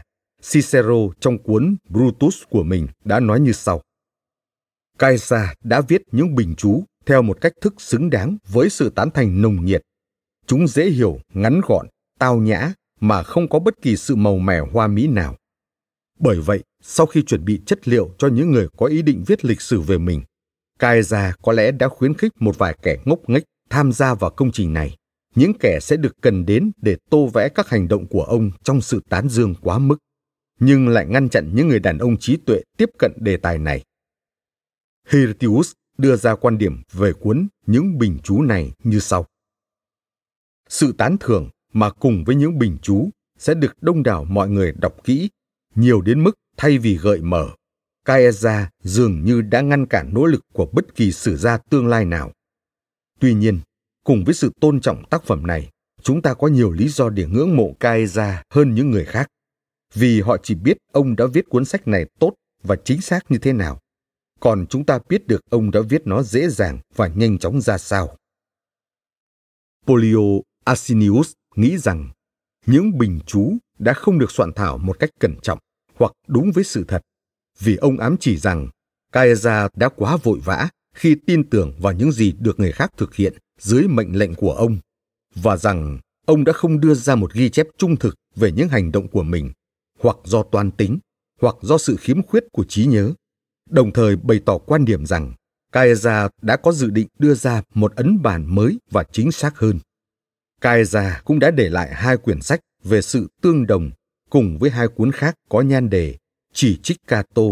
Cicero 0.43 1.09
trong 1.21 1.39
cuốn 1.39 1.77
Brutus 1.89 2.43
của 2.51 2.63
mình 2.63 2.89
đã 3.05 3.21
nói 3.21 3.41
như 3.41 3.53
sau. 3.53 3.83
Caesar 4.99 5.49
đã 5.65 5.81
viết 5.81 6.03
những 6.13 6.35
bình 6.35 6.55
chú 6.57 6.85
theo 7.07 7.23
một 7.23 7.41
cách 7.41 7.53
thức 7.61 7.75
xứng 7.79 8.11
đáng 8.11 8.37
với 8.49 8.71
sự 8.71 8.91
tán 8.91 9.11
thành 9.11 9.43
nồng 9.43 9.65
nhiệt. 9.65 9.83
Chúng 10.47 10.69
dễ 10.69 10.91
hiểu, 10.91 11.19
ngắn 11.35 11.61
gọn, 11.69 11.87
tao 12.19 12.37
nhã 12.37 12.73
mà 13.01 13.23
không 13.23 13.49
có 13.49 13.59
bất 13.59 13.75
kỳ 13.83 13.97
sự 13.97 14.17
màu 14.17 14.39
mè 14.39 14.61
hoa 14.73 14.87
mỹ 14.87 15.07
nào. 15.07 15.37
Bởi 16.19 16.41
vậy, 16.41 16.63
sau 16.83 17.07
khi 17.07 17.23
chuẩn 17.23 17.45
bị 17.45 17.61
chất 17.67 17.89
liệu 17.89 18.15
cho 18.19 18.29
những 18.29 18.51
người 18.51 18.69
có 18.77 18.87
ý 18.87 19.03
định 19.03 19.25
viết 19.27 19.45
lịch 19.45 19.61
sử 19.61 19.81
về 19.81 19.99
mình, 19.99 20.23
Caesar 20.79 21.35
có 21.43 21.53
lẽ 21.53 21.71
đã 21.71 21.89
khuyến 21.89 22.15
khích 22.15 22.33
một 22.41 22.59
vài 22.59 22.79
kẻ 22.83 22.97
ngốc 23.05 23.19
nghếch 23.27 23.45
tham 23.75 23.93
gia 23.93 24.15
vào 24.15 24.31
công 24.31 24.53
trình 24.53 24.73
này. 24.73 24.97
Những 25.35 25.53
kẻ 25.61 25.79
sẽ 25.81 25.97
được 25.97 26.13
cần 26.21 26.47
đến 26.47 26.71
để 26.77 26.97
tô 27.11 27.27
vẽ 27.35 27.49
các 27.49 27.69
hành 27.69 27.89
động 27.89 28.07
của 28.07 28.23
ông 28.23 28.51
trong 28.63 28.81
sự 28.81 29.01
tán 29.09 29.29
dương 29.29 29.55
quá 29.63 29.79
mức, 29.79 29.97
nhưng 30.61 30.89
lại 30.89 31.07
ngăn 31.07 31.29
chặn 31.29 31.51
những 31.55 31.69
người 31.69 31.81
đàn 31.81 31.99
ông 31.99 32.17
trí 32.17 32.37
tuệ 32.37 32.63
tiếp 32.77 32.91
cận 32.99 33.13
đề 33.17 33.37
tài 33.37 33.59
này. 33.59 33.85
Hirtius 35.09 35.73
đưa 35.99 36.17
ra 36.17 36.35
quan 36.35 36.59
điểm 36.59 36.83
về 36.93 37.13
cuốn 37.13 37.49
Những 37.67 37.99
bình 37.99 38.19
chú 38.23 38.43
này 38.43 38.73
như 38.85 38.99
sau. 38.99 39.27
Sự 40.69 40.93
tán 40.99 41.17
thưởng 41.21 41.51
mà 41.73 41.91
cùng 41.91 42.25
với 42.25 42.37
những 42.37 42.59
bình 42.59 42.77
chú 42.83 43.11
sẽ 43.39 43.55
được 43.55 43.83
đông 43.83 44.03
đảo 44.03 44.25
mọi 44.25 44.49
người 44.49 44.73
đọc 44.73 44.97
kỹ, 45.05 45.29
nhiều 45.75 46.01
đến 46.01 46.25
mức 46.25 46.33
thay 46.57 46.79
vì 46.79 46.97
gợi 46.97 47.21
mở, 47.21 47.49
Caesar 48.05 48.65
dường 48.83 49.25
như 49.25 49.43
đã 49.43 49.61
ngăn 49.61 49.87
cản 49.87 50.15
nỗ 50.15 50.25
lực 50.25 50.45
của 50.53 50.67
bất 50.73 50.95
kỳ 50.95 51.13
sử 51.13 51.37
gia 51.37 51.57
tương 51.57 51.87
lai 51.87 52.05
nào. 52.05 52.33
Tuy 53.25 53.35
nhiên, 53.35 53.61
cùng 54.05 54.25
với 54.25 54.35
sự 54.35 54.53
tôn 54.61 54.81
trọng 54.81 55.05
tác 55.11 55.25
phẩm 55.25 55.47
này, 55.47 55.71
chúng 56.03 56.23
ta 56.23 56.35
có 56.35 56.47
nhiều 56.47 56.73
lý 56.73 56.89
do 56.89 57.09
để 57.09 57.27
ngưỡng 57.27 57.57
mộ 57.57 57.73
Caesar 57.81 58.35
hơn 58.51 58.75
những 58.75 58.91
người 58.91 59.05
khác, 59.05 59.29
vì 59.95 60.21
họ 60.21 60.37
chỉ 60.43 60.55
biết 60.55 60.77
ông 60.93 61.17
đã 61.17 61.27
viết 61.33 61.49
cuốn 61.49 61.65
sách 61.65 61.89
này 61.89 62.07
tốt 62.19 62.35
và 62.63 62.77
chính 62.85 63.01
xác 63.01 63.31
như 63.31 63.39
thế 63.39 63.53
nào. 63.53 63.81
Còn 64.41 64.67
chúng 64.67 64.87
ta 64.87 64.99
biết 65.09 65.27
được 65.27 65.41
ông 65.51 65.71
đã 65.71 65.81
viết 65.89 66.07
nó 66.07 66.23
dễ 66.23 66.49
dàng 66.49 66.79
và 66.95 67.09
nhanh 67.09 67.39
chóng 67.39 67.61
ra 67.61 67.79
sao. 67.79 68.17
Polio 69.87 70.41
Asinius 70.65 71.33
nghĩ 71.57 71.79
rằng 71.79 72.11
những 72.67 72.99
bình 72.99 73.21
chú 73.27 73.57
đã 73.79 73.93
không 73.93 74.19
được 74.19 74.31
soạn 74.31 74.53
thảo 74.53 74.79
một 74.79 74.99
cách 74.99 75.11
cẩn 75.21 75.37
trọng 75.43 75.59
hoặc 75.95 76.13
đúng 76.27 76.53
với 76.55 76.65
sự 76.65 76.85
thật, 76.89 77.03
vì 77.59 77.77
ông 77.77 77.99
ám 77.99 78.17
chỉ 78.21 78.37
rằng 78.37 78.69
Caesar 79.13 79.71
đã 79.77 79.89
quá 79.89 80.17
vội 80.17 80.39
vã 80.45 80.69
khi 80.95 81.17
tin 81.27 81.51
tưởng 81.51 81.73
vào 81.81 81.93
những 81.93 82.13
gì 82.13 82.33
được 82.39 82.61
người 82.61 82.73
khác 82.73 82.93
thực 82.97 83.15
hiện 83.15 83.35
dưới 83.59 83.89
mệnh 83.89 84.19
lệnh 84.19 84.35
của 84.35 84.53
ông, 84.53 84.79
và 85.35 85.57
rằng 85.57 85.99
ông 86.27 86.45
đã 86.45 86.53
không 86.53 86.81
đưa 86.81 86.95
ra 86.95 87.15
một 87.15 87.33
ghi 87.33 87.51
chép 87.51 87.67
trung 87.79 87.97
thực 87.97 88.15
về 88.37 88.53
những 88.53 88.69
hành 88.69 88.93
động 88.93 89.09
của 89.09 89.23
mình, 89.23 89.53
hoặc 89.99 90.17
do 90.25 90.43
toan 90.43 90.71
tính, 90.71 90.99
hoặc 91.41 91.57
do 91.63 91.79
sự 91.79 91.97
khiếm 91.97 92.23
khuyết 92.23 92.45
của 92.53 92.65
trí 92.65 92.87
nhớ 92.87 93.15
đồng 93.71 93.93
thời 93.93 94.17
bày 94.17 94.41
tỏ 94.45 94.59
quan 94.59 94.85
điểm 94.85 95.07
rằng 95.07 95.35
Kaeza 95.73 96.29
đã 96.43 96.57
có 96.57 96.73
dự 96.73 96.91
định 96.91 97.09
đưa 97.19 97.35
ra 97.35 97.63
một 97.75 97.97
ấn 97.97 98.23
bản 98.23 98.55
mới 98.55 98.79
và 98.91 99.05
chính 99.13 99.33
xác 99.33 99.59
hơn. 99.59 99.79
Kaeza 100.61 101.21
cũng 101.25 101.39
đã 101.39 101.51
để 101.51 101.69
lại 101.69 101.95
hai 101.95 102.17
quyển 102.17 102.43
sách 102.43 102.61
về 102.85 103.03
sự 103.03 103.29
tương 103.43 103.67
đồng 103.67 103.91
cùng 104.31 104.59
với 104.59 104.71
hai 104.71 104.89
cuốn 104.89 105.13
khác 105.13 105.35
có 105.49 105.61
nhan 105.61 105.91
đề 105.91 106.17
Chỉ 106.53 106.81
trích 106.83 106.97
Cato 107.07 107.43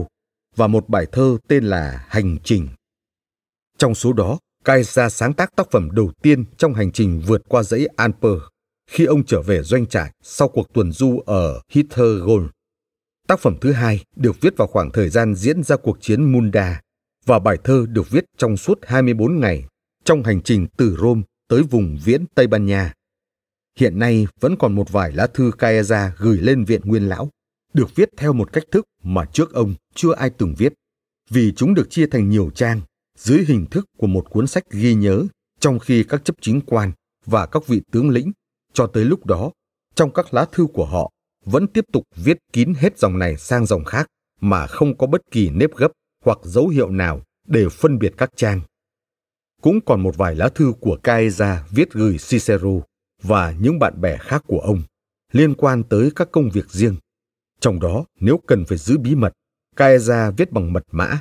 và 0.56 0.66
một 0.66 0.88
bài 0.88 1.06
thơ 1.12 1.38
tên 1.48 1.64
là 1.64 2.04
Hành 2.08 2.38
trình. 2.44 2.68
Trong 3.82 3.94
số 3.94 4.12
đó, 4.12 4.38
Caesar 4.64 5.12
sáng 5.12 5.32
tác 5.32 5.56
tác 5.56 5.70
phẩm 5.70 5.88
đầu 5.92 6.10
tiên 6.22 6.44
trong 6.56 6.74
hành 6.74 6.92
trình 6.92 7.22
vượt 7.26 7.42
qua 7.48 7.62
dãy 7.62 7.86
Alper 7.96 8.38
khi 8.90 9.04
ông 9.04 9.24
trở 9.24 9.42
về 9.42 9.62
doanh 9.62 9.86
trại 9.86 10.12
sau 10.22 10.48
cuộc 10.48 10.72
tuần 10.72 10.92
du 10.92 11.20
ở 11.26 11.60
Hittergold. 11.68 12.46
Tác 13.28 13.40
phẩm 13.40 13.56
thứ 13.60 13.72
hai 13.72 14.04
được 14.16 14.40
viết 14.40 14.56
vào 14.56 14.68
khoảng 14.68 14.90
thời 14.90 15.08
gian 15.08 15.34
diễn 15.34 15.62
ra 15.62 15.76
cuộc 15.76 15.98
chiến 16.00 16.32
Munda 16.32 16.80
và 17.26 17.38
bài 17.38 17.58
thơ 17.64 17.86
được 17.88 18.10
viết 18.10 18.24
trong 18.38 18.56
suốt 18.56 18.78
24 18.82 19.40
ngày 19.40 19.64
trong 20.04 20.22
hành 20.22 20.42
trình 20.42 20.66
từ 20.76 20.96
Rome 21.00 21.22
tới 21.48 21.62
vùng 21.62 21.98
viễn 22.04 22.24
Tây 22.34 22.46
Ban 22.46 22.66
Nha. 22.66 22.92
Hiện 23.78 23.98
nay 23.98 24.26
vẫn 24.40 24.56
còn 24.56 24.74
một 24.74 24.92
vài 24.92 25.12
lá 25.12 25.26
thư 25.26 25.50
Caesar 25.58 26.12
gửi 26.18 26.38
lên 26.38 26.64
viện 26.64 26.80
nguyên 26.84 27.08
lão, 27.08 27.30
được 27.74 27.94
viết 27.94 28.08
theo 28.16 28.32
một 28.32 28.52
cách 28.52 28.64
thức 28.70 28.84
mà 29.02 29.24
trước 29.24 29.52
ông 29.52 29.74
chưa 29.94 30.14
ai 30.14 30.30
từng 30.30 30.54
viết, 30.58 30.72
vì 31.30 31.52
chúng 31.56 31.74
được 31.74 31.90
chia 31.90 32.06
thành 32.06 32.30
nhiều 32.30 32.50
trang 32.54 32.80
dưới 33.18 33.44
hình 33.48 33.66
thức 33.70 33.84
của 33.98 34.06
một 34.06 34.30
cuốn 34.30 34.46
sách 34.46 34.70
ghi 34.70 34.94
nhớ 34.94 35.26
trong 35.60 35.78
khi 35.78 36.04
các 36.04 36.24
chấp 36.24 36.36
chính 36.40 36.60
quan 36.60 36.92
và 37.26 37.46
các 37.46 37.66
vị 37.66 37.82
tướng 37.90 38.10
lĩnh 38.10 38.32
cho 38.72 38.86
tới 38.86 39.04
lúc 39.04 39.26
đó 39.26 39.50
trong 39.94 40.12
các 40.12 40.34
lá 40.34 40.46
thư 40.52 40.66
của 40.66 40.86
họ 40.86 41.10
vẫn 41.44 41.66
tiếp 41.66 41.84
tục 41.92 42.02
viết 42.16 42.38
kín 42.52 42.74
hết 42.76 42.98
dòng 42.98 43.18
này 43.18 43.36
sang 43.36 43.66
dòng 43.66 43.84
khác 43.84 44.06
mà 44.40 44.66
không 44.66 44.98
có 44.98 45.06
bất 45.06 45.20
kỳ 45.30 45.50
nếp 45.50 45.76
gấp 45.76 45.92
hoặc 46.24 46.38
dấu 46.42 46.68
hiệu 46.68 46.90
nào 46.90 47.22
để 47.48 47.68
phân 47.68 47.98
biệt 47.98 48.12
các 48.16 48.30
trang. 48.36 48.60
Cũng 49.62 49.80
còn 49.80 50.00
một 50.00 50.16
vài 50.16 50.34
lá 50.34 50.48
thư 50.48 50.72
của 50.80 50.96
Caesar 51.02 51.58
viết 51.70 51.92
gửi 51.92 52.16
Cicero 52.28 52.80
và 53.22 53.54
những 53.60 53.78
bạn 53.78 54.00
bè 54.00 54.16
khác 54.16 54.44
của 54.46 54.58
ông 54.58 54.82
liên 55.32 55.54
quan 55.54 55.82
tới 55.82 56.10
các 56.16 56.28
công 56.32 56.50
việc 56.50 56.70
riêng. 56.70 56.96
Trong 57.60 57.80
đó, 57.80 58.04
nếu 58.20 58.40
cần 58.46 58.64
phải 58.64 58.78
giữ 58.78 58.98
bí 58.98 59.14
mật, 59.14 59.32
Caesar 59.76 60.34
viết 60.36 60.52
bằng 60.52 60.72
mật 60.72 60.82
mã, 60.90 61.20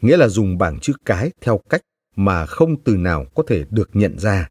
nghĩa 0.00 0.16
là 0.16 0.28
dùng 0.28 0.58
bảng 0.58 0.80
chữ 0.80 0.92
cái 1.04 1.30
theo 1.40 1.60
cách 1.70 1.80
mà 2.16 2.46
không 2.46 2.82
từ 2.82 2.96
nào 2.96 3.26
có 3.34 3.42
thể 3.46 3.64
được 3.70 3.90
nhận 3.92 4.18
ra. 4.18 4.48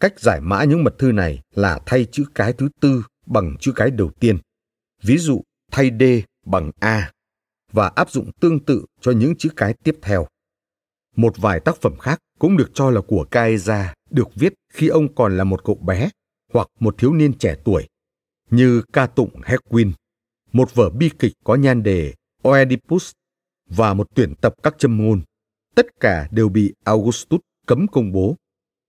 Cách 0.00 0.20
giải 0.20 0.40
mã 0.40 0.64
những 0.64 0.84
mật 0.84 0.98
thư 0.98 1.12
này 1.12 1.42
là 1.54 1.80
thay 1.86 2.06
chữ 2.12 2.24
cái 2.34 2.52
thứ 2.52 2.68
tư 2.80 3.04
bằng 3.26 3.56
chữ 3.60 3.72
cái 3.76 3.90
đầu 3.90 4.10
tiên. 4.20 4.38
Ví 5.02 5.18
dụ 5.18 5.42
thay 5.72 5.90
D 6.00 6.02
bằng 6.46 6.70
A 6.80 7.12
và 7.72 7.88
áp 7.88 8.10
dụng 8.10 8.30
tương 8.40 8.64
tự 8.64 8.84
cho 9.00 9.12
những 9.12 9.36
chữ 9.36 9.48
cái 9.56 9.74
tiếp 9.84 9.98
theo. 10.02 10.26
Một 11.16 11.34
vài 11.36 11.60
tác 11.60 11.76
phẩm 11.76 11.98
khác 11.98 12.18
cũng 12.38 12.56
được 12.56 12.70
cho 12.74 12.90
là 12.90 13.00
của 13.00 13.26
Kaeza 13.30 13.94
được 14.10 14.28
viết 14.34 14.52
khi 14.72 14.88
ông 14.88 15.14
còn 15.14 15.36
là 15.36 15.44
một 15.44 15.64
cậu 15.64 15.74
bé 15.74 16.10
hoặc 16.52 16.68
một 16.80 16.94
thiếu 16.98 17.12
niên 17.12 17.38
trẻ 17.38 17.56
tuổi, 17.64 17.88
như 18.50 18.82
ca 18.92 19.06
tụng 19.06 19.40
Hequin, 19.44 19.92
một 20.52 20.74
vở 20.74 20.90
bi 20.90 21.10
kịch 21.18 21.32
có 21.44 21.54
nhan 21.54 21.82
đề 21.82 22.14
Oedipus 22.42 23.12
và 23.66 23.94
một 23.94 24.06
tuyển 24.14 24.34
tập 24.40 24.54
các 24.62 24.74
châm 24.78 24.96
ngôn. 24.96 25.22
Tất 25.74 25.86
cả 26.00 26.28
đều 26.30 26.48
bị 26.48 26.74
Augustus 26.84 27.40
cấm 27.66 27.86
công 27.86 28.12
bố 28.12 28.36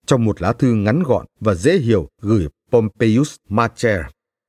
trong 0.05 0.25
một 0.25 0.41
lá 0.41 0.53
thư 0.53 0.73
ngắn 0.73 1.03
gọn 1.03 1.25
và 1.39 1.53
dễ 1.53 1.77
hiểu 1.77 2.09
gửi 2.21 2.47
Pompeius 2.71 3.35
Macer 3.49 4.01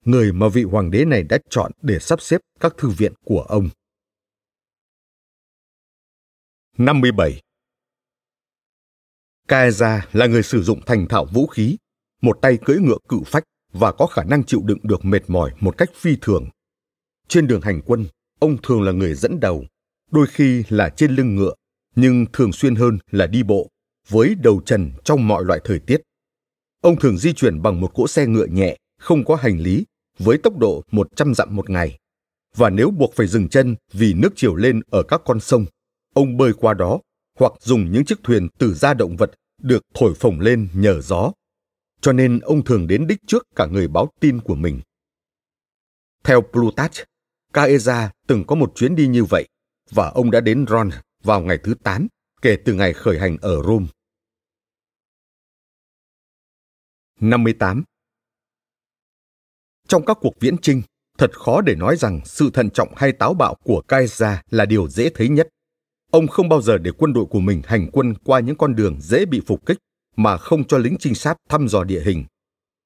người 0.09 0.32
mà 0.32 0.48
vị 0.48 0.62
hoàng 0.62 0.90
đế 0.90 1.05
này 1.05 1.22
đã 1.22 1.38
chọn 1.50 1.72
để 1.82 1.98
sắp 1.98 2.20
xếp 2.20 2.40
các 2.60 2.74
thư 2.78 2.88
viện 2.88 3.12
của 3.24 3.40
ông. 3.40 3.68
57. 6.78 7.40
Caesar 9.48 10.02
là 10.12 10.26
người 10.26 10.42
sử 10.42 10.62
dụng 10.62 10.80
thành 10.86 11.09
thạo 11.09 11.24
vũ 11.24 11.46
khí, 11.46 11.76
một 12.22 12.38
tay 12.42 12.59
cưỡi 12.64 12.78
ngựa 12.78 12.98
cự 13.09 13.20
phách 13.26 13.44
và 13.72 13.92
có 13.92 14.06
khả 14.06 14.24
năng 14.24 14.44
chịu 14.44 14.62
đựng 14.64 14.78
được 14.82 15.05
mệt 15.05 15.22
mỏi 15.28 15.52
một 15.60 15.78
cách 15.78 15.90
phi 15.94 16.16
thường. 16.20 16.48
Trên 17.28 17.46
đường 17.46 17.60
hành 17.60 17.80
quân, 17.86 18.06
ông 18.38 18.56
thường 18.62 18.82
là 18.82 18.92
người 18.92 19.14
dẫn 19.14 19.40
đầu, 19.40 19.64
đôi 20.10 20.26
khi 20.26 20.64
là 20.68 20.89
trên 20.89 21.14
lưng 21.14 21.36
ngựa, 21.36 21.55
nhưng 21.97 22.26
thường 22.32 22.52
xuyên 22.52 22.74
hơn 22.74 22.98
là 23.10 23.26
đi 23.26 23.43
bộ, 23.43 23.68
với 24.09 24.35
đầu 24.35 24.60
trần 24.66 24.93
trong 25.05 25.28
mọi 25.28 25.44
loại 25.44 25.60
thời 25.64 25.78
tiết. 25.78 26.01
Ông 26.80 26.98
thường 26.98 27.18
di 27.18 27.32
chuyển 27.32 27.62
bằng 27.62 27.80
một 27.80 27.94
cỗ 27.94 28.09
xe 28.09 28.26
ngựa 28.26 28.47
nhẹ, 28.47 28.76
không 28.98 29.24
có 29.24 29.36
hành 29.36 29.59
lý 29.59 29.85
với 30.18 30.39
tốc 30.39 30.59
độ 30.59 30.82
100 30.90 31.35
dặm 31.35 31.56
một 31.56 31.70
ngày. 31.70 31.98
Và 32.56 32.70
nếu 32.70 32.90
buộc 32.90 33.14
phải 33.14 33.26
dừng 33.26 33.48
chân 33.48 33.76
vì 33.93 34.14
nước 34.14 34.32
chiều 34.36 34.55
lên 34.55 34.80
ở 34.90 35.02
các 35.02 35.20
con 35.24 35.40
sông, 35.40 35.64
ông 36.14 36.36
bơi 36.36 36.52
qua 36.52 36.74
đó 36.74 37.01
hoặc 37.39 37.52
dùng 37.60 37.93
những 37.93 38.05
chiếc 38.05 38.22
thuyền 38.22 38.48
từ 38.59 38.74
da 38.74 38.94
động 38.94 39.16
vật 39.16 39.30
được 39.62 39.82
thổi 39.94 40.14
phồng 40.14 40.40
lên 40.40 40.68
nhờ 40.74 41.01
gió. 41.01 41.32
Cho 42.01 42.12
nên 42.12 42.39
ông 42.39 42.64
thường 42.64 42.86
đến 42.86 43.06
đích 43.06 43.18
trước 43.26 43.47
cả 43.56 43.66
người 43.66 43.89
báo 43.89 44.09
tin 44.20 44.40
của 44.40 44.55
mình. 44.55 44.80
Theo 46.24 46.40
Plutarch, 46.40 47.02
Caesar 47.52 48.10
từng 48.26 48.44
có 48.47 48.55
một 48.55 48.72
chuyến 48.74 48.97
đi 48.97 49.06
như 49.06 49.24
vậy 49.24 49.48
và 49.90 50.09
ông 50.09 50.31
đã 50.31 50.40
đến 50.40 50.65
Ron 50.69 50.90
vào 51.23 51.40
ngày 51.40 51.59
thứ 51.65 51.74
8 51.82 52.06
kể 52.43 52.56
từ 52.65 52.74
ngày 52.74 52.93
khởi 52.93 53.19
hành 53.19 53.36
ở 53.40 53.62
Rome. 53.62 53.86
58. 57.20 57.85
Trong 59.89 60.05
các 60.05 60.19
cuộc 60.20 60.40
viễn 60.40 60.59
trinh, 60.59 60.82
thật 61.19 61.39
khó 61.39 61.60
để 61.60 61.74
nói 61.74 61.97
rằng 61.97 62.20
sự 62.24 62.51
thận 62.55 62.70
trọng 62.70 62.89
hay 62.97 63.12
táo 63.12 63.35
bạo 63.35 63.55
của 63.65 63.82
Caesar 63.89 64.39
là 64.51 64.65
điều 64.65 64.89
dễ 64.89 65.10
thấy 65.10 65.28
nhất. 65.28 65.48
Ông 66.10 66.28
không 66.28 66.48
bao 66.48 66.62
giờ 66.62 66.78
để 66.78 66.90
quân 66.98 67.12
đội 67.12 67.24
của 67.24 67.40
mình 67.40 67.62
hành 67.65 67.90
quân 67.93 68.15
qua 68.24 68.40
những 68.40 68.56
con 68.56 68.77
đường 68.77 69.01
dễ 69.01 69.24
bị 69.27 69.43
phục 69.47 69.66
kích 69.66 69.78
mà 70.16 70.36
không 70.36 70.65
cho 70.65 70.78
lính 70.78 70.97
trinh 70.98 71.15
sát 71.15 71.36
thăm 71.48 71.69
dò 71.69 71.85
địa 71.85 72.02
hình. 72.05 72.24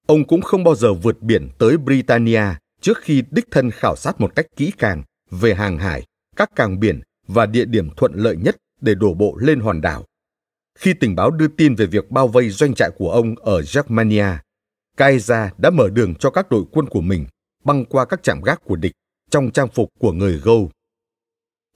Ông 0.06 0.26
cũng 0.26 0.40
không 0.40 0.64
bao 0.64 0.74
giờ 0.74 0.94
vượt 0.94 1.22
biển 1.22 1.48
tới 1.58 1.76
Britannia 1.76 2.44
trước 2.80 2.98
khi 2.98 3.22
đích 3.30 3.44
thân 3.50 3.70
khảo 3.70 3.96
sát 3.96 4.20
một 4.20 4.32
cách 4.36 4.46
kỹ 4.56 4.72
càng 4.78 5.02
về 5.30 5.54
hàng 5.54 5.78
hải, 5.78 6.02
các 6.36 6.50
cảng 6.56 6.80
biển 6.80 7.00
và 7.26 7.46
địa 7.46 7.64
điểm 7.64 7.90
thuận 7.96 8.12
lợi 8.14 8.36
nhất 8.36 8.56
để 8.80 8.94
đổ 8.94 9.14
bộ 9.14 9.36
lên 9.40 9.60
hòn 9.60 9.80
đảo. 9.80 10.04
Khi 10.78 10.94
tình 11.00 11.14
báo 11.14 11.30
đưa 11.30 11.48
tin 11.48 11.74
về 11.74 11.86
việc 11.86 12.10
bao 12.10 12.28
vây 12.28 12.50
doanh 12.50 12.74
trại 12.74 12.90
của 12.96 13.10
ông 13.10 13.34
ở 13.38 13.62
Germania, 13.74 14.26
Kaiser 14.96 15.48
đã 15.58 15.70
mở 15.70 15.88
đường 15.88 16.14
cho 16.14 16.30
các 16.30 16.50
đội 16.50 16.64
quân 16.72 16.88
của 16.88 17.00
mình 17.00 17.26
băng 17.64 17.84
qua 17.84 18.04
các 18.04 18.22
trạm 18.22 18.42
gác 18.42 18.64
của 18.64 18.76
địch 18.76 18.92
trong 19.30 19.50
trang 19.50 19.68
phục 19.68 19.88
của 19.98 20.12
người 20.12 20.40
Gâu. 20.44 20.70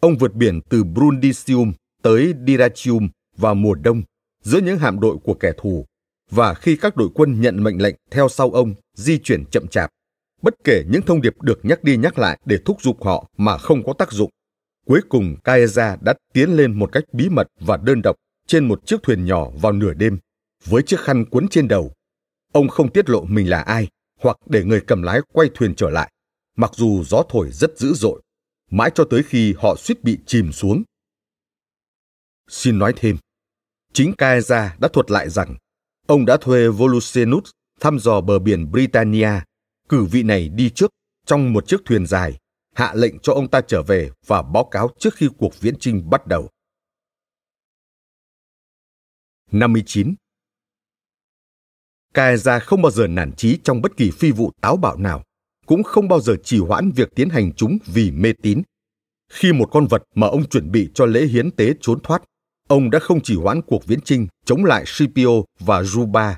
Ông 0.00 0.16
vượt 0.16 0.34
biển 0.34 0.60
từ 0.68 0.84
Brundisium 0.84 1.72
tới 2.02 2.34
Dyrrhachium 2.46 3.08
vào 3.36 3.54
mùa 3.54 3.74
đông 3.74 4.02
giữa 4.42 4.60
những 4.60 4.78
hạm 4.78 5.00
đội 5.00 5.16
của 5.24 5.34
kẻ 5.34 5.52
thù 5.58 5.84
và 6.30 6.54
khi 6.54 6.76
các 6.76 6.96
đội 6.96 7.08
quân 7.14 7.40
nhận 7.40 7.62
mệnh 7.62 7.82
lệnh 7.82 7.94
theo 8.10 8.28
sau 8.28 8.50
ông 8.50 8.74
di 8.94 9.18
chuyển 9.18 9.44
chậm 9.50 9.68
chạp, 9.68 9.90
bất 10.42 10.54
kể 10.64 10.82
những 10.88 11.02
thông 11.02 11.20
điệp 11.20 11.42
được 11.42 11.60
nhắc 11.62 11.84
đi 11.84 11.96
nhắc 11.96 12.18
lại 12.18 12.38
để 12.44 12.58
thúc 12.64 12.82
giục 12.82 13.04
họ 13.04 13.30
mà 13.36 13.58
không 13.58 13.84
có 13.84 13.92
tác 13.92 14.12
dụng. 14.12 14.30
Cuối 14.86 15.00
cùng 15.08 15.36
Caesar 15.44 15.98
đã 16.00 16.14
tiến 16.32 16.56
lên 16.56 16.78
một 16.78 16.92
cách 16.92 17.04
bí 17.12 17.28
mật 17.28 17.46
và 17.60 17.76
đơn 17.76 18.02
độc 18.02 18.16
trên 18.46 18.68
một 18.68 18.86
chiếc 18.86 19.02
thuyền 19.02 19.24
nhỏ 19.24 19.50
vào 19.50 19.72
nửa 19.72 19.94
đêm, 19.94 20.18
với 20.64 20.82
chiếc 20.82 21.00
khăn 21.00 21.24
cuốn 21.30 21.48
trên 21.48 21.68
đầu. 21.68 21.92
Ông 22.52 22.68
không 22.68 22.92
tiết 22.92 23.08
lộ 23.10 23.24
mình 23.24 23.50
là 23.50 23.60
ai, 23.60 23.88
hoặc 24.20 24.36
để 24.46 24.64
người 24.64 24.80
cầm 24.80 25.02
lái 25.02 25.20
quay 25.32 25.50
thuyền 25.54 25.74
trở 25.74 25.90
lại, 25.90 26.12
mặc 26.56 26.70
dù 26.74 27.04
gió 27.04 27.22
thổi 27.28 27.50
rất 27.52 27.78
dữ 27.78 27.94
dội, 27.94 28.22
mãi 28.70 28.90
cho 28.94 29.04
tới 29.10 29.22
khi 29.22 29.54
họ 29.58 29.76
suýt 29.78 30.04
bị 30.04 30.18
chìm 30.26 30.52
xuống. 30.52 30.82
Xin 32.48 32.78
nói 32.78 32.92
thêm, 32.96 33.16
chính 33.92 34.12
Caesar 34.18 34.70
đã 34.78 34.88
thuật 34.88 35.10
lại 35.10 35.30
rằng 35.30 35.56
ông 36.06 36.26
đã 36.26 36.36
thuê 36.36 36.68
Volusenus 36.68 37.50
thăm 37.80 37.98
dò 37.98 38.20
bờ 38.20 38.38
biển 38.38 38.72
Britannia, 38.72 39.30
cử 39.88 40.04
vị 40.04 40.22
này 40.22 40.48
đi 40.48 40.70
trước 40.70 40.90
trong 41.26 41.52
một 41.52 41.68
chiếc 41.68 41.84
thuyền 41.84 42.06
dài, 42.06 42.38
hạ 42.76 42.92
lệnh 42.94 43.18
cho 43.18 43.32
ông 43.32 43.48
ta 43.48 43.60
trở 43.60 43.82
về 43.82 44.10
và 44.26 44.42
báo 44.42 44.64
cáo 44.64 44.90
trước 44.98 45.14
khi 45.14 45.28
cuộc 45.38 45.60
viễn 45.60 45.74
trinh 45.80 46.10
bắt 46.10 46.26
đầu. 46.26 46.50
59. 49.52 50.14
Caesar 52.14 52.62
không 52.62 52.82
bao 52.82 52.90
giờ 52.90 53.06
nản 53.06 53.32
chí 53.36 53.58
trong 53.64 53.82
bất 53.82 53.96
kỳ 53.96 54.10
phi 54.10 54.32
vụ 54.32 54.52
táo 54.60 54.76
bạo 54.76 54.96
nào, 54.96 55.22
cũng 55.66 55.82
không 55.82 56.08
bao 56.08 56.20
giờ 56.20 56.36
trì 56.44 56.58
hoãn 56.58 56.90
việc 56.90 57.08
tiến 57.14 57.28
hành 57.28 57.52
chúng 57.52 57.78
vì 57.86 58.10
mê 58.10 58.32
tín. 58.42 58.62
Khi 59.32 59.52
một 59.52 59.68
con 59.72 59.86
vật 59.86 60.02
mà 60.14 60.26
ông 60.26 60.48
chuẩn 60.48 60.70
bị 60.70 60.90
cho 60.94 61.06
lễ 61.06 61.26
hiến 61.26 61.50
tế 61.50 61.74
trốn 61.80 62.00
thoát, 62.02 62.22
ông 62.68 62.90
đã 62.90 62.98
không 62.98 63.20
trì 63.20 63.36
hoãn 63.36 63.62
cuộc 63.62 63.86
viễn 63.86 64.00
trinh 64.00 64.26
chống 64.44 64.64
lại 64.64 64.84
Scipio 64.86 65.30
và 65.58 65.82
Juba. 65.82 66.34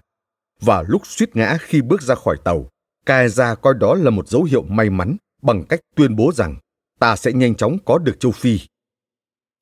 Và 0.61 0.85
lúc 0.89 1.07
suýt 1.07 1.37
ngã 1.37 1.59
khi 1.61 1.83
bước 1.83 2.03
ra 2.03 2.15
khỏi 2.15 2.37
tàu, 2.45 2.69
Caesar 3.07 3.59
coi 3.63 3.75
đó 3.75 3.95
là 3.95 4.11
một 4.11 4.29
dấu 4.29 4.43
hiệu 4.43 4.63
may 4.63 4.91
mắn 4.91 5.17
bằng 5.43 5.65
cách 5.69 5.81
tuyên 5.97 6.17
bố 6.17 6.33
rằng 6.33 6.57
ta 6.99 7.17
sẽ 7.17 7.33
nhanh 7.33 7.55
chóng 7.55 7.79
có 7.85 7.99
được 7.99 8.21
châu 8.21 8.33
Phi. 8.33 8.61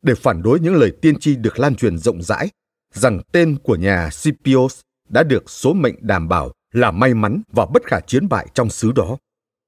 Để 0.02 0.14
phản 0.14 0.42
đối 0.42 0.60
những 0.60 0.74
lời 0.74 0.92
tiên 1.02 1.18
tri 1.18 1.36
được 1.36 1.58
lan 1.58 1.74
truyền 1.74 1.98
rộng 1.98 2.22
rãi 2.22 2.48
rằng 2.94 3.20
tên 3.32 3.58
của 3.62 3.76
nhà 3.76 4.10
Scipios 4.10 4.80
đã 5.08 5.22
được 5.22 5.50
số 5.50 5.72
mệnh 5.72 5.94
đảm 6.00 6.28
bảo 6.28 6.52
là 6.72 6.90
may 6.90 7.14
mắn 7.14 7.42
và 7.52 7.66
bất 7.66 7.82
khả 7.84 8.00
chiến 8.00 8.28
bại 8.28 8.46
trong 8.54 8.70
xứ 8.70 8.92
đó. 8.92 9.16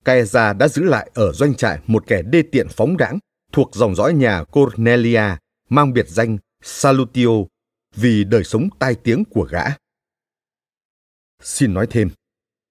Caesar 0.05 0.57
đã 0.57 0.69
giữ 0.69 0.83
lại 0.83 1.11
ở 1.15 1.33
doanh 1.33 1.55
trại 1.55 1.79
một 1.87 2.05
kẻ 2.07 2.23
đê 2.23 2.43
tiện 2.43 2.69
phóng 2.69 2.97
đãng 2.97 3.19
thuộc 3.53 3.71
dòng 3.75 3.95
dõi 3.95 4.15
nhà 4.15 4.45
Cornelia 4.45 5.37
mang 5.69 5.93
biệt 5.93 6.09
danh 6.09 6.39
Salutio 6.63 7.31
vì 7.95 8.25
đời 8.25 8.45
sống 8.45 8.69
tai 8.79 8.95
tiếng 8.95 9.25
của 9.25 9.49
gã. 9.51 9.65
Xin 11.43 11.75
nói 11.75 11.87
thêm, 11.91 12.09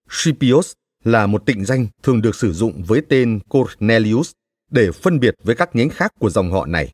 Scipios 0.10 0.74
là 1.04 1.28
một 1.28 1.46
tịnh 1.46 1.66
danh 1.66 1.88
thường 2.04 2.22
được 2.22 2.36
sử 2.36 2.54
dụng 2.54 2.84
với 2.84 3.02
tên 3.10 3.40
Cornelius 3.50 4.32
để 4.72 4.92
phân 4.92 5.20
biệt 5.20 5.36
với 5.44 5.56
các 5.56 5.76
nhánh 5.76 5.90
khác 5.90 6.12
của 6.20 6.30
dòng 6.30 6.52
họ 6.52 6.66
này. 6.66 6.92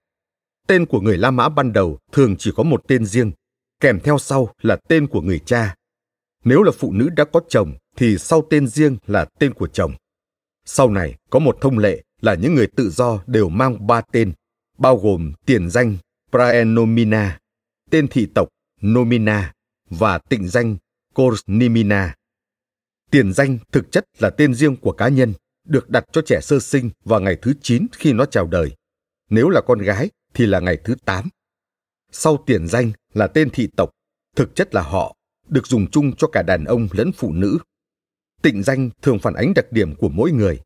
Tên 0.67 0.85
của 0.85 1.01
người 1.01 1.17
La 1.17 1.31
Mã 1.31 1.49
ban 1.49 1.73
đầu 1.73 1.99
thường 2.11 2.35
chỉ 2.39 2.51
có 2.55 2.63
một 2.63 2.83
tên 2.87 3.05
riêng, 3.05 3.31
kèm 3.79 3.99
theo 3.99 4.17
sau 4.17 4.53
là 4.61 4.77
tên 4.87 5.07
của 5.07 5.21
người 5.21 5.39
cha. 5.39 5.75
Nếu 6.43 6.63
là 6.63 6.71
phụ 6.77 6.91
nữ 6.91 7.09
đã 7.09 7.25
có 7.25 7.41
chồng 7.49 7.73
thì 7.95 8.17
sau 8.17 8.47
tên 8.49 8.67
riêng 8.67 8.97
là 9.07 9.25
tên 9.39 9.53
của 9.53 9.67
chồng. 9.67 9.93
Sau 10.65 10.89
này 10.89 11.15
có 11.29 11.39
một 11.39 11.57
thông 11.61 11.77
lệ 11.77 12.03
là 12.21 12.35
những 12.35 12.55
người 12.55 12.67
tự 12.67 12.89
do 12.89 13.23
đều 13.27 13.49
mang 13.49 13.87
ba 13.87 14.01
tên, 14.01 14.33
bao 14.77 14.97
gồm 14.97 15.33
tiền 15.45 15.69
danh 15.69 15.97
Praenomina, 16.31 17.39
tên 17.89 18.07
thị 18.07 18.27
tộc 18.35 18.47
Nomina 18.81 19.53
và 19.89 20.17
tịnh 20.17 20.47
danh 20.47 20.77
Cornimina. 21.13 22.15
Tiền 23.13 23.33
danh 23.33 23.57
thực 23.71 23.91
chất 23.91 24.05
là 24.19 24.29
tên 24.29 24.53
riêng 24.53 24.75
của 24.75 24.91
cá 24.91 25.07
nhân, 25.07 25.33
được 25.67 25.89
đặt 25.89 26.05
cho 26.11 26.21
trẻ 26.25 26.39
sơ 26.41 26.59
sinh 26.59 26.89
vào 27.05 27.21
ngày 27.21 27.37
thứ 27.41 27.53
9 27.61 27.87
khi 27.91 28.13
nó 28.13 28.25
chào 28.25 28.47
đời. 28.47 28.75
Nếu 29.29 29.49
là 29.49 29.61
con 29.61 29.79
gái 29.79 30.09
thì 30.33 30.45
là 30.45 30.59
ngày 30.59 30.77
thứ 30.83 30.95
8. 31.05 31.29
Sau 32.11 32.43
tiền 32.45 32.67
danh 32.67 32.91
là 33.13 33.27
tên 33.27 33.49
thị 33.49 33.67
tộc, 33.77 33.89
thực 34.35 34.55
chất 34.55 34.75
là 34.75 34.81
họ, 34.81 35.15
được 35.47 35.67
dùng 35.67 35.87
chung 35.91 36.15
cho 36.15 36.27
cả 36.27 36.41
đàn 36.41 36.65
ông 36.65 36.87
lẫn 36.91 37.11
phụ 37.11 37.33
nữ. 37.33 37.57
Tịnh 38.41 38.63
danh 38.63 38.89
thường 39.01 39.19
phản 39.19 39.33
ánh 39.33 39.53
đặc 39.53 39.71
điểm 39.71 39.95
của 39.95 40.09
mỗi 40.09 40.31
người. 40.31 40.59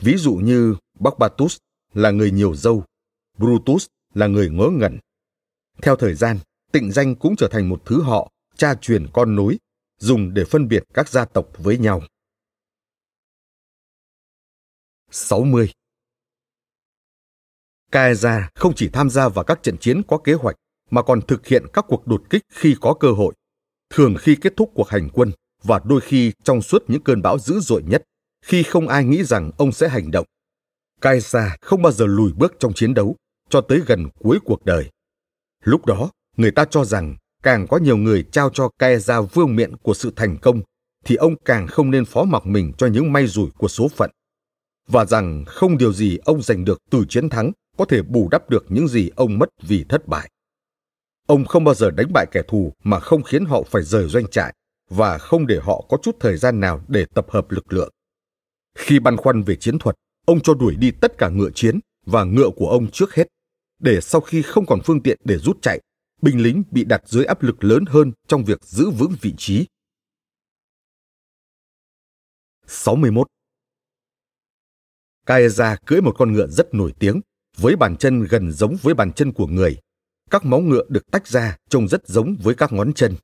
Ví 0.00 0.16
dụ 0.16 0.34
như 0.34 0.76
Barbatus 0.98 1.56
là 1.94 2.10
người 2.10 2.30
nhiều 2.30 2.54
dâu, 2.54 2.84
Brutus 3.38 3.86
là 4.14 4.26
người 4.26 4.50
ngớ 4.50 4.68
ngẩn. 4.72 4.98
Theo 5.82 5.96
thời 5.96 6.14
gian, 6.14 6.38
tịnh 6.72 6.92
danh 6.92 7.14
cũng 7.14 7.36
trở 7.36 7.48
thành 7.48 7.68
một 7.68 7.82
thứ 7.84 8.02
họ, 8.02 8.30
cha 8.56 8.74
truyền 8.74 9.06
con 9.12 9.36
nối, 9.36 9.58
dùng 10.02 10.34
để 10.34 10.44
phân 10.44 10.68
biệt 10.68 10.82
các 10.94 11.08
gia 11.08 11.24
tộc 11.24 11.48
với 11.58 11.78
nhau. 11.78 12.02
60. 15.10 15.72
Caesar 17.92 18.42
không 18.54 18.74
chỉ 18.74 18.88
tham 18.88 19.10
gia 19.10 19.28
vào 19.28 19.44
các 19.44 19.62
trận 19.62 19.78
chiến 19.78 20.02
có 20.08 20.18
kế 20.18 20.32
hoạch 20.32 20.56
mà 20.90 21.02
còn 21.02 21.20
thực 21.22 21.46
hiện 21.46 21.66
các 21.72 21.84
cuộc 21.88 22.06
đột 22.06 22.22
kích 22.30 22.42
khi 22.48 22.76
có 22.80 22.94
cơ 22.94 23.12
hội, 23.12 23.34
thường 23.90 24.14
khi 24.18 24.36
kết 24.40 24.52
thúc 24.56 24.70
cuộc 24.74 24.88
hành 24.88 25.08
quân 25.12 25.32
và 25.62 25.80
đôi 25.84 26.00
khi 26.00 26.32
trong 26.44 26.62
suốt 26.62 26.84
những 26.88 27.02
cơn 27.02 27.22
bão 27.22 27.38
dữ 27.38 27.60
dội 27.60 27.82
nhất, 27.82 28.02
khi 28.44 28.62
không 28.62 28.88
ai 28.88 29.04
nghĩ 29.04 29.24
rằng 29.24 29.50
ông 29.58 29.72
sẽ 29.72 29.88
hành 29.88 30.10
động. 30.10 30.26
Caesar 31.00 31.52
không 31.60 31.82
bao 31.82 31.92
giờ 31.92 32.06
lùi 32.06 32.32
bước 32.32 32.54
trong 32.58 32.72
chiến 32.72 32.94
đấu 32.94 33.16
cho 33.48 33.60
tới 33.60 33.82
gần 33.86 34.08
cuối 34.18 34.38
cuộc 34.44 34.64
đời. 34.64 34.90
Lúc 35.64 35.86
đó, 35.86 36.10
người 36.36 36.50
ta 36.50 36.64
cho 36.64 36.84
rằng 36.84 37.16
càng 37.42 37.66
có 37.66 37.76
nhiều 37.76 37.96
người 37.96 38.24
trao 38.32 38.50
cho 38.50 38.68
Caesar 38.78 39.24
vương 39.32 39.56
miện 39.56 39.76
của 39.76 39.94
sự 39.94 40.12
thành 40.16 40.38
công, 40.38 40.62
thì 41.04 41.16
ông 41.16 41.34
càng 41.44 41.66
không 41.66 41.90
nên 41.90 42.04
phó 42.04 42.24
mặc 42.24 42.46
mình 42.46 42.72
cho 42.78 42.86
những 42.86 43.12
may 43.12 43.26
rủi 43.26 43.50
của 43.58 43.68
số 43.68 43.88
phận. 43.88 44.10
Và 44.88 45.04
rằng 45.04 45.44
không 45.46 45.78
điều 45.78 45.92
gì 45.92 46.18
ông 46.24 46.42
giành 46.42 46.64
được 46.64 46.78
từ 46.90 47.04
chiến 47.08 47.28
thắng 47.28 47.52
có 47.76 47.84
thể 47.84 48.02
bù 48.02 48.28
đắp 48.28 48.50
được 48.50 48.64
những 48.68 48.88
gì 48.88 49.10
ông 49.16 49.38
mất 49.38 49.48
vì 49.62 49.84
thất 49.88 50.08
bại. 50.08 50.30
Ông 51.26 51.44
không 51.44 51.64
bao 51.64 51.74
giờ 51.74 51.90
đánh 51.90 52.12
bại 52.14 52.26
kẻ 52.32 52.42
thù 52.48 52.72
mà 52.84 53.00
không 53.00 53.22
khiến 53.22 53.44
họ 53.44 53.62
phải 53.62 53.82
rời 53.82 54.08
doanh 54.08 54.26
trại 54.26 54.54
và 54.90 55.18
không 55.18 55.46
để 55.46 55.60
họ 55.62 55.84
có 55.88 55.96
chút 56.02 56.16
thời 56.20 56.36
gian 56.36 56.60
nào 56.60 56.80
để 56.88 57.04
tập 57.14 57.26
hợp 57.30 57.50
lực 57.50 57.72
lượng. 57.72 57.90
Khi 58.78 58.98
băn 58.98 59.16
khoăn 59.16 59.42
về 59.42 59.56
chiến 59.56 59.78
thuật, 59.78 59.96
ông 60.26 60.40
cho 60.40 60.54
đuổi 60.54 60.74
đi 60.76 60.90
tất 60.90 61.18
cả 61.18 61.28
ngựa 61.28 61.50
chiến 61.54 61.80
và 62.06 62.24
ngựa 62.24 62.50
của 62.56 62.68
ông 62.68 62.90
trước 62.90 63.14
hết, 63.14 63.28
để 63.80 64.00
sau 64.00 64.20
khi 64.20 64.42
không 64.42 64.66
còn 64.66 64.80
phương 64.84 65.02
tiện 65.02 65.18
để 65.24 65.38
rút 65.38 65.62
chạy, 65.62 65.80
binh 66.22 66.42
lính 66.42 66.62
bị 66.70 66.84
đặt 66.84 67.02
dưới 67.06 67.24
áp 67.24 67.42
lực 67.42 67.64
lớn 67.64 67.84
hơn 67.88 68.12
trong 68.28 68.44
việc 68.44 68.64
giữ 68.64 68.90
vững 68.90 69.12
vị 69.20 69.34
trí. 69.38 69.66
61. 72.66 73.26
Caesar 75.26 75.78
cưỡi 75.86 76.00
một 76.00 76.14
con 76.18 76.32
ngựa 76.32 76.46
rất 76.46 76.74
nổi 76.74 76.92
tiếng, 76.98 77.20
với 77.56 77.76
bàn 77.76 77.96
chân 77.96 78.24
gần 78.24 78.52
giống 78.52 78.76
với 78.82 78.94
bàn 78.94 79.12
chân 79.12 79.32
của 79.32 79.46
người. 79.46 79.78
Các 80.30 80.44
móng 80.44 80.68
ngựa 80.68 80.84
được 80.88 81.10
tách 81.10 81.26
ra 81.26 81.56
trông 81.70 81.88
rất 81.88 82.08
giống 82.08 82.36
với 82.42 82.54
các 82.54 82.72
ngón 82.72 82.92
chân. 82.92 83.14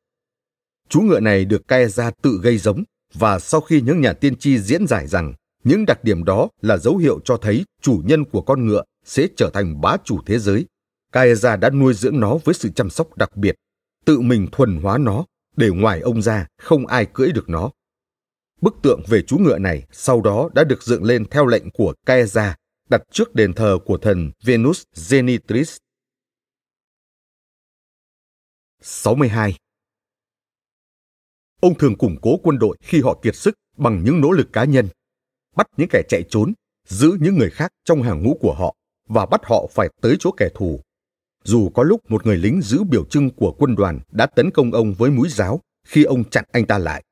Chú 0.89 1.01
ngựa 1.01 1.21
này 1.21 1.45
được 1.45 1.69
Caesar 1.69 2.13
tự 2.23 2.41
gây 2.43 2.59
giống 2.59 2.85
và 3.15 3.39
sau 3.39 3.61
khi 3.61 3.81
những 3.81 4.01
nhà 4.01 4.13
tiên 4.13 4.37
tri 4.37 4.59
diễn 4.59 4.87
giải 4.87 5.07
rằng 5.07 5.35
những 5.65 5.87
đặc 5.87 6.05
điểm 6.05 6.25
đó 6.25 6.49
là 6.61 6.77
dấu 6.77 6.97
hiệu 6.97 7.21
cho 7.25 7.37
thấy 7.37 7.65
chủ 7.83 8.03
nhân 8.05 8.25
của 8.25 8.43
con 8.43 8.67
ngựa 8.67 8.83
sẽ 9.05 9.27
trở 9.37 9.51
thành 9.55 9.81
bá 9.81 9.97
chủ 10.05 10.21
thế 10.27 10.39
giới, 10.39 10.67
Caesar 11.13 11.61
đã 11.61 11.71
nuôi 11.71 11.95
dưỡng 11.95 12.21
nó 12.21 12.39
với 12.45 12.55
sự 12.55 12.69
chăm 12.69 12.91
sóc 12.91 13.17
đặc 13.17 13.37
biệt, 13.37 13.55
tự 14.05 14.21
mình 14.21 14.47
thuần 14.53 14.81
hóa 14.83 14.99
nó 14.99 15.25
để 15.57 15.71
ngoài 15.71 16.01
ông 16.01 16.23
ra 16.23 16.47
không 16.59 16.87
ai 16.87 17.07
cưỡi 17.13 17.33
được 17.33 17.49
nó. 17.49 17.71
Bức 18.61 18.75
tượng 18.83 19.03
về 19.09 19.23
chú 19.23 19.39
ngựa 19.39 19.59
này 19.59 19.87
sau 19.93 20.21
đó 20.21 20.49
đã 20.55 20.65
được 20.65 20.83
dựng 20.83 21.05
lên 21.05 21.25
theo 21.31 21.47
lệnh 21.47 21.71
của 21.71 21.95
Caesar 22.07 22.53
đặt 22.89 23.03
trước 23.11 23.35
đền 23.35 23.53
thờ 23.53 23.79
của 23.85 23.99
thần 23.99 24.31
Venus 24.45 24.83
Genitris. 25.11 25.77
62. 28.81 29.59
Ông 31.61 31.79
thường 31.79 31.99
củng 31.99 32.17
cố 32.23 32.37
quân 32.43 32.59
đội 32.59 32.77
khi 32.81 33.01
họ 33.01 33.19
kiệt 33.23 33.37
sức 33.37 33.55
bằng 33.77 34.05
những 34.05 34.21
nỗ 34.21 34.31
lực 34.31 34.49
cá 34.53 34.65
nhân, 34.65 34.89
bắt 35.57 35.67
những 35.77 35.89
kẻ 35.91 36.03
chạy 36.09 36.23
trốn, 36.29 36.53
giữ 36.89 37.17
những 37.21 37.39
người 37.39 37.51
khác 37.51 37.73
trong 37.85 38.03
hàng 38.03 38.23
ngũ 38.23 38.39
của 38.41 38.55
họ 38.55 38.75
và 39.09 39.27
bắt 39.27 39.41
họ 39.45 39.67
phải 39.71 39.89
tới 40.03 40.17
chỗ 40.21 40.31
kẻ 40.37 40.49
thù. 40.55 40.81
Dù 41.49 41.71
có 41.75 41.83
lúc 41.83 42.11
một 42.11 42.27
người 42.27 42.37
lính 42.37 42.63
giữ 42.63 42.85
biểu 42.85 43.05
trưng 43.05 43.31
của 43.31 43.55
quân 43.59 43.75
đoàn 43.75 44.01
đã 44.13 44.27
tấn 44.27 44.51
công 44.51 44.73
ông 44.73 44.95
với 44.95 45.11
mũi 45.11 45.29
giáo 45.29 45.61
khi 45.87 46.05
ông 46.05 46.31
chặn 46.31 46.45
anh 46.53 46.67
ta 46.67 46.79
lại. 46.79 47.05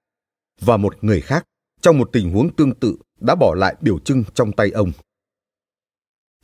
và 0.60 0.76
một 0.76 1.04
người 1.04 1.20
khác 1.20 1.44
trong 1.80 1.98
một 1.98 2.08
tình 2.12 2.32
huống 2.32 2.56
tương 2.56 2.74
tự 2.74 2.96
đã 3.20 3.34
bỏ 3.34 3.54
lại 3.54 3.76
biểu 3.80 3.98
trưng 3.98 4.24
trong 4.34 4.52
tay 4.52 4.70
ông. 4.70 4.92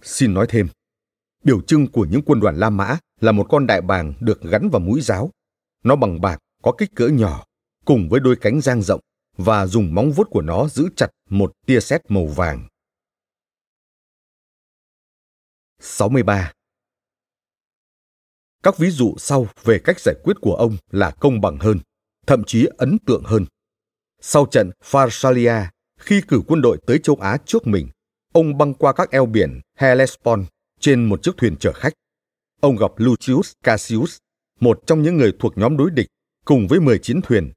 Xin 0.02 0.34
nói 0.34 0.46
thêm, 0.48 0.68
biểu 1.44 1.60
trưng 1.60 1.86
của 1.86 2.06
những 2.10 2.22
quân 2.26 2.40
đoàn 2.40 2.56
La 2.56 2.70
Mã 2.70 2.98
là 3.20 3.32
một 3.32 3.46
con 3.50 3.66
đại 3.66 3.80
bàng 3.80 4.12
được 4.20 4.42
gắn 4.42 4.68
vào 4.68 4.80
mũi 4.80 5.00
giáo. 5.00 5.30
Nó 5.84 5.96
bằng 5.96 6.20
bạc, 6.20 6.38
có 6.62 6.72
kích 6.78 6.90
cỡ 6.94 7.08
nhỏ, 7.08 7.44
cùng 7.84 8.08
với 8.08 8.20
đôi 8.20 8.36
cánh 8.36 8.60
dang 8.60 8.82
rộng 8.82 9.00
và 9.36 9.66
dùng 9.66 9.94
móng 9.94 10.12
vuốt 10.12 10.30
của 10.30 10.42
nó 10.42 10.68
giữ 10.68 10.88
chặt 10.96 11.10
một 11.30 11.52
tia 11.66 11.80
sét 11.80 12.10
màu 12.10 12.26
vàng. 12.26 12.68
63. 15.80 16.52
Các 18.62 18.78
ví 18.78 18.90
dụ 18.90 19.14
sau 19.18 19.46
về 19.64 19.78
cách 19.78 20.00
giải 20.00 20.14
quyết 20.22 20.36
của 20.40 20.54
ông 20.54 20.76
là 20.90 21.10
công 21.10 21.40
bằng 21.40 21.58
hơn, 21.58 21.78
thậm 22.26 22.44
chí 22.44 22.66
ấn 22.76 22.98
tượng 23.06 23.22
hơn. 23.24 23.46
Sau 24.20 24.46
trận 24.46 24.70
Pharsalia, 24.84 25.54
khi 26.00 26.20
cử 26.28 26.42
quân 26.46 26.62
đội 26.62 26.78
tới 26.86 26.98
châu 26.98 27.16
Á 27.16 27.36
trước 27.46 27.66
mình, 27.66 27.88
ông 28.32 28.58
băng 28.58 28.74
qua 28.74 28.92
các 28.92 29.10
eo 29.10 29.26
biển 29.26 29.60
Hellespont 29.78 30.46
trên 30.80 31.04
một 31.04 31.22
chiếc 31.22 31.36
thuyền 31.36 31.56
chở 31.56 31.72
khách. 31.72 31.92
Ông 32.60 32.76
gặp 32.76 32.90
Lucius 32.96 33.52
Cassius, 33.64 34.16
một 34.60 34.82
trong 34.86 35.02
những 35.02 35.16
người 35.16 35.32
thuộc 35.38 35.58
nhóm 35.58 35.76
đối 35.76 35.90
địch, 35.90 36.06
cùng 36.44 36.66
với 36.68 36.80
19 36.80 37.22
thuyền. 37.22 37.52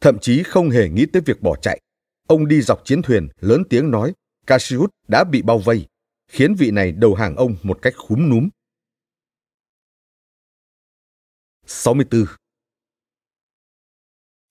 Thậm 0.00 0.18
chí 0.18 0.42
không 0.42 0.70
hề 0.70 0.88
nghĩ 0.88 1.06
tới 1.06 1.22
việc 1.26 1.40
bỏ 1.40 1.56
chạy. 1.56 1.80
Ông 2.26 2.48
đi 2.48 2.62
dọc 2.62 2.84
chiến 2.84 3.02
thuyền 3.02 3.28
lớn 3.40 3.62
tiếng 3.70 3.90
nói 3.90 4.12
Cassius 4.46 4.90
đã 5.08 5.24
bị 5.24 5.42
bao 5.42 5.58
vây, 5.58 5.86
khiến 6.28 6.54
vị 6.54 6.70
này 6.70 6.92
đầu 6.92 7.14
hàng 7.14 7.36
ông 7.36 7.56
một 7.62 7.78
cách 7.82 7.94
khúm 7.96 8.30
núm. 8.30 8.48
64. 11.68 12.26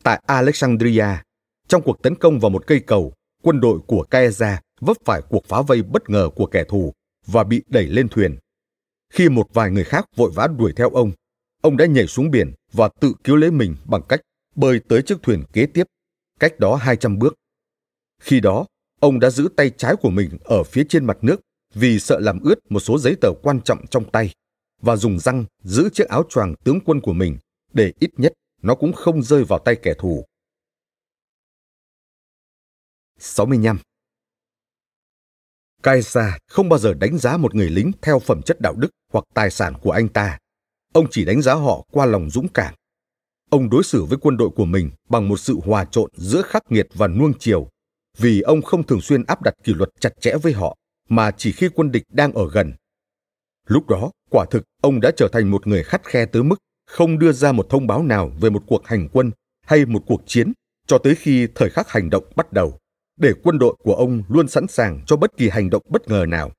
Tại 0.04 0.22
Alexandria, 0.28 1.06
trong 1.68 1.82
cuộc 1.82 2.02
tấn 2.04 2.16
công 2.16 2.40
vào 2.40 2.50
một 2.50 2.68
cây 2.68 2.80
cầu, 2.80 3.14
quân 3.44 3.60
đội 3.60 3.80
của 3.88 4.04
Caesar 4.04 4.60
vấp 4.82 4.98
phải 5.06 5.22
cuộc 5.30 5.46
phá 5.46 5.62
vây 5.62 5.84
bất 5.84 6.10
ngờ 6.10 6.30
của 6.36 6.46
kẻ 6.46 6.64
thù 6.64 6.94
và 7.26 7.44
bị 7.44 7.64
đẩy 7.68 7.88
lên 7.88 8.10
thuyền. 8.10 8.38
Khi 9.14 9.30
một 9.30 9.54
vài 9.54 9.72
người 9.72 9.84
khác 9.84 10.06
vội 10.16 10.32
vã 10.36 10.48
đuổi 10.48 10.74
theo 10.76 10.90
ông, 10.90 11.12
ông 11.62 11.78
đã 11.78 11.86
nhảy 11.86 12.08
xuống 12.08 12.32
biển 12.32 12.54
và 12.72 12.90
tự 13.00 13.14
cứu 13.24 13.36
lấy 13.36 13.52
mình 13.52 13.76
bằng 13.86 14.02
cách 14.10 14.20
bơi 14.56 14.80
tới 14.90 15.02
chiếc 15.02 15.22
thuyền 15.24 15.44
kế 15.54 15.66
tiếp, 15.66 15.84
cách 16.40 16.60
đó 16.60 16.76
200 16.76 17.20
bước. 17.20 17.36
Khi 18.22 18.40
đó, 18.40 18.66
ông 19.00 19.20
đã 19.20 19.30
giữ 19.30 19.50
tay 19.56 19.72
trái 19.78 19.96
của 19.96 20.10
mình 20.10 20.38
ở 20.44 20.64
phía 20.64 20.84
trên 20.90 21.06
mặt 21.06 21.18
nước 21.22 21.42
vì 21.74 22.00
sợ 22.00 22.20
làm 22.20 22.40
ướt 22.44 22.56
một 22.70 22.80
số 22.80 22.98
giấy 22.98 23.16
tờ 23.22 23.30
quan 23.44 23.62
trọng 23.62 23.88
trong 23.88 24.12
tay 24.12 24.34
và 24.82 24.96
dùng 24.96 25.20
răng 25.20 25.46
giữ 25.64 25.90
chiếc 25.94 26.08
áo 26.08 26.24
choàng 26.30 26.56
tướng 26.64 26.80
quân 26.86 27.02
của 27.02 27.14
mình 27.14 27.38
để 27.74 27.94
ít 28.00 28.10
nhất 28.18 28.34
nó 28.62 28.76
cũng 28.76 28.94
không 28.94 29.24
rơi 29.24 29.44
vào 29.44 29.60
tay 29.60 29.76
kẻ 29.84 29.94
thù. 30.00 30.26
65. 33.20 33.80
Caesar 35.84 36.34
không 36.48 36.70
bao 36.70 36.80
giờ 36.80 36.94
đánh 36.94 37.18
giá 37.18 37.38
một 37.38 37.56
người 37.56 37.70
lính 37.70 37.92
theo 38.02 38.20
phẩm 38.20 38.42
chất 38.42 38.62
đạo 38.62 38.74
đức 38.74 38.90
hoặc 39.14 39.26
tài 39.34 39.50
sản 39.50 39.74
của 39.82 39.92
anh 39.92 40.10
ta. 40.10 40.38
Ông 40.94 41.08
chỉ 41.12 41.26
đánh 41.26 41.42
giá 41.42 41.54
họ 41.54 41.86
qua 41.92 42.06
lòng 42.06 42.30
dũng 42.30 42.48
cảm. 42.48 42.74
Ông 43.50 43.70
đối 43.70 43.84
xử 43.84 44.04
với 44.04 44.18
quân 44.22 44.38
đội 44.38 44.50
của 44.50 44.66
mình 44.66 44.92
bằng 45.10 45.28
một 45.28 45.38
sự 45.38 45.60
hòa 45.66 45.86
trộn 45.86 46.12
giữa 46.14 46.42
khắc 46.42 46.72
nghiệt 46.72 46.88
và 46.94 47.08
nuông 47.08 47.34
chiều, 47.40 47.70
vì 48.18 48.42
ông 48.42 48.62
không 48.62 48.84
thường 48.84 49.02
xuyên 49.02 49.24
áp 49.24 49.42
đặt 49.42 49.54
kỷ 49.64 49.74
luật 49.74 49.90
chặt 50.00 50.14
chẽ 50.22 50.34
với 50.44 50.54
họ, 50.54 50.78
mà 51.10 51.32
chỉ 51.32 51.52
khi 51.52 51.70
quân 51.76 51.92
địch 51.92 52.04
đang 52.10 52.34
ở 52.34 52.50
gần. 52.52 52.74
Lúc 53.68 53.88
đó, 53.88 54.12
quả 54.30 54.46
thực 54.52 54.64
ông 54.82 55.00
đã 55.02 55.12
trở 55.18 55.28
thành 55.32 55.52
một 55.52 55.68
người 55.68 55.84
khắt 55.84 56.06
khe 56.06 56.26
tới 56.26 56.44
mức 56.44 56.56
không 56.88 57.20
đưa 57.20 57.32
ra 57.32 57.52
một 57.52 57.68
thông 57.70 57.88
báo 57.88 58.04
nào 58.04 58.32
về 58.40 58.50
một 58.50 58.64
cuộc 58.68 58.88
hành 58.88 59.10
quân 59.14 59.32
hay 59.66 59.86
một 59.86 60.04
cuộc 60.08 60.22
chiến 60.26 60.54
cho 60.88 60.98
tới 60.98 61.16
khi 61.16 61.48
thời 61.56 61.70
khắc 61.70 61.90
hành 61.90 62.10
động 62.10 62.24
bắt 62.36 62.54
đầu 62.54 62.80
để 63.18 63.34
quân 63.44 63.60
đội 63.60 63.76
của 63.80 63.94
ông 63.94 64.24
luôn 64.30 64.48
sẵn 64.48 64.68
sàng 64.68 65.04
cho 65.08 65.16
bất 65.16 65.38
kỳ 65.38 65.50
hành 65.50 65.70
động 65.70 65.84
bất 65.90 66.08
ngờ 66.08 66.26
nào. 66.28 66.52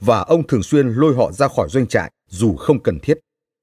Và 0.00 0.20
ông 0.20 0.46
thường 0.46 0.62
xuyên 0.62 0.88
lôi 0.88 1.14
họ 1.14 1.32
ra 1.32 1.48
khỏi 1.48 1.68
doanh 1.68 1.86
trại 1.86 2.12
dù 2.28 2.56
không 2.56 2.82
cần 2.82 2.98
thiết, 3.02 3.18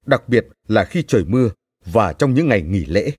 đặc 0.06 0.30
biệt 0.30 0.46
là 0.68 0.86
khi 0.86 1.04
trời 1.08 1.26
mưa 1.28 1.50
và 1.86 2.14
trong 2.14 2.34
những 2.34 2.50
ngày 2.50 2.62
nghỉ 2.62 2.86
lễ. 2.86 3.12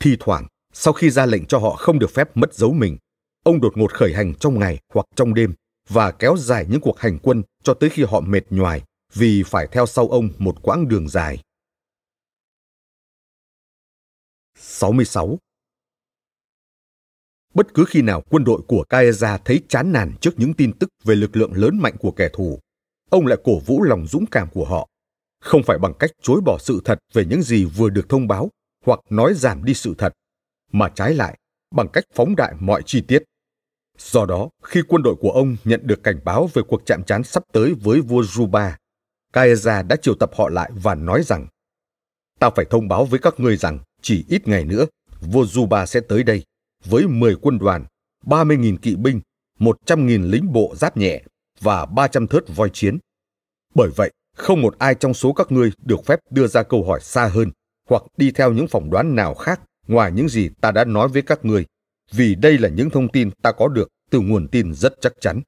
Thi 0.00 0.16
thoảng, 0.20 0.46
sau 0.72 0.92
khi 0.92 1.10
ra 1.10 1.26
lệnh 1.26 1.46
cho 1.46 1.58
họ 1.58 1.70
không 1.70 1.98
được 1.98 2.10
phép 2.10 2.36
mất 2.36 2.54
dấu 2.54 2.72
mình, 2.72 2.96
ông 3.44 3.60
đột 3.60 3.76
ngột 3.76 3.92
khởi 3.92 4.14
hành 4.14 4.34
trong 4.34 4.58
ngày 4.58 4.78
hoặc 4.94 5.06
trong 5.16 5.34
đêm 5.34 5.54
và 5.88 6.10
kéo 6.10 6.36
dài 6.36 6.66
những 6.68 6.80
cuộc 6.80 6.98
hành 6.98 7.18
quân 7.22 7.42
cho 7.62 7.74
tới 7.74 7.90
khi 7.90 8.04
họ 8.04 8.20
mệt 8.20 8.42
nhoài 8.50 8.82
vì 9.14 9.42
phải 9.46 9.66
theo 9.72 9.86
sau 9.86 10.08
ông 10.08 10.28
một 10.38 10.62
quãng 10.62 10.88
đường 10.88 11.08
dài. 11.08 11.42
66. 14.58 15.38
Bất 17.54 17.74
cứ 17.74 17.84
khi 17.88 18.02
nào 18.02 18.22
quân 18.30 18.44
đội 18.44 18.60
của 18.68 18.84
Caesar 18.88 19.40
thấy 19.44 19.62
chán 19.68 19.92
nản 19.92 20.12
trước 20.20 20.30
những 20.36 20.54
tin 20.54 20.78
tức 20.78 20.88
về 21.04 21.14
lực 21.14 21.36
lượng 21.36 21.52
lớn 21.52 21.78
mạnh 21.78 21.96
của 21.98 22.10
kẻ 22.10 22.28
thù, 22.32 22.58
ông 23.10 23.26
lại 23.26 23.38
cổ 23.44 23.58
vũ 23.58 23.82
lòng 23.82 24.06
dũng 24.06 24.26
cảm 24.26 24.48
của 24.50 24.64
họ, 24.64 24.88
không 25.40 25.62
phải 25.62 25.78
bằng 25.78 25.94
cách 25.98 26.10
chối 26.22 26.40
bỏ 26.40 26.58
sự 26.60 26.80
thật 26.84 26.98
về 27.12 27.24
những 27.24 27.42
gì 27.42 27.64
vừa 27.64 27.88
được 27.88 28.08
thông 28.08 28.28
báo 28.28 28.50
hoặc 28.84 29.00
nói 29.10 29.34
giảm 29.34 29.64
đi 29.64 29.74
sự 29.74 29.94
thật, 29.98 30.12
mà 30.72 30.88
trái 30.88 31.14
lại 31.14 31.38
bằng 31.70 31.88
cách 31.92 32.04
phóng 32.14 32.36
đại 32.36 32.54
mọi 32.60 32.82
chi 32.86 33.00
tiết. 33.08 33.22
Do 33.98 34.26
đó, 34.26 34.48
khi 34.62 34.82
quân 34.88 35.02
đội 35.02 35.14
của 35.20 35.30
ông 35.30 35.56
nhận 35.64 35.80
được 35.84 36.02
cảnh 36.02 36.20
báo 36.24 36.48
về 36.54 36.62
cuộc 36.68 36.86
chạm 36.86 37.02
trán 37.02 37.24
sắp 37.24 37.42
tới 37.52 37.74
với 37.74 38.00
vua 38.00 38.22
Juba, 38.22 38.70
Caesar 39.32 39.86
đã 39.86 39.96
triệu 39.96 40.14
tập 40.14 40.30
họ 40.34 40.48
lại 40.48 40.70
và 40.74 40.94
nói 40.94 41.22
rằng 41.22 41.46
Ta 42.38 42.50
phải 42.50 42.64
thông 42.70 42.88
báo 42.88 43.04
với 43.04 43.20
các 43.20 43.40
ngươi 43.40 43.56
rằng 43.56 43.78
chỉ 44.02 44.24
ít 44.28 44.48
ngày 44.48 44.64
nữa, 44.64 44.86
vua 45.20 45.44
Juba 45.44 45.86
sẽ 45.86 46.00
tới 46.00 46.22
đây 46.22 46.44
với 46.84 47.06
10 47.06 47.36
quân 47.36 47.58
đoàn, 47.58 47.84
30.000 48.24 48.76
kỵ 48.76 48.96
binh, 48.96 49.20
100.000 49.58 50.30
lính 50.30 50.52
bộ 50.52 50.74
giáp 50.76 50.96
nhẹ 50.96 51.22
và 51.60 51.86
300 51.86 52.26
thớt 52.26 52.44
voi 52.56 52.70
chiến. 52.72 52.98
Bởi 53.74 53.88
vậy, 53.96 54.10
không 54.36 54.62
một 54.62 54.78
ai 54.78 54.94
trong 54.94 55.14
số 55.14 55.32
các 55.32 55.52
ngươi 55.52 55.72
được 55.84 56.04
phép 56.06 56.20
đưa 56.30 56.46
ra 56.46 56.62
câu 56.62 56.84
hỏi 56.84 57.00
xa 57.00 57.26
hơn 57.26 57.50
hoặc 57.88 58.02
đi 58.16 58.30
theo 58.30 58.52
những 58.52 58.68
phỏng 58.68 58.90
đoán 58.90 59.14
nào 59.14 59.34
khác 59.34 59.60
ngoài 59.86 60.12
những 60.12 60.28
gì 60.28 60.48
ta 60.60 60.70
đã 60.70 60.84
nói 60.84 61.08
với 61.08 61.22
các 61.22 61.44
ngươi, 61.44 61.66
vì 62.12 62.34
đây 62.34 62.58
là 62.58 62.68
những 62.68 62.90
thông 62.90 63.08
tin 63.08 63.30
ta 63.42 63.52
có 63.52 63.68
được 63.68 63.88
từ 64.10 64.20
nguồn 64.20 64.48
tin 64.48 64.74
rất 64.74 64.94
chắc 65.00 65.12
chắn. 65.20 65.42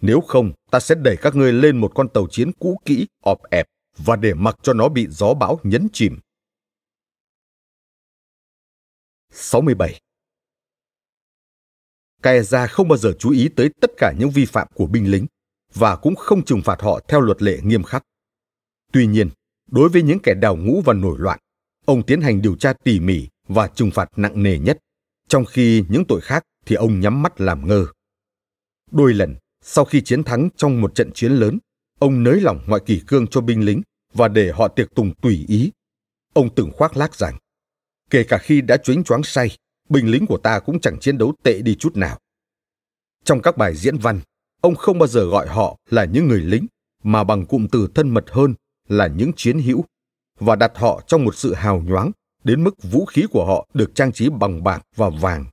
Nếu 0.00 0.20
không, 0.20 0.52
ta 0.70 0.80
sẽ 0.80 0.94
đẩy 0.94 1.16
các 1.16 1.34
ngươi 1.34 1.52
lên 1.52 1.76
một 1.76 1.92
con 1.94 2.08
tàu 2.08 2.26
chiến 2.30 2.52
cũ 2.58 2.80
kỹ, 2.84 3.06
ọp 3.20 3.38
ẹp 3.50 3.66
và 3.96 4.16
để 4.16 4.34
mặc 4.34 4.56
cho 4.62 4.72
nó 4.72 4.88
bị 4.88 5.06
gió 5.10 5.34
bão 5.34 5.60
nhấn 5.62 5.88
chìm. 5.92 6.18
67. 9.30 10.00
Caesar 12.22 12.70
không 12.70 12.88
bao 12.88 12.98
giờ 12.98 13.12
chú 13.18 13.30
ý 13.30 13.48
tới 13.56 13.70
tất 13.80 13.90
cả 13.96 14.12
những 14.18 14.30
vi 14.30 14.46
phạm 14.46 14.68
của 14.74 14.86
binh 14.86 15.10
lính 15.10 15.26
và 15.74 15.96
cũng 15.96 16.16
không 16.16 16.44
trừng 16.44 16.62
phạt 16.62 16.80
họ 16.80 17.00
theo 17.08 17.20
luật 17.20 17.42
lệ 17.42 17.58
nghiêm 17.62 17.82
khắc. 17.82 18.02
Tuy 18.92 19.06
nhiên, 19.06 19.28
đối 19.70 19.88
với 19.88 20.02
những 20.02 20.18
kẻ 20.22 20.34
đào 20.34 20.56
ngũ 20.56 20.80
và 20.80 20.92
nổi 20.92 21.18
loạn, 21.18 21.38
ông 21.84 22.02
tiến 22.06 22.20
hành 22.20 22.42
điều 22.42 22.56
tra 22.56 22.72
tỉ 22.72 23.00
mỉ 23.00 23.28
và 23.48 23.68
trừng 23.68 23.90
phạt 23.90 24.08
nặng 24.16 24.42
nề 24.42 24.58
nhất, 24.58 24.78
trong 25.32 25.44
khi 25.44 25.84
những 25.88 26.04
tội 26.08 26.20
khác 26.20 26.42
thì 26.66 26.76
ông 26.76 27.00
nhắm 27.00 27.22
mắt 27.22 27.40
làm 27.40 27.68
ngơ. 27.68 27.86
Đôi 28.90 29.14
lần, 29.14 29.36
sau 29.64 29.84
khi 29.84 30.00
chiến 30.00 30.24
thắng 30.24 30.48
trong 30.56 30.80
một 30.80 30.94
trận 30.94 31.10
chiến 31.14 31.32
lớn, 31.32 31.58
ông 31.98 32.22
nới 32.22 32.40
lỏng 32.40 32.64
mọi 32.66 32.80
kỷ 32.86 33.02
cương 33.06 33.26
cho 33.26 33.40
binh 33.40 33.64
lính 33.64 33.82
và 34.14 34.28
để 34.28 34.52
họ 34.54 34.68
tiệc 34.68 34.94
tùng 34.94 35.14
tùy 35.14 35.44
ý. 35.48 35.72
Ông 36.32 36.54
từng 36.54 36.70
khoác 36.72 36.96
lác 36.96 37.14
rằng, 37.14 37.38
kể 38.10 38.24
cả 38.24 38.38
khi 38.38 38.60
đã 38.60 38.76
chuyến 38.76 39.04
choáng 39.04 39.22
say, 39.22 39.56
binh 39.88 40.10
lính 40.10 40.26
của 40.26 40.38
ta 40.38 40.58
cũng 40.58 40.80
chẳng 40.80 40.98
chiến 41.00 41.18
đấu 41.18 41.34
tệ 41.42 41.62
đi 41.62 41.74
chút 41.74 41.96
nào. 41.96 42.18
Trong 43.24 43.42
các 43.42 43.56
bài 43.56 43.76
diễn 43.76 43.98
văn, 43.98 44.20
ông 44.60 44.74
không 44.74 44.98
bao 44.98 45.06
giờ 45.06 45.24
gọi 45.24 45.46
họ 45.46 45.76
là 45.90 46.04
những 46.04 46.28
người 46.28 46.40
lính, 46.40 46.66
mà 47.02 47.24
bằng 47.24 47.46
cụm 47.46 47.66
từ 47.72 47.88
thân 47.94 48.08
mật 48.08 48.24
hơn 48.30 48.54
là 48.88 49.06
những 49.06 49.32
chiến 49.36 49.58
hữu, 49.58 49.84
và 50.38 50.56
đặt 50.56 50.72
họ 50.74 51.02
trong 51.06 51.24
một 51.24 51.34
sự 51.34 51.54
hào 51.54 51.80
nhoáng 51.80 52.10
đến 52.44 52.64
mức 52.64 52.82
vũ 52.82 53.04
khí 53.04 53.26
của 53.30 53.46
họ 53.46 53.68
được 53.74 53.94
trang 53.94 54.12
trí 54.12 54.28
bằng 54.28 54.64
bạc 54.64 54.82
và 54.96 55.10
vàng, 55.10 55.44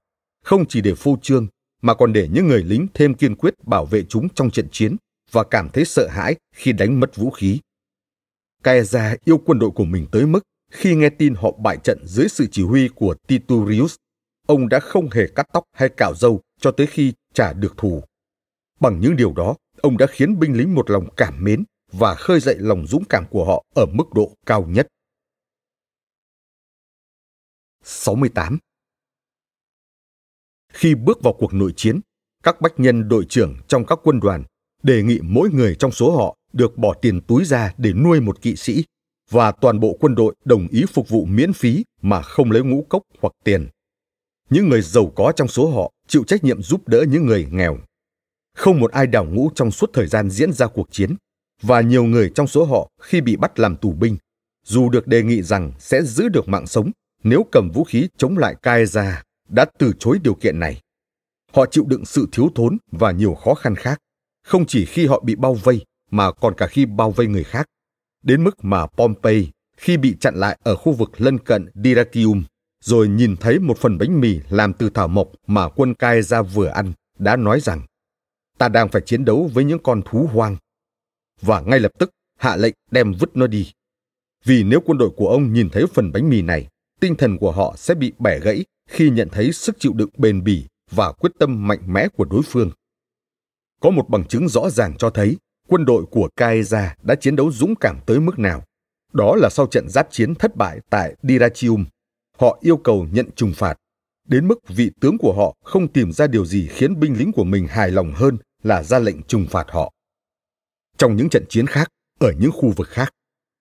không 0.43 0.65
chỉ 0.65 0.81
để 0.81 0.95
phô 0.95 1.17
trương, 1.21 1.47
mà 1.81 1.93
còn 1.93 2.13
để 2.13 2.27
những 2.31 2.47
người 2.47 2.63
lính 2.63 2.87
thêm 2.93 3.13
kiên 3.13 3.35
quyết 3.35 3.53
bảo 3.63 3.85
vệ 3.85 4.03
chúng 4.09 4.29
trong 4.29 4.51
trận 4.51 4.67
chiến 4.71 4.95
và 5.31 5.43
cảm 5.43 5.69
thấy 5.69 5.85
sợ 5.85 6.07
hãi 6.07 6.35
khi 6.55 6.71
đánh 6.71 6.99
mất 6.99 7.15
vũ 7.15 7.29
khí. 7.29 7.59
Caesar 8.63 9.15
yêu 9.25 9.37
quân 9.45 9.59
đội 9.59 9.71
của 9.71 9.85
mình 9.85 10.05
tới 10.11 10.25
mức 10.25 10.43
khi 10.71 10.95
nghe 10.95 11.09
tin 11.09 11.35
họ 11.35 11.51
bại 11.51 11.77
trận 11.83 11.99
dưới 12.05 12.27
sự 12.29 12.47
chỉ 12.51 12.63
huy 12.63 12.87
của 12.95 13.15
Titurius 13.27 13.95
ông 14.49 14.69
đã 14.69 14.79
không 14.79 15.09
hề 15.09 15.27
cắt 15.35 15.47
tóc 15.53 15.63
hay 15.73 15.89
cạo 15.89 16.13
râu 16.15 16.41
cho 16.59 16.71
tới 16.71 16.87
khi 16.87 17.13
trả 17.33 17.53
được 17.53 17.77
thù. 17.77 18.03
Bằng 18.79 18.99
những 18.99 19.15
điều 19.15 19.33
đó, 19.33 19.55
ông 19.81 19.97
đã 19.97 20.07
khiến 20.07 20.39
binh 20.39 20.57
lính 20.57 20.75
một 20.75 20.89
lòng 20.89 21.07
cảm 21.17 21.43
mến 21.43 21.63
và 21.91 22.15
khơi 22.15 22.39
dậy 22.39 22.55
lòng 22.59 22.87
dũng 22.87 23.03
cảm 23.09 23.25
của 23.29 23.45
họ 23.45 23.63
ở 23.75 23.85
mức 23.85 24.13
độ 24.13 24.31
cao 24.45 24.65
nhất. 24.69 24.87
68. 27.83 28.57
Khi 30.73 30.95
bước 30.95 31.21
vào 31.23 31.33
cuộc 31.33 31.53
nội 31.53 31.73
chiến, 31.75 31.99
các 32.43 32.61
bách 32.61 32.79
nhân 32.79 33.09
đội 33.09 33.25
trưởng 33.29 33.55
trong 33.67 33.85
các 33.85 33.99
quân 34.03 34.19
đoàn 34.19 34.43
đề 34.83 35.03
nghị 35.03 35.19
mỗi 35.23 35.49
người 35.49 35.75
trong 35.75 35.91
số 35.91 36.17
họ 36.17 36.35
được 36.53 36.77
bỏ 36.77 36.93
tiền 36.93 37.21
túi 37.21 37.45
ra 37.45 37.73
để 37.77 37.93
nuôi 37.93 38.21
một 38.21 38.41
kỵ 38.41 38.55
sĩ 38.55 38.83
và 39.29 39.51
toàn 39.51 39.79
bộ 39.79 39.97
quân 39.99 40.15
đội 40.15 40.35
đồng 40.45 40.67
ý 40.67 40.83
phục 40.93 41.09
vụ 41.09 41.25
miễn 41.25 41.53
phí 41.53 41.83
mà 42.01 42.21
không 42.21 42.51
lấy 42.51 42.63
ngũ 42.63 42.85
cốc 42.89 43.03
hoặc 43.21 43.33
tiền 43.43 43.69
những 44.49 44.69
người 44.69 44.81
giàu 44.81 45.11
có 45.15 45.31
trong 45.35 45.47
số 45.47 45.69
họ 45.69 45.91
chịu 46.07 46.23
trách 46.23 46.43
nhiệm 46.43 46.61
giúp 46.61 46.87
đỡ 46.87 47.05
những 47.09 47.25
người 47.25 47.47
nghèo. 47.51 47.77
Không 48.57 48.79
một 48.79 48.91
ai 48.91 49.07
đào 49.07 49.25
ngũ 49.25 49.49
trong 49.55 49.71
suốt 49.71 49.89
thời 49.93 50.07
gian 50.07 50.29
diễn 50.29 50.53
ra 50.53 50.67
cuộc 50.67 50.87
chiến, 50.91 51.15
và 51.61 51.81
nhiều 51.81 52.03
người 52.03 52.31
trong 52.35 52.47
số 52.47 52.65
họ 52.65 52.89
khi 53.01 53.21
bị 53.21 53.35
bắt 53.35 53.59
làm 53.59 53.75
tù 53.75 53.91
binh, 53.91 54.17
dù 54.65 54.89
được 54.89 55.07
đề 55.07 55.23
nghị 55.23 55.41
rằng 55.41 55.71
sẽ 55.79 56.01
giữ 56.01 56.29
được 56.29 56.47
mạng 56.47 56.67
sống 56.67 56.91
nếu 57.23 57.45
cầm 57.51 57.69
vũ 57.73 57.83
khí 57.83 58.07
chống 58.17 58.37
lại 58.37 58.55
Caesar, 58.61 59.15
đã 59.49 59.65
từ 59.77 59.93
chối 59.99 60.19
điều 60.23 60.33
kiện 60.33 60.59
này. 60.59 60.81
Họ 61.53 61.65
chịu 61.65 61.85
đựng 61.87 62.05
sự 62.05 62.27
thiếu 62.31 62.49
thốn 62.55 62.77
và 62.91 63.11
nhiều 63.11 63.35
khó 63.35 63.53
khăn 63.53 63.75
khác, 63.75 63.99
không 64.43 64.65
chỉ 64.65 64.85
khi 64.85 65.05
họ 65.05 65.19
bị 65.25 65.35
bao 65.35 65.53
vây 65.53 65.85
mà 66.11 66.31
còn 66.31 66.53
cả 66.57 66.67
khi 66.67 66.85
bao 66.85 67.11
vây 67.11 67.27
người 67.27 67.43
khác, 67.43 67.65
đến 68.23 68.43
mức 68.43 68.63
mà 68.63 68.85
Pompey 68.85 69.47
khi 69.77 69.97
bị 69.97 70.15
chặn 70.19 70.35
lại 70.35 70.59
ở 70.63 70.75
khu 70.75 70.93
vực 70.93 71.21
lân 71.21 71.37
cận 71.37 71.69
Dyrrhachium, 71.83 72.43
rồi 72.83 73.07
nhìn 73.07 73.35
thấy 73.37 73.59
một 73.59 73.77
phần 73.77 73.97
bánh 73.97 74.21
mì 74.21 74.39
làm 74.49 74.73
từ 74.73 74.89
thảo 74.89 75.07
mộc 75.07 75.31
mà 75.47 75.69
quân 75.69 75.93
Caesar 75.93 76.45
vừa 76.53 76.67
ăn, 76.67 76.93
đã 77.19 77.35
nói 77.35 77.59
rằng 77.59 77.81
ta 78.57 78.69
đang 78.69 78.89
phải 78.89 79.01
chiến 79.05 79.25
đấu 79.25 79.49
với 79.53 79.63
những 79.63 79.79
con 79.83 80.01
thú 80.05 80.29
hoang. 80.33 80.57
Và 81.41 81.61
ngay 81.61 81.79
lập 81.79 81.91
tức 81.99 82.11
hạ 82.37 82.55
lệnh 82.55 82.73
đem 82.91 83.13
vứt 83.19 83.37
nó 83.37 83.47
đi. 83.47 83.71
Vì 84.45 84.63
nếu 84.63 84.79
quân 84.85 84.97
đội 84.97 85.09
của 85.17 85.29
ông 85.29 85.53
nhìn 85.53 85.69
thấy 85.69 85.85
phần 85.93 86.11
bánh 86.11 86.29
mì 86.29 86.41
này, 86.41 86.67
tinh 86.99 87.15
thần 87.15 87.37
của 87.37 87.51
họ 87.51 87.75
sẽ 87.77 87.95
bị 87.95 88.13
bẻ 88.19 88.39
gãy 88.39 88.65
khi 88.89 89.09
nhận 89.09 89.29
thấy 89.31 89.51
sức 89.51 89.75
chịu 89.79 89.93
đựng 89.93 90.09
bền 90.17 90.43
bỉ 90.43 90.65
và 90.91 91.11
quyết 91.11 91.31
tâm 91.39 91.67
mạnh 91.67 91.93
mẽ 91.93 92.07
của 92.07 92.25
đối 92.25 92.41
phương. 92.45 92.71
Có 93.81 93.89
một 93.89 94.09
bằng 94.09 94.27
chứng 94.27 94.47
rõ 94.47 94.69
ràng 94.69 94.97
cho 94.97 95.09
thấy 95.09 95.37
quân 95.67 95.85
đội 95.85 96.05
của 96.11 96.29
Caesar 96.35 96.89
đã 97.01 97.15
chiến 97.15 97.35
đấu 97.35 97.51
dũng 97.51 97.75
cảm 97.75 97.99
tới 98.05 98.19
mức 98.19 98.39
nào. 98.39 98.63
Đó 99.13 99.35
là 99.35 99.49
sau 99.49 99.67
trận 99.67 99.89
giáp 99.89 100.07
chiến 100.11 100.35
thất 100.35 100.55
bại 100.55 100.79
tại 100.89 101.15
Dyrrhachium, 101.23 101.85
họ 102.37 102.57
yêu 102.61 102.77
cầu 102.77 103.07
nhận 103.11 103.29
trừng 103.35 103.53
phạt, 103.55 103.77
đến 104.27 104.47
mức 104.47 104.59
vị 104.67 104.91
tướng 105.01 105.17
của 105.17 105.33
họ 105.33 105.55
không 105.63 105.87
tìm 105.87 106.11
ra 106.11 106.27
điều 106.27 106.45
gì 106.45 106.67
khiến 106.67 106.99
binh 106.99 107.17
lính 107.17 107.31
của 107.31 107.43
mình 107.43 107.67
hài 107.67 107.91
lòng 107.91 108.13
hơn 108.15 108.37
là 108.63 108.83
ra 108.83 108.99
lệnh 108.99 109.23
trừng 109.23 109.47
phạt 109.49 109.67
họ. 109.69 109.93
Trong 110.97 111.15
những 111.15 111.29
trận 111.29 111.45
chiến 111.49 111.67
khác, 111.67 111.87
ở 112.19 112.31
những 112.39 112.51
khu 112.51 112.73
vực 112.75 112.87
khác, 112.87 113.13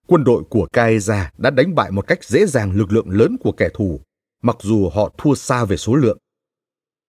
quân 0.08 0.24
đội 0.24 0.42
của 0.50 0.66
Caesar 0.72 1.26
đã 1.38 1.50
đánh 1.50 1.74
bại 1.74 1.90
một 1.90 2.06
cách 2.06 2.24
dễ 2.24 2.46
dàng 2.46 2.72
lực 2.72 2.92
lượng 2.92 3.10
lớn 3.10 3.36
của 3.40 3.52
kẻ 3.52 3.68
thù, 3.74 4.00
mặc 4.42 4.56
dù 4.60 4.88
họ 4.88 5.12
thua 5.18 5.34
xa 5.34 5.64
về 5.64 5.76
số 5.76 5.94
lượng. 5.94 6.18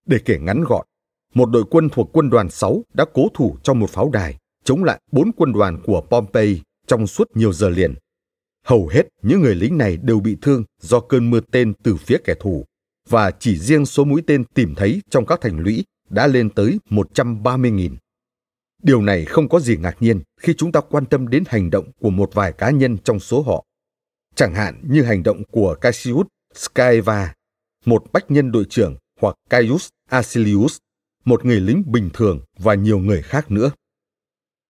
Để 0.05 0.19
kể 0.25 0.39
ngắn 0.39 0.63
gọn, 0.63 0.85
một 1.33 1.45
đội 1.45 1.63
quân 1.69 1.89
thuộc 1.89 2.09
quân 2.13 2.29
đoàn 2.29 2.49
6 2.49 2.83
đã 2.93 3.05
cố 3.13 3.27
thủ 3.33 3.57
trong 3.63 3.79
một 3.79 3.89
pháo 3.89 4.09
đài, 4.09 4.37
chống 4.63 4.83
lại 4.83 4.99
bốn 5.11 5.31
quân 5.31 5.53
đoàn 5.53 5.81
của 5.85 6.01
Pompey 6.01 6.61
trong 6.87 7.07
suốt 7.07 7.27
nhiều 7.33 7.53
giờ 7.53 7.69
liền. 7.69 7.93
Hầu 8.65 8.87
hết 8.87 9.03
những 9.21 9.41
người 9.41 9.55
lính 9.55 9.77
này 9.77 9.97
đều 9.97 10.19
bị 10.19 10.37
thương 10.41 10.63
do 10.81 10.99
cơn 10.99 11.29
mưa 11.29 11.39
tên 11.51 11.73
từ 11.83 11.95
phía 11.95 12.17
kẻ 12.23 12.33
thù, 12.39 12.65
và 13.09 13.31
chỉ 13.31 13.57
riêng 13.57 13.85
số 13.85 14.03
mũi 14.05 14.21
tên 14.27 14.43
tìm 14.53 14.75
thấy 14.75 15.01
trong 15.09 15.25
các 15.25 15.41
thành 15.41 15.59
lũy 15.59 15.85
đã 16.09 16.27
lên 16.27 16.49
tới 16.49 16.79
130.000. 16.89 17.95
Điều 18.83 19.01
này 19.01 19.25
không 19.25 19.49
có 19.49 19.59
gì 19.59 19.77
ngạc 19.77 19.95
nhiên 19.99 20.21
khi 20.41 20.53
chúng 20.57 20.71
ta 20.71 20.81
quan 20.81 21.05
tâm 21.05 21.27
đến 21.27 21.43
hành 21.47 21.69
động 21.69 21.91
của 21.99 22.09
một 22.09 22.33
vài 22.33 22.53
cá 22.53 22.69
nhân 22.69 22.97
trong 23.03 23.19
số 23.19 23.41
họ. 23.41 23.65
Chẳng 24.35 24.55
hạn 24.55 24.81
như 24.87 25.03
hành 25.03 25.23
động 25.23 25.43
của 25.51 25.75
Cassius 25.81 26.27
Scaeva, 26.55 27.33
một 27.85 28.03
bách 28.13 28.31
nhân 28.31 28.51
đội 28.51 28.65
trưởng 28.69 28.95
hoặc 29.19 29.35
Caius 29.49 29.87
Acilius, 30.09 30.77
một 31.25 31.45
người 31.45 31.59
lính 31.59 31.83
bình 31.91 32.09
thường 32.13 32.41
và 32.57 32.73
nhiều 32.73 32.99
người 32.99 33.21
khác 33.21 33.51
nữa. 33.51 33.71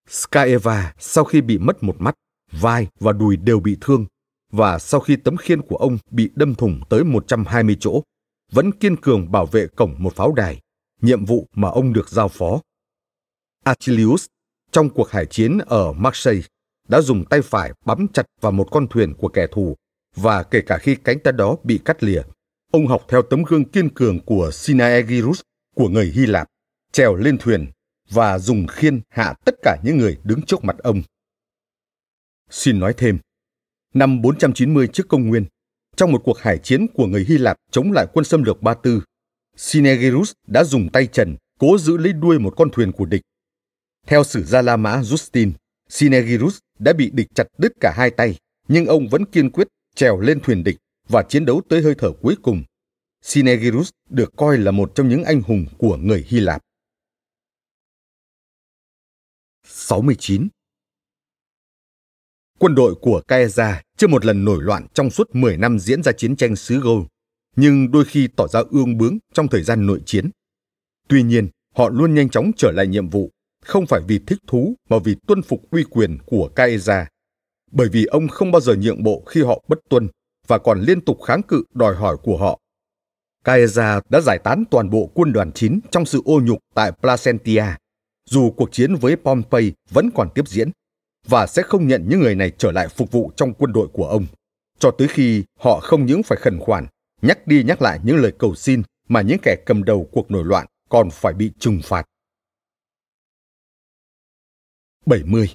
Scaeva 0.09 0.93
sau 0.99 1.23
khi 1.23 1.41
bị 1.41 1.57
mất 1.57 1.83
một 1.83 1.95
mắt, 1.99 2.15
vai 2.51 2.88
và 2.99 3.11
đùi 3.11 3.38
đều 3.38 3.59
bị 3.59 3.77
thương 3.81 4.05
và 4.51 4.79
sau 4.79 4.99
khi 4.99 5.15
tấm 5.15 5.38
khiên 5.38 5.61
của 5.61 5.75
ông 5.75 5.97
bị 6.11 6.29
đâm 6.35 6.55
thủng 6.55 6.81
tới 6.89 7.03
120 7.03 7.77
chỗ, 7.79 8.03
vẫn 8.51 8.71
kiên 8.71 8.95
cường 8.95 9.31
bảo 9.31 9.45
vệ 9.45 9.67
cổng 9.67 9.95
một 9.97 10.15
pháo 10.15 10.31
đài, 10.31 10.59
nhiệm 11.01 11.25
vụ 11.25 11.47
mà 11.53 11.69
ông 11.69 11.93
được 11.93 12.09
giao 12.09 12.27
phó. 12.27 12.61
Achilles, 13.69 14.25
trong 14.72 14.89
cuộc 14.89 15.09
hải 15.09 15.25
chiến 15.25 15.57
ở 15.57 15.91
Marseille, 15.91 16.48
đã 16.88 17.01
dùng 17.01 17.25
tay 17.25 17.41
phải 17.41 17.72
bấm 17.85 18.07
chặt 18.14 18.25
vào 18.41 18.51
một 18.51 18.67
con 18.72 18.88
thuyền 18.88 19.14
của 19.14 19.27
kẻ 19.27 19.48
thù 19.51 19.75
và 20.15 20.43
kể 20.43 20.61
cả 20.61 20.77
khi 20.77 20.95
cánh 20.95 21.19
tay 21.19 21.33
đó 21.33 21.56
bị 21.64 21.80
cắt 21.85 22.03
lìa, 22.03 22.22
ông 22.72 22.88
học 22.88 23.06
theo 23.07 23.22
tấm 23.22 23.43
gương 23.43 23.65
kiên 23.65 23.89
cường 23.89 24.19
của 24.25 24.51
Sinaegirus 24.53 25.41
của 25.75 25.89
người 25.89 26.11
Hy 26.15 26.25
Lạp, 26.25 26.48
trèo 26.91 27.15
lên 27.15 27.38
thuyền 27.38 27.67
và 28.09 28.39
dùng 28.39 28.67
khiên 28.67 29.01
hạ 29.09 29.33
tất 29.45 29.56
cả 29.64 29.77
những 29.83 29.98
người 29.98 30.17
đứng 30.23 30.41
trước 30.41 30.64
mặt 30.64 30.75
ông. 30.77 31.01
Xin 32.49 32.80
nói 32.80 32.93
thêm, 32.98 33.19
năm 33.93 34.22
490 34.22 34.88
trước 34.88 35.07
công 35.07 35.27
nguyên, 35.27 35.45
trong 35.95 36.11
một 36.11 36.22
cuộc 36.25 36.39
hải 36.39 36.57
chiến 36.57 36.88
của 36.93 37.07
người 37.07 37.25
Hy 37.27 37.38
Lạp 37.38 37.57
chống 37.72 37.91
lại 37.91 38.07
quân 38.14 38.25
xâm 38.25 38.43
lược 38.43 38.61
Ba 38.61 38.73
Tư, 38.73 39.01
Sinaegirus 39.57 40.31
đã 40.48 40.64
dùng 40.64 40.89
tay 40.89 41.07
trần 41.07 41.35
cố 41.59 41.77
giữ 41.77 41.98
lấy 41.98 42.14
đuôi 42.14 42.39
một 42.39 42.53
con 42.57 42.69
thuyền 42.72 42.91
của 42.91 43.06
địch. 43.06 43.22
Theo 44.09 44.23
sử 44.23 44.43
gia 44.43 44.61
La 44.61 44.77
Mã 44.77 45.01
Justin, 45.01 45.51
Sinegirus 45.89 46.57
đã 46.79 46.93
bị 46.93 47.11
địch 47.13 47.27
chặt 47.35 47.47
đứt 47.57 47.71
cả 47.79 47.93
hai 47.97 48.11
tay, 48.11 48.38
nhưng 48.67 48.85
ông 48.85 49.07
vẫn 49.07 49.25
kiên 49.25 49.49
quyết 49.51 49.67
trèo 49.95 50.19
lên 50.19 50.39
thuyền 50.43 50.63
địch 50.63 50.77
và 51.09 51.23
chiến 51.29 51.45
đấu 51.45 51.61
tới 51.69 51.81
hơi 51.81 51.95
thở 51.97 52.11
cuối 52.21 52.35
cùng. 52.41 52.63
Sinegirus 53.21 53.89
được 54.09 54.33
coi 54.38 54.57
là 54.57 54.71
một 54.71 54.91
trong 54.95 55.09
những 55.09 55.23
anh 55.23 55.41
hùng 55.41 55.65
của 55.77 55.97
người 55.97 56.25
Hy 56.27 56.39
Lạp. 56.39 56.61
69. 59.63 60.47
Quân 62.59 62.75
đội 62.75 62.95
của 63.01 63.21
Caesar 63.27 63.75
chưa 63.97 64.07
một 64.07 64.25
lần 64.25 64.45
nổi 64.45 64.63
loạn 64.63 64.88
trong 64.93 65.09
suốt 65.09 65.35
10 65.35 65.57
năm 65.57 65.79
diễn 65.79 66.03
ra 66.03 66.11
chiến 66.11 66.35
tranh 66.35 66.55
xứ 66.55 66.81
Gaul, 66.83 67.03
nhưng 67.55 67.91
đôi 67.91 68.05
khi 68.05 68.27
tỏ 68.35 68.47
ra 68.47 68.61
ương 68.71 68.97
bướng 68.97 69.17
trong 69.33 69.47
thời 69.47 69.63
gian 69.63 69.88
nội 69.88 70.01
chiến. 70.05 70.29
Tuy 71.07 71.23
nhiên, 71.23 71.49
họ 71.75 71.89
luôn 71.89 72.15
nhanh 72.15 72.29
chóng 72.29 72.51
trở 72.57 72.71
lại 72.71 72.88
nhiệm 72.88 73.09
vụ, 73.09 73.31
không 73.65 73.85
phải 73.85 74.01
vì 74.07 74.19
thích 74.27 74.39
thú 74.47 74.75
mà 74.89 74.97
vì 75.03 75.15
tuân 75.27 75.41
phục 75.41 75.71
uy 75.71 75.83
quyền 75.83 76.17
của 76.25 76.49
Caesar. 76.55 77.07
Bởi 77.71 77.89
vì 77.89 78.05
ông 78.05 78.27
không 78.27 78.51
bao 78.51 78.61
giờ 78.61 78.75
nhượng 78.75 79.03
bộ 79.03 79.23
khi 79.25 79.43
họ 79.43 79.63
bất 79.67 79.79
tuân 79.89 80.07
và 80.47 80.57
còn 80.57 80.81
liên 80.81 81.01
tục 81.01 81.21
kháng 81.21 81.41
cự 81.43 81.63
đòi 81.73 81.95
hỏi 81.95 82.17
của 82.23 82.38
họ. 82.38 82.59
Caesar 83.43 84.01
đã 84.09 84.21
giải 84.21 84.38
tán 84.38 84.63
toàn 84.71 84.89
bộ 84.89 85.11
quân 85.13 85.33
đoàn 85.33 85.51
9 85.51 85.79
trong 85.91 86.05
sự 86.05 86.21
ô 86.25 86.39
nhục 86.43 86.59
tại 86.73 86.91
Placentia, 86.91 87.65
dù 88.29 88.51
cuộc 88.51 88.71
chiến 88.71 88.95
với 88.95 89.15
Pompey 89.15 89.71
vẫn 89.89 90.09
còn 90.15 90.29
tiếp 90.35 90.47
diễn, 90.47 90.71
và 91.27 91.47
sẽ 91.47 91.61
không 91.61 91.88
nhận 91.88 92.05
những 92.09 92.19
người 92.19 92.35
này 92.35 92.51
trở 92.57 92.71
lại 92.71 92.88
phục 92.88 93.11
vụ 93.11 93.31
trong 93.35 93.53
quân 93.53 93.73
đội 93.73 93.88
của 93.93 94.05
ông, 94.05 94.25
cho 94.79 94.91
tới 94.91 95.07
khi 95.07 95.43
họ 95.59 95.79
không 95.79 96.05
những 96.05 96.23
phải 96.23 96.38
khẩn 96.41 96.59
khoản, 96.59 96.85
nhắc 97.21 97.47
đi 97.47 97.63
nhắc 97.63 97.81
lại 97.81 97.99
những 98.03 98.17
lời 98.17 98.31
cầu 98.38 98.55
xin 98.55 98.81
mà 99.07 99.21
những 99.21 99.38
kẻ 99.43 99.55
cầm 99.65 99.83
đầu 99.83 100.07
cuộc 100.11 100.31
nổi 100.31 100.43
loạn 100.43 100.65
còn 100.89 101.09
phải 101.09 101.33
bị 101.33 101.51
trừng 101.59 101.79
phạt. 101.83 102.05
70. 105.05 105.49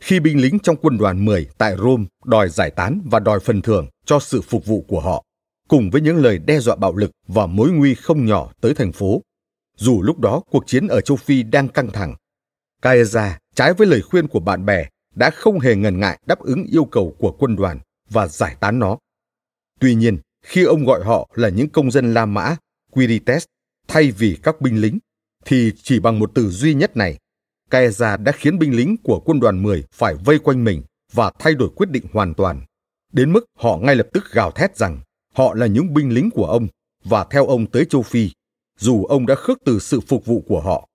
Khi 0.00 0.20
binh 0.20 0.40
lính 0.40 0.58
trong 0.58 0.76
quân 0.76 0.98
đoàn 0.98 1.24
10 1.24 1.48
tại 1.58 1.76
Rome 1.76 2.04
đòi 2.24 2.48
giải 2.48 2.70
tán 2.70 3.00
và 3.04 3.18
đòi 3.18 3.40
phần 3.40 3.62
thưởng 3.62 3.88
cho 4.04 4.20
sự 4.20 4.40
phục 4.40 4.66
vụ 4.66 4.84
của 4.88 5.00
họ, 5.00 5.24
cùng 5.68 5.90
với 5.90 6.00
những 6.00 6.16
lời 6.16 6.38
đe 6.38 6.60
dọa 6.60 6.76
bạo 6.76 6.96
lực 6.96 7.10
và 7.26 7.46
mối 7.46 7.70
nguy 7.70 7.94
không 7.94 8.26
nhỏ 8.26 8.52
tới 8.60 8.74
thành 8.74 8.92
phố, 8.92 9.22
dù 9.76 10.02
lúc 10.02 10.18
đó 10.18 10.42
cuộc 10.50 10.66
chiến 10.66 10.86
ở 10.88 11.00
châu 11.00 11.16
Phi 11.16 11.42
đang 11.42 11.68
căng 11.68 11.90
thẳng. 11.90 12.14
Caesar, 12.82 13.32
trái 13.54 13.74
với 13.74 13.86
lời 13.86 14.02
khuyên 14.02 14.28
của 14.28 14.40
bạn 14.40 14.64
bè, 14.66 14.88
đã 15.14 15.30
không 15.30 15.60
hề 15.60 15.76
ngần 15.76 16.00
ngại 16.00 16.20
đáp 16.26 16.38
ứng 16.38 16.64
yêu 16.64 16.84
cầu 16.84 17.16
của 17.18 17.36
quân 17.38 17.56
đoàn 17.56 17.78
và 18.10 18.26
giải 18.26 18.56
tán 18.60 18.78
nó. 18.78 18.98
Tuy 19.80 19.94
nhiên, 19.94 20.18
khi 20.42 20.64
ông 20.64 20.84
gọi 20.84 21.04
họ 21.04 21.30
là 21.34 21.48
những 21.48 21.68
công 21.68 21.90
dân 21.90 22.14
La 22.14 22.26
Mã, 22.26 22.56
Quirites, 22.90 23.44
thay 23.88 24.10
vì 24.10 24.38
các 24.42 24.60
binh 24.60 24.80
lính, 24.80 24.98
thì 25.44 25.72
chỉ 25.82 26.00
bằng 26.00 26.18
một 26.18 26.30
từ 26.34 26.50
duy 26.50 26.74
nhất 26.74 26.96
này, 26.96 27.18
Caesar 27.70 28.20
đã 28.20 28.32
khiến 28.32 28.58
binh 28.58 28.76
lính 28.76 28.96
của 29.02 29.20
quân 29.24 29.40
đoàn 29.40 29.62
10 29.62 29.84
phải 29.92 30.14
vây 30.14 30.38
quanh 30.38 30.64
mình 30.64 30.82
và 31.12 31.32
thay 31.38 31.54
đổi 31.54 31.70
quyết 31.76 31.90
định 31.90 32.04
hoàn 32.12 32.34
toàn. 32.34 32.62
Đến 33.12 33.32
mức 33.32 33.44
họ 33.58 33.76
ngay 33.76 33.96
lập 33.96 34.06
tức 34.12 34.24
gào 34.32 34.50
thét 34.50 34.76
rằng 34.76 35.00
họ 35.34 35.54
là 35.54 35.66
những 35.66 35.94
binh 35.94 36.14
lính 36.14 36.30
của 36.30 36.46
ông 36.46 36.68
và 37.04 37.26
theo 37.30 37.46
ông 37.46 37.70
tới 37.70 37.84
châu 37.84 38.02
Phi, 38.02 38.30
dù 38.78 39.04
ông 39.04 39.26
đã 39.26 39.34
khước 39.34 39.58
từ 39.64 39.78
sự 39.78 40.00
phục 40.00 40.26
vụ 40.26 40.44
của 40.46 40.60
họ. 40.60 40.88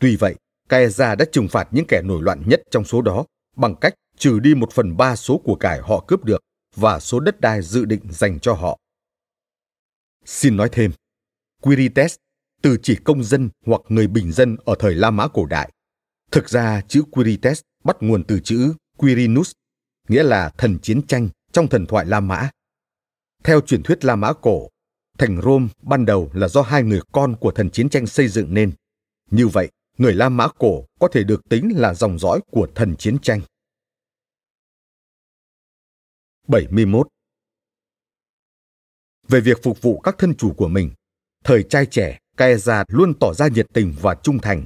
Tuy 0.00 0.16
vậy, 0.16 0.34
Caesar 0.68 1.18
đã 1.18 1.24
trừng 1.32 1.48
phạt 1.48 1.68
những 1.70 1.84
kẻ 1.88 2.02
nổi 2.04 2.22
loạn 2.22 2.42
nhất 2.46 2.62
trong 2.70 2.84
số 2.84 3.02
đó 3.02 3.24
bằng 3.56 3.74
cách 3.74 3.94
trừ 4.18 4.38
đi 4.38 4.54
một 4.54 4.72
phần 4.72 4.96
ba 4.96 5.16
số 5.16 5.38
của 5.38 5.54
cải 5.54 5.80
họ 5.80 6.04
cướp 6.06 6.24
được 6.24 6.40
và 6.76 7.00
số 7.00 7.20
đất 7.20 7.40
đai 7.40 7.62
dự 7.62 7.84
định 7.84 8.00
dành 8.10 8.40
cho 8.40 8.52
họ. 8.52 8.78
Xin 10.24 10.56
nói 10.56 10.68
thêm, 10.72 10.90
Quirites 11.62 12.16
từ 12.62 12.76
chỉ 12.82 12.96
công 13.04 13.24
dân 13.24 13.50
hoặc 13.66 13.80
người 13.88 14.06
bình 14.06 14.32
dân 14.32 14.56
ở 14.64 14.74
thời 14.78 14.94
La 14.94 15.10
Mã 15.10 15.28
cổ 15.28 15.46
đại. 15.46 15.72
Thực 16.30 16.48
ra 16.48 16.80
chữ 16.88 17.02
Quirites 17.10 17.60
bắt 17.84 17.96
nguồn 18.00 18.24
từ 18.24 18.40
chữ 18.44 18.74
Quirinus, 18.96 19.52
nghĩa 20.08 20.22
là 20.22 20.48
thần 20.58 20.78
chiến 20.78 21.06
tranh 21.06 21.28
trong 21.52 21.68
thần 21.68 21.86
thoại 21.86 22.06
La 22.06 22.20
Mã. 22.20 22.50
Theo 23.44 23.60
truyền 23.60 23.82
thuyết 23.82 24.04
La 24.04 24.16
Mã 24.16 24.32
cổ, 24.32 24.68
thành 25.18 25.40
Rome 25.42 25.68
ban 25.82 26.06
đầu 26.06 26.30
là 26.34 26.48
do 26.48 26.62
hai 26.62 26.82
người 26.82 27.00
con 27.12 27.36
của 27.40 27.50
thần 27.50 27.70
chiến 27.70 27.88
tranh 27.88 28.06
xây 28.06 28.28
dựng 28.28 28.54
nên. 28.54 28.72
Như 29.30 29.48
vậy, 29.48 29.70
người 29.98 30.14
La 30.14 30.28
Mã 30.28 30.48
cổ 30.58 30.86
có 31.00 31.08
thể 31.12 31.24
được 31.24 31.48
tính 31.48 31.72
là 31.76 31.94
dòng 31.94 32.18
dõi 32.18 32.40
của 32.50 32.68
thần 32.74 32.96
chiến 32.96 33.18
tranh. 33.18 33.40
71. 36.48 37.08
về 39.28 39.40
việc 39.40 39.62
phục 39.62 39.82
vụ 39.82 40.00
các 40.00 40.14
thân 40.18 40.34
chủ 40.34 40.54
của 40.56 40.68
mình. 40.68 40.90
Thời 41.44 41.62
trai 41.62 41.86
trẻ, 41.86 42.18
Caesar 42.36 42.82
luôn 42.88 43.14
tỏ 43.20 43.32
ra 43.34 43.48
nhiệt 43.48 43.66
tình 43.72 43.94
và 44.00 44.14
trung 44.14 44.38
thành. 44.38 44.64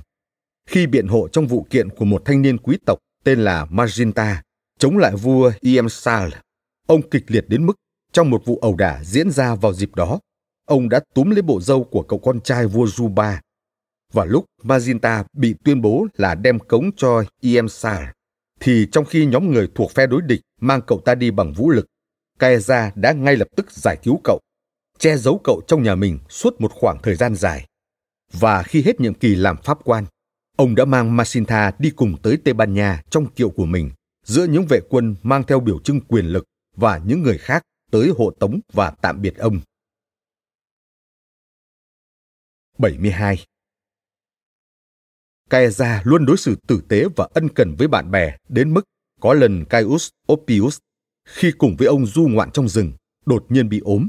Khi 0.68 0.86
biện 0.86 1.06
hộ 1.06 1.28
trong 1.28 1.46
vụ 1.46 1.66
kiện 1.70 1.88
của 1.88 2.04
một 2.04 2.22
thanh 2.24 2.42
niên 2.42 2.58
quý 2.58 2.78
tộc 2.86 2.98
tên 3.24 3.40
là 3.40 3.64
Maginta 3.64 4.42
chống 4.78 4.98
lại 4.98 5.16
vua 5.16 5.52
Iemsal, 5.60 6.28
ông 6.86 7.10
kịch 7.10 7.24
liệt 7.26 7.44
đến 7.48 7.66
mức 7.66 7.74
trong 8.12 8.30
một 8.30 8.42
vụ 8.44 8.58
ẩu 8.62 8.76
đả 8.76 9.04
diễn 9.04 9.30
ra 9.30 9.54
vào 9.54 9.72
dịp 9.72 9.94
đó, 9.94 10.20
ông 10.66 10.88
đã 10.88 11.00
túm 11.14 11.30
lấy 11.30 11.42
bộ 11.42 11.60
dâu 11.60 11.84
của 11.84 12.02
cậu 12.02 12.18
con 12.18 12.40
trai 12.40 12.66
vua 12.66 12.86
Juba. 12.86 13.36
Và 14.12 14.24
lúc 14.24 14.44
Maginta 14.62 15.24
bị 15.32 15.54
tuyên 15.64 15.82
bố 15.82 16.06
là 16.16 16.34
đem 16.34 16.58
cống 16.58 16.90
cho 16.96 17.24
Iemsal, 17.40 18.04
thì 18.60 18.86
trong 18.92 19.04
khi 19.04 19.26
nhóm 19.26 19.50
người 19.50 19.68
thuộc 19.74 19.90
phe 19.90 20.06
đối 20.06 20.22
địch 20.22 20.40
mang 20.60 20.80
cậu 20.86 21.00
ta 21.04 21.14
đi 21.14 21.30
bằng 21.30 21.52
vũ 21.52 21.70
lực, 21.70 21.86
Caesar 22.38 22.92
đã 22.94 23.12
ngay 23.12 23.36
lập 23.36 23.48
tức 23.56 23.72
giải 23.72 23.96
cứu 24.02 24.20
cậu, 24.24 24.40
che 24.98 25.16
giấu 25.16 25.40
cậu 25.44 25.60
trong 25.68 25.82
nhà 25.82 25.94
mình 25.94 26.18
suốt 26.28 26.60
một 26.60 26.72
khoảng 26.72 26.98
thời 27.02 27.14
gian 27.14 27.34
dài. 27.34 27.66
Và 28.32 28.62
khi 28.62 28.82
hết 28.82 29.00
nhiệm 29.00 29.14
kỳ 29.14 29.34
làm 29.34 29.56
pháp 29.64 29.78
quan, 29.84 30.04
ông 30.56 30.74
đã 30.74 30.84
mang 30.84 31.16
Masinta 31.16 31.72
đi 31.78 31.90
cùng 31.90 32.16
tới 32.22 32.38
Tây 32.44 32.54
Ban 32.54 32.74
Nha 32.74 33.02
trong 33.10 33.26
kiệu 33.26 33.50
của 33.50 33.66
mình, 33.66 33.90
giữa 34.24 34.44
những 34.44 34.66
vệ 34.68 34.80
quân 34.88 35.16
mang 35.22 35.42
theo 35.42 35.60
biểu 35.60 35.78
trưng 35.78 36.00
quyền 36.00 36.26
lực 36.26 36.44
và 36.76 37.00
những 37.04 37.22
người 37.22 37.38
khác 37.38 37.62
tới 37.90 38.12
hộ 38.18 38.30
tống 38.30 38.60
và 38.72 38.90
tạm 38.90 39.22
biệt 39.22 39.36
ông. 39.36 39.60
72. 42.78 43.44
Caesar 45.50 46.00
luôn 46.04 46.26
đối 46.26 46.36
xử 46.36 46.56
tử 46.66 46.82
tế 46.88 47.04
và 47.16 47.28
ân 47.34 47.48
cần 47.48 47.74
với 47.78 47.88
bạn 47.88 48.10
bè 48.10 48.36
đến 48.48 48.74
mức 48.74 48.82
có 49.20 49.34
lần 49.34 49.64
Caius 49.64 50.08
Oppius 50.32 50.78
khi 51.28 51.52
cùng 51.58 51.76
với 51.78 51.88
ông 51.88 52.06
du 52.06 52.26
ngoạn 52.28 52.50
trong 52.50 52.68
rừng 52.68 52.92
đột 53.26 53.46
nhiên 53.48 53.68
bị 53.68 53.80
ốm. 53.80 54.08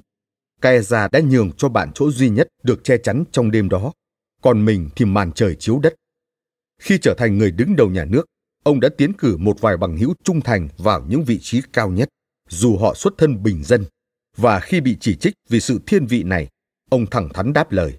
Caesar 0.62 1.12
đã 1.12 1.20
nhường 1.20 1.52
cho 1.52 1.70
bạn 1.70 1.92
chỗ 1.96 2.12
duy 2.12 2.30
nhất 2.30 2.48
được 2.64 2.84
che 2.84 2.98
chắn 2.98 3.24
trong 3.32 3.52
đêm 3.52 3.70
đó, 3.70 3.94
còn 4.42 4.66
mình 4.66 4.90
thì 4.96 5.06
màn 5.06 5.32
trời 5.32 5.56
chiếu 5.56 5.80
đất. 5.80 5.96
Khi 6.82 6.98
trở 7.02 7.14
thành 7.18 7.38
người 7.38 7.52
đứng 7.52 7.76
đầu 7.76 7.90
nhà 7.90 8.06
nước, 8.06 8.26
ông 8.64 8.80
đã 8.80 8.90
tiến 8.98 9.14
cử 9.14 9.38
một 9.38 9.62
vài 9.62 9.78
bằng 9.78 9.98
hữu 9.98 10.14
trung 10.24 10.42
thành 10.42 10.68
vào 10.78 11.06
những 11.08 11.24
vị 11.24 11.40
trí 11.42 11.62
cao 11.74 11.90
nhất, 11.90 12.10
dù 12.50 12.78
họ 12.78 12.94
xuất 12.94 13.14
thân 13.18 13.44
bình 13.44 13.64
dân. 13.64 13.86
Và 14.38 14.60
khi 14.60 14.82
bị 14.82 14.98
chỉ 15.00 15.16
trích 15.16 15.34
vì 15.50 15.60
sự 15.60 15.80
thiên 15.88 16.06
vị 16.06 16.24
này, 16.24 16.48
ông 16.90 17.06
thẳng 17.06 17.30
thắn 17.34 17.54
đáp 17.54 17.72
lời. 17.72 17.98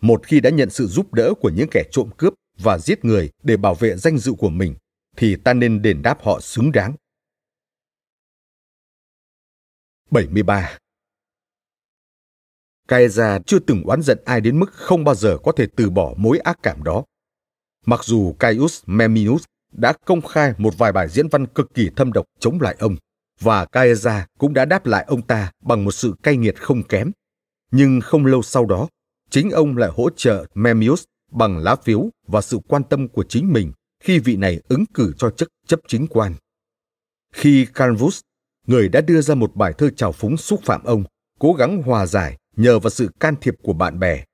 Một 0.00 0.26
khi 0.26 0.40
đã 0.40 0.50
nhận 0.50 0.70
sự 0.70 0.86
giúp 0.86 1.14
đỡ 1.14 1.34
của 1.40 1.50
những 1.50 1.68
kẻ 1.70 1.84
trộm 1.92 2.10
cướp 2.16 2.34
và 2.58 2.78
giết 2.78 3.04
người 3.04 3.30
để 3.42 3.56
bảo 3.56 3.74
vệ 3.74 3.96
danh 3.96 4.18
dự 4.18 4.32
của 4.32 4.50
mình, 4.50 4.74
thì 5.16 5.36
ta 5.36 5.54
nên 5.54 5.82
đền 5.82 6.02
đáp 6.02 6.18
họ 6.22 6.40
xứng 6.40 6.72
đáng. 6.72 6.94
73. 10.10 10.78
Caesar 12.88 13.42
chưa 13.46 13.58
từng 13.58 13.82
oán 13.84 14.02
giận 14.02 14.18
ai 14.24 14.40
đến 14.40 14.60
mức 14.60 14.72
không 14.72 15.04
bao 15.04 15.14
giờ 15.14 15.38
có 15.42 15.52
thể 15.52 15.66
từ 15.76 15.90
bỏ 15.90 16.14
mối 16.16 16.38
ác 16.38 16.58
cảm 16.62 16.82
đó. 16.82 17.04
Mặc 17.86 18.04
dù 18.04 18.32
Caius 18.38 18.82
Memmius 18.86 19.44
đã 19.72 19.92
công 20.04 20.22
khai 20.22 20.54
một 20.58 20.78
vài 20.78 20.92
bài 20.92 21.08
diễn 21.08 21.28
văn 21.28 21.46
cực 21.46 21.74
kỳ 21.74 21.90
thâm 21.96 22.12
độc 22.12 22.26
chống 22.40 22.60
lại 22.60 22.76
ông, 22.78 22.96
và 23.40 23.64
Caesar 23.64 24.22
cũng 24.38 24.54
đã 24.54 24.64
đáp 24.64 24.86
lại 24.86 25.04
ông 25.08 25.22
ta 25.22 25.52
bằng 25.62 25.84
một 25.84 25.92
sự 25.92 26.14
cay 26.22 26.36
nghiệt 26.36 26.62
không 26.62 26.82
kém. 26.82 27.10
Nhưng 27.70 28.00
không 28.00 28.26
lâu 28.26 28.42
sau 28.42 28.66
đó, 28.66 28.88
chính 29.30 29.50
ông 29.50 29.76
lại 29.76 29.90
hỗ 29.94 30.10
trợ 30.10 30.46
Memmius 30.54 31.04
bằng 31.32 31.58
lá 31.58 31.76
phiếu 31.76 32.10
và 32.26 32.40
sự 32.40 32.58
quan 32.68 32.82
tâm 32.84 33.08
của 33.08 33.24
chính 33.28 33.52
mình 33.52 33.72
khi 34.02 34.18
vị 34.18 34.36
này 34.36 34.60
ứng 34.68 34.84
cử 34.94 35.12
cho 35.18 35.30
chức 35.30 35.48
chấp 35.66 35.80
chính 35.88 36.06
quan. 36.06 36.34
Khi 37.32 37.66
Canvus, 37.74 38.20
người 38.66 38.88
đã 38.88 39.00
đưa 39.00 39.20
ra 39.20 39.34
một 39.34 39.56
bài 39.56 39.72
thơ 39.78 39.90
trào 39.90 40.12
phúng 40.12 40.36
xúc 40.36 40.60
phạm 40.64 40.84
ông, 40.84 41.04
cố 41.38 41.52
gắng 41.52 41.82
hòa 41.82 42.06
giải 42.06 42.36
nhờ 42.56 42.78
vào 42.78 42.90
sự 42.90 43.10
can 43.20 43.34
thiệp 43.40 43.54
của 43.62 43.72
bạn 43.72 43.98
bè. 43.98 44.24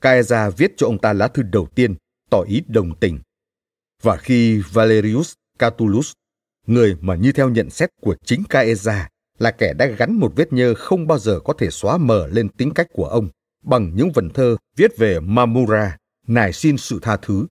Caesar 0.00 0.54
viết 0.56 0.72
cho 0.76 0.86
ông 0.86 0.98
ta 0.98 1.12
lá 1.12 1.28
thư 1.28 1.42
đầu 1.42 1.68
tiên, 1.74 1.94
tỏ 2.30 2.42
ý 2.48 2.62
đồng 2.68 2.98
tình. 2.98 3.18
Và 4.02 4.16
khi 4.16 4.62
Valerius 4.72 5.32
Catulus, 5.58 6.12
người 6.66 6.96
mà 7.00 7.14
như 7.14 7.32
theo 7.32 7.48
nhận 7.48 7.70
xét 7.70 7.90
của 8.00 8.16
chính 8.24 8.44
Caesar 8.44 9.02
là 9.38 9.50
kẻ 9.50 9.72
đã 9.74 9.86
gắn 9.86 10.12
một 10.12 10.32
vết 10.36 10.52
nhơ 10.52 10.74
không 10.74 11.06
bao 11.06 11.18
giờ 11.18 11.40
có 11.44 11.52
thể 11.58 11.70
xóa 11.70 11.98
mờ 11.98 12.26
lên 12.26 12.48
tính 12.48 12.74
cách 12.74 12.86
của 12.92 13.06
ông 13.06 13.28
bằng 13.64 13.92
những 13.94 14.12
vần 14.12 14.30
thơ 14.30 14.56
viết 14.76 14.96
về 14.96 15.20
Mamura, 15.20 15.96
nài 16.26 16.52
xin 16.52 16.76
sự 16.76 16.98
tha 17.02 17.16
thứ. 17.16 17.46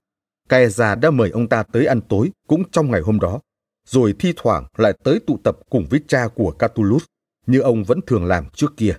Caesar 0.48 0.98
đã 0.98 1.10
mời 1.10 1.30
ông 1.30 1.48
ta 1.48 1.62
tới 1.62 1.86
ăn 1.86 2.00
tối 2.08 2.30
cũng 2.48 2.62
trong 2.70 2.90
ngày 2.90 3.00
hôm 3.00 3.20
đó, 3.20 3.40
rồi 3.88 4.14
thi 4.18 4.32
thoảng 4.36 4.66
lại 4.76 4.92
tới 5.04 5.20
tụ 5.26 5.38
tập 5.44 5.58
cùng 5.70 5.86
với 5.90 6.00
cha 6.08 6.28
của 6.34 6.50
Catulus, 6.50 7.04
như 7.46 7.60
ông 7.60 7.84
vẫn 7.84 8.00
thường 8.06 8.24
làm 8.24 8.44
trước 8.54 8.72
kia. 8.76 8.96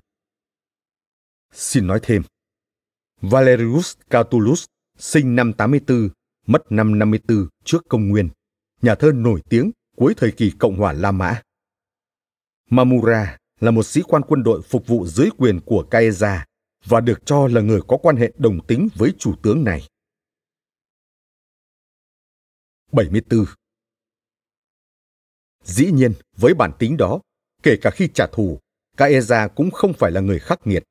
Xin 1.57 1.87
nói 1.87 1.99
thêm, 2.03 2.21
Valerius 3.21 3.97
Catulus 4.09 4.65
sinh 4.97 5.35
năm 5.35 5.53
84, 5.53 6.09
mất 6.47 6.71
năm 6.71 6.99
54 6.99 7.47
trước 7.63 7.83
công 7.89 8.09
nguyên, 8.09 8.29
nhà 8.81 8.95
thơ 8.95 9.11
nổi 9.15 9.41
tiếng 9.49 9.71
cuối 9.97 10.13
thời 10.17 10.31
kỳ 10.31 10.51
Cộng 10.59 10.77
hòa 10.77 10.93
La 10.93 11.11
Mã. 11.11 11.41
Mamura 12.69 13.37
là 13.59 13.71
một 13.71 13.83
sĩ 13.83 14.01
quan 14.07 14.21
quân 14.27 14.43
đội 14.43 14.61
phục 14.61 14.87
vụ 14.87 15.07
dưới 15.07 15.29
quyền 15.37 15.59
của 15.65 15.85
Caesar 15.91 16.39
và 16.85 17.01
được 17.01 17.25
cho 17.25 17.47
là 17.47 17.61
người 17.61 17.81
có 17.87 17.97
quan 17.97 18.15
hệ 18.15 18.31
đồng 18.37 18.67
tính 18.67 18.87
với 18.95 19.13
chủ 19.17 19.35
tướng 19.43 19.63
này. 19.63 19.87
74. 22.91 23.45
Dĩ 25.63 25.91
nhiên, 25.91 26.13
với 26.37 26.53
bản 26.53 26.71
tính 26.79 26.97
đó, 26.97 27.19
kể 27.63 27.77
cả 27.81 27.89
khi 27.89 28.09
trả 28.13 28.27
thù, 28.27 28.59
Caesar 28.97 29.51
cũng 29.55 29.71
không 29.71 29.93
phải 29.93 30.11
là 30.11 30.21
người 30.21 30.39
khắc 30.39 30.67
nghiệt. 30.67 30.83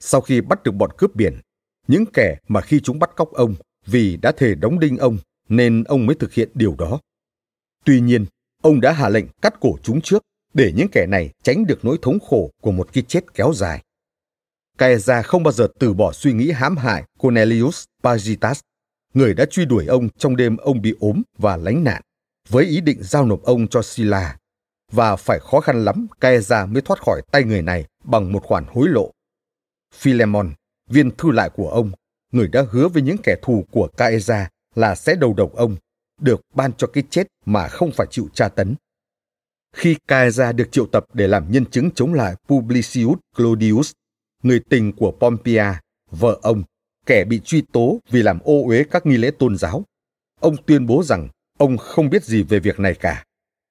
Sau 0.00 0.20
khi 0.20 0.40
bắt 0.40 0.62
được 0.62 0.72
bọn 0.72 0.90
cướp 0.98 1.14
biển, 1.14 1.40
những 1.88 2.04
kẻ 2.12 2.36
mà 2.48 2.60
khi 2.60 2.80
chúng 2.80 2.98
bắt 2.98 3.10
cóc 3.16 3.32
ông 3.32 3.54
vì 3.86 4.16
đã 4.16 4.32
thề 4.32 4.54
đóng 4.54 4.78
đinh 4.78 4.96
ông 4.96 5.18
nên 5.48 5.84
ông 5.84 6.06
mới 6.06 6.16
thực 6.16 6.32
hiện 6.32 6.48
điều 6.54 6.74
đó. 6.78 7.00
Tuy 7.84 8.00
nhiên, 8.00 8.26
ông 8.62 8.80
đã 8.80 8.92
hạ 8.92 9.08
lệnh 9.08 9.26
cắt 9.42 9.54
cổ 9.60 9.78
chúng 9.82 10.00
trước 10.00 10.22
để 10.54 10.72
những 10.76 10.88
kẻ 10.92 11.06
này 11.06 11.30
tránh 11.42 11.66
được 11.66 11.84
nỗi 11.84 11.98
thống 12.02 12.18
khổ 12.20 12.50
của 12.62 12.72
một 12.72 12.88
cái 12.92 13.04
chết 13.08 13.34
kéo 13.34 13.52
dài. 13.54 13.82
Caesar 14.78 15.26
không 15.26 15.42
bao 15.42 15.52
giờ 15.52 15.68
từ 15.78 15.94
bỏ 15.94 16.12
suy 16.12 16.32
nghĩ 16.32 16.50
hãm 16.50 16.76
hại 16.76 17.04
Cornelius 17.18 17.84
Pagitas, 18.02 18.60
người 19.14 19.34
đã 19.34 19.44
truy 19.44 19.64
đuổi 19.64 19.86
ông 19.86 20.08
trong 20.18 20.36
đêm 20.36 20.56
ông 20.56 20.82
bị 20.82 20.94
ốm 21.00 21.22
và 21.38 21.56
lánh 21.56 21.84
nạn, 21.84 22.02
với 22.48 22.64
ý 22.64 22.80
định 22.80 22.98
giao 23.02 23.26
nộp 23.26 23.42
ông 23.42 23.68
cho 23.68 23.82
Sila. 23.82 24.36
Và 24.92 25.16
phải 25.16 25.38
khó 25.38 25.60
khăn 25.60 25.84
lắm 25.84 26.06
Caesar 26.20 26.68
mới 26.68 26.82
thoát 26.82 27.00
khỏi 27.00 27.22
tay 27.32 27.44
người 27.44 27.62
này 27.62 27.84
bằng 28.04 28.32
một 28.32 28.42
khoản 28.42 28.64
hối 28.68 28.88
lộ. 28.88 29.10
Philemon, 29.94 30.52
viên 30.90 31.10
thư 31.10 31.30
lại 31.30 31.50
của 31.50 31.70
ông, 31.70 31.90
người 32.32 32.48
đã 32.48 32.64
hứa 32.70 32.88
với 32.88 33.02
những 33.02 33.18
kẻ 33.22 33.36
thù 33.42 33.64
của 33.70 33.88
Caesar 33.96 34.46
là 34.74 34.94
sẽ 34.94 35.14
đầu 35.14 35.34
độc 35.34 35.54
ông, 35.54 35.76
được 36.20 36.40
ban 36.54 36.72
cho 36.72 36.86
cái 36.86 37.04
chết 37.10 37.26
mà 37.46 37.68
không 37.68 37.90
phải 37.92 38.06
chịu 38.10 38.28
tra 38.34 38.48
tấn. 38.48 38.74
Khi 39.76 39.96
Caesar 40.08 40.56
được 40.56 40.72
triệu 40.72 40.86
tập 40.86 41.04
để 41.12 41.28
làm 41.28 41.52
nhân 41.52 41.66
chứng 41.66 41.90
chống 41.90 42.14
lại 42.14 42.34
Publicius 42.48 43.18
Clodius, 43.36 43.92
người 44.42 44.60
tình 44.68 44.92
của 44.92 45.12
Pompeia, 45.20 45.72
vợ 46.10 46.38
ông, 46.42 46.62
kẻ 47.06 47.24
bị 47.24 47.40
truy 47.44 47.62
tố 47.72 48.00
vì 48.10 48.22
làm 48.22 48.38
ô 48.40 48.64
uế 48.66 48.84
các 48.90 49.06
nghi 49.06 49.16
lễ 49.16 49.30
tôn 49.38 49.56
giáo. 49.56 49.84
Ông 50.40 50.56
tuyên 50.66 50.86
bố 50.86 51.02
rằng 51.02 51.28
ông 51.58 51.78
không 51.78 52.10
biết 52.10 52.24
gì 52.24 52.42
về 52.42 52.58
việc 52.58 52.80
này 52.80 52.94
cả. 52.94 53.24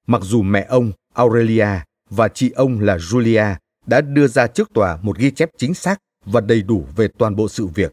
Mặc 0.08 0.22
dù 0.24 0.42
mẹ 0.42 0.66
ông, 0.70 0.92
Aurelia, 1.14 1.68
và 2.10 2.28
chị 2.28 2.52
ông 2.52 2.80
là 2.80 2.98
Julia 2.98 3.56
đã 3.86 4.02
đưa 4.02 4.28
ra 4.28 4.48
trước 4.48 4.74
tòa 4.74 4.98
một 5.02 5.18
ghi 5.18 5.32
chép 5.32 5.50
chính 5.58 5.74
xác 5.74 6.00
và 6.32 6.42
đầy 6.42 6.62
đủ 6.62 6.88
về 6.96 7.08
toàn 7.18 7.36
bộ 7.36 7.50
sự 7.50 7.68
việc. 7.68 7.92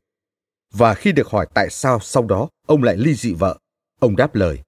Và 0.72 0.94
khi 0.94 1.12
được 1.12 1.28
hỏi 1.28 1.46
tại 1.54 1.70
sao 1.70 2.00
sau 2.00 2.26
đó 2.26 2.48
ông 2.66 2.82
lại 2.82 2.96
ly 2.96 3.14
dị 3.14 3.32
vợ, 3.32 3.58
ông 4.00 4.16
đáp 4.16 4.34
lời. 4.34 4.58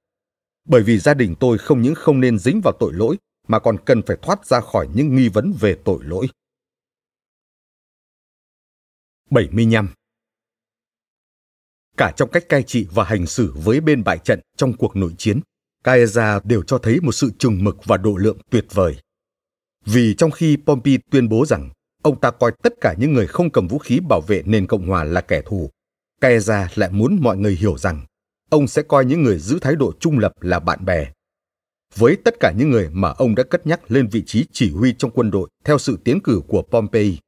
Bởi 0.64 0.82
vì 0.82 0.98
gia 0.98 1.14
đình 1.14 1.34
tôi 1.40 1.58
không 1.58 1.82
những 1.82 1.94
không 1.94 2.20
nên 2.20 2.38
dính 2.38 2.60
vào 2.64 2.74
tội 2.80 2.92
lỗi, 2.92 3.16
mà 3.48 3.58
còn 3.58 3.76
cần 3.84 4.02
phải 4.06 4.16
thoát 4.22 4.46
ra 4.46 4.60
khỏi 4.60 4.88
những 4.94 5.16
nghi 5.16 5.28
vấn 5.28 5.54
về 5.60 5.76
tội 5.84 5.98
lỗi. 6.04 6.26
75. 9.30 9.88
Cả 11.96 12.12
trong 12.16 12.30
cách 12.30 12.48
cai 12.48 12.62
trị 12.62 12.86
và 12.90 13.04
hành 13.04 13.26
xử 13.26 13.52
với 13.56 13.80
bên 13.80 14.04
bại 14.04 14.18
trận 14.18 14.40
trong 14.56 14.76
cuộc 14.76 14.96
nội 14.96 15.14
chiến, 15.18 15.40
Caesar 15.84 16.42
đều 16.44 16.62
cho 16.62 16.78
thấy 16.78 17.00
một 17.00 17.12
sự 17.12 17.30
trừng 17.38 17.64
mực 17.64 17.76
và 17.84 17.96
độ 17.96 18.16
lượng 18.16 18.38
tuyệt 18.50 18.66
vời. 18.70 18.96
Vì 19.84 20.14
trong 20.14 20.30
khi 20.30 20.56
Pompey 20.66 20.98
tuyên 21.10 21.28
bố 21.28 21.46
rằng 21.46 21.70
ông 22.06 22.20
ta 22.20 22.30
coi 22.30 22.52
tất 22.62 22.74
cả 22.80 22.94
những 22.98 23.12
người 23.12 23.26
không 23.26 23.50
cầm 23.50 23.68
vũ 23.68 23.78
khí 23.78 24.00
bảo 24.08 24.20
vệ 24.20 24.42
nền 24.46 24.66
Cộng 24.66 24.86
hòa 24.86 25.04
là 25.04 25.20
kẻ 25.20 25.42
thù, 25.46 25.70
Kaeza 26.20 26.66
lại 26.74 26.90
muốn 26.92 27.18
mọi 27.20 27.36
người 27.36 27.54
hiểu 27.54 27.78
rằng 27.78 28.06
ông 28.50 28.66
sẽ 28.66 28.82
coi 28.82 29.04
những 29.04 29.22
người 29.22 29.38
giữ 29.38 29.58
thái 29.58 29.76
độ 29.76 29.92
trung 30.00 30.18
lập 30.18 30.32
là 30.40 30.58
bạn 30.58 30.84
bè. 30.84 31.12
Với 31.96 32.16
tất 32.24 32.34
cả 32.40 32.52
những 32.56 32.70
người 32.70 32.88
mà 32.92 33.08
ông 33.08 33.34
đã 33.34 33.42
cất 33.42 33.66
nhắc 33.66 33.90
lên 33.90 34.08
vị 34.08 34.22
trí 34.26 34.46
chỉ 34.52 34.70
huy 34.70 34.94
trong 34.98 35.10
quân 35.10 35.30
đội 35.30 35.48
theo 35.64 35.78
sự 35.78 35.98
tiến 36.04 36.20
cử 36.20 36.40
của 36.48 36.62
Pompey, 36.62 37.18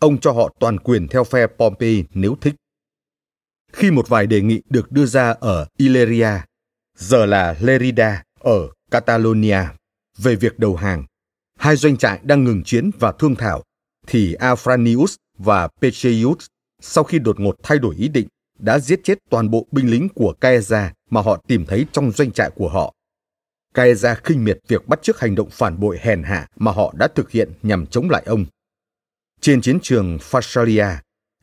ông 0.00 0.18
cho 0.18 0.32
họ 0.32 0.54
toàn 0.60 0.78
quyền 0.78 1.08
theo 1.08 1.24
phe 1.24 1.46
Pompey 1.46 2.04
nếu 2.14 2.36
thích. 2.40 2.54
Khi 3.72 3.90
một 3.90 4.08
vài 4.08 4.26
đề 4.26 4.40
nghị 4.40 4.62
được 4.70 4.92
đưa 4.92 5.06
ra 5.06 5.30
ở 5.40 5.66
Ileria, 5.76 6.30
giờ 6.96 7.26
là 7.26 7.56
Lerida 7.60 8.22
ở 8.40 8.68
Catalonia, 8.90 9.60
về 10.18 10.36
việc 10.36 10.58
đầu 10.58 10.76
hàng, 10.76 11.04
hai 11.58 11.76
doanh 11.76 11.96
trại 11.96 12.20
đang 12.22 12.44
ngừng 12.44 12.62
chiến 12.64 12.90
và 12.98 13.12
thương 13.12 13.34
thảo, 13.34 13.62
thì 14.06 14.34
Afranius 14.34 15.16
và 15.38 15.68
Petreius 15.80 16.46
sau 16.80 17.04
khi 17.04 17.18
đột 17.18 17.40
ngột 17.40 17.56
thay 17.62 17.78
đổi 17.78 17.94
ý 17.96 18.08
định 18.08 18.28
đã 18.58 18.78
giết 18.78 19.00
chết 19.04 19.18
toàn 19.30 19.50
bộ 19.50 19.66
binh 19.72 19.90
lính 19.90 20.08
của 20.08 20.34
Caesar 20.40 20.90
mà 21.10 21.20
họ 21.20 21.36
tìm 21.48 21.66
thấy 21.66 21.86
trong 21.92 22.10
doanh 22.10 22.32
trại 22.32 22.50
của 22.50 22.68
họ. 22.68 22.94
Caesar 23.74 24.18
khinh 24.24 24.44
miệt 24.44 24.58
việc 24.68 24.88
bắt 24.88 25.02
chước 25.02 25.20
hành 25.20 25.34
động 25.34 25.50
phản 25.50 25.80
bội 25.80 25.98
hèn 26.00 26.22
hạ 26.22 26.48
mà 26.56 26.72
họ 26.72 26.94
đã 26.98 27.08
thực 27.14 27.30
hiện 27.30 27.52
nhằm 27.62 27.86
chống 27.86 28.10
lại 28.10 28.22
ông. 28.26 28.44
Trên 29.40 29.60
chiến 29.60 29.78
trường 29.82 30.18
Pharsalia, 30.20 30.86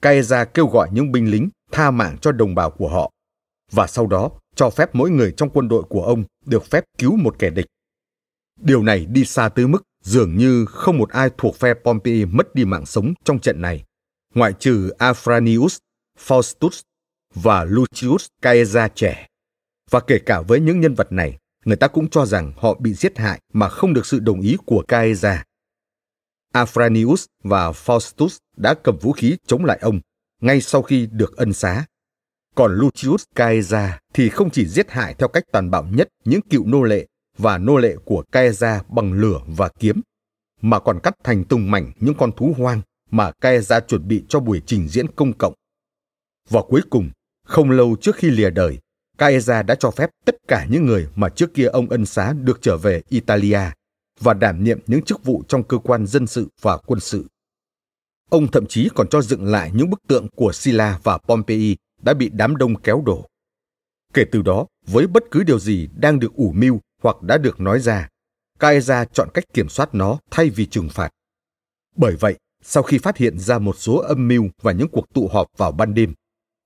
Caesar 0.01 0.47
kêu 0.53 0.67
gọi 0.67 0.89
những 0.91 1.11
binh 1.11 1.31
lính 1.31 1.49
tha 1.71 1.91
mạng 1.91 2.17
cho 2.21 2.31
đồng 2.31 2.55
bào 2.55 2.71
của 2.71 2.89
họ 2.89 3.11
và 3.71 3.87
sau 3.87 4.07
đó 4.07 4.31
cho 4.55 4.69
phép 4.69 4.89
mỗi 4.95 5.09
người 5.09 5.33
trong 5.37 5.49
quân 5.49 5.67
đội 5.67 5.83
của 5.83 6.03
ông 6.03 6.23
được 6.45 6.65
phép 6.65 6.83
cứu 6.97 7.15
một 7.15 7.35
kẻ 7.39 7.49
địch. 7.49 7.65
Điều 8.59 8.83
này 8.83 9.05
đi 9.05 9.25
xa 9.25 9.49
tới 9.49 9.67
mức 9.67 9.83
dường 10.03 10.37
như 10.37 10.65
không 10.65 10.97
một 10.97 11.09
ai 11.09 11.29
thuộc 11.37 11.55
phe 11.55 11.73
Pompey 11.73 12.25
mất 12.25 12.55
đi 12.55 12.65
mạng 12.65 12.85
sống 12.85 13.13
trong 13.23 13.39
trận 13.39 13.61
này, 13.61 13.83
ngoại 14.35 14.53
trừ 14.59 14.91
Afranius, 14.99 15.77
Faustus 16.27 16.81
và 17.33 17.63
Lucius 17.63 18.27
Caesar 18.41 18.91
trẻ. 18.95 19.27
Và 19.89 19.99
kể 19.99 20.19
cả 20.19 20.41
với 20.41 20.59
những 20.59 20.79
nhân 20.79 20.93
vật 20.93 21.11
này, 21.11 21.37
người 21.65 21.75
ta 21.75 21.87
cũng 21.87 22.09
cho 22.09 22.25
rằng 22.25 22.53
họ 22.57 22.73
bị 22.79 22.93
giết 22.93 23.17
hại 23.17 23.39
mà 23.53 23.69
không 23.69 23.93
được 23.93 24.05
sự 24.05 24.19
đồng 24.19 24.41
ý 24.41 24.57
của 24.65 24.83
Caesar. 24.87 25.39
Afranius 26.53 27.25
và 27.43 27.71
Faustus 27.71 28.37
đã 28.57 28.73
cầm 28.83 28.97
vũ 28.97 29.11
khí 29.11 29.37
chống 29.47 29.65
lại 29.65 29.79
ông 29.81 29.99
ngay 30.41 30.61
sau 30.61 30.81
khi 30.81 31.07
được 31.11 31.37
ân 31.37 31.53
xá. 31.53 31.85
Còn 32.55 32.75
Lucius 32.75 33.23
Caesar 33.35 33.91
thì 34.13 34.29
không 34.29 34.49
chỉ 34.49 34.65
giết 34.67 34.91
hại 34.91 35.13
theo 35.13 35.27
cách 35.27 35.43
tàn 35.51 35.71
bạo 35.71 35.83
nhất 35.91 36.07
những 36.25 36.41
cựu 36.41 36.65
nô 36.65 36.83
lệ 36.83 37.07
và 37.39 37.57
nô 37.57 37.77
lệ 37.77 37.95
của 38.05 38.23
Caesar 38.31 38.81
bằng 38.89 39.13
lửa 39.13 39.39
và 39.47 39.69
kiếm, 39.79 40.01
mà 40.61 40.79
còn 40.79 40.99
cắt 41.03 41.13
thành 41.23 41.43
từng 41.43 41.71
mảnh 41.71 41.91
những 41.99 42.15
con 42.17 42.31
thú 42.31 42.55
hoang 42.57 42.81
mà 43.11 43.31
Caesar 43.31 43.83
chuẩn 43.87 44.07
bị 44.07 44.23
cho 44.29 44.39
buổi 44.39 44.61
trình 44.65 44.87
diễn 44.87 45.07
công 45.07 45.33
cộng. 45.33 45.53
Và 46.49 46.61
cuối 46.61 46.81
cùng, 46.89 47.09
không 47.45 47.71
lâu 47.71 47.95
trước 48.01 48.15
khi 48.15 48.29
lìa 48.29 48.49
đời, 48.49 48.79
Caesar 49.17 49.65
đã 49.65 49.75
cho 49.75 49.91
phép 49.91 50.09
tất 50.25 50.35
cả 50.47 50.67
những 50.69 50.85
người 50.85 51.07
mà 51.15 51.29
trước 51.29 51.53
kia 51.53 51.65
ông 51.65 51.89
ân 51.89 52.05
xá 52.05 52.33
được 52.33 52.61
trở 52.61 52.77
về 52.77 53.01
Italia 53.09 53.59
và 54.19 54.33
đảm 54.33 54.63
nhiệm 54.63 54.79
những 54.87 55.01
chức 55.01 55.23
vụ 55.23 55.43
trong 55.47 55.63
cơ 55.63 55.77
quan 55.77 56.07
dân 56.07 56.27
sự 56.27 56.47
và 56.61 56.77
quân 56.77 56.99
sự. 56.99 57.25
Ông 58.29 58.47
thậm 58.47 58.65
chí 58.65 58.89
còn 58.95 59.07
cho 59.07 59.21
dựng 59.21 59.45
lại 59.45 59.71
những 59.73 59.89
bức 59.89 59.99
tượng 60.07 60.27
của 60.35 60.51
Silla 60.53 60.99
và 61.03 61.17
Pompey 61.17 61.77
đã 62.01 62.13
bị 62.13 62.29
đám 62.33 62.55
đông 62.55 62.81
kéo 62.81 63.03
đổ. 63.05 63.25
Kể 64.13 64.25
từ 64.31 64.41
đó, 64.41 64.65
với 64.87 65.07
bất 65.07 65.23
cứ 65.31 65.43
điều 65.43 65.59
gì 65.59 65.89
đang 65.95 66.19
được 66.19 66.33
ủ 66.33 66.51
mưu 66.51 66.79
hoặc 67.01 67.21
đã 67.21 67.37
được 67.37 67.59
nói 67.59 67.79
ra, 67.79 68.07
Kaeza 68.59 69.05
chọn 69.05 69.29
cách 69.33 69.43
kiểm 69.53 69.69
soát 69.69 69.89
nó 69.95 70.19
thay 70.31 70.49
vì 70.49 70.65
trừng 70.65 70.89
phạt. 70.89 71.09
Bởi 71.95 72.15
vậy, 72.15 72.37
sau 72.63 72.83
khi 72.83 72.97
phát 72.97 73.17
hiện 73.17 73.39
ra 73.39 73.59
một 73.59 73.75
số 73.77 73.97
âm 73.97 74.27
mưu 74.27 74.43
và 74.61 74.71
những 74.71 74.87
cuộc 74.87 75.13
tụ 75.13 75.27
họp 75.27 75.47
vào 75.57 75.71
ban 75.71 75.93
đêm, 75.93 76.13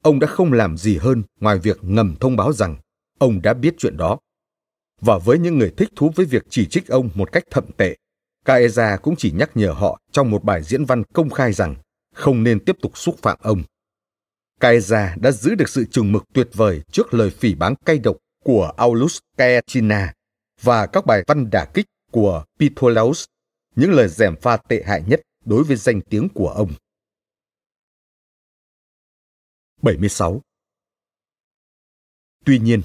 ông 0.04 0.20
đã 0.20 0.28
không 0.28 0.54
làm 0.54 0.78
gì 0.78 0.98
hơn 0.98 1.24
ngoài 1.40 1.60
việc 1.60 1.78
ngầm 1.82 2.16
thông 2.20 2.36
báo 2.36 2.54
rằng 2.54 2.76
ông 3.20 3.42
đã 3.42 3.54
biết 3.54 3.76
chuyện 3.78 3.98
đó. 3.98 4.18
Và 5.02 5.18
với 5.18 5.40
những 5.40 5.58
người 5.58 5.74
thích 5.78 5.90
thú 5.96 6.12
với 6.16 6.26
việc 6.26 6.44
chỉ 6.50 6.66
trích 6.66 6.88
ông 6.88 7.10
một 7.14 7.32
cách 7.32 7.44
thậm 7.52 7.72
tệ, 7.78 7.98
Kaeza 8.46 8.98
cũng 8.98 9.16
chỉ 9.16 9.32
nhắc 9.32 9.52
nhở 9.56 9.72
họ 9.72 10.00
trong 10.12 10.32
một 10.32 10.44
bài 10.44 10.64
diễn 10.64 10.86
văn 10.86 11.04
công 11.14 11.30
khai 11.30 11.54
rằng 11.54 11.76
không 12.16 12.44
nên 12.44 12.66
tiếp 12.66 12.78
tục 12.82 12.98
xúc 12.98 13.16
phạm 13.22 13.38
ông. 13.42 13.64
Kaeza 14.62 15.20
đã 15.20 15.32
giữ 15.32 15.56
được 15.56 15.70
sự 15.70 15.86
trừng 15.92 16.12
mực 16.12 16.24
tuyệt 16.34 16.50
vời 16.54 16.82
trước 16.92 17.14
lời 17.14 17.30
phỉ 17.30 17.56
báng 17.56 17.76
cay 17.86 18.00
độc 18.00 18.18
của 18.44 18.72
Aulus 18.78 19.18
Caetina 19.38 20.14
và 20.64 20.88
các 20.88 21.06
bài 21.06 21.24
văn 21.28 21.50
đả 21.50 21.66
kích 21.74 21.86
của 22.12 22.46
Pitholaus, 22.60 23.26
những 23.76 23.92
lời 23.92 24.08
dèm 24.08 24.36
pha 24.42 24.58
tệ 24.58 24.84
hại 24.86 25.04
nhất 25.08 25.22
đối 25.46 25.64
với 25.64 25.76
danh 25.78 26.02
tiếng 26.02 26.30
của 26.30 26.50
ông. 26.50 26.74
76. 29.82 30.42
Tuy 32.46 32.60
nhiên, 32.60 32.82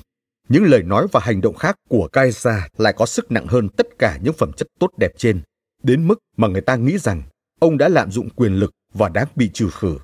những 0.48 0.64
lời 0.64 0.82
nói 0.82 1.06
và 1.12 1.20
hành 1.20 1.40
động 1.40 1.56
khác 1.56 1.76
của 1.88 2.08
Caesar 2.12 2.62
lại 2.76 2.94
có 2.96 3.06
sức 3.06 3.30
nặng 3.30 3.46
hơn 3.46 3.68
tất 3.76 3.86
cả 3.98 4.18
những 4.22 4.34
phẩm 4.38 4.52
chất 4.56 4.68
tốt 4.78 4.90
đẹp 4.96 5.12
trên, 5.16 5.42
đến 5.82 6.08
mức 6.08 6.18
mà 6.36 6.48
người 6.48 6.60
ta 6.60 6.76
nghĩ 6.76 6.98
rằng 6.98 7.22
ông 7.60 7.78
đã 7.78 7.88
lạm 7.88 8.10
dụng 8.10 8.30
quyền 8.30 8.52
lực 8.54 8.70
và 8.94 9.08
đáng 9.08 9.26
bị 9.36 9.50
trừ 9.54 9.70
khử. 9.70 9.98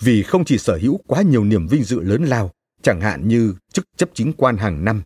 Vì 0.00 0.22
không 0.22 0.44
chỉ 0.44 0.58
sở 0.58 0.78
hữu 0.82 1.00
quá 1.06 1.22
nhiều 1.22 1.44
niềm 1.44 1.66
vinh 1.66 1.84
dự 1.84 2.00
lớn 2.00 2.24
lao, 2.24 2.50
chẳng 2.82 3.00
hạn 3.00 3.28
như 3.28 3.54
chức 3.72 3.84
chấp 3.96 4.08
chính 4.14 4.32
quan 4.32 4.56
hàng 4.56 4.84
năm, 4.84 5.02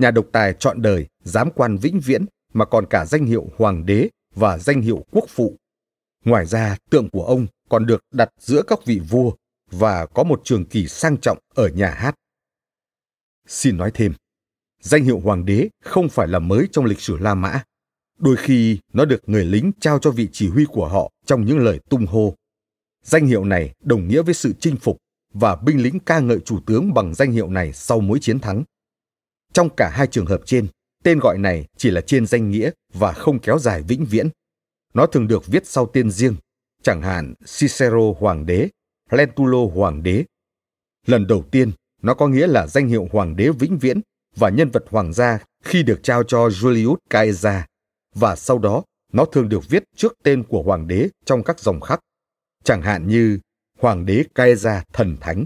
nhà 0.00 0.10
độc 0.10 0.26
tài 0.32 0.54
chọn 0.58 0.82
đời, 0.82 1.06
giám 1.24 1.50
quan 1.50 1.76
vĩnh 1.76 2.00
viễn 2.00 2.24
mà 2.52 2.64
còn 2.64 2.86
cả 2.90 3.04
danh 3.04 3.26
hiệu 3.26 3.46
hoàng 3.58 3.86
đế 3.86 4.08
và 4.34 4.58
danh 4.58 4.82
hiệu 4.82 5.04
quốc 5.10 5.24
phụ. 5.28 5.56
Ngoài 6.24 6.46
ra, 6.46 6.76
tượng 6.90 7.10
của 7.10 7.24
ông 7.24 7.46
còn 7.68 7.86
được 7.86 8.00
đặt 8.12 8.28
giữa 8.40 8.62
các 8.62 8.84
vị 8.84 9.00
vua 9.08 9.32
và 9.70 10.06
có 10.06 10.22
một 10.22 10.40
trường 10.44 10.64
kỳ 10.64 10.86
sang 10.86 11.16
trọng 11.16 11.38
ở 11.54 11.68
nhà 11.68 11.90
hát. 11.90 12.14
Xin 13.46 13.76
nói 13.76 13.90
thêm, 13.94 14.12
danh 14.82 15.04
hiệu 15.04 15.20
hoàng 15.20 15.44
đế 15.44 15.68
không 15.84 16.08
phải 16.08 16.28
là 16.28 16.38
mới 16.38 16.68
trong 16.72 16.84
lịch 16.84 17.00
sử 17.00 17.16
La 17.18 17.34
Mã. 17.34 17.62
Đôi 18.18 18.36
khi 18.36 18.78
nó 18.92 19.04
được 19.04 19.28
người 19.28 19.44
lính 19.44 19.72
trao 19.80 19.98
cho 19.98 20.10
vị 20.10 20.28
chỉ 20.32 20.48
huy 20.48 20.64
của 20.64 20.88
họ 20.88 21.12
trong 21.26 21.44
những 21.44 21.58
lời 21.58 21.80
tung 21.88 22.06
hô. 22.06 22.34
Danh 23.04 23.26
hiệu 23.26 23.44
này 23.44 23.74
đồng 23.82 24.08
nghĩa 24.08 24.22
với 24.22 24.34
sự 24.34 24.52
chinh 24.60 24.76
phục 24.76 24.96
và 25.34 25.56
binh 25.56 25.82
lính 25.82 25.98
ca 26.00 26.18
ngợi 26.18 26.40
chủ 26.40 26.60
tướng 26.66 26.94
bằng 26.94 27.14
danh 27.14 27.32
hiệu 27.32 27.50
này 27.50 27.72
sau 27.72 28.00
mỗi 28.00 28.18
chiến 28.20 28.40
thắng. 28.40 28.64
Trong 29.52 29.68
cả 29.76 29.90
hai 29.94 30.06
trường 30.06 30.26
hợp 30.26 30.40
trên, 30.44 30.66
tên 31.04 31.18
gọi 31.18 31.38
này 31.38 31.66
chỉ 31.76 31.90
là 31.90 32.00
trên 32.00 32.26
danh 32.26 32.50
nghĩa 32.50 32.70
và 32.92 33.12
không 33.12 33.38
kéo 33.38 33.58
dài 33.58 33.82
vĩnh 33.82 34.04
viễn. 34.04 34.28
Nó 34.94 35.06
thường 35.06 35.28
được 35.28 35.46
viết 35.46 35.66
sau 35.66 35.86
tên 35.86 36.10
riêng, 36.10 36.36
chẳng 36.82 37.02
hạn 37.02 37.34
Cicero 37.58 38.12
Hoàng 38.18 38.46
đế 38.46 38.68
Lentulo 39.10 39.58
Hoàng 39.74 40.02
đế. 40.02 40.24
Lần 41.06 41.26
đầu 41.26 41.44
tiên, 41.50 41.70
nó 42.02 42.14
có 42.14 42.28
nghĩa 42.28 42.46
là 42.46 42.66
danh 42.66 42.88
hiệu 42.88 43.08
Hoàng 43.12 43.36
đế 43.36 43.48
vĩnh 43.48 43.78
viễn 43.78 44.00
và 44.36 44.48
nhân 44.48 44.70
vật 44.70 44.84
hoàng 44.90 45.12
gia 45.12 45.38
khi 45.64 45.82
được 45.82 46.00
trao 46.02 46.22
cho 46.22 46.48
Julius 46.48 46.96
Caesar, 47.10 47.62
và 48.14 48.36
sau 48.36 48.58
đó 48.58 48.82
nó 49.12 49.24
thường 49.24 49.48
được 49.48 49.68
viết 49.68 49.84
trước 49.96 50.14
tên 50.22 50.42
của 50.42 50.62
hoàng 50.62 50.86
đế 50.86 51.08
trong 51.24 51.42
các 51.42 51.60
dòng 51.60 51.80
khắc, 51.80 52.00
chẳng 52.64 52.82
hạn 52.82 53.06
như 53.06 53.38
Hoàng 53.78 54.06
đế 54.06 54.24
Caesar 54.34 54.82
thần 54.92 55.16
thánh. 55.20 55.44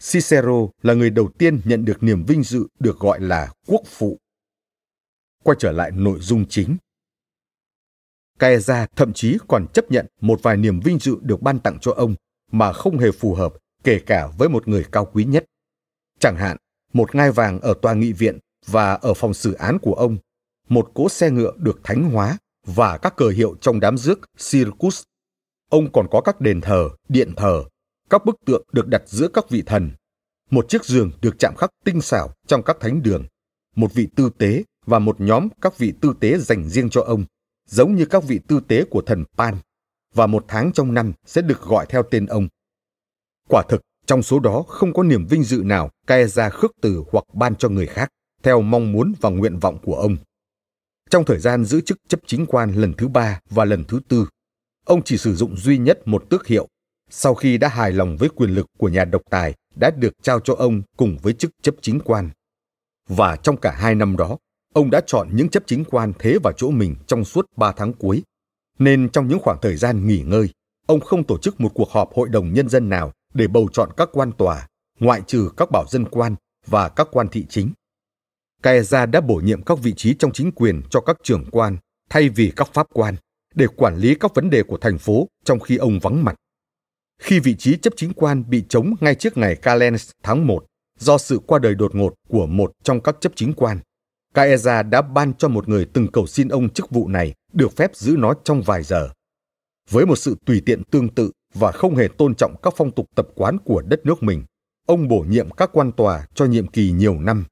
Cicero 0.00 0.68
là 0.82 0.94
người 0.94 1.10
đầu 1.10 1.28
tiên 1.38 1.60
nhận 1.64 1.84
được 1.84 2.02
niềm 2.02 2.24
vinh 2.24 2.42
dự 2.42 2.66
được 2.78 2.98
gọi 2.98 3.20
là 3.20 3.52
quốc 3.66 3.82
phụ. 3.86 4.18
Quay 5.44 5.56
trở 5.60 5.72
lại 5.72 5.90
nội 5.90 6.18
dung 6.20 6.44
chính. 6.48 6.76
Caesar 8.38 8.88
thậm 8.96 9.12
chí 9.12 9.38
còn 9.48 9.66
chấp 9.74 9.90
nhận 9.90 10.06
một 10.20 10.42
vài 10.42 10.56
niềm 10.56 10.80
vinh 10.80 10.98
dự 10.98 11.16
được 11.22 11.42
ban 11.42 11.58
tặng 11.58 11.78
cho 11.80 11.92
ông 11.92 12.14
mà 12.52 12.72
không 12.72 12.98
hề 12.98 13.10
phù 13.12 13.34
hợp 13.34 13.54
kể 13.84 14.00
cả 14.06 14.28
với 14.38 14.48
một 14.48 14.68
người 14.68 14.84
cao 14.92 15.10
quý 15.12 15.24
nhất. 15.24 15.44
Chẳng 16.20 16.36
hạn, 16.36 16.56
một 16.92 17.14
ngai 17.14 17.30
vàng 17.30 17.60
ở 17.60 17.74
tòa 17.82 17.94
nghị 17.94 18.12
viện 18.12 18.38
và 18.66 18.94
ở 18.94 19.14
phòng 19.14 19.34
xử 19.34 19.52
án 19.52 19.78
của 19.78 19.94
ông, 19.94 20.16
một 20.68 20.90
cỗ 20.94 21.08
xe 21.08 21.30
ngựa 21.30 21.52
được 21.56 21.80
thánh 21.84 22.10
hóa 22.10 22.38
và 22.66 22.98
các 22.98 23.16
cờ 23.16 23.28
hiệu 23.28 23.56
trong 23.60 23.80
đám 23.80 23.98
rước 23.98 24.20
Circus. 24.50 25.02
Ông 25.70 25.92
còn 25.92 26.06
có 26.10 26.20
các 26.20 26.40
đền 26.40 26.60
thờ, 26.60 26.88
điện 27.08 27.32
thờ, 27.36 27.64
các 28.10 28.24
bức 28.24 28.36
tượng 28.46 28.66
được 28.72 28.88
đặt 28.88 29.02
giữa 29.06 29.28
các 29.28 29.50
vị 29.50 29.62
thần, 29.66 29.90
một 30.50 30.68
chiếc 30.68 30.84
giường 30.84 31.10
được 31.22 31.38
chạm 31.38 31.56
khắc 31.56 31.70
tinh 31.84 32.00
xảo 32.00 32.30
trong 32.46 32.62
các 32.62 32.76
thánh 32.80 33.02
đường, 33.02 33.24
một 33.76 33.94
vị 33.94 34.08
tư 34.16 34.30
tế 34.38 34.64
và 34.86 34.98
một 34.98 35.20
nhóm 35.20 35.48
các 35.60 35.78
vị 35.78 35.92
tư 36.00 36.12
tế 36.20 36.38
dành 36.38 36.68
riêng 36.68 36.90
cho 36.90 37.02
ông 37.02 37.24
giống 37.68 37.94
như 37.94 38.04
các 38.06 38.24
vị 38.24 38.40
tư 38.48 38.60
tế 38.68 38.84
của 38.84 39.02
thần 39.02 39.24
Pan, 39.36 39.54
và 40.14 40.26
một 40.26 40.44
tháng 40.48 40.72
trong 40.72 40.94
năm 40.94 41.12
sẽ 41.26 41.42
được 41.42 41.62
gọi 41.62 41.86
theo 41.88 42.02
tên 42.10 42.26
ông. 42.26 42.48
Quả 43.48 43.62
thực, 43.68 43.80
trong 44.06 44.22
số 44.22 44.40
đó 44.40 44.64
không 44.68 44.92
có 44.92 45.02
niềm 45.02 45.26
vinh 45.26 45.42
dự 45.42 45.62
nào 45.64 45.90
Caesar 46.06 46.52
khước 46.52 46.72
từ 46.80 47.04
hoặc 47.12 47.24
ban 47.34 47.56
cho 47.56 47.68
người 47.68 47.86
khác, 47.86 48.08
theo 48.42 48.62
mong 48.62 48.92
muốn 48.92 49.12
và 49.20 49.30
nguyện 49.30 49.58
vọng 49.58 49.78
của 49.82 49.94
ông. 49.94 50.16
Trong 51.10 51.24
thời 51.24 51.38
gian 51.38 51.64
giữ 51.64 51.80
chức 51.80 51.98
chấp 52.08 52.20
chính 52.26 52.46
quan 52.46 52.72
lần 52.72 52.92
thứ 52.92 53.08
ba 53.08 53.40
và 53.50 53.64
lần 53.64 53.84
thứ 53.84 54.00
tư, 54.08 54.28
ông 54.84 55.02
chỉ 55.04 55.16
sử 55.16 55.34
dụng 55.34 55.56
duy 55.56 55.78
nhất 55.78 55.98
một 56.04 56.24
tước 56.30 56.46
hiệu, 56.46 56.68
sau 57.10 57.34
khi 57.34 57.58
đã 57.58 57.68
hài 57.68 57.92
lòng 57.92 58.16
với 58.16 58.28
quyền 58.28 58.50
lực 58.50 58.66
của 58.78 58.88
nhà 58.88 59.04
độc 59.04 59.22
tài 59.30 59.54
đã 59.74 59.90
được 59.90 60.12
trao 60.22 60.40
cho 60.40 60.54
ông 60.54 60.82
cùng 60.96 61.16
với 61.22 61.32
chức 61.32 61.50
chấp 61.62 61.74
chính 61.82 62.00
quan. 62.04 62.30
Và 63.08 63.36
trong 63.36 63.56
cả 63.56 63.70
hai 63.70 63.94
năm 63.94 64.16
đó, 64.16 64.38
ông 64.74 64.90
đã 64.90 65.00
chọn 65.06 65.28
những 65.32 65.48
chấp 65.48 65.62
chính 65.66 65.84
quan 65.84 66.12
thế 66.18 66.38
vào 66.42 66.52
chỗ 66.56 66.70
mình 66.70 66.96
trong 67.06 67.24
suốt 67.24 67.46
ba 67.56 67.72
tháng 67.72 67.92
cuối. 67.92 68.22
Nên 68.78 69.08
trong 69.08 69.28
những 69.28 69.38
khoảng 69.38 69.58
thời 69.62 69.76
gian 69.76 70.06
nghỉ 70.06 70.22
ngơi, 70.26 70.48
ông 70.86 71.00
không 71.00 71.24
tổ 71.24 71.38
chức 71.38 71.60
một 71.60 71.70
cuộc 71.74 71.90
họp 71.90 72.14
hội 72.14 72.28
đồng 72.28 72.52
nhân 72.52 72.68
dân 72.68 72.88
nào 72.88 73.12
để 73.34 73.46
bầu 73.46 73.68
chọn 73.72 73.90
các 73.96 74.08
quan 74.12 74.32
tòa, 74.32 74.68
ngoại 75.00 75.22
trừ 75.26 75.50
các 75.56 75.70
bảo 75.70 75.84
dân 75.88 76.04
quan 76.10 76.34
và 76.66 76.88
các 76.88 77.08
quan 77.10 77.28
thị 77.28 77.46
chính. 77.48 77.72
Caesar 78.62 79.10
đã 79.10 79.20
bổ 79.20 79.34
nhiệm 79.34 79.62
các 79.62 79.78
vị 79.78 79.94
trí 79.96 80.14
trong 80.14 80.32
chính 80.32 80.52
quyền 80.52 80.82
cho 80.90 81.00
các 81.00 81.16
trưởng 81.22 81.44
quan 81.50 81.76
thay 82.10 82.28
vì 82.28 82.52
các 82.56 82.68
pháp 82.74 82.86
quan 82.92 83.14
để 83.54 83.66
quản 83.76 83.96
lý 83.96 84.14
các 84.20 84.34
vấn 84.34 84.50
đề 84.50 84.62
của 84.62 84.78
thành 84.78 84.98
phố 84.98 85.28
trong 85.44 85.60
khi 85.60 85.76
ông 85.76 85.98
vắng 86.02 86.24
mặt. 86.24 86.34
Khi 87.18 87.40
vị 87.40 87.54
trí 87.54 87.76
chấp 87.76 87.92
chính 87.96 88.12
quan 88.12 88.50
bị 88.50 88.64
chống 88.68 88.94
ngay 89.00 89.14
trước 89.14 89.36
ngày 89.36 89.56
Calends 89.56 90.10
tháng 90.22 90.46
1 90.46 90.64
do 90.98 91.18
sự 91.18 91.40
qua 91.46 91.58
đời 91.58 91.74
đột 91.74 91.94
ngột 91.94 92.14
của 92.28 92.46
một 92.46 92.72
trong 92.82 93.00
các 93.00 93.16
chấp 93.20 93.32
chính 93.36 93.52
quan, 93.52 93.78
Caesar 94.34 94.86
đã 94.90 95.02
ban 95.02 95.34
cho 95.34 95.48
một 95.48 95.68
người 95.68 95.84
từng 95.84 96.06
cầu 96.12 96.26
xin 96.26 96.48
ông 96.48 96.68
chức 96.68 96.90
vụ 96.90 97.08
này 97.08 97.34
được 97.52 97.76
phép 97.76 97.96
giữ 97.96 98.16
nó 98.18 98.34
trong 98.44 98.62
vài 98.62 98.82
giờ. 98.82 99.10
Với 99.90 100.06
một 100.06 100.16
sự 100.16 100.36
tùy 100.46 100.62
tiện 100.66 100.84
tương 100.84 101.08
tự 101.08 101.30
và 101.54 101.72
không 101.72 101.96
hề 101.96 102.08
tôn 102.18 102.34
trọng 102.34 102.54
các 102.62 102.74
phong 102.76 102.90
tục 102.90 103.06
tập 103.14 103.28
quán 103.34 103.58
của 103.64 103.82
đất 103.82 104.06
nước 104.06 104.22
mình, 104.22 104.44
ông 104.86 105.08
bổ 105.08 105.20
nhiệm 105.28 105.50
các 105.50 105.70
quan 105.72 105.92
tòa 105.92 106.26
cho 106.34 106.44
nhiệm 106.44 106.66
kỳ 106.66 106.92
nhiều 106.92 107.20
năm. 107.20 107.44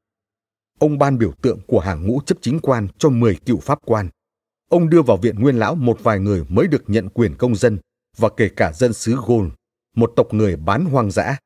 Ông 0.78 0.98
ban 0.98 1.18
biểu 1.18 1.32
tượng 1.42 1.60
của 1.66 1.80
hàng 1.80 2.06
ngũ 2.06 2.20
chấp 2.26 2.38
chính 2.40 2.60
quan 2.60 2.88
cho 2.98 3.08
10 3.08 3.36
cựu 3.46 3.58
pháp 3.58 3.78
quan. 3.84 4.08
Ông 4.70 4.90
đưa 4.90 5.02
vào 5.02 5.16
viện 5.16 5.40
nguyên 5.40 5.58
lão 5.58 5.74
một 5.74 5.98
vài 6.02 6.20
người 6.20 6.44
mới 6.48 6.66
được 6.66 6.82
nhận 6.86 7.08
quyền 7.08 7.34
công 7.34 7.56
dân 7.56 7.78
và 8.16 8.28
kể 8.36 8.48
cả 8.56 8.72
dân 8.72 8.92
xứ 8.92 9.16
Gôn, 9.26 9.50
một 9.96 10.12
tộc 10.16 10.34
người 10.34 10.56
bán 10.56 10.84
hoang 10.84 11.10
dã. 11.10 11.36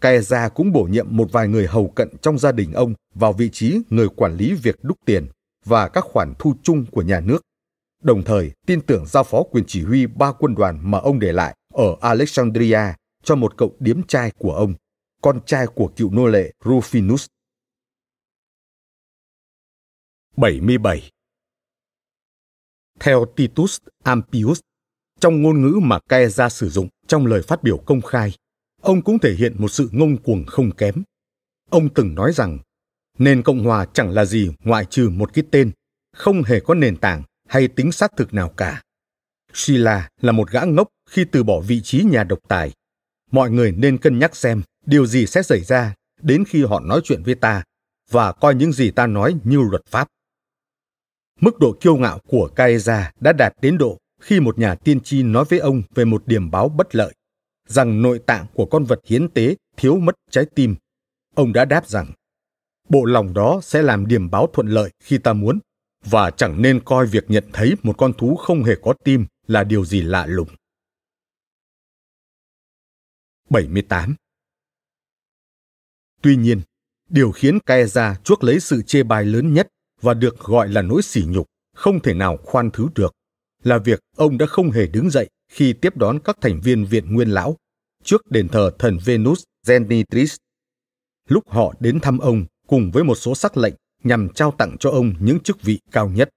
Caesar 0.00 0.52
cũng 0.54 0.72
bổ 0.72 0.82
nhiệm 0.82 1.06
một 1.10 1.32
vài 1.32 1.48
người 1.48 1.66
hầu 1.66 1.88
cận 1.88 2.08
trong 2.22 2.38
gia 2.38 2.52
đình 2.52 2.72
ông 2.72 2.94
vào 3.14 3.32
vị 3.32 3.50
trí 3.52 3.80
người 3.90 4.08
quản 4.08 4.36
lý 4.36 4.54
việc 4.54 4.76
đúc 4.82 4.98
tiền 5.06 5.26
và 5.64 5.88
các 5.88 6.04
khoản 6.04 6.34
thu 6.38 6.54
chung 6.62 6.86
của 6.90 7.02
nhà 7.02 7.20
nước, 7.20 7.42
đồng 8.02 8.22
thời 8.22 8.52
tin 8.66 8.80
tưởng 8.80 9.06
giao 9.06 9.24
phó 9.24 9.42
quyền 9.42 9.64
chỉ 9.66 9.84
huy 9.84 10.06
ba 10.06 10.32
quân 10.32 10.54
đoàn 10.54 10.90
mà 10.90 10.98
ông 10.98 11.18
để 11.18 11.32
lại 11.32 11.56
ở 11.74 11.96
Alexandria 12.00 12.80
cho 13.22 13.36
một 13.36 13.56
cậu 13.56 13.76
điếm 13.78 14.02
trai 14.02 14.30
của 14.38 14.54
ông, 14.54 14.74
con 15.22 15.40
trai 15.46 15.66
của 15.66 15.92
cựu 15.96 16.10
nô 16.10 16.26
lệ 16.26 16.52
Rufinus. 16.64 17.26
77. 20.36 21.10
Theo 23.00 23.24
Titus 23.36 23.78
Ampius, 24.02 24.60
trong 25.22 25.42
ngôn 25.42 25.62
ngữ 25.62 25.78
mà 25.82 25.98
Caesar 26.08 26.52
sử 26.52 26.68
dụng 26.68 26.88
trong 27.06 27.26
lời 27.26 27.42
phát 27.42 27.62
biểu 27.62 27.78
công 27.78 28.00
khai, 28.00 28.32
ông 28.80 29.02
cũng 29.02 29.18
thể 29.18 29.34
hiện 29.34 29.54
một 29.58 29.68
sự 29.68 29.88
ngông 29.92 30.16
cuồng 30.16 30.44
không 30.46 30.70
kém. 30.70 31.02
Ông 31.70 31.88
từng 31.94 32.14
nói 32.14 32.32
rằng, 32.32 32.58
nền 33.18 33.42
Cộng 33.42 33.64
hòa 33.64 33.86
chẳng 33.92 34.10
là 34.10 34.24
gì 34.24 34.50
ngoại 34.64 34.84
trừ 34.84 35.10
một 35.10 35.34
cái 35.34 35.44
tên, 35.50 35.70
không 36.16 36.42
hề 36.42 36.60
có 36.60 36.74
nền 36.74 36.96
tảng 36.96 37.22
hay 37.48 37.68
tính 37.68 37.92
xác 37.92 38.12
thực 38.16 38.34
nào 38.34 38.48
cả. 38.48 38.82
Sheila 39.54 40.08
là 40.20 40.32
một 40.32 40.50
gã 40.50 40.60
ngốc 40.60 40.88
khi 41.10 41.24
từ 41.32 41.42
bỏ 41.42 41.60
vị 41.60 41.80
trí 41.80 42.02
nhà 42.04 42.24
độc 42.24 42.38
tài. 42.48 42.72
Mọi 43.30 43.50
người 43.50 43.72
nên 43.72 43.98
cân 43.98 44.18
nhắc 44.18 44.36
xem 44.36 44.62
điều 44.86 45.06
gì 45.06 45.26
sẽ 45.26 45.42
xảy 45.42 45.60
ra 45.60 45.94
đến 46.22 46.44
khi 46.48 46.64
họ 46.64 46.80
nói 46.80 47.00
chuyện 47.04 47.22
với 47.22 47.34
ta 47.34 47.62
và 48.10 48.32
coi 48.32 48.54
những 48.54 48.72
gì 48.72 48.90
ta 48.90 49.06
nói 49.06 49.34
như 49.44 49.58
luật 49.70 49.82
pháp. 49.90 50.08
Mức 51.40 51.58
độ 51.58 51.76
kiêu 51.80 51.96
ngạo 51.96 52.18
của 52.18 52.48
Caesar 52.56 53.04
đã 53.20 53.32
đạt 53.32 53.52
đến 53.60 53.78
độ 53.78 53.98
khi 54.22 54.40
một 54.40 54.58
nhà 54.58 54.74
tiên 54.74 55.00
tri 55.00 55.22
nói 55.22 55.44
với 55.48 55.58
ông 55.58 55.82
về 55.94 56.04
một 56.04 56.26
điểm 56.26 56.50
báo 56.50 56.68
bất 56.68 56.94
lợi, 56.94 57.14
rằng 57.68 58.02
nội 58.02 58.18
tạng 58.18 58.46
của 58.54 58.66
con 58.66 58.84
vật 58.84 59.00
hiến 59.04 59.28
tế 59.28 59.56
thiếu 59.76 59.96
mất 59.96 60.14
trái 60.30 60.44
tim. 60.54 60.74
Ông 61.34 61.52
đã 61.52 61.64
đáp 61.64 61.88
rằng, 61.88 62.12
bộ 62.88 63.04
lòng 63.04 63.34
đó 63.34 63.60
sẽ 63.62 63.82
làm 63.82 64.06
điểm 64.06 64.30
báo 64.30 64.46
thuận 64.52 64.66
lợi 64.66 64.90
khi 65.02 65.18
ta 65.18 65.32
muốn, 65.32 65.58
và 66.04 66.30
chẳng 66.30 66.62
nên 66.62 66.80
coi 66.84 67.06
việc 67.06 67.24
nhận 67.28 67.44
thấy 67.52 67.74
một 67.82 67.98
con 67.98 68.12
thú 68.12 68.36
không 68.36 68.64
hề 68.64 68.74
có 68.82 68.94
tim 69.04 69.26
là 69.46 69.64
điều 69.64 69.84
gì 69.84 70.00
lạ 70.02 70.26
lùng. 70.26 70.48
78. 73.50 74.14
Tuy 76.22 76.36
nhiên, 76.36 76.60
điều 77.08 77.32
khiến 77.32 77.58
Caesar 77.66 78.16
chuốc 78.24 78.44
lấy 78.44 78.60
sự 78.60 78.82
chê 78.82 79.02
bai 79.02 79.24
lớn 79.24 79.54
nhất 79.54 79.68
và 80.00 80.14
được 80.14 80.38
gọi 80.38 80.68
là 80.68 80.82
nỗi 80.82 81.02
sỉ 81.02 81.24
nhục 81.26 81.46
không 81.76 82.00
thể 82.00 82.14
nào 82.14 82.36
khoan 82.36 82.70
thứ 82.70 82.88
được 82.94 83.14
là 83.62 83.78
việc 83.78 84.00
ông 84.16 84.38
đã 84.38 84.46
không 84.46 84.70
hề 84.70 84.86
đứng 84.86 85.10
dậy 85.10 85.28
khi 85.48 85.72
tiếp 85.72 85.96
đón 85.96 86.18
các 86.24 86.36
thành 86.40 86.60
viên 86.60 86.84
viện 86.84 87.14
nguyên 87.14 87.28
lão 87.28 87.56
trước 88.04 88.30
đền 88.30 88.48
thờ 88.48 88.70
thần 88.78 88.98
Venus 89.04 89.42
Genitris. 89.66 90.36
Lúc 91.28 91.50
họ 91.50 91.74
đến 91.80 92.00
thăm 92.00 92.18
ông 92.18 92.44
cùng 92.66 92.90
với 92.90 93.04
một 93.04 93.14
số 93.14 93.34
sắc 93.34 93.56
lệnh 93.56 93.74
nhằm 94.04 94.28
trao 94.28 94.50
tặng 94.58 94.76
cho 94.80 94.90
ông 94.90 95.14
những 95.20 95.40
chức 95.40 95.62
vị 95.62 95.78
cao 95.92 96.08
nhất. 96.08 96.28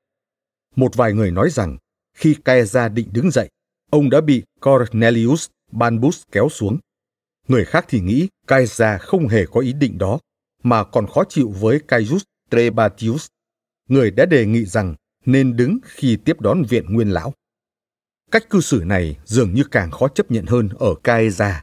Một 0.76 0.95
vài 0.95 1.14
người 1.14 1.32
nói 1.32 1.50
rằng 1.50 1.78
khi 2.18 2.36
Caesar 2.45 2.92
định 2.92 3.08
đứng 3.14 3.32
dậy, 3.32 3.50
ông 3.92 4.10
đã 4.10 4.22
bị 4.22 4.44
Cornelius 4.62 5.48
Banbus 5.72 6.24
kéo 6.32 6.50
xuống. 6.50 6.78
Người 7.48 7.66
khác 7.66 7.86
thì 7.90 8.00
nghĩ 8.00 8.28
Caesar 8.48 9.02
không 9.02 9.28
hề 9.28 9.45
có 9.45 9.60
ý 9.60 9.74
định 9.74 9.98
đó, 9.98 10.20
mà 10.64 10.84
còn 10.84 11.08
khó 11.08 11.24
chịu 11.30 11.50
với 11.50 11.80
Caius 11.88 12.24
Trebatius, 12.52 13.28
người 13.90 14.12
đã 14.12 14.26
đề 14.26 14.45
nghị 14.45 14.66
rằng 14.66 14.95
nên 15.26 15.56
đứng 15.56 15.78
khi 15.84 16.18
tiếp 16.26 16.42
đón 16.42 16.64
viện 16.64 16.94
nguyên 16.94 17.10
lão. 17.10 17.34
Cách 18.32 18.50
cư 18.50 18.62
xử 18.62 18.84
này 18.86 19.18
dường 19.26 19.54
như 19.54 19.64
càng 19.72 19.92
khó 19.92 20.08
chấp 20.08 20.32
nhận 20.32 20.45
hơn 20.45 20.70
ở 20.80 20.95
Caesar, 21.04 21.56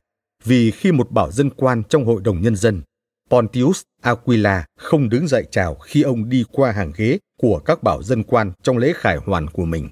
vì 0.45 0.71
khi 0.71 0.93
một 0.93 1.11
bảo 1.11 1.31
dân 1.31 1.51
quan 1.51 1.83
trong 1.89 2.05
hội 2.05 2.21
đồng 2.25 2.43
nhân 2.43 2.57
dân, 2.57 2.83
Pontius 3.31 3.83
Aquila 4.03 4.67
không 4.79 5.09
đứng 5.09 5.29
dậy 5.29 5.47
chào 5.51 5.75
khi 5.75 6.03
ông 6.03 6.29
đi 6.29 6.45
qua 6.53 6.73
hàng 6.73 6.93
ghế 6.97 7.19
của 7.39 7.59
các 7.65 7.83
bảo 7.83 8.03
dân 8.03 8.23
quan 8.23 8.53
trong 8.63 8.79
lễ 8.79 8.93
khải 8.97 9.17
hoàn 9.17 9.51
của 9.51 9.65
mình. 9.65 9.89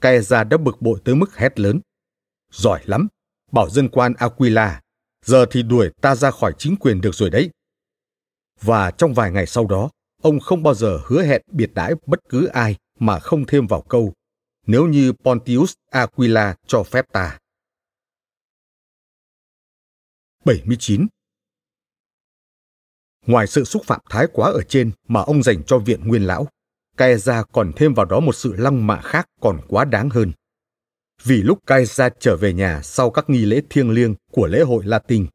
Caesar 0.00 0.48
đã 0.48 0.56
bực 0.56 0.82
bội 0.82 1.00
tới 1.04 1.14
mức 1.14 1.36
hét 1.36 1.60
lớn. 1.60 1.80
Giỏi 2.52 2.80
lắm, 2.84 3.08
bảo 3.52 3.70
dân 3.70 3.88
quan 3.88 4.14
Aquila, 4.14 4.80
giờ 5.24 5.46
thì 5.50 5.62
đuổi 5.62 5.90
ta 6.00 6.14
ra 6.14 6.30
khỏi 6.30 6.52
chính 6.58 6.76
quyền 6.76 7.00
được 7.00 7.14
rồi 7.14 7.30
đấy. 7.30 7.50
Và 8.60 8.90
trong 8.90 9.14
vài 9.14 9.30
ngày 9.30 9.46
sau 9.46 9.66
đó, 9.66 9.90
ông 10.22 10.40
không 10.40 10.62
bao 10.62 10.74
giờ 10.74 10.98
hứa 11.06 11.22
hẹn 11.22 11.42
biệt 11.52 11.74
đãi 11.74 11.92
bất 12.06 12.20
cứ 12.28 12.46
ai 12.46 12.76
mà 12.98 13.18
không 13.18 13.46
thêm 13.46 13.66
vào 13.66 13.82
câu 13.82 14.12
nếu 14.66 14.86
như 14.86 15.12
Pontius 15.12 15.72
Aquila 15.90 16.54
cho 16.66 16.82
phép 16.82 17.04
ta. 17.12 17.38
79. 20.44 21.06
Ngoài 23.26 23.46
sự 23.46 23.64
xúc 23.64 23.82
phạm 23.86 24.00
thái 24.10 24.26
quá 24.32 24.50
ở 24.50 24.62
trên 24.68 24.90
mà 25.08 25.20
ông 25.20 25.42
dành 25.42 25.62
cho 25.66 25.78
viện 25.78 26.08
nguyên 26.08 26.22
lão, 26.22 26.48
Caesar 26.96 27.44
còn 27.52 27.72
thêm 27.76 27.94
vào 27.94 28.06
đó 28.06 28.20
một 28.20 28.34
sự 28.34 28.54
lăng 28.56 28.86
mạ 28.86 29.00
khác 29.00 29.26
còn 29.40 29.60
quá 29.68 29.84
đáng 29.84 30.10
hơn. 30.10 30.32
Vì 31.24 31.42
lúc 31.42 31.58
Caesar 31.66 32.12
trở 32.20 32.36
về 32.36 32.52
nhà 32.52 32.82
sau 32.82 33.10
các 33.10 33.30
nghi 33.30 33.44
lễ 33.44 33.62
thiêng 33.70 33.90
liêng 33.90 34.14
của 34.32 34.46
lễ 34.46 34.60
hội 34.60 34.84
Latin, 34.86 35.26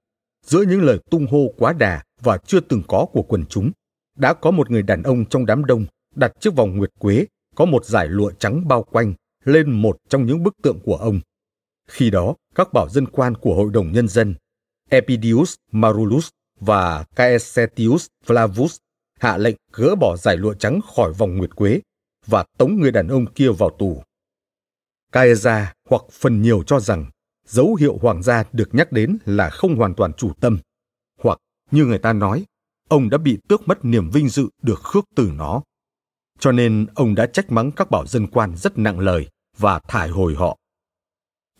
giữa 0.45 0.61
những 0.61 0.81
lời 0.81 0.99
tung 1.11 1.27
hô 1.27 1.53
quá 1.57 1.73
đà 1.73 2.03
và 2.21 2.37
chưa 2.37 2.59
từng 2.59 2.81
có 2.87 3.05
của 3.13 3.23
quần 3.23 3.45
chúng, 3.45 3.71
đã 4.15 4.33
có 4.33 4.51
một 4.51 4.71
người 4.71 4.81
đàn 4.83 5.03
ông 5.03 5.25
trong 5.25 5.45
đám 5.45 5.65
đông 5.65 5.85
đặt 6.15 6.31
chiếc 6.39 6.55
vòng 6.55 6.77
nguyệt 6.77 6.91
quế 6.99 7.25
có 7.55 7.65
một 7.65 7.85
dải 7.85 8.07
lụa 8.07 8.31
trắng 8.39 8.67
bao 8.67 8.83
quanh 8.83 9.13
lên 9.43 9.71
một 9.71 9.97
trong 10.09 10.25
những 10.25 10.43
bức 10.43 10.53
tượng 10.63 10.79
của 10.83 10.95
ông. 10.95 11.19
Khi 11.87 12.09
đó, 12.09 12.35
các 12.55 12.73
bảo 12.73 12.89
dân 12.89 13.05
quan 13.05 13.35
của 13.35 13.55
Hội 13.55 13.69
đồng 13.73 13.91
Nhân 13.91 14.07
dân, 14.07 14.35
Epidius 14.89 15.55
Marulus 15.71 16.29
và 16.59 17.03
Caesetius 17.15 18.07
Flavus 18.25 18.77
hạ 19.19 19.37
lệnh 19.37 19.55
gỡ 19.73 19.95
bỏ 19.95 20.17
giải 20.17 20.37
lụa 20.37 20.53
trắng 20.53 20.79
khỏi 20.95 21.13
vòng 21.13 21.37
nguyệt 21.37 21.55
quế 21.55 21.81
và 22.25 22.45
tống 22.57 22.79
người 22.79 22.91
đàn 22.91 23.07
ông 23.07 23.25
kia 23.25 23.49
vào 23.57 23.69
tù. 23.69 24.03
Caesar 25.11 25.67
hoặc 25.89 26.01
phần 26.11 26.41
nhiều 26.41 26.63
cho 26.63 26.79
rằng 26.79 27.05
dấu 27.47 27.75
hiệu 27.75 27.97
hoàng 28.01 28.23
gia 28.23 28.43
được 28.51 28.69
nhắc 28.75 28.91
đến 28.91 29.17
là 29.25 29.49
không 29.49 29.75
hoàn 29.75 29.93
toàn 29.93 30.13
chủ 30.13 30.33
tâm, 30.41 30.59
hoặc 31.19 31.37
như 31.71 31.85
người 31.85 31.97
ta 31.97 32.13
nói, 32.13 32.45
ông 32.89 33.09
đã 33.09 33.17
bị 33.17 33.37
tước 33.47 33.67
mất 33.67 33.85
niềm 33.85 34.09
vinh 34.09 34.29
dự 34.29 34.47
được 34.61 34.79
khước 34.83 35.05
từ 35.15 35.31
nó. 35.35 35.61
Cho 36.39 36.51
nên 36.51 36.85
ông 36.95 37.15
đã 37.15 37.25
trách 37.25 37.51
mắng 37.51 37.71
các 37.71 37.91
bảo 37.91 38.05
dân 38.07 38.27
quan 38.27 38.55
rất 38.57 38.77
nặng 38.77 38.99
lời 38.99 39.27
và 39.57 39.79
thải 39.79 40.09
hồi 40.09 40.35
họ. 40.35 40.57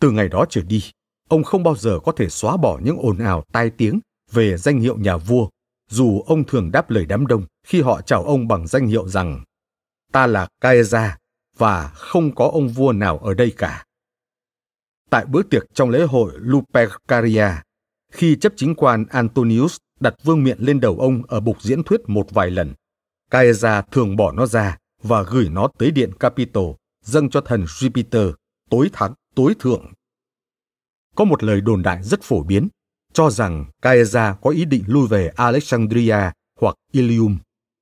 Từ 0.00 0.10
ngày 0.10 0.28
đó 0.28 0.44
trở 0.50 0.62
đi, 0.62 0.84
ông 1.28 1.44
không 1.44 1.62
bao 1.62 1.76
giờ 1.76 1.98
có 2.04 2.12
thể 2.12 2.28
xóa 2.28 2.56
bỏ 2.56 2.80
những 2.84 2.98
ồn 2.98 3.18
ào 3.18 3.44
tai 3.52 3.70
tiếng 3.70 4.00
về 4.32 4.56
danh 4.56 4.80
hiệu 4.80 4.96
nhà 4.96 5.16
vua, 5.16 5.48
dù 5.90 6.20
ông 6.20 6.44
thường 6.44 6.72
đáp 6.72 6.90
lời 6.90 7.06
đám 7.06 7.26
đông 7.26 7.44
khi 7.66 7.80
họ 7.80 8.00
chào 8.02 8.24
ông 8.24 8.48
bằng 8.48 8.66
danh 8.66 8.86
hiệu 8.86 9.08
rằng 9.08 9.44
ta 10.12 10.26
là 10.26 10.48
Caesar 10.60 11.10
và 11.56 11.88
không 11.88 12.34
có 12.34 12.50
ông 12.52 12.68
vua 12.68 12.92
nào 12.92 13.18
ở 13.18 13.34
đây 13.34 13.52
cả. 13.56 13.84
Tại 15.10 15.24
bữa 15.26 15.42
tiệc 15.42 15.62
trong 15.74 15.90
lễ 15.90 16.04
hội 16.04 16.32
Lupercalia, 16.34 17.48
khi 18.12 18.36
chấp 18.36 18.52
chính 18.56 18.74
quan 18.74 19.04
Antonius 19.10 19.76
đặt 20.00 20.14
vương 20.24 20.44
miện 20.44 20.58
lên 20.60 20.80
đầu 20.80 20.96
ông 21.00 21.22
ở 21.28 21.40
bục 21.40 21.62
diễn 21.62 21.82
thuyết 21.82 22.00
một 22.06 22.30
vài 22.30 22.50
lần, 22.50 22.74
Caesar 23.34 23.84
thường 23.90 24.16
bỏ 24.16 24.32
nó 24.32 24.46
ra 24.46 24.76
và 25.02 25.22
gửi 25.22 25.48
nó 25.48 25.68
tới 25.78 25.90
điện 25.90 26.10
Capitol 26.20 26.74
dâng 27.04 27.30
cho 27.30 27.40
thần 27.40 27.64
Jupiter, 27.64 28.32
tối 28.70 28.90
thắng, 28.92 29.14
tối 29.34 29.54
thượng. 29.58 29.92
Có 31.14 31.24
một 31.24 31.42
lời 31.42 31.60
đồn 31.60 31.82
đại 31.82 32.02
rất 32.02 32.22
phổ 32.22 32.42
biến 32.42 32.68
cho 33.12 33.30
rằng 33.30 33.64
Caesar 33.82 34.34
có 34.42 34.50
ý 34.50 34.64
định 34.64 34.84
lui 34.86 35.08
về 35.08 35.28
Alexandria 35.36 36.16
hoặc 36.60 36.74
Ilium, 36.92 37.38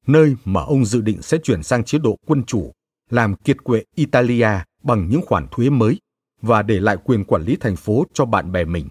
nơi 0.06 0.36
mà 0.44 0.60
ông 0.62 0.84
dự 0.84 1.00
định 1.00 1.22
sẽ 1.22 1.39
chuyển 1.42 1.62
sang 1.62 1.84
chế 1.84 1.98
độ 1.98 2.16
quân 2.26 2.44
chủ, 2.44 2.72
làm 3.10 3.34
kiệt 3.34 3.64
quệ 3.64 3.84
Italia 3.94 4.50
bằng 4.82 5.08
những 5.08 5.22
khoản 5.26 5.47
thuế 5.50 5.70
mới 5.70 5.98
và 6.42 6.62
để 6.62 6.81
lại 6.81 6.97
quyền 7.05 7.24
quản 7.24 7.42
lý 7.42 7.56
thành 7.56 7.76
phố 7.76 8.05
cho 8.14 8.24
bạn 8.24 8.52
bè 8.52 8.64
mình. 8.64 8.89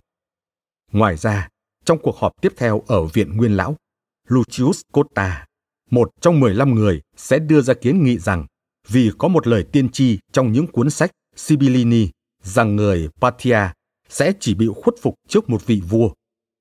Ngoài 0.91 1.17
ra, 1.17 1.48
trong 1.85 1.98
cuộc 2.01 2.17
họp 2.17 2.31
tiếp 2.41 2.53
theo 2.57 2.83
ở 2.88 3.06
Viện 3.06 3.38
Nguyên 3.38 3.57
Lão, 3.57 3.75
Lucius 4.27 4.81
Cotta, 4.91 5.45
một 5.92 6.11
trong 6.22 6.40
15 6.40 6.76
người 6.76 7.02
sẽ 7.18 7.40
đưa 7.40 7.61
ra 7.61 7.74
kiến 7.74 8.03
nghị 8.03 8.18
rằng 8.18 8.45
vì 8.88 9.11
có 9.18 9.28
một 9.28 9.48
lời 9.48 9.66
tiên 9.72 9.90
tri 9.92 10.20
trong 10.32 10.52
những 10.52 10.68
cuốn 10.68 10.90
sách 10.90 11.11
Sibillini 11.36 12.10
rằng 12.44 12.76
người 12.76 13.10
Patia 13.22 13.60
sẽ 14.10 14.34
chỉ 14.40 14.53
bị 14.53 14.68
khuất 14.76 14.95
phục 15.02 15.16
trước 15.28 15.50
một 15.50 15.66
vị 15.66 15.82
vua 15.90 16.10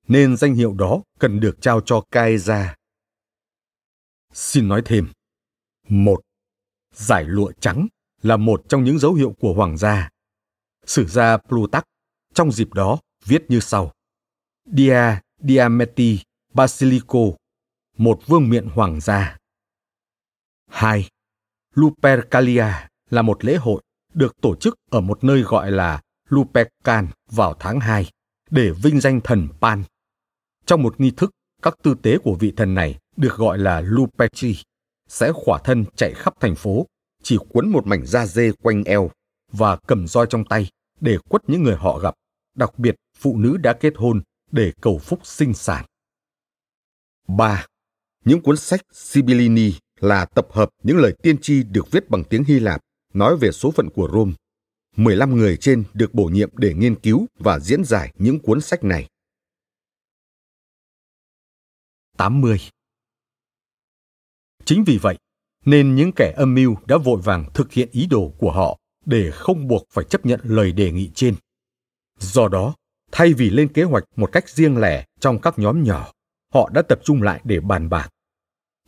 nên 0.07 0.37
danh 0.37 0.55
hiệu 0.55 0.73
đó 0.73 1.01
cần 1.19 1.39
được 1.39 1.61
trao 1.61 1.81
cho 1.81 2.03
Caesar. 2.11 2.67
Xin 4.33 4.67
nói 4.67 4.81
thêm. 4.85 5.07
Một, 5.89 6.21
giải 6.95 7.23
lụa 7.23 7.51
trắng 7.59 7.87
là 8.21 8.37
một 8.37 8.63
trong 8.69 8.83
những 8.83 8.99
dấu 8.99 9.13
hiệu 9.13 9.35
của 9.39 9.53
hoàng 9.53 9.77
gia. 9.77 10.09
Sử 10.85 11.05
gia 11.05 11.37
Plutarch 11.37 11.85
trong 12.33 12.51
dịp 12.51 12.73
đó 12.73 12.99
viết 13.25 13.45
như 13.49 13.59
sau. 13.59 13.91
Dia 14.77 15.19
Diameti 15.39 16.19
Basilico, 16.53 17.19
một 18.01 18.19
vương 18.27 18.49
miện 18.49 18.67
hoàng 18.67 19.01
gia. 19.01 19.37
2. 20.69 21.09
Lupercalia 21.75 22.65
là 23.09 23.21
một 23.21 23.45
lễ 23.45 23.55
hội 23.55 23.81
được 24.13 24.41
tổ 24.41 24.55
chức 24.55 24.75
ở 24.89 25.01
một 25.01 25.23
nơi 25.23 25.41
gọi 25.41 25.71
là 25.71 26.01
Lupercan 26.29 27.07
vào 27.31 27.53
tháng 27.59 27.79
2 27.79 28.09
để 28.49 28.71
vinh 28.83 28.99
danh 28.99 29.21
thần 29.21 29.47
Pan. 29.61 29.83
Trong 30.65 30.83
một 30.83 30.99
nghi 30.99 31.11
thức, 31.11 31.31
các 31.61 31.77
tư 31.83 31.95
tế 32.01 32.17
của 32.17 32.35
vị 32.39 32.53
thần 32.57 32.75
này 32.75 32.99
được 33.17 33.35
gọi 33.35 33.57
là 33.57 33.81
Luperci 33.81 34.55
sẽ 35.07 35.31
khỏa 35.33 35.59
thân 35.63 35.85
chạy 35.95 36.13
khắp 36.13 36.33
thành 36.39 36.55
phố, 36.55 36.85
chỉ 37.23 37.37
quấn 37.49 37.69
một 37.69 37.87
mảnh 37.87 38.05
da 38.05 38.25
dê 38.25 38.51
quanh 38.51 38.83
eo 38.83 39.11
và 39.51 39.75
cầm 39.87 40.07
roi 40.07 40.25
trong 40.29 40.45
tay 40.45 40.69
để 40.99 41.17
quất 41.29 41.49
những 41.49 41.63
người 41.63 41.75
họ 41.75 41.99
gặp, 41.99 42.13
đặc 42.55 42.79
biệt 42.79 42.95
phụ 43.17 43.37
nữ 43.37 43.57
đã 43.57 43.73
kết 43.73 43.93
hôn 43.95 44.21
để 44.51 44.71
cầu 44.81 44.99
phúc 44.99 45.19
sinh 45.23 45.53
sản. 45.53 45.85
3. 47.27 47.65
Những 48.25 48.41
cuốn 48.41 48.57
sách 48.57 48.81
Sibillini 48.91 49.73
là 49.99 50.25
tập 50.25 50.47
hợp 50.51 50.69
những 50.83 50.97
lời 50.97 51.13
tiên 51.23 51.37
tri 51.41 51.63
được 51.63 51.91
viết 51.91 52.09
bằng 52.09 52.23
tiếng 52.23 52.43
Hy 52.43 52.59
Lạp 52.59 52.81
nói 53.13 53.37
về 53.37 53.51
số 53.51 53.71
phận 53.71 53.89
của 53.89 54.09
Rome. 54.13 54.33
15 54.95 55.35
người 55.35 55.57
trên 55.57 55.83
được 55.93 56.13
bổ 56.13 56.25
nhiệm 56.25 56.49
để 56.57 56.73
nghiên 56.73 56.95
cứu 56.95 57.25
và 57.39 57.59
diễn 57.59 57.83
giải 57.83 58.13
những 58.17 58.39
cuốn 58.39 58.61
sách 58.61 58.83
này. 58.83 59.07
80. 62.17 62.59
Chính 64.65 64.83
vì 64.83 64.97
vậy, 64.97 65.17
nên 65.65 65.95
những 65.95 66.11
kẻ 66.15 66.33
âm 66.37 66.53
mưu 66.53 66.75
đã 66.85 66.97
vội 66.97 67.21
vàng 67.21 67.45
thực 67.53 67.71
hiện 67.71 67.89
ý 67.91 68.07
đồ 68.07 68.33
của 68.37 68.51
họ 68.51 68.79
để 69.05 69.31
không 69.33 69.67
buộc 69.67 69.83
phải 69.89 70.05
chấp 70.09 70.25
nhận 70.25 70.39
lời 70.43 70.71
đề 70.71 70.91
nghị 70.91 71.11
trên. 71.15 71.35
Do 72.19 72.47
đó, 72.47 72.75
thay 73.11 73.33
vì 73.33 73.49
lên 73.49 73.73
kế 73.73 73.83
hoạch 73.83 74.03
một 74.15 74.29
cách 74.31 74.49
riêng 74.49 74.77
lẻ 74.77 75.05
trong 75.19 75.41
các 75.41 75.59
nhóm 75.59 75.83
nhỏ, 75.83 76.11
họ 76.51 76.69
đã 76.73 76.81
tập 76.81 76.99
trung 77.03 77.21
lại 77.21 77.41
để 77.43 77.59
bàn 77.59 77.89
bạc. 77.89 78.09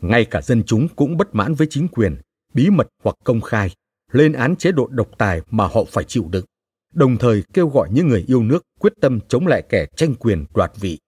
Ngay 0.01 0.25
cả 0.25 0.41
dân 0.41 0.63
chúng 0.63 0.87
cũng 0.95 1.17
bất 1.17 1.35
mãn 1.35 1.53
với 1.53 1.67
chính 1.69 1.87
quyền, 1.87 2.17
bí 2.53 2.69
mật 2.69 2.87
hoặc 3.03 3.15
công 3.23 3.41
khai, 3.41 3.69
lên 4.11 4.33
án 4.33 4.55
chế 4.55 4.71
độ 4.71 4.87
độc 4.87 5.09
tài 5.17 5.41
mà 5.49 5.67
họ 5.67 5.83
phải 5.91 6.03
chịu 6.03 6.27
đựng, 6.31 6.45
đồng 6.93 7.17
thời 7.17 7.43
kêu 7.53 7.67
gọi 7.67 7.89
những 7.91 8.07
người 8.07 8.25
yêu 8.27 8.43
nước 8.43 8.63
quyết 8.79 8.93
tâm 9.01 9.19
chống 9.27 9.47
lại 9.47 9.63
kẻ 9.69 9.85
tranh 9.95 10.15
quyền 10.15 10.45
đoạt 10.53 10.71
vị. 10.79 10.99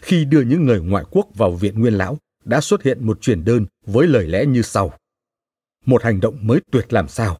Khi 0.00 0.24
đưa 0.24 0.40
những 0.40 0.66
người 0.66 0.80
ngoại 0.80 1.04
quốc 1.10 1.26
vào 1.34 1.52
viện 1.52 1.80
nguyên 1.80 1.94
lão, 1.94 2.18
đã 2.44 2.60
xuất 2.60 2.82
hiện 2.82 3.06
một 3.06 3.20
truyền 3.20 3.44
đơn 3.44 3.66
với 3.86 4.06
lời 4.06 4.26
lẽ 4.26 4.46
như 4.46 4.62
sau. 4.62 4.92
Một 5.84 6.02
hành 6.02 6.20
động 6.20 6.46
mới 6.46 6.60
tuyệt 6.72 6.92
làm 6.92 7.08
sao. 7.08 7.38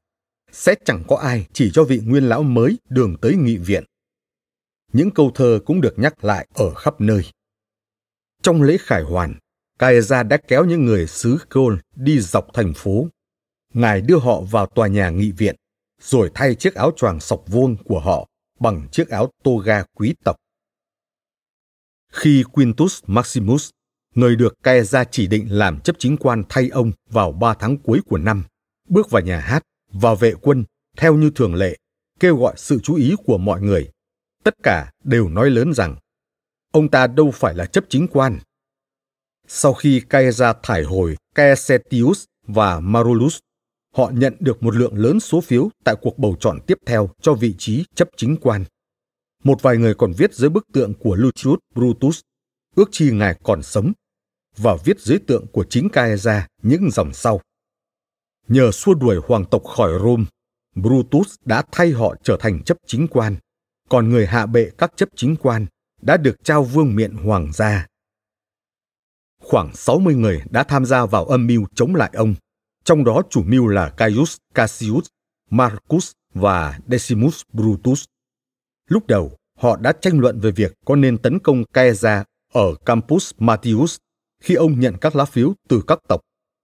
Sẽ 0.53 0.75
chẳng 0.85 1.05
có 1.09 1.17
ai 1.17 1.47
chỉ 1.53 1.71
cho 1.73 1.85
vị 1.85 2.01
nguyên 2.05 2.29
lão 2.29 2.43
mới 2.43 2.79
đường 2.89 3.17
tới 3.21 3.35
nghị 3.35 3.57
viện. 3.57 3.85
Những 4.93 5.11
câu 5.11 5.31
thơ 5.35 5.61
cũng 5.67 5.81
được 5.81 5.99
nhắc 5.99 6.25
lại 6.25 6.47
ở 6.55 6.75
khắp 6.75 7.01
nơi. 7.01 7.23
Trong 8.47 8.63
lễ 8.63 8.77
khải 8.81 9.03
hoàn, 9.03 9.35
Caesar 9.79 10.27
đã 10.27 10.37
kéo 10.37 10.65
những 10.65 10.85
người 10.85 11.07
xứ 11.07 11.39
Gaul 11.51 11.75
đi 11.97 12.21
dọc 12.21 12.47
thành 12.55 12.73
phố. 12.75 13.09
Ngài 13.75 14.01
đưa 14.01 14.19
họ 14.19 14.41
vào 14.41 14.67
tòa 14.67 14.89
nhà 14.89 15.11
nghị 15.11 15.33
viện, 15.33 15.57
rồi 16.03 16.31
thay 16.35 16.55
chiếc 16.55 16.75
áo 16.75 16.93
choàng 16.97 17.21
sọc 17.21 17.45
vuông 17.47 17.77
của 17.85 18.01
họ 18.01 18.29
bằng 18.61 18.89
chiếc 18.93 19.09
áo 19.09 19.31
toga 19.45 19.85
quý 19.95 20.15
tộc. 20.25 20.37
Khi 22.13 22.45
Quintus 22.53 23.03
Maximus, 23.07 23.71
người 24.15 24.37
được 24.37 24.55
Caesar 24.63 25.07
chỉ 25.11 25.27
định 25.27 25.47
làm 25.51 25.81
chấp 25.81 25.97
chính 25.99 26.17
quan 26.17 26.43
thay 26.49 26.69
ông 26.69 26.93
vào 27.11 27.33
ba 27.33 27.55
tháng 27.55 27.77
cuối 27.77 28.01
của 28.07 28.19
năm, 28.19 28.45
bước 28.89 29.11
vào 29.11 29.23
nhà 29.23 29.41
hát, 29.41 29.63
và 29.93 30.15
vệ 30.15 30.35
quân, 30.41 30.65
theo 30.97 31.15
như 31.15 31.31
thường 31.35 31.55
lệ, 31.55 31.77
kêu 32.21 32.37
gọi 32.37 32.55
sự 32.57 32.81
chú 32.83 32.95
ý 32.95 33.15
của 33.25 33.39
mọi 33.39 33.61
người. 33.61 33.91
Tất 34.45 34.55
cả 34.63 34.91
đều 35.05 35.29
nói 35.29 35.51
lớn 35.51 35.75
rằng, 35.75 35.97
ông 36.77 36.89
ta 36.89 37.07
đâu 37.07 37.31
phải 37.31 37.55
là 37.55 37.67
chấp 37.67 37.85
chính 37.89 38.09
quan. 38.09 38.39
Sau 39.49 39.75
khi 39.75 40.03
Caesar 40.09 40.57
thải 40.63 40.83
hồi 40.83 41.17
Caesetius 41.35 42.25
và 42.47 42.81
Marulus, 42.81 43.39
họ 43.95 44.11
nhận 44.15 44.37
được 44.41 44.63
một 44.63 44.77
lượng 44.77 44.99
lớn 44.99 45.21
số 45.21 45.41
phiếu 45.41 45.69
tại 45.85 45.95
cuộc 46.01 46.19
bầu 46.19 46.37
chọn 46.41 46.59
tiếp 46.67 46.79
theo 46.87 47.11
cho 47.21 47.35
vị 47.35 47.55
trí 47.59 47.85
chấp 47.95 48.09
chính 48.17 48.37
quan. 48.37 48.65
Một 49.45 49.63
vài 49.63 49.77
người 49.77 49.95
còn 49.95 50.13
viết 50.13 50.35
dưới 50.35 50.51
bức 50.51 50.67
tượng 50.73 50.95
của 50.95 51.15
Lucius 51.15 51.59
Brutus, 51.75 52.21
ước 52.75 52.89
chi 52.93 53.11
ngài 53.13 53.39
còn 53.43 53.63
sống, 53.63 53.93
và 54.57 54.77
viết 54.85 55.01
dưới 55.01 55.19
tượng 55.19 55.47
của 55.53 55.65
chính 55.71 55.89
Caesar 55.89 56.43
những 56.63 56.91
dòng 56.91 57.15
sau. 57.15 57.41
Nhờ 58.49 58.71
xua 58.73 58.95
đuổi 58.95 59.21
hoàng 59.29 59.45
tộc 59.51 59.65
khỏi 59.65 59.93
Rome, 60.03 60.25
Brutus 60.75 61.35
đã 61.45 61.63
thay 61.73 61.91
họ 61.91 62.15
trở 62.23 62.37
thành 62.41 62.63
chấp 62.63 62.77
chính 62.87 63.09
quan, 63.09 63.37
còn 63.89 64.11
người 64.11 64.27
hạ 64.27 64.47
bệ 64.47 64.71
các 64.79 64.93
chấp 64.97 65.09
chính 65.15 65.37
quan 65.37 65.67
đã 66.03 66.17
được 66.17 66.45
trao 66.45 66.65
vương 66.65 66.97
miện 66.97 67.13
hoàng 67.13 67.53
gia. 67.53 67.87
Khoảng 69.43 69.75
60 69.75 70.15
người 70.15 70.43
đã 70.51 70.63
tham 70.63 70.85
gia 70.85 71.07
vào 71.07 71.25
âm 71.25 71.47
mưu 71.47 71.67
chống 71.75 71.95
lại 71.95 72.11
ông, 72.13 72.35
trong 72.85 73.05
đó 73.05 73.23
chủ 73.31 73.43
mưu 73.43 73.67
là 73.67 73.91
Caius 73.91 74.37
Cassius, 74.55 75.07
Marcus 75.51 76.13
và 76.35 76.79
Decimus 76.89 77.43
Brutus. 77.53 78.05
Lúc 78.89 79.07
đầu, 79.07 79.37
họ 79.59 79.77
đã 79.77 79.93
tranh 79.93 80.21
luận 80.21 80.41
về 80.41 80.51
việc 80.51 80.73
có 80.85 80.97
nên 80.97 81.19
tấn 81.19 81.39
công 81.39 81.65
Caesar 81.73 82.23
ở 82.53 82.75
Campus 82.87 83.31
Martius 83.39 83.97
khi 84.43 84.55
ông 84.55 84.81
nhận 84.81 84.97
các 85.01 85.17
lá 85.17 85.25
phiếu 85.25 85.55
từ 85.69 85.83
các 85.87 85.99
tộc 86.09 86.21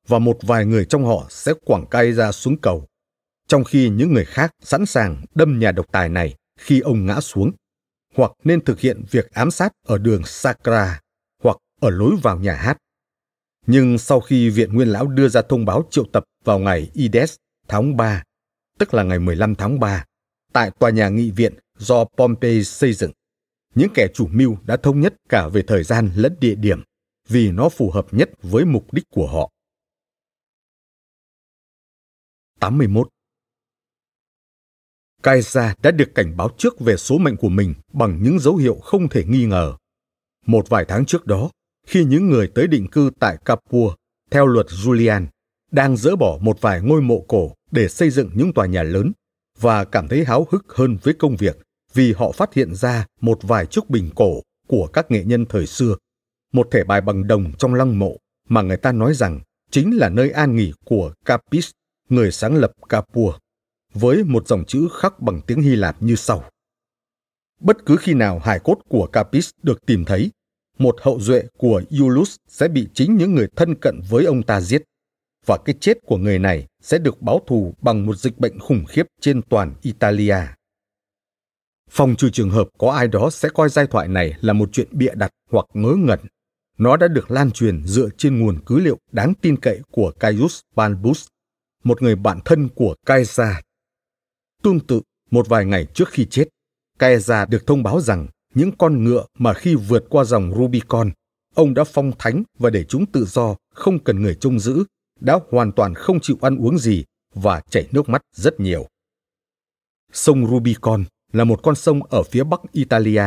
và 0.09 0.19
một 0.19 0.39
vài 0.43 0.67
người 0.67 0.85
trong 0.85 1.05
họ 1.05 1.27
sẽ 1.31 1.53
quẳng 1.65 1.87
Caesar 1.87 2.35
xuống 2.35 2.57
cầu, 2.61 2.87
trong 3.49 3.65
khi 3.65 3.89
những 3.89 4.13
người 4.13 4.25
khác 4.25 4.53
sẵn 4.63 4.87
sàng 4.87 5.25
đâm 5.35 5.59
nhà 5.59 5.73
độc 5.73 5.87
tài 5.93 6.09
này 6.09 6.35
khi 6.61 6.81
ông 6.81 7.07
ngã 7.07 7.21
xuống, 7.21 7.53
hoặc 8.15 8.33
nên 8.45 8.65
thực 8.65 8.81
hiện 8.81 9.05
việc 9.11 9.31
ám 9.31 9.51
sát 9.51 9.73
ở 9.87 9.99
đường 9.99 10.25
Sacra 10.25 11.01
hoặc 11.43 11.57
ở 11.81 11.91
lối 11.91 12.17
vào 12.23 12.39
nhà 12.39 12.55
hát. 12.55 12.79
Nhưng 13.67 13.99
sau 13.99 14.21
khi 14.21 14.51
Viện 14.51 14.75
Nguyên 14.75 14.89
Lão 14.89 15.07
đưa 15.07 15.29
ra 15.29 15.43
thông 15.43 15.65
báo 15.65 15.85
triệu 15.91 16.05
tập 16.13 16.25
vào 16.45 16.59
ngày 16.59 16.91
Ides 16.95 17.37
tháng 17.69 17.97
3, 17.97 18.23
tức 18.79 18.95
là 18.95 19.03
ngày 19.03 19.19
15 19.19 19.55
tháng 19.55 19.81
3, 19.81 20.05
tại 20.53 20.71
tòa 20.79 20.91
nhà 20.91 21.09
nghị 21.09 21.31
viện 21.31 21.55
do 21.79 22.05
Pompey 22.05 22.65
xây 22.65 22.93
dựng. 22.93 23.13
Những 23.75 23.89
kẻ 23.95 24.09
chủ 24.15 24.29
mưu 24.33 24.57
đã 24.65 24.77
thống 24.77 25.01
nhất 25.01 25.15
cả 25.29 25.49
về 25.49 25.63
thời 25.67 25.83
gian 25.83 26.11
lẫn 26.17 26.37
địa 26.41 26.55
điểm 26.55 26.83
vì 27.29 27.51
nó 27.51 27.69
phù 27.69 27.91
hợp 27.91 28.07
nhất 28.11 28.31
với 28.43 28.65
mục 28.65 28.93
đích 28.93 29.05
của 29.11 29.27
họ. 29.27 29.51
81. 32.61 33.09
Caesar 35.23 35.73
đã 35.83 35.91
được 35.91 36.15
cảnh 36.15 36.37
báo 36.37 36.51
trước 36.59 36.81
về 36.81 36.97
số 36.97 37.19
mệnh 37.19 37.37
của 37.37 37.49
mình 37.49 37.75
bằng 37.93 38.23
những 38.23 38.39
dấu 38.39 38.57
hiệu 38.57 38.75
không 38.75 39.09
thể 39.09 39.25
nghi 39.25 39.45
ngờ. 39.45 39.75
Một 40.47 40.69
vài 40.69 40.85
tháng 40.89 41.05
trước 41.07 41.27
đó, 41.27 41.51
khi 41.87 42.05
những 42.05 42.31
người 42.31 42.49
tới 42.55 42.67
định 42.67 42.89
cư 42.89 43.11
tại 43.21 43.37
Capua, 43.45 43.95
theo 44.31 44.47
luật 44.47 44.67
Julian, 44.67 45.27
đang 45.71 45.97
dỡ 45.97 46.17
bỏ 46.17 46.39
một 46.41 46.61
vài 46.61 46.81
ngôi 46.81 47.03
mộ 47.03 47.25
cổ 47.29 47.53
để 47.71 47.89
xây 47.89 48.11
dựng 48.11 48.31
những 48.35 48.53
tòa 48.53 48.67
nhà 48.67 48.83
lớn 48.83 49.13
và 49.59 49.85
cảm 49.85 50.09
thấy 50.09 50.25
háo 50.25 50.47
hức 50.51 50.65
hơn 50.75 50.99
với 51.03 51.15
công 51.15 51.37
việc 51.37 51.59
vì 51.95 52.13
họ 52.13 52.33
phát 52.33 52.55
hiện 52.55 52.75
ra 52.75 53.07
một 53.21 53.39
vài 53.43 53.67
chiếc 53.67 53.91
bình 53.91 54.11
cổ 54.15 54.41
của 54.69 54.87
các 54.87 55.11
nghệ 55.11 55.25
nhân 55.25 55.47
thời 55.47 55.67
xưa, 55.67 55.97
một 56.53 56.69
thể 56.71 56.85
bài 56.85 57.01
bằng 57.01 57.27
đồng 57.27 57.53
trong 57.59 57.75
lăng 57.75 57.99
mộ 57.99 58.17
mà 58.49 58.63
người 58.63 58.77
ta 58.77 58.93
nói 58.93 59.15
rằng 59.15 59.41
chính 59.71 59.97
là 59.97 60.09
nơi 60.09 60.31
an 60.31 60.57
nghỉ 60.57 60.73
của 60.85 61.13
Capis, 61.25 61.71
người 62.09 62.33
sáng 62.33 62.55
lập 62.55 62.73
Capua, 62.89 63.33
với 63.95 64.25
một 64.25 64.49
dòng 64.49 64.65
chữ 64.65 64.89
khắc 65.01 65.21
bằng 65.21 65.41
tiếng 65.47 65.61
Hy 65.61 65.77
Lạp 65.77 66.03
như 66.03 66.17
sau. 66.17 66.45
Bất 67.61 67.87
cứ 67.87 67.97
khi 67.97 68.15
nào 68.15 68.39
hài 68.39 68.59
cốt 68.59 68.79
của 68.89 69.07
Capis 69.07 69.51
được 69.63 69.87
tìm 69.87 70.05
thấy, 70.05 70.31
một 70.79 70.97
hậu 71.03 71.21
duệ 71.21 71.43
của 71.59 71.83
Iulus 71.89 72.37
sẽ 72.49 72.69
bị 72.69 72.89
chính 72.95 73.17
những 73.17 73.35
người 73.35 73.47
thân 73.57 73.75
cận 73.75 74.01
với 74.11 74.25
ông 74.25 74.43
ta 74.43 74.61
giết, 74.61 74.83
và 75.47 75.59
cái 75.65 75.75
chết 75.81 75.99
của 76.07 76.17
người 76.17 76.39
này 76.39 76.67
sẽ 76.83 76.99
được 76.99 77.23
báo 77.23 77.41
thù 77.47 77.75
bằng 77.81 78.07
một 78.07 78.17
dịch 78.17 78.39
bệnh 78.39 78.59
khủng 78.59 78.85
khiếp 78.89 79.07
trên 79.21 79.43
toàn 79.43 79.75
Italia. 79.83 80.37
Phòng 81.91 82.17
trừ 82.17 82.31
trường 82.31 82.51
hợp 82.51 82.69
có 82.79 82.91
ai 82.91 83.09
đó 83.09 83.31
sẽ 83.31 83.49
coi 83.55 83.69
giai 83.69 83.87
thoại 83.87 84.09
này 84.09 84.35
là 84.41 84.53
một 84.53 84.69
chuyện 84.73 84.89
bịa 84.91 85.15
đặt 85.15 85.31
hoặc 85.51 85.67
ngớ 85.75 85.95
ngẩn. 85.99 86.21
Nó 86.79 86.97
đã 86.97 87.09
được 87.09 87.31
lan 87.31 87.51
truyền 87.51 87.85
dựa 87.85 88.09
trên 88.19 88.41
nguồn 88.41 88.59
cứ 88.67 88.81
liệu 88.81 88.99
đáng 89.13 89.35
tin 89.41 89.57
cậy 89.57 89.81
của 89.91 90.13
Caius 90.21 90.61
Balbus, 90.75 91.27
một 91.85 92.03
người 92.03 92.17
bạn 92.17 92.39
thân 92.45 92.69
của 92.69 92.95
Caesar. 93.07 93.57
Tương 94.63 94.81
tự, 94.81 95.01
một 95.31 95.49
vài 95.49 95.65
ngày 95.65 95.87
trước 95.95 96.09
khi 96.09 96.27
chết, 96.31 96.49
Caesar 96.99 97.49
được 97.49 97.67
thông 97.67 97.83
báo 97.83 98.01
rằng 98.01 98.29
những 98.55 98.71
con 98.79 99.05
ngựa 99.05 99.27
mà 99.39 99.55
khi 99.55 99.75
vượt 99.75 100.05
qua 100.11 100.25
dòng 100.25 100.53
Rubicon, 100.57 101.11
ông 101.55 101.75
đã 101.75 101.85
phong 101.85 102.13
thánh 102.19 102.43
và 102.59 102.71
để 102.71 102.85
chúng 102.85 103.07
tự 103.07 103.25
do, 103.25 103.57
không 103.75 103.99
cần 103.99 104.23
người 104.23 104.35
trông 104.35 104.61
giữ, 104.61 104.85
đã 105.21 105.39
hoàn 105.51 105.73
toàn 105.73 105.95
không 105.95 106.21
chịu 106.21 106.37
ăn 106.41 106.57
uống 106.57 106.79
gì 106.79 107.05
và 107.35 107.61
chảy 107.71 107.89
nước 107.93 108.09
mắt 108.09 108.23
rất 108.35 108.61
nhiều. 108.61 108.89
Sông 110.13 110.47
Rubicon 110.47 111.05
là 111.33 111.45
một 111.45 111.61
con 111.63 111.75
sông 111.75 112.03
ở 112.03 112.23
phía 112.23 112.45
bắc 112.45 112.61
Italia. 112.73 113.25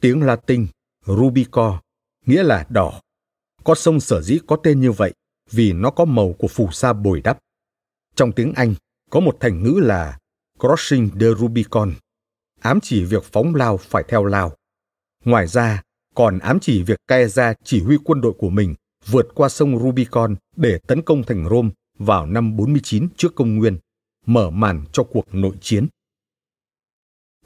Tiếng 0.00 0.22
Latin 0.22 0.66
Rubico 1.06 1.80
nghĩa 2.26 2.42
là 2.42 2.66
đỏ. 2.68 3.00
Con 3.64 3.76
sông 3.76 4.00
sở 4.00 4.22
dĩ 4.22 4.38
có 4.46 4.56
tên 4.62 4.80
như 4.80 4.92
vậy 4.92 5.14
vì 5.50 5.72
nó 5.72 5.90
có 5.90 6.04
màu 6.04 6.32
của 6.38 6.48
phù 6.48 6.70
sa 6.72 6.92
bồi 6.92 7.20
đắp. 7.20 7.38
Trong 8.14 8.32
tiếng 8.32 8.52
Anh 8.52 8.74
có 9.10 9.20
một 9.20 9.36
thành 9.40 9.62
ngữ 9.62 9.80
là 9.82 10.18
Crossing 10.58 11.10
the 11.20 11.26
Rubicon, 11.38 11.92
ám 12.60 12.78
chỉ 12.82 13.04
việc 13.04 13.24
phóng 13.24 13.54
lao 13.54 13.76
phải 13.76 14.04
theo 14.08 14.24
lao. 14.24 14.52
Ngoài 15.24 15.46
ra, 15.46 15.82
còn 16.14 16.38
ám 16.38 16.60
chỉ 16.60 16.82
việc 16.82 16.98
Caesar 17.08 17.56
chỉ 17.64 17.82
huy 17.82 17.96
quân 18.04 18.20
đội 18.20 18.32
của 18.38 18.50
mình 18.50 18.74
vượt 19.06 19.26
qua 19.34 19.48
sông 19.48 19.78
Rubicon 19.78 20.34
để 20.56 20.78
tấn 20.86 21.02
công 21.02 21.22
thành 21.22 21.48
Rome 21.50 21.70
vào 21.98 22.26
năm 22.26 22.56
49 22.56 23.08
trước 23.16 23.34
công 23.34 23.56
nguyên, 23.56 23.78
mở 24.26 24.50
màn 24.50 24.84
cho 24.92 25.02
cuộc 25.02 25.34
nội 25.34 25.56
chiến. 25.60 25.86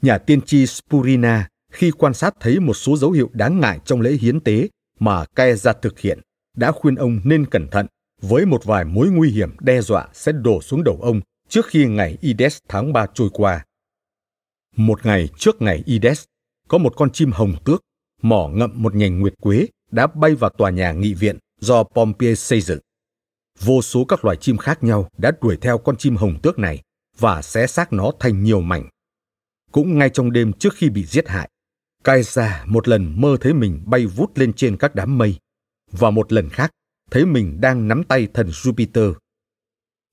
Nhà 0.01 0.17
tiên 0.17 0.41
tri 0.41 0.65
Spurina 0.65 1.49
khi 1.71 1.91
quan 1.91 2.13
sát 2.13 2.33
thấy 2.39 2.59
một 2.59 2.73
số 2.73 2.97
dấu 2.97 3.11
hiệu 3.11 3.29
đáng 3.33 3.59
ngại 3.59 3.79
trong 3.85 4.01
lễ 4.01 4.11
hiến 4.11 4.39
tế 4.39 4.69
mà 4.99 5.25
Caesar 5.35 5.75
thực 5.81 5.99
hiện, 5.99 6.19
đã 6.57 6.71
khuyên 6.71 6.95
ông 6.95 7.19
nên 7.23 7.45
cẩn 7.45 7.67
thận 7.67 7.87
với 8.21 8.45
một 8.45 8.65
vài 8.65 8.85
mối 8.85 9.09
nguy 9.09 9.29
hiểm 9.31 9.49
đe 9.59 9.81
dọa 9.81 10.07
sẽ 10.13 10.31
đổ 10.31 10.61
xuống 10.61 10.83
đầu 10.83 10.99
ông 11.01 11.21
trước 11.53 11.67
khi 11.67 11.85
ngày 11.85 12.17
Ides 12.21 12.57
tháng 12.67 12.93
3 12.93 13.05
trôi 13.13 13.29
qua. 13.33 13.65
Một 14.75 15.05
ngày 15.05 15.29
trước 15.37 15.61
ngày 15.61 15.83
Ides, 15.85 16.23
có 16.67 16.77
một 16.77 16.93
con 16.95 17.11
chim 17.11 17.31
hồng 17.31 17.53
tước 17.65 17.81
mỏ 18.21 18.47
ngậm 18.47 18.71
một 18.75 18.95
nhành 18.95 19.19
nguyệt 19.19 19.33
quế 19.41 19.67
đã 19.91 20.07
bay 20.07 20.35
vào 20.35 20.49
tòa 20.49 20.69
nhà 20.69 20.91
nghị 20.91 21.13
viện 21.13 21.37
do 21.59 21.83
Pompey 21.83 22.35
xây 22.35 22.61
dựng. 22.61 22.79
Vô 23.59 23.81
số 23.81 24.05
các 24.05 24.25
loài 24.25 24.37
chim 24.37 24.57
khác 24.57 24.83
nhau 24.83 25.09
đã 25.17 25.31
đuổi 25.41 25.57
theo 25.61 25.77
con 25.77 25.97
chim 25.97 26.15
hồng 26.15 26.39
tước 26.43 26.59
này 26.59 26.81
và 27.17 27.41
xé 27.41 27.67
xác 27.67 27.93
nó 27.93 28.11
thành 28.19 28.43
nhiều 28.43 28.61
mảnh. 28.61 28.89
Cũng 29.71 29.97
ngay 29.97 30.09
trong 30.09 30.31
đêm 30.31 30.53
trước 30.53 30.73
khi 30.75 30.89
bị 30.89 31.05
giết 31.05 31.27
hại, 31.27 31.49
Caesar 32.03 32.51
một 32.65 32.87
lần 32.87 33.21
mơ 33.21 33.37
thấy 33.41 33.53
mình 33.53 33.83
bay 33.85 34.05
vút 34.05 34.37
lên 34.37 34.53
trên 34.53 34.77
các 34.77 34.95
đám 34.95 35.17
mây, 35.17 35.35
và 35.91 36.09
một 36.09 36.33
lần 36.33 36.49
khác 36.49 36.71
thấy 37.11 37.25
mình 37.25 37.61
đang 37.61 37.87
nắm 37.87 38.03
tay 38.03 38.27
thần 38.33 38.47
Jupiter. 38.47 39.13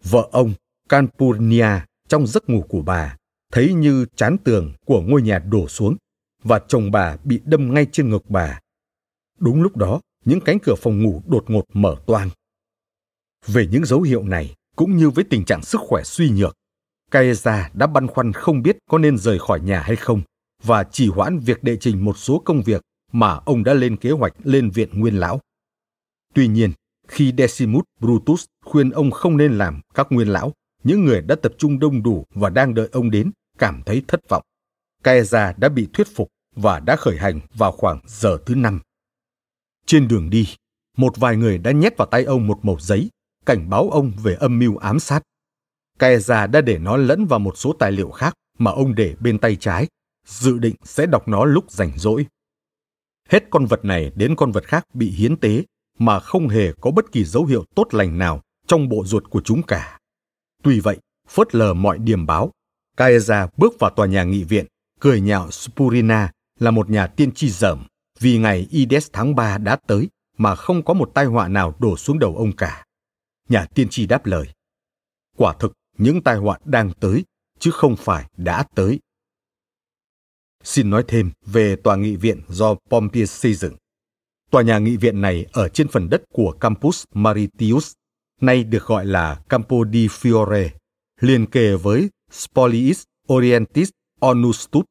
Vợ 0.04 0.28
ông, 0.32 0.54
Kanpurnia 0.90 1.68
trong 2.08 2.26
giấc 2.26 2.50
ngủ 2.50 2.64
của 2.68 2.82
bà, 2.82 3.16
thấy 3.52 3.74
như 3.74 4.06
chán 4.16 4.36
tường 4.44 4.72
của 4.86 5.00
ngôi 5.00 5.22
nhà 5.22 5.38
đổ 5.38 5.68
xuống 5.68 5.96
và 6.42 6.60
chồng 6.68 6.90
bà 6.90 7.16
bị 7.24 7.40
đâm 7.44 7.74
ngay 7.74 7.86
trên 7.92 8.10
ngực 8.10 8.30
bà. 8.30 8.60
Đúng 9.38 9.62
lúc 9.62 9.76
đó, 9.76 10.00
những 10.24 10.40
cánh 10.40 10.58
cửa 10.58 10.74
phòng 10.74 11.02
ngủ 11.02 11.22
đột 11.26 11.44
ngột 11.50 11.64
mở 11.72 11.96
toang. 12.06 12.30
Về 13.46 13.66
những 13.66 13.84
dấu 13.84 14.02
hiệu 14.02 14.22
này, 14.22 14.54
cũng 14.76 14.96
như 14.96 15.10
với 15.10 15.24
tình 15.24 15.44
trạng 15.44 15.62
sức 15.62 15.80
khỏe 15.80 16.02
suy 16.04 16.30
nhược, 16.30 16.56
Caesar 17.10 17.64
đã 17.74 17.86
băn 17.86 18.06
khoăn 18.06 18.32
không 18.32 18.62
biết 18.62 18.78
có 18.90 18.98
nên 18.98 19.18
rời 19.18 19.38
khỏi 19.38 19.60
nhà 19.60 19.80
hay 19.80 19.96
không 19.96 20.22
và 20.62 20.84
chỉ 20.84 21.08
hoãn 21.08 21.38
việc 21.38 21.62
đệ 21.62 21.76
trình 21.76 22.04
một 22.04 22.18
số 22.18 22.42
công 22.44 22.62
việc 22.62 22.82
mà 23.12 23.40
ông 23.44 23.64
đã 23.64 23.74
lên 23.74 23.96
kế 23.96 24.10
hoạch 24.10 24.32
lên 24.44 24.70
viện 24.70 25.00
nguyên 25.00 25.14
lão. 25.14 25.40
Tuy 26.34 26.48
nhiên, 26.48 26.72
khi 27.08 27.32
Decimus 27.38 27.84
Brutus 28.00 28.44
khuyên 28.64 28.90
ông 28.90 29.10
không 29.10 29.36
nên 29.36 29.58
làm 29.58 29.80
các 29.94 30.06
nguyên 30.10 30.28
lão, 30.28 30.52
những 30.84 31.04
người 31.04 31.20
đã 31.20 31.34
tập 31.34 31.52
trung 31.58 31.78
đông 31.78 32.02
đủ 32.02 32.24
và 32.34 32.50
đang 32.50 32.74
đợi 32.74 32.88
ông 32.92 33.10
đến 33.10 33.30
cảm 33.58 33.82
thấy 33.86 34.02
thất 34.08 34.28
vọng. 34.28 34.42
Caesar 35.02 35.56
đã 35.56 35.68
bị 35.68 35.88
thuyết 35.92 36.06
phục 36.14 36.28
và 36.56 36.80
đã 36.80 36.96
khởi 36.96 37.16
hành 37.16 37.40
vào 37.54 37.72
khoảng 37.72 38.00
giờ 38.06 38.38
thứ 38.46 38.54
năm. 38.54 38.80
Trên 39.86 40.08
đường 40.08 40.30
đi, 40.30 40.48
một 40.96 41.16
vài 41.16 41.36
người 41.36 41.58
đã 41.58 41.72
nhét 41.72 41.96
vào 41.96 42.06
tay 42.06 42.24
ông 42.24 42.46
một 42.46 42.58
mẩu 42.62 42.78
giấy, 42.80 43.10
cảnh 43.46 43.70
báo 43.70 43.90
ông 43.90 44.12
về 44.22 44.34
âm 44.34 44.58
mưu 44.58 44.76
ám 44.76 45.00
sát. 45.00 45.22
Caesar 45.98 46.50
đã 46.50 46.60
để 46.60 46.78
nó 46.78 46.96
lẫn 46.96 47.24
vào 47.24 47.38
một 47.38 47.58
số 47.58 47.72
tài 47.78 47.92
liệu 47.92 48.10
khác 48.10 48.34
mà 48.58 48.70
ông 48.70 48.94
để 48.94 49.14
bên 49.20 49.38
tay 49.38 49.56
trái, 49.56 49.86
dự 50.26 50.58
định 50.58 50.74
sẽ 50.84 51.06
đọc 51.06 51.28
nó 51.28 51.44
lúc 51.44 51.70
rảnh 51.70 51.92
rỗi. 51.96 52.26
Hết 53.28 53.44
con 53.50 53.66
vật 53.66 53.84
này 53.84 54.12
đến 54.14 54.36
con 54.36 54.52
vật 54.52 54.64
khác 54.64 54.84
bị 54.94 55.10
hiến 55.10 55.36
tế 55.36 55.64
mà 55.98 56.20
không 56.20 56.48
hề 56.48 56.72
có 56.80 56.90
bất 56.90 57.12
kỳ 57.12 57.24
dấu 57.24 57.44
hiệu 57.44 57.64
tốt 57.74 57.88
lành 57.90 58.18
nào 58.18 58.40
trong 58.66 58.88
bộ 58.88 59.04
ruột 59.04 59.30
của 59.30 59.40
chúng 59.44 59.62
cả. 59.62 59.99
Tuy 60.62 60.80
vậy, 60.80 60.98
phớt 61.28 61.54
lờ 61.54 61.74
mọi 61.74 61.98
điểm 61.98 62.26
báo, 62.26 62.50
Caesar 62.96 63.48
bước 63.56 63.78
vào 63.78 63.90
tòa 63.90 64.06
nhà 64.06 64.24
nghị 64.24 64.44
viện, 64.44 64.66
cười 65.00 65.20
nhạo 65.20 65.50
Spurina 65.50 66.32
là 66.58 66.70
một 66.70 66.90
nhà 66.90 67.06
tiên 67.06 67.32
tri 67.32 67.50
dởm 67.50 67.86
vì 68.20 68.38
ngày 68.38 68.66
Ides 68.70 69.08
tháng 69.12 69.34
3 69.34 69.58
đã 69.58 69.76
tới 69.76 70.08
mà 70.38 70.54
không 70.54 70.84
có 70.84 70.94
một 70.94 71.10
tai 71.14 71.24
họa 71.24 71.48
nào 71.48 71.74
đổ 71.78 71.96
xuống 71.96 72.18
đầu 72.18 72.36
ông 72.36 72.52
cả. 72.56 72.84
Nhà 73.48 73.66
tiên 73.74 73.88
tri 73.88 74.06
đáp 74.06 74.26
lời. 74.26 74.48
Quả 75.36 75.54
thực, 75.58 75.72
những 75.98 76.22
tai 76.22 76.36
họa 76.36 76.58
đang 76.64 76.92
tới, 77.00 77.24
chứ 77.58 77.70
không 77.70 77.96
phải 77.96 78.26
đã 78.36 78.64
tới. 78.74 79.00
Xin 80.64 80.90
nói 80.90 81.04
thêm 81.08 81.30
về 81.46 81.76
tòa 81.76 81.96
nghị 81.96 82.16
viện 82.16 82.40
do 82.48 82.74
Pompey 82.90 83.26
xây 83.26 83.54
dựng. 83.54 83.74
Tòa 84.50 84.62
nhà 84.62 84.78
nghị 84.78 84.96
viện 84.96 85.20
này 85.20 85.46
ở 85.52 85.68
trên 85.68 85.88
phần 85.88 86.10
đất 86.10 86.22
của 86.32 86.52
Campus 86.60 87.04
Maritius, 87.14 87.92
nay 88.42 88.64
được 88.64 88.86
gọi 88.86 89.06
là 89.06 89.40
Campo 89.48 89.76
di 89.92 90.06
Fiore, 90.06 90.68
liền 91.20 91.46
kề 91.46 91.76
với 91.76 92.10
Spoliis 92.30 93.02
Orientis 93.32 93.90
Onustus, 94.20 94.84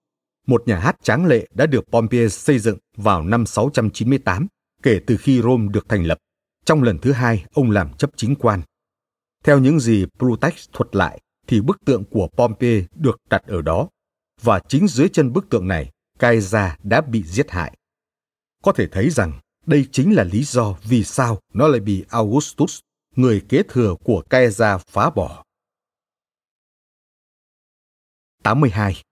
một 0.48 0.68
nhà 0.68 0.80
hát 0.80 0.96
tráng 1.04 1.26
lệ 1.26 1.48
đã 1.54 1.66
được 1.66 1.84
Pompey 1.92 2.30
xây 2.30 2.60
dựng 2.60 2.78
vào 2.98 3.24
năm 3.24 3.46
698, 3.46 4.48
kể 4.84 5.00
từ 5.08 5.18
khi 5.18 5.42
Rome 5.42 5.68
được 5.72 5.90
thành 5.90 6.04
lập. 6.04 6.18
Trong 6.66 6.84
lần 6.84 6.98
thứ 6.98 7.12
hai, 7.12 7.46
ông 7.54 7.72
làm 7.72 7.94
chấp 7.94 8.10
chính 8.16 8.36
quan. 8.36 8.62
Theo 9.44 9.60
những 9.60 9.80
gì 9.80 10.06
Plutarch 10.20 10.74
thuật 10.74 10.96
lại, 10.96 11.20
thì 11.48 11.62
bức 11.62 11.78
tượng 11.86 12.04
của 12.06 12.28
Pompey 12.38 12.84
được 12.96 13.18
đặt 13.30 13.44
ở 13.48 13.62
đó, 13.62 13.90
và 14.42 14.60
chính 14.68 14.88
dưới 14.88 15.10
chân 15.10 15.34
bức 15.34 15.50
tượng 15.50 15.68
này, 15.68 15.92
Caesar 16.20 16.72
đã 16.84 17.02
bị 17.02 17.24
giết 17.24 17.52
hại. 17.52 17.78
Có 18.64 18.72
thể 18.72 18.88
thấy 18.88 19.10
rằng 19.10 19.40
đây 19.66 19.86
chính 19.92 20.16
là 20.16 20.24
lý 20.24 20.44
do 20.44 20.76
vì 20.84 21.04
sao 21.04 21.40
nó 21.54 21.68
lại 21.68 21.80
bị 21.80 22.06
Augustus, 22.10 22.80
người 23.20 23.42
kế 23.50 23.64
thừa 23.64 23.96
của 24.04 24.24
Caesar 24.30 24.82
phá 24.88 25.10
bỏ. 25.10 25.44
82. 28.44 29.04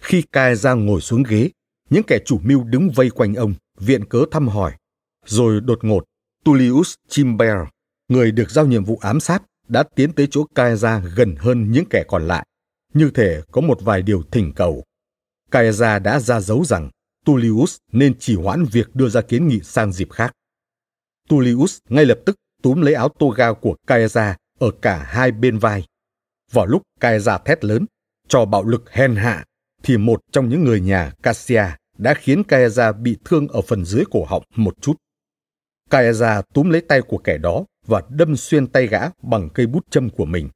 Khi 0.00 0.22
Caesar 0.32 0.78
ngồi 0.78 1.00
xuống 1.00 1.22
ghế, 1.28 1.50
những 1.90 2.02
kẻ 2.06 2.18
chủ 2.24 2.40
mưu 2.44 2.64
đứng 2.64 2.90
vây 2.90 3.10
quanh 3.10 3.34
ông, 3.34 3.54
viện 3.78 4.04
cớ 4.04 4.24
thăm 4.30 4.48
hỏi. 4.48 4.72
Rồi 5.26 5.60
đột 5.60 5.84
ngột, 5.84 6.04
Tullius 6.44 6.94
Chimber, 7.08 7.56
người 8.08 8.32
được 8.32 8.50
giao 8.50 8.66
nhiệm 8.66 8.84
vụ 8.84 8.98
ám 9.00 9.20
sát, 9.20 9.42
đã 9.68 9.82
tiến 9.82 10.12
tới 10.12 10.28
chỗ 10.30 10.44
Caesar 10.54 11.04
gần 11.16 11.36
hơn 11.38 11.72
những 11.72 11.84
kẻ 11.90 12.04
còn 12.08 12.26
lại, 12.26 12.46
như 12.94 13.10
thể 13.14 13.42
có 13.52 13.60
một 13.60 13.78
vài 13.80 14.02
điều 14.02 14.22
thỉnh 14.22 14.52
cầu. 14.56 14.84
Caesar 15.50 16.02
đã 16.02 16.20
ra 16.20 16.40
dấu 16.40 16.64
rằng 16.64 16.90
Tullius 17.24 17.76
nên 17.92 18.18
chỉ 18.18 18.36
hoãn 18.36 18.64
việc 18.64 18.94
đưa 18.94 19.08
ra 19.08 19.20
kiến 19.20 19.48
nghị 19.48 19.60
sang 19.60 19.92
dịp 19.92 20.10
khác. 20.10 20.32
Tullius 21.28 21.78
ngay 21.88 22.06
lập 22.06 22.18
tức 22.26 22.36
túm 22.62 22.80
lấy 22.80 22.94
áo 22.94 23.08
toga 23.08 23.52
của 23.52 23.76
Caesar 23.86 24.34
ở 24.58 24.70
cả 24.82 25.04
hai 25.08 25.32
bên 25.32 25.58
vai. 25.58 25.86
Vào 26.52 26.66
lúc 26.66 26.82
Caesar 27.00 27.40
thét 27.44 27.64
lớn, 27.64 27.86
cho 28.28 28.44
bạo 28.44 28.64
lực 28.64 28.90
hèn 28.90 29.16
hạ, 29.16 29.44
thì 29.82 29.96
một 29.96 30.20
trong 30.32 30.48
những 30.48 30.64
người 30.64 30.80
nhà 30.80 31.12
Cassia 31.22 31.64
đã 31.98 32.14
khiến 32.14 32.44
Caesar 32.44 32.96
bị 32.96 33.16
thương 33.24 33.48
ở 33.48 33.60
phần 33.60 33.84
dưới 33.84 34.04
cổ 34.10 34.24
họng 34.24 34.42
một 34.56 34.82
chút. 34.82 34.94
Caesar 35.90 36.44
túm 36.54 36.70
lấy 36.70 36.80
tay 36.80 37.02
của 37.02 37.18
kẻ 37.18 37.38
đó 37.38 37.64
và 37.86 38.02
đâm 38.08 38.36
xuyên 38.36 38.66
tay 38.66 38.86
gã 38.86 39.00
bằng 39.22 39.48
cây 39.54 39.66
bút 39.66 39.90
châm 39.90 40.10
của 40.10 40.24
mình, 40.24 40.48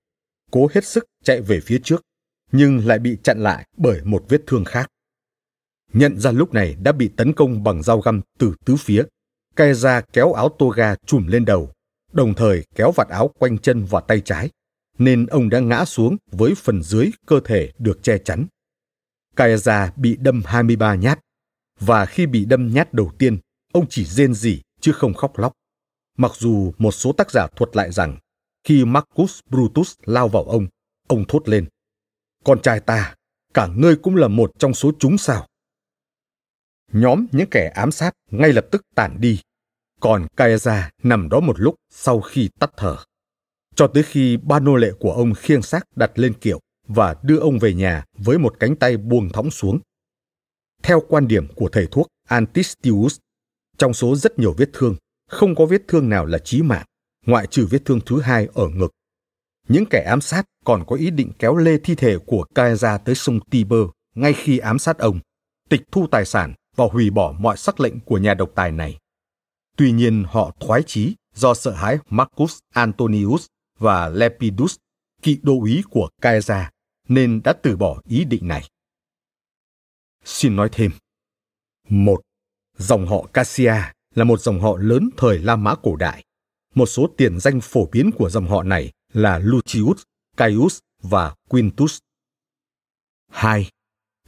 cố 0.50 0.68
hết 0.74 0.84
sức 0.84 1.04
chạy 1.24 1.40
về 1.40 1.60
phía 1.60 1.78
trước, 1.84 2.02
nhưng 2.52 2.86
lại 2.86 2.98
bị 2.98 3.18
chặn 3.22 3.38
lại 3.42 3.66
bởi 3.76 4.00
một 4.04 4.24
vết 4.28 4.40
thương 4.46 4.64
khác. 4.64 4.90
Nhận 5.92 6.18
ra 6.18 6.30
lúc 6.30 6.54
này 6.54 6.76
đã 6.82 6.92
bị 6.92 7.08
tấn 7.16 7.32
công 7.32 7.62
bằng 7.62 7.82
dao 7.82 8.00
găm 8.00 8.20
từ 8.38 8.54
tứ 8.64 8.76
phía, 8.76 9.02
Caesar 9.58 10.04
kéo 10.12 10.32
áo 10.32 10.48
toga 10.48 10.94
trùm 11.06 11.26
lên 11.26 11.44
đầu, 11.44 11.72
đồng 12.12 12.34
thời 12.34 12.64
kéo 12.74 12.92
vạt 12.92 13.08
áo 13.08 13.30
quanh 13.38 13.58
chân 13.58 13.84
và 13.84 14.00
tay 14.00 14.20
trái, 14.20 14.50
nên 14.98 15.26
ông 15.26 15.48
đã 15.48 15.60
ngã 15.60 15.84
xuống 15.84 16.16
với 16.32 16.54
phần 16.54 16.82
dưới 16.82 17.10
cơ 17.26 17.40
thể 17.44 17.72
được 17.78 18.02
che 18.02 18.18
chắn. 18.18 18.46
Caesar 19.36 19.90
bị 19.96 20.16
đâm 20.20 20.42
23 20.46 20.94
nhát, 20.94 21.20
và 21.80 22.06
khi 22.06 22.26
bị 22.26 22.44
đâm 22.44 22.72
nhát 22.74 22.94
đầu 22.94 23.12
tiên, 23.18 23.38
ông 23.72 23.86
chỉ 23.88 24.04
rên 24.04 24.34
rỉ 24.34 24.62
chứ 24.80 24.92
không 24.92 25.14
khóc 25.14 25.38
lóc. 25.38 25.52
Mặc 26.18 26.32
dù 26.34 26.72
một 26.78 26.92
số 26.92 27.12
tác 27.12 27.30
giả 27.30 27.46
thuật 27.56 27.76
lại 27.76 27.92
rằng, 27.92 28.18
khi 28.64 28.84
Marcus 28.84 29.40
Brutus 29.50 29.94
lao 30.04 30.28
vào 30.28 30.44
ông, 30.44 30.66
ông 31.08 31.24
thốt 31.28 31.48
lên, 31.48 31.66
Con 32.44 32.62
trai 32.62 32.80
ta, 32.80 33.14
cả 33.54 33.68
ngươi 33.76 33.96
cũng 33.96 34.16
là 34.16 34.28
một 34.28 34.50
trong 34.58 34.74
số 34.74 34.92
chúng 34.98 35.18
sao? 35.18 35.46
Nhóm 36.92 37.26
những 37.32 37.50
kẻ 37.50 37.72
ám 37.74 37.90
sát 37.90 38.12
ngay 38.30 38.52
lập 38.52 38.66
tức 38.70 38.82
tản 38.94 39.16
đi, 39.20 39.40
còn 40.00 40.26
Caesar 40.36 40.84
nằm 41.02 41.28
đó 41.28 41.40
một 41.40 41.60
lúc 41.60 41.74
sau 41.90 42.20
khi 42.20 42.48
tắt 42.60 42.70
thở. 42.76 42.96
Cho 43.74 43.86
tới 43.86 44.02
khi 44.02 44.36
ba 44.36 44.60
nô 44.60 44.76
lệ 44.76 44.92
của 45.00 45.12
ông 45.12 45.34
khiêng 45.34 45.62
xác 45.62 45.96
đặt 45.96 46.10
lên 46.14 46.34
kiệu 46.34 46.60
và 46.88 47.16
đưa 47.22 47.38
ông 47.38 47.58
về 47.58 47.74
nhà 47.74 48.04
với 48.18 48.38
một 48.38 48.54
cánh 48.60 48.76
tay 48.76 48.96
buông 48.96 49.28
thõng 49.28 49.50
xuống. 49.50 49.78
Theo 50.82 51.02
quan 51.08 51.28
điểm 51.28 51.48
của 51.54 51.68
thầy 51.68 51.86
thuốc 51.90 52.06
Antistius, 52.28 53.18
trong 53.78 53.94
số 53.94 54.16
rất 54.16 54.38
nhiều 54.38 54.54
vết 54.58 54.68
thương, 54.72 54.96
không 55.30 55.54
có 55.54 55.66
vết 55.66 55.82
thương 55.88 56.08
nào 56.08 56.26
là 56.26 56.38
chí 56.38 56.62
mạng, 56.62 56.86
ngoại 57.26 57.46
trừ 57.46 57.66
vết 57.70 57.78
thương 57.84 58.00
thứ 58.06 58.20
hai 58.20 58.48
ở 58.54 58.68
ngực. 58.68 58.90
Những 59.68 59.84
kẻ 59.90 60.04
ám 60.08 60.20
sát 60.20 60.44
còn 60.64 60.84
có 60.86 60.96
ý 60.96 61.10
định 61.10 61.32
kéo 61.38 61.56
lê 61.56 61.78
thi 61.78 61.94
thể 61.94 62.18
của 62.26 62.44
Caesar 62.54 63.00
tới 63.04 63.14
sông 63.14 63.40
Tiber 63.50 63.82
ngay 64.14 64.32
khi 64.32 64.58
ám 64.58 64.78
sát 64.78 64.98
ông, 64.98 65.20
tịch 65.68 65.82
thu 65.92 66.06
tài 66.10 66.24
sản 66.24 66.54
và 66.76 66.84
hủy 66.92 67.10
bỏ 67.10 67.34
mọi 67.38 67.56
sắc 67.56 67.80
lệnh 67.80 68.00
của 68.00 68.18
nhà 68.18 68.34
độc 68.34 68.50
tài 68.54 68.72
này. 68.72 68.98
Tuy 69.78 69.92
nhiên 69.92 70.24
họ 70.28 70.52
thoái 70.60 70.82
chí 70.86 71.14
do 71.34 71.54
sợ 71.54 71.70
hãi 71.70 71.98
Marcus 72.10 72.58
Antonius 72.74 73.46
và 73.78 74.08
Lepidus 74.08 74.76
kỵ 75.22 75.38
đô 75.42 75.60
úy 75.60 75.82
của 75.90 76.08
Caesar, 76.22 76.66
nên 77.08 77.40
đã 77.44 77.52
từ 77.62 77.76
bỏ 77.76 78.00
ý 78.08 78.24
định 78.24 78.48
này. 78.48 78.68
Xin 80.24 80.56
nói 80.56 80.68
thêm. 80.72 80.90
Một, 81.88 82.20
dòng 82.78 83.06
họ 83.06 83.26
Cassia 83.32 83.74
là 84.14 84.24
một 84.24 84.40
dòng 84.40 84.60
họ 84.60 84.76
lớn 84.76 85.10
thời 85.16 85.38
La 85.38 85.56
Mã 85.56 85.74
cổ 85.82 85.96
đại. 85.96 86.24
Một 86.74 86.86
số 86.86 87.06
tiền 87.16 87.40
danh 87.40 87.60
phổ 87.60 87.86
biến 87.92 88.10
của 88.18 88.30
dòng 88.30 88.48
họ 88.48 88.62
này 88.62 88.92
là 89.12 89.38
Lucius, 89.38 90.02
Caius 90.36 90.78
và 91.02 91.34
Quintus. 91.48 91.98
2. 93.30 93.70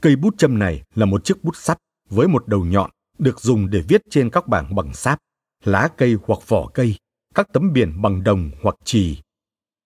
Cây 0.01 0.15
bút 0.15 0.37
châm 0.37 0.59
này 0.59 0.83
là 0.95 1.05
một 1.05 1.25
chiếc 1.25 1.43
bút 1.43 1.55
sắt 1.55 1.77
với 2.09 2.27
một 2.27 2.47
đầu 2.47 2.65
nhọn 2.65 2.91
được 3.17 3.39
dùng 3.39 3.69
để 3.69 3.81
viết 3.87 4.01
trên 4.09 4.29
các 4.29 4.47
bảng 4.47 4.75
bằng 4.75 4.93
sáp, 4.93 5.19
lá 5.63 5.89
cây 5.97 6.17
hoặc 6.25 6.39
vỏ 6.47 6.67
cây, 6.73 6.95
các 7.35 7.47
tấm 7.53 7.73
biển 7.73 8.01
bằng 8.01 8.23
đồng 8.23 8.51
hoặc 8.61 8.75
chì. 8.83 9.21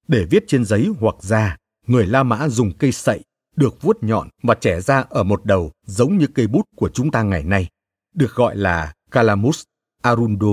Để 0.08 0.26
viết 0.30 0.44
trên 0.48 0.66
giấy 0.66 0.90
hoặc 1.00 1.16
da, 1.20 1.58
người 1.88 2.08
La 2.08 2.24
Mã 2.24 2.50
dùng 2.50 2.78
cây 2.78 2.92
sậy 2.92 3.24
được 3.56 3.82
vuốt 3.82 4.04
nhọn 4.04 4.30
và 4.44 4.56
trẻ 4.56 4.82
ra 4.82 5.06
ở 5.10 5.24
một 5.24 5.46
đầu 5.46 5.72
giống 5.86 6.18
như 6.18 6.28
cây 6.28 6.48
bút 6.48 6.66
của 6.76 6.90
chúng 6.90 7.12
ta 7.12 7.24
ngày 7.24 7.44
nay, 7.44 7.68
được 8.14 8.36
gọi 8.36 8.56
là 8.56 8.94
calamus, 9.12 9.64
arundo 10.02 10.48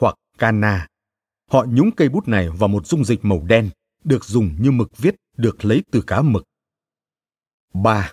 hoặc 0.00 0.14
cana. 0.38 0.86
Họ 1.50 1.64
nhúng 1.68 1.90
cây 1.90 2.08
bút 2.08 2.28
này 2.28 2.48
vào 2.48 2.68
một 2.68 2.86
dung 2.86 3.04
dịch 3.04 3.24
màu 3.24 3.42
đen, 3.46 3.70
được 4.04 4.24
dùng 4.24 4.56
như 4.58 4.70
mực 4.70 4.98
viết 4.98 5.14
được 5.36 5.64
lấy 5.64 5.82
từ 5.92 6.02
cá 6.06 6.22
mực. 6.22 6.44
3. 7.74 8.12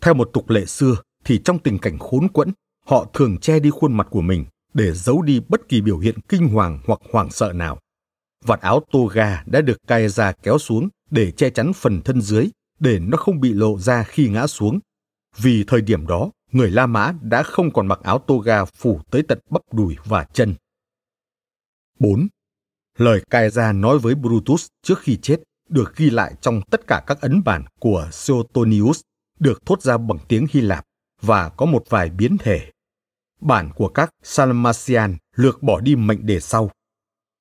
Theo 0.00 0.14
một 0.14 0.30
tục 0.32 0.50
lệ 0.50 0.66
xưa 0.66 0.96
thì 1.24 1.40
trong 1.44 1.58
tình 1.58 1.78
cảnh 1.78 1.98
khốn 1.98 2.28
quẫn, 2.28 2.52
họ 2.86 3.06
thường 3.12 3.38
che 3.38 3.60
đi 3.60 3.70
khuôn 3.70 3.92
mặt 3.92 4.06
của 4.10 4.20
mình 4.20 4.44
để 4.74 4.92
giấu 4.92 5.22
đi 5.22 5.40
bất 5.48 5.68
kỳ 5.68 5.80
biểu 5.80 5.98
hiện 5.98 6.20
kinh 6.28 6.48
hoàng 6.48 6.80
hoặc 6.86 7.00
hoảng 7.12 7.30
sợ 7.30 7.52
nào. 7.52 7.78
Vạt 8.44 8.60
áo 8.60 8.80
toga 8.92 9.42
đã 9.46 9.60
được 9.60 9.76
Caesar 9.86 10.34
kéo 10.42 10.58
xuống 10.58 10.88
để 11.10 11.30
che 11.30 11.50
chắn 11.50 11.72
phần 11.72 12.00
thân 12.02 12.20
dưới 12.20 12.50
để 12.78 12.98
nó 12.98 13.16
không 13.16 13.40
bị 13.40 13.52
lộ 13.52 13.78
ra 13.78 14.02
khi 14.02 14.28
ngã 14.28 14.46
xuống. 14.46 14.78
Vì 15.36 15.64
thời 15.66 15.80
điểm 15.80 16.06
đó, 16.06 16.30
người 16.52 16.70
La 16.70 16.86
Mã 16.86 17.12
đã 17.22 17.42
không 17.42 17.70
còn 17.70 17.86
mặc 17.86 18.00
áo 18.02 18.18
toga 18.18 18.64
phủ 18.64 19.00
tới 19.10 19.22
tận 19.28 19.38
bắp 19.50 19.62
đùi 19.72 19.96
và 20.04 20.24
chân. 20.32 20.54
4. 21.98 22.28
Lời 22.98 23.22
Caesar 23.30 23.76
nói 23.76 23.98
với 23.98 24.14
Brutus 24.14 24.66
trước 24.82 24.98
khi 24.98 25.16
chết 25.16 25.36
được 25.68 25.96
ghi 25.96 26.10
lại 26.10 26.34
trong 26.40 26.60
tất 26.70 26.86
cả 26.86 27.02
các 27.06 27.20
ấn 27.20 27.44
bản 27.44 27.64
của 27.80 28.08
Suetonius, 28.12 29.00
được 29.38 29.66
thốt 29.66 29.82
ra 29.82 29.98
bằng 29.98 30.18
tiếng 30.28 30.46
Hy 30.50 30.60
Lạp 30.60 30.84
và 31.22 31.48
có 31.48 31.66
một 31.66 31.84
vài 31.88 32.10
biến 32.10 32.38
thể. 32.38 32.70
Bản 33.40 33.70
của 33.76 33.88
các 33.88 34.14
Salmasian 34.22 35.16
lược 35.36 35.62
bỏ 35.62 35.80
đi 35.80 35.96
mệnh 35.96 36.26
đề 36.26 36.40
sau. 36.40 36.70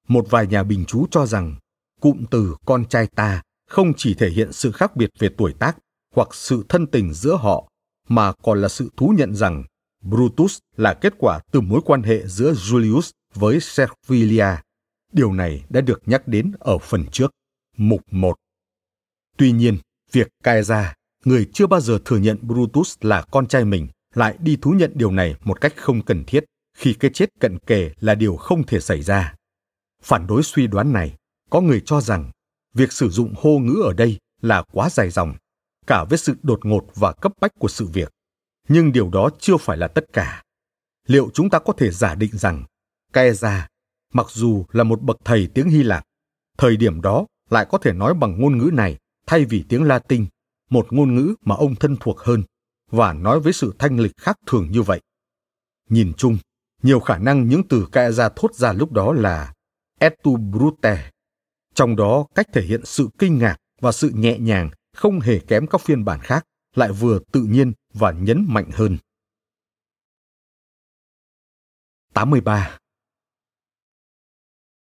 Một 0.08 0.26
vài 0.30 0.48
nhà 0.48 0.64
bình 0.64 0.86
chú 0.88 1.06
cho 1.12 1.26
rằng 1.26 1.56
cụm 2.02 2.26
từ 2.32 2.56
con 2.66 2.86
trai 2.86 3.08
ta 3.08 3.42
không 3.70 3.94
chỉ 3.98 4.14
thể 4.14 4.30
hiện 4.30 4.54
sự 4.54 4.72
khác 4.72 4.96
biệt 4.96 5.10
về 5.20 5.30
tuổi 5.38 5.54
tác 5.54 5.78
hoặc 6.16 6.28
sự 6.36 6.66
thân 6.70 6.88
tình 6.88 7.14
giữa 7.14 7.36
họ, 7.36 7.72
mà 8.08 8.34
còn 8.44 8.62
là 8.62 8.68
sự 8.68 8.90
thú 8.98 9.14
nhận 9.18 9.36
rằng 9.36 9.64
Brutus 10.02 10.58
là 10.78 10.94
kết 10.94 11.14
quả 11.18 11.40
từ 11.52 11.62
mối 11.62 11.82
quan 11.86 12.04
hệ 12.04 12.28
giữa 12.28 12.54
Julius 12.54 13.12
với 13.34 13.60
Servilia. 13.60 14.48
Điều 15.14 15.34
này 15.34 15.64
đã 15.70 15.82
được 15.82 16.02
nhắc 16.06 16.28
đến 16.28 16.52
ở 16.60 16.78
phần 16.78 17.06
trước, 17.12 17.32
mục 17.78 18.02
1. 18.12 18.36
Tuy 19.38 19.52
nhiên, 19.52 19.78
việc 20.12 20.28
Caesar, 20.44 20.86
người 21.26 21.50
chưa 21.54 21.68
bao 21.68 21.82
giờ 21.82 22.00
thừa 22.06 22.18
nhận 22.18 22.38
Brutus 22.42 22.98
là 23.02 23.22
con 23.32 23.48
trai 23.48 23.66
mình, 23.66 23.88
lại 24.16 24.38
đi 24.40 24.58
thú 24.62 24.72
nhận 24.72 24.92
điều 24.96 25.12
này 25.12 25.36
một 25.44 25.62
cách 25.62 25.74
không 25.78 26.02
cần 26.02 26.24
thiết 26.28 26.46
khi 26.78 26.94
cái 26.94 27.12
chết 27.14 27.30
cận 27.40 27.58
kề 27.60 27.92
là 28.00 28.16
điều 28.16 28.36
không 28.36 28.66
thể 28.66 28.80
xảy 28.80 29.02
ra. 29.02 29.34
Phản 30.02 30.28
đối 30.28 30.44
suy 30.44 30.68
đoán 30.68 30.94
này, 30.94 31.16
có 31.50 31.62
người 31.62 31.82
cho 31.86 32.02
rằng 32.02 32.32
việc 32.74 32.92
sử 32.92 33.10
dụng 33.10 33.34
hô 33.38 33.60
ngữ 33.60 33.82
ở 33.84 33.94
đây 33.94 34.18
là 34.42 34.64
quá 34.72 34.90
dài 34.90 35.10
dòng, 35.10 35.34
cả 35.88 36.04
với 36.10 36.18
sự 36.18 36.36
đột 36.44 36.66
ngột 36.66 36.88
và 36.96 37.14
cấp 37.14 37.32
bách 37.42 37.52
của 37.60 37.68
sự 37.68 37.88
việc. 37.88 38.12
Nhưng 38.68 38.92
điều 38.92 39.10
đó 39.10 39.30
chưa 39.40 39.58
phải 39.58 39.78
là 39.78 39.88
tất 39.88 40.06
cả. 40.14 40.44
Liệu 41.08 41.30
chúng 41.34 41.50
ta 41.50 41.60
có 41.60 41.74
thể 41.74 41.92
giả 41.92 42.16
định 42.16 42.32
rằng 42.34 42.64
Caesar, 43.14 43.62
mặc 44.14 44.26
dù 44.30 44.66
là 44.72 44.84
một 44.84 45.02
bậc 45.02 45.18
thầy 45.26 45.48
tiếng 45.54 45.70
Hy 45.70 45.84
Lạp, 45.84 46.04
thời 46.58 46.78
điểm 46.78 47.02
đó 47.02 47.26
lại 47.50 47.66
có 47.70 47.78
thể 47.78 47.94
nói 47.94 48.14
bằng 48.14 48.42
ngôn 48.42 48.58
ngữ 48.58 48.70
này 48.74 48.98
thay 49.28 49.46
vì 49.46 49.66
tiếng 49.70 49.84
Latin, 49.84 50.26
một 50.70 50.94
ngôn 50.94 51.16
ngữ 51.16 51.36
mà 51.42 51.56
ông 51.56 51.76
thân 51.76 51.98
thuộc 52.00 52.20
hơn, 52.20 52.44
và 52.90 53.14
nói 53.14 53.40
với 53.40 53.54
sự 53.54 53.74
thanh 53.80 54.00
lịch 54.00 54.18
khác 54.18 54.38
thường 54.48 54.72
như 54.72 54.82
vậy. 54.82 55.02
Nhìn 55.90 56.14
chung, 56.18 56.38
nhiều 56.84 57.00
khả 57.00 57.18
năng 57.18 57.48
những 57.48 57.62
từ 57.70 57.88
Caesar 57.92 58.32
thốt 58.36 58.54
ra 58.54 58.74
lúc 58.74 58.92
đó 58.92 59.14
là 59.14 59.54
etu 60.00 60.38
brute, 60.38 61.12
trong 61.76 61.96
đó 61.96 62.28
cách 62.36 62.48
thể 62.54 62.62
hiện 62.62 62.86
sự 62.86 63.10
kinh 63.20 63.38
ngạc 63.38 63.58
và 63.82 63.92
sự 63.92 64.10
nhẹ 64.10 64.38
nhàng 64.40 64.70
không 64.96 65.20
hề 65.20 65.40
kém 65.40 65.68
các 65.68 65.82
phiên 65.82 66.06
bản 66.06 66.20
khác, 66.24 66.46
lại 66.76 66.92
vừa 66.92 67.20
tự 67.32 67.42
nhiên 67.42 67.74
và 67.94 68.12
nhấn 68.12 68.46
mạnh 68.48 68.70
hơn. 68.74 68.98
83. 72.14 72.78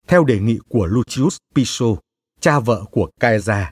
Theo 0.08 0.24
đề 0.24 0.40
nghị 0.40 0.60
của 0.70 0.86
Lucius 0.86 1.38
Piso, 1.56 1.86
cha 2.40 2.60
vợ 2.60 2.86
của 2.92 3.10
Caesar, 3.20 3.68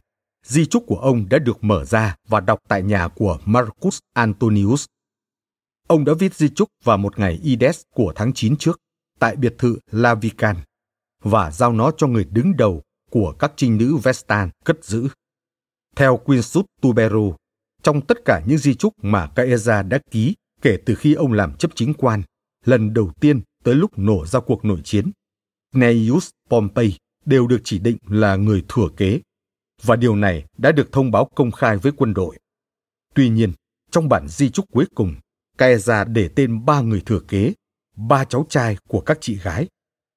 di 0.47 0.65
chúc 0.65 0.83
của 0.87 0.95
ông 0.95 1.29
đã 1.29 1.39
được 1.39 1.63
mở 1.63 1.85
ra 1.85 2.15
và 2.27 2.39
đọc 2.39 2.59
tại 2.67 2.83
nhà 2.83 3.07
của 3.07 3.37
Marcus 3.45 3.99
Antonius. 4.13 4.85
Ông 5.87 6.05
đã 6.05 6.13
viết 6.19 6.35
di 6.35 6.49
chúc 6.49 6.69
vào 6.83 6.97
một 6.97 7.19
ngày 7.19 7.39
Ides 7.43 7.81
của 7.95 8.13
tháng 8.15 8.33
9 8.33 8.57
trước, 8.57 8.79
tại 9.19 9.35
biệt 9.35 9.55
thự 9.57 9.77
Lavican, 9.91 10.55
và 11.23 11.51
giao 11.51 11.73
nó 11.73 11.91
cho 11.97 12.07
người 12.07 12.25
đứng 12.31 12.57
đầu 12.57 12.81
của 13.11 13.35
các 13.39 13.53
trinh 13.55 13.77
nữ 13.77 13.97
Vestan 13.97 14.49
cất 14.65 14.83
giữ. 14.83 15.07
Theo 15.95 16.17
Quintus 16.17 16.57
Tubero, 16.81 17.19
trong 17.83 18.01
tất 18.01 18.17
cả 18.25 18.41
những 18.47 18.57
di 18.57 18.75
chúc 18.75 18.93
mà 19.01 19.27
Caesar 19.35 19.85
đã 19.87 19.99
ký 20.11 20.35
kể 20.61 20.77
từ 20.85 20.95
khi 20.95 21.13
ông 21.13 21.33
làm 21.33 21.53
chấp 21.53 21.71
chính 21.75 21.93
quan, 21.93 22.23
lần 22.65 22.93
đầu 22.93 23.11
tiên 23.19 23.41
tới 23.63 23.75
lúc 23.75 23.97
nổ 23.99 24.25
ra 24.25 24.39
cuộc 24.39 24.65
nội 24.65 24.81
chiến, 24.83 25.11
Gnaeus 25.73 26.29
Pompey 26.49 26.93
đều 27.25 27.47
được 27.47 27.61
chỉ 27.63 27.79
định 27.79 27.97
là 28.07 28.35
người 28.35 28.65
thừa 28.67 28.87
kế, 28.97 29.19
và 29.83 29.95
điều 29.95 30.15
này 30.15 30.45
đã 30.57 30.71
được 30.71 30.91
thông 30.91 31.11
báo 31.11 31.29
công 31.35 31.51
khai 31.51 31.77
với 31.77 31.91
quân 31.97 32.13
đội. 32.13 32.39
Tuy 33.15 33.29
nhiên, 33.29 33.53
trong 33.91 34.09
bản 34.09 34.27
di 34.27 34.49
chúc 34.49 34.65
cuối 34.71 34.85
cùng, 34.95 35.15
Caesar 35.57 36.07
để 36.07 36.29
tên 36.35 36.65
ba 36.65 36.81
người 36.81 37.01
thừa 37.05 37.19
kế, 37.27 37.53
ba 37.95 38.25
cháu 38.25 38.45
trai 38.49 38.77
của 38.87 39.01
các 39.01 39.17
chị 39.21 39.35
gái, 39.35 39.67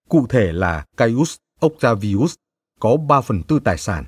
cụ 0.08 0.26
thể 0.26 0.52
là 0.52 0.84
Caius 0.96 1.36
Octavius 1.60 2.34
có 2.80 2.96
3 2.96 3.20
phần 3.20 3.42
tư 3.42 3.60
tài 3.64 3.78
sản, 3.78 4.04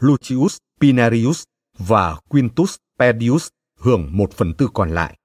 Lucius 0.00 0.56
Pinarius 0.80 1.42
và 1.78 2.16
Quintus 2.28 2.76
Pedius 2.98 3.48
hưởng 3.78 4.16
1 4.16 4.32
phần 4.32 4.54
tư 4.54 4.68
còn 4.74 4.90
lại. 4.90 5.18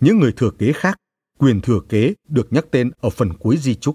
Những 0.00 0.20
người 0.20 0.32
thừa 0.32 0.50
kế 0.58 0.72
khác, 0.72 0.96
quyền 1.38 1.60
thừa 1.60 1.80
kế 1.88 2.14
được 2.28 2.52
nhắc 2.52 2.64
tên 2.70 2.90
ở 3.00 3.10
phần 3.10 3.32
cuối 3.38 3.56
di 3.56 3.74
chúc. 3.74 3.94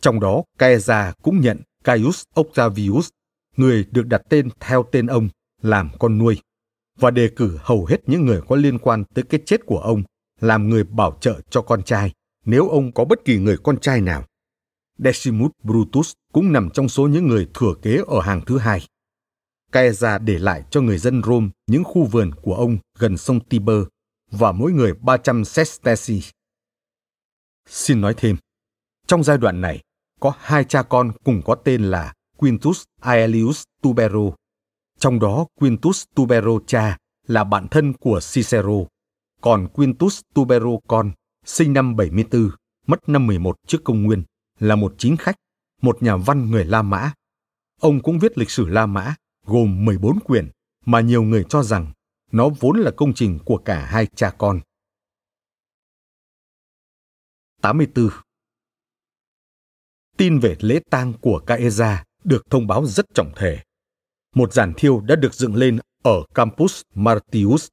Trong 0.00 0.20
đó, 0.20 0.42
Caesar 0.58 1.14
cũng 1.22 1.40
nhận 1.40 1.60
Caius 1.84 2.22
Octavius, 2.34 3.08
người 3.56 3.84
được 3.90 4.06
đặt 4.06 4.22
tên 4.28 4.48
theo 4.60 4.82
tên 4.92 5.06
ông, 5.06 5.28
làm 5.62 5.90
con 5.98 6.18
nuôi, 6.18 6.40
và 6.98 7.10
đề 7.10 7.30
cử 7.36 7.58
hầu 7.62 7.84
hết 7.84 7.98
những 8.06 8.26
người 8.26 8.40
có 8.48 8.56
liên 8.56 8.78
quan 8.78 9.04
tới 9.14 9.24
cái 9.24 9.40
chết 9.46 9.66
của 9.66 9.78
ông 9.78 10.02
làm 10.40 10.68
người 10.68 10.84
bảo 10.84 11.18
trợ 11.20 11.40
cho 11.50 11.62
con 11.62 11.82
trai 11.82 12.12
nếu 12.44 12.68
ông 12.68 12.92
có 12.92 13.04
bất 13.04 13.24
kỳ 13.24 13.38
người 13.38 13.56
con 13.62 13.80
trai 13.80 14.00
nào. 14.00 14.24
Decimus 14.98 15.50
Brutus 15.62 16.12
cũng 16.32 16.52
nằm 16.52 16.70
trong 16.70 16.88
số 16.88 17.08
những 17.08 17.28
người 17.28 17.48
thừa 17.54 17.74
kế 17.82 18.00
ở 18.06 18.20
hàng 18.20 18.40
thứ 18.46 18.58
hai. 18.58 18.86
Caesar 19.72 20.22
để 20.22 20.38
lại 20.38 20.64
cho 20.70 20.80
người 20.80 20.98
dân 20.98 21.22
Rome 21.22 21.48
những 21.66 21.84
khu 21.84 22.04
vườn 22.04 22.30
của 22.42 22.54
ông 22.54 22.78
gần 22.98 23.16
sông 23.16 23.40
Tiber 23.40 23.82
và 24.30 24.52
mỗi 24.52 24.72
người 24.72 24.94
300 24.94 25.44
sestesi. 25.44 26.22
Xin 27.68 28.00
nói 28.00 28.14
thêm, 28.16 28.36
trong 29.06 29.24
giai 29.24 29.38
đoạn 29.38 29.60
này, 29.60 29.82
có 30.20 30.32
hai 30.38 30.64
cha 30.64 30.82
con 30.82 31.12
cùng 31.24 31.42
có 31.44 31.54
tên 31.54 31.84
là 31.84 32.14
Quintus 32.36 32.82
Aelius 33.00 33.62
Tubero. 33.82 34.34
Trong 34.98 35.18
đó 35.18 35.46
Quintus 35.54 36.04
Tubero 36.14 36.58
cha 36.66 36.98
là 37.26 37.44
bạn 37.44 37.68
thân 37.68 37.92
của 37.92 38.20
Cicero, 38.32 38.84
còn 39.40 39.68
Quintus 39.68 40.20
Tubero 40.34 40.70
con 40.88 41.12
sinh 41.44 41.72
năm 41.72 41.96
74, 41.96 42.50
mất 42.86 43.08
năm 43.08 43.26
11 43.26 43.56
trước 43.66 43.84
công 43.84 44.02
nguyên, 44.02 44.24
là 44.58 44.76
một 44.76 44.94
chính 44.98 45.16
khách, 45.16 45.36
một 45.82 46.02
nhà 46.02 46.16
văn 46.16 46.50
người 46.50 46.64
La 46.64 46.82
Mã. 46.82 47.12
Ông 47.80 48.02
cũng 48.02 48.18
viết 48.18 48.38
lịch 48.38 48.50
sử 48.50 48.68
La 48.68 48.86
Mã, 48.86 49.14
gồm 49.46 49.84
14 49.84 50.20
quyển, 50.20 50.50
mà 50.84 51.00
nhiều 51.00 51.22
người 51.22 51.44
cho 51.48 51.62
rằng 51.62 51.92
nó 52.32 52.48
vốn 52.60 52.76
là 52.76 52.90
công 52.96 53.14
trình 53.14 53.38
của 53.44 53.56
cả 53.56 53.86
hai 53.86 54.06
cha 54.06 54.30
con. 54.38 54.60
84. 57.62 58.08
Tin 60.16 60.38
về 60.38 60.56
lễ 60.60 60.80
tang 60.90 61.12
của 61.20 61.38
Caesar 61.46 61.98
được 62.24 62.50
thông 62.50 62.66
báo 62.66 62.86
rất 62.86 63.06
trọng 63.14 63.32
thể. 63.36 63.58
Một 64.34 64.52
giàn 64.52 64.72
thiêu 64.76 65.00
đã 65.00 65.16
được 65.16 65.34
dựng 65.34 65.56
lên 65.56 65.78
ở 66.02 66.22
Campus 66.34 66.82
Martius, 66.94 67.68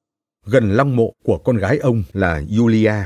gần 0.46 0.72
lăng 0.72 0.96
mộ 0.96 1.14
của 1.24 1.38
con 1.38 1.58
gái 1.58 1.78
ông 1.78 2.04
là 2.14 2.42
Julia, 2.42 3.04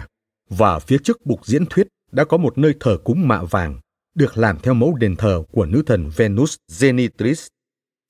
và 0.49 0.80
phía 0.80 0.98
trước 1.03 1.25
bục 1.25 1.45
diễn 1.45 1.65
thuyết 1.65 1.88
đã 2.11 2.25
có 2.25 2.38
một 2.38 2.57
nơi 2.57 2.74
thờ 2.80 2.98
cúng 3.03 3.27
mạ 3.27 3.43
vàng, 3.43 3.80
được 4.15 4.38
làm 4.38 4.59
theo 4.59 4.74
mẫu 4.74 4.95
đền 4.95 5.15
thờ 5.15 5.43
của 5.51 5.65
nữ 5.65 5.83
thần 5.85 6.09
Venus 6.15 6.56
Genitris. 6.80 7.48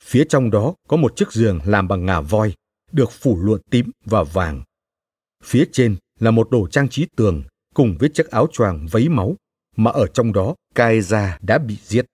Phía 0.04 0.26
trong 0.30 0.52
đó 0.52 0.74
có 0.88 0.98
một 0.98 1.16
chiếc 1.16 1.32
giường 1.32 1.60
làm 1.66 1.88
bằng 1.88 2.06
ngà 2.06 2.22
voi, 2.22 2.54
được 2.92 3.12
phủ 3.12 3.40
lụa 3.42 3.58
tím 3.72 3.92
và 4.06 4.24
vàng. 4.24 4.64
Phía 5.44 5.66
trên 5.72 5.96
là 6.20 6.32
một 6.32 6.50
đồ 6.52 6.68
trang 6.68 6.90
trí 6.90 7.06
tường 7.16 7.44
cùng 7.74 7.96
với 8.00 8.10
chiếc 8.10 8.30
áo 8.30 8.48
choàng 8.52 8.88
vấy 8.88 9.10
máu 9.10 9.36
mà 9.76 9.92
ở 9.92 10.08
trong 10.08 10.34
đó 10.34 10.56
Caesar 10.76 11.30
đã 11.42 11.58
bị 11.58 11.78
giết. 11.84 12.06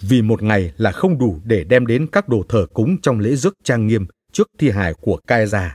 Vì 0.00 0.22
một 0.22 0.42
ngày 0.42 0.72
là 0.76 0.92
không 0.92 1.18
đủ 1.18 1.40
để 1.44 1.64
đem 1.64 1.86
đến 1.86 2.06
các 2.12 2.28
đồ 2.28 2.44
thờ 2.48 2.66
cúng 2.74 2.96
trong 3.02 3.20
lễ 3.20 3.36
rước 3.36 3.54
trang 3.64 3.86
nghiêm 3.86 4.06
trước 4.32 4.48
thi 4.58 4.70
hài 4.70 4.94
của 4.94 5.20
Caesar. 5.26 5.72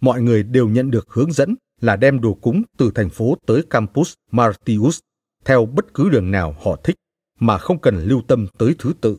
Mọi 0.00 0.22
người 0.22 0.42
đều 0.42 0.68
nhận 0.68 0.90
được 0.90 1.06
hướng 1.10 1.32
dẫn 1.32 1.54
là 1.80 1.96
đem 1.96 2.20
đồ 2.20 2.34
cúng 2.34 2.62
từ 2.78 2.90
thành 2.94 3.10
phố 3.10 3.36
tới 3.46 3.62
campus 3.70 4.12
Martius 4.30 4.98
theo 5.44 5.66
bất 5.66 5.94
cứ 5.94 6.10
đường 6.10 6.30
nào 6.30 6.56
họ 6.62 6.76
thích 6.84 6.96
mà 7.40 7.58
không 7.58 7.78
cần 7.78 8.04
lưu 8.04 8.22
tâm 8.28 8.46
tới 8.58 8.74
thứ 8.78 8.92
tự. 9.00 9.18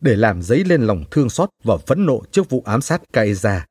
Để 0.00 0.16
làm 0.16 0.42
dấy 0.42 0.64
lên 0.64 0.82
lòng 0.82 1.04
thương 1.10 1.30
xót 1.30 1.48
và 1.64 1.76
phẫn 1.76 2.06
nộ 2.06 2.22
trước 2.30 2.50
vụ 2.50 2.62
ám 2.66 2.80
sát 2.80 3.02
Caesar, 3.12 3.62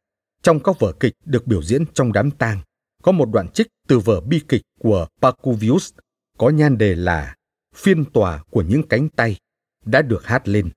trong 0.43 0.59
các 0.59 0.80
vở 0.80 0.92
kịch 1.00 1.14
được 1.25 1.48
biểu 1.48 1.64
diễn 1.64 1.85
trong 1.93 2.14
đám 2.14 2.32
tang, 2.32 2.61
có 3.03 3.11
một 3.11 3.30
đoạn 3.34 3.48
trích 3.48 3.67
từ 3.88 4.00
vở 4.00 4.22
bi 4.22 4.42
kịch 4.48 4.61
của 4.80 5.08
Pacuvius 5.22 5.92
có 6.38 6.50
nhan 6.50 6.77
đề 6.77 6.95
là 6.95 7.35
Phiên 7.75 8.06
tòa 8.06 8.43
của 8.50 8.61
những 8.61 8.88
cánh 8.88 9.09
tay 9.09 9.38
đã 9.85 10.01
được 10.01 10.25
hát 10.25 10.47
lên. 10.47 10.69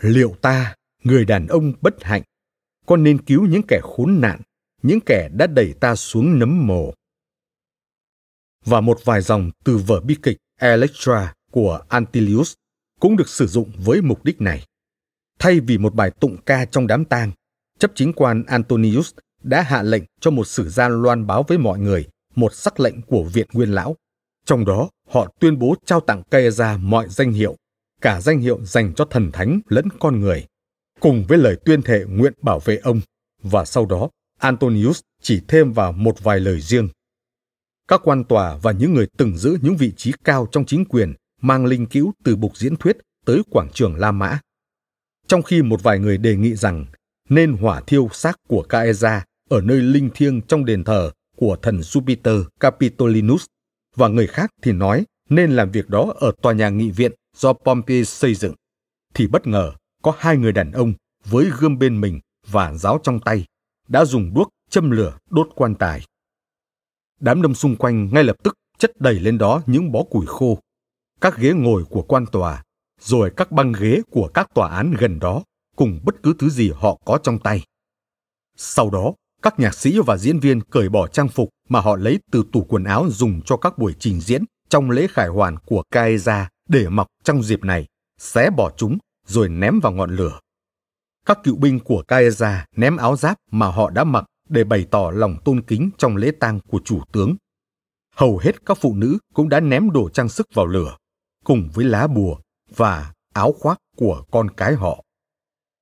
Liệu 0.00 0.36
ta, 0.42 0.74
người 1.04 1.24
đàn 1.24 1.46
ông 1.46 1.72
bất 1.80 2.04
hạnh, 2.04 2.22
có 2.86 2.96
nên 2.96 3.24
cứu 3.24 3.46
những 3.46 3.62
kẻ 3.68 3.80
khốn 3.82 4.20
nạn, 4.20 4.40
những 4.82 5.00
kẻ 5.06 5.28
đã 5.32 5.46
đẩy 5.46 5.74
ta 5.80 5.94
xuống 5.94 6.38
nấm 6.38 6.66
mồ? 6.66 6.94
Và 8.64 8.80
một 8.80 9.00
vài 9.04 9.20
dòng 9.20 9.50
từ 9.64 9.78
vở 9.78 10.00
bi 10.00 10.16
kịch 10.22 10.36
Electra 10.60 11.34
của 11.50 11.80
Antilius 11.88 12.54
cũng 13.00 13.16
được 13.16 13.28
sử 13.28 13.46
dụng 13.46 13.70
với 13.76 14.02
mục 14.02 14.24
đích 14.24 14.40
này. 14.40 14.66
Thay 15.38 15.60
vì 15.60 15.78
một 15.78 15.94
bài 15.94 16.10
tụng 16.20 16.36
ca 16.46 16.64
trong 16.64 16.86
đám 16.86 17.04
tang, 17.04 17.30
chấp 17.78 17.90
chính 17.94 18.12
quan 18.12 18.44
Antonius 18.46 19.14
đã 19.42 19.62
hạ 19.62 19.82
lệnh 19.82 20.02
cho 20.20 20.30
một 20.30 20.44
sử 20.44 20.68
gia 20.68 20.88
loan 20.88 21.26
báo 21.26 21.44
với 21.48 21.58
mọi 21.58 21.78
người 21.78 22.08
một 22.34 22.54
sắc 22.54 22.80
lệnh 22.80 23.02
của 23.02 23.24
Viện 23.24 23.46
Nguyên 23.52 23.72
Lão. 23.72 23.96
Trong 24.44 24.64
đó, 24.64 24.88
họ 25.08 25.32
tuyên 25.40 25.58
bố 25.58 25.74
trao 25.84 26.00
tặng 26.00 26.22
Caesar 26.30 26.80
mọi 26.80 27.08
danh 27.08 27.32
hiệu, 27.32 27.56
cả 28.04 28.20
danh 28.20 28.40
hiệu 28.40 28.60
dành 28.64 28.94
cho 28.94 29.04
thần 29.04 29.32
thánh 29.32 29.60
lẫn 29.68 29.88
con 30.00 30.20
người, 30.20 30.46
cùng 31.00 31.24
với 31.28 31.38
lời 31.38 31.56
tuyên 31.64 31.82
thệ 31.82 32.04
nguyện 32.08 32.32
bảo 32.42 32.60
vệ 32.60 32.76
ông. 32.76 33.00
Và 33.42 33.64
sau 33.64 33.86
đó, 33.86 34.10
Antonius 34.38 35.00
chỉ 35.22 35.40
thêm 35.48 35.72
vào 35.72 35.92
một 35.92 36.22
vài 36.22 36.40
lời 36.40 36.60
riêng. 36.60 36.88
Các 37.88 38.00
quan 38.04 38.24
tòa 38.24 38.56
và 38.62 38.72
những 38.72 38.94
người 38.94 39.06
từng 39.16 39.36
giữ 39.36 39.58
những 39.62 39.76
vị 39.76 39.92
trí 39.96 40.12
cao 40.24 40.48
trong 40.52 40.64
chính 40.64 40.84
quyền 40.84 41.14
mang 41.40 41.66
linh 41.66 41.86
cữu 41.86 42.12
từ 42.24 42.36
bục 42.36 42.56
diễn 42.56 42.76
thuyết 42.76 42.96
tới 43.26 43.42
quảng 43.50 43.68
trường 43.74 43.96
La 43.96 44.12
Mã. 44.12 44.38
Trong 45.26 45.42
khi 45.42 45.62
một 45.62 45.82
vài 45.82 45.98
người 45.98 46.18
đề 46.18 46.36
nghị 46.36 46.54
rằng 46.54 46.86
nên 47.28 47.52
hỏa 47.52 47.80
thiêu 47.80 48.08
xác 48.12 48.38
của 48.48 48.62
Caesar 48.62 49.22
ở 49.50 49.60
nơi 49.60 49.80
linh 49.80 50.10
thiêng 50.14 50.40
trong 50.42 50.64
đền 50.64 50.84
thờ 50.84 51.10
của 51.36 51.56
thần 51.62 51.80
Jupiter 51.80 52.44
Capitolinus 52.60 53.44
và 53.96 54.08
người 54.08 54.26
khác 54.26 54.50
thì 54.62 54.72
nói 54.72 55.04
nên 55.28 55.50
làm 55.50 55.70
việc 55.70 55.88
đó 55.88 56.12
ở 56.16 56.32
tòa 56.42 56.52
nhà 56.52 56.68
nghị 56.68 56.90
viện 56.90 57.12
do 57.36 57.52
Pompey 57.52 58.04
xây 58.04 58.34
dựng, 58.34 58.54
thì 59.14 59.26
bất 59.26 59.46
ngờ 59.46 59.72
có 60.02 60.14
hai 60.18 60.36
người 60.36 60.52
đàn 60.52 60.72
ông 60.72 60.94
với 61.24 61.50
gươm 61.58 61.78
bên 61.78 62.00
mình 62.00 62.20
và 62.46 62.74
giáo 62.74 63.00
trong 63.02 63.20
tay 63.20 63.44
đã 63.88 64.04
dùng 64.04 64.34
đuốc 64.34 64.48
châm 64.70 64.90
lửa 64.90 65.18
đốt 65.30 65.48
quan 65.54 65.74
tài. 65.74 66.02
Đám 67.20 67.42
đông 67.42 67.54
xung 67.54 67.76
quanh 67.76 68.08
ngay 68.12 68.24
lập 68.24 68.36
tức 68.42 68.54
chất 68.78 69.00
đầy 69.00 69.14
lên 69.14 69.38
đó 69.38 69.62
những 69.66 69.92
bó 69.92 70.02
củi 70.02 70.26
khô, 70.26 70.58
các 71.20 71.38
ghế 71.38 71.52
ngồi 71.52 71.84
của 71.84 72.02
quan 72.02 72.26
tòa, 72.26 72.62
rồi 73.00 73.30
các 73.36 73.50
băng 73.52 73.72
ghế 73.72 74.02
của 74.10 74.28
các 74.34 74.54
tòa 74.54 74.68
án 74.68 74.94
gần 74.98 75.18
đó, 75.18 75.42
cùng 75.76 76.00
bất 76.04 76.22
cứ 76.22 76.34
thứ 76.38 76.50
gì 76.50 76.70
họ 76.70 76.98
có 77.04 77.18
trong 77.22 77.38
tay. 77.38 77.62
Sau 78.56 78.90
đó, 78.90 79.12
các 79.42 79.60
nhạc 79.60 79.74
sĩ 79.74 79.98
và 80.06 80.16
diễn 80.16 80.40
viên 80.40 80.60
cởi 80.60 80.88
bỏ 80.88 81.06
trang 81.06 81.28
phục 81.28 81.48
mà 81.68 81.80
họ 81.80 81.96
lấy 81.96 82.18
từ 82.30 82.44
tủ 82.52 82.64
quần 82.64 82.84
áo 82.84 83.06
dùng 83.10 83.40
cho 83.44 83.56
các 83.56 83.78
buổi 83.78 83.94
trình 83.98 84.20
diễn 84.20 84.44
trong 84.68 84.90
lễ 84.90 85.06
khải 85.06 85.28
hoàn 85.28 85.56
của 85.58 85.82
Caesar 85.90 86.46
để 86.68 86.88
mặc 86.88 87.06
trong 87.24 87.42
dịp 87.42 87.64
này, 87.64 87.86
xé 88.18 88.50
bỏ 88.50 88.70
chúng 88.76 88.98
rồi 89.26 89.48
ném 89.48 89.80
vào 89.80 89.92
ngọn 89.92 90.16
lửa. 90.16 90.40
Các 91.26 91.38
cựu 91.44 91.56
binh 91.56 91.80
của 91.80 92.02
Caesar 92.08 92.58
ném 92.76 92.96
áo 92.96 93.16
giáp 93.16 93.38
mà 93.50 93.66
họ 93.66 93.90
đã 93.90 94.04
mặc 94.04 94.24
để 94.48 94.64
bày 94.64 94.86
tỏ 94.90 95.10
lòng 95.14 95.36
tôn 95.44 95.62
kính 95.62 95.90
trong 95.98 96.16
lễ 96.16 96.30
tang 96.40 96.60
của 96.60 96.80
chủ 96.84 97.00
tướng. 97.12 97.36
Hầu 98.14 98.38
hết 98.38 98.66
các 98.66 98.78
phụ 98.80 98.94
nữ 98.94 99.18
cũng 99.34 99.48
đã 99.48 99.60
ném 99.60 99.90
đồ 99.90 100.08
trang 100.08 100.28
sức 100.28 100.46
vào 100.54 100.66
lửa, 100.66 100.96
cùng 101.44 101.70
với 101.74 101.84
lá 101.84 102.06
bùa 102.06 102.36
và 102.76 103.12
áo 103.32 103.52
khoác 103.52 103.78
của 103.96 104.24
con 104.30 104.50
cái 104.50 104.74
họ. 104.74 105.04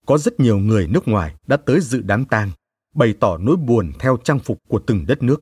Có 0.07 0.19
rất 0.19 0.41
nhiều 0.41 0.59
người 0.59 0.87
nước 0.87 1.09
ngoài 1.09 1.35
đã 1.47 1.57
tới 1.57 1.81
dự 1.81 2.03
đám 2.03 2.25
tang, 2.25 2.51
bày 2.95 3.15
tỏ 3.21 3.39
nỗi 3.39 3.57
buồn 3.57 3.93
theo 3.99 4.17
trang 4.25 4.39
phục 4.39 4.59
của 4.69 4.81
từng 4.87 5.07
đất 5.07 5.23
nước, 5.23 5.41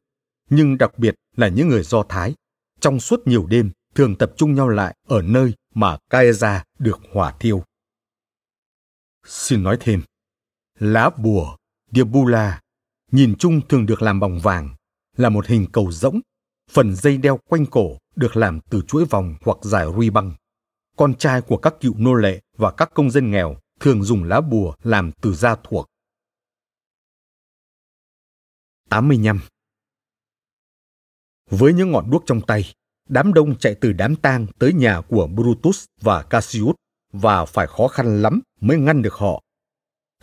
nhưng 0.51 0.79
đặc 0.79 0.99
biệt 0.99 1.15
là 1.37 1.49
những 1.49 1.69
người 1.69 1.83
Do 1.83 2.03
Thái. 2.03 2.35
Trong 2.81 3.01
suốt 3.01 3.27
nhiều 3.27 3.47
đêm, 3.47 3.71
thường 3.95 4.17
tập 4.17 4.33
trung 4.37 4.55
nhau 4.55 4.69
lại 4.69 4.97
ở 5.09 5.23
nơi 5.23 5.55
mà 5.75 5.99
Caesar 6.11 6.63
được 6.79 6.99
hỏa 7.13 7.35
thiêu. 7.41 7.65
Xin 9.27 9.63
nói 9.63 9.77
thêm, 9.81 10.03
lá 10.79 11.11
bùa, 11.11 11.57
Diabula, 11.93 12.61
nhìn 13.13 13.35
chung 13.39 13.61
thường 13.69 13.87
được 13.87 14.03
làm 14.03 14.21
bằng 14.21 14.41
vàng, 14.41 14.75
là 15.17 15.29
một 15.29 15.47
hình 15.47 15.67
cầu 15.73 15.93
rỗng. 15.93 16.21
Phần 16.71 16.95
dây 16.95 17.17
đeo 17.17 17.39
quanh 17.49 17.67
cổ 17.67 17.99
được 18.17 18.37
làm 18.37 18.61
từ 18.71 18.83
chuỗi 18.89 19.05
vòng 19.05 19.35
hoặc 19.41 19.59
giải 19.63 19.87
ruy 19.97 20.11
băng. 20.11 20.33
Con 20.97 21.15
trai 21.15 21.41
của 21.41 21.57
các 21.57 21.75
cựu 21.81 21.95
nô 21.99 22.15
lệ 22.15 22.41
và 22.57 22.71
các 22.71 22.91
công 22.95 23.11
dân 23.11 23.31
nghèo 23.31 23.57
thường 23.81 24.03
dùng 24.03 24.25
lá 24.25 24.41
bùa 24.41 24.75
làm 24.83 25.13
từ 25.13 25.35
da 25.35 25.57
thuộc. 25.65 25.87
85. 28.89 29.41
Với 31.51 31.73
những 31.73 31.91
ngọn 31.91 32.11
đuốc 32.11 32.23
trong 32.27 32.41
tay, 32.41 32.75
đám 33.09 33.35
đông 33.35 33.59
chạy 33.59 33.75
từ 33.75 33.93
đám 33.93 34.17
tang 34.17 34.47
tới 34.59 34.73
nhà 34.73 35.01
của 35.01 35.27
Brutus 35.27 35.85
và 36.01 36.23
Cassius 36.23 36.75
và 37.13 37.45
phải 37.45 37.67
khó 37.67 37.89
khăn 37.89 38.23
lắm 38.23 38.41
mới 38.61 38.79
ngăn 38.79 39.03
được 39.03 39.15
họ. 39.15 39.43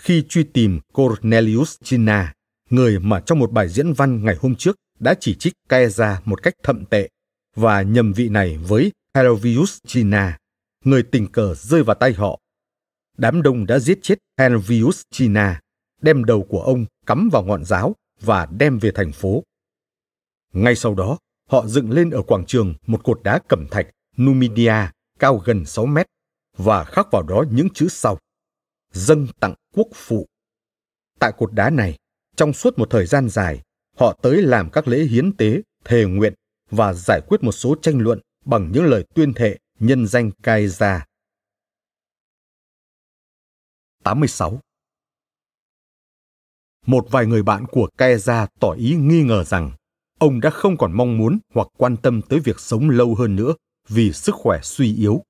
Khi 0.02 0.26
truy 0.30 0.44
tìm 0.44 0.80
Cornelius 0.94 1.76
Cinna, 1.84 2.34
người 2.70 3.00
mà 3.00 3.20
trong 3.20 3.40
một 3.40 3.52
bài 3.52 3.70
diễn 3.70 3.94
văn 3.94 4.24
ngày 4.24 4.36
hôm 4.42 4.56
trước 4.56 4.76
đã 5.00 5.16
chỉ 5.20 5.36
trích 5.36 5.54
Caesar 5.70 6.18
một 6.26 6.44
cách 6.44 6.54
thậm 6.64 6.86
tệ 6.86 7.10
và 7.56 7.82
nhầm 7.82 8.14
vị 8.14 8.30
này 8.30 8.58
với 8.58 8.92
Helvius 9.14 9.78
Cinna, 9.88 10.38
người 10.86 11.04
tình 11.04 11.28
cờ 11.28 11.54
rơi 11.56 11.84
vào 11.84 11.96
tay 11.96 12.14
họ. 12.14 12.40
Đám 13.18 13.42
đông 13.42 13.66
đã 13.66 13.80
giết 13.80 14.00
chết 14.02 14.16
Helvius 14.38 15.02
Cinna, 15.12 15.62
đem 16.02 16.26
đầu 16.26 16.44
của 16.50 16.62
ông 16.62 16.86
cắm 17.06 17.30
vào 17.32 17.44
ngọn 17.44 17.66
giáo 17.66 17.96
và 18.22 18.46
đem 18.46 18.80
về 18.80 18.92
thành 18.96 19.12
phố. 19.12 19.44
Ngay 20.58 20.76
sau 20.76 20.96
đó, 20.96 21.18
họ 21.50 21.68
dựng 21.68 21.92
lên 21.92 22.10
ở 22.10 22.22
quảng 22.22 22.46
trường 22.46 22.74
một 22.88 23.04
cột 23.04 23.24
đá 23.24 23.40
cẩm 23.50 23.68
thạch 23.72 23.88
Numidia 24.18 24.74
cao 25.20 25.38
gần 25.46 25.66
6 25.66 25.86
mét 25.86 26.06
và 26.58 26.84
khắc 26.84 27.08
vào 27.12 27.24
đó 27.24 27.44
những 27.52 27.70
chữ 27.74 27.88
sau. 27.90 28.18
Dâng 28.92 29.28
tặng 29.40 29.54
quốc 29.74 29.88
phụ. 29.94 30.26
Tại 31.20 31.32
cột 31.38 31.54
đá 31.54 31.70
này, 31.70 31.98
trong 32.36 32.54
suốt 32.54 32.80
một 32.80 32.90
thời 32.90 33.06
gian 33.06 33.30
dài, 33.30 33.62
họ 33.98 34.20
tới 34.22 34.42
làm 34.42 34.70
các 34.70 34.88
lễ 34.88 35.04
hiến 35.04 35.38
tế, 35.38 35.62
thề 35.86 36.06
nguyện 36.06 36.34
và 36.70 36.94
giải 36.94 37.22
quyết 37.28 37.44
một 37.44 37.52
số 37.52 37.76
tranh 37.82 38.00
luận 38.00 38.20
bằng 38.46 38.72
những 38.72 38.86
lời 38.86 39.06
tuyên 39.16 39.34
thệ 39.34 39.58
nhân 39.80 40.08
danh 40.08 40.32
Caesar. 40.44 41.02
86. 44.04 44.60
Một 46.86 47.08
vài 47.12 47.26
người 47.26 47.44
bạn 47.44 47.66
của 47.66 47.90
Caesar 47.98 48.50
tỏ 48.60 48.72
ý 48.72 48.96
nghi 48.96 49.24
ngờ 49.24 49.44
rằng 49.44 49.72
ông 50.20 50.42
đã 50.42 50.50
không 50.50 50.78
còn 50.78 50.94
mong 50.94 51.18
muốn 51.18 51.40
hoặc 51.54 51.68
quan 51.78 51.98
tâm 51.98 52.22
tới 52.22 52.40
việc 52.40 52.60
sống 52.60 52.90
lâu 52.90 53.16
hơn 53.16 53.36
nữa 53.36 53.54
vì 53.90 54.14
sức 54.14 54.36
khỏe 54.36 54.60
suy 54.64 54.96
yếu. 54.96 55.24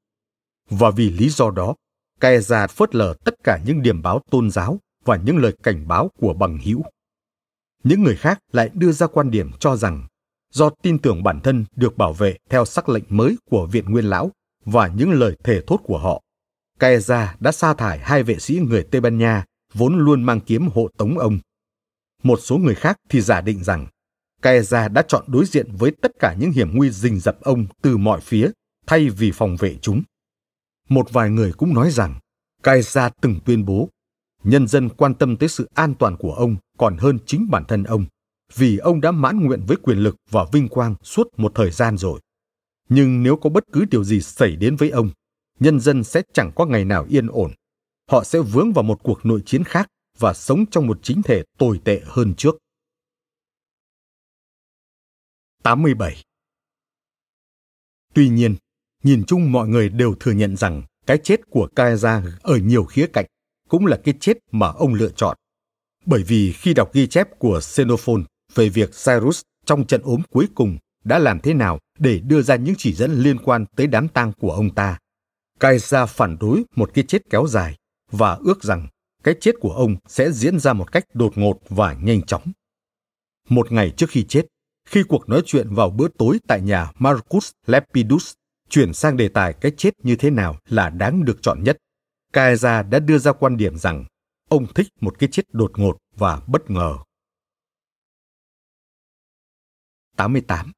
Và 0.69 0.91
vì 0.91 1.09
lý 1.09 1.29
do 1.29 1.51
đó, 1.51 1.75
Caesar 2.19 2.69
phớt 2.69 2.95
lờ 2.95 3.13
tất 3.25 3.35
cả 3.43 3.59
những 3.65 3.81
điểm 3.81 4.01
báo 4.01 4.21
tôn 4.31 4.49
giáo 4.49 4.79
và 5.05 5.17
những 5.17 5.37
lời 5.37 5.55
cảnh 5.63 5.87
báo 5.87 6.11
của 6.19 6.33
bằng 6.33 6.57
hữu. 6.57 6.83
Những 7.83 8.03
người 8.03 8.15
khác 8.15 8.39
lại 8.51 8.69
đưa 8.73 8.91
ra 8.91 9.07
quan 9.07 9.31
điểm 9.31 9.51
cho 9.59 9.75
rằng 9.75 10.07
do 10.53 10.69
tin 10.69 10.99
tưởng 10.99 11.23
bản 11.23 11.39
thân 11.39 11.65
được 11.75 11.97
bảo 11.97 12.13
vệ 12.13 12.37
theo 12.49 12.65
sắc 12.65 12.89
lệnh 12.89 13.03
mới 13.09 13.37
của 13.49 13.65
Viện 13.65 13.85
Nguyên 13.85 14.05
Lão 14.05 14.31
và 14.65 14.87
những 14.87 15.11
lời 15.11 15.35
thề 15.43 15.61
thốt 15.67 15.79
của 15.83 15.97
họ, 15.97 16.21
Caesar 16.79 17.29
đã 17.39 17.51
sa 17.51 17.73
thải 17.73 17.99
hai 17.99 18.23
vệ 18.23 18.39
sĩ 18.39 18.59
người 18.69 18.83
Tây 18.83 19.01
Ban 19.01 19.17
Nha 19.17 19.45
vốn 19.73 19.97
luôn 19.97 20.23
mang 20.23 20.39
kiếm 20.39 20.69
hộ 20.73 20.87
tống 20.97 21.17
ông. 21.17 21.39
Một 22.23 22.39
số 22.43 22.57
người 22.57 22.75
khác 22.75 22.97
thì 23.09 23.21
giả 23.21 23.41
định 23.41 23.63
rằng 23.63 23.87
Kaeza 24.41 24.93
đã 24.93 25.01
chọn 25.07 25.23
đối 25.27 25.45
diện 25.45 25.67
với 25.71 25.91
tất 26.01 26.11
cả 26.19 26.35
những 26.39 26.51
hiểm 26.51 26.69
nguy 26.73 26.89
rình 26.89 27.19
rập 27.19 27.41
ông 27.41 27.65
từ 27.81 27.97
mọi 27.97 28.21
phía 28.21 28.51
thay 28.87 29.09
vì 29.09 29.31
phòng 29.31 29.55
vệ 29.59 29.75
chúng. 29.81 30.01
Một 30.89 31.13
vài 31.13 31.29
người 31.29 31.51
cũng 31.53 31.73
nói 31.73 31.91
rằng 31.91 32.19
Kaeza 32.63 33.09
từng 33.21 33.39
tuyên 33.45 33.65
bố 33.65 33.89
nhân 34.43 34.67
dân 34.67 34.89
quan 34.89 35.13
tâm 35.13 35.37
tới 35.37 35.49
sự 35.49 35.69
an 35.73 35.93
toàn 35.95 36.17
của 36.17 36.33
ông 36.33 36.55
còn 36.77 36.97
hơn 36.97 37.19
chính 37.25 37.49
bản 37.49 37.63
thân 37.65 37.83
ông, 37.83 38.05
vì 38.55 38.77
ông 38.77 39.01
đã 39.01 39.11
mãn 39.11 39.39
nguyện 39.39 39.63
với 39.67 39.77
quyền 39.77 39.97
lực 39.97 40.15
và 40.29 40.45
vinh 40.51 40.67
quang 40.67 40.95
suốt 41.03 41.27
một 41.37 41.51
thời 41.55 41.71
gian 41.71 41.97
rồi. 41.97 42.19
Nhưng 42.89 43.23
nếu 43.23 43.35
có 43.35 43.49
bất 43.49 43.63
cứ 43.71 43.85
điều 43.85 44.03
gì 44.03 44.21
xảy 44.21 44.55
đến 44.55 44.75
với 44.75 44.89
ông, 44.89 45.09
nhân 45.59 45.79
dân 45.79 46.03
sẽ 46.03 46.21
chẳng 46.33 46.51
có 46.55 46.65
ngày 46.65 46.85
nào 46.85 47.05
yên 47.09 47.27
ổn. 47.27 47.51
họ 48.11 48.23
sẽ 48.23 48.39
vướng 48.39 48.73
vào 48.73 48.83
một 48.83 49.03
cuộc 49.03 49.25
nội 49.25 49.41
chiến 49.45 49.63
khác 49.63 49.87
và 50.17 50.33
sống 50.33 50.65
trong 50.65 50.87
một 50.87 50.99
chính 51.03 51.21
thể 51.23 51.43
tồi 51.57 51.79
tệ 51.83 52.01
hơn 52.05 52.33
trước. 52.37 52.57
87. 55.67 56.23
Tuy 58.13 58.29
nhiên, 58.29 58.55
nhìn 59.03 59.23
chung 59.27 59.51
mọi 59.51 59.67
người 59.67 59.89
đều 59.89 60.15
thừa 60.19 60.31
nhận 60.31 60.57
rằng 60.57 60.83
cái 61.05 61.17
chết 61.23 61.39
của 61.49 61.67
Caesar 61.75 62.23
ở 62.41 62.57
nhiều 62.57 62.83
khía 62.83 63.07
cạnh 63.13 63.25
cũng 63.69 63.85
là 63.85 63.97
cái 64.03 64.13
chết 64.19 64.37
mà 64.51 64.67
ông 64.67 64.93
lựa 64.93 65.09
chọn. 65.09 65.37
Bởi 66.05 66.23
vì 66.23 66.53
khi 66.53 66.73
đọc 66.73 66.93
ghi 66.93 67.07
chép 67.07 67.39
của 67.39 67.61
Xenophon 67.61 68.23
về 68.55 68.69
việc 68.69 68.89
Cyrus 69.05 69.41
trong 69.65 69.87
trận 69.87 70.01
ốm 70.01 70.21
cuối 70.29 70.47
cùng 70.55 70.77
đã 71.03 71.19
làm 71.19 71.39
thế 71.39 71.53
nào 71.53 71.79
để 71.99 72.19
đưa 72.19 72.41
ra 72.41 72.55
những 72.55 72.75
chỉ 72.77 72.93
dẫn 72.93 73.11
liên 73.11 73.37
quan 73.37 73.65
tới 73.75 73.87
đám 73.87 74.07
tang 74.07 74.31
của 74.39 74.51
ông 74.51 74.75
ta, 74.75 74.97
Caesar 75.59 76.09
phản 76.09 76.37
đối 76.39 76.63
một 76.75 76.91
cái 76.93 77.03
chết 77.07 77.21
kéo 77.29 77.47
dài 77.47 77.75
và 78.11 78.33
ước 78.33 78.63
rằng 78.63 78.87
cái 79.23 79.35
chết 79.41 79.55
của 79.59 79.71
ông 79.71 79.95
sẽ 80.07 80.31
diễn 80.31 80.59
ra 80.59 80.73
một 80.73 80.91
cách 80.91 81.03
đột 81.13 81.37
ngột 81.37 81.59
và 81.69 81.93
nhanh 81.93 82.21
chóng. 82.21 82.51
Một 83.49 83.71
ngày 83.71 83.93
trước 83.97 84.09
khi 84.09 84.23
chết, 84.23 84.45
khi 84.87 85.03
cuộc 85.03 85.29
nói 85.29 85.41
chuyện 85.45 85.75
vào 85.75 85.89
bữa 85.89 86.07
tối 86.17 86.39
tại 86.47 86.61
nhà 86.61 86.91
Marcus 86.99 87.51
Lepidus 87.65 88.33
chuyển 88.69 88.93
sang 88.93 89.17
đề 89.17 89.29
tài 89.29 89.53
cái 89.53 89.71
chết 89.77 89.91
như 90.03 90.15
thế 90.15 90.29
nào 90.29 90.57
là 90.69 90.89
đáng 90.89 91.25
được 91.25 91.37
chọn 91.41 91.63
nhất, 91.63 91.77
Caesar 92.33 92.85
đã 92.89 92.99
đưa 92.99 93.17
ra 93.17 93.31
quan 93.31 93.57
điểm 93.57 93.77
rằng 93.77 94.05
ông 94.49 94.73
thích 94.75 94.87
một 95.01 95.19
cái 95.19 95.29
chết 95.31 95.43
đột 95.51 95.71
ngột 95.79 95.97
và 96.15 96.41
bất 96.47 96.69
ngờ. 96.69 96.97
88. 100.15 100.71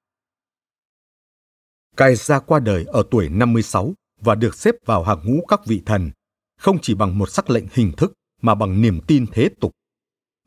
Caesar 1.98 2.42
qua 2.46 2.60
đời 2.60 2.86
ở 2.88 3.04
tuổi 3.12 3.30
56 3.30 3.94
và 4.22 4.36
được 4.36 4.56
xếp 4.56 4.76
vào 4.86 5.04
hàng 5.04 5.22
ngũ 5.24 5.46
các 5.48 5.66
vị 5.66 5.82
thần, 5.86 6.12
không 6.58 6.78
chỉ 6.82 6.96
bằng 6.96 7.18
một 7.18 7.30
sắc 7.30 7.50
lệnh 7.50 7.66
hình 7.72 7.92
thức 7.98 8.14
mà 8.42 8.56
bằng 8.56 8.82
niềm 8.82 9.02
tin 9.08 9.26
thế 9.32 9.50
tục. 9.60 9.72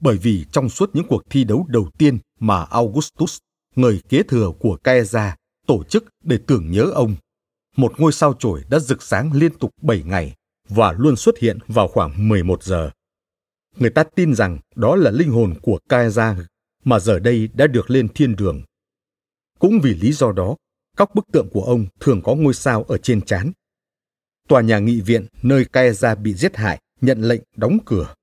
Bởi 0.01 0.17
vì 0.17 0.47
trong 0.53 0.69
suốt 0.69 0.91
những 0.93 1.07
cuộc 1.09 1.23
thi 1.31 1.45
đấu 1.45 1.67
đầu 1.69 1.89
tiên 1.99 2.19
mà 2.41 2.65
Augustus, 2.65 3.39
người 3.75 4.01
kế 4.09 4.23
thừa 4.23 4.51
của 4.59 4.77
Caesar, 4.77 5.33
tổ 5.67 5.85
chức 5.85 6.05
để 6.25 6.39
tưởng 6.47 6.71
nhớ 6.71 6.83
ông, 6.95 7.15
một 7.77 8.01
ngôi 8.01 8.13
sao 8.13 8.35
chổi 8.39 8.65
đã 8.71 8.79
rực 8.79 9.03
sáng 9.03 9.33
liên 9.33 9.59
tục 9.59 9.71
7 9.83 10.03
ngày 10.03 10.35
và 10.69 10.93
luôn 10.93 11.17
xuất 11.17 11.39
hiện 11.39 11.59
vào 11.67 11.89
khoảng 11.89 12.29
11 12.29 12.63
giờ. 12.63 12.91
Người 13.77 13.91
ta 13.91 14.05
tin 14.05 14.35
rằng 14.35 14.59
đó 14.75 14.97
là 14.97 15.11
linh 15.11 15.31
hồn 15.31 15.55
của 15.63 15.79
Caesar 15.89 16.39
mà 16.85 16.99
giờ 16.99 17.19
đây 17.19 17.49
đã 17.55 17.67
được 17.67 17.91
lên 17.91 18.09
thiên 18.09 18.37
đường. 18.37 18.63
Cũng 19.59 19.81
vì 19.83 19.95
lý 19.95 20.13
do 20.13 20.33
đó, 20.33 20.57
các 20.97 21.15
bức 21.15 21.25
tượng 21.33 21.49
của 21.53 21.63
ông 21.63 21.87
thường 22.01 22.23
có 22.23 22.35
ngôi 22.35 22.55
sao 22.55 22.83
ở 22.83 22.99
trên 22.99 23.23
trán. 23.23 23.53
Tòa 24.49 24.61
nhà 24.61 24.79
nghị 24.79 25.01
viện 25.01 25.27
nơi 25.43 25.65
Caesar 25.65 26.19
bị 26.19 26.35
giết 26.35 26.57
hại 26.57 26.81
nhận 27.01 27.23
lệnh 27.23 27.43
đóng 27.57 27.79
cửa. 27.85 28.15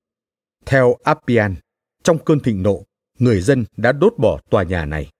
Theo 0.66 0.96
Appian, 1.04 1.54
trong 2.02 2.24
cơn 2.24 2.40
thịnh 2.40 2.62
nộ, 2.62 2.84
người 3.18 3.40
dân 3.40 3.64
đã 3.76 3.92
đốt 3.92 4.14
bỏ 4.18 4.40
tòa 4.50 4.62
nhà 4.62 4.84
này. 4.84 5.10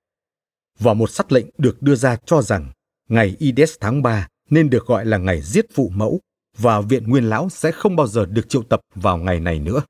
Và 0.80 0.94
một 0.94 1.10
sắc 1.10 1.32
lệnh 1.32 1.46
được 1.58 1.82
đưa 1.82 1.94
ra 1.94 2.16
cho 2.26 2.42
rằng 2.42 2.72
ngày 3.08 3.36
Ides 3.38 3.74
tháng 3.80 4.02
3 4.02 4.28
nên 4.50 4.70
được 4.70 4.86
gọi 4.86 5.06
là 5.06 5.18
ngày 5.18 5.42
giết 5.42 5.66
phụ 5.74 5.92
mẫu 5.94 6.20
và 6.56 6.80
viện 6.80 7.08
nguyên 7.08 7.24
lão 7.24 7.48
sẽ 7.48 7.72
không 7.72 7.96
bao 7.96 8.06
giờ 8.06 8.26
được 8.26 8.48
triệu 8.48 8.62
tập 8.62 8.80
vào 8.94 9.18
ngày 9.18 9.40
này 9.40 9.58
nữa. 9.58 9.82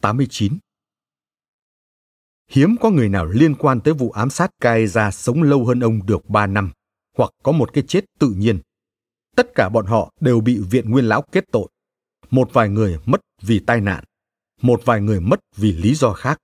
89. 0.00 0.58
Hiếm 2.50 2.76
có 2.80 2.90
người 2.90 3.08
nào 3.08 3.26
liên 3.26 3.54
quan 3.54 3.80
tới 3.80 3.94
vụ 3.94 4.10
ám 4.10 4.30
sát 4.30 4.50
Caesar 4.60 5.14
sống 5.14 5.42
lâu 5.42 5.64
hơn 5.66 5.80
ông 5.80 6.06
được 6.06 6.28
3 6.28 6.46
năm, 6.46 6.72
hoặc 7.16 7.30
có 7.42 7.52
một 7.52 7.72
cái 7.72 7.84
chết 7.88 8.04
tự 8.18 8.30
nhiên. 8.30 8.60
Tất 9.36 9.46
cả 9.54 9.68
bọn 9.68 9.86
họ 9.86 10.12
đều 10.20 10.40
bị 10.40 10.58
viện 10.70 10.90
nguyên 10.90 11.04
lão 11.04 11.22
kết 11.22 11.44
tội. 11.52 11.68
Một 12.30 12.50
vài 12.52 12.68
người 12.68 12.98
mất 13.06 13.20
vì 13.42 13.60
tai 13.66 13.80
nạn, 13.80 14.04
một 14.62 14.80
vài 14.84 15.00
người 15.00 15.20
mất 15.20 15.40
vì 15.56 15.72
lý 15.72 15.94
do 15.94 16.12
khác. 16.12 16.38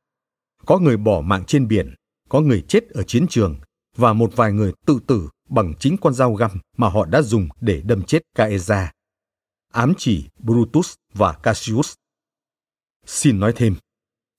Có 0.66 0.78
người 0.78 0.96
bỏ 0.96 1.20
mạng 1.20 1.44
trên 1.46 1.68
biển, 1.68 1.94
có 2.28 2.40
người 2.40 2.64
chết 2.68 2.88
ở 2.88 3.02
chiến 3.02 3.26
trường, 3.28 3.56
và 3.96 4.12
một 4.12 4.36
vài 4.36 4.52
người 4.52 4.72
tự 4.86 4.98
tử 5.06 5.28
bằng 5.48 5.74
chính 5.80 5.96
con 6.00 6.14
dao 6.14 6.34
găm 6.34 6.50
mà 6.76 6.88
họ 6.88 7.06
đã 7.06 7.22
dùng 7.22 7.48
để 7.60 7.82
đâm 7.84 8.02
chết 8.02 8.22
Caesar. 8.34 8.88
Ám 9.72 9.92
chỉ 9.98 10.24
Brutus 10.38 10.94
và 11.14 11.32
Cassius. 11.32 11.94
Xin 13.06 13.40
nói 13.40 13.52
thêm, 13.56 13.74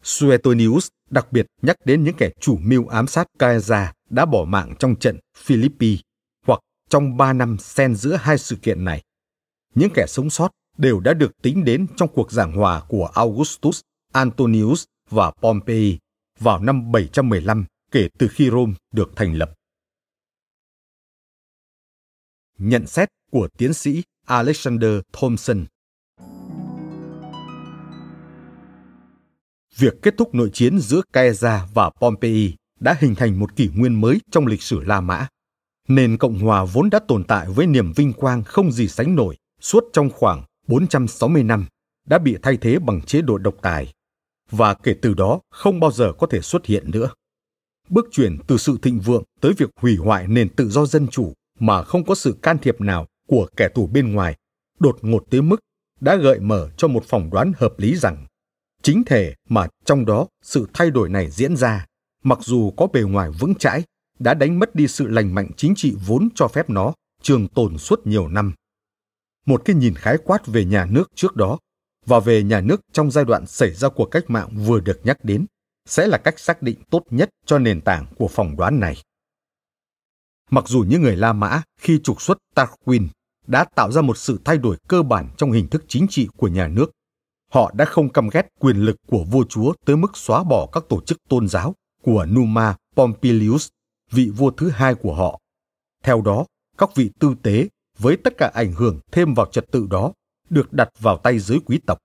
Suetonius 0.04 0.88
đặc 1.10 1.32
biệt 1.32 1.46
nhắc 1.62 1.76
đến 1.86 2.04
những 2.04 2.16
kẻ 2.18 2.30
chủ 2.40 2.58
mưu 2.62 2.88
ám 2.88 3.08
sát 3.08 3.28
Caesar 3.40 3.90
đã 4.10 4.26
bỏ 4.26 4.46
mạng 4.48 4.76
trong 4.80 4.96
trận 4.96 5.20
Philippi 5.38 6.00
hoặc 6.46 6.60
trong 6.90 7.18
ba 7.18 7.34
năm 7.34 7.58
xen 7.58 7.96
giữa 7.96 8.16
hai 8.16 8.38
sự 8.38 8.56
kiện 8.56 8.84
này. 8.86 9.04
Những 9.76 9.92
kẻ 9.94 10.06
sống 10.08 10.30
sót 10.30 10.52
đều 10.78 11.00
đã 11.00 11.14
được 11.14 11.32
tính 11.42 11.66
đến 11.66 11.88
trong 11.96 12.10
cuộc 12.14 12.32
giảng 12.32 12.54
hòa 12.56 12.82
của 12.88 13.06
Augustus, 13.06 13.82
Antonius 14.14 14.84
và 15.10 15.32
Pompey 15.32 15.98
vào 16.40 16.60
năm 16.60 16.92
715 16.92 17.66
kể 17.92 18.08
từ 18.18 18.28
khi 18.28 18.50
Rome 18.50 18.74
được 18.92 19.12
thành 19.16 19.34
lập. 19.34 19.54
Nhận 22.58 22.88
xét 22.88 23.10
của 23.32 23.48
tiến 23.58 23.74
sĩ 23.74 24.04
Alexander 24.26 25.00
Thompson 25.14 25.66
Việc 29.78 29.94
kết 30.02 30.14
thúc 30.18 30.36
nội 30.36 30.50
chiến 30.54 30.80
giữa 30.80 31.02
Caesar 31.14 31.62
và 31.74 31.90
Pompey 31.90 32.54
đã 32.80 32.96
hình 33.00 33.16
thành 33.16 33.40
một 33.40 33.56
kỷ 33.56 33.70
nguyên 33.76 34.02
mới 34.02 34.20
trong 34.32 34.48
lịch 34.48 34.62
sử 34.62 34.80
La 34.80 35.02
Mã. 35.02 35.28
Nền 35.88 36.18
Cộng 36.18 36.40
hòa 36.40 36.66
vốn 36.66 36.90
đã 36.90 37.00
tồn 37.08 37.24
tại 37.24 37.48
với 37.50 37.68
niềm 37.68 37.94
vinh 37.96 38.14
quang 38.14 38.44
không 38.44 38.72
gì 38.72 38.88
sánh 38.88 39.16
nổi 39.16 39.38
suốt 39.62 39.84
trong 39.94 40.10
khoảng 40.10 40.44
460 40.68 41.44
năm, 41.44 41.66
đã 42.06 42.18
bị 42.18 42.38
thay 42.42 42.58
thế 42.62 42.80
bằng 42.80 43.02
chế 43.02 43.22
độ 43.22 43.38
độc 43.38 43.56
tài 43.62 43.94
và 44.52 44.74
kể 44.74 44.96
từ 45.02 45.14
đó 45.14 45.40
không 45.52 45.80
bao 45.80 45.92
giờ 45.92 46.14
có 46.18 46.28
thể 46.28 46.42
xuất 46.42 46.66
hiện 46.66 46.92
nữa. 46.92 47.10
Bước 47.90 48.06
chuyển 48.12 48.38
từ 48.48 48.58
sự 48.58 48.78
thịnh 48.82 49.00
vượng 49.00 49.24
tới 49.42 49.54
việc 49.58 49.70
hủy 49.76 49.96
hoại 49.96 50.28
nền 50.28 50.50
tự 50.50 50.70
do 50.70 50.86
dân 50.86 51.08
chủ 51.08 51.34
mà 51.60 51.84
không 51.84 52.06
có 52.06 52.16
sự 52.16 52.36
can 52.42 52.58
thiệp 52.58 52.82
nào 52.82 53.08
của 53.28 53.48
kẻ 53.58 53.70
thù 53.76 53.88
bên 53.88 54.14
ngoài, 54.14 54.36
đột 54.80 54.98
ngột 55.02 55.26
tới 55.30 55.42
mức 55.42 55.60
đã 56.00 56.16
gợi 56.16 56.40
mở 56.40 56.70
cho 56.78 56.88
một 56.88 57.04
phỏng 57.06 57.30
đoán 57.30 57.52
hợp 57.58 57.80
lý 57.80 57.96
rằng 57.96 58.26
chính 58.84 59.04
thể 59.04 59.34
mà 59.50 59.68
trong 59.86 60.06
đó 60.06 60.28
sự 60.42 60.68
thay 60.74 60.92
đổi 60.92 61.10
này 61.10 61.32
diễn 61.32 61.56
ra, 61.56 61.86
mặc 62.24 62.40
dù 62.42 62.72
có 62.72 62.88
bề 62.88 63.02
ngoài 63.02 63.30
vững 63.40 63.56
chãi, 63.56 63.84
đã 64.20 64.34
đánh 64.34 64.60
mất 64.60 64.76
đi 64.76 64.88
sự 64.88 65.08
lành 65.08 65.36
mạnh 65.36 65.52
chính 65.58 65.76
trị 65.76 65.96
vốn 66.06 66.30
cho 66.36 66.48
phép 66.48 66.70
nó 66.70 66.94
trường 67.22 67.48
tồn 67.48 67.78
suốt 67.78 68.08
nhiều 68.08 68.28
năm. 68.28 68.54
Một 69.46 69.62
cái 69.66 69.76
nhìn 69.76 69.96
khái 69.96 70.18
quát 70.24 70.48
về 70.48 70.66
nhà 70.66 70.86
nước 70.86 71.12
trước 71.16 71.36
đó 71.36 71.58
và 72.06 72.20
về 72.20 72.44
nhà 72.44 72.62
nước 72.62 72.82
trong 72.94 73.12
giai 73.12 73.26
đoạn 73.26 73.46
xảy 73.46 73.74
ra 73.74 73.90
cuộc 73.90 74.06
cách 74.06 74.24
mạng 74.28 74.50
vừa 74.66 74.80
được 74.80 75.00
nhắc 75.04 75.18
đến 75.24 75.46
sẽ 75.86 76.08
là 76.08 76.18
cách 76.18 76.40
xác 76.40 76.62
định 76.62 76.80
tốt 76.90 77.04
nhất 77.10 77.30
cho 77.46 77.60
nền 77.60 77.82
tảng 77.82 78.06
của 78.18 78.28
phỏng 78.28 78.58
đoán 78.58 78.80
này. 78.80 78.96
Mặc 80.52 80.68
dù 80.68 80.84
những 80.88 81.02
người 81.02 81.16
La 81.16 81.34
Mã 81.34 81.62
khi 81.82 82.00
trục 82.04 82.22
xuất 82.22 82.38
Tarquin 82.56 83.08
đã 83.48 83.66
tạo 83.76 83.92
ra 83.92 84.02
một 84.02 84.18
sự 84.18 84.40
thay 84.46 84.58
đổi 84.58 84.78
cơ 84.88 85.04
bản 85.04 85.30
trong 85.38 85.52
hình 85.52 85.68
thức 85.68 85.86
chính 85.88 86.08
trị 86.10 86.28
của 86.38 86.48
nhà 86.48 86.68
nước, 86.68 86.92
họ 87.52 87.72
đã 87.76 87.86
không 87.86 88.10
căm 88.10 88.30
ghét 88.30 88.48
quyền 88.60 88.78
lực 88.78 88.96
của 89.08 89.24
vua 89.24 89.44
chúa 89.50 89.74
tới 89.86 89.98
mức 89.98 90.18
xóa 90.18 90.44
bỏ 90.44 90.70
các 90.72 90.84
tổ 90.90 91.02
chức 91.02 91.18
tôn 91.30 91.48
giáo 91.48 91.76
của 92.02 92.26
Numa 92.26 92.76
Pompilius, 92.96 93.68
vị 94.12 94.30
vua 94.30 94.52
thứ 94.52 94.70
hai 94.70 94.96
của 94.96 95.16
họ. 95.16 95.40
Theo 96.04 96.22
đó, 96.22 96.46
các 96.78 96.96
vị 96.96 97.10
tư 97.20 97.36
tế 97.44 97.68
với 98.00 98.18
tất 98.18 98.34
cả 98.38 98.52
ảnh 98.54 98.74
hưởng 98.74 99.00
thêm 99.12 99.34
vào 99.34 99.46
trật 99.52 99.72
tự 99.72 99.88
đó 99.90 100.14
được 100.50 100.74
đặt 100.74 100.90
vào 101.00 101.18
tay 101.18 101.40
giới 101.40 101.60
quý 101.66 101.80
tộc. 101.88 101.98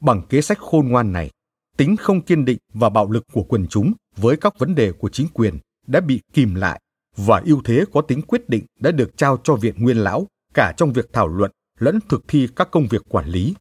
Bằng 0.00 0.22
kế 0.28 0.40
sách 0.40 0.58
khôn 0.58 0.88
ngoan 0.88 1.12
này, 1.12 1.30
tính 1.76 1.96
không 1.96 2.20
kiên 2.20 2.44
định 2.44 2.58
và 2.72 2.88
bạo 2.88 3.10
lực 3.10 3.24
của 3.32 3.42
quần 3.42 3.66
chúng 3.66 3.92
với 4.16 4.36
các 4.36 4.58
vấn 4.58 4.74
đề 4.74 4.92
của 4.92 5.08
chính 5.08 5.28
quyền 5.28 5.58
đã 5.86 6.00
bị 6.00 6.20
kìm 6.32 6.54
lại 6.54 6.80
và 7.16 7.42
ưu 7.44 7.60
thế 7.64 7.84
có 7.92 8.00
tính 8.00 8.22
quyết 8.22 8.48
định 8.48 8.64
đã 8.80 8.90
được 8.90 9.16
trao 9.16 9.38
cho 9.44 9.54
Viện 9.54 9.74
Nguyên 9.78 9.96
Lão 9.96 10.26
cả 10.54 10.72
trong 10.76 10.92
việc 10.92 11.12
thảo 11.12 11.28
luận 11.28 11.50
lẫn 11.78 11.98
thực 12.08 12.24
thi 12.28 12.48
các 12.56 12.68
công 12.70 12.86
việc 12.86 13.02
quản 13.08 13.26
lý. 13.26 13.54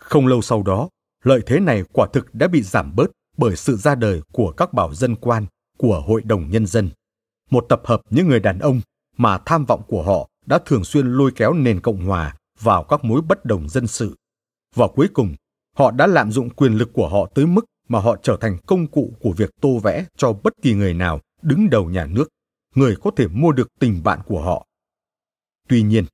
Không 0.00 0.26
lâu 0.26 0.42
sau 0.42 0.62
đó, 0.62 0.88
lợi 1.24 1.40
thế 1.46 1.60
này 1.60 1.84
quả 1.92 2.06
thực 2.12 2.34
đã 2.34 2.48
bị 2.48 2.62
giảm 2.62 2.96
bớt 2.96 3.10
bởi 3.36 3.56
sự 3.56 3.76
ra 3.76 3.94
đời 3.94 4.20
của 4.32 4.52
các 4.52 4.72
bảo 4.72 4.94
dân 4.94 5.16
quan 5.16 5.46
của 5.78 6.00
Hội 6.06 6.22
đồng 6.24 6.50
Nhân 6.50 6.66
dân. 6.66 6.90
Một 7.50 7.66
tập 7.68 7.82
hợp 7.84 8.00
những 8.10 8.28
người 8.28 8.40
đàn 8.40 8.58
ông 8.58 8.80
mà 9.16 9.38
tham 9.38 9.64
vọng 9.64 9.82
của 9.88 10.02
họ 10.02 10.28
đã 10.46 10.58
thường 10.58 10.84
xuyên 10.84 11.06
lôi 11.06 11.32
kéo 11.36 11.52
nền 11.52 11.80
Cộng 11.80 12.06
Hòa 12.06 12.36
vào 12.60 12.84
các 12.84 13.04
mối 13.04 13.20
bất 13.20 13.44
đồng 13.44 13.68
dân 13.68 13.86
sự. 13.86 14.16
Và 14.74 14.88
cuối 14.94 15.08
cùng, 15.14 15.34
họ 15.76 15.90
đã 15.90 16.06
lạm 16.06 16.32
dụng 16.32 16.50
quyền 16.50 16.72
lực 16.72 16.92
của 16.92 17.08
họ 17.08 17.30
tới 17.34 17.46
mức 17.46 17.64
mà 17.88 18.00
họ 18.00 18.16
trở 18.22 18.36
thành 18.40 18.58
công 18.66 18.86
cụ 18.86 19.12
của 19.20 19.32
việc 19.32 19.50
tô 19.60 19.78
vẽ 19.78 20.06
cho 20.16 20.32
bất 20.32 20.52
kỳ 20.62 20.74
người 20.74 20.94
nào 20.94 21.20
đứng 21.42 21.70
đầu 21.70 21.90
nhà 21.90 22.06
nước, 22.06 22.28
người 22.74 22.96
có 23.02 23.10
thể 23.16 23.26
mua 23.28 23.52
được 23.52 23.68
tình 23.80 24.02
bạn 24.04 24.20
của 24.26 24.42
họ. 24.42 24.66
Tuy 25.68 25.82
nhiên, 25.82 26.04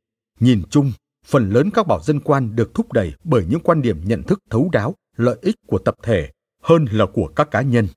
nhìn 0.40 0.62
chung, 0.70 0.92
phần 1.26 1.50
lớn 1.50 1.70
các 1.74 1.86
bảo 1.86 2.00
dân 2.02 2.20
quan 2.20 2.56
được 2.56 2.74
thúc 2.74 2.92
đẩy 2.92 3.14
bởi 3.24 3.46
những 3.48 3.60
quan 3.60 3.82
điểm 3.82 4.00
nhận 4.04 4.22
thức 4.22 4.38
thấu 4.50 4.68
đáo, 4.72 4.94
lợi 5.16 5.38
ích 5.42 5.56
của 5.66 5.78
tập 5.78 5.94
thể 6.02 6.30
hơn 6.62 6.84
là 6.84 7.06
của 7.14 7.28
các 7.36 7.50
cá 7.50 7.62
nhân. 7.62 7.88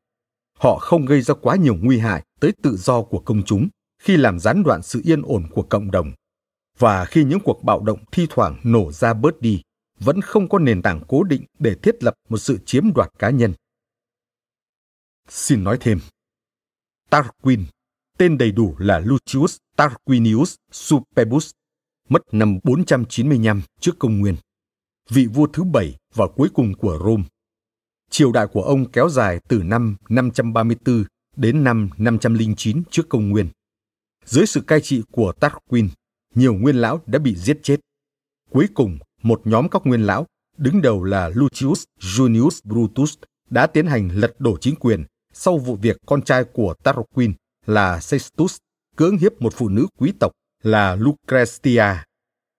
Họ 0.60 0.78
không 0.78 1.06
gây 1.06 1.22
ra 1.22 1.36
quá 1.42 1.56
nhiều 1.56 1.76
nguy 1.82 2.00
hại 2.00 2.24
tới 2.40 2.52
tự 2.64 2.78
do 2.78 3.02
của 3.02 3.20
công 3.20 3.44
chúng 3.44 3.68
khi 4.04 4.18
làm 4.18 4.40
gián 4.40 4.64
đoạn 4.64 4.82
sự 4.82 5.02
yên 5.04 5.22
ổn 5.22 5.44
của 5.52 5.62
cộng 5.62 5.92
đồng. 5.92 6.12
Và 6.80 7.06
khi 7.06 7.24
những 7.24 7.40
cuộc 7.40 7.64
bạo 7.64 7.82
động 7.84 8.00
thi 8.12 8.28
thoảng 8.30 8.60
nổ 8.64 8.92
ra 8.92 9.14
bớt 9.14 9.42
đi, 9.42 9.62
vẫn 10.00 10.22
không 10.22 10.50
có 10.50 10.60
nền 10.60 10.82
tảng 10.82 11.02
cố 11.08 11.24
định 11.24 11.46
để 11.60 11.76
thiết 11.76 12.04
lập 12.04 12.14
một 12.30 12.38
sự 12.38 12.58
chiếm 12.66 12.94
đoạt 12.94 13.10
cá 13.20 13.30
nhân. 13.30 13.54
Xin 15.30 15.64
nói 15.64 15.78
thêm, 15.82 16.00
Tarquin, 17.10 17.66
tên 18.18 18.38
đầy 18.38 18.52
đủ 18.52 18.76
là 18.78 19.00
Lucius 19.00 19.58
Tarquinius 19.76 20.56
Superbus, 20.72 21.52
mất 22.10 22.22
năm 22.32 22.60
495 22.64 23.62
trước 23.80 24.00
công 24.00 24.20
nguyên, 24.20 24.36
vị 25.10 25.26
vua 25.26 25.48
thứ 25.48 25.64
bảy 25.64 25.96
và 26.14 26.28
cuối 26.36 26.50
cùng 26.54 26.74
của 26.74 27.00
Rome. 27.06 27.24
Triều 28.10 28.32
đại 28.32 28.48
của 28.48 28.62
ông 28.62 28.92
kéo 28.92 29.10
dài 29.10 29.40
từ 29.48 29.64
năm 29.64 29.96
534 30.10 31.04
đến 31.36 31.64
năm 31.64 31.90
509 31.98 32.84
trước 32.92 33.10
công 33.10 33.30
nguyên. 33.30 33.50
Dưới 34.26 34.46
sự 34.46 34.62
cai 34.62 34.82
trị 34.82 35.02
của 35.12 35.32
Tarquin, 35.40 35.90
nhiều 36.36 36.54
nguyên 36.54 36.76
lão 36.76 37.02
đã 37.06 37.20
bị 37.20 37.36
giết 37.36 37.60
chết. 37.64 37.80
Cuối 38.50 38.68
cùng, 38.74 39.00
một 39.24 39.42
nhóm 39.46 39.70
các 39.70 39.82
nguyên 39.86 40.02
lão, 40.02 40.26
đứng 40.58 40.82
đầu 40.82 41.04
là 41.04 41.32
Lucius 41.36 41.84
Junius 42.00 42.60
Brutus, 42.64 43.14
đã 43.50 43.68
tiến 43.68 43.88
hành 43.88 44.10
lật 44.14 44.36
đổ 44.40 44.58
chính 44.58 44.76
quyền 44.76 45.04
sau 45.34 45.58
vụ 45.58 45.76
việc 45.76 45.98
con 46.06 46.22
trai 46.22 46.44
của 46.44 46.74
Tarquin 46.84 47.34
là 47.66 48.00
Sextus 48.00 48.58
cưỡng 48.96 49.18
hiếp 49.18 49.42
một 49.42 49.54
phụ 49.54 49.70
nữ 49.70 49.88
quý 49.98 50.14
tộc 50.20 50.32
là 50.64 50.96
Lucretia. 50.96 52.04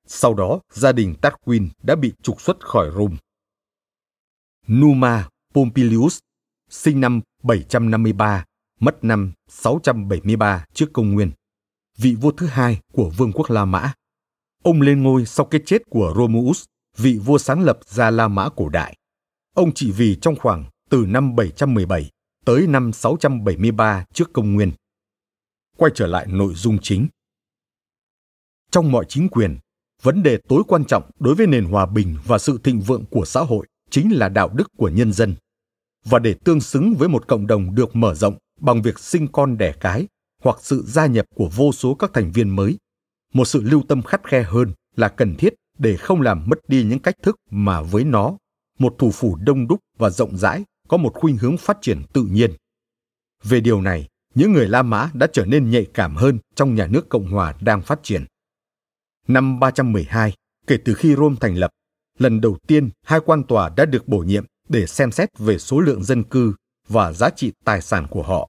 Sau 0.06 0.34
đó, 0.34 0.60
gia 0.72 0.92
đình 0.92 1.14
Tarquin 1.14 1.68
đã 1.82 1.96
bị 1.96 2.12
trục 2.22 2.40
xuất 2.40 2.60
khỏi 2.60 2.90
Rome. 2.94 3.16
Numa 4.68 5.28
Pompilius, 5.54 6.18
sinh 6.70 7.00
năm 7.00 7.20
753, 7.42 8.44
mất 8.80 9.04
năm 9.04 9.32
673 9.48 10.64
trước 10.74 10.86
công 10.92 11.12
nguyên, 11.12 11.30
vị 11.96 12.14
vua 12.14 12.30
thứ 12.30 12.46
hai 12.46 12.80
của 12.92 13.10
vương 13.10 13.32
quốc 13.32 13.50
La 13.50 13.64
Mã. 13.64 13.92
Ông 14.62 14.80
lên 14.80 15.02
ngôi 15.02 15.26
sau 15.26 15.46
cái 15.46 15.60
chết 15.66 15.82
của 15.90 16.14
Romulus, 16.16 16.64
vị 16.96 17.18
vua 17.18 17.38
sáng 17.38 17.60
lập 17.60 17.78
ra 17.86 18.10
La 18.10 18.28
Mã 18.28 18.48
cổ 18.56 18.68
đại. 18.68 18.96
Ông 19.54 19.74
trị 19.74 19.92
vì 19.92 20.18
trong 20.20 20.36
khoảng 20.36 20.64
từ 20.90 21.06
năm 21.08 21.36
717 21.36 22.10
tới 22.44 22.66
năm 22.66 22.92
673 22.92 24.04
trước 24.14 24.32
công 24.32 24.54
nguyên. 24.54 24.72
Quay 25.76 25.92
trở 25.94 26.06
lại 26.06 26.26
nội 26.28 26.54
dung 26.54 26.78
chính. 26.82 27.08
Trong 28.70 28.92
mọi 28.92 29.04
chính 29.08 29.28
quyền, 29.28 29.58
vấn 30.02 30.22
đề 30.22 30.38
tối 30.48 30.62
quan 30.68 30.84
trọng 30.84 31.10
đối 31.18 31.34
với 31.34 31.46
nền 31.46 31.64
hòa 31.64 31.86
bình 31.86 32.16
và 32.24 32.38
sự 32.38 32.58
thịnh 32.64 32.80
vượng 32.80 33.04
của 33.10 33.24
xã 33.24 33.40
hội 33.40 33.66
chính 33.90 34.16
là 34.16 34.28
đạo 34.28 34.48
đức 34.48 34.68
của 34.76 34.88
nhân 34.88 35.12
dân. 35.12 35.34
Và 36.04 36.18
để 36.18 36.34
tương 36.44 36.60
xứng 36.60 36.94
với 36.94 37.08
một 37.08 37.28
cộng 37.28 37.46
đồng 37.46 37.74
được 37.74 37.96
mở 37.96 38.14
rộng 38.14 38.38
bằng 38.60 38.82
việc 38.82 38.98
sinh 38.98 39.28
con 39.32 39.58
đẻ 39.58 39.72
cái 39.80 40.06
hoặc 40.46 40.58
sự 40.60 40.84
gia 40.86 41.06
nhập 41.06 41.26
của 41.34 41.50
vô 41.56 41.72
số 41.72 41.94
các 41.94 42.10
thành 42.14 42.32
viên 42.32 42.48
mới, 42.48 42.78
một 43.32 43.44
sự 43.44 43.62
lưu 43.62 43.82
tâm 43.88 44.02
khắt 44.02 44.28
khe 44.28 44.42
hơn 44.42 44.72
là 44.96 45.08
cần 45.08 45.34
thiết 45.34 45.54
để 45.78 45.96
không 45.96 46.20
làm 46.20 46.44
mất 46.46 46.58
đi 46.68 46.84
những 46.84 46.98
cách 46.98 47.14
thức 47.22 47.36
mà 47.50 47.82
với 47.82 48.04
nó, 48.04 48.36
một 48.78 48.94
thủ 48.98 49.10
phủ 49.10 49.36
đông 49.36 49.68
đúc 49.68 49.80
và 49.98 50.10
rộng 50.10 50.36
rãi 50.36 50.64
có 50.88 50.96
một 50.96 51.14
khuynh 51.14 51.36
hướng 51.36 51.56
phát 51.56 51.78
triển 51.80 52.02
tự 52.12 52.26
nhiên. 52.30 52.50
Về 53.44 53.60
điều 53.60 53.80
này, 53.80 54.08
những 54.34 54.52
người 54.52 54.68
La 54.68 54.82
Mã 54.82 55.10
đã 55.14 55.26
trở 55.32 55.44
nên 55.44 55.70
nhạy 55.70 55.86
cảm 55.94 56.16
hơn 56.16 56.38
trong 56.54 56.74
nhà 56.74 56.86
nước 56.86 57.08
Cộng 57.08 57.30
hòa 57.30 57.54
đang 57.60 57.82
phát 57.82 58.00
triển. 58.02 58.24
Năm 59.28 59.60
312, 59.60 60.32
kể 60.66 60.76
từ 60.84 60.94
khi 60.94 61.14
Rome 61.14 61.36
thành 61.40 61.54
lập, 61.54 61.70
lần 62.18 62.40
đầu 62.40 62.56
tiên 62.66 62.90
hai 63.02 63.20
quan 63.26 63.44
tòa 63.44 63.68
đã 63.76 63.84
được 63.84 64.08
bổ 64.08 64.18
nhiệm 64.18 64.44
để 64.68 64.86
xem 64.86 65.12
xét 65.12 65.38
về 65.38 65.58
số 65.58 65.80
lượng 65.80 66.04
dân 66.04 66.22
cư 66.22 66.54
và 66.88 67.12
giá 67.12 67.30
trị 67.30 67.52
tài 67.64 67.82
sản 67.82 68.06
của 68.10 68.22
họ. 68.22 68.48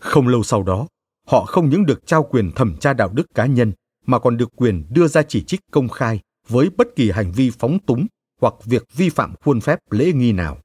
Không 0.00 0.28
lâu 0.28 0.42
sau 0.42 0.62
đó, 0.62 0.86
họ 1.30 1.44
không 1.44 1.68
những 1.68 1.86
được 1.86 2.06
trao 2.06 2.22
quyền 2.22 2.52
thẩm 2.52 2.76
tra 2.76 2.92
đạo 2.92 3.10
đức 3.12 3.26
cá 3.34 3.46
nhân 3.46 3.72
mà 4.06 4.18
còn 4.18 4.36
được 4.36 4.48
quyền 4.56 4.84
đưa 4.90 5.08
ra 5.08 5.22
chỉ 5.22 5.44
trích 5.44 5.60
công 5.70 5.88
khai 5.88 6.20
với 6.48 6.70
bất 6.76 6.88
kỳ 6.96 7.10
hành 7.10 7.32
vi 7.32 7.50
phóng 7.50 7.78
túng 7.86 8.06
hoặc 8.40 8.54
việc 8.64 8.84
vi 8.94 9.08
phạm 9.08 9.34
khuôn 9.44 9.60
phép 9.60 9.78
lễ 9.90 10.12
nghi 10.12 10.32
nào. 10.32 10.58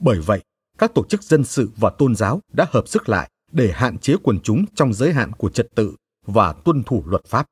Bởi 0.00 0.20
vậy, 0.20 0.40
các 0.78 0.94
tổ 0.94 1.04
chức 1.08 1.22
dân 1.22 1.44
sự 1.44 1.70
và 1.76 1.90
tôn 1.90 2.14
giáo 2.14 2.40
đã 2.52 2.66
hợp 2.70 2.88
sức 2.88 3.08
lại 3.08 3.30
để 3.52 3.72
hạn 3.74 3.98
chế 3.98 4.16
quần 4.22 4.40
chúng 4.40 4.64
trong 4.74 4.92
giới 4.92 5.12
hạn 5.12 5.32
của 5.32 5.48
trật 5.48 5.68
tự 5.74 5.96
và 6.26 6.52
tuân 6.52 6.82
thủ 6.82 7.02
luật 7.06 7.24
pháp. 7.26 7.46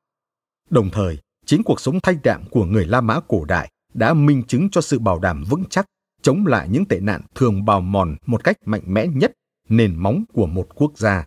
Đồng 0.69 0.89
thời, 0.89 1.17
chính 1.45 1.63
cuộc 1.63 1.79
sống 1.79 1.99
thanh 1.99 2.17
đạm 2.23 2.43
của 2.49 2.65
người 2.65 2.85
La 2.85 3.01
Mã 3.01 3.19
cổ 3.27 3.45
đại 3.45 3.71
đã 3.93 4.13
minh 4.13 4.43
chứng 4.43 4.69
cho 4.69 4.81
sự 4.81 4.99
bảo 4.99 5.19
đảm 5.19 5.43
vững 5.49 5.63
chắc 5.69 5.85
chống 6.21 6.45
lại 6.47 6.67
những 6.71 6.85
tệ 6.85 6.99
nạn 6.99 7.21
thường 7.35 7.65
bào 7.65 7.81
mòn 7.81 8.15
một 8.25 8.43
cách 8.43 8.57
mạnh 8.65 8.83
mẽ 8.85 9.07
nhất 9.07 9.31
nền 9.69 9.95
móng 9.95 10.23
của 10.33 10.45
một 10.45 10.67
quốc 10.75 10.97
gia. 10.97 11.25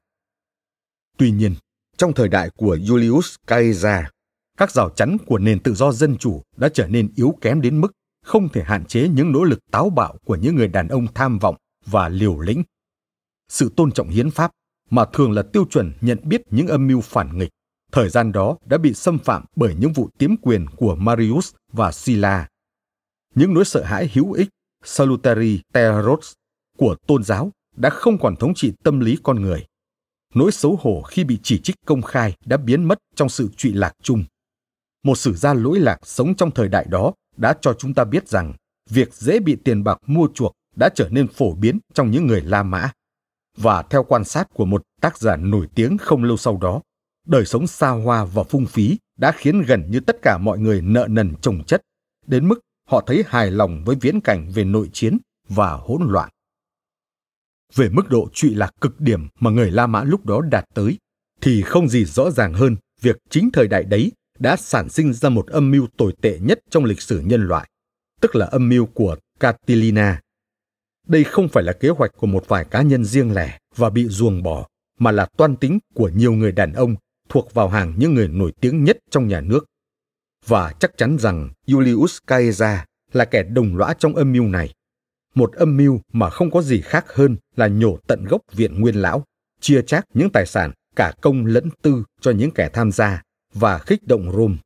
Tuy 1.19 1.31
nhiên, 1.31 1.55
trong 1.97 2.13
thời 2.13 2.29
đại 2.29 2.51
của 2.57 2.77
Julius 2.77 3.37
Caesar, 3.47 4.05
các 4.57 4.71
rào 4.71 4.91
chắn 4.91 5.17
của 5.27 5.39
nền 5.39 5.61
tự 5.61 5.75
do 5.75 5.93
dân 5.93 6.17
chủ 6.17 6.43
đã 6.57 6.69
trở 6.69 6.87
nên 6.87 7.13
yếu 7.17 7.39
kém 7.41 7.61
đến 7.61 7.81
mức 7.81 7.93
không 8.25 8.49
thể 8.49 8.63
hạn 8.63 8.85
chế 8.85 9.09
những 9.09 9.33
nỗ 9.33 9.45
lực 9.45 9.59
táo 9.71 9.91
bạo 9.91 10.17
của 10.25 10.37
những 10.37 10.57
người 10.57 10.69
đàn 10.69 10.89
ông 10.89 11.07
tham 11.15 11.39
vọng 11.39 11.57
và 11.87 12.09
liều 12.09 12.41
lĩnh. 12.41 12.63
Sự 13.49 13.73
tôn 13.77 13.93
trọng 13.93 14.09
hiến 14.09 14.31
pháp, 14.31 14.51
mà 14.91 15.05
thường 15.13 15.33
là 15.33 15.43
tiêu 15.43 15.65
chuẩn 15.71 15.93
nhận 16.01 16.19
biết 16.23 16.43
những 16.51 16.67
âm 16.67 16.87
mưu 16.87 17.01
phản 17.01 17.39
nghịch, 17.39 17.51
thời 17.93 18.09
gian 18.09 18.33
đó 18.33 18.57
đã 18.67 18.79
bị 18.79 18.95
xâm 18.95 19.19
phạm 19.19 19.45
bởi 19.57 19.75
những 19.81 19.93
vụ 19.93 20.09
tiếm 20.19 20.37
quyền 20.37 20.67
của 20.77 20.95
Marius 20.95 21.55
và 21.73 21.93
Silla. 21.93 22.49
Những 23.35 23.55
nỗi 23.55 23.65
sợ 23.65 23.85
hãi 23.85 24.11
hữu 24.15 24.33
ích 24.33 24.49
salutary 24.85 25.61
terrors 25.73 26.33
của 26.77 26.97
tôn 27.07 27.23
giáo 27.23 27.51
đã 27.77 27.91
không 27.91 28.19
còn 28.19 28.37
thống 28.37 28.55
trị 28.55 28.73
tâm 28.85 29.01
lý 29.01 29.19
con 29.23 29.43
người. 29.43 29.67
Nỗi 30.35 30.53
xấu 30.53 30.79
hổ 30.83 31.03
khi 31.03 31.25
bị 31.25 31.39
chỉ 31.43 31.59
trích 31.59 31.77
công 31.87 32.03
khai 32.03 32.35
đã 32.45 32.57
biến 32.57 32.85
mất 32.85 32.99
trong 33.15 33.29
sự 33.29 33.49
trụy 33.57 33.73
lạc 33.73 33.93
chung. 34.03 34.25
Một 35.05 35.19
sử 35.19 35.35
gia 35.35 35.55
lỗi 35.55 35.81
lạc 35.81 35.99
sống 36.03 36.35
trong 36.35 36.51
thời 36.51 36.69
đại 36.69 36.87
đó 36.89 37.13
đã 37.37 37.55
cho 37.61 37.73
chúng 37.73 37.95
ta 37.95 38.05
biết 38.05 38.29
rằng 38.29 38.53
việc 38.91 39.15
dễ 39.15 39.39
bị 39.39 39.57
tiền 39.65 39.85
bạc 39.85 39.99
mua 40.07 40.29
chuộc 40.35 40.53
đã 40.77 40.89
trở 40.95 41.09
nên 41.11 41.29
phổ 41.29 41.55
biến 41.55 41.79
trong 41.95 42.11
những 42.11 42.27
người 42.27 42.41
La 42.41 42.63
Mã. 42.63 42.91
Và 43.57 43.83
theo 43.83 44.05
quan 44.05 44.25
sát 44.25 44.49
của 44.55 44.65
một 44.65 44.83
tác 45.01 45.19
giả 45.19 45.37
nổi 45.37 45.69
tiếng 45.75 45.99
không 45.99 46.25
lâu 46.25 46.37
sau 46.37 46.59
đó, 46.61 46.81
đời 47.27 47.45
sống 47.45 47.67
xa 47.67 47.89
hoa 47.89 48.25
và 48.25 48.43
phung 48.43 48.67
phí 48.67 48.99
đã 49.19 49.33
khiến 49.33 49.63
gần 49.63 49.91
như 49.91 50.01
tất 50.01 50.17
cả 50.23 50.39
mọi 50.39 50.59
người 50.59 50.81
nợ 50.83 51.07
nần 51.11 51.35
trồng 51.41 51.65
chất, 51.65 51.83
đến 52.27 52.49
mức 52.49 52.61
họ 52.89 53.05
thấy 53.07 53.25
hài 53.27 53.51
lòng 53.51 53.83
với 53.85 53.97
viễn 54.01 54.21
cảnh 54.21 54.51
về 54.55 54.65
nội 54.65 54.91
chiến 54.93 55.19
và 55.49 55.73
hỗn 55.73 56.03
loạn. 56.09 56.29
Về 57.75 57.89
mức 57.89 58.11
độ 58.11 58.29
trụy 58.33 58.55
lạc 58.55 58.71
cực 58.81 59.01
điểm 59.01 59.29
mà 59.41 59.51
người 59.51 59.71
La 59.71 59.87
Mã 59.87 60.05
lúc 60.05 60.27
đó 60.27 60.41
đạt 60.41 60.65
tới, 60.75 60.99
thì 61.41 61.63
không 61.63 61.89
gì 61.89 62.05
rõ 62.05 62.31
ràng 62.31 62.55
hơn 62.55 62.77
việc 63.01 63.17
chính 63.31 63.51
thời 63.53 63.69
đại 63.69 63.85
đấy 63.85 64.13
đã 64.39 64.57
sản 64.57 64.89
sinh 64.89 65.13
ra 65.13 65.29
một 65.29 65.47
âm 65.47 65.71
mưu 65.71 65.87
tồi 65.97 66.13
tệ 66.21 66.39
nhất 66.39 66.61
trong 66.71 66.85
lịch 66.85 67.01
sử 67.01 67.21
nhân 67.21 67.49
loại, 67.49 67.69
tức 68.21 68.37
là 68.37 68.47
âm 68.47 68.69
mưu 68.69 68.87
của 68.87 69.17
Catilina. 69.41 70.21
Đây 71.07 71.25
không 71.25 71.49
phải 71.49 71.65
là 71.65 71.73
kế 71.73 71.89
hoạch 71.89 72.11
của 72.17 72.27
một 72.27 72.49
vài 72.49 72.65
cá 72.65 72.83
nhân 72.83 73.05
riêng 73.05 73.35
lẻ 73.35 73.59
và 73.77 73.91
bị 73.91 74.09
ruồng 74.09 74.43
bỏ, 74.43 74.67
mà 74.99 75.13
là 75.13 75.27
toan 75.37 75.57
tính 75.57 75.79
của 75.95 76.09
nhiều 76.09 76.33
người 76.33 76.53
đàn 76.53 76.73
ông 76.73 76.95
thuộc 77.29 77.55
vào 77.55 77.69
hàng 77.69 77.95
những 77.97 78.15
người 78.15 78.29
nổi 78.29 78.53
tiếng 78.61 78.85
nhất 78.85 78.99
trong 79.11 79.29
nhà 79.29 79.41
nước. 79.41 79.65
Và 80.47 80.73
chắc 80.81 80.97
chắn 80.97 81.19
rằng 81.19 81.51
Julius 81.67 82.19
Caesar 82.27 82.79
là 83.13 83.25
kẻ 83.25 83.43
đồng 83.43 83.77
lõa 83.77 83.95
trong 83.95 84.17
âm 84.17 84.33
mưu 84.33 84.45
này. 84.45 84.75
Một 85.35 85.53
âm 85.53 85.77
mưu 85.77 86.01
mà 86.13 86.31
không 86.31 86.51
có 86.51 86.63
gì 86.63 86.81
khác 86.81 87.05
hơn 87.15 87.37
là 87.57 87.67
nhổ 87.67 87.99
tận 88.07 88.25
gốc 88.25 88.41
viện 88.53 88.81
nguyên 88.81 88.95
lão, 88.95 89.25
chia 89.61 89.83
chác 89.83 90.05
những 90.15 90.31
tài 90.31 90.47
sản 90.47 90.73
cả 90.97 91.13
công 91.21 91.47
lẫn 91.47 91.69
tư 91.83 92.05
cho 92.21 92.31
những 92.31 92.51
kẻ 92.51 92.71
tham 92.73 92.93
gia 92.93 93.23
và 93.55 93.79
khích 93.79 94.07
động 94.07 94.33
Rome. 94.33 94.57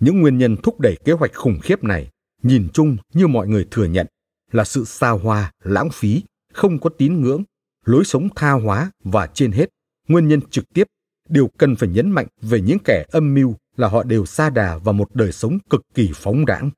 Những 0.00 0.20
nguyên 0.20 0.38
nhân 0.38 0.56
thúc 0.56 0.80
đẩy 0.80 0.96
kế 1.04 1.12
hoạch 1.12 1.34
khủng 1.34 1.58
khiếp 1.62 1.84
này, 1.84 2.08
nhìn 2.42 2.68
chung 2.72 2.96
như 3.14 3.26
mọi 3.26 3.48
người 3.48 3.66
thừa 3.70 3.84
nhận, 3.84 4.06
là 4.52 4.64
sự 4.64 4.84
xa 4.84 5.10
hoa, 5.10 5.52
lãng 5.64 5.90
phí, 5.92 6.22
không 6.52 6.78
có 6.78 6.90
tín 6.98 7.20
ngưỡng, 7.20 7.42
lối 7.84 8.04
sống 8.04 8.28
tha 8.36 8.52
hóa 8.52 8.90
và 9.04 9.26
trên 9.26 9.52
hết, 9.52 9.68
nguyên 10.08 10.28
nhân 10.28 10.40
trực 10.50 10.64
tiếp, 10.74 10.84
điều 11.28 11.50
cần 11.58 11.76
phải 11.76 11.88
nhấn 11.88 12.10
mạnh 12.10 12.26
về 12.40 12.60
những 12.60 12.78
kẻ 12.84 13.04
âm 13.10 13.34
mưu 13.34 13.54
là 13.76 13.88
họ 13.88 14.02
đều 14.02 14.26
xa 14.26 14.50
đà 14.50 14.78
vào 14.78 14.92
một 14.92 15.14
đời 15.14 15.32
sống 15.32 15.58
cực 15.70 15.80
kỳ 15.94 16.10
phóng 16.14 16.46
đãng. 16.46 16.70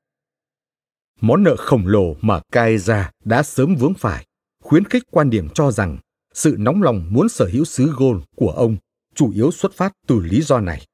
Món 1.21 1.43
nợ 1.43 1.55
khổng 1.55 1.87
lồ 1.87 2.15
mà 2.21 2.41
Caesar 2.51 3.05
đã 3.25 3.43
sớm 3.43 3.75
vướng 3.75 3.93
phải, 3.93 4.25
khuyến 4.63 4.85
khích 4.85 5.03
quan 5.11 5.29
điểm 5.29 5.49
cho 5.49 5.71
rằng 5.71 5.97
sự 6.33 6.55
nóng 6.59 6.83
lòng 6.83 7.07
muốn 7.09 7.29
sở 7.29 7.49
hữu 7.53 7.65
xứ 7.65 7.93
Gaul 7.99 8.17
của 8.35 8.51
ông 8.51 8.77
chủ 9.15 9.31
yếu 9.31 9.51
xuất 9.51 9.73
phát 9.73 9.93
từ 10.07 10.19
lý 10.19 10.41
do 10.41 10.59
này. 10.59 10.85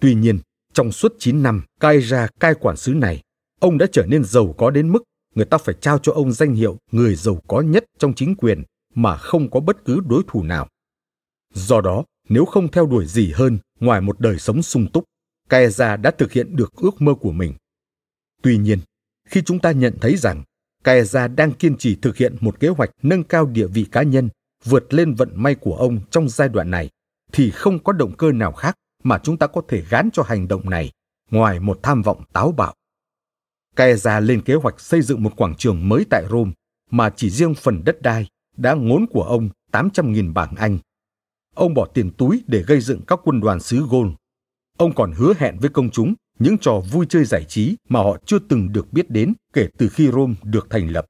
Tuy 0.00 0.14
nhiên, 0.14 0.38
trong 0.72 0.92
suốt 0.92 1.14
9 1.18 1.42
năm 1.42 1.64
cai 1.80 1.98
ra 1.98 2.28
cai 2.40 2.54
quản 2.54 2.76
xứ 2.76 2.94
này, 2.94 3.22
ông 3.60 3.78
đã 3.78 3.86
trở 3.92 4.06
nên 4.06 4.24
giàu 4.24 4.54
có 4.58 4.70
đến 4.70 4.92
mức 4.92 5.02
người 5.34 5.44
ta 5.44 5.58
phải 5.58 5.74
trao 5.80 5.98
cho 5.98 6.12
ông 6.12 6.32
danh 6.32 6.54
hiệu 6.54 6.76
người 6.92 7.14
giàu 7.14 7.42
có 7.48 7.60
nhất 7.60 7.84
trong 7.98 8.14
chính 8.14 8.34
quyền 8.36 8.62
mà 8.94 9.16
không 9.16 9.50
có 9.50 9.60
bất 9.60 9.84
cứ 9.84 10.00
đối 10.06 10.22
thủ 10.26 10.42
nào. 10.42 10.68
Do 11.54 11.80
đó, 11.80 12.04
nếu 12.28 12.44
không 12.44 12.68
theo 12.68 12.86
đuổi 12.86 13.06
gì 13.06 13.32
hơn 13.32 13.58
ngoài 13.80 14.00
một 14.00 14.20
đời 14.20 14.38
sống 14.38 14.62
sung 14.62 14.86
túc, 14.92 15.04
Caesar 15.48 16.00
đã 16.00 16.10
thực 16.10 16.32
hiện 16.32 16.56
được 16.56 16.72
ước 16.76 17.02
mơ 17.02 17.14
của 17.14 17.32
mình. 17.32 17.54
Tuy 18.42 18.58
nhiên, 18.58 18.78
khi 19.28 19.42
chúng 19.42 19.58
ta 19.58 19.72
nhận 19.72 19.94
thấy 20.00 20.16
rằng 20.16 20.42
Kaeza 20.84 21.34
đang 21.34 21.52
kiên 21.52 21.76
trì 21.76 21.94
thực 21.94 22.16
hiện 22.16 22.36
một 22.40 22.60
kế 22.60 22.68
hoạch 22.68 22.90
nâng 23.02 23.24
cao 23.24 23.46
địa 23.46 23.66
vị 23.66 23.86
cá 23.92 24.02
nhân, 24.02 24.28
vượt 24.64 24.94
lên 24.94 25.14
vận 25.14 25.30
may 25.34 25.54
của 25.54 25.74
ông 25.74 26.00
trong 26.10 26.28
giai 26.28 26.48
đoạn 26.48 26.70
này, 26.70 26.90
thì 27.32 27.50
không 27.50 27.78
có 27.84 27.92
động 27.92 28.16
cơ 28.16 28.32
nào 28.32 28.52
khác 28.52 28.74
mà 29.02 29.18
chúng 29.18 29.36
ta 29.36 29.46
có 29.46 29.62
thể 29.68 29.82
gán 29.90 30.08
cho 30.12 30.22
hành 30.22 30.48
động 30.48 30.70
này, 30.70 30.90
ngoài 31.30 31.60
một 31.60 31.80
tham 31.82 32.02
vọng 32.02 32.22
táo 32.32 32.52
bạo. 32.52 32.74
Kaeza 33.76 34.20
lên 34.20 34.42
kế 34.42 34.54
hoạch 34.54 34.80
xây 34.80 35.02
dựng 35.02 35.22
một 35.22 35.36
quảng 35.36 35.54
trường 35.54 35.88
mới 35.88 36.04
tại 36.10 36.24
Rome, 36.30 36.52
mà 36.90 37.10
chỉ 37.16 37.30
riêng 37.30 37.54
phần 37.54 37.84
đất 37.84 38.02
đai 38.02 38.26
đã 38.56 38.74
ngốn 38.74 39.06
của 39.06 39.22
ông 39.22 39.48
800.000 39.72 40.32
bảng 40.32 40.54
Anh. 40.56 40.78
Ông 41.54 41.74
bỏ 41.74 41.86
tiền 41.94 42.10
túi 42.10 42.44
để 42.46 42.62
gây 42.62 42.80
dựng 42.80 43.00
các 43.06 43.20
quân 43.24 43.40
đoàn 43.40 43.60
xứ 43.60 43.86
Gaul. 43.90 44.08
Ông 44.78 44.94
còn 44.94 45.12
hứa 45.12 45.32
hẹn 45.38 45.58
với 45.58 45.70
công 45.70 45.90
chúng 45.90 46.14
những 46.38 46.58
trò 46.58 46.80
vui 46.92 47.06
chơi 47.08 47.24
giải 47.24 47.44
trí 47.44 47.76
mà 47.88 48.00
họ 48.00 48.16
chưa 48.26 48.38
từng 48.38 48.72
được 48.72 48.92
biết 48.92 49.10
đến 49.10 49.32
kể 49.52 49.68
từ 49.78 49.88
khi 49.88 50.10
Rome 50.10 50.34
được 50.42 50.66
thành 50.70 50.90
lập. 50.90 51.06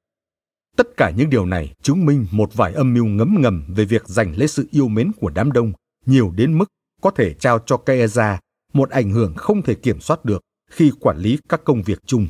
Tất 0.77 0.97
cả 0.97 1.11
những 1.17 1.31
điều 1.31 1.47
này 1.47 1.75
chứng 1.83 2.07
minh 2.07 2.27
một 2.31 2.55
vài 2.55 2.73
âm 2.73 2.95
mưu 2.95 3.05
ngấm 3.05 3.37
ngầm 3.41 3.65
về 3.69 3.85
việc 3.85 4.09
giành 4.09 4.39
lấy 4.39 4.49
sự 4.49 4.69
yêu 4.71 4.89
mến 4.89 5.13
của 5.21 5.31
đám 5.31 5.53
đông, 5.53 5.73
nhiều 6.07 6.33
đến 6.37 6.59
mức 6.59 6.65
có 7.03 7.11
thể 7.11 7.35
trao 7.35 7.59
cho 7.67 7.77
Caesar 7.77 8.39
một 8.73 8.91
ảnh 8.91 9.11
hưởng 9.11 9.35
không 9.35 9.63
thể 9.63 9.75
kiểm 9.75 10.01
soát 10.01 10.25
được 10.25 10.43
khi 10.71 10.93
quản 11.01 11.19
lý 11.19 11.39
các 11.49 11.65
công 11.65 11.83
việc 11.83 12.03
chung. 12.07 12.27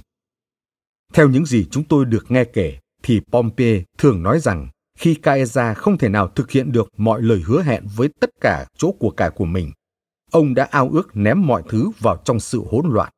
Theo 1.15 1.29
những 1.29 1.47
gì 1.47 1.67
chúng 1.71 1.85
tôi 1.85 2.05
được 2.05 2.31
nghe 2.31 2.45
kể, 2.45 2.79
thì 3.03 3.21
Pompey 3.33 3.83
thường 3.99 4.23
nói 4.23 4.41
rằng 4.41 4.69
khi 4.99 5.15
Caesar 5.15 5.77
không 5.77 5.99
thể 5.99 6.09
nào 6.09 6.29
thực 6.29 6.51
hiện 6.51 6.73
được 6.73 6.89
mọi 6.97 7.23
lời 7.23 7.43
hứa 7.47 7.63
hẹn 7.63 7.85
với 7.97 8.09
tất 8.21 8.31
cả 8.41 8.67
chỗ 8.79 8.93
của 8.93 9.11
cải 9.11 9.31
của 9.31 9.45
mình, 9.45 9.73
ông 10.31 10.55
đã 10.55 10.65
ao 10.65 10.89
ước 10.93 11.17
ném 11.17 11.47
mọi 11.47 11.63
thứ 11.69 11.91
vào 11.99 12.23
trong 12.25 12.41
sự 12.41 12.65
hỗn 12.71 12.93
loạn. 12.93 13.13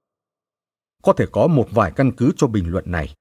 Có 1.03 1.13
thể 1.13 1.27
có 1.33 1.47
một 1.47 1.69
vài 1.71 1.93
căn 1.97 2.13
cứ 2.17 2.33
cho 2.37 2.47
bình 2.47 2.69
luận 2.69 2.85
này, 2.87 3.15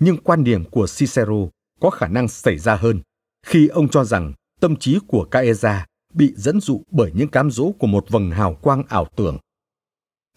nhưng 0.00 0.16
quan 0.16 0.44
điểm 0.44 0.64
của 0.64 0.86
Cicero 0.96 1.48
có 1.80 1.90
khả 1.90 2.08
năng 2.08 2.28
xảy 2.28 2.58
ra 2.58 2.76
hơn 2.76 3.00
khi 3.46 3.68
ông 3.68 3.88
cho 3.88 4.04
rằng 4.04 4.32
tâm 4.60 4.76
trí 4.76 4.98
của 5.06 5.24
Caesar 5.30 5.82
bị 6.14 6.32
dẫn 6.36 6.60
dụ 6.60 6.82
bởi 6.90 7.12
những 7.14 7.28
cám 7.28 7.50
dỗ 7.50 7.72
của 7.78 7.86
một 7.86 8.04
vầng 8.08 8.30
hào 8.30 8.54
quang 8.54 8.82
ảo 8.88 9.06
tưởng. 9.16 9.38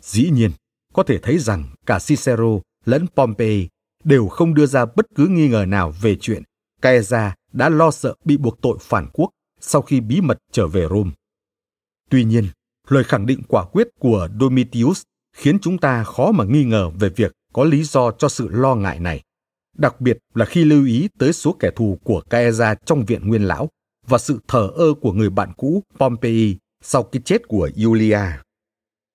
Dĩ 0.02 0.30
nhiên, 0.30 0.52
có 0.94 1.04
thể 1.04 1.18
thấy 1.18 1.40
rằng 1.40 1.64
cả 1.86 2.00
Cicero 2.08 2.60
lẫn 2.86 3.08
Pompey 3.16 3.68
đều 4.04 4.28
không 4.28 4.54
đưa 4.54 4.66
ra 4.66 4.86
bất 4.86 5.06
cứ 5.16 5.28
nghi 5.28 5.50
ngờ 5.50 5.66
nào 5.68 5.94
về 6.02 6.16
chuyện 6.22 6.44
Caesar 6.82 7.32
đã 7.54 7.70
lo 7.70 7.92
sợ 7.92 8.16
bị 8.26 8.38
buộc 8.38 8.62
tội 8.62 8.78
phản 8.82 9.08
quốc 9.14 9.30
sau 9.60 9.82
khi 9.82 10.02
bí 10.02 10.22
mật 10.22 10.38
trở 10.52 10.68
về 10.68 10.88
Rome. 10.90 11.12
Tuy 12.10 12.24
nhiên, 12.24 12.48
lời 12.88 13.04
khẳng 13.04 13.26
định 13.26 13.42
quả 13.48 13.66
quyết 13.66 13.88
của 14.00 14.30
Domitius 14.40 15.02
khiến 15.38 15.60
chúng 15.60 15.78
ta 15.78 16.04
khó 16.04 16.32
mà 16.32 16.44
nghi 16.44 16.64
ngờ 16.64 16.90
về 17.00 17.10
việc 17.10 17.32
có 17.54 17.64
lý 17.64 17.84
do 17.84 18.12
cho 18.12 18.30
sự 18.30 18.48
lo 18.52 18.76
ngại 18.76 19.00
này, 19.00 19.22
đặc 19.78 20.02
biệt 20.02 20.18
là 20.34 20.46
khi 20.46 20.66
lưu 20.66 20.86
ý 20.86 21.08
tới 21.20 21.34
số 21.34 21.56
kẻ 21.60 21.72
thù 21.76 22.00
của 22.04 22.22
Caesar 22.30 22.78
trong 22.86 23.06
viện 23.06 23.28
nguyên 23.28 23.44
lão 23.44 23.70
và 24.08 24.18
sự 24.18 24.40
thờ 24.48 24.70
ơ 24.76 24.94
của 25.02 25.12
người 25.12 25.30
bạn 25.30 25.52
cũ 25.58 25.84
Pompey 26.00 26.58
sau 26.84 27.04
cái 27.04 27.22
chết 27.26 27.48
của 27.48 27.70
Julia. 27.76 28.32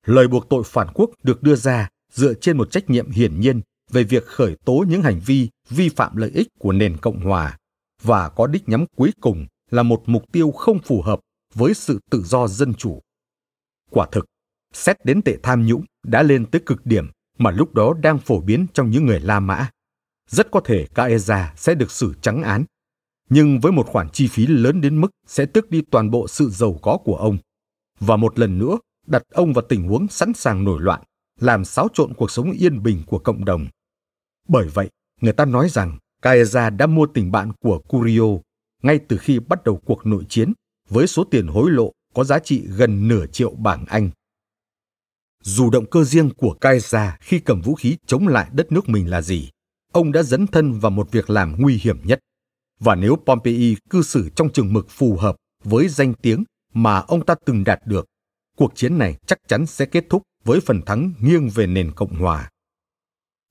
Lời 0.06 0.28
buộc 0.28 0.48
tội 0.48 0.62
phản 0.66 0.88
quốc 0.94 1.10
được 1.22 1.42
đưa 1.42 1.56
ra 1.56 1.88
dựa 2.12 2.34
trên 2.34 2.56
một 2.56 2.70
trách 2.70 2.90
nhiệm 2.90 3.10
hiển 3.10 3.40
nhiên 3.40 3.60
về 3.90 4.04
việc 4.04 4.26
khởi 4.26 4.56
tố 4.64 4.84
những 4.88 5.02
hành 5.02 5.20
vi 5.26 5.48
vi 5.70 5.88
phạm 5.88 6.16
lợi 6.16 6.30
ích 6.34 6.48
của 6.58 6.72
nền 6.72 6.96
Cộng 6.96 7.20
hòa 7.20 7.58
và 8.02 8.28
có 8.28 8.46
đích 8.46 8.68
nhắm 8.68 8.84
cuối 8.96 9.12
cùng 9.20 9.46
là 9.70 9.82
một 9.82 10.02
mục 10.06 10.32
tiêu 10.32 10.50
không 10.50 10.78
phù 10.78 11.02
hợp 11.02 11.20
với 11.54 11.74
sự 11.74 12.00
tự 12.10 12.22
do 12.22 12.48
dân 12.48 12.74
chủ. 12.74 13.00
Quả 13.90 14.06
thực, 14.12 14.24
xét 14.72 15.04
đến 15.04 15.22
tệ 15.22 15.36
tham 15.42 15.66
nhũng 15.66 15.84
đã 16.06 16.22
lên 16.22 16.46
tới 16.46 16.62
cực 16.66 16.86
điểm 16.86 17.10
mà 17.38 17.50
lúc 17.50 17.74
đó 17.74 17.94
đang 18.02 18.18
phổ 18.18 18.40
biến 18.40 18.66
trong 18.74 18.90
những 18.90 19.06
người 19.06 19.20
La 19.20 19.40
Mã. 19.40 19.70
Rất 20.30 20.50
có 20.50 20.60
thể 20.64 20.86
Caesar 20.94 21.46
sẽ 21.56 21.74
được 21.74 21.90
xử 21.90 22.14
trắng 22.22 22.42
án, 22.42 22.64
nhưng 23.30 23.60
với 23.60 23.72
một 23.72 23.86
khoản 23.86 24.08
chi 24.12 24.28
phí 24.28 24.46
lớn 24.46 24.80
đến 24.80 25.00
mức 25.00 25.08
sẽ 25.26 25.46
tước 25.46 25.70
đi 25.70 25.82
toàn 25.90 26.10
bộ 26.10 26.28
sự 26.28 26.50
giàu 26.50 26.78
có 26.82 26.98
của 27.04 27.16
ông. 27.16 27.38
Và 28.00 28.16
một 28.16 28.38
lần 28.38 28.58
nữa 28.58 28.78
đặt 29.06 29.22
ông 29.32 29.52
vào 29.52 29.64
tình 29.68 29.88
huống 29.88 30.08
sẵn 30.08 30.32
sàng 30.34 30.64
nổi 30.64 30.80
loạn, 30.80 31.02
làm 31.40 31.64
xáo 31.64 31.88
trộn 31.94 32.14
cuộc 32.14 32.30
sống 32.30 32.52
yên 32.52 32.82
bình 32.82 33.02
của 33.06 33.18
cộng 33.18 33.44
đồng. 33.44 33.66
Bởi 34.48 34.68
vậy, 34.68 34.90
người 35.20 35.32
ta 35.32 35.44
nói 35.44 35.68
rằng 35.68 35.98
Caesar 36.22 36.74
đã 36.76 36.86
mua 36.86 37.06
tình 37.06 37.30
bạn 37.30 37.52
của 37.60 37.78
Curio 37.78 38.26
ngay 38.82 39.00
từ 39.08 39.16
khi 39.16 39.38
bắt 39.38 39.64
đầu 39.64 39.80
cuộc 39.84 40.06
nội 40.06 40.24
chiến 40.28 40.52
với 40.88 41.06
số 41.06 41.24
tiền 41.24 41.46
hối 41.46 41.70
lộ 41.70 41.92
có 42.14 42.24
giá 42.24 42.38
trị 42.38 42.66
gần 42.76 43.08
nửa 43.08 43.26
triệu 43.26 43.50
bảng 43.50 43.84
Anh. 43.86 44.10
Dù 45.42 45.70
động 45.70 45.90
cơ 45.90 46.04
riêng 46.04 46.30
của 46.30 46.54
Caesar 46.60 47.10
khi 47.20 47.38
cầm 47.38 47.60
vũ 47.60 47.74
khí 47.74 47.96
chống 48.06 48.28
lại 48.28 48.50
đất 48.52 48.72
nước 48.72 48.88
mình 48.88 49.10
là 49.10 49.22
gì, 49.22 49.50
ông 49.92 50.12
đã 50.12 50.22
dấn 50.22 50.46
thân 50.46 50.78
vào 50.80 50.90
một 50.90 51.10
việc 51.12 51.30
làm 51.30 51.54
nguy 51.58 51.80
hiểm 51.82 52.00
nhất. 52.04 52.20
Và 52.80 52.94
nếu 52.94 53.16
Pompey 53.26 53.76
cư 53.90 54.02
xử 54.02 54.28
trong 54.36 54.52
trường 54.52 54.72
mực 54.72 54.86
phù 54.90 55.16
hợp 55.16 55.36
với 55.64 55.88
danh 55.88 56.14
tiếng 56.14 56.44
mà 56.74 56.98
ông 56.98 57.26
ta 57.26 57.34
từng 57.44 57.64
đạt 57.64 57.80
được, 57.86 58.06
cuộc 58.56 58.72
chiến 58.74 58.98
này 58.98 59.16
chắc 59.26 59.38
chắn 59.48 59.66
sẽ 59.66 59.86
kết 59.86 60.04
thúc 60.10 60.22
với 60.44 60.60
phần 60.60 60.82
thắng 60.82 61.12
nghiêng 61.20 61.48
về 61.48 61.66
nền 61.66 61.92
Cộng 61.92 62.14
hòa. 62.14 62.50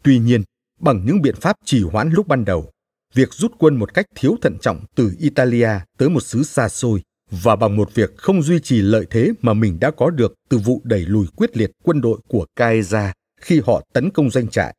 Tuy 0.04 0.20
nhiên, 0.20 0.44
bằng 0.80 1.06
những 1.06 1.22
biện 1.22 1.36
pháp 1.36 1.58
trì 1.66 1.84
hoãn 1.84 2.10
lúc 2.10 2.28
ban 2.28 2.46
đầu, 2.46 2.72
việc 3.14 3.34
rút 3.34 3.52
quân 3.60 3.76
một 3.76 3.94
cách 3.94 4.06
thiếu 4.16 4.36
thận 4.42 4.58
trọng 4.62 4.86
từ 4.96 5.16
Italia 5.20 5.70
tới 5.98 6.10
một 6.10 6.22
xứ 6.22 6.44
xa 6.44 6.70
xôi 6.70 7.02
và 7.32 7.56
bằng 7.56 7.76
một 7.76 7.94
việc 7.94 8.18
không 8.18 8.42
duy 8.42 8.60
trì 8.60 8.82
lợi 8.82 9.08
thế 9.10 9.32
mà 9.42 9.54
mình 9.54 9.80
đã 9.80 9.92
có 9.92 10.10
được 10.10 10.34
từ 10.50 10.58
vụ 10.58 10.82
đẩy 10.84 11.00
lùi 11.00 11.28
quyết 11.36 11.58
liệt 11.58 11.72
quân 11.84 12.02
đội 12.02 12.20
của 12.28 12.46
Caesar 12.56 13.12
khi 13.42 13.62
họ 13.66 13.82
tấn 13.94 14.10
công 14.10 14.30
doanh 14.30 14.48
trại. 14.48 14.76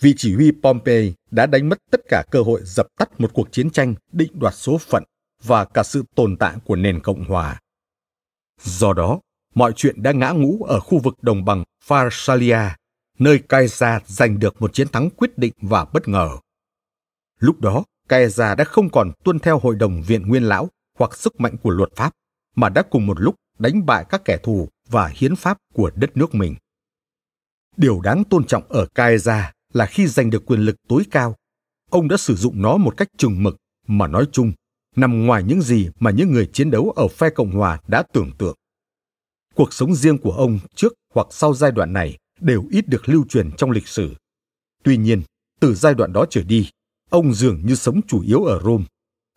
Vị 0.00 0.14
chỉ 0.16 0.34
huy 0.34 0.52
Pompey 0.62 1.12
đã 1.30 1.46
đánh 1.46 1.68
mất 1.68 1.78
tất 1.90 2.00
cả 2.08 2.24
cơ 2.30 2.42
hội 2.42 2.60
dập 2.64 2.86
tắt 2.98 3.20
một 3.20 3.30
cuộc 3.32 3.52
chiến 3.52 3.70
tranh 3.70 3.94
định 4.12 4.38
đoạt 4.38 4.54
số 4.54 4.78
phận 4.78 5.04
và 5.42 5.64
cả 5.64 5.82
sự 5.82 6.04
tồn 6.14 6.36
tại 6.36 6.54
của 6.64 6.76
nền 6.76 7.00
Cộng 7.00 7.24
hòa. 7.24 7.60
Do 8.62 8.92
đó, 8.92 9.20
mọi 9.54 9.72
chuyện 9.76 10.02
đã 10.02 10.12
ngã 10.12 10.30
ngũ 10.30 10.64
ở 10.64 10.80
khu 10.80 10.98
vực 10.98 11.22
đồng 11.22 11.44
bằng 11.44 11.64
Pharsalia, 11.84 12.60
nơi 13.18 13.38
Caesar 13.38 14.02
giành 14.06 14.38
được 14.38 14.62
một 14.62 14.74
chiến 14.74 14.88
thắng 14.88 15.10
quyết 15.10 15.38
định 15.38 15.52
và 15.60 15.84
bất 15.84 16.08
ngờ. 16.08 16.30
Lúc 17.38 17.60
đó, 17.60 17.84
Caesar 18.08 18.58
đã 18.58 18.64
không 18.64 18.90
còn 18.90 19.12
tuân 19.24 19.38
theo 19.38 19.58
hội 19.58 19.76
đồng 19.76 20.02
viện 20.02 20.28
nguyên 20.28 20.42
lão 20.42 20.68
hoặc 21.02 21.16
sức 21.16 21.40
mạnh 21.40 21.56
của 21.62 21.70
luật 21.70 21.88
pháp, 21.96 22.12
mà 22.56 22.68
đã 22.68 22.82
cùng 22.82 23.06
một 23.06 23.20
lúc 23.20 23.34
đánh 23.58 23.86
bại 23.86 24.04
các 24.08 24.22
kẻ 24.24 24.38
thù 24.42 24.68
và 24.88 25.12
hiến 25.14 25.36
pháp 25.36 25.58
của 25.74 25.90
đất 25.94 26.16
nước 26.16 26.34
mình. 26.34 26.54
Điều 27.76 28.00
đáng 28.00 28.24
tôn 28.24 28.44
trọng 28.44 28.62
ở 28.68 28.86
Caesar 28.94 29.44
là 29.72 29.86
khi 29.86 30.06
giành 30.06 30.30
được 30.30 30.46
quyền 30.46 30.60
lực 30.60 30.76
tối 30.88 31.02
cao, 31.10 31.36
ông 31.90 32.08
đã 32.08 32.16
sử 32.16 32.34
dụng 32.34 32.62
nó 32.62 32.76
một 32.76 32.96
cách 32.96 33.08
chừng 33.18 33.42
mực 33.42 33.56
mà 33.86 34.06
nói 34.06 34.26
chung 34.32 34.52
nằm 34.96 35.26
ngoài 35.26 35.42
những 35.42 35.62
gì 35.62 35.88
mà 36.00 36.10
những 36.10 36.32
người 36.32 36.50
chiến 36.52 36.70
đấu 36.70 36.90
ở 36.90 37.08
phe 37.08 37.30
Cộng 37.30 37.50
hòa 37.50 37.80
đã 37.88 38.02
tưởng 38.12 38.30
tượng. 38.38 38.56
Cuộc 39.54 39.72
sống 39.72 39.94
riêng 39.94 40.18
của 40.18 40.32
ông 40.32 40.58
trước 40.74 40.92
hoặc 41.14 41.26
sau 41.30 41.54
giai 41.54 41.72
đoạn 41.72 41.92
này 41.92 42.18
đều 42.40 42.64
ít 42.70 42.88
được 42.88 43.08
lưu 43.08 43.24
truyền 43.28 43.50
trong 43.56 43.70
lịch 43.70 43.88
sử. 43.88 44.14
Tuy 44.84 44.96
nhiên, 44.96 45.22
từ 45.60 45.74
giai 45.74 45.94
đoạn 45.94 46.12
đó 46.12 46.26
trở 46.30 46.42
đi, 46.42 46.70
ông 47.10 47.34
dường 47.34 47.66
như 47.66 47.74
sống 47.74 48.00
chủ 48.08 48.22
yếu 48.22 48.44
ở 48.44 48.60
Rome. 48.64 48.84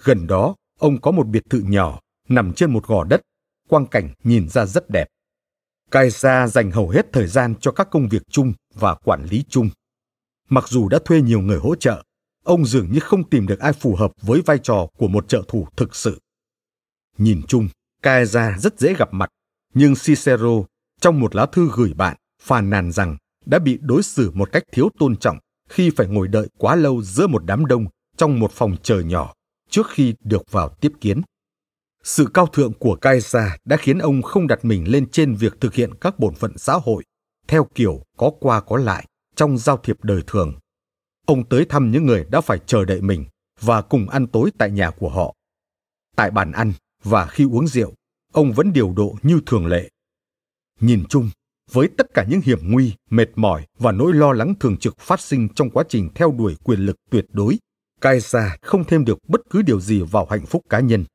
Gần 0.04 0.28
đó, 0.28 0.56
ông 0.80 1.02
có 1.02 1.12
một 1.12 1.28
biệt 1.28 1.44
thự 1.50 1.60
nhỏ 1.60 2.00
nằm 2.30 2.54
trên 2.54 2.74
một 2.74 2.88
gò 2.88 3.04
đất, 3.04 3.22
quang 3.70 3.86
cảnh 3.86 4.10
nhìn 4.24 4.50
ra 4.50 4.66
rất 4.66 4.90
đẹp. 4.90 5.08
Kaisa 5.92 6.48
dành 6.48 6.72
hầu 6.72 6.90
hết 6.90 7.06
thời 7.14 7.28
gian 7.28 7.56
cho 7.56 7.72
các 7.72 7.88
công 7.92 8.10
việc 8.10 8.22
chung 8.30 8.54
và 8.74 8.96
quản 8.96 9.26
lý 9.26 9.44
chung. 9.50 9.70
Mặc 10.50 10.68
dù 10.68 10.90
đã 10.90 11.00
thuê 11.06 11.22
nhiều 11.22 11.42
người 11.42 11.60
hỗ 11.60 11.76
trợ, 11.76 12.04
ông 12.44 12.66
dường 12.66 12.92
như 12.92 13.00
không 13.00 13.30
tìm 13.30 13.48
được 13.48 13.60
ai 13.60 13.74
phù 13.74 13.96
hợp 13.96 14.12
với 14.22 14.42
vai 14.42 14.58
trò 14.64 14.88
của 14.98 15.08
một 15.08 15.28
trợ 15.28 15.44
thủ 15.48 15.68
thực 15.78 15.96
sự. 15.96 16.20
Nhìn 17.18 17.42
chung, 17.48 17.68
Kaisa 18.02 18.58
rất 18.60 18.80
dễ 18.80 18.94
gặp 18.94 19.10
mặt, 19.12 19.30
nhưng 19.74 19.94
Cicero 19.96 20.64
trong 21.02 21.20
một 21.20 21.36
lá 21.36 21.46
thư 21.46 21.70
gửi 21.76 21.94
bạn 21.94 22.18
phàn 22.42 22.70
nàn 22.70 22.92
rằng 22.92 23.18
đã 23.46 23.60
bị 23.60 23.80
đối 23.82 24.04
xử 24.04 24.32
một 24.32 24.52
cách 24.52 24.64
thiếu 24.72 24.90
tôn 25.00 25.18
trọng 25.18 25.38
khi 25.70 25.90
phải 25.90 26.08
ngồi 26.08 26.28
đợi 26.28 26.48
quá 26.58 26.76
lâu 26.76 27.02
giữa 27.02 27.28
một 27.28 27.46
đám 27.46 27.66
đông 27.66 27.86
trong 28.18 28.40
một 28.40 28.52
phòng 28.52 28.76
chờ 28.84 29.00
nhỏ 29.00 29.34
trước 29.76 29.88
khi 29.90 30.14
được 30.24 30.52
vào 30.52 30.70
tiếp 30.70 30.92
kiến. 31.02 31.22
Sự 32.04 32.28
cao 32.34 32.48
thượng 32.48 32.74
của 32.74 32.96
Caesar 32.96 33.52
đã 33.66 33.78
khiến 33.78 33.98
ông 33.98 34.22
không 34.22 34.48
đặt 34.48 34.66
mình 34.66 34.92
lên 34.92 35.10
trên 35.10 35.36
việc 35.36 35.62
thực 35.62 35.74
hiện 35.74 35.94
các 36.02 36.20
bổn 36.20 36.36
phận 36.36 36.58
xã 36.58 36.74
hội 36.74 37.04
theo 37.48 37.68
kiểu 37.76 38.04
có 38.18 38.32
qua 38.40 38.62
có 38.62 38.78
lại 38.78 39.06
trong 39.36 39.58
giao 39.58 39.78
thiệp 39.78 40.04
đời 40.04 40.22
thường. 40.28 40.54
Ông 41.26 41.50
tới 41.50 41.66
thăm 41.70 41.92
những 41.92 42.06
người 42.06 42.26
đã 42.30 42.42
phải 42.42 42.60
chờ 42.66 42.86
đợi 42.86 43.02
mình 43.02 43.26
và 43.62 43.82
cùng 43.82 44.10
ăn 44.10 44.28
tối 44.28 44.52
tại 44.58 44.72
nhà 44.72 44.92
của 44.92 45.10
họ. 45.10 45.36
Tại 46.16 46.32
bàn 46.32 46.52
ăn 46.52 46.74
và 47.04 47.26
khi 47.26 47.44
uống 47.52 47.68
rượu, 47.68 47.94
ông 48.34 48.52
vẫn 48.52 48.74
điều 48.74 48.94
độ 48.94 49.16
như 49.24 49.40
thường 49.46 49.66
lệ. 49.66 49.90
Nhìn 50.80 51.04
chung, 51.10 51.30
với 51.72 51.90
tất 51.98 52.14
cả 52.14 52.26
những 52.30 52.42
hiểm 52.42 52.60
nguy, 52.62 52.94
mệt 53.10 53.30
mỏi 53.36 53.66
và 53.80 53.92
nỗi 53.92 54.14
lo 54.14 54.34
lắng 54.34 54.54
thường 54.60 54.78
trực 54.78 55.00
phát 55.00 55.20
sinh 55.20 55.50
trong 55.56 55.70
quá 55.70 55.84
trình 55.90 56.10
theo 56.16 56.32
đuổi 56.32 56.56
quyền 56.64 56.80
lực 56.80 56.96
tuyệt 57.10 57.26
đối, 57.30 57.58
Caesar 58.06 58.52
không 58.62 58.84
thêm 58.84 59.06
được 59.06 59.18
bất 59.28 59.42
cứ 59.50 59.62
điều 59.62 59.80
gì 59.80 60.02
vào 60.02 60.28
hạnh 60.30 60.46
phúc 60.46 60.62
cá 60.70 60.80
nhân. 60.80 61.06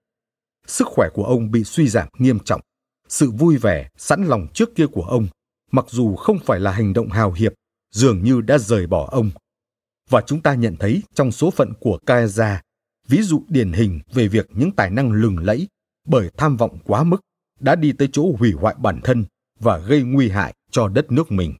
Sức 0.66 0.88
khỏe 0.88 1.08
của 1.14 1.24
ông 1.24 1.50
bị 1.50 1.64
suy 1.64 1.88
giảm 1.88 2.08
nghiêm 2.18 2.38
trọng. 2.38 2.60
Sự 3.08 3.30
vui 3.30 3.56
vẻ, 3.56 3.88
sẵn 3.96 4.24
lòng 4.24 4.46
trước 4.54 4.74
kia 4.74 4.86
của 4.86 5.02
ông, 5.02 5.26
mặc 5.70 5.84
dù 5.88 6.16
không 6.16 6.38
phải 6.44 6.60
là 6.60 6.70
hành 6.70 6.92
động 6.92 7.08
hào 7.08 7.32
hiệp, 7.32 7.52
dường 7.94 8.22
như 8.24 8.40
đã 8.40 8.58
rời 8.58 8.86
bỏ 8.86 9.08
ông. 9.12 9.30
Và 10.08 10.20
chúng 10.26 10.42
ta 10.42 10.54
nhận 10.54 10.76
thấy 10.76 11.02
trong 11.14 11.32
số 11.32 11.50
phận 11.50 11.72
của 11.80 11.98
Caesar, 12.06 12.58
ví 13.08 13.22
dụ 13.22 13.44
điển 13.48 13.72
hình 13.72 14.00
về 14.12 14.28
việc 14.28 14.46
những 14.50 14.70
tài 14.76 14.90
năng 14.90 15.12
lừng 15.12 15.38
lẫy 15.38 15.68
bởi 16.06 16.30
tham 16.36 16.56
vọng 16.56 16.78
quá 16.84 17.04
mức 17.04 17.20
đã 17.60 17.74
đi 17.74 17.92
tới 17.92 18.08
chỗ 18.12 18.32
hủy 18.38 18.52
hoại 18.52 18.74
bản 18.78 19.00
thân 19.04 19.24
và 19.58 19.78
gây 19.78 20.02
nguy 20.02 20.28
hại 20.28 20.54
cho 20.70 20.88
đất 20.88 21.12
nước 21.12 21.32
mình. 21.32 21.54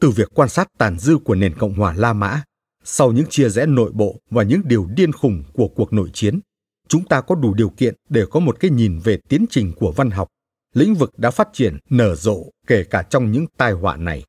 Từ 0.00 0.10
việc 0.10 0.28
quan 0.34 0.48
sát 0.48 0.68
tàn 0.78 0.98
dư 0.98 1.18
của 1.24 1.34
nền 1.34 1.58
Cộng 1.58 1.74
hòa 1.74 1.94
La 1.96 2.12
Mã, 2.12 2.42
sau 2.84 3.12
những 3.12 3.26
chia 3.30 3.48
rẽ 3.48 3.66
nội 3.66 3.92
bộ 3.94 4.20
và 4.30 4.42
những 4.42 4.60
điều 4.64 4.86
điên 4.86 5.12
khùng 5.12 5.42
của 5.52 5.68
cuộc 5.68 5.92
nội 5.92 6.10
chiến, 6.12 6.40
chúng 6.88 7.04
ta 7.04 7.20
có 7.20 7.34
đủ 7.34 7.54
điều 7.54 7.68
kiện 7.68 7.94
để 8.08 8.24
có 8.30 8.40
một 8.40 8.60
cái 8.60 8.70
nhìn 8.70 8.98
về 9.04 9.18
tiến 9.28 9.46
trình 9.50 9.72
của 9.76 9.92
văn 9.92 10.10
học, 10.10 10.28
lĩnh 10.74 10.94
vực 10.94 11.18
đã 11.18 11.30
phát 11.30 11.48
triển 11.52 11.78
nở 11.90 12.14
rộ 12.14 12.44
kể 12.66 12.84
cả 12.84 13.02
trong 13.10 13.32
những 13.32 13.46
tai 13.56 13.72
họa 13.72 13.96
này. 13.96 14.24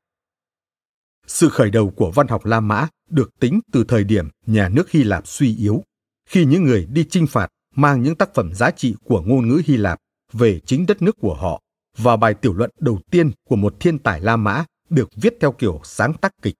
Sự 1.26 1.48
khởi 1.48 1.70
đầu 1.70 1.90
của 1.90 2.10
văn 2.10 2.28
học 2.28 2.44
La 2.44 2.60
Mã 2.60 2.88
được 3.10 3.30
tính 3.40 3.60
từ 3.72 3.84
thời 3.84 4.04
điểm 4.04 4.28
nhà 4.46 4.68
nước 4.68 4.90
Hy 4.90 5.02
Lạp 5.02 5.26
suy 5.26 5.56
yếu, 5.56 5.82
khi 6.28 6.44
những 6.44 6.64
người 6.64 6.86
đi 6.92 7.06
chinh 7.10 7.26
phạt 7.26 7.48
mang 7.74 8.02
những 8.02 8.16
tác 8.16 8.34
phẩm 8.34 8.54
giá 8.54 8.70
trị 8.70 8.94
của 9.04 9.20
ngôn 9.20 9.48
ngữ 9.48 9.62
Hy 9.66 9.76
Lạp 9.76 9.98
về 10.32 10.60
chính 10.60 10.86
đất 10.86 11.02
nước 11.02 11.16
của 11.20 11.34
họ 11.34 11.62
và 11.96 12.16
bài 12.16 12.34
tiểu 12.34 12.54
luận 12.54 12.70
đầu 12.80 13.00
tiên 13.10 13.30
của 13.48 13.56
một 13.56 13.80
thiên 13.80 13.98
tài 13.98 14.20
La 14.20 14.36
Mã 14.36 14.64
được 14.90 15.08
viết 15.16 15.34
theo 15.40 15.52
kiểu 15.52 15.80
sáng 15.84 16.14
tác 16.14 16.32
kịch. 16.42 16.54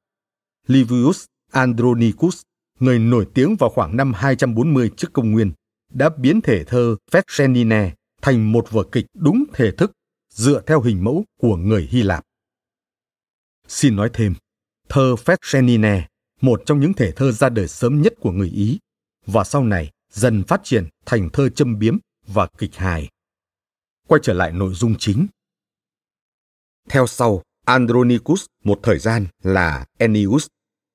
Livius 0.67 1.25
Andronicus, 1.51 2.43
người 2.81 2.99
nổi 2.99 3.27
tiếng 3.35 3.57
vào 3.57 3.71
khoảng 3.71 3.97
năm 3.97 4.13
240 4.13 4.91
trước 4.97 5.13
công 5.13 5.31
nguyên, 5.31 5.53
đã 5.93 6.09
biến 6.19 6.41
thể 6.41 6.65
thơ 6.65 6.97
Phescenine 7.11 7.95
thành 8.23 8.53
một 8.53 8.71
vở 8.71 8.85
kịch 8.93 9.07
đúng 9.15 9.45
thể 9.55 9.71
thức 9.71 9.93
dựa 10.35 10.63
theo 10.67 10.81
hình 10.81 11.05
mẫu 11.05 11.25
của 11.41 11.57
người 11.57 11.89
Hy 11.91 12.03
Lạp. 12.03 12.25
Xin 13.69 13.97
nói 13.97 14.11
thêm, 14.13 14.35
thơ 14.89 15.17
Phescenine, 15.17 16.09
một 16.41 16.63
trong 16.67 16.81
những 16.81 16.95
thể 16.95 17.13
thơ 17.13 17.33
ra 17.33 17.49
đời 17.49 17.69
sớm 17.69 18.03
nhất 18.03 18.15
của 18.21 18.33
người 18.33 18.49
Ý, 18.49 18.79
và 19.27 19.45
sau 19.45 19.65
này 19.65 19.91
dần 20.13 20.43
phát 20.43 20.61
triển 20.65 20.89
thành 21.07 21.31
thơ 21.33 21.49
châm 21.49 21.79
biếm 21.79 21.99
và 22.27 22.49
kịch 22.59 22.77
hài. 22.77 23.09
Quay 24.09 24.21
trở 24.23 24.33
lại 24.33 24.53
nội 24.53 24.75
dung 24.75 24.95
chính. 24.99 25.27
Theo 26.89 27.07
sau, 27.07 27.43
Andronicus 27.65 28.47
một 28.65 28.81
thời 28.83 28.99
gian 28.99 29.27
là 29.43 29.87
Ennius, 29.99 30.47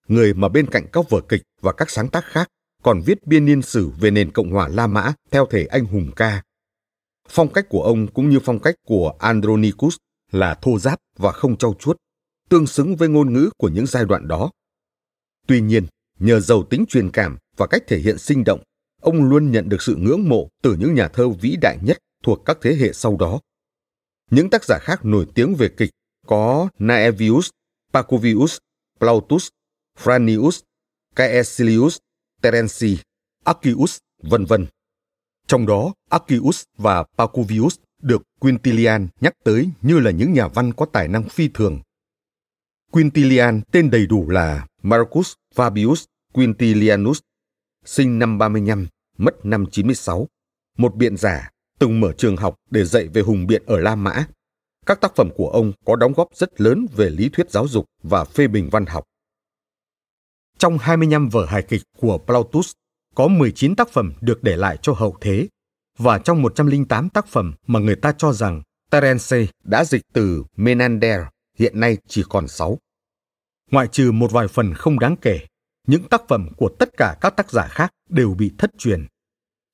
người 0.07 0.33
mà 0.33 0.49
bên 0.49 0.69
cạnh 0.69 0.85
các 0.93 1.09
vở 1.09 1.21
kịch 1.21 1.41
và 1.61 1.73
các 1.73 1.89
sáng 1.89 2.07
tác 2.07 2.25
khác 2.25 2.47
còn 2.83 3.01
viết 3.05 3.27
biên 3.27 3.45
niên 3.45 3.61
sử 3.61 3.89
về 3.89 4.11
nền 4.11 4.31
Cộng 4.31 4.51
hòa 4.51 4.67
La 4.67 4.87
Mã 4.87 5.13
theo 5.31 5.45
thể 5.51 5.65
anh 5.65 5.85
hùng 5.85 6.11
ca. 6.15 6.43
Phong 7.29 7.53
cách 7.53 7.65
của 7.69 7.83
ông 7.83 8.07
cũng 8.07 8.29
như 8.29 8.39
phong 8.39 8.59
cách 8.59 8.75
của 8.87 9.13
Andronicus 9.19 9.95
là 10.31 10.53
thô 10.53 10.79
giáp 10.79 10.99
và 11.17 11.31
không 11.31 11.57
trau 11.57 11.73
chuốt, 11.79 11.97
tương 12.49 12.67
xứng 12.67 12.95
với 12.95 13.09
ngôn 13.09 13.33
ngữ 13.33 13.49
của 13.57 13.69
những 13.69 13.85
giai 13.85 14.05
đoạn 14.05 14.27
đó. 14.27 14.51
Tuy 15.47 15.61
nhiên, 15.61 15.85
nhờ 16.19 16.39
giàu 16.39 16.63
tính 16.63 16.85
truyền 16.89 17.11
cảm 17.11 17.37
và 17.57 17.67
cách 17.67 17.83
thể 17.87 17.97
hiện 17.97 18.17
sinh 18.17 18.43
động, 18.43 18.61
ông 19.01 19.23
luôn 19.23 19.51
nhận 19.51 19.69
được 19.69 19.81
sự 19.81 19.95
ngưỡng 19.95 20.29
mộ 20.29 20.49
từ 20.63 20.75
những 20.79 20.93
nhà 20.93 21.07
thơ 21.07 21.29
vĩ 21.29 21.55
đại 21.61 21.77
nhất 21.81 21.97
thuộc 22.23 22.45
các 22.45 22.57
thế 22.61 22.75
hệ 22.75 22.93
sau 22.93 23.17
đó. 23.19 23.39
Những 24.31 24.49
tác 24.49 24.65
giả 24.65 24.79
khác 24.81 25.05
nổi 25.05 25.27
tiếng 25.35 25.55
về 25.55 25.69
kịch 25.77 25.89
có 26.27 26.69
Naevius, 26.79 27.49
Pacuvius, 27.93 28.57
Plautus, 28.99 29.47
Franius, 29.99 30.59
Caecilius, 31.15 31.97
Terenci, 32.41 32.97
Accius, 33.43 33.97
vân 34.23 34.45
vân. 34.45 34.67
Trong 35.47 35.65
đó, 35.65 35.93
Accius 36.09 36.63
và 36.77 37.03
Pacuvius 37.17 37.75
được 38.01 38.21
Quintilian 38.39 39.07
nhắc 39.21 39.33
tới 39.43 39.69
như 39.81 39.99
là 39.99 40.11
những 40.11 40.33
nhà 40.33 40.47
văn 40.47 40.73
có 40.73 40.85
tài 40.85 41.07
năng 41.07 41.29
phi 41.29 41.47
thường. 41.53 41.81
Quintilian 42.91 43.61
tên 43.71 43.89
đầy 43.89 44.05
đủ 44.05 44.29
là 44.29 44.67
Marcus 44.81 45.33
Fabius 45.55 46.05
Quintilianus, 46.33 47.19
sinh 47.85 48.19
năm 48.19 48.37
35, 48.37 48.87
mất 49.17 49.45
năm 49.45 49.65
96, 49.71 50.27
một 50.77 50.95
biện 50.95 51.17
giả 51.17 51.49
từng 51.79 51.99
mở 51.99 52.13
trường 52.17 52.37
học 52.37 52.55
để 52.69 52.85
dạy 52.85 53.07
về 53.07 53.21
hùng 53.21 53.47
biện 53.47 53.63
ở 53.65 53.79
La 53.79 53.95
Mã. 53.95 54.27
Các 54.85 55.01
tác 55.01 55.15
phẩm 55.15 55.29
của 55.35 55.49
ông 55.49 55.71
có 55.85 55.95
đóng 55.95 56.13
góp 56.13 56.27
rất 56.35 56.61
lớn 56.61 56.85
về 56.95 57.09
lý 57.09 57.29
thuyết 57.29 57.51
giáo 57.51 57.67
dục 57.67 57.85
và 58.03 58.23
phê 58.23 58.47
bình 58.47 58.69
văn 58.71 58.85
học. 58.85 59.03
Trong 60.57 60.77
25 60.77 61.29
vở 61.29 61.45
hài 61.45 61.61
kịch 61.61 61.81
của 61.97 62.17
Plautus, 62.17 62.71
có 63.15 63.27
19 63.27 63.75
tác 63.75 63.89
phẩm 63.89 64.13
được 64.21 64.43
để 64.43 64.55
lại 64.55 64.77
cho 64.81 64.93
hậu 64.93 65.17
thế, 65.21 65.47
và 65.97 66.19
trong 66.19 66.41
108 66.41 67.09
tác 67.09 67.27
phẩm 67.27 67.53
mà 67.67 67.79
người 67.79 67.95
ta 67.95 68.13
cho 68.17 68.33
rằng 68.33 68.61
Terence 68.89 69.45
đã 69.63 69.85
dịch 69.85 70.01
từ 70.13 70.43
Menander, 70.55 71.21
hiện 71.57 71.79
nay 71.79 71.97
chỉ 72.07 72.23
còn 72.29 72.47
6. 72.47 72.77
Ngoại 73.71 73.87
trừ 73.87 74.11
một 74.11 74.31
vài 74.31 74.47
phần 74.47 74.73
không 74.73 74.99
đáng 74.99 75.15
kể, 75.21 75.39
những 75.87 76.03
tác 76.03 76.21
phẩm 76.27 76.49
của 76.57 76.69
tất 76.79 76.89
cả 76.97 77.17
các 77.21 77.35
tác 77.35 77.51
giả 77.51 77.67
khác 77.67 77.91
đều 78.09 78.33
bị 78.33 78.51
thất 78.57 78.71
truyền. 78.77 79.05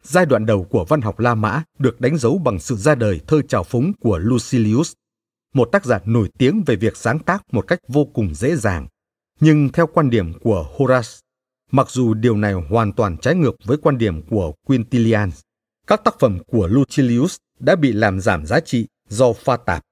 Giai 0.04 0.26
đoạn 0.26 0.46
đầu 0.46 0.64
của 0.64 0.86
văn 0.86 1.02
học 1.02 1.20
La 1.20 1.36
Mã 1.36 1.64
được 1.80 2.02
đánh 2.02 2.18
dấu 2.18 2.38
bằng 2.38 2.60
sự 2.60 2.76
ra 2.76 2.96
đời 2.96 3.20
thơ 3.28 3.42
trào 3.42 3.64
phúng 3.64 3.94
của 4.00 4.18
Lucilius, 4.18 4.94
một 5.54 5.70
tác 5.72 5.86
giả 5.86 6.00
nổi 6.06 6.30
tiếng 6.38 6.64
về 6.66 6.76
việc 6.76 6.98
sáng 6.98 7.20
tác 7.20 7.54
một 7.54 7.68
cách 7.68 7.80
vô 7.88 8.06
cùng 8.06 8.36
dễ 8.36 8.56
dàng. 8.56 8.88
Nhưng 9.44 9.70
theo 9.70 9.88
quan 9.88 10.10
điểm 10.10 10.34
của 10.40 10.68
Horace, 10.78 11.10
mặc 11.72 11.90
dù 11.90 12.14
điều 12.14 12.38
này 12.38 12.54
hoàn 12.54 12.94
toàn 12.94 13.18
trái 13.18 13.36
ngược 13.36 13.56
với 13.66 13.78
quan 13.78 13.98
điểm 13.98 14.22
của 14.22 14.54
Quintilian, 14.66 15.30
các 15.88 16.02
tác 16.04 16.20
phẩm 16.20 16.40
của 16.48 16.68
Lucilius 16.68 17.36
đã 17.60 17.76
bị 17.76 17.92
làm 17.92 18.20
giảm 18.20 18.46
giá 18.46 18.60
trị 18.60 18.88
do 19.10 19.34
pha 19.34 19.58
tạp. 19.58 19.84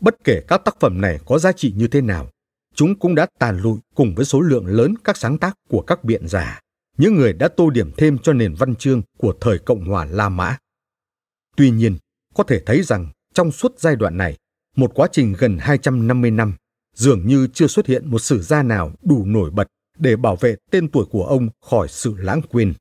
Bất 0.00 0.14
kể 0.24 0.42
các 0.48 0.64
tác 0.64 0.80
phẩm 0.80 1.00
này 1.00 1.18
có 1.26 1.38
giá 1.38 1.52
trị 1.52 1.72
như 1.76 1.88
thế 1.88 2.00
nào, 2.00 2.30
chúng 2.74 2.98
cũng 2.98 3.14
đã 3.14 3.26
tàn 3.38 3.60
lụi 3.60 3.78
cùng 3.94 4.14
với 4.14 4.24
số 4.24 4.40
lượng 4.40 4.66
lớn 4.66 4.94
các 5.04 5.16
sáng 5.16 5.38
tác 5.38 5.54
của 5.68 5.82
các 5.82 6.04
biện 6.04 6.28
giả, 6.28 6.60
những 6.98 7.14
người 7.14 7.32
đã 7.32 7.48
tô 7.48 7.70
điểm 7.70 7.90
thêm 7.96 8.18
cho 8.18 8.32
nền 8.32 8.54
văn 8.54 8.74
chương 8.76 9.02
của 9.18 9.34
thời 9.40 9.58
Cộng 9.58 9.84
hòa 9.84 10.04
La 10.04 10.28
Mã. 10.28 10.56
Tuy 11.56 11.70
nhiên, 11.70 11.96
có 12.34 12.44
thể 12.44 12.62
thấy 12.66 12.82
rằng 12.82 13.10
trong 13.34 13.52
suốt 13.52 13.74
giai 13.78 13.96
đoạn 13.96 14.16
này, 14.16 14.36
một 14.76 14.92
quá 14.94 15.08
trình 15.12 15.34
gần 15.38 15.58
250 15.60 16.30
năm, 16.30 16.54
dường 16.98 17.26
như 17.26 17.46
chưa 17.54 17.66
xuất 17.66 17.86
hiện 17.86 18.10
một 18.10 18.18
sử 18.18 18.42
gia 18.42 18.62
nào 18.62 18.92
đủ 19.02 19.24
nổi 19.24 19.50
bật 19.50 19.68
để 19.98 20.16
bảo 20.16 20.36
vệ 20.36 20.56
tên 20.70 20.90
tuổi 20.90 21.04
của 21.10 21.24
ông 21.24 21.48
khỏi 21.60 21.88
sự 21.88 22.14
lãng 22.18 22.40
quên. 22.50 22.74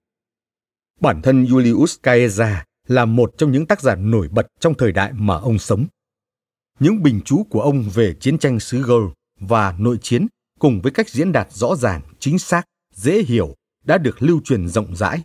Bản 1.00 1.22
thân 1.22 1.46
Julius 1.46 1.98
Caesar 2.04 2.58
là 2.88 3.06
một 3.06 3.34
trong 3.38 3.52
những 3.52 3.66
tác 3.66 3.82
giả 3.82 3.96
nổi 3.96 4.28
bật 4.28 4.48
trong 4.60 4.74
thời 4.74 4.92
đại 4.92 5.14
mà 5.14 5.36
ông 5.36 5.60
sống. 5.60 5.86
Những 6.80 7.04
bình 7.04 7.22
chú 7.26 7.44
của 7.50 7.62
ông 7.62 7.90
về 7.94 8.14
chiến 8.20 8.38
tranh 8.38 8.60
xứ 8.60 8.84
Gaul 8.88 9.12
và 9.40 9.76
nội 9.80 9.98
chiến 10.02 10.28
cùng 10.60 10.82
với 10.82 10.92
cách 10.92 11.10
diễn 11.10 11.32
đạt 11.32 11.54
rõ 11.54 11.76
ràng, 11.76 12.02
chính 12.20 12.40
xác, 12.40 12.66
dễ 12.96 13.24
hiểu 13.24 13.56
đã 13.86 13.98
được 13.98 14.22
lưu 14.22 14.42
truyền 14.44 14.68
rộng 14.68 14.96
rãi. 14.96 15.22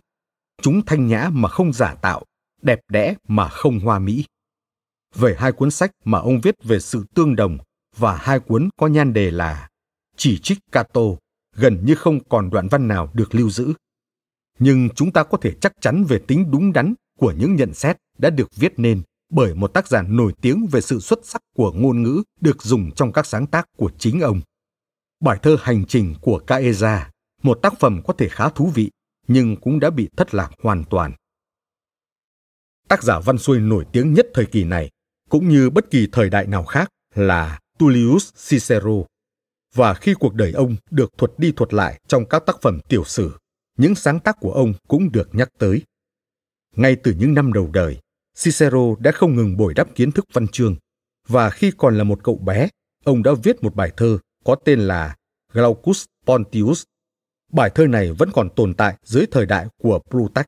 Chúng 0.61 0.85
thanh 0.85 1.07
nhã 1.07 1.29
mà 1.33 1.49
không 1.49 1.73
giả 1.73 1.95
tạo, 1.95 2.23
đẹp 2.61 2.79
đẽ 2.91 3.15
mà 3.27 3.49
không 3.49 3.79
hoa 3.79 3.99
mỹ. 3.99 4.25
Về 5.15 5.35
hai 5.39 5.51
cuốn 5.51 5.71
sách 5.71 5.91
mà 6.05 6.19
ông 6.19 6.41
viết 6.41 6.55
về 6.63 6.79
sự 6.79 7.05
tương 7.15 7.35
đồng 7.35 7.57
và 7.97 8.15
hai 8.15 8.39
cuốn 8.39 8.69
có 8.77 8.87
nhan 8.87 9.13
đề 9.13 9.31
là 9.31 9.69
Chỉ 10.17 10.39
trích 10.39 10.57
Cato, 10.71 11.01
gần 11.55 11.85
như 11.85 11.95
không 11.95 12.23
còn 12.29 12.49
đoạn 12.49 12.67
văn 12.67 12.87
nào 12.87 13.09
được 13.13 13.35
lưu 13.35 13.49
giữ. 13.49 13.73
Nhưng 14.59 14.89
chúng 14.95 15.11
ta 15.11 15.23
có 15.23 15.37
thể 15.37 15.53
chắc 15.61 15.73
chắn 15.81 16.03
về 16.03 16.19
tính 16.27 16.51
đúng 16.51 16.73
đắn 16.73 16.93
của 17.19 17.33
những 17.37 17.55
nhận 17.55 17.73
xét 17.73 17.97
đã 18.17 18.29
được 18.29 18.55
viết 18.55 18.73
nên 18.77 19.01
bởi 19.29 19.55
một 19.55 19.67
tác 19.67 19.87
giả 19.87 20.01
nổi 20.01 20.33
tiếng 20.41 20.67
về 20.71 20.81
sự 20.81 20.99
xuất 20.99 21.19
sắc 21.25 21.41
của 21.55 21.71
ngôn 21.71 22.03
ngữ 22.03 22.23
được 22.41 22.63
dùng 22.63 22.91
trong 22.91 23.11
các 23.11 23.25
sáng 23.25 23.47
tác 23.47 23.65
của 23.77 23.91
chính 23.97 24.19
ông. 24.19 24.41
Bài 25.19 25.39
thơ 25.41 25.57
Hành 25.61 25.85
trình 25.85 26.15
của 26.21 26.39
Caesa, 26.39 27.11
một 27.43 27.59
tác 27.61 27.79
phẩm 27.79 28.01
có 28.07 28.13
thể 28.13 28.29
khá 28.29 28.49
thú 28.49 28.71
vị, 28.73 28.91
nhưng 29.27 29.55
cũng 29.55 29.79
đã 29.79 29.89
bị 29.89 30.09
thất 30.17 30.35
lạc 30.35 30.51
hoàn 30.63 30.83
toàn. 30.83 31.13
Tác 32.87 33.03
giả 33.03 33.19
văn 33.19 33.37
xuôi 33.37 33.59
nổi 33.59 33.85
tiếng 33.91 34.13
nhất 34.13 34.27
thời 34.33 34.45
kỳ 34.45 34.63
này, 34.63 34.89
cũng 35.29 35.49
như 35.49 35.69
bất 35.69 35.91
kỳ 35.91 36.07
thời 36.11 36.29
đại 36.29 36.47
nào 36.47 36.63
khác, 36.63 36.89
là 37.15 37.59
Tullius 37.79 38.33
Cicero. 38.49 39.03
Và 39.75 39.93
khi 39.93 40.13
cuộc 40.19 40.33
đời 40.33 40.51
ông 40.51 40.75
được 40.91 41.17
thuật 41.17 41.31
đi 41.37 41.51
thuật 41.51 41.73
lại 41.73 42.01
trong 42.07 42.25
các 42.25 42.43
tác 42.45 42.61
phẩm 42.61 42.79
tiểu 42.89 43.03
sử, 43.03 43.37
những 43.77 43.95
sáng 43.95 44.19
tác 44.19 44.37
của 44.39 44.51
ông 44.53 44.73
cũng 44.87 45.11
được 45.11 45.35
nhắc 45.35 45.49
tới. 45.57 45.81
Ngay 46.75 46.95
từ 47.03 47.13
những 47.19 47.33
năm 47.33 47.53
đầu 47.53 47.69
đời, 47.73 47.99
Cicero 48.37 48.95
đã 48.99 49.11
không 49.11 49.35
ngừng 49.35 49.57
bồi 49.57 49.73
đắp 49.73 49.95
kiến 49.95 50.11
thức 50.11 50.25
văn 50.33 50.47
chương, 50.47 50.75
và 51.27 51.49
khi 51.49 51.71
còn 51.77 51.97
là 51.97 52.03
một 52.03 52.19
cậu 52.23 52.35
bé, 52.37 52.69
ông 53.03 53.23
đã 53.23 53.31
viết 53.43 53.63
một 53.63 53.75
bài 53.75 53.91
thơ 53.97 54.17
có 54.43 54.55
tên 54.55 54.79
là 54.79 55.15
Glaucus 55.53 56.05
Pontius. 56.25 56.83
Bài 57.51 57.71
thơ 57.75 57.87
này 57.87 58.11
vẫn 58.11 58.29
còn 58.33 58.49
tồn 58.55 58.73
tại 58.73 58.95
dưới 59.03 59.25
thời 59.31 59.45
đại 59.45 59.67
của 59.77 59.99
Plutarch. 60.09 60.47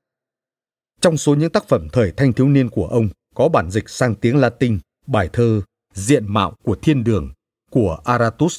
Trong 1.01 1.17
số 1.17 1.35
những 1.35 1.51
tác 1.51 1.67
phẩm 1.67 1.87
thời 1.91 2.11
thanh 2.11 2.33
thiếu 2.33 2.47
niên 2.47 2.69
của 2.69 2.87
ông 2.87 3.09
có 3.35 3.49
bản 3.49 3.71
dịch 3.71 3.89
sang 3.89 4.15
tiếng 4.15 4.37
Latin 4.37 4.79
bài 5.07 5.29
thơ 5.33 5.61
Diện 5.95 6.33
mạo 6.33 6.55
của 6.63 6.75
thiên 6.81 7.03
đường 7.03 7.33
của 7.71 8.01
Aratus, 8.05 8.57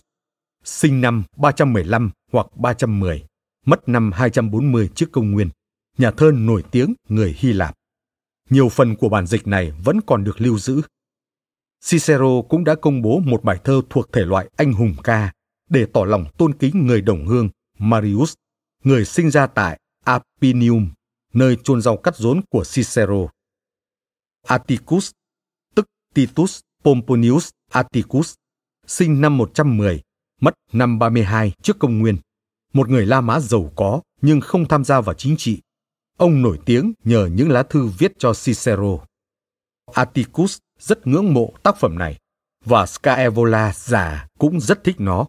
sinh 0.64 1.00
năm 1.00 1.24
315 1.36 2.10
hoặc 2.32 2.46
310, 2.56 3.26
mất 3.66 3.88
năm 3.88 4.12
240 4.12 4.90
trước 4.94 5.06
công 5.12 5.30
nguyên, 5.30 5.50
nhà 5.98 6.10
thơ 6.10 6.30
nổi 6.34 6.62
tiếng 6.70 6.94
người 7.08 7.36
Hy 7.38 7.52
Lạp. 7.52 7.74
Nhiều 8.50 8.68
phần 8.68 8.96
của 8.96 9.08
bản 9.08 9.26
dịch 9.26 9.46
này 9.46 9.70
vẫn 9.84 10.00
còn 10.00 10.24
được 10.24 10.40
lưu 10.40 10.58
giữ. 10.58 10.82
Cicero 11.84 12.42
cũng 12.48 12.64
đã 12.64 12.74
công 12.74 13.02
bố 13.02 13.18
một 13.18 13.44
bài 13.44 13.60
thơ 13.64 13.80
thuộc 13.90 14.12
thể 14.12 14.24
loại 14.24 14.50
anh 14.56 14.72
hùng 14.72 14.94
ca 15.04 15.32
để 15.70 15.86
tỏ 15.92 16.04
lòng 16.04 16.24
tôn 16.38 16.54
kính 16.54 16.86
người 16.86 17.00
đồng 17.00 17.26
hương 17.26 17.48
Marius, 17.78 18.34
người 18.84 19.04
sinh 19.04 19.30
ra 19.30 19.46
tại 19.46 19.80
Apinium, 20.04 20.90
nơi 21.32 21.56
chôn 21.64 21.80
rau 21.80 21.96
cắt 21.96 22.16
rốn 22.16 22.40
của 22.50 22.64
Cicero. 22.64 23.28
Atticus, 24.46 25.10
tức 25.74 25.86
Titus, 26.14 26.60
Pomponius 26.84 27.48
Atticus, 27.70 28.34
sinh 28.86 29.20
năm 29.20 29.36
110, 29.36 30.02
mất 30.40 30.54
năm 30.72 30.98
32 30.98 31.52
trước 31.62 31.78
công 31.78 31.98
nguyên. 31.98 32.16
Một 32.72 32.88
người 32.88 33.06
La 33.06 33.20
Mã 33.20 33.40
giàu 33.40 33.72
có 33.76 34.00
nhưng 34.22 34.40
không 34.40 34.68
tham 34.68 34.84
gia 34.84 35.00
vào 35.00 35.14
chính 35.14 35.36
trị. 35.36 35.60
Ông 36.16 36.42
nổi 36.42 36.58
tiếng 36.66 36.92
nhờ 37.04 37.28
những 37.32 37.50
lá 37.50 37.62
thư 37.62 37.86
viết 37.86 38.12
cho 38.18 38.32
Cicero. 38.44 38.98
Atticus 39.92 40.58
rất 40.78 41.06
ngưỡng 41.06 41.34
mộ 41.34 41.52
tác 41.62 41.76
phẩm 41.76 41.98
này 41.98 42.18
và 42.64 42.86
Scaevola 42.86 43.72
già 43.74 44.26
cũng 44.38 44.60
rất 44.60 44.84
thích 44.84 44.96
nó. 44.98 45.26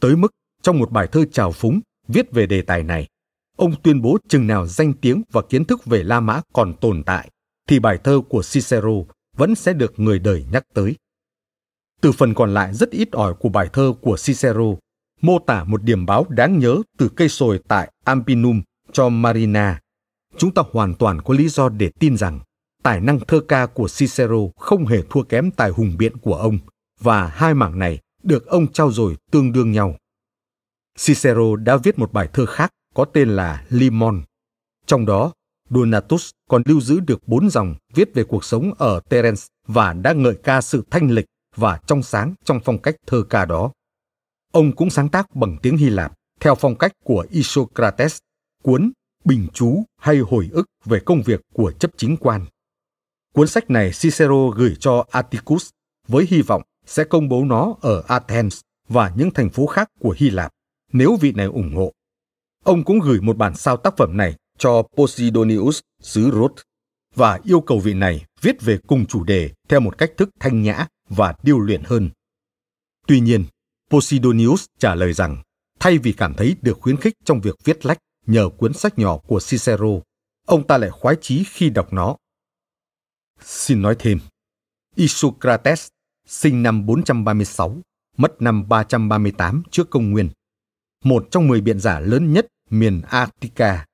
Tới 0.00 0.16
mức 0.16 0.32
trong 0.62 0.78
một 0.78 0.90
bài 0.90 1.08
thơ 1.12 1.24
trào 1.32 1.52
phúng 1.52 1.80
viết 2.08 2.32
về 2.32 2.46
đề 2.46 2.62
tài 2.62 2.82
này, 2.82 3.08
ông 3.56 3.74
tuyên 3.82 4.02
bố 4.02 4.18
chừng 4.28 4.46
nào 4.46 4.66
danh 4.66 4.92
tiếng 4.92 5.22
và 5.32 5.42
kiến 5.42 5.64
thức 5.64 5.84
về 5.84 6.02
La 6.02 6.20
Mã 6.20 6.40
còn 6.52 6.74
tồn 6.80 7.02
tại, 7.02 7.30
thì 7.68 7.78
bài 7.78 7.98
thơ 8.04 8.20
của 8.28 8.42
Cicero 8.42 8.90
vẫn 9.36 9.54
sẽ 9.54 9.72
được 9.72 9.92
người 9.96 10.18
đời 10.18 10.44
nhắc 10.52 10.66
tới. 10.74 10.96
Từ 12.00 12.12
phần 12.12 12.34
còn 12.34 12.54
lại 12.54 12.74
rất 12.74 12.90
ít 12.90 13.08
ỏi 13.12 13.34
của 13.34 13.48
bài 13.48 13.68
thơ 13.72 13.92
của 14.00 14.16
Cicero, 14.16 14.74
mô 15.20 15.38
tả 15.38 15.64
một 15.64 15.82
điểm 15.82 16.06
báo 16.06 16.26
đáng 16.28 16.58
nhớ 16.58 16.76
từ 16.98 17.08
cây 17.08 17.28
sồi 17.28 17.60
tại 17.68 17.92
Ampinum 18.04 18.62
cho 18.92 19.08
Marina. 19.08 19.80
Chúng 20.36 20.54
ta 20.54 20.62
hoàn 20.72 20.94
toàn 20.94 21.20
có 21.20 21.34
lý 21.34 21.48
do 21.48 21.68
để 21.68 21.90
tin 22.00 22.16
rằng 22.16 22.40
tài 22.82 23.00
năng 23.00 23.20
thơ 23.20 23.40
ca 23.48 23.66
của 23.66 23.88
Cicero 23.88 24.38
không 24.56 24.86
hề 24.86 25.02
thua 25.10 25.22
kém 25.22 25.50
tài 25.50 25.70
hùng 25.70 25.96
biện 25.98 26.16
của 26.16 26.34
ông, 26.34 26.58
và 27.00 27.26
hai 27.26 27.54
mảng 27.54 27.78
này 27.78 27.98
được 28.22 28.46
ông 28.46 28.72
trao 28.72 28.90
dồi 28.90 29.16
tương 29.30 29.52
đương 29.52 29.72
nhau. 29.72 29.96
Cicero 30.98 31.56
đã 31.56 31.76
viết 31.76 31.98
một 31.98 32.12
bài 32.12 32.28
thơ 32.32 32.46
khác 32.46 32.70
có 32.94 33.04
tên 33.04 33.28
là 33.28 33.64
Limon. 33.68 34.22
Trong 34.86 35.06
đó, 35.06 35.32
Donatus 35.74 36.30
còn 36.50 36.62
lưu 36.66 36.80
giữ 36.80 37.00
được 37.00 37.28
bốn 37.28 37.50
dòng 37.50 37.74
viết 37.94 38.14
về 38.14 38.24
cuộc 38.24 38.44
sống 38.44 38.74
ở 38.74 39.00
Terence 39.08 39.42
và 39.66 39.92
đã 39.92 40.12
ngợi 40.12 40.34
ca 40.44 40.60
sự 40.60 40.84
thanh 40.90 41.10
lịch 41.10 41.26
và 41.56 41.80
trong 41.86 42.02
sáng 42.02 42.34
trong 42.44 42.60
phong 42.64 42.78
cách 42.78 42.94
thơ 43.06 43.22
ca 43.30 43.44
đó. 43.44 43.72
Ông 44.52 44.76
cũng 44.76 44.90
sáng 44.90 45.08
tác 45.08 45.36
bằng 45.36 45.56
tiếng 45.62 45.76
Hy 45.76 45.88
Lạp 45.88 46.12
theo 46.40 46.54
phong 46.54 46.74
cách 46.74 46.92
của 47.04 47.26
Isocrates, 47.30 48.18
cuốn 48.62 48.92
Bình 49.24 49.48
chú 49.52 49.84
hay 49.98 50.18
hồi 50.18 50.48
ức 50.52 50.66
về 50.84 51.00
công 51.00 51.22
việc 51.22 51.40
của 51.52 51.72
chấp 51.72 51.90
chính 51.96 52.16
quan. 52.16 52.46
Cuốn 53.34 53.48
sách 53.48 53.70
này 53.70 53.90
Cicero 54.00 54.48
gửi 54.56 54.74
cho 54.80 55.04
Atticus 55.10 55.70
với 56.08 56.26
hy 56.30 56.42
vọng 56.42 56.62
sẽ 56.86 57.04
công 57.04 57.28
bố 57.28 57.44
nó 57.44 57.74
ở 57.80 58.02
Athens 58.06 58.60
và 58.88 59.12
những 59.16 59.30
thành 59.30 59.50
phố 59.50 59.66
khác 59.66 59.88
của 60.00 60.14
Hy 60.18 60.30
Lạp 60.30 60.52
nếu 60.92 61.16
vị 61.20 61.32
này 61.32 61.46
ủng 61.46 61.74
hộ. 61.74 61.92
Ông 62.64 62.84
cũng 62.84 63.00
gửi 63.00 63.20
một 63.20 63.36
bản 63.36 63.54
sao 63.54 63.76
tác 63.76 63.96
phẩm 63.96 64.16
này 64.16 64.36
cho 64.62 64.82
Posidonius 64.96 65.80
xứ 66.02 66.30
Rhodes 66.30 66.62
và 67.14 67.40
yêu 67.44 67.60
cầu 67.60 67.78
vị 67.78 67.94
này 67.94 68.24
viết 68.40 68.62
về 68.62 68.78
cùng 68.86 69.06
chủ 69.06 69.24
đề 69.24 69.50
theo 69.68 69.80
một 69.80 69.98
cách 69.98 70.10
thức 70.16 70.30
thanh 70.40 70.62
nhã 70.62 70.86
và 71.08 71.34
điêu 71.42 71.58
luyện 71.58 71.82
hơn. 71.84 72.10
Tuy 73.06 73.20
nhiên, 73.20 73.44
Posidonius 73.90 74.64
trả 74.78 74.94
lời 74.94 75.12
rằng 75.12 75.42
thay 75.80 75.98
vì 75.98 76.12
cảm 76.12 76.34
thấy 76.34 76.56
được 76.62 76.78
khuyến 76.80 76.96
khích 76.96 77.14
trong 77.24 77.40
việc 77.40 77.54
viết 77.64 77.86
lách 77.86 77.98
nhờ 78.26 78.48
cuốn 78.58 78.72
sách 78.72 78.98
nhỏ 78.98 79.18
của 79.18 79.40
Cicero, 79.40 80.00
ông 80.46 80.66
ta 80.66 80.78
lại 80.78 80.90
khoái 80.90 81.16
chí 81.20 81.44
khi 81.44 81.70
đọc 81.70 81.92
nó. 81.92 82.16
Xin 83.40 83.82
nói 83.82 83.96
thêm, 83.98 84.18
Isocrates 84.96 85.88
sinh 86.26 86.62
năm 86.62 86.86
436, 86.86 87.76
mất 88.16 88.42
năm 88.42 88.68
338 88.68 89.62
trước 89.70 89.90
công 89.90 90.10
nguyên. 90.10 90.30
Một 91.04 91.28
trong 91.30 91.48
10 91.48 91.60
biện 91.60 91.80
giả 91.80 92.00
lớn 92.00 92.32
nhất 92.32 92.46
miền 92.70 93.02
Attica. 93.08 93.86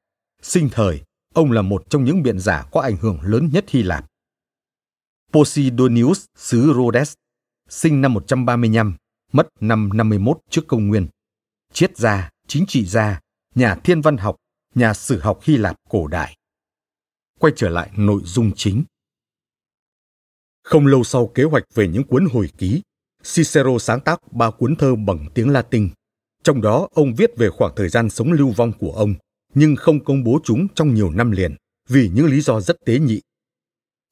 Sinh 0.42 0.68
thời, 0.72 1.02
ông 1.34 1.52
là 1.52 1.62
một 1.62 1.90
trong 1.90 2.04
những 2.04 2.22
biện 2.22 2.38
giả 2.38 2.64
có 2.72 2.80
ảnh 2.80 2.96
hưởng 2.96 3.20
lớn 3.22 3.50
nhất 3.52 3.64
Hy 3.68 3.82
Lạp. 3.82 4.06
Posidonius 5.32 6.24
xứ 6.36 6.72
Rhodes, 6.76 7.12
sinh 7.68 8.00
năm 8.00 8.14
135, 8.14 8.96
mất 9.32 9.48
năm 9.60 9.90
51 9.94 10.38
trước 10.50 10.62
công 10.68 10.88
nguyên. 10.88 11.08
Triết 11.72 11.96
gia, 11.96 12.30
chính 12.46 12.66
trị 12.68 12.86
gia, 12.86 13.20
nhà 13.54 13.74
thiên 13.74 14.00
văn 14.00 14.16
học, 14.16 14.36
nhà 14.74 14.94
sử 14.94 15.20
học 15.20 15.40
Hy 15.42 15.56
Lạp 15.56 15.76
cổ 15.88 16.06
đại. 16.06 16.36
Quay 17.38 17.52
trở 17.56 17.68
lại 17.68 17.90
nội 17.96 18.20
dung 18.24 18.50
chính. 18.56 18.84
Không 20.62 20.86
lâu 20.86 21.04
sau 21.04 21.26
kế 21.26 21.44
hoạch 21.44 21.64
về 21.74 21.88
những 21.88 22.04
cuốn 22.04 22.26
hồi 22.32 22.50
ký, 22.58 22.82
Cicero 23.22 23.78
sáng 23.80 24.00
tác 24.00 24.32
ba 24.32 24.50
cuốn 24.50 24.76
thơ 24.76 24.94
bằng 24.96 25.26
tiếng 25.34 25.50
Latin. 25.50 25.90
Trong 26.42 26.60
đó 26.60 26.88
ông 26.92 27.14
viết 27.14 27.30
về 27.36 27.50
khoảng 27.50 27.72
thời 27.76 27.88
gian 27.88 28.10
sống 28.10 28.32
lưu 28.32 28.50
vong 28.50 28.72
của 28.72 28.92
ông, 28.92 29.14
nhưng 29.54 29.76
không 29.76 30.04
công 30.04 30.24
bố 30.24 30.40
chúng 30.44 30.66
trong 30.74 30.94
nhiều 30.94 31.10
năm 31.10 31.30
liền 31.30 31.56
vì 31.88 32.10
những 32.14 32.26
lý 32.26 32.40
do 32.40 32.60
rất 32.60 32.76
tế 32.86 32.98
nhị. 32.98 33.20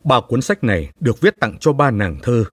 Ba 0.04 0.20
cuốn 0.28 0.42
sách 0.42 0.64
này 0.64 0.92
được 1.00 1.20
viết 1.20 1.34
tặng 1.40 1.56
cho 1.60 1.72
ba 1.72 1.90
nàng 1.90 2.18
thơ, 2.22 2.44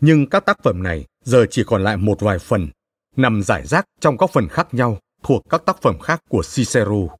nhưng 0.00 0.26
các 0.26 0.44
tác 0.46 0.62
phẩm 0.62 0.82
này 0.82 1.06
giờ 1.24 1.46
chỉ 1.50 1.64
còn 1.66 1.84
lại 1.84 1.96
một 1.96 2.20
vài 2.20 2.38
phần, 2.38 2.68
nằm 3.16 3.42
giải 3.42 3.66
rác 3.66 3.84
trong 4.00 4.18
các 4.18 4.30
phần 4.32 4.48
khác 4.48 4.74
nhau 4.74 4.98
thuộc 5.22 5.42
các 5.50 5.62
tác 5.66 5.82
phẩm 5.82 5.98
khác 5.98 6.20
của 6.28 6.42
Cicero. 6.54 7.16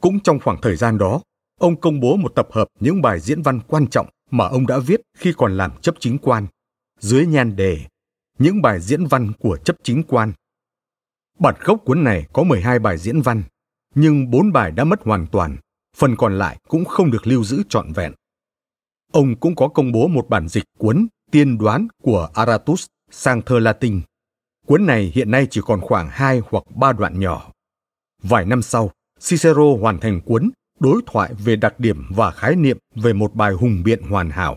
Cũng 0.00 0.20
trong 0.20 0.40
khoảng 0.40 0.60
thời 0.62 0.76
gian 0.76 0.98
đó, 0.98 1.20
ông 1.60 1.80
công 1.80 2.00
bố 2.00 2.16
một 2.16 2.34
tập 2.34 2.48
hợp 2.52 2.68
những 2.80 3.02
bài 3.02 3.20
diễn 3.20 3.42
văn 3.42 3.60
quan 3.68 3.86
trọng 3.86 4.06
mà 4.30 4.48
ông 4.48 4.66
đã 4.66 4.78
viết 4.78 5.00
khi 5.18 5.32
còn 5.36 5.56
làm 5.56 5.72
chấp 5.80 5.94
chính 6.00 6.18
quan, 6.18 6.46
dưới 7.00 7.26
nhan 7.26 7.56
đề 7.56 7.78
Những 8.38 8.62
bài 8.62 8.80
diễn 8.80 9.06
văn 9.06 9.32
của 9.38 9.56
chấp 9.56 9.76
chính 9.82 10.02
quan. 10.02 10.32
Bản 11.38 11.54
gốc 11.60 11.82
cuốn 11.84 12.04
này 12.04 12.26
có 12.32 12.42
12 12.42 12.78
bài 12.78 12.98
diễn 12.98 13.20
văn, 13.22 13.42
nhưng 13.94 14.30
bốn 14.30 14.52
bài 14.52 14.70
đã 14.70 14.84
mất 14.84 15.02
hoàn 15.02 15.26
toàn, 15.26 15.56
phần 15.96 16.16
còn 16.16 16.38
lại 16.38 16.58
cũng 16.68 16.84
không 16.84 17.10
được 17.10 17.26
lưu 17.26 17.44
giữ 17.44 17.62
trọn 17.68 17.92
vẹn. 17.92 18.12
Ông 19.12 19.36
cũng 19.36 19.54
có 19.54 19.68
công 19.68 19.92
bố 19.92 20.08
một 20.08 20.28
bản 20.28 20.48
dịch 20.48 20.64
cuốn 20.78 21.06
Tiên 21.30 21.58
đoán 21.58 21.88
của 22.02 22.28
Aratus 22.34 22.86
sang 23.10 23.42
thơ 23.42 23.58
Latin. 23.58 24.00
Cuốn 24.66 24.86
này 24.86 25.12
hiện 25.14 25.30
nay 25.30 25.46
chỉ 25.50 25.60
còn 25.64 25.80
khoảng 25.80 26.08
hai 26.10 26.42
hoặc 26.50 26.64
ba 26.76 26.92
đoạn 26.92 27.20
nhỏ. 27.20 27.52
Vài 28.22 28.44
năm 28.44 28.62
sau, 28.62 28.90
Cicero 29.20 29.76
hoàn 29.80 30.00
thành 30.00 30.20
cuốn 30.20 30.50
đối 30.80 31.02
thoại 31.06 31.34
về 31.44 31.56
đặc 31.56 31.80
điểm 31.80 32.06
và 32.10 32.30
khái 32.30 32.56
niệm 32.56 32.78
về 32.94 33.12
một 33.12 33.34
bài 33.34 33.52
hùng 33.52 33.82
biện 33.84 34.02
hoàn 34.02 34.30
hảo. 34.30 34.56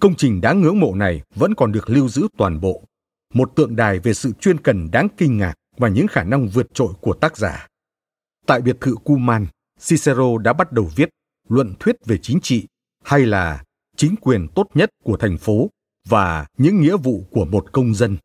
Công 0.00 0.14
trình 0.14 0.40
đáng 0.40 0.60
ngưỡng 0.60 0.80
mộ 0.80 0.94
này 0.94 1.22
vẫn 1.34 1.54
còn 1.54 1.72
được 1.72 1.90
lưu 1.90 2.08
giữ 2.08 2.28
toàn 2.38 2.60
bộ, 2.60 2.82
một 3.34 3.52
tượng 3.56 3.76
đài 3.76 3.98
về 3.98 4.14
sự 4.14 4.32
chuyên 4.40 4.60
cần 4.60 4.90
đáng 4.90 5.08
kinh 5.16 5.38
ngạc 5.38 5.54
và 5.76 5.88
những 5.88 6.06
khả 6.06 6.24
năng 6.24 6.48
vượt 6.48 6.74
trội 6.74 6.92
của 7.00 7.12
tác 7.12 7.36
giả. 7.36 7.66
Tại 8.50 8.60
biệt 8.60 8.76
thự 8.80 8.94
Cuman, 9.04 9.46
Cicero 9.80 10.38
đã 10.38 10.52
bắt 10.52 10.72
đầu 10.72 10.90
viết 10.96 11.08
luận 11.48 11.74
thuyết 11.80 11.96
về 12.06 12.18
chính 12.22 12.40
trị 12.40 12.66
hay 13.04 13.26
là 13.26 13.64
chính 13.96 14.14
quyền 14.20 14.48
tốt 14.54 14.66
nhất 14.74 14.90
của 15.04 15.16
thành 15.16 15.38
phố 15.38 15.70
và 16.08 16.46
những 16.58 16.80
nghĩa 16.80 16.96
vụ 16.96 17.24
của 17.30 17.44
một 17.44 17.72
công 17.72 17.94
dân. 17.94 18.16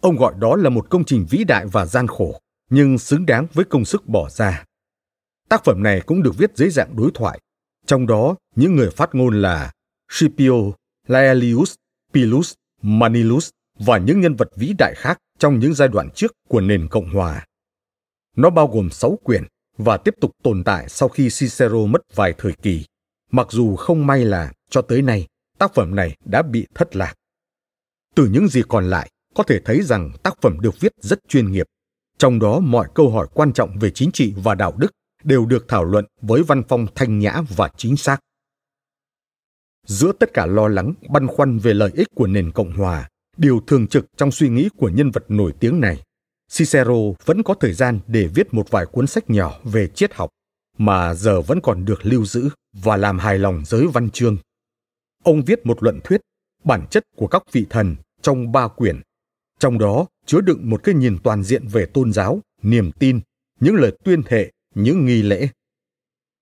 Ông 0.00 0.16
gọi 0.16 0.34
đó 0.38 0.56
là 0.56 0.70
một 0.70 0.90
công 0.90 1.04
trình 1.04 1.26
vĩ 1.30 1.44
đại 1.44 1.66
và 1.66 1.86
gian 1.86 2.06
khổ, 2.06 2.40
nhưng 2.70 2.98
xứng 2.98 3.26
đáng 3.26 3.46
với 3.52 3.64
công 3.64 3.84
sức 3.84 4.06
bỏ 4.06 4.30
ra. 4.30 4.64
Tác 5.48 5.64
phẩm 5.64 5.82
này 5.82 6.00
cũng 6.00 6.22
được 6.22 6.38
viết 6.38 6.50
dưới 6.56 6.70
dạng 6.70 6.96
đối 6.96 7.10
thoại, 7.14 7.38
trong 7.86 8.06
đó 8.06 8.36
những 8.56 8.76
người 8.76 8.90
phát 8.90 9.14
ngôn 9.14 9.42
là 9.42 9.72
Scipio, 10.10 10.54
Laelius, 11.06 11.74
Pilus, 12.12 12.52
Manilus 12.82 13.50
và 13.78 13.98
những 13.98 14.20
nhân 14.20 14.36
vật 14.36 14.48
vĩ 14.56 14.72
đại 14.78 14.94
khác 14.96 15.18
trong 15.38 15.58
những 15.58 15.74
giai 15.74 15.88
đoạn 15.88 16.10
trước 16.14 16.32
của 16.48 16.60
nền 16.60 16.88
Cộng 16.88 17.10
hòa. 17.10 17.46
Nó 18.36 18.50
bao 18.50 18.66
gồm 18.66 18.90
6 18.90 19.18
quyển 19.22 19.44
và 19.78 19.96
tiếp 19.96 20.14
tục 20.20 20.30
tồn 20.42 20.64
tại 20.64 20.88
sau 20.88 21.08
khi 21.08 21.22
Cicero 21.22 21.86
mất 21.88 22.00
vài 22.14 22.34
thời 22.38 22.52
kỳ, 22.52 22.84
mặc 23.30 23.46
dù 23.50 23.76
không 23.76 24.06
may 24.06 24.24
là 24.24 24.52
cho 24.70 24.82
tới 24.82 25.02
nay 25.02 25.26
tác 25.58 25.74
phẩm 25.74 25.94
này 25.94 26.16
đã 26.24 26.42
bị 26.42 26.66
thất 26.74 26.96
lạc. 26.96 27.14
Từ 28.14 28.26
những 28.26 28.48
gì 28.48 28.62
còn 28.68 28.90
lại, 28.90 29.10
có 29.34 29.42
thể 29.42 29.60
thấy 29.64 29.82
rằng 29.82 30.12
tác 30.22 30.34
phẩm 30.40 30.60
được 30.60 30.80
viết 30.80 30.92
rất 31.00 31.18
chuyên 31.28 31.52
nghiệp, 31.52 31.66
trong 32.18 32.38
đó 32.38 32.60
mọi 32.60 32.88
câu 32.94 33.10
hỏi 33.10 33.26
quan 33.34 33.52
trọng 33.52 33.78
về 33.78 33.90
chính 33.90 34.10
trị 34.12 34.34
và 34.36 34.54
đạo 34.54 34.72
đức 34.76 34.90
đều 35.24 35.46
được 35.46 35.64
thảo 35.68 35.84
luận 35.84 36.04
với 36.22 36.42
văn 36.42 36.62
phong 36.68 36.86
thanh 36.94 37.18
nhã 37.18 37.42
và 37.56 37.70
chính 37.76 37.96
xác. 37.96 38.20
Giữa 39.86 40.12
tất 40.12 40.34
cả 40.34 40.46
lo 40.46 40.68
lắng, 40.68 40.94
băn 41.08 41.26
khoăn 41.26 41.58
về 41.58 41.74
lợi 41.74 41.90
ích 41.94 42.08
của 42.14 42.26
nền 42.26 42.52
Cộng 42.52 42.72
hòa, 42.72 43.08
điều 43.36 43.60
thường 43.66 43.86
trực 43.86 44.06
trong 44.16 44.30
suy 44.30 44.48
nghĩ 44.48 44.68
của 44.76 44.88
nhân 44.88 45.10
vật 45.10 45.24
nổi 45.28 45.52
tiếng 45.60 45.80
này, 45.80 46.02
Cicero 46.56 46.94
vẫn 47.24 47.42
có 47.42 47.54
thời 47.54 47.72
gian 47.72 48.00
để 48.06 48.26
viết 48.34 48.54
một 48.54 48.70
vài 48.70 48.86
cuốn 48.86 49.06
sách 49.06 49.30
nhỏ 49.30 49.60
về 49.64 49.86
triết 49.86 50.14
học 50.14 50.30
mà 50.78 51.14
giờ 51.14 51.40
vẫn 51.40 51.60
còn 51.62 51.84
được 51.84 52.06
lưu 52.06 52.24
giữ 52.24 52.48
và 52.72 52.96
làm 52.96 53.18
hài 53.18 53.38
lòng 53.38 53.62
giới 53.66 53.86
văn 53.86 54.10
chương. 54.10 54.36
Ông 55.22 55.42
viết 55.44 55.66
một 55.66 55.82
luận 55.82 56.00
thuyết, 56.04 56.20
bản 56.64 56.86
chất 56.90 57.04
của 57.16 57.26
các 57.26 57.42
vị 57.52 57.66
thần 57.70 57.96
trong 58.22 58.52
ba 58.52 58.68
quyển, 58.68 59.00
trong 59.58 59.78
đó 59.78 60.06
chứa 60.26 60.40
đựng 60.40 60.70
một 60.70 60.80
cái 60.84 60.94
nhìn 60.94 61.18
toàn 61.22 61.42
diện 61.42 61.66
về 61.66 61.86
tôn 61.86 62.12
giáo, 62.12 62.40
niềm 62.62 62.92
tin, 62.92 63.20
những 63.60 63.74
lời 63.74 63.96
tuyên 64.04 64.22
thệ 64.22 64.50
những 64.74 65.06
nghi 65.06 65.22
lễ. 65.22 65.48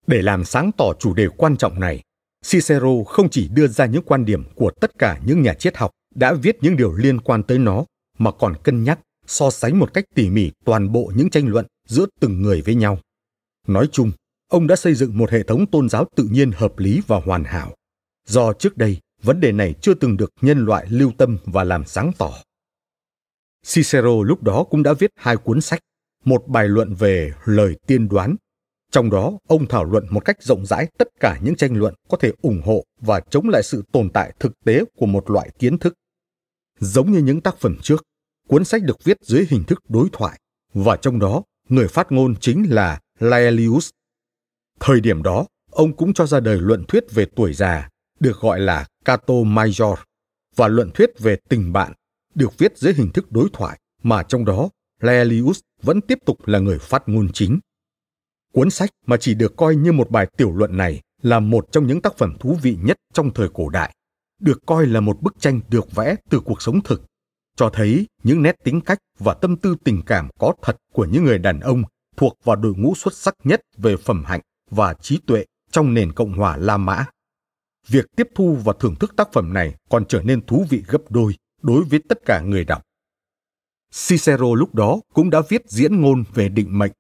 Để 0.07 0.23
làm 0.23 0.45
sáng 0.45 0.71
tỏ 0.77 0.93
chủ 0.99 1.15
đề 1.15 1.29
quan 1.37 1.57
trọng 1.57 1.81
này, 1.81 2.03
Cicero 2.45 3.05
không 3.07 3.31
chỉ 3.31 3.49
đưa 3.49 3.67
ra 3.67 3.87
những 3.87 4.03
quan 4.03 4.25
điểm 4.25 4.45
của 4.55 4.71
tất 4.81 4.99
cả 4.99 5.21
những 5.27 5.43
nhà 5.43 5.55
triết 5.55 5.77
học 5.77 5.91
đã 6.15 6.33
viết 6.33 6.57
những 6.61 6.77
điều 6.77 6.93
liên 6.93 7.21
quan 7.21 7.43
tới 7.43 7.59
nó, 7.59 7.85
mà 8.19 8.31
còn 8.31 8.55
cân 8.63 8.85
nhắc, 8.85 8.99
so 9.27 9.51
sánh 9.51 9.79
một 9.79 9.95
cách 9.95 10.05
tỉ 10.15 10.31
mỉ 10.31 10.51
toàn 10.65 10.93
bộ 10.93 11.13
những 11.17 11.31
tranh 11.31 11.49
luận 11.49 11.67
giữa 11.89 12.07
từng 12.21 12.43
người 12.43 12.63
với 12.63 12.75
nhau. 12.75 12.99
Nói 13.67 13.89
chung, 13.93 14.13
ông 14.49 14.67
đã 14.67 14.77
xây 14.77 14.95
dựng 14.95 15.19
một 15.19 15.31
hệ 15.31 15.43
thống 15.43 15.67
tôn 15.67 15.89
giáo 15.89 16.07
tự 16.17 16.29
nhiên 16.31 16.51
hợp 16.53 16.79
lý 16.79 17.01
và 17.07 17.21
hoàn 17.21 17.45
hảo. 17.45 17.75
Do 18.27 18.53
trước 18.53 18.77
đây, 18.77 18.99
vấn 19.23 19.41
đề 19.41 19.53
này 19.53 19.75
chưa 19.81 19.95
từng 19.95 20.17
được 20.17 20.31
nhân 20.41 20.65
loại 20.65 20.87
lưu 20.91 21.13
tâm 21.19 21.39
và 21.45 21.65
làm 21.65 21.85
sáng 21.85 22.13
tỏ. 22.19 22.33
Cicero 23.67 24.23
lúc 24.23 24.43
đó 24.43 24.65
cũng 24.71 24.83
đã 24.83 24.93
viết 24.93 25.11
hai 25.17 25.37
cuốn 25.37 25.61
sách, 25.61 25.81
một 26.25 26.49
bài 26.49 26.69
luận 26.69 26.95
về 26.95 27.33
lời 27.45 27.77
tiên 27.87 28.09
đoán. 28.09 28.37
Trong 28.91 29.11
đó, 29.11 29.39
ông 29.49 29.67
thảo 29.69 29.85
luận 29.85 30.07
một 30.11 30.25
cách 30.25 30.43
rộng 30.43 30.67
rãi 30.67 30.87
tất 30.99 31.09
cả 31.21 31.39
những 31.43 31.57
tranh 31.57 31.77
luận 31.77 31.95
có 32.09 32.17
thể 32.17 32.33
ủng 32.43 32.63
hộ 32.65 32.85
và 33.01 33.21
chống 33.21 33.49
lại 33.49 33.63
sự 33.63 33.83
tồn 33.93 34.11
tại 34.11 34.33
thực 34.39 34.53
tế 34.65 34.85
của 34.97 35.07
một 35.07 35.31
loại 35.31 35.51
kiến 35.59 35.79
thức. 35.79 35.95
Giống 36.79 37.13
như 37.13 37.19
những 37.19 37.41
tác 37.41 37.59
phẩm 37.59 37.77
trước, 37.83 38.05
cuốn 38.53 38.65
sách 38.65 38.83
được 38.83 39.05
viết 39.05 39.17
dưới 39.21 39.47
hình 39.51 39.65
thức 39.65 39.83
đối 39.89 40.09
thoại, 40.13 40.41
và 40.75 40.97
trong 40.97 41.19
đó, 41.19 41.43
người 41.69 41.89
phát 41.89 42.13
ngôn 42.13 42.35
chính 42.41 42.67
là 42.69 43.01
Laelius. 43.19 43.91
Thời 44.81 45.01
điểm 45.01 45.23
đó, 45.23 45.47
ông 45.71 45.97
cũng 45.97 46.13
cho 46.13 46.27
ra 46.27 46.41
đời 46.41 46.59
luận 46.61 46.85
thuyết 46.89 47.05
về 47.11 47.27
tuổi 47.37 47.55
già, 47.55 47.89
được 48.21 48.41
gọi 48.41 48.61
là 48.61 48.87
Cato 49.05 49.35
Major, 49.35 49.95
và 50.57 50.69
luận 50.69 50.91
thuyết 50.95 51.11
về 51.19 51.37
tình 51.49 51.73
bạn, 51.73 51.93
được 52.35 52.59
viết 52.59 52.79
dưới 52.79 52.95
hình 52.95 53.13
thức 53.13 53.33
đối 53.33 53.49
thoại, 53.53 53.79
mà 54.03 54.23
trong 54.23 54.45
đó 54.45 54.69
Laelius 55.01 55.61
vẫn 55.83 56.01
tiếp 56.01 56.19
tục 56.27 56.47
là 56.47 56.59
người 56.59 56.79
phát 56.79 57.03
ngôn 57.07 57.29
chính. 57.33 57.59
Cuốn 58.53 58.71
sách 58.71 58.91
mà 59.07 59.17
chỉ 59.17 59.35
được 59.35 59.57
coi 59.57 59.77
như 59.77 59.93
một 59.93 60.11
bài 60.11 60.27
tiểu 60.37 60.53
luận 60.57 60.77
này 60.77 61.01
là 61.23 61.41
một 61.41 61.73
trong 61.73 61.87
những 61.87 62.03
tác 62.03 62.19
phẩm 62.19 62.37
thú 62.41 62.59
vị 62.63 62.79
nhất 62.83 62.97
trong 63.13 63.35
thời 63.35 63.49
cổ 63.55 63.69
đại, 63.69 63.95
được 64.41 64.59
coi 64.67 64.87
là 64.87 65.01
một 65.01 65.23
bức 65.23 65.41
tranh 65.41 65.61
được 65.69 65.95
vẽ 65.95 66.17
từ 66.31 66.41
cuộc 66.41 66.63
sống 66.63 66.81
thực, 66.83 67.03
cho 67.57 67.71
thấy 67.71 68.07
những 68.23 68.43
nét 68.43 68.57
tính 68.65 68.81
cách 68.81 68.99
và 69.19 69.35
tâm 69.35 69.57
tư 69.57 69.77
tình 69.85 70.03
cảm 70.07 70.29
có 70.39 70.55
thật 70.63 70.77
của 70.93 71.05
những 71.05 71.25
người 71.25 71.39
đàn 71.39 71.61
ông 71.61 71.83
thuộc 72.17 72.39
vào 72.45 72.57
đội 72.57 72.75
ngũ 72.77 72.95
xuất 72.95 73.15
sắc 73.15 73.35
nhất 73.45 73.61
về 73.77 73.97
phẩm 73.97 74.25
hạnh 74.27 74.41
và 74.71 74.95
trí 74.95 75.19
tuệ 75.27 75.45
trong 75.71 75.95
nền 75.95 76.13
Cộng 76.13 76.33
hòa 76.33 76.57
La 76.57 76.77
Mã. 76.77 77.05
Việc 77.89 78.07
tiếp 78.17 78.29
thu 78.35 78.59
và 78.65 78.73
thưởng 78.81 78.95
thức 78.95 79.15
tác 79.17 79.33
phẩm 79.33 79.53
này 79.53 79.75
còn 79.91 80.05
trở 80.05 80.23
nên 80.23 80.47
thú 80.47 80.67
vị 80.71 80.83
gấp 80.89 81.11
đôi 81.11 81.35
đối 81.63 81.85
với 81.85 82.01
tất 82.09 82.19
cả 82.27 82.41
người 82.41 82.65
đọc. 82.65 82.83
Cicero 84.09 84.55
lúc 84.55 84.75
đó 84.75 85.01
cũng 85.15 85.31
đã 85.31 85.43
viết 85.49 85.63
diễn 85.69 86.01
ngôn 86.01 86.25
về 86.35 86.49
định 86.49 86.79
mệnh, 86.79 86.93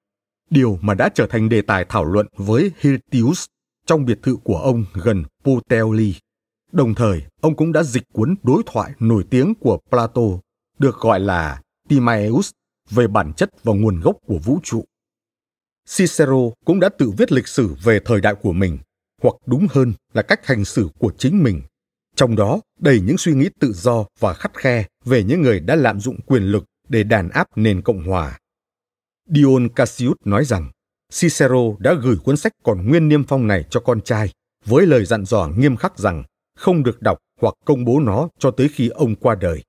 điều 0.50 0.78
mà 0.82 0.94
đã 0.94 1.08
trở 1.14 1.26
thành 1.26 1.48
đề 1.48 1.62
tài 1.62 1.84
thảo 1.88 2.04
luận 2.04 2.26
với 2.36 2.72
Hirtius 2.80 3.46
trong 3.86 4.04
biệt 4.04 4.18
thự 4.22 4.36
của 4.44 4.58
ông 4.58 4.84
gần 4.94 5.24
Puteoli. 5.44 6.14
Đồng 6.72 6.94
thời, 6.94 7.22
ông 7.40 7.56
cũng 7.56 7.72
đã 7.72 7.82
dịch 7.82 8.02
cuốn 8.12 8.34
đối 8.42 8.62
thoại 8.66 8.92
nổi 8.98 9.24
tiếng 9.30 9.54
của 9.54 9.78
Plato, 9.90 10.22
được 10.78 10.96
gọi 11.00 11.20
là 11.20 11.62
Timaeus, 11.88 12.50
về 12.90 13.06
bản 13.06 13.32
chất 13.36 13.50
và 13.62 13.72
nguồn 13.72 14.00
gốc 14.00 14.16
của 14.26 14.38
vũ 14.44 14.58
trụ. 14.62 14.84
Cicero 15.88 16.50
cũng 16.64 16.80
đã 16.80 16.88
tự 16.98 17.10
viết 17.18 17.32
lịch 17.32 17.48
sử 17.48 17.74
về 17.84 18.00
thời 18.04 18.20
đại 18.20 18.34
của 18.34 18.52
mình, 18.52 18.78
hoặc 19.22 19.34
đúng 19.46 19.66
hơn 19.70 19.92
là 20.12 20.22
cách 20.22 20.46
hành 20.46 20.64
xử 20.64 20.88
của 20.98 21.12
chính 21.18 21.42
mình. 21.42 21.62
Trong 22.16 22.36
đó 22.36 22.60
đầy 22.80 23.00
những 23.00 23.18
suy 23.18 23.34
nghĩ 23.34 23.48
tự 23.60 23.72
do 23.72 24.04
và 24.20 24.34
khắt 24.34 24.52
khe 24.56 24.84
về 25.04 25.24
những 25.24 25.42
người 25.42 25.60
đã 25.60 25.76
lạm 25.76 26.00
dụng 26.00 26.20
quyền 26.26 26.42
lực 26.42 26.64
để 26.88 27.02
đàn 27.02 27.28
áp 27.28 27.46
nền 27.56 27.82
Cộng 27.82 28.04
hòa. 28.04 28.38
Dion 29.28 29.68
Cassius 29.68 30.16
nói 30.24 30.44
rằng 30.44 30.70
Cicero 31.12 31.76
đã 31.78 31.94
gửi 32.02 32.16
cuốn 32.24 32.36
sách 32.36 32.52
còn 32.62 32.88
nguyên 32.88 33.08
niêm 33.08 33.24
phong 33.24 33.46
này 33.46 33.64
cho 33.70 33.80
con 33.80 34.00
trai 34.00 34.32
với 34.64 34.86
lời 34.86 35.04
dặn 35.04 35.24
dò 35.24 35.48
nghiêm 35.56 35.76
khắc 35.76 35.98
rằng 35.98 36.24
không 36.54 36.82
được 36.82 37.02
đọc 37.02 37.18
hoặc 37.40 37.54
công 37.64 37.84
bố 37.84 38.00
nó 38.00 38.28
cho 38.38 38.50
tới 38.50 38.68
khi 38.68 38.88
ông 38.88 39.14
qua 39.14 39.34
đời. 39.34 39.62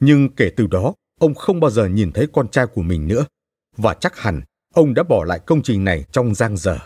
Nhưng 0.00 0.28
kể 0.34 0.50
từ 0.56 0.66
đó, 0.66 0.94
ông 1.20 1.34
không 1.34 1.60
bao 1.60 1.70
giờ 1.70 1.88
nhìn 1.88 2.12
thấy 2.12 2.26
con 2.32 2.48
trai 2.48 2.66
của 2.66 2.82
mình 2.82 3.08
nữa, 3.08 3.26
và 3.76 3.94
chắc 3.94 4.18
hẳn 4.18 4.40
ông 4.74 4.94
đã 4.94 5.02
bỏ 5.02 5.24
lại 5.24 5.40
công 5.46 5.62
trình 5.62 5.84
này 5.84 6.04
trong 6.12 6.34
giang 6.34 6.56
dở. 6.56 6.78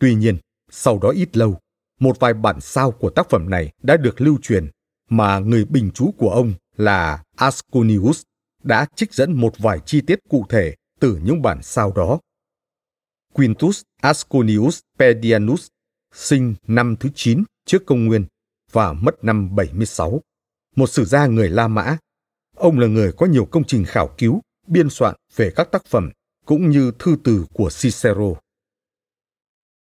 Tuy 0.00 0.14
nhiên, 0.14 0.38
sau 0.70 0.98
đó 0.98 1.08
ít 1.08 1.36
lâu, 1.36 1.58
một 2.00 2.20
vài 2.20 2.34
bản 2.34 2.60
sao 2.60 2.90
của 2.90 3.10
tác 3.10 3.30
phẩm 3.30 3.50
này 3.50 3.72
đã 3.82 3.96
được 3.96 4.20
lưu 4.20 4.38
truyền 4.42 4.70
mà 5.08 5.38
người 5.38 5.64
bình 5.64 5.90
chú 5.94 6.10
của 6.18 6.30
ông 6.30 6.52
là 6.76 7.22
Asconius 7.36 8.22
đã 8.62 8.86
trích 8.96 9.14
dẫn 9.14 9.32
một 9.32 9.58
vài 9.58 9.80
chi 9.86 10.00
tiết 10.00 10.18
cụ 10.28 10.46
thể 10.48 10.74
từ 11.00 11.20
những 11.24 11.42
bản 11.42 11.62
sao 11.62 11.92
đó. 11.96 12.18
Quintus 13.32 13.82
Asconius 14.00 14.80
Pedianus 14.98 15.66
sinh 16.14 16.54
năm 16.66 16.96
thứ 17.00 17.08
9 17.14 17.42
trước 17.68 17.86
công 17.86 18.06
nguyên 18.06 18.24
và 18.72 18.92
mất 18.92 19.24
năm 19.24 19.54
76. 19.54 20.20
Một 20.76 20.86
sử 20.86 21.04
gia 21.04 21.26
người 21.26 21.48
La 21.48 21.68
Mã. 21.68 21.96
Ông 22.56 22.78
là 22.78 22.86
người 22.86 23.12
có 23.12 23.26
nhiều 23.26 23.44
công 23.44 23.64
trình 23.64 23.84
khảo 23.84 24.14
cứu, 24.18 24.40
biên 24.66 24.90
soạn 24.90 25.14
về 25.36 25.50
các 25.56 25.68
tác 25.72 25.86
phẩm 25.86 26.10
cũng 26.46 26.70
như 26.70 26.92
thư 26.98 27.16
từ 27.24 27.46
của 27.52 27.70
Cicero. 27.80 28.34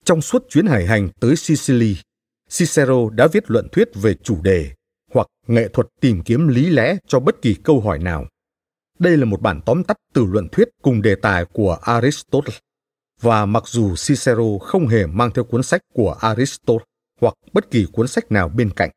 Trong 0.06 0.22
suốt 0.22 0.46
chuyến 0.50 0.66
hải 0.66 0.86
hành 0.86 1.10
tới 1.20 1.36
Sicily, 1.36 1.96
Cicero 2.50 3.10
đã 3.10 3.28
viết 3.28 3.52
luận 3.52 3.68
thuyết 3.72 3.90
về 3.96 4.14
chủ 4.14 4.42
đề 4.42 4.72
hoặc 5.14 5.28
nghệ 5.48 5.68
thuật 5.68 5.88
tìm 6.02 6.22
kiếm 6.24 6.48
lý 6.48 6.70
lẽ 6.70 6.98
cho 7.08 7.20
bất 7.20 7.42
kỳ 7.42 7.54
câu 7.54 7.80
hỏi 7.80 8.00
nào. 8.00 8.26
Đây 9.00 9.18
là 9.18 9.26
một 9.26 9.42
bản 9.42 9.62
tóm 9.66 9.84
tắt 9.84 9.98
từ 10.14 10.26
luận 10.26 10.48
thuyết 10.52 10.70
cùng 10.82 11.02
đề 11.02 11.16
tài 11.16 11.46
của 11.46 11.78
Aristotle. 11.82 12.56
Và 13.22 13.46
mặc 13.46 13.64
dù 13.68 13.90
Cicero 13.90 14.58
không 14.62 14.88
hề 14.88 15.06
mang 15.06 15.32
theo 15.34 15.44
cuốn 15.44 15.64
sách 15.64 15.82
của 15.94 16.18
Aristotle 16.20 16.89
hoặc 17.20 17.34
bất 17.54 17.72
kỳ 17.72 17.86
cuốn 17.92 18.08
sách 18.08 18.32
nào 18.32 18.50
bên 18.50 18.70
cạnh, 18.70 18.90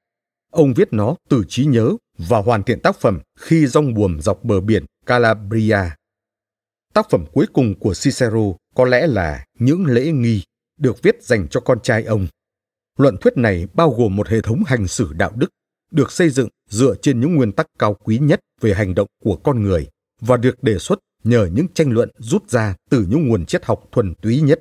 ông 0.52 0.75
viết 0.75 0.89
nó 0.92 1.17
từ 1.28 1.44
trí 1.49 1.65
nhớ 1.65 1.92
và 2.18 2.39
hoàn 2.39 2.62
thiện 2.62 2.81
tác 2.81 3.01
phẩm 3.01 3.18
khi 3.39 3.67
rong 3.67 3.94
buồm 3.94 4.20
dọc 4.20 4.44
bờ 4.44 4.60
biển 4.60 4.84
Calabria. 5.07 5.78
Tác 6.94 7.10
phẩm 7.10 7.25
cuối 7.33 7.47
cùng 7.52 7.75
của 7.78 7.94
Cicero 7.94 8.52
có 8.75 8.84
lẽ 8.84 9.07
là 9.07 9.44
Những 9.59 9.86
lễ 9.86 10.12
nghi, 10.12 10.42
được 10.78 11.02
viết 11.02 11.23
dành 11.23 11.49
cho 11.49 11.60
con 11.60 11.81
trai 11.81 12.05
ông. 12.05 12.26
Luận 12.99 13.17
thuyết 13.20 13.36
này 13.36 13.67
bao 13.75 13.91
gồm 13.91 14.17
một 14.17 14.28
hệ 14.28 14.41
thống 14.41 14.62
hành 14.67 14.89
xử 14.89 15.12
đạo 15.12 15.33
đức, 15.34 15.49
được 15.91 16.12
xây 16.12 16.31
dựng 16.31 16.49
dựa 16.70 16.94
trên 17.02 17.20
những 17.20 17.34
nguyên 17.34 17.52
tắc 17.52 17.67
cao 17.78 17.94
quý 17.94 18.18
nhất 18.18 18.41
về 18.60 18.75
hành 18.75 18.94
động 18.94 19.09
của 19.25 19.36
con 19.36 19.62
người 19.62 19.89
và 20.20 20.36
được 20.36 20.62
đề 20.62 20.78
xuất 20.78 20.99
nhờ 21.25 21.49
những 21.52 21.68
tranh 21.75 21.91
luận 21.91 22.10
rút 22.18 22.51
ra 22.51 22.75
từ 22.91 23.07
những 23.09 23.28
nguồn 23.28 23.47
triết 23.47 23.65
học 23.65 23.89
thuần 23.92 24.15
túy 24.15 24.41
nhất. 24.41 24.60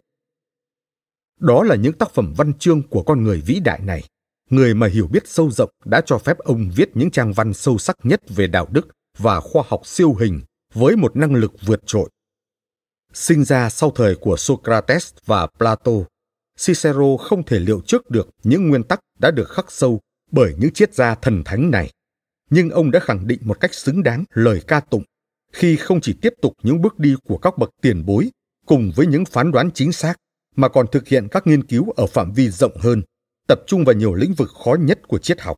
Đó 1.42 1.64
là 1.64 1.76
những 1.76 1.94
tác 1.94 2.12
phẩm 2.12 2.34
văn 2.38 2.54
chương 2.54 2.88
của 2.88 3.04
con 3.04 3.24
người 3.24 3.42
vĩ 3.46 3.60
đại 3.60 3.80
này. 3.84 4.04
Người 4.50 4.74
mà 4.74 4.88
hiểu 4.88 5.08
biết 5.08 5.28
sâu 5.28 5.52
rộng 5.52 5.70
đã 5.86 6.02
cho 6.06 6.18
phép 6.18 6.38
ông 6.38 6.72
viết 6.76 6.90
những 6.94 7.12
trang 7.12 7.34
văn 7.34 7.54
sâu 7.54 7.78
sắc 7.78 7.96
nhất 8.04 8.22
về 8.30 8.48
đạo 8.48 8.68
đức 8.72 8.88
và 9.18 9.40
khoa 9.40 9.64
học 9.68 9.82
siêu 9.86 10.14
hình 10.14 10.42
với 10.74 10.96
một 10.96 11.16
năng 11.16 11.36
lực 11.36 11.54
vượt 11.66 11.82
trội. 11.86 12.10
Sinh 13.14 13.44
ra 13.44 13.70
sau 13.70 13.92
thời 13.92 14.16
của 14.16 14.38
Socrates 14.38 15.14
và 15.26 15.48
Plato, 15.48 15.92
Cicero 16.60 17.18
không 17.18 17.44
thể 17.44 17.60
liệu 17.60 17.82
trước 17.82 18.10
được 18.10 18.30
những 18.44 18.70
nguyên 18.70 18.84
tắc 18.84 19.00
đã 19.20 19.32
được 19.32 19.50
khắc 19.50 19.72
sâu 19.72 20.00
bởi 20.32 20.54
những 20.58 20.72
triết 20.72 20.94
gia 20.94 21.16
thần 21.16 21.44
thánh 21.46 21.72
này. 21.72 21.92
Nhưng 22.50 22.70
ông 22.70 22.92
đã 22.92 23.00
khẳng 23.00 23.28
định 23.28 23.40
một 23.42 23.60
cách 23.60 23.74
xứng 23.74 24.04
đáng 24.04 24.24
lời 24.34 24.62
ca 24.68 24.80
tụng 24.80 25.04
khi 25.54 25.78
không 25.78 26.02
chỉ 26.02 26.14
tiếp 26.22 26.34
tục 26.42 26.54
những 26.64 26.82
bước 26.82 27.00
đi 27.00 27.16
của 27.24 27.38
các 27.38 27.58
bậc 27.58 27.70
tiền 27.82 28.06
bối 28.06 28.32
cùng 28.66 28.92
với 28.96 29.08
những 29.08 29.26
phán 29.26 29.52
đoán 29.52 29.72
chính 29.72 29.92
xác 29.92 30.16
mà 30.56 30.70
còn 30.70 30.88
thực 30.92 31.08
hiện 31.08 31.28
các 31.32 31.48
nghiên 31.48 31.64
cứu 31.64 31.92
ở 31.92 32.08
phạm 32.08 32.32
vi 32.32 32.50
rộng 32.50 32.78
hơn, 32.78 33.02
tập 33.48 33.62
trung 33.68 33.86
vào 33.86 33.96
nhiều 33.96 34.14
lĩnh 34.14 34.34
vực 34.34 34.50
khó 34.64 34.76
nhất 34.80 35.00
của 35.08 35.18
triết 35.18 35.42
học. 35.42 35.58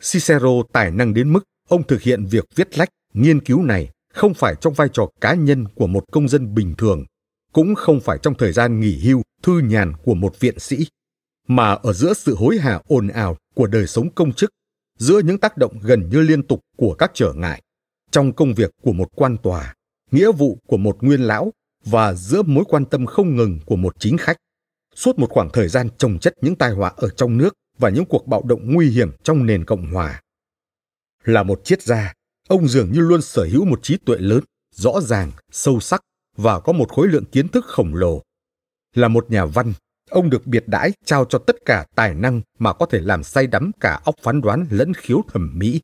Cicero 0.00 0.62
tài 0.72 0.90
năng 0.90 1.14
đến 1.14 1.32
mức 1.32 1.44
ông 1.68 1.86
thực 1.86 2.02
hiện 2.02 2.26
việc 2.26 2.44
viết 2.54 2.78
lách, 2.78 2.88
nghiên 3.14 3.40
cứu 3.40 3.62
này 3.62 3.90
không 4.14 4.34
phải 4.34 4.54
trong 4.60 4.74
vai 4.74 4.88
trò 4.92 5.06
cá 5.20 5.34
nhân 5.34 5.64
của 5.74 5.86
một 5.86 6.04
công 6.12 6.28
dân 6.28 6.54
bình 6.54 6.74
thường, 6.78 7.04
cũng 7.52 7.74
không 7.74 8.00
phải 8.00 8.18
trong 8.22 8.34
thời 8.34 8.52
gian 8.52 8.80
nghỉ 8.80 8.98
hưu, 8.98 9.22
thư 9.42 9.58
nhàn 9.58 9.92
của 10.04 10.14
một 10.14 10.40
viện 10.40 10.58
sĩ, 10.58 10.86
mà 11.48 11.72
ở 11.72 11.92
giữa 11.92 12.14
sự 12.14 12.34
hối 12.34 12.58
hả 12.58 12.80
ồn 12.88 13.08
ào 13.08 13.36
của 13.54 13.66
đời 13.66 13.86
sống 13.86 14.10
công 14.10 14.32
chức, 14.32 14.50
giữa 14.98 15.20
những 15.24 15.38
tác 15.38 15.56
động 15.56 15.78
gần 15.82 16.08
như 16.08 16.20
liên 16.20 16.42
tục 16.42 16.60
của 16.76 16.94
các 16.94 17.10
trở 17.14 17.32
ngại, 17.32 17.62
trong 18.10 18.32
công 18.32 18.54
việc 18.54 18.70
của 18.82 18.92
một 18.92 19.08
quan 19.14 19.36
tòa, 19.42 19.74
nghĩa 20.10 20.32
vụ 20.32 20.58
của 20.66 20.76
một 20.76 20.96
nguyên 21.00 21.20
lão 21.20 21.52
và 21.84 22.14
giữa 22.14 22.42
mối 22.42 22.64
quan 22.68 22.84
tâm 22.84 23.06
không 23.06 23.36
ngừng 23.36 23.58
của 23.66 23.76
một 23.76 23.96
chính 23.98 24.18
khách. 24.18 24.36
Suốt 24.94 25.18
một 25.18 25.30
khoảng 25.30 25.50
thời 25.52 25.68
gian 25.68 25.88
trồng 25.98 26.18
chất 26.18 26.34
những 26.40 26.56
tai 26.56 26.72
họa 26.72 26.92
ở 26.96 27.08
trong 27.08 27.38
nước 27.38 27.54
và 27.78 27.88
những 27.88 28.04
cuộc 28.04 28.26
bạo 28.26 28.42
động 28.42 28.60
nguy 28.74 28.90
hiểm 28.90 29.10
trong 29.22 29.46
nền 29.46 29.64
Cộng 29.64 29.92
hòa. 29.92 30.20
Là 31.24 31.42
một 31.42 31.60
triết 31.64 31.82
gia, 31.82 32.12
ông 32.48 32.68
dường 32.68 32.92
như 32.92 33.00
luôn 33.00 33.22
sở 33.22 33.48
hữu 33.52 33.64
một 33.64 33.82
trí 33.82 33.96
tuệ 33.96 34.18
lớn, 34.18 34.44
rõ 34.74 35.00
ràng, 35.00 35.30
sâu 35.52 35.80
sắc 35.80 36.00
và 36.36 36.60
có 36.60 36.72
một 36.72 36.92
khối 36.92 37.08
lượng 37.08 37.24
kiến 37.24 37.48
thức 37.48 37.64
khổng 37.66 37.94
lồ. 37.94 38.22
Là 38.94 39.08
một 39.08 39.30
nhà 39.30 39.44
văn, 39.44 39.72
ông 40.10 40.30
được 40.30 40.46
biệt 40.46 40.64
đãi 40.66 40.92
trao 41.04 41.24
cho 41.24 41.38
tất 41.38 41.56
cả 41.64 41.86
tài 41.94 42.14
năng 42.14 42.40
mà 42.58 42.72
có 42.72 42.86
thể 42.86 43.00
làm 43.00 43.22
say 43.22 43.46
đắm 43.46 43.70
cả 43.80 44.00
óc 44.04 44.14
phán 44.22 44.40
đoán 44.40 44.66
lẫn 44.70 44.94
khiếu 44.94 45.22
thẩm 45.28 45.58
mỹ. 45.58 45.80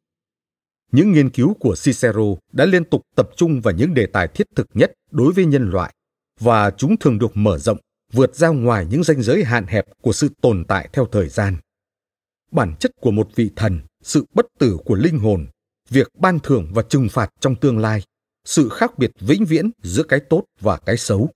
Những 0.93 1.13
nghiên 1.13 1.31
cứu 1.31 1.55
của 1.55 1.75
Cicero 1.85 2.37
đã 2.53 2.65
liên 2.65 2.85
tục 2.85 3.03
tập 3.15 3.31
trung 3.37 3.61
vào 3.61 3.75
những 3.75 3.95
đề 3.95 4.07
tài 4.07 4.29
thiết 4.29 4.47
thực 4.57 4.69
nhất 4.75 4.93
đối 5.11 5.33
với 5.33 5.45
nhân 5.45 5.71
loại, 5.71 5.95
và 6.41 6.71
chúng 6.71 6.97
thường 6.97 7.19
được 7.19 7.31
mở 7.35 7.59
rộng, 7.59 7.79
vượt 8.13 8.37
ra 8.37 8.49
ngoài 8.49 8.87
những 8.91 9.05
ranh 9.05 9.23
giới 9.23 9.45
hạn 9.45 9.67
hẹp 9.67 9.85
của 10.03 10.13
sự 10.13 10.29
tồn 10.41 10.65
tại 10.69 10.89
theo 10.93 11.07
thời 11.13 11.29
gian. 11.29 11.57
Bản 12.51 12.75
chất 12.81 12.91
của 13.01 13.11
một 13.11 13.29
vị 13.35 13.51
thần, 13.57 13.81
sự 14.03 14.25
bất 14.35 14.47
tử 14.59 14.79
của 14.85 14.95
linh 14.95 15.19
hồn, 15.19 15.47
việc 15.91 16.09
ban 16.19 16.39
thưởng 16.39 16.71
và 16.75 16.83
trừng 16.83 17.09
phạt 17.09 17.31
trong 17.41 17.57
tương 17.57 17.79
lai, 17.79 18.03
sự 18.45 18.69
khác 18.69 18.99
biệt 18.99 19.11
vĩnh 19.21 19.45
viễn 19.45 19.71
giữa 19.83 20.03
cái 20.03 20.21
tốt 20.21 20.45
và 20.61 20.77
cái 20.77 20.97
xấu. 20.97 21.31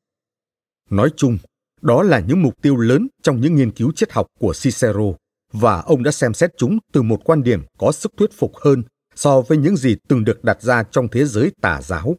Nói 0.91 1.11
chung, 1.17 1.39
đó 1.81 2.03
là 2.03 2.21
những 2.21 2.43
mục 2.43 2.63
tiêu 2.63 2.77
lớn 2.77 3.09
trong 3.23 3.41
những 3.41 3.55
nghiên 3.55 3.71
cứu 3.71 3.93
triết 3.93 4.13
học 4.13 4.27
của 4.39 4.53
Cicero 4.63 5.13
và 5.53 5.81
ông 5.81 6.03
đã 6.03 6.11
xem 6.11 6.35
xét 6.35 6.51
chúng 6.57 6.79
từ 6.93 7.03
một 7.03 7.21
quan 7.25 7.43
điểm 7.43 7.63
có 7.79 7.93
sức 7.93 8.13
thuyết 8.17 8.31
phục 8.33 8.57
hơn 8.57 8.83
so 9.15 9.41
với 9.41 9.59
những 9.59 9.77
gì 9.77 9.97
từng 10.09 10.25
được 10.25 10.45
đặt 10.45 10.63
ra 10.63 10.83
trong 10.83 11.09
thế 11.09 11.25
giới 11.25 11.53
tà 11.61 11.81
giáo. 11.83 12.17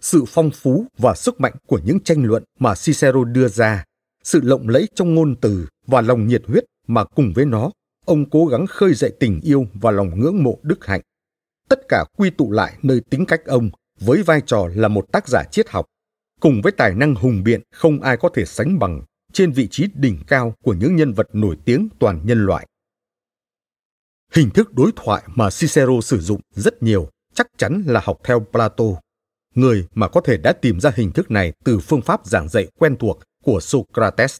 Sự 0.00 0.24
phong 0.28 0.50
phú 0.50 0.86
và 0.98 1.14
sức 1.14 1.40
mạnh 1.40 1.54
của 1.66 1.80
những 1.84 2.00
tranh 2.00 2.24
luận 2.24 2.44
mà 2.58 2.74
Cicero 2.74 3.24
đưa 3.24 3.48
ra, 3.48 3.84
sự 4.24 4.40
lộng 4.42 4.68
lẫy 4.68 4.88
trong 4.94 5.14
ngôn 5.14 5.34
từ 5.40 5.66
và 5.86 6.00
lòng 6.00 6.26
nhiệt 6.26 6.42
huyết 6.46 6.64
mà 6.86 7.04
cùng 7.04 7.32
với 7.34 7.44
nó, 7.44 7.70
ông 8.04 8.30
cố 8.30 8.46
gắng 8.46 8.66
khơi 8.66 8.94
dậy 8.94 9.12
tình 9.20 9.40
yêu 9.40 9.66
và 9.74 9.90
lòng 9.90 10.20
ngưỡng 10.20 10.42
mộ 10.42 10.58
đức 10.62 10.86
hạnh. 10.86 11.00
Tất 11.68 11.80
cả 11.88 12.04
quy 12.16 12.30
tụ 12.30 12.52
lại 12.52 12.76
nơi 12.82 13.00
tính 13.10 13.26
cách 13.26 13.46
ông 13.46 13.70
với 14.00 14.22
vai 14.22 14.42
trò 14.46 14.68
là 14.74 14.88
một 14.88 15.12
tác 15.12 15.28
giả 15.28 15.44
triết 15.50 15.68
học, 15.68 15.86
cùng 16.40 16.60
với 16.62 16.72
tài 16.72 16.94
năng 16.94 17.14
hùng 17.14 17.42
biện 17.44 17.60
không 17.72 18.00
ai 18.00 18.16
có 18.16 18.28
thể 18.34 18.44
sánh 18.44 18.78
bằng 18.78 19.02
trên 19.32 19.52
vị 19.52 19.68
trí 19.70 19.88
đỉnh 19.94 20.18
cao 20.26 20.54
của 20.62 20.74
những 20.74 20.96
nhân 20.96 21.12
vật 21.12 21.26
nổi 21.32 21.56
tiếng 21.64 21.88
toàn 21.98 22.20
nhân 22.24 22.46
loại. 22.46 22.66
Hình 24.32 24.50
thức 24.50 24.74
đối 24.74 24.92
thoại 24.96 25.22
mà 25.26 25.50
Cicero 25.50 26.00
sử 26.02 26.20
dụng 26.20 26.40
rất 26.50 26.82
nhiều 26.82 27.10
chắc 27.34 27.46
chắn 27.58 27.82
là 27.86 28.00
học 28.04 28.20
theo 28.24 28.40
Plato, 28.40 28.84
người 29.54 29.86
mà 29.94 30.08
có 30.08 30.20
thể 30.20 30.36
đã 30.36 30.52
tìm 30.52 30.80
ra 30.80 30.92
hình 30.96 31.12
thức 31.12 31.30
này 31.30 31.52
từ 31.64 31.78
phương 31.78 32.02
pháp 32.02 32.26
giảng 32.26 32.48
dạy 32.48 32.68
quen 32.78 32.96
thuộc 32.96 33.20
của 33.44 33.60
Socrates. 33.60 34.36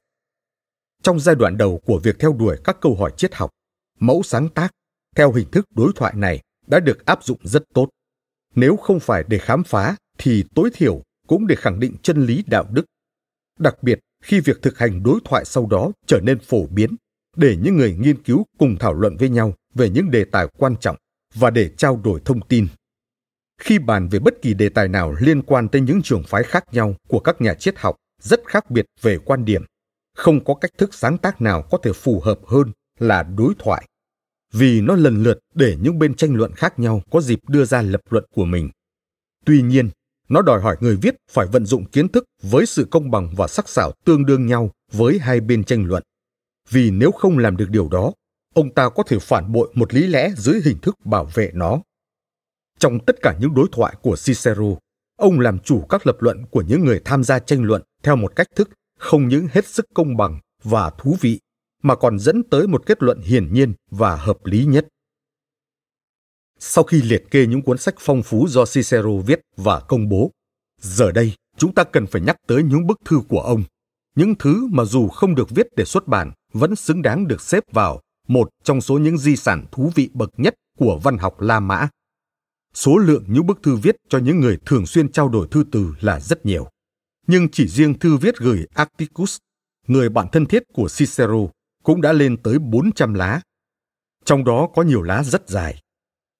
Trong 1.03 1.21
giai 1.21 1.35
đoạn 1.35 1.57
đầu 1.57 1.81
của 1.87 1.99
việc 1.99 2.19
theo 2.19 2.33
đuổi 2.33 2.57
các 2.65 2.77
câu 2.81 2.97
hỏi 2.97 3.13
triết 3.17 3.35
học, 3.35 3.51
mẫu 3.99 4.23
sáng 4.23 4.49
tác 4.49 4.73
theo 5.17 5.33
hình 5.33 5.51
thức 5.51 5.67
đối 5.71 5.93
thoại 5.97 6.15
này 6.17 6.43
đã 6.67 6.81
được 6.81 7.07
áp 7.07 7.25
dụng 7.25 7.39
rất 7.43 7.63
tốt. 7.75 7.89
Nếu 8.55 8.77
không 8.77 9.01
phải 9.01 9.25
để 9.29 9.39
khám 9.39 9.65
phá 9.65 9.97
thì 10.19 10.45
tối 10.55 10.71
thiểu 10.75 11.03
cũng 11.27 11.47
để 11.47 11.57
khẳng 11.57 11.81
định 11.81 11.97
chân 12.03 12.27
lý 12.27 12.45
đạo 12.47 12.65
đức. 12.71 12.85
Đặc 13.59 13.83
biệt 13.83 13.99
khi 14.23 14.41
việc 14.41 14.63
thực 14.63 14.79
hành 14.79 15.03
đối 15.03 15.21
thoại 15.25 15.45
sau 15.45 15.67
đó 15.67 15.93
trở 16.07 16.21
nên 16.23 16.39
phổ 16.39 16.67
biến 16.67 16.97
để 17.37 17.57
những 17.63 17.77
người 17.77 17.97
nghiên 17.99 18.23
cứu 18.23 18.47
cùng 18.59 18.77
thảo 18.79 18.95
luận 18.95 19.17
với 19.17 19.29
nhau 19.29 19.55
về 19.75 19.91
những 19.91 20.11
đề 20.11 20.25
tài 20.25 20.47
quan 20.59 20.77
trọng 20.81 20.97
và 21.35 21.51
để 21.51 21.71
trao 21.77 22.01
đổi 22.05 22.21
thông 22.25 22.41
tin. 22.41 22.67
Khi 23.61 23.79
bàn 23.79 24.09
về 24.09 24.19
bất 24.19 24.43
kỳ 24.43 24.55
đề 24.55 24.69
tài 24.69 24.89
nào 24.89 25.15
liên 25.21 25.43
quan 25.43 25.69
tới 25.69 25.81
những 25.81 26.03
trường 26.03 26.23
phái 26.23 26.43
khác 26.43 26.65
nhau 26.73 26.95
của 27.09 27.21
các 27.21 27.41
nhà 27.41 27.55
triết 27.55 27.79
học 27.79 27.97
rất 28.23 28.41
khác 28.47 28.71
biệt 28.71 28.87
về 29.03 29.19
quan 29.19 29.45
điểm, 29.45 29.65
không 30.17 30.45
có 30.45 30.55
cách 30.55 30.71
thức 30.79 30.95
sáng 30.95 31.19
tác 31.19 31.41
nào 31.41 31.63
có 31.63 31.79
thể 31.83 31.93
phù 31.93 32.21
hợp 32.21 32.39
hơn 32.47 32.73
là 32.99 33.23
đối 33.23 33.55
thoại. 33.59 33.87
Vì 34.53 34.81
nó 34.81 34.95
lần 34.95 35.23
lượt 35.23 35.39
để 35.55 35.77
những 35.81 35.99
bên 35.99 36.15
tranh 36.15 36.35
luận 36.35 36.53
khác 36.53 36.79
nhau 36.79 37.03
có 37.11 37.21
dịp 37.21 37.39
đưa 37.49 37.65
ra 37.65 37.83
lập 37.83 38.01
luận 38.11 38.25
của 38.35 38.45
mình. 38.45 38.71
Tuy 39.45 39.63
nhiên, 39.63 39.91
nó 40.29 40.43
đòi 40.43 40.61
hỏi 40.61 40.77
người 40.81 40.97
viết 40.97 41.15
phải 41.31 41.47
vận 41.47 41.67
dụng 41.67 41.85
kiến 41.85 42.09
thức 42.09 42.25
với 42.43 42.67
sự 42.67 42.87
công 42.91 43.11
bằng 43.11 43.35
và 43.37 43.47
sắc 43.47 43.69
sảo 43.69 43.93
tương 44.05 44.27
đương 44.27 44.47
nhau 44.47 44.71
với 44.93 45.19
hai 45.19 45.41
bên 45.41 45.65
tranh 45.65 45.85
luận. 45.85 46.03
Vì 46.71 46.91
nếu 46.91 47.11
không 47.13 47.39
làm 47.39 47.57
được 47.57 47.71
điều 47.71 47.89
đó, 47.89 48.13
ông 48.55 48.75
ta 48.75 48.89
có 48.89 49.03
thể 49.03 49.19
phản 49.19 49.53
bội 49.53 49.73
một 49.75 49.95
lý 49.95 50.07
lẽ 50.07 50.31
dưới 50.37 50.61
hình 50.65 50.79
thức 50.79 50.97
bảo 51.05 51.25
vệ 51.35 51.51
nó. 51.55 51.81
Trong 52.79 52.99
tất 53.07 53.17
cả 53.23 53.37
những 53.41 53.55
đối 53.55 53.67
thoại 53.73 53.95
của 54.03 54.17
Cicero, 54.25 54.77
ông 55.17 55.41
làm 55.41 55.59
chủ 55.59 55.87
các 55.89 56.07
lập 56.07 56.17
luận 56.21 56.47
của 56.51 56.63
những 56.63 56.85
người 56.85 57.01
tham 57.05 57.25
gia 57.25 57.39
tranh 57.39 57.63
luận 57.63 57.83
theo 58.03 58.17
một 58.17 58.37
cách 58.37 58.47
thức 58.57 58.71
không 58.99 59.29
những 59.29 59.47
hết 59.53 59.67
sức 59.67 59.87
công 59.95 60.17
bằng 60.17 60.41
và 60.63 60.91
thú 60.91 61.17
vị, 61.21 61.41
mà 61.83 61.95
còn 61.95 62.19
dẫn 62.19 62.43
tới 62.43 62.67
một 62.67 62.87
kết 62.87 63.03
luận 63.03 63.21
hiển 63.21 63.53
nhiên 63.53 63.73
và 63.91 64.17
hợp 64.17 64.37
lý 64.45 64.65
nhất. 64.65 64.87
Sau 66.59 66.85
khi 66.85 67.03
liệt 67.03 67.31
kê 67.31 67.47
những 67.47 67.63
cuốn 67.63 67.79
sách 67.79 67.95
phong 67.99 68.23
phú 68.23 68.47
do 68.49 68.65
Cicero 68.65 69.17
viết 69.27 69.41
và 69.57 69.81
công 69.81 70.09
bố, 70.09 70.31
giờ 70.81 71.13
đây 71.13 71.33
chúng 71.57 71.75
ta 71.75 71.85
cần 71.85 72.07
phải 72.07 72.23
nhắc 72.23 72.37
tới 72.47 72.63
những 72.63 72.87
bức 72.87 72.99
thư 73.05 73.21
của 73.29 73.41
ông, 73.41 73.65
những 74.17 74.35
thứ 74.39 74.67
mà 74.71 74.85
dù 74.85 75.09
không 75.09 75.35
được 75.35 75.51
viết 75.51 75.67
để 75.77 75.85
xuất 75.85 76.09
bản 76.09 76.33
vẫn 76.59 76.77
xứng 76.77 77.03
đáng 77.03 77.29
được 77.29 77.41
xếp 77.41 77.65
vào 77.73 78.01
một 78.29 78.49
trong 78.65 78.81
số 78.81 78.99
những 78.99 79.19
di 79.19 79.37
sản 79.37 79.65
thú 79.73 79.93
vị 79.95 80.11
bậc 80.13 80.31
nhất 80.37 80.55
của 80.79 81.01
văn 81.03 81.19
học 81.19 81.41
La 81.41 81.61
Mã. 81.61 81.89
Số 82.75 82.99
lượng 82.99 83.25
những 83.29 83.47
bức 83.47 83.63
thư 83.63 83.77
viết 83.77 83.97
cho 84.09 84.19
những 84.19 84.41
người 84.41 84.59
thường 84.67 84.87
xuyên 84.87 85.13
trao 85.13 85.29
đổi 85.29 85.49
thư 85.51 85.65
từ 85.73 85.95
là 86.01 86.21
rất 86.21 86.47
nhiều. 86.47 86.71
Nhưng 87.27 87.49
chỉ 87.49 87.69
riêng 87.69 87.99
thư 87.99 88.17
viết 88.17 88.37
gửi 88.37 88.67
Atticus, 88.75 89.39
người 89.87 90.09
bạn 90.09 90.27
thân 90.33 90.47
thiết 90.47 90.63
của 90.75 90.89
Cicero, 90.97 91.49
cũng 91.83 92.01
đã 92.01 92.13
lên 92.13 92.37
tới 92.43 92.59
400 92.59 93.15
lá. 93.15 93.41
Trong 94.25 94.45
đó 94.45 94.69
có 94.75 94.83
nhiều 94.83 95.03
lá 95.03 95.23
rất 95.23 95.49
dài. 95.49 95.83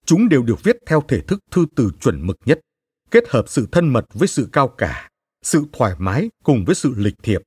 Chúng 0.05 0.29
đều 0.29 0.43
được 0.43 0.63
viết 0.63 0.77
theo 0.85 1.01
thể 1.07 1.21
thức 1.21 1.39
thư 1.51 1.65
từ 1.75 1.89
chuẩn 1.99 2.27
mực 2.27 2.37
nhất, 2.45 2.59
kết 3.11 3.23
hợp 3.29 3.45
sự 3.47 3.67
thân 3.71 3.87
mật 3.89 4.05
với 4.13 4.27
sự 4.27 4.49
cao 4.51 4.67
cả, 4.67 5.09
sự 5.43 5.65
thoải 5.73 5.95
mái 5.97 6.29
cùng 6.43 6.65
với 6.65 6.75
sự 6.75 6.93
lịch 6.97 7.15
thiệp. 7.23 7.41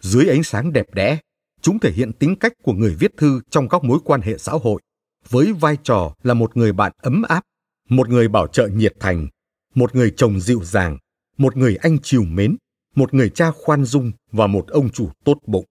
Dưới 0.00 0.28
ánh 0.28 0.42
sáng 0.42 0.72
đẹp 0.72 0.94
đẽ, 0.94 1.18
chúng 1.64 1.78
thể 1.78 1.92
hiện 1.92 2.12
tính 2.12 2.36
cách 2.36 2.52
của 2.62 2.72
người 2.72 2.94
viết 2.94 3.16
thư 3.16 3.40
trong 3.50 3.68
các 3.68 3.84
mối 3.84 3.98
quan 4.04 4.20
hệ 4.20 4.38
xã 4.38 4.52
hội, 4.52 4.82
với 5.28 5.52
vai 5.52 5.76
trò 5.82 6.14
là 6.22 6.34
một 6.34 6.56
người 6.56 6.72
bạn 6.72 6.92
ấm 6.98 7.22
áp, 7.22 7.42
một 7.88 8.08
người 8.08 8.28
bảo 8.28 8.46
trợ 8.46 8.66
nhiệt 8.66 8.94
thành, 9.00 9.28
một 9.74 9.94
người 9.94 10.12
chồng 10.16 10.40
dịu 10.40 10.60
dàng, 10.64 10.98
một 11.38 11.56
người 11.56 11.76
anh 11.76 11.98
chiều 12.02 12.22
mến, 12.22 12.56
một 12.94 13.14
người 13.14 13.30
cha 13.30 13.50
khoan 13.50 13.84
dung 13.84 14.12
và 14.32 14.46
một 14.46 14.68
ông 14.68 14.90
chủ 14.90 15.10
tốt 15.24 15.38
bụng. 15.46 15.64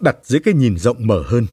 Đặt 0.00 0.16
dưới 0.22 0.40
cái 0.40 0.54
nhìn 0.54 0.78
rộng 0.78 1.06
mở 1.06 1.22
hơn, 1.26 1.46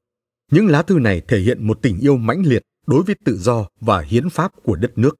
những 0.51 0.67
lá 0.67 0.81
thư 0.81 0.99
này 0.99 1.21
thể 1.27 1.39
hiện 1.39 1.67
một 1.67 1.79
tình 1.81 1.99
yêu 1.99 2.17
mãnh 2.17 2.41
liệt 2.45 2.61
đối 2.87 3.03
với 3.03 3.15
tự 3.25 3.37
do 3.37 3.67
và 3.79 4.01
hiến 4.01 4.29
pháp 4.29 4.51
của 4.63 4.75
đất 4.75 4.97
nước. 4.97 5.15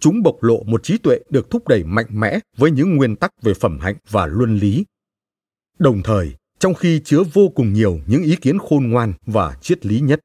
Chúng 0.00 0.22
bộc 0.22 0.42
lộ 0.42 0.62
một 0.62 0.82
trí 0.82 0.98
tuệ 0.98 1.18
được 1.30 1.50
thúc 1.50 1.68
đẩy 1.68 1.84
mạnh 1.84 2.06
mẽ 2.10 2.38
với 2.56 2.70
những 2.70 2.96
nguyên 2.96 3.16
tắc 3.16 3.42
về 3.42 3.54
phẩm 3.54 3.78
hạnh 3.80 3.96
và 4.10 4.26
luân 4.26 4.56
lý. 4.56 4.84
Đồng 5.78 6.02
thời, 6.02 6.37
trong 6.58 6.74
khi 6.74 7.00
chứa 7.04 7.22
vô 7.32 7.48
cùng 7.48 7.72
nhiều 7.72 8.00
những 8.06 8.22
ý 8.22 8.36
kiến 8.36 8.58
khôn 8.58 8.90
ngoan 8.90 9.12
và 9.26 9.56
triết 9.60 9.86
lý 9.86 10.00
nhất, 10.00 10.20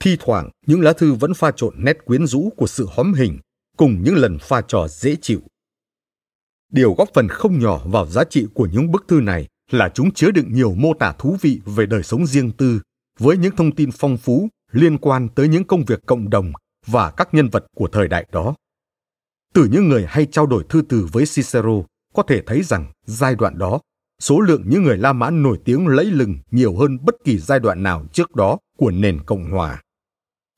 thi 0.00 0.16
thoảng 0.20 0.50
những 0.66 0.80
lá 0.80 0.92
thư 0.92 1.12
vẫn 1.12 1.34
pha 1.34 1.50
trộn 1.56 1.74
nét 1.78 2.04
quyến 2.04 2.26
rũ 2.26 2.52
của 2.56 2.66
sự 2.66 2.86
hóm 2.90 3.14
hình 3.14 3.38
cùng 3.76 4.02
những 4.02 4.14
lần 4.14 4.38
pha 4.38 4.60
trò 4.68 4.88
dễ 4.88 5.16
chịu. 5.22 5.40
Điều 6.72 6.94
góp 6.94 7.08
phần 7.14 7.28
không 7.28 7.58
nhỏ 7.58 7.80
vào 7.86 8.06
giá 8.06 8.24
trị 8.24 8.46
của 8.54 8.68
những 8.72 8.90
bức 8.90 9.04
thư 9.08 9.20
này 9.20 9.46
là 9.70 9.88
chúng 9.94 10.10
chứa 10.10 10.30
đựng 10.30 10.54
nhiều 10.54 10.74
mô 10.74 10.94
tả 10.94 11.12
thú 11.18 11.36
vị 11.40 11.60
về 11.64 11.86
đời 11.86 12.02
sống 12.02 12.26
riêng 12.26 12.50
tư 12.50 12.80
với 13.18 13.36
những 13.36 13.56
thông 13.56 13.74
tin 13.74 13.90
phong 13.92 14.16
phú 14.16 14.48
liên 14.72 14.98
quan 14.98 15.28
tới 15.28 15.48
những 15.48 15.64
công 15.64 15.84
việc 15.84 16.06
cộng 16.06 16.30
đồng 16.30 16.52
và 16.86 17.10
các 17.10 17.34
nhân 17.34 17.48
vật 17.48 17.66
của 17.76 17.88
thời 17.88 18.08
đại 18.08 18.26
đó. 18.32 18.54
Từ 19.54 19.68
những 19.72 19.88
người 19.88 20.06
hay 20.08 20.26
trao 20.26 20.46
đổi 20.46 20.64
thư 20.68 20.82
từ 20.88 21.08
với 21.12 21.24
Cicero, 21.26 21.82
có 22.14 22.22
thể 22.22 22.42
thấy 22.46 22.62
rằng 22.62 22.92
giai 23.06 23.34
đoạn 23.34 23.58
đó, 23.58 23.80
số 24.22 24.40
lượng 24.40 24.62
những 24.66 24.82
người 24.82 24.96
La 24.96 25.12
Mã 25.12 25.30
nổi 25.30 25.58
tiếng 25.64 25.86
lẫy 25.86 26.04
lừng 26.04 26.38
nhiều 26.50 26.76
hơn 26.76 26.98
bất 27.04 27.14
kỳ 27.24 27.38
giai 27.38 27.60
đoạn 27.60 27.82
nào 27.82 28.06
trước 28.12 28.34
đó 28.34 28.58
của 28.78 28.90
nền 28.90 29.24
Cộng 29.24 29.50
hòa. 29.50 29.82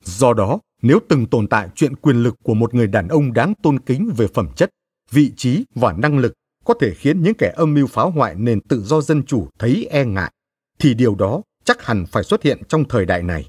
Do 0.03 0.33
đó, 0.33 0.59
nếu 0.81 0.99
từng 1.09 1.25
tồn 1.25 1.47
tại 1.47 1.69
chuyện 1.75 1.95
quyền 1.95 2.23
lực 2.23 2.35
của 2.43 2.53
một 2.53 2.73
người 2.73 2.87
đàn 2.87 3.07
ông 3.07 3.33
đáng 3.33 3.53
tôn 3.63 3.79
kính 3.79 4.11
về 4.17 4.27
phẩm 4.27 4.47
chất, 4.55 4.69
vị 5.11 5.31
trí 5.37 5.65
và 5.75 5.93
năng 5.93 6.17
lực 6.17 6.33
có 6.65 6.73
thể 6.81 6.93
khiến 6.93 7.23
những 7.23 7.33
kẻ 7.33 7.53
âm 7.55 7.73
mưu 7.73 7.87
phá 7.87 8.03
hoại 8.03 8.35
nền 8.35 8.61
tự 8.61 8.81
do 8.81 9.01
dân 9.01 9.23
chủ 9.23 9.47
thấy 9.59 9.87
e 9.91 10.05
ngại, 10.05 10.31
thì 10.79 10.93
điều 10.93 11.15
đó 11.15 11.41
chắc 11.63 11.85
hẳn 11.85 12.05
phải 12.05 12.23
xuất 12.23 12.43
hiện 12.43 12.61
trong 12.67 12.83
thời 12.89 13.05
đại 13.05 13.23
này 13.23 13.45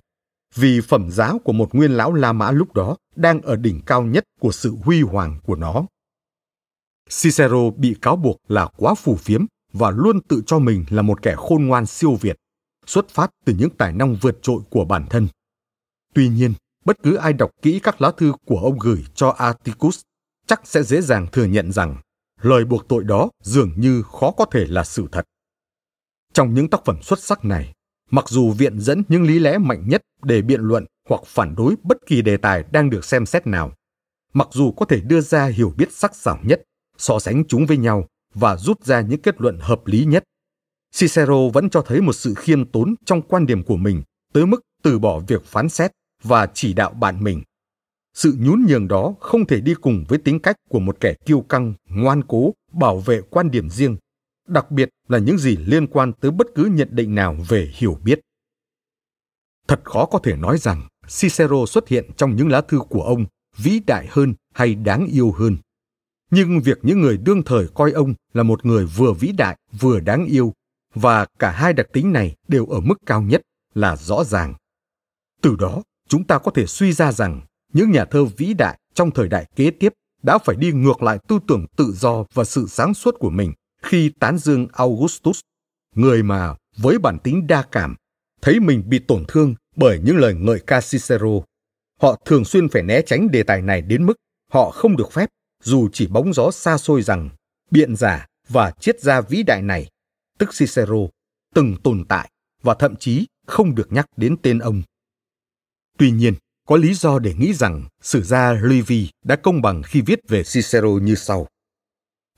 vì 0.55 0.81
phẩm 0.81 1.11
giá 1.11 1.33
của 1.45 1.53
một 1.53 1.75
nguyên 1.75 1.93
lão 1.93 2.13
La 2.13 2.33
Mã 2.33 2.51
lúc 2.51 2.75
đó 2.75 2.97
đang 3.17 3.43
ở 3.43 3.57
đỉnh 3.57 3.81
cao 3.87 4.03
nhất 4.03 4.25
của 4.41 4.53
sự 4.53 4.75
huy 4.83 5.03
hoàng 5.03 5.39
của 5.43 5.57
nó. 5.57 5.87
Cicero 7.23 7.71
bị 7.77 7.97
cáo 8.03 8.17
buộc 8.17 8.37
là 8.49 8.69
quá 8.77 8.95
phù 8.95 9.17
phiếm 9.17 9.47
và 9.73 9.91
luôn 9.91 10.21
tự 10.21 10.43
cho 10.47 10.59
mình 10.59 10.85
là 10.91 11.03
một 11.03 11.23
kẻ 11.23 11.35
khôn 11.37 11.67
ngoan 11.67 11.87
siêu 11.87 12.15
việt, 12.21 12.37
xuất 12.87 13.09
phát 13.09 13.31
từ 13.45 13.55
những 13.59 13.71
tài 13.71 13.93
năng 13.93 14.17
vượt 14.17 14.39
trội 14.43 14.61
của 14.71 14.85
bản 14.85 15.07
thân. 15.11 15.29
Tuy 16.15 16.29
nhiên, 16.29 16.53
bất 16.85 16.97
cứ 17.03 17.15
ai 17.15 17.33
đọc 17.33 17.51
kỹ 17.63 17.81
các 17.83 18.01
lá 18.01 18.13
thư 18.17 18.33
của 18.47 18.59
ông 18.59 18.79
gửi 18.79 19.05
cho 19.15 19.29
Atticus 19.29 20.01
chắc 20.47 20.61
sẽ 20.65 20.83
dễ 20.83 21.01
dàng 21.01 21.27
thừa 21.33 21.45
nhận 21.45 21.73
rằng 21.73 21.97
lời 22.41 22.65
buộc 22.65 22.89
tội 22.89 23.05
đó 23.05 23.31
dường 23.43 23.73
như 23.77 24.03
khó 24.03 24.31
có 24.31 24.45
thể 24.45 24.67
là 24.69 24.85
sự 24.85 25.07
thật. 25.13 25.25
Trong 26.33 26.55
những 26.55 26.71
tác 26.71 26.85
phẩm 26.85 27.03
xuất 27.03 27.19
sắc 27.19 27.45
này, 27.45 27.73
mặc 28.11 28.29
dù 28.29 28.51
viện 28.51 28.81
dẫn 28.81 29.03
những 29.09 29.23
lý 29.23 29.39
lẽ 29.39 29.59
mạnh 29.59 29.89
nhất 29.89 30.03
để 30.23 30.43
biện 30.43 30.61
luận 30.61 30.87
hoặc 31.09 31.21
phản 31.27 31.55
đối 31.55 31.75
bất 31.83 31.97
kỳ 32.07 32.23
đề 32.23 32.37
tài 32.37 32.65
đang 32.73 32.91
được 32.91 33.05
xem 33.05 33.27
xét 33.27 33.47
nào, 33.47 33.73
mặc 34.33 34.49
dù 34.53 34.73
có 34.73 34.87
thể 34.87 35.01
đưa 35.01 35.21
ra 35.21 35.47
hiểu 35.47 35.75
biết 35.77 35.93
sắc 35.93 36.17
sảo 36.17 36.39
nhất, 36.43 36.63
so 36.99 37.19
sánh 37.19 37.45
chúng 37.49 37.67
với 37.67 37.77
nhau 37.77 38.09
và 38.35 38.57
rút 38.57 38.85
ra 38.85 39.01
những 39.01 39.23
kết 39.23 39.41
luận 39.41 39.59
hợp 39.61 39.87
lý 39.87 40.05
nhất, 40.05 40.25
Cicero 40.95 41.49
vẫn 41.53 41.71
cho 41.71 41.83
thấy 41.83 42.01
một 42.01 42.13
sự 42.13 42.35
khiêm 42.35 42.65
tốn 42.65 42.95
trong 43.05 43.23
quan 43.23 43.47
điểm 43.47 43.63
của 43.63 43.77
mình 43.77 44.03
tới 44.33 44.47
mức 44.47 44.61
từ 44.83 44.99
bỏ 44.99 45.21
việc 45.21 45.45
phán 45.45 45.69
xét 45.69 45.91
và 46.23 46.47
chỉ 46.55 46.73
đạo 46.73 46.91
bạn 46.91 47.25
mình. 47.25 47.43
Sự 48.15 48.37
nhún 48.39 48.65
nhường 48.69 48.89
đó 48.89 49.15
không 49.21 49.47
thể 49.47 49.61
đi 49.61 49.75
cùng 49.75 50.05
với 50.09 50.19
tính 50.19 50.41
cách 50.41 50.57
của 50.69 50.81
một 50.81 50.97
kẻ 51.01 51.15
kiêu 51.27 51.41
căng, 51.41 51.75
ngoan 51.89 52.23
cố, 52.29 52.55
bảo 52.73 52.99
vệ 52.99 53.21
quan 53.31 53.51
điểm 53.51 53.71
riêng 53.71 53.97
đặc 54.49 54.71
biệt 54.71 54.89
là 55.09 55.19
những 55.19 55.39
gì 55.39 55.57
liên 55.57 55.87
quan 55.87 56.13
tới 56.13 56.31
bất 56.31 56.47
cứ 56.55 56.65
nhận 56.65 56.89
định 56.91 57.15
nào 57.15 57.37
về 57.49 57.71
hiểu 57.75 57.99
biết. 58.05 58.21
Thật 59.69 59.81
khó 59.85 60.07
có 60.07 60.19
thể 60.19 60.37
nói 60.37 60.59
rằng 60.59 60.89
Cicero 61.21 61.67
xuất 61.67 61.89
hiện 61.89 62.11
trong 62.17 62.37
những 62.37 62.49
lá 62.49 62.61
thư 62.61 62.79
của 62.89 63.03
ông 63.03 63.27
vĩ 63.57 63.81
đại 63.87 64.07
hơn 64.11 64.35
hay 64.55 64.75
đáng 64.75 65.07
yêu 65.07 65.33
hơn. 65.33 65.57
Nhưng 66.35 66.61
việc 66.61 66.79
những 66.83 67.01
người 67.01 67.17
đương 67.17 67.43
thời 67.43 67.69
coi 67.75 67.93
ông 67.93 68.15
là 68.35 68.43
một 68.43 68.67
người 68.67 68.87
vừa 68.87 69.13
vĩ 69.13 69.33
đại 69.33 69.57
vừa 69.81 70.01
đáng 70.01 70.27
yêu 70.27 70.53
và 70.95 71.27
cả 71.39 71.51
hai 71.51 71.73
đặc 71.73 71.87
tính 71.93 72.13
này 72.13 72.35
đều 72.49 72.67
ở 72.67 72.81
mức 72.81 72.95
cao 73.07 73.23
nhất 73.23 73.43
là 73.75 73.97
rõ 73.97 74.25
ràng. 74.25 74.55
Từ 75.43 75.57
đó, 75.59 75.83
chúng 76.09 76.25
ta 76.25 76.39
có 76.39 76.51
thể 76.51 76.67
suy 76.67 76.93
ra 76.93 77.13
rằng 77.13 77.41
những 77.73 77.91
nhà 77.91 78.05
thơ 78.05 78.25
vĩ 78.25 78.55
đại 78.55 78.79
trong 78.95 79.11
thời 79.11 79.29
đại 79.29 79.47
kế 79.57 79.71
tiếp 79.71 79.93
đã 80.23 80.39
phải 80.39 80.57
đi 80.57 80.73
ngược 80.73 81.03
lại 81.03 81.19
tư 81.29 81.39
tưởng 81.49 81.67
tự 81.77 81.93
do 81.93 82.25
và 82.35 82.45
sự 82.45 82.67
sáng 82.69 82.95
suốt 82.95 83.17
của 83.19 83.31
mình 83.31 83.53
khi 83.83 84.13
tán 84.21 84.39
dương 84.39 84.67
Augustus, 84.73 85.41
người 85.95 86.23
mà 86.23 86.55
với 86.77 86.99
bản 86.99 87.19
tính 87.19 87.47
đa 87.47 87.63
cảm, 87.63 87.95
thấy 88.43 88.61
mình 88.61 88.83
bị 88.89 88.99
tổn 88.99 89.25
thương 89.29 89.55
bởi 89.77 90.01
những 90.05 90.17
lời 90.17 90.35
ngợi 90.35 90.61
ca 90.67 90.81
Cicero. 90.81 91.41
Họ 92.01 92.21
thường 92.25 92.45
xuyên 92.45 92.69
phải 92.69 92.83
né 92.83 93.03
tránh 93.03 93.31
đề 93.31 93.43
tài 93.43 93.63
này 93.63 93.83
đến 93.83 94.07
mức 94.07 94.15
họ 94.53 94.71
không 94.71 94.97
được 94.97 95.13
phép, 95.13 95.29
dù 95.63 95.89
chỉ 95.93 96.07
bóng 96.07 96.33
gió 96.33 96.51
xa 96.51 96.79
xôi 96.79 97.03
rằng 97.03 97.31
biện 97.71 97.97
giả 97.97 98.27
và 98.49 98.71
triết 98.71 99.01
gia 99.01 99.21
vĩ 99.21 99.43
đại 99.43 99.63
này, 99.63 99.91
tức 100.39 100.51
Cicero, 100.59 100.99
từng 101.55 101.77
tồn 101.83 102.05
tại 102.09 102.31
và 102.63 102.75
thậm 102.75 102.97
chí 102.97 103.27
không 103.47 103.75
được 103.75 103.93
nhắc 103.93 104.07
đến 104.17 104.37
tên 104.43 104.59
ông. 104.59 104.83
Tuy 105.99 106.11
nhiên, 106.11 106.35
có 106.67 106.77
lý 106.77 106.95
do 106.95 107.19
để 107.19 107.35
nghĩ 107.35 107.55
rằng 107.55 107.85
sử 108.03 108.23
gia 108.23 108.53
Livy 108.53 109.11
đã 109.25 109.37
công 109.37 109.63
bằng 109.63 109.83
khi 109.83 110.01
viết 110.01 110.19
về 110.29 110.43
Cicero 110.43 110.89
như 110.89 111.15
sau. 111.15 111.47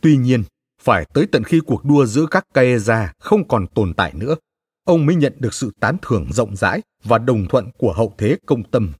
Tuy 0.01 0.17
nhiên, 0.17 0.45
phải 0.83 1.07
tới 1.15 1.27
tận 1.33 1.45
khi 1.45 1.61
cuộc 1.67 1.85
đua 1.85 2.07
giữa 2.07 2.27
các 2.31 2.45
Caesar 2.55 3.09
không 3.19 3.49
còn 3.49 3.67
tồn 3.67 3.95
tại 3.95 4.13
nữa, 4.15 4.37
ông 4.85 5.07
mới 5.07 5.17
nhận 5.17 5.35
được 5.39 5.55
sự 5.55 5.71
tán 5.81 5.97
thưởng 6.03 6.33
rộng 6.33 6.57
rãi 6.57 6.83
và 7.05 7.19
đồng 7.19 7.49
thuận 7.49 7.71
của 7.79 7.93
hậu 7.93 8.15
thế 8.19 8.37
công 8.47 8.71
tâm. 8.71 8.93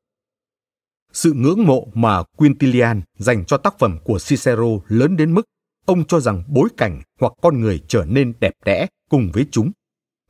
Sự 1.15 1.33
ngưỡng 1.33 1.65
mộ 1.67 1.89
mà 1.95 2.23
Quintilian 2.23 3.03
dành 3.19 3.45
cho 3.45 3.57
tác 3.57 3.79
phẩm 3.79 3.99
của 4.05 4.19
Cicero 4.19 4.69
lớn 4.89 5.17
đến 5.17 5.35
mức 5.35 5.43
ông 5.87 6.05
cho 6.05 6.21
rằng 6.21 6.43
bối 6.49 6.69
cảnh 6.77 7.03
hoặc 7.21 7.33
con 7.43 7.61
người 7.61 7.83
trở 7.89 8.05
nên 8.09 8.33
đẹp 8.41 8.53
đẽ 8.65 8.87
cùng 9.11 9.31
với 9.33 9.47
chúng. 9.51 9.71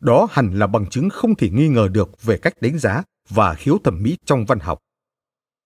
Đó 0.01 0.29
hẳn 0.31 0.59
là 0.59 0.67
bằng 0.67 0.91
chứng 0.91 1.11
không 1.11 1.35
thể 1.35 1.51
nghi 1.51 1.69
ngờ 1.69 1.89
được 1.93 2.23
về 2.23 2.39
cách 2.39 2.55
đánh 2.61 2.79
giá 2.79 3.03
và 3.29 3.55
khiếu 3.55 3.79
thẩm 3.85 4.03
mỹ 4.03 4.17
trong 4.25 4.45
văn 4.47 4.59
học. 4.61 4.79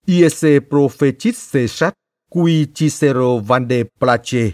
Iese 0.07 0.59
Prophetis 0.69 1.55
Cesat 1.55 1.95
qui 2.31 2.67
Cicero 2.75 3.39
van 3.39 3.69
de 3.69 3.83
Plache, 4.01 4.51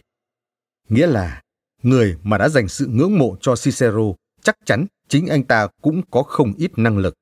nghĩa 0.88 1.06
là 1.06 1.42
người 1.82 2.16
mà 2.22 2.38
đã 2.38 2.48
dành 2.48 2.68
sự 2.68 2.86
ngưỡng 2.86 3.18
mộ 3.18 3.36
cho 3.40 3.54
Cicero, 3.56 4.12
chắc 4.42 4.56
chắn 4.64 4.86
chính 5.08 5.26
anh 5.26 5.44
ta 5.44 5.68
cũng 5.82 6.02
có 6.10 6.22
không 6.22 6.52
ít 6.56 6.70
năng 6.76 6.98
lực. 6.98 7.14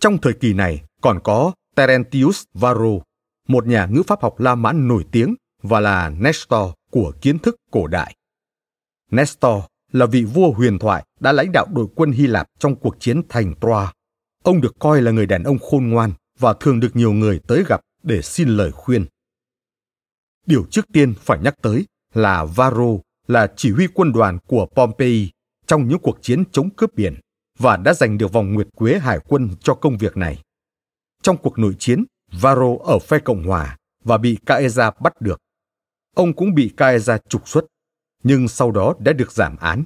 Trong 0.00 0.18
thời 0.18 0.32
kỳ 0.32 0.52
này 0.52 0.84
còn 1.02 1.20
có 1.24 1.52
Terentius 1.74 2.42
Varro, 2.54 2.98
một 3.48 3.66
nhà 3.66 3.86
ngữ 3.86 4.02
pháp 4.06 4.22
học 4.22 4.40
La 4.40 4.54
Mã 4.54 4.72
nổi 4.72 5.04
tiếng 5.12 5.34
và 5.62 5.80
là 5.80 6.10
Nestor 6.10 6.70
của 6.90 7.12
kiến 7.20 7.38
thức 7.38 7.56
cổ 7.70 7.86
đại. 7.86 8.16
Nestor 9.10 9.62
là 9.92 10.06
vị 10.06 10.24
vua 10.24 10.52
huyền 10.52 10.78
thoại 10.78 11.04
đã 11.20 11.32
lãnh 11.32 11.52
đạo 11.52 11.66
đội 11.74 11.86
quân 11.94 12.12
Hy 12.12 12.26
Lạp 12.26 12.46
trong 12.58 12.76
cuộc 12.76 13.00
chiến 13.00 13.22
thành 13.28 13.54
Troa. 13.60 13.92
Ông 14.44 14.60
được 14.60 14.76
coi 14.78 15.02
là 15.02 15.10
người 15.10 15.26
đàn 15.26 15.42
ông 15.42 15.58
khôn 15.58 15.88
ngoan 15.88 16.12
và 16.38 16.54
thường 16.60 16.80
được 16.80 16.96
nhiều 16.96 17.12
người 17.12 17.40
tới 17.48 17.64
gặp 17.68 17.80
để 18.02 18.22
xin 18.22 18.48
lời 18.48 18.72
khuyên. 18.72 19.06
Điều 20.46 20.64
trước 20.70 20.86
tiên 20.92 21.14
phải 21.20 21.38
nhắc 21.38 21.54
tới 21.62 21.86
là 22.14 22.44
Varro 22.44 22.98
là 23.26 23.52
chỉ 23.56 23.70
huy 23.70 23.86
quân 23.94 24.12
đoàn 24.12 24.38
của 24.46 24.66
Pompey 24.66 25.30
trong 25.66 25.88
những 25.88 25.98
cuộc 25.98 26.18
chiến 26.22 26.44
chống 26.52 26.70
cướp 26.70 26.94
biển 26.94 27.14
và 27.58 27.76
đã 27.76 27.94
giành 27.94 28.18
được 28.18 28.32
vòng 28.32 28.54
nguyệt 28.54 28.68
quế 28.76 28.98
hải 28.98 29.18
quân 29.28 29.48
cho 29.60 29.74
công 29.74 29.98
việc 29.98 30.16
này. 30.16 30.42
Trong 31.28 31.36
cuộc 31.36 31.58
nội 31.58 31.76
chiến, 31.78 32.04
Varro 32.32 32.76
ở 32.84 32.98
phe 32.98 33.18
Cộng 33.18 33.44
hòa 33.44 33.76
và 34.04 34.18
bị 34.18 34.38
Caesar 34.46 34.88
bắt 35.00 35.20
được. 35.20 35.40
Ông 36.16 36.32
cũng 36.32 36.54
bị 36.54 36.72
Caesar 36.76 37.20
trục 37.28 37.48
xuất, 37.48 37.64
nhưng 38.22 38.48
sau 38.48 38.70
đó 38.70 38.94
đã 38.98 39.12
được 39.12 39.32
giảm 39.32 39.56
án. 39.56 39.84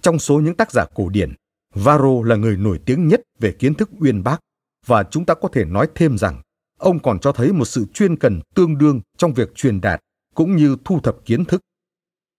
Trong 0.00 0.18
số 0.18 0.40
những 0.40 0.54
tác 0.54 0.72
giả 0.72 0.84
cổ 0.94 1.08
điển, 1.08 1.34
Varro 1.74 2.22
là 2.24 2.36
người 2.36 2.56
nổi 2.56 2.80
tiếng 2.86 3.08
nhất 3.08 3.20
về 3.38 3.52
kiến 3.52 3.74
thức 3.74 3.90
uyên 4.00 4.22
bác 4.22 4.38
và 4.86 5.04
chúng 5.10 5.24
ta 5.24 5.34
có 5.34 5.48
thể 5.52 5.64
nói 5.64 5.88
thêm 5.94 6.18
rằng 6.18 6.42
ông 6.78 6.98
còn 6.98 7.18
cho 7.18 7.32
thấy 7.32 7.52
một 7.52 7.64
sự 7.64 7.84
chuyên 7.94 8.16
cần 8.16 8.40
tương 8.54 8.78
đương 8.78 9.00
trong 9.16 9.34
việc 9.34 9.54
truyền 9.54 9.80
đạt 9.80 10.00
cũng 10.34 10.56
như 10.56 10.76
thu 10.84 11.00
thập 11.00 11.16
kiến 11.24 11.44
thức. 11.44 11.60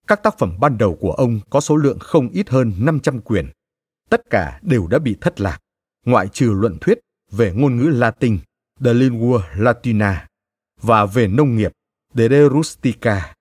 Các 0.07 0.23
tác 0.23 0.37
phẩm 0.37 0.57
ban 0.59 0.77
đầu 0.77 0.97
của 1.01 1.11
ông 1.11 1.39
có 1.49 1.61
số 1.61 1.75
lượng 1.75 1.99
không 1.99 2.29
ít 2.29 2.49
hơn 2.49 2.73
500 2.79 3.21
quyển. 3.21 3.49
Tất 4.09 4.21
cả 4.29 4.59
đều 4.61 4.87
đã 4.87 4.99
bị 4.99 5.15
thất 5.21 5.41
lạc, 5.41 5.59
ngoại 6.05 6.27
trừ 6.27 6.51
luận 6.55 6.77
thuyết 6.81 6.99
về 7.31 7.53
ngôn 7.55 7.77
ngữ 7.77 7.87
Latin, 7.87 8.39
De 8.79 8.93
Lingua 8.93 9.41
Latina, 9.55 10.27
và 10.81 11.05
về 11.05 11.27
nông 11.27 11.55
nghiệp, 11.55 11.71
De 12.13 12.29
De 12.29 12.49
Rustica. 12.49 13.33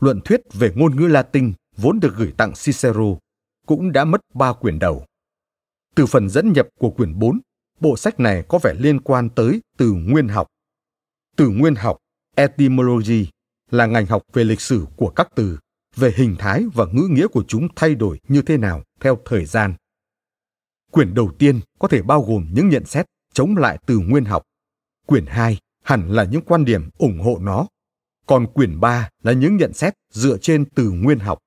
Luận 0.00 0.20
thuyết 0.20 0.40
về 0.52 0.72
ngôn 0.74 0.96
ngữ 0.96 1.06
Latin 1.06 1.52
vốn 1.76 2.00
được 2.00 2.14
gửi 2.16 2.32
tặng 2.36 2.52
Cicero 2.52 3.16
cũng 3.66 3.92
đã 3.92 4.04
mất 4.04 4.20
ba 4.34 4.52
quyển 4.52 4.78
đầu. 4.78 5.04
Từ 5.94 6.06
phần 6.06 6.28
dẫn 6.28 6.52
nhập 6.52 6.68
của 6.78 6.90
quyển 6.90 7.18
4 7.18 7.40
bộ 7.80 7.96
sách 7.96 8.20
này 8.20 8.44
có 8.48 8.58
vẻ 8.58 8.74
liên 8.78 9.00
quan 9.00 9.28
tới 9.28 9.60
từ 9.76 9.92
nguyên 9.92 10.28
học. 10.28 10.46
Từ 11.36 11.48
nguyên 11.48 11.74
học, 11.74 11.98
etymology, 12.36 13.26
là 13.70 13.86
ngành 13.86 14.06
học 14.06 14.22
về 14.32 14.44
lịch 14.44 14.60
sử 14.60 14.86
của 14.96 15.10
các 15.10 15.28
từ, 15.34 15.58
về 15.96 16.12
hình 16.16 16.36
thái 16.38 16.64
và 16.74 16.84
ngữ 16.92 17.08
nghĩa 17.10 17.26
của 17.26 17.44
chúng 17.48 17.68
thay 17.76 17.94
đổi 17.94 18.20
như 18.28 18.42
thế 18.42 18.56
nào 18.56 18.82
theo 19.00 19.18
thời 19.24 19.44
gian. 19.44 19.74
Quyển 20.92 21.14
đầu 21.14 21.30
tiên 21.38 21.60
có 21.78 21.88
thể 21.88 22.02
bao 22.02 22.22
gồm 22.22 22.48
những 22.52 22.68
nhận 22.68 22.84
xét 22.84 23.06
chống 23.32 23.56
lại 23.56 23.78
từ 23.86 23.98
nguyên 23.98 24.24
học. 24.24 24.42
Quyển 25.06 25.26
2 25.26 25.58
hẳn 25.84 26.10
là 26.10 26.24
những 26.24 26.42
quan 26.42 26.64
điểm 26.64 26.90
ủng 26.98 27.18
hộ 27.20 27.38
nó. 27.40 27.66
Còn 28.26 28.46
quyển 28.46 28.80
3 28.80 29.08
là 29.22 29.32
những 29.32 29.56
nhận 29.56 29.72
xét 29.72 29.94
dựa 30.10 30.38
trên 30.38 30.64
từ 30.64 30.90
nguyên 30.90 31.18
học. 31.18 31.38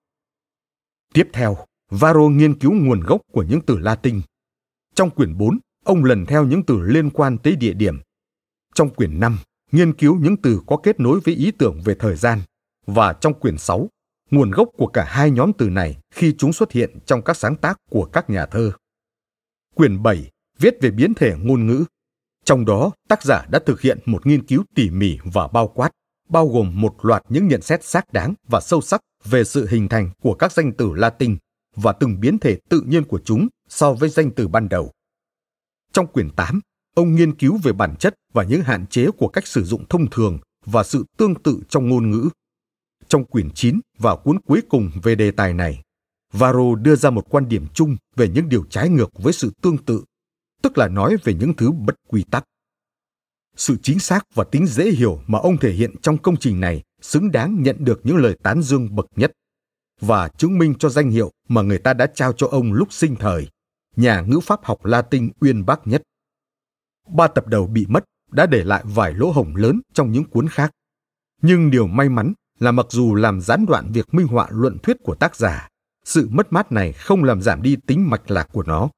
Tiếp 1.14 1.28
theo, 1.34 1.58
Varro 1.92 2.30
nghiên 2.30 2.60
cứu 2.60 2.72
nguồn 2.74 3.00
gốc 3.00 3.22
của 3.32 3.44
những 3.44 3.62
từ 3.62 3.78
Latin. 3.78 4.22
Trong 4.96 5.10
quyển 5.10 5.38
4, 5.38 5.60
ông 5.84 6.04
lần 6.04 6.26
theo 6.26 6.46
những 6.46 6.64
từ 6.64 6.82
liên 6.82 7.10
quan 7.10 7.38
tới 7.38 7.56
địa 7.56 7.74
điểm. 7.74 8.00
Trong 8.74 8.90
quyển 8.90 9.20
5, 9.20 9.38
nghiên 9.72 9.94
cứu 9.94 10.20
những 10.20 10.38
từ 10.38 10.62
có 10.68 10.78
kết 10.78 11.00
nối 11.00 11.20
với 11.20 11.36
ý 11.36 11.52
tưởng 11.52 11.82
về 11.86 11.96
thời 12.00 12.16
gian. 12.16 12.40
Và 12.88 13.14
trong 13.14 13.34
quyển 13.34 13.58
6, 13.58 13.90
nguồn 14.32 14.52
gốc 14.52 14.70
của 14.78 14.88
cả 14.88 15.06
hai 15.08 15.32
nhóm 15.32 15.52
từ 15.58 15.70
này 15.70 15.98
khi 16.14 16.36
chúng 16.38 16.54
xuất 16.54 16.72
hiện 16.72 17.00
trong 17.06 17.22
các 17.22 17.38
sáng 17.38 17.56
tác 17.56 17.78
của 17.90 18.06
các 18.06 18.30
nhà 18.30 18.46
thơ. 18.46 18.72
Quyển 19.76 20.04
7 20.04 20.30
viết 20.60 20.78
về 20.82 20.92
biến 20.92 21.14
thể 21.14 21.36
ngôn 21.40 21.68
ngữ. 21.68 21.86
Trong 22.46 22.66
đó, 22.66 22.92
tác 23.08 23.24
giả 23.24 23.46
đã 23.50 23.60
thực 23.66 23.82
hiện 23.82 24.00
một 24.06 24.26
nghiên 24.26 24.46
cứu 24.46 24.64
tỉ 24.76 24.90
mỉ 24.90 25.18
và 25.24 25.48
bao 25.48 25.68
quát, 25.68 25.92
bao 26.30 26.48
gồm 26.48 26.82
một 26.82 26.96
loạt 27.02 27.24
những 27.30 27.48
nhận 27.48 27.62
xét 27.62 27.84
xác 27.84 28.14
đáng 28.14 28.34
và 28.48 28.60
sâu 28.60 28.82
sắc 28.82 29.02
về 29.26 29.44
sự 29.44 29.68
hình 29.70 29.90
thành 29.90 30.10
của 30.22 30.34
các 30.34 30.52
danh 30.52 30.72
từ 30.78 30.94
Latin 30.94 31.38
và 31.76 31.92
từng 31.92 32.20
biến 32.20 32.40
thể 32.40 32.58
tự 32.70 32.82
nhiên 32.82 33.04
của 33.04 33.20
chúng 33.26 33.48
so 33.70 33.94
với 33.94 34.10
danh 34.10 34.32
từ 34.32 34.48
ban 34.48 34.70
đầu. 34.70 34.92
Trong 35.94 36.08
quyển 36.08 36.30
8, 36.30 36.62
ông 36.96 37.16
nghiên 37.16 37.36
cứu 37.36 37.60
về 37.64 37.74
bản 37.74 37.96
chất 37.96 38.16
và 38.34 38.44
những 38.44 38.62
hạn 38.62 38.88
chế 38.88 39.08
của 39.18 39.28
cách 39.28 39.48
sử 39.48 39.64
dụng 39.64 39.86
thông 39.90 40.10
thường 40.10 40.40
và 40.66 40.84
sự 40.84 41.06
tương 41.18 41.36
tự 41.36 41.60
trong 41.70 41.90
ngôn 41.90 42.12
ngữ. 42.12 42.30
Trong 43.08 43.26
quyển 43.26 43.52
9 43.52 43.80
và 43.98 44.16
cuốn 44.16 44.40
cuối 44.40 44.62
cùng 44.70 44.92
về 45.04 45.16
đề 45.16 45.32
tài 45.32 45.54
này, 45.54 45.82
Varro 46.38 46.76
đưa 46.76 46.96
ra 46.96 47.10
một 47.10 47.26
quan 47.30 47.50
điểm 47.50 47.68
chung 47.74 47.96
về 48.16 48.30
những 48.30 48.50
điều 48.50 48.64
trái 48.70 48.90
ngược 48.90 49.10
với 49.14 49.34
sự 49.34 49.52
tương 49.62 49.78
tự, 49.78 50.04
tức 50.62 50.78
là 50.78 50.88
nói 50.88 51.18
về 51.24 51.34
những 51.34 51.54
thứ 51.54 51.72
bất 51.72 51.96
quy 52.08 52.24
tắc. 52.32 52.46
Sự 53.56 53.78
chính 53.84 54.00
xác 54.00 54.26
và 54.34 54.44
tính 54.44 54.68
dễ 54.68 54.92
hiểu 54.92 55.22
mà 55.28 55.40
ông 55.40 55.58
thể 55.58 55.72
hiện 55.72 55.96
trong 56.02 56.18
công 56.18 56.38
trình 56.38 56.60
này 56.60 56.84
xứng 57.02 57.32
đáng 57.32 57.64
nhận 57.64 57.76
được 57.80 58.02
những 58.04 58.18
lời 58.18 58.38
tán 58.44 58.62
dương 58.62 58.96
bậc 58.96 59.06
nhất 59.16 59.32
và 60.02 60.28
chứng 60.28 60.58
minh 60.58 60.74
cho 60.80 60.90
danh 60.90 61.10
hiệu 61.10 61.32
mà 61.48 61.62
người 61.62 61.78
ta 61.78 61.94
đã 61.94 62.08
trao 62.16 62.34
cho 62.34 62.48
ông 62.48 62.74
lúc 62.74 62.94
sinh 62.94 63.16
thời 63.16 63.50
nhà 63.96 64.22
ngữ 64.22 64.40
pháp 64.40 64.66
học 64.66 64.86
Latin 64.86 65.32
uyên 65.40 65.66
bác 65.66 65.88
nhất. 65.88 66.02
Ba 67.08 67.28
tập 67.28 67.48
đầu 67.48 67.68
bị 67.68 67.86
mất 67.90 68.06
đã 68.32 68.46
để 68.46 68.64
lại 68.64 68.84
vài 68.86 69.14
lỗ 69.14 69.32
hổng 69.32 69.56
lớn 69.56 69.82
trong 69.94 70.12
những 70.12 70.24
cuốn 70.24 70.50
khác. 70.50 70.72
Nhưng 71.42 71.72
điều 71.72 71.88
may 71.88 72.10
mắn 72.10 72.34
là 72.60 72.72
mặc 72.72 72.86
dù 72.90 73.16
làm 73.16 73.42
gián 73.42 73.66
đoạn 73.66 73.92
việc 73.92 74.14
minh 74.14 74.28
họa 74.28 74.48
luận 74.52 74.78
thuyết 74.84 74.98
của 75.04 75.16
tác 75.16 75.36
giả, 75.36 75.70
sự 76.06 76.28
mất 76.32 76.54
mát 76.54 76.72
này 76.72 76.94
không 76.94 77.24
làm 77.24 77.42
giảm 77.42 77.62
đi 77.62 77.76
tính 77.88 78.10
mạch 78.10 78.32
lạc 78.32 78.50
của 78.52 78.64
nó. 78.64 78.90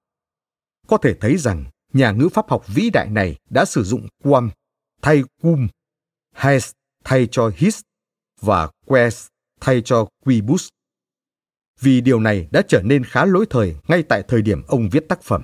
Có 0.87 0.97
thể 0.97 1.13
thấy 1.13 1.37
rằng 1.37 1.65
nhà 1.93 2.11
ngữ 2.11 2.29
pháp 2.33 2.49
học 2.49 2.65
vĩ 2.67 2.89
đại 2.89 3.09
này 3.09 3.35
đã 3.49 3.65
sử 3.65 3.83
dụng 3.83 4.07
quam 4.23 4.49
thay 5.01 5.23
cum, 5.41 5.67
has 6.33 6.71
thay 7.03 7.27
cho 7.31 7.51
his 7.55 7.81
và 8.41 8.69
quest 8.85 9.27
thay 9.61 9.81
cho 9.81 10.07
quibus 10.25 10.67
vì 11.81 12.01
điều 12.01 12.19
này 12.19 12.47
đã 12.51 12.61
trở 12.67 12.81
nên 12.81 13.03
khá 13.03 13.25
lỗi 13.25 13.45
thời 13.49 13.75
ngay 13.87 14.03
tại 14.03 14.23
thời 14.27 14.41
điểm 14.41 14.61
ông 14.67 14.89
viết 14.89 15.09
tác 15.09 15.23
phẩm. 15.23 15.43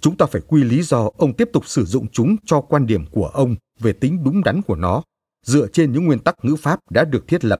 Chúng 0.00 0.16
ta 0.16 0.26
phải 0.26 0.42
quy 0.46 0.64
lý 0.64 0.82
do 0.82 1.10
ông 1.18 1.36
tiếp 1.36 1.48
tục 1.52 1.68
sử 1.68 1.84
dụng 1.84 2.06
chúng 2.12 2.36
cho 2.44 2.60
quan 2.60 2.86
điểm 2.86 3.06
của 3.06 3.26
ông 3.26 3.56
về 3.80 3.92
tính 3.92 4.24
đúng 4.24 4.42
đắn 4.44 4.62
của 4.62 4.76
nó, 4.76 5.02
dựa 5.46 5.66
trên 5.72 5.92
những 5.92 6.04
nguyên 6.04 6.18
tắc 6.18 6.44
ngữ 6.44 6.56
pháp 6.56 6.80
đã 6.90 7.04
được 7.04 7.28
thiết 7.28 7.44
lập, 7.44 7.58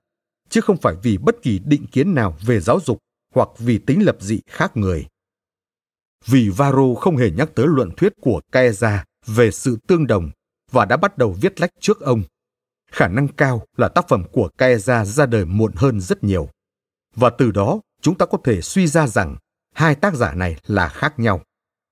chứ 0.48 0.60
không 0.60 0.76
phải 0.76 0.94
vì 1.02 1.18
bất 1.18 1.42
kỳ 1.42 1.58
định 1.58 1.86
kiến 1.86 2.14
nào 2.14 2.36
về 2.46 2.60
giáo 2.60 2.80
dục 2.80 2.98
hoặc 3.34 3.48
vì 3.58 3.78
tính 3.78 4.04
lập 4.04 4.16
dị 4.20 4.40
khác 4.46 4.76
người. 4.76 5.06
Vì 6.26 6.48
Varro 6.48 6.94
không 7.00 7.16
hề 7.16 7.30
nhắc 7.30 7.50
tới 7.54 7.66
luận 7.68 7.90
thuyết 7.96 8.12
của 8.20 8.40
Caesar 8.52 9.00
về 9.26 9.50
sự 9.50 9.78
tương 9.86 10.06
đồng 10.06 10.30
và 10.70 10.84
đã 10.84 10.96
bắt 10.96 11.18
đầu 11.18 11.36
viết 11.40 11.60
lách 11.60 11.70
trước 11.80 12.00
ông, 12.00 12.22
khả 12.92 13.08
năng 13.08 13.28
cao 13.28 13.62
là 13.76 13.88
tác 13.88 14.08
phẩm 14.08 14.24
của 14.32 14.48
Caesar 14.58 15.16
ra 15.16 15.26
đời 15.26 15.44
muộn 15.44 15.72
hơn 15.76 16.00
rất 16.00 16.24
nhiều. 16.24 16.48
Và 17.14 17.30
từ 17.30 17.50
đó 17.50 17.80
chúng 18.02 18.18
ta 18.18 18.26
có 18.26 18.38
thể 18.44 18.60
suy 18.60 18.86
ra 18.86 19.06
rằng 19.06 19.36
hai 19.74 19.94
tác 19.94 20.14
giả 20.14 20.34
này 20.34 20.56
là 20.66 20.88
khác 20.88 21.18
nhau, 21.18 21.42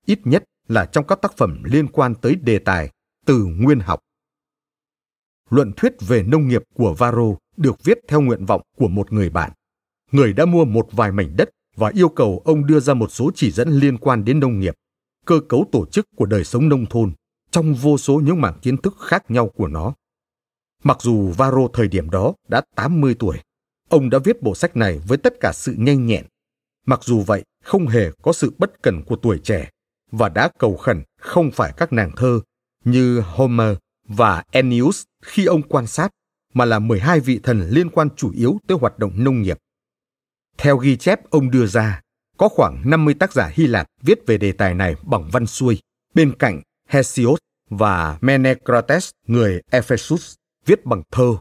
ít 0.06 0.20
nhất 0.24 0.44
là 0.68 0.84
trong 0.86 1.06
các 1.06 1.20
tác 1.22 1.36
phẩm 1.36 1.62
liên 1.64 1.88
quan 1.88 2.14
tới 2.14 2.34
đề 2.34 2.58
tài 2.58 2.90
từ 3.26 3.44
nguyên 3.44 3.80
học. 3.80 4.00
Luận 5.50 5.72
thuyết 5.76 5.92
về 6.00 6.22
nông 6.22 6.48
nghiệp 6.48 6.62
của 6.74 6.94
Varro 6.94 7.36
được 7.56 7.84
viết 7.84 7.98
theo 8.08 8.20
nguyện 8.20 8.46
vọng 8.46 8.62
của 8.76 8.88
một 8.88 9.12
người 9.12 9.30
bạn. 9.30 9.52
Người 10.12 10.32
đã 10.32 10.44
mua 10.44 10.64
một 10.64 10.88
vài 10.92 11.12
mảnh 11.12 11.36
đất 11.36 11.50
và 11.76 11.90
yêu 11.94 12.08
cầu 12.08 12.42
ông 12.44 12.66
đưa 12.66 12.80
ra 12.80 12.94
một 12.94 13.12
số 13.12 13.30
chỉ 13.34 13.50
dẫn 13.50 13.68
liên 13.68 13.98
quan 13.98 14.24
đến 14.24 14.40
nông 14.40 14.60
nghiệp, 14.60 14.74
cơ 15.24 15.40
cấu 15.48 15.68
tổ 15.72 15.86
chức 15.86 16.06
của 16.16 16.26
đời 16.26 16.44
sống 16.44 16.68
nông 16.68 16.86
thôn 16.86 17.12
trong 17.50 17.74
vô 17.74 17.98
số 17.98 18.20
những 18.20 18.40
mảng 18.40 18.58
kiến 18.62 18.76
thức 18.76 18.96
khác 19.00 19.30
nhau 19.30 19.48
của 19.48 19.68
nó. 19.68 19.94
Mặc 20.82 20.98
dù 21.00 21.32
Varro 21.36 21.68
thời 21.72 21.88
điểm 21.88 22.10
đó 22.10 22.34
đã 22.48 22.62
80 22.74 23.16
tuổi, 23.18 23.36
ông 23.88 24.10
đã 24.10 24.18
viết 24.18 24.42
bộ 24.42 24.54
sách 24.54 24.76
này 24.76 25.00
với 25.08 25.18
tất 25.18 25.34
cả 25.40 25.52
sự 25.52 25.74
nhanh 25.78 26.06
nhẹn. 26.06 26.24
Mặc 26.86 27.00
dù 27.04 27.20
vậy, 27.20 27.44
không 27.64 27.86
hề 27.86 28.10
có 28.22 28.32
sự 28.32 28.52
bất 28.58 28.82
cần 28.82 29.02
của 29.02 29.16
tuổi 29.16 29.38
trẻ 29.38 29.70
và 30.12 30.28
đã 30.28 30.50
cầu 30.58 30.76
khẩn 30.76 31.02
không 31.20 31.50
phải 31.50 31.72
các 31.76 31.92
nàng 31.92 32.10
thơ 32.16 32.40
như 32.84 33.20
Homer 33.20 33.76
và 34.08 34.44
Ennius 34.50 35.02
khi 35.22 35.44
ông 35.44 35.62
quan 35.62 35.86
sát, 35.86 36.10
mà 36.54 36.64
là 36.64 36.78
12 36.78 37.20
vị 37.20 37.40
thần 37.42 37.68
liên 37.70 37.90
quan 37.90 38.08
chủ 38.16 38.32
yếu 38.32 38.58
tới 38.66 38.78
hoạt 38.80 38.98
động 38.98 39.12
nông 39.24 39.42
nghiệp. 39.42 39.58
Theo 40.58 40.76
ghi 40.76 40.96
chép 40.96 41.30
ông 41.30 41.50
đưa 41.50 41.66
ra, 41.66 42.00
có 42.36 42.48
khoảng 42.48 42.90
50 42.90 43.14
tác 43.14 43.32
giả 43.32 43.50
Hy 43.54 43.66
Lạp 43.66 43.86
viết 44.02 44.18
về 44.26 44.38
đề 44.38 44.52
tài 44.52 44.74
này 44.74 44.94
bằng 45.02 45.30
văn 45.32 45.46
xuôi, 45.46 45.80
bên 46.14 46.34
cạnh 46.38 46.62
Hesiod 46.88 47.38
và 47.70 48.18
Menecrates 48.20 49.10
người 49.26 49.60
Ephesus 49.70 50.34
viết 50.66 50.84
bằng 50.84 51.02
thơ. 51.10 51.36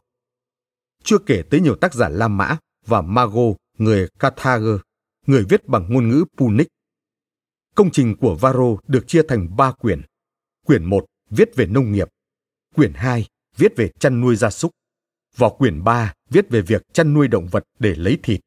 Chưa 1.04 1.18
kể 1.18 1.44
tới 1.50 1.60
nhiều 1.60 1.76
tác 1.76 1.94
giả 1.94 2.10
La 2.10 2.28
Mã 2.28 2.58
và 2.86 3.02
Mago 3.02 3.42
người 3.78 4.08
Carthage, 4.20 4.82
người 5.28 5.46
viết 5.50 5.68
bằng 5.68 5.94
ngôn 5.94 6.10
ngữ 6.10 6.26
Punic. 6.38 6.68
Công 7.76 7.92
trình 7.92 8.16
của 8.18 8.36
Varro 8.36 8.78
được 8.88 9.08
chia 9.08 9.22
thành 9.28 9.56
ba 9.56 9.72
quyển. 9.72 10.02
Quyển 10.66 10.86
1 10.86 11.06
viết 11.30 11.56
về 11.56 11.66
nông 11.66 11.92
nghiệp, 11.92 12.08
quyển 12.76 12.94
2 12.94 13.26
viết 13.58 13.76
về 13.76 13.92
chăn 14.00 14.22
nuôi 14.22 14.36
gia 14.36 14.50
súc, 14.50 14.72
và 15.38 15.50
quyển 15.50 15.84
3 15.84 16.14
viết 16.30 16.50
về 16.50 16.62
việc 16.62 16.82
chăn 16.94 17.14
nuôi 17.14 17.28
động 17.28 17.48
vật 17.48 17.64
để 17.80 17.96
lấy 17.96 18.18
thịt. 18.24 18.40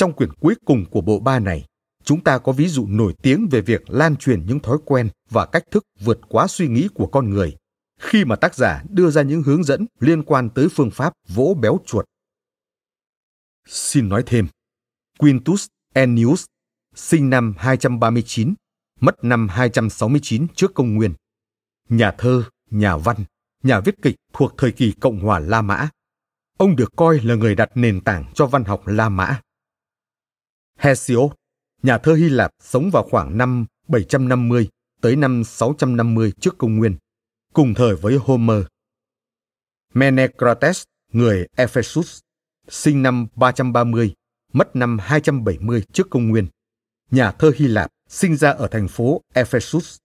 Trong 0.00 0.12
quyển 0.12 0.32
cuối 0.32 0.54
cùng 0.64 0.84
của 0.90 1.00
bộ 1.00 1.20
ba 1.20 1.38
này, 1.38 1.64
chúng 2.04 2.24
ta 2.24 2.38
có 2.38 2.52
ví 2.52 2.68
dụ 2.68 2.86
nổi 2.86 3.14
tiếng 3.22 3.48
về 3.50 3.60
việc 3.60 3.90
lan 3.90 4.16
truyền 4.16 4.46
những 4.46 4.60
thói 4.60 4.78
quen 4.84 5.08
và 5.30 5.46
cách 5.46 5.62
thức 5.70 5.84
vượt 6.00 6.20
quá 6.28 6.46
suy 6.46 6.68
nghĩ 6.68 6.88
của 6.94 7.06
con 7.06 7.30
người 7.30 7.56
khi 8.00 8.24
mà 8.24 8.36
tác 8.36 8.54
giả 8.54 8.84
đưa 8.88 9.10
ra 9.10 9.22
những 9.22 9.42
hướng 9.42 9.64
dẫn 9.64 9.86
liên 9.98 10.22
quan 10.22 10.50
tới 10.50 10.68
phương 10.68 10.90
pháp 10.90 11.12
vỗ 11.28 11.56
béo 11.60 11.78
chuột. 11.86 12.04
Xin 13.68 14.08
nói 14.08 14.22
thêm, 14.26 14.46
Quintus 15.18 15.66
Ennius, 15.94 16.44
sinh 16.94 17.30
năm 17.30 17.54
239, 17.58 18.54
mất 19.00 19.24
năm 19.24 19.48
269 19.48 20.46
trước 20.54 20.74
công 20.74 20.94
nguyên. 20.94 21.14
Nhà 21.88 22.14
thơ, 22.18 22.42
nhà 22.70 22.96
văn, 22.96 23.16
nhà 23.62 23.80
viết 23.80 23.94
kịch 24.02 24.16
thuộc 24.32 24.54
thời 24.58 24.72
kỳ 24.72 24.92
Cộng 25.00 25.20
hòa 25.20 25.38
La 25.38 25.62
Mã. 25.62 25.88
Ông 26.58 26.76
được 26.76 26.92
coi 26.96 27.20
là 27.20 27.34
người 27.34 27.54
đặt 27.54 27.70
nền 27.74 28.00
tảng 28.00 28.24
cho 28.34 28.46
văn 28.46 28.64
học 28.64 28.86
La 28.86 29.08
Mã. 29.08 29.40
Hesiod, 30.80 31.32
nhà 31.82 31.98
thơ 31.98 32.14
Hy 32.14 32.28
Lạp 32.28 32.50
sống 32.62 32.90
vào 32.92 33.08
khoảng 33.10 33.38
năm 33.38 33.66
750 33.88 34.68
tới 35.00 35.16
năm 35.16 35.44
650 35.44 36.32
trước 36.40 36.58
công 36.58 36.76
nguyên, 36.76 36.96
cùng 37.52 37.74
thời 37.74 37.96
với 37.96 38.16
Homer. 38.16 38.64
Menecrates, 39.94 40.82
người 41.12 41.46
Ephesus, 41.56 42.18
sinh 42.68 43.02
năm 43.02 43.26
330, 43.34 44.14
mất 44.52 44.76
năm 44.76 44.98
270 44.98 45.82
trước 45.92 46.10
công 46.10 46.28
nguyên. 46.28 46.46
Nhà 47.10 47.32
thơ 47.32 47.52
Hy 47.56 47.66
Lạp 47.66 47.90
sinh 48.08 48.36
ra 48.36 48.50
ở 48.50 48.68
thành 48.68 48.88
phố 48.88 49.20
Ephesus. 49.34 49.96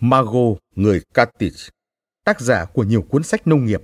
Mago, 0.00 0.54
người 0.74 1.00
Carthage, 1.14 1.68
tác 2.24 2.40
giả 2.40 2.64
của 2.64 2.84
nhiều 2.84 3.02
cuốn 3.02 3.22
sách 3.22 3.46
nông 3.46 3.64
nghiệp, 3.64 3.82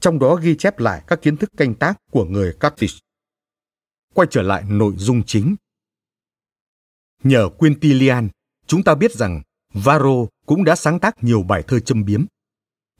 trong 0.00 0.18
đó 0.18 0.34
ghi 0.34 0.56
chép 0.56 0.78
lại 0.78 1.02
các 1.06 1.22
kiến 1.22 1.36
thức 1.36 1.50
canh 1.56 1.74
tác 1.74 1.98
của 2.10 2.24
người 2.24 2.54
Carthage. 2.60 2.94
Quay 4.14 4.28
trở 4.30 4.42
lại 4.42 4.62
nội 4.68 4.94
dung 4.96 5.22
chính. 5.26 5.56
Nhờ 7.24 7.48
Quintilian, 7.58 8.28
chúng 8.66 8.82
ta 8.82 8.94
biết 8.94 9.12
rằng 9.12 9.42
Varro 9.74 10.26
cũng 10.46 10.64
đã 10.64 10.76
sáng 10.76 10.98
tác 10.98 11.24
nhiều 11.24 11.42
bài 11.42 11.62
thơ 11.68 11.80
châm 11.80 12.04
biếm. 12.04 12.24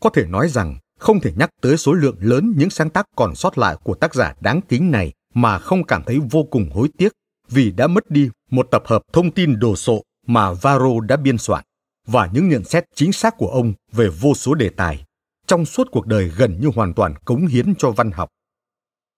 Có 0.00 0.10
thể 0.10 0.26
nói 0.26 0.48
rằng 0.48 0.78
không 0.98 1.20
thể 1.20 1.32
nhắc 1.36 1.50
tới 1.60 1.76
số 1.76 1.92
lượng 1.92 2.16
lớn 2.20 2.54
những 2.56 2.70
sáng 2.70 2.90
tác 2.90 3.06
còn 3.16 3.34
sót 3.34 3.58
lại 3.58 3.76
của 3.84 3.94
tác 3.94 4.14
giả 4.14 4.34
đáng 4.40 4.60
kính 4.68 4.90
này 4.90 5.12
mà 5.34 5.58
không 5.58 5.84
cảm 5.84 6.02
thấy 6.06 6.18
vô 6.30 6.42
cùng 6.44 6.70
hối 6.70 6.88
tiếc 6.98 7.12
vì 7.48 7.70
đã 7.70 7.86
mất 7.86 8.10
đi 8.10 8.30
một 8.50 8.68
tập 8.70 8.82
hợp 8.86 9.02
thông 9.12 9.30
tin 9.30 9.58
đồ 9.58 9.76
sộ 9.76 10.02
mà 10.26 10.52
Varro 10.52 11.00
đã 11.08 11.16
biên 11.16 11.38
soạn 11.38 11.64
và 12.06 12.30
những 12.32 12.48
nhận 12.48 12.64
xét 12.64 12.84
chính 12.94 13.12
xác 13.12 13.34
của 13.38 13.48
ông 13.48 13.72
về 13.92 14.08
vô 14.08 14.34
số 14.34 14.54
đề 14.54 14.68
tài 14.68 15.04
trong 15.46 15.64
suốt 15.64 15.88
cuộc 15.92 16.06
đời 16.06 16.28
gần 16.36 16.60
như 16.60 16.70
hoàn 16.74 16.94
toàn 16.94 17.14
cống 17.24 17.46
hiến 17.46 17.74
cho 17.78 17.90
văn 17.90 18.10
học. 18.10 18.28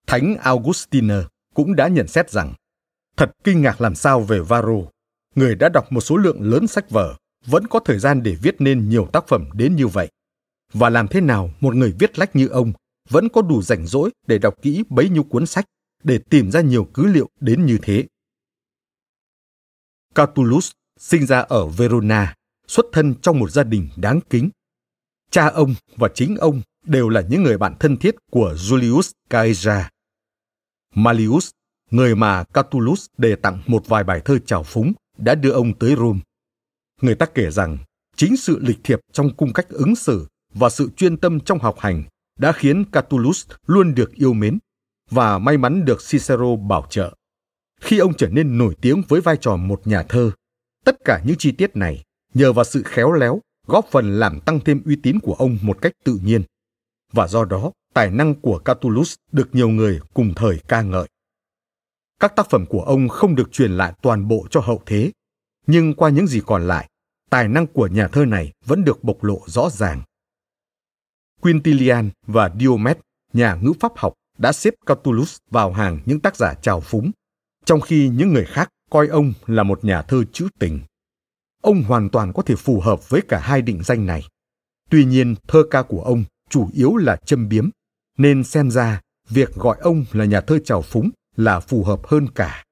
Thánh 0.07 0.37
Augustiner 0.37 1.19
cũng 1.55 1.75
đã 1.75 1.87
nhận 1.87 2.07
xét 2.07 2.29
rằng 2.29 2.53
thật 3.17 3.31
kinh 3.43 3.61
ngạc 3.61 3.81
làm 3.81 3.95
sao 3.95 4.21
về 4.21 4.39
Varro, 4.39 4.91
người 5.35 5.55
đã 5.55 5.69
đọc 5.69 5.91
một 5.91 6.01
số 6.01 6.17
lượng 6.17 6.41
lớn 6.41 6.67
sách 6.67 6.89
vở, 6.89 7.15
vẫn 7.45 7.67
có 7.67 7.79
thời 7.79 7.99
gian 7.99 8.23
để 8.23 8.35
viết 8.41 8.55
nên 8.59 8.89
nhiều 8.89 9.07
tác 9.13 9.27
phẩm 9.27 9.49
đến 9.53 9.75
như 9.75 9.87
vậy. 9.87 10.09
Và 10.73 10.89
làm 10.89 11.07
thế 11.07 11.21
nào 11.21 11.51
một 11.59 11.75
người 11.75 11.93
viết 11.99 12.19
lách 12.19 12.35
như 12.35 12.47
ông 12.47 12.73
vẫn 13.09 13.29
có 13.29 13.41
đủ 13.41 13.61
rảnh 13.61 13.87
rỗi 13.87 14.09
để 14.27 14.37
đọc 14.37 14.61
kỹ 14.61 14.83
bấy 14.89 15.09
nhiêu 15.09 15.23
cuốn 15.23 15.45
sách 15.45 15.65
để 16.03 16.19
tìm 16.29 16.51
ra 16.51 16.61
nhiều 16.61 16.87
cứ 16.93 17.05
liệu 17.05 17.29
đến 17.39 17.65
như 17.65 17.77
thế. 17.81 18.05
Catullus 20.15 20.71
sinh 20.99 21.25
ra 21.25 21.39
ở 21.39 21.67
Verona, 21.67 22.35
xuất 22.67 22.85
thân 22.91 23.15
trong 23.21 23.39
một 23.39 23.51
gia 23.51 23.63
đình 23.63 23.89
đáng 23.95 24.19
kính. 24.29 24.49
Cha 25.31 25.47
ông 25.47 25.75
và 25.95 26.09
chính 26.13 26.35
ông 26.35 26.61
đều 26.85 27.09
là 27.09 27.21
những 27.21 27.43
người 27.43 27.57
bạn 27.57 27.75
thân 27.79 27.97
thiết 27.97 28.15
của 28.31 28.53
Julius 28.57 29.11
Caesar. 29.29 29.85
Mallius, 30.95 31.49
người 31.91 32.15
mà 32.15 32.43
Catullus 32.43 33.05
đề 33.17 33.35
tặng 33.35 33.61
một 33.67 33.87
vài 33.87 34.03
bài 34.03 34.21
thơ 34.25 34.39
chào 34.45 34.63
phúng, 34.63 34.93
đã 35.17 35.35
đưa 35.35 35.51
ông 35.51 35.73
tới 35.79 35.95
Rome. 35.95 36.19
Người 37.01 37.15
ta 37.15 37.25
kể 37.25 37.51
rằng 37.51 37.77
chính 38.15 38.37
sự 38.37 38.59
lịch 38.61 38.79
thiệp 38.83 38.99
trong 39.11 39.35
cung 39.35 39.53
cách 39.53 39.69
ứng 39.69 39.95
xử 39.95 40.27
và 40.53 40.69
sự 40.69 40.89
chuyên 40.97 41.17
tâm 41.17 41.39
trong 41.39 41.59
học 41.59 41.75
hành 41.79 42.03
đã 42.39 42.51
khiến 42.51 42.85
Catullus 42.91 43.45
luôn 43.67 43.95
được 43.95 44.11
yêu 44.13 44.33
mến 44.33 44.57
và 45.09 45.37
may 45.37 45.57
mắn 45.57 45.85
được 45.85 45.97
Cicero 46.09 46.55
bảo 46.55 46.87
trợ. 46.89 47.13
Khi 47.81 47.97
ông 47.97 48.13
trở 48.13 48.29
nên 48.29 48.57
nổi 48.57 48.75
tiếng 48.81 49.01
với 49.07 49.21
vai 49.21 49.37
trò 49.41 49.55
một 49.55 49.81
nhà 49.87 50.03
thơ, 50.03 50.31
tất 50.85 50.95
cả 51.05 51.21
những 51.25 51.37
chi 51.39 51.51
tiết 51.51 51.75
này 51.75 52.03
nhờ 52.33 52.53
vào 52.53 52.65
sự 52.65 52.83
khéo 52.85 53.11
léo 53.11 53.41
góp 53.67 53.85
phần 53.91 54.19
làm 54.19 54.39
tăng 54.39 54.59
thêm 54.59 54.81
uy 54.85 54.95
tín 54.95 55.19
của 55.19 55.33
ông 55.33 55.57
một 55.61 55.77
cách 55.81 55.91
tự 56.03 56.19
nhiên. 56.23 56.41
Và 57.13 57.27
do 57.27 57.45
đó, 57.45 57.71
tài 57.95 58.11
năng 58.11 58.35
của 58.35 58.59
Catullus 58.59 59.15
được 59.31 59.49
nhiều 59.55 59.69
người 59.69 59.99
cùng 60.13 60.33
thời 60.35 60.59
ca 60.67 60.81
ngợi. 60.81 61.07
Các 62.19 62.35
tác 62.35 62.49
phẩm 62.49 62.65
của 62.65 62.81
ông 62.81 63.09
không 63.09 63.35
được 63.35 63.51
truyền 63.51 63.71
lại 63.71 63.93
toàn 64.01 64.27
bộ 64.27 64.47
cho 64.49 64.59
hậu 64.59 64.81
thế, 64.85 65.11
nhưng 65.67 65.93
qua 65.93 66.09
những 66.09 66.27
gì 66.27 66.41
còn 66.45 66.67
lại, 66.67 66.89
tài 67.29 67.47
năng 67.47 67.67
của 67.67 67.87
nhà 67.87 68.07
thơ 68.07 68.25
này 68.25 68.53
vẫn 68.65 68.83
được 68.83 69.03
bộc 69.03 69.23
lộ 69.23 69.41
rõ 69.45 69.69
ràng. 69.69 70.01
Quintilian 71.41 72.09
và 72.27 72.51
Diomed, 72.59 72.97
nhà 73.33 73.55
ngữ 73.55 73.73
pháp 73.79 73.91
học, 73.95 74.13
đã 74.37 74.51
xếp 74.51 74.73
Catullus 74.85 75.37
vào 75.51 75.73
hàng 75.73 75.99
những 76.05 76.19
tác 76.19 76.35
giả 76.35 76.53
trào 76.53 76.81
phúng, 76.81 77.11
trong 77.65 77.81
khi 77.81 78.09
những 78.09 78.33
người 78.33 78.45
khác 78.45 78.69
coi 78.89 79.07
ông 79.07 79.33
là 79.45 79.63
một 79.63 79.83
nhà 79.83 80.01
thơ 80.01 80.23
trữ 80.33 80.47
tình. 80.59 80.79
Ông 81.63 81.83
hoàn 81.83 82.09
toàn 82.09 82.33
có 82.33 82.41
thể 82.41 82.55
phù 82.55 82.79
hợp 82.79 83.09
với 83.09 83.21
cả 83.21 83.39
hai 83.39 83.61
định 83.61 83.83
danh 83.83 84.05
này. 84.05 84.23
Tuy 84.89 85.05
nhiên, 85.05 85.35
thơ 85.47 85.63
ca 85.71 85.81
của 85.81 86.01
ông 86.01 86.23
chủ 86.49 86.69
yếu 86.73 86.95
là 86.95 87.15
châm 87.15 87.49
biếm, 87.49 87.69
nên 88.17 88.43
xem 88.43 88.71
ra 88.71 89.01
việc 89.29 89.55
gọi 89.55 89.77
ông 89.79 90.05
là 90.11 90.25
nhà 90.25 90.41
thơ 90.41 90.59
trào 90.59 90.81
phúng 90.81 91.09
là 91.35 91.59
phù 91.59 91.83
hợp 91.83 92.07
hơn 92.07 92.27
cả. 92.35 92.63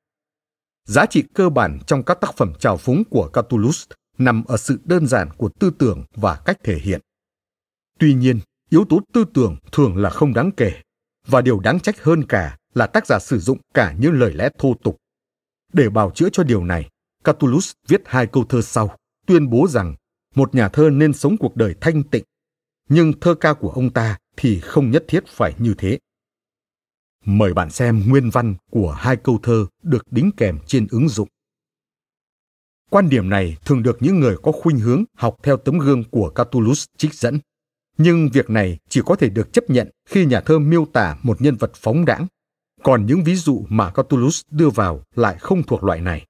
Giá 0.85 1.05
trị 1.05 1.23
cơ 1.33 1.49
bản 1.49 1.79
trong 1.87 2.03
các 2.03 2.17
tác 2.21 2.37
phẩm 2.37 2.53
trào 2.59 2.77
phúng 2.77 3.03
của 3.09 3.29
Catullus 3.33 3.87
nằm 4.17 4.43
ở 4.43 4.57
sự 4.57 4.79
đơn 4.83 5.07
giản 5.07 5.29
của 5.37 5.49
tư 5.59 5.71
tưởng 5.79 6.03
và 6.15 6.35
cách 6.45 6.57
thể 6.63 6.77
hiện. 6.77 7.01
Tuy 7.99 8.13
nhiên, 8.13 8.39
yếu 8.69 8.85
tố 8.89 8.99
tư 9.13 9.25
tưởng 9.33 9.57
thường 9.71 9.97
là 9.97 10.09
không 10.09 10.33
đáng 10.33 10.51
kể, 10.57 10.81
và 11.27 11.41
điều 11.41 11.59
đáng 11.59 11.79
trách 11.79 12.03
hơn 12.03 12.23
cả 12.27 12.57
là 12.73 12.87
tác 12.87 13.07
giả 13.07 13.19
sử 13.19 13.39
dụng 13.39 13.57
cả 13.73 13.95
những 13.99 14.13
lời 14.13 14.33
lẽ 14.33 14.49
thô 14.57 14.73
tục. 14.83 14.97
Để 15.73 15.89
bào 15.89 16.11
chữa 16.11 16.29
cho 16.31 16.43
điều 16.43 16.63
này, 16.63 16.89
Catullus 17.23 17.71
viết 17.87 18.01
hai 18.05 18.27
câu 18.27 18.43
thơ 18.43 18.61
sau, 18.61 18.97
tuyên 19.25 19.49
bố 19.49 19.67
rằng 19.69 19.95
một 20.35 20.55
nhà 20.55 20.69
thơ 20.69 20.89
nên 20.89 21.13
sống 21.13 21.37
cuộc 21.37 21.55
đời 21.55 21.75
thanh 21.81 22.03
tịnh, 22.03 22.23
nhưng 22.89 23.19
thơ 23.19 23.35
ca 23.35 23.53
của 23.53 23.69
ông 23.69 23.89
ta 23.89 24.17
thì 24.37 24.59
không 24.59 24.91
nhất 24.91 25.05
thiết 25.07 25.27
phải 25.27 25.53
như 25.57 25.73
thế. 25.77 25.99
Mời 27.25 27.53
bạn 27.53 27.69
xem 27.69 28.03
nguyên 28.07 28.29
văn 28.29 28.55
của 28.71 28.91
hai 28.91 29.15
câu 29.15 29.39
thơ 29.43 29.65
được 29.83 30.11
đính 30.11 30.31
kèm 30.37 30.59
trên 30.67 30.87
ứng 30.91 31.09
dụng. 31.09 31.27
Quan 32.89 33.09
điểm 33.09 33.29
này 33.29 33.57
thường 33.65 33.83
được 33.83 33.97
những 33.99 34.19
người 34.19 34.37
có 34.43 34.51
khuynh 34.51 34.79
hướng 34.79 35.03
học 35.15 35.37
theo 35.43 35.57
tấm 35.57 35.79
gương 35.79 36.03
của 36.03 36.29
Catullus 36.29 36.85
trích 36.97 37.13
dẫn. 37.13 37.39
Nhưng 37.97 38.29
việc 38.33 38.49
này 38.49 38.77
chỉ 38.89 39.01
có 39.05 39.15
thể 39.15 39.29
được 39.29 39.53
chấp 39.53 39.69
nhận 39.69 39.89
khi 40.09 40.25
nhà 40.25 40.41
thơ 40.41 40.59
miêu 40.59 40.85
tả 40.93 41.17
một 41.23 41.41
nhân 41.41 41.55
vật 41.55 41.71
phóng 41.75 42.05
đãng, 42.05 42.27
còn 42.83 43.05
những 43.05 43.23
ví 43.23 43.35
dụ 43.35 43.65
mà 43.69 43.91
Catullus 43.91 44.41
đưa 44.51 44.69
vào 44.69 45.03
lại 45.15 45.37
không 45.39 45.63
thuộc 45.63 45.83
loại 45.83 46.01
này. 46.01 46.25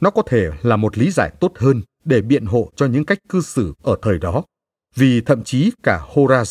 nó 0.00 0.10
có 0.10 0.22
thể 0.26 0.50
là 0.62 0.76
một 0.76 0.98
lý 0.98 1.10
giải 1.10 1.30
tốt 1.40 1.52
hơn 1.56 1.82
để 2.04 2.22
biện 2.22 2.46
hộ 2.46 2.72
cho 2.76 2.86
những 2.86 3.04
cách 3.04 3.18
cư 3.28 3.40
xử 3.40 3.74
ở 3.82 3.96
thời 4.02 4.18
đó, 4.18 4.44
vì 4.94 5.20
thậm 5.20 5.44
chí 5.44 5.72
cả 5.82 6.00
Horace, 6.02 6.50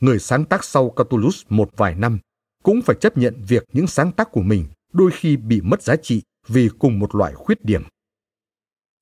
người 0.00 0.18
sáng 0.18 0.44
tác 0.44 0.64
sau 0.64 0.90
Catullus 0.90 1.42
một 1.48 1.70
vài 1.76 1.94
năm, 1.94 2.18
cũng 2.62 2.82
phải 2.82 2.96
chấp 3.00 3.18
nhận 3.18 3.44
việc 3.48 3.64
những 3.72 3.86
sáng 3.86 4.12
tác 4.12 4.28
của 4.32 4.42
mình 4.42 4.66
đôi 4.92 5.10
khi 5.10 5.36
bị 5.36 5.60
mất 5.60 5.82
giá 5.82 5.96
trị 5.96 6.22
vì 6.48 6.68
cùng 6.78 6.98
một 6.98 7.14
loại 7.14 7.34
khuyết 7.34 7.64
điểm. 7.64 7.82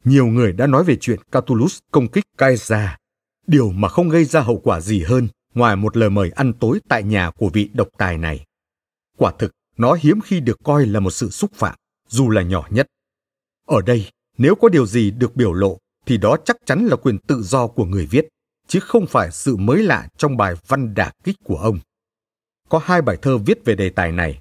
Nhiều 0.05 0.27
người 0.27 0.53
đã 0.53 0.67
nói 0.67 0.85
về 0.85 0.97
chuyện 1.01 1.21
Catullus 1.33 1.79
công 1.91 2.09
kích 2.09 2.25
Caesar, 2.39 2.89
điều 3.47 3.71
mà 3.73 3.89
không 3.89 4.09
gây 4.09 4.25
ra 4.25 4.41
hậu 4.41 4.61
quả 4.65 4.81
gì 4.81 5.03
hơn 5.03 5.29
ngoài 5.55 5.77
một 5.77 5.97
lời 5.97 6.11
mời 6.11 6.31
ăn 6.31 6.53
tối 6.53 6.81
tại 6.89 7.03
nhà 7.03 7.31
của 7.31 7.49
vị 7.49 7.71
độc 7.73 7.89
tài 7.99 8.19
này. 8.19 8.45
Quả 9.19 9.33
thực, 9.39 9.53
nó 9.77 9.97
hiếm 10.01 10.21
khi 10.21 10.41
được 10.41 10.59
coi 10.65 10.87
là 10.87 11.01
một 11.01 11.11
sự 11.11 11.31
xúc 11.31 11.51
phạm, 11.55 11.75
dù 12.09 12.31
là 12.31 12.43
nhỏ 12.43 12.67
nhất. 12.71 12.87
Ở 13.67 13.83
đây, 13.83 14.11
nếu 14.39 14.55
có 14.55 14.69
điều 14.69 14.87
gì 14.87 15.11
được 15.11 15.37
biểu 15.37 15.53
lộ, 15.53 15.79
thì 16.07 16.17
đó 16.19 16.37
chắc 16.45 16.57
chắn 16.67 16.87
là 16.87 16.97
quyền 16.97 17.19
tự 17.19 17.43
do 17.43 17.67
của 17.67 17.85
người 17.85 18.07
viết, 18.07 18.29
chứ 18.67 18.81
không 18.81 19.07
phải 19.07 19.31
sự 19.33 19.57
mới 19.57 19.83
lạ 19.83 20.09
trong 20.17 20.37
bài 20.37 20.55
văn 20.67 20.95
đả 20.95 21.13
kích 21.25 21.37
của 21.45 21.57
ông. 21.57 21.79
Có 22.69 22.81
hai 22.85 23.03
bài 23.03 23.17
thơ 23.23 23.39
viết 23.39 23.65
về 23.65 23.75
đề 23.75 23.91
tài 23.91 24.13
này. 24.13 24.41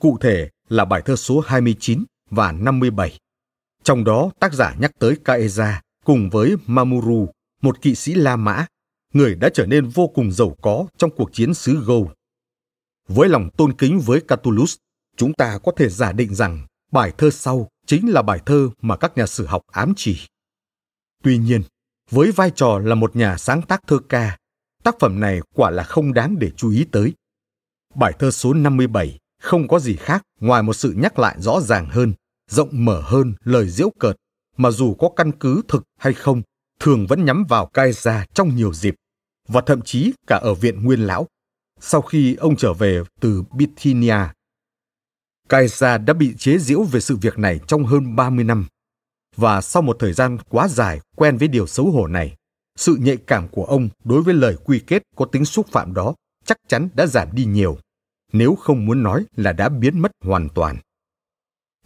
Cụ 0.00 0.18
thể 0.20 0.48
là 0.68 0.84
bài 0.84 1.02
thơ 1.04 1.16
số 1.16 1.40
29 1.46 2.04
và 2.30 2.52
57. 2.52 3.18
Trong 3.82 4.04
đó 4.04 4.30
tác 4.40 4.52
giả 4.52 4.74
nhắc 4.78 4.92
tới 4.98 5.16
Caesar 5.24 5.74
cùng 6.04 6.30
với 6.30 6.56
Mamuru, 6.66 7.28
một 7.62 7.82
kỵ 7.82 7.94
sĩ 7.94 8.14
La 8.14 8.36
Mã, 8.36 8.66
người 9.12 9.34
đã 9.34 9.48
trở 9.54 9.66
nên 9.66 9.88
vô 9.88 10.08
cùng 10.08 10.32
giàu 10.32 10.56
có 10.62 10.86
trong 10.96 11.10
cuộc 11.16 11.32
chiến 11.32 11.54
xứ 11.54 11.84
Gâu. 11.86 12.10
Với 13.08 13.28
lòng 13.28 13.50
tôn 13.56 13.72
kính 13.72 14.00
với 14.00 14.20
Catullus, 14.20 14.76
chúng 15.16 15.32
ta 15.32 15.58
có 15.64 15.72
thể 15.76 15.88
giả 15.88 16.12
định 16.12 16.34
rằng 16.34 16.66
bài 16.92 17.12
thơ 17.18 17.30
sau 17.30 17.68
chính 17.86 18.12
là 18.12 18.22
bài 18.22 18.40
thơ 18.46 18.70
mà 18.80 18.96
các 18.96 19.16
nhà 19.16 19.26
sử 19.26 19.46
học 19.46 19.62
ám 19.66 19.92
chỉ. 19.96 20.20
Tuy 21.22 21.38
nhiên, 21.38 21.62
với 22.10 22.32
vai 22.32 22.50
trò 22.50 22.78
là 22.78 22.94
một 22.94 23.16
nhà 23.16 23.36
sáng 23.36 23.62
tác 23.62 23.82
thơ 23.86 23.98
ca, 24.08 24.38
tác 24.82 24.96
phẩm 25.00 25.20
này 25.20 25.40
quả 25.54 25.70
là 25.70 25.82
không 25.82 26.14
đáng 26.14 26.38
để 26.38 26.50
chú 26.56 26.70
ý 26.70 26.86
tới. 26.92 27.12
Bài 27.94 28.12
thơ 28.18 28.30
số 28.30 28.54
57 28.54 29.18
không 29.42 29.68
có 29.68 29.78
gì 29.78 29.96
khác 29.96 30.22
ngoài 30.40 30.62
một 30.62 30.72
sự 30.72 30.94
nhắc 30.96 31.18
lại 31.18 31.36
rõ 31.38 31.60
ràng 31.60 31.88
hơn, 31.90 32.14
rộng 32.50 32.68
mở 32.72 33.00
hơn 33.04 33.34
lời 33.44 33.68
diễu 33.68 33.90
cợt, 33.98 34.16
mà 34.56 34.70
dù 34.70 34.94
có 34.94 35.10
căn 35.16 35.32
cứ 35.32 35.62
thực 35.68 35.82
hay 35.98 36.14
không, 36.14 36.42
thường 36.80 37.06
vẫn 37.06 37.24
nhắm 37.24 37.44
vào 37.48 37.66
Cai 37.66 37.86
Caesar 37.86 38.22
trong 38.34 38.56
nhiều 38.56 38.72
dịp, 38.74 38.94
và 39.48 39.60
thậm 39.60 39.82
chí 39.82 40.12
cả 40.26 40.36
ở 40.36 40.54
viện 40.54 40.84
Nguyên 40.84 41.00
Lão, 41.00 41.26
sau 41.80 42.02
khi 42.02 42.34
ông 42.34 42.56
trở 42.56 42.72
về 42.72 43.02
từ 43.20 43.42
Bithynia. 43.52 44.18
Caesar 45.48 46.00
đã 46.06 46.14
bị 46.14 46.34
chế 46.38 46.58
giễu 46.58 46.82
về 46.82 47.00
sự 47.00 47.16
việc 47.16 47.38
này 47.38 47.60
trong 47.66 47.84
hơn 47.84 48.16
30 48.16 48.44
năm, 48.44 48.66
và 49.36 49.60
sau 49.60 49.82
một 49.82 49.96
thời 49.98 50.12
gian 50.12 50.38
quá 50.48 50.68
dài 50.68 51.00
quen 51.16 51.36
với 51.36 51.48
điều 51.48 51.66
xấu 51.66 51.90
hổ 51.90 52.06
này, 52.06 52.36
sự 52.76 52.96
nhạy 53.00 53.16
cảm 53.16 53.48
của 53.48 53.64
ông 53.64 53.88
đối 54.04 54.22
với 54.22 54.34
lời 54.34 54.56
quy 54.64 54.80
kết 54.86 55.02
có 55.16 55.24
tính 55.24 55.44
xúc 55.44 55.66
phạm 55.72 55.94
đó 55.94 56.14
chắc 56.44 56.58
chắn 56.68 56.88
đã 56.94 57.06
giảm 57.06 57.28
đi 57.32 57.44
nhiều 57.44 57.78
nếu 58.32 58.54
không 58.54 58.86
muốn 58.86 59.02
nói 59.02 59.24
là 59.36 59.52
đã 59.52 59.68
biến 59.68 59.98
mất 59.98 60.12
hoàn 60.24 60.48
toàn. 60.48 60.76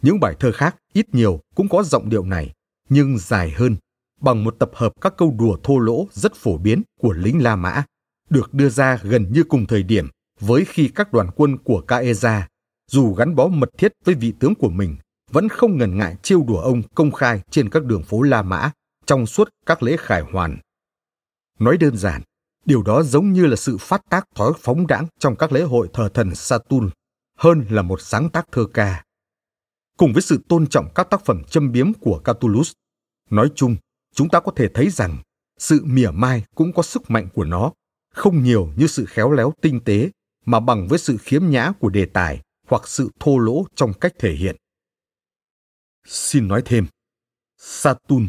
Những 0.01 0.19
bài 0.19 0.35
thơ 0.39 0.51
khác 0.51 0.75
ít 0.93 1.15
nhiều 1.15 1.39
cũng 1.55 1.69
có 1.69 1.83
giọng 1.83 2.09
điệu 2.09 2.25
này, 2.25 2.53
nhưng 2.89 3.17
dài 3.17 3.51
hơn, 3.51 3.75
bằng 4.21 4.43
một 4.43 4.55
tập 4.59 4.71
hợp 4.73 4.93
các 5.01 5.13
câu 5.17 5.35
đùa 5.39 5.57
thô 5.63 5.79
lỗ 5.79 6.07
rất 6.11 6.35
phổ 6.35 6.57
biến 6.57 6.81
của 6.99 7.13
lính 7.13 7.43
La 7.43 7.55
Mã, 7.55 7.83
được 8.29 8.53
đưa 8.53 8.69
ra 8.69 8.99
gần 9.03 9.33
như 9.33 9.43
cùng 9.43 9.65
thời 9.65 9.83
điểm 9.83 10.07
với 10.39 10.65
khi 10.65 10.91
các 10.95 11.13
đoàn 11.13 11.29
quân 11.35 11.57
của 11.57 11.81
Caesar, 11.81 12.43
dù 12.91 13.13
gắn 13.13 13.35
bó 13.35 13.47
mật 13.47 13.69
thiết 13.77 13.91
với 14.05 14.15
vị 14.15 14.33
tướng 14.39 14.55
của 14.55 14.69
mình, 14.69 14.97
vẫn 15.31 15.49
không 15.49 15.77
ngần 15.77 15.97
ngại 15.97 16.15
trêu 16.21 16.43
đùa 16.47 16.59
ông 16.59 16.81
công 16.95 17.11
khai 17.11 17.41
trên 17.49 17.69
các 17.69 17.83
đường 17.83 18.03
phố 18.03 18.21
La 18.21 18.41
Mã 18.41 18.71
trong 19.05 19.25
suốt 19.25 19.49
các 19.65 19.83
lễ 19.83 19.97
khải 19.99 20.21
hoàn. 20.21 20.57
Nói 21.59 21.77
đơn 21.77 21.97
giản, 21.97 22.21
Điều 22.65 22.83
đó 22.83 23.03
giống 23.03 23.33
như 23.33 23.45
là 23.45 23.55
sự 23.55 23.77
phát 23.77 24.01
tác 24.09 24.27
thói 24.35 24.53
phóng 24.59 24.87
đãng 24.87 25.07
trong 25.19 25.35
các 25.35 25.51
lễ 25.51 25.61
hội 25.61 25.89
thờ 25.93 26.09
thần 26.13 26.35
Saturn, 26.35 26.89
hơn 27.37 27.65
là 27.69 27.81
một 27.81 28.01
sáng 28.01 28.29
tác 28.29 28.51
thơ 28.51 28.65
ca. 28.73 29.03
Cùng 29.97 30.13
với 30.13 30.21
sự 30.21 30.39
tôn 30.49 30.67
trọng 30.67 30.89
các 30.95 31.09
tác 31.09 31.25
phẩm 31.25 31.43
châm 31.43 31.71
biếm 31.71 31.93
của 31.93 32.21
Catullus, 32.23 32.71
nói 33.29 33.51
chung, 33.55 33.75
chúng 34.15 34.29
ta 34.29 34.39
có 34.39 34.51
thể 34.55 34.67
thấy 34.67 34.89
rằng 34.89 35.17
sự 35.59 35.81
mỉa 35.85 36.11
mai 36.11 36.43
cũng 36.55 36.73
có 36.73 36.83
sức 36.83 37.11
mạnh 37.11 37.27
của 37.33 37.43
nó, 37.43 37.71
không 38.13 38.43
nhiều 38.43 38.69
như 38.75 38.87
sự 38.87 39.05
khéo 39.05 39.31
léo 39.31 39.53
tinh 39.61 39.79
tế, 39.79 40.09
mà 40.45 40.59
bằng 40.59 40.87
với 40.87 40.99
sự 40.99 41.17
khiếm 41.17 41.49
nhã 41.49 41.71
của 41.79 41.89
đề 41.89 42.05
tài 42.05 42.41
hoặc 42.67 42.87
sự 42.87 43.09
thô 43.19 43.37
lỗ 43.37 43.65
trong 43.75 43.93
cách 43.93 44.13
thể 44.19 44.31
hiện. 44.31 44.55
Xin 46.05 46.47
nói 46.47 46.61
thêm, 46.65 46.87
Saturn, 47.57 48.27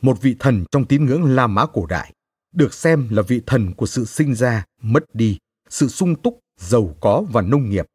một 0.00 0.22
vị 0.22 0.36
thần 0.38 0.64
trong 0.70 0.84
tín 0.84 1.06
ngưỡng 1.06 1.24
La 1.24 1.46
Mã 1.46 1.66
cổ 1.72 1.86
đại, 1.86 2.12
được 2.52 2.74
xem 2.74 3.08
là 3.10 3.22
vị 3.22 3.40
thần 3.46 3.74
của 3.74 3.86
sự 3.86 4.04
sinh 4.04 4.34
ra, 4.34 4.64
mất 4.82 5.14
đi, 5.14 5.38
sự 5.68 5.88
sung 5.88 6.22
túc, 6.22 6.40
giàu 6.60 6.96
có 7.00 7.24
và 7.32 7.42
nông 7.42 7.70
nghiệp. 7.70 7.86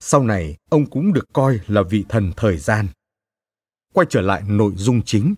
Sau 0.00 0.24
này, 0.24 0.56
ông 0.70 0.90
cũng 0.90 1.12
được 1.12 1.24
coi 1.32 1.60
là 1.66 1.82
vị 1.82 2.04
thần 2.08 2.32
thời 2.36 2.58
gian. 2.58 2.88
Quay 3.92 4.06
trở 4.10 4.20
lại 4.20 4.42
nội 4.46 4.72
dung 4.76 5.02
chính. 5.02 5.34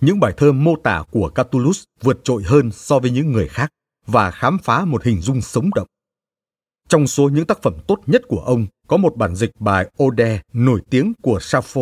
Những 0.00 0.20
bài 0.20 0.34
thơ 0.36 0.52
mô 0.52 0.76
tả 0.84 1.04
của 1.10 1.30
Catullus 1.34 1.84
vượt 2.00 2.20
trội 2.24 2.42
hơn 2.46 2.72
so 2.72 2.98
với 2.98 3.10
những 3.10 3.32
người 3.32 3.48
khác 3.48 3.70
và 4.06 4.30
khám 4.30 4.58
phá 4.62 4.84
một 4.84 5.04
hình 5.04 5.20
dung 5.20 5.40
sống 5.40 5.70
động. 5.74 5.86
Trong 6.90 7.06
số 7.06 7.28
những 7.28 7.46
tác 7.46 7.62
phẩm 7.62 7.74
tốt 7.86 8.00
nhất 8.06 8.22
của 8.28 8.40
ông 8.40 8.66
có 8.86 8.96
một 8.96 9.16
bản 9.16 9.36
dịch 9.36 9.50
bài 9.58 9.90
Ode 10.02 10.42
nổi 10.52 10.80
tiếng 10.90 11.12
của 11.22 11.38
Sappho. 11.40 11.80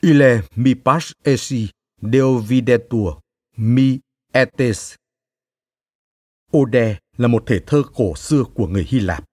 Ile 0.00 0.42
mi 0.56 0.74
pas 0.74 1.12
esi 1.22 1.68
deo 2.00 2.38
videtur 2.38 3.08
Mi 3.56 3.98
Etes. 4.32 4.94
Ode 6.56 6.98
là 7.16 7.28
một 7.28 7.42
thể 7.46 7.60
thơ 7.66 7.82
cổ 7.94 8.14
xưa 8.16 8.44
của 8.54 8.66
người 8.66 8.86
Hy 8.88 9.00
Lạp. 9.00 9.24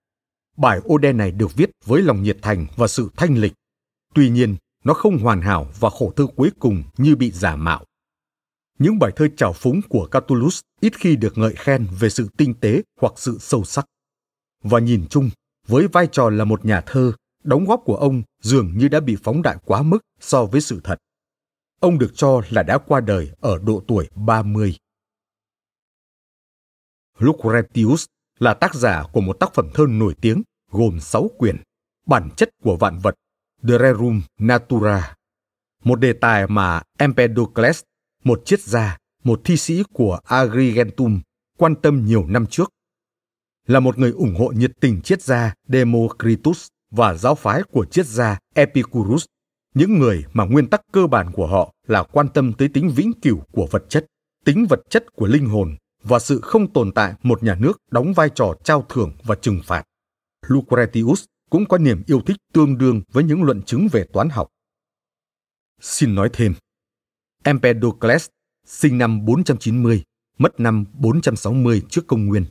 Bài 0.57 0.79
Ode 0.93 1.13
này 1.13 1.31
được 1.31 1.55
viết 1.55 1.69
với 1.85 2.01
lòng 2.01 2.23
nhiệt 2.23 2.37
thành 2.41 2.67
và 2.75 2.87
sự 2.87 3.09
thanh 3.15 3.37
lịch. 3.37 3.53
Tuy 4.13 4.29
nhiên, 4.29 4.55
nó 4.83 4.93
không 4.93 5.17
hoàn 5.17 5.41
hảo 5.41 5.67
và 5.79 5.89
khổ 5.89 6.13
thơ 6.15 6.27
cuối 6.35 6.51
cùng 6.59 6.83
như 6.97 7.15
bị 7.15 7.31
giả 7.31 7.55
mạo. 7.55 7.85
Những 8.79 8.99
bài 8.99 9.11
thơ 9.15 9.27
trào 9.37 9.53
phúng 9.53 9.81
của 9.89 10.07
Catullus 10.11 10.59
ít 10.81 10.93
khi 10.99 11.15
được 11.15 11.37
ngợi 11.37 11.53
khen 11.55 11.87
về 11.99 12.09
sự 12.09 12.27
tinh 12.37 12.53
tế 12.53 12.81
hoặc 13.01 13.13
sự 13.15 13.37
sâu 13.39 13.63
sắc. 13.63 13.85
Và 14.61 14.79
nhìn 14.79 15.05
chung, 15.09 15.29
với 15.67 15.87
vai 15.87 16.07
trò 16.11 16.29
là 16.29 16.45
một 16.45 16.65
nhà 16.65 16.81
thơ, 16.81 17.11
đóng 17.43 17.65
góp 17.65 17.81
của 17.85 17.95
ông 17.95 18.21
dường 18.41 18.77
như 18.77 18.87
đã 18.87 18.99
bị 18.99 19.17
phóng 19.23 19.41
đại 19.41 19.57
quá 19.65 19.81
mức 19.81 19.99
so 20.19 20.45
với 20.45 20.61
sự 20.61 20.81
thật. 20.83 20.97
Ông 21.79 21.97
được 21.97 22.11
cho 22.15 22.41
là 22.49 22.63
đã 22.63 22.77
qua 22.77 22.99
đời 22.99 23.31
ở 23.39 23.57
độ 23.57 23.83
tuổi 23.87 24.09
30. 24.15 24.75
Lucretius 27.17 28.05
là 28.39 28.53
tác 28.53 28.75
giả 28.75 29.03
của 29.13 29.21
một 29.21 29.33
tác 29.33 29.53
phẩm 29.53 29.69
thơ 29.73 29.85
nổi 29.89 30.15
tiếng 30.21 30.43
gồm 30.71 30.99
6 30.99 31.29
quyển, 31.37 31.57
bản 32.05 32.29
chất 32.37 32.49
của 32.63 32.77
vạn 32.77 32.99
vật, 32.99 33.15
De 33.61 33.77
Rerum 33.77 34.21
Natura, 34.39 35.15
một 35.83 35.95
đề 35.95 36.13
tài 36.13 36.47
mà 36.47 36.81
Empedocles, 36.97 37.81
một 38.23 38.41
triết 38.45 38.61
gia, 38.61 38.97
một 39.23 39.41
thi 39.43 39.57
sĩ 39.57 39.83
của 39.93 40.19
Agrigentum, 40.23 41.21
quan 41.57 41.75
tâm 41.75 42.05
nhiều 42.05 42.25
năm 42.27 42.45
trước. 42.47 42.69
Là 43.71 43.79
một 43.79 43.99
người 43.99 44.11
ủng 44.11 44.35
hộ 44.35 44.47
nhiệt 44.47 44.71
tình 44.79 45.01
triết 45.01 45.21
gia 45.21 45.53
Democritus 45.67 46.67
và 46.91 47.13
giáo 47.13 47.35
phái 47.35 47.63
của 47.63 47.85
triết 47.85 48.05
gia 48.05 48.37
Epicurus 48.55 49.25
những 49.75 49.99
người 49.99 50.25
mà 50.33 50.45
nguyên 50.45 50.67
tắc 50.67 50.81
cơ 50.91 51.07
bản 51.07 51.31
của 51.33 51.47
họ 51.47 51.73
là 51.87 52.03
quan 52.03 52.27
tâm 52.33 52.53
tới 52.53 52.69
tính 52.69 52.91
vĩnh 52.95 53.13
cửu 53.21 53.39
của 53.51 53.67
vật 53.71 53.83
chất, 53.89 54.05
tính 54.45 54.65
vật 54.69 54.79
chất 54.89 55.05
của 55.15 55.27
linh 55.27 55.45
hồn 55.45 55.75
và 56.03 56.19
sự 56.19 56.41
không 56.41 56.73
tồn 56.73 56.91
tại 56.91 57.13
một 57.23 57.43
nhà 57.43 57.55
nước 57.55 57.77
đóng 57.91 58.13
vai 58.13 58.29
trò 58.35 58.53
trao 58.63 58.85
thưởng 58.89 59.11
và 59.23 59.35
trừng 59.35 59.61
phạt. 59.65 59.83
Lucretius 60.47 61.23
cũng 61.49 61.65
có 61.65 61.77
niềm 61.77 62.03
yêu 62.07 62.21
thích 62.25 62.37
tương 62.53 62.77
đương 62.77 63.01
với 63.11 63.23
những 63.23 63.43
luận 63.43 63.61
chứng 63.61 63.87
về 63.91 64.03
toán 64.13 64.29
học. 64.29 64.47
Xin 65.81 66.15
nói 66.15 66.29
thêm, 66.33 66.53
Empedocles 67.43 68.27
sinh 68.67 68.97
năm 68.97 69.25
490, 69.25 70.03
mất 70.37 70.59
năm 70.59 70.85
460 70.93 71.81
trước 71.89 72.07
công 72.07 72.25
nguyên, 72.25 72.45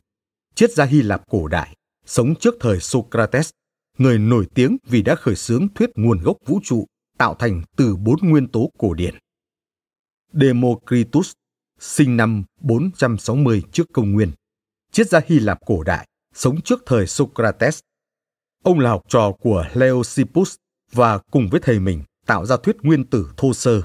triết 0.61 0.73
gia 0.73 0.85
Hy 0.85 1.03
Lạp 1.03 1.23
cổ 1.31 1.49
đại, 1.49 1.77
sống 2.07 2.35
trước 2.41 2.55
thời 2.61 2.81
Socrates, 2.81 3.51
người 3.99 4.19
nổi 4.19 4.47
tiếng 4.55 4.77
vì 4.85 5.03
đã 5.03 5.15
khởi 5.15 5.37
xướng 5.37 5.69
thuyết 5.75 5.91
nguồn 5.95 6.23
gốc 6.23 6.37
vũ 6.47 6.61
trụ 6.65 6.87
tạo 7.19 7.35
thành 7.35 7.63
từ 7.77 7.97
bốn 7.97 8.17
nguyên 8.23 8.49
tố 8.49 8.71
cổ 8.79 8.95
điển. 8.95 9.15
Democritus 10.33 11.33
sinh 11.79 12.17
năm 12.17 12.45
460 12.61 13.63
trước 13.73 13.87
công 13.93 14.13
nguyên, 14.13 14.33
triết 14.93 15.09
gia 15.09 15.21
Hy 15.27 15.39
Lạp 15.39 15.59
cổ 15.67 15.83
đại, 15.83 16.09
sống 16.35 16.61
trước 16.61 16.83
thời 16.87 17.07
Socrates. 17.07 17.79
Ông 18.65 18.79
là 18.81 18.91
học 18.91 19.03
trò 19.09 19.33
của 19.33 19.65
Leucippus 19.75 20.55
và 20.93 21.19
cùng 21.19 21.49
với 21.51 21.61
thầy 21.61 21.79
mình 21.79 22.03
tạo 22.27 22.47
ra 22.47 22.57
thuyết 22.57 22.77
nguyên 22.83 23.05
tử 23.05 23.31
thô 23.37 23.53
sơ. 23.53 23.83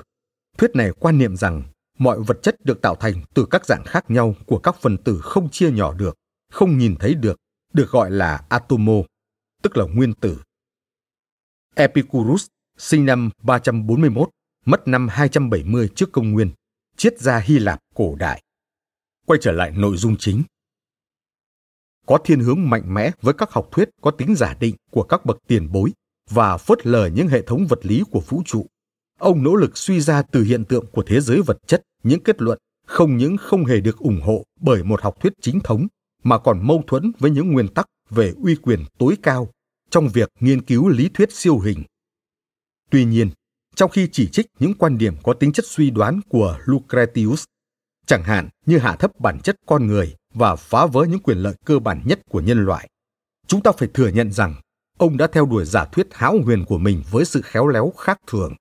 Thuyết 0.58 0.76
này 0.76 0.92
quan 1.00 1.18
niệm 1.18 1.36
rằng 1.36 1.64
mọi 1.98 2.20
vật 2.20 2.38
chất 2.42 2.66
được 2.66 2.82
tạo 2.82 2.95
thành 2.95 3.24
từ 3.34 3.45
các 3.52 3.66
dạng 3.66 3.84
khác 3.86 4.12
nhau 4.12 4.36
của 4.45 4.60
các 4.60 4.76
phần 4.82 4.98
tử 4.98 5.20
không 5.24 5.50
chia 5.50 5.72
nhỏ 5.72 5.94
được, 5.94 6.16
không 6.56 6.77
nhìn 6.77 6.95
thấy 7.00 7.16
được, 7.16 7.38
được 7.74 7.92
gọi 7.92 8.11
là 8.11 8.45
atomo, 8.50 8.93
tức 9.61 9.77
là 9.77 9.85
nguyên 9.85 10.14
tử. 10.14 10.42
Epicurus 11.75 12.48
sinh 12.77 13.06
năm 13.06 13.30
341, 13.43 14.30
mất 14.66 14.88
năm 14.88 15.08
270 15.08 15.90
trước 15.95 16.11
công 16.11 16.32
nguyên, 16.32 16.51
triết 16.98 17.19
gia 17.19 17.38
Hy 17.38 17.59
Lạp 17.59 17.80
cổ 17.95 18.16
đại. 18.16 18.42
Quay 19.25 19.40
trở 19.42 19.51
lại 19.51 19.72
nội 19.72 19.98
dung 19.98 20.16
chính. 20.19 20.43
Có 22.06 22.17
thiên 22.24 22.40
hướng 22.40 22.69
mạnh 22.69 22.93
mẽ 22.93 23.11
với 23.22 23.34
các 23.34 23.51
học 23.51 23.69
thuyết 23.72 23.90
có 24.01 24.11
tính 24.11 24.35
giả 24.35 24.56
định 24.59 24.75
của 24.92 25.03
các 25.03 25.25
bậc 25.25 25.38
tiền 25.48 25.72
bối 25.72 25.92
và 26.30 26.58
phớt 26.58 26.88
lờ 26.88 27.08
những 27.08 27.27
hệ 27.27 27.42
thống 27.42 27.67
vật 27.69 27.80
lý 27.85 28.03
của 28.11 28.22
vũ 28.27 28.42
trụ. 28.45 28.66
Ông 29.19 29.43
nỗ 29.43 29.56
lực 29.56 29.77
suy 29.77 30.01
ra 30.01 30.22
từ 30.22 30.43
hiện 30.43 30.66
tượng 30.66 30.85
của 30.92 31.03
thế 31.08 31.22
giới 31.22 31.42
vật 31.42 31.58
chất 31.67 31.82
những 32.03 32.24
kết 32.24 32.42
luận 32.42 32.59
không 32.88 33.17
những 33.17 33.38
không 33.38 33.66
hề 33.66 33.82
được 33.82 33.98
ủng 33.98 34.22
hộ 34.22 34.43
bởi 34.61 34.84
một 34.84 35.01
học 35.01 35.19
thuyết 35.19 35.34
chính 35.42 35.59
thống 35.59 35.88
mà 36.26 36.38
còn 36.38 36.68
mâu 36.68 36.84
thuẫn 36.88 37.12
với 37.20 37.32
những 37.32 37.52
nguyên 37.52 37.68
tắc 37.68 37.86
về 38.10 38.34
uy 38.44 38.56
quyền 38.56 38.84
tối 38.98 39.18
cao 39.24 39.50
trong 39.90 40.10
việc 40.10 40.30
nghiên 40.40 40.62
cứu 40.62 40.90
lý 40.90 41.10
thuyết 41.14 41.34
siêu 41.34 41.60
hình. 41.60 41.84
Tuy 42.92 43.06
nhiên, 43.06 43.30
trong 43.76 43.92
khi 43.92 44.10
chỉ 44.12 44.28
trích 44.28 44.45
những 44.60 44.74
quan 44.74 44.98
điểm 44.98 45.16
có 45.24 45.34
tính 45.34 45.52
chất 45.52 45.66
suy 45.68 45.90
đoán 45.90 46.20
của 46.30 46.58
Lucretius, 46.66 47.44
chẳng 48.06 48.24
hạn 48.24 48.50
như 48.66 48.78
hạ 48.78 48.95
thấp 48.95 49.20
bản 49.20 49.40
chất 49.40 49.56
con 49.66 49.88
người 49.88 50.16
và 50.34 50.56
phá 50.56 50.86
vỡ 50.86 51.06
những 51.10 51.20
quyền 51.20 51.38
lợi 51.38 51.54
cơ 51.66 51.80
bản 51.80 52.02
nhất 52.06 52.20
của 52.30 52.42
nhân 52.42 52.66
loại, 52.66 52.90
chúng 53.48 53.62
ta 53.62 53.72
phải 53.78 53.90
thừa 53.94 54.08
nhận 54.08 54.32
rằng 54.32 54.56
ông 54.98 55.18
đã 55.18 55.28
theo 55.28 55.45
đuổi 55.45 55.66
giả 55.66 55.86
thuyết 55.86 56.08
hão 56.12 56.38
huyền 56.44 56.66
của 56.66 56.78
mình 56.78 57.04
với 57.12 57.26
sự 57.26 57.42
khéo 57.42 57.68
léo 57.68 57.94
khác 57.98 58.20
thường. 58.28 58.54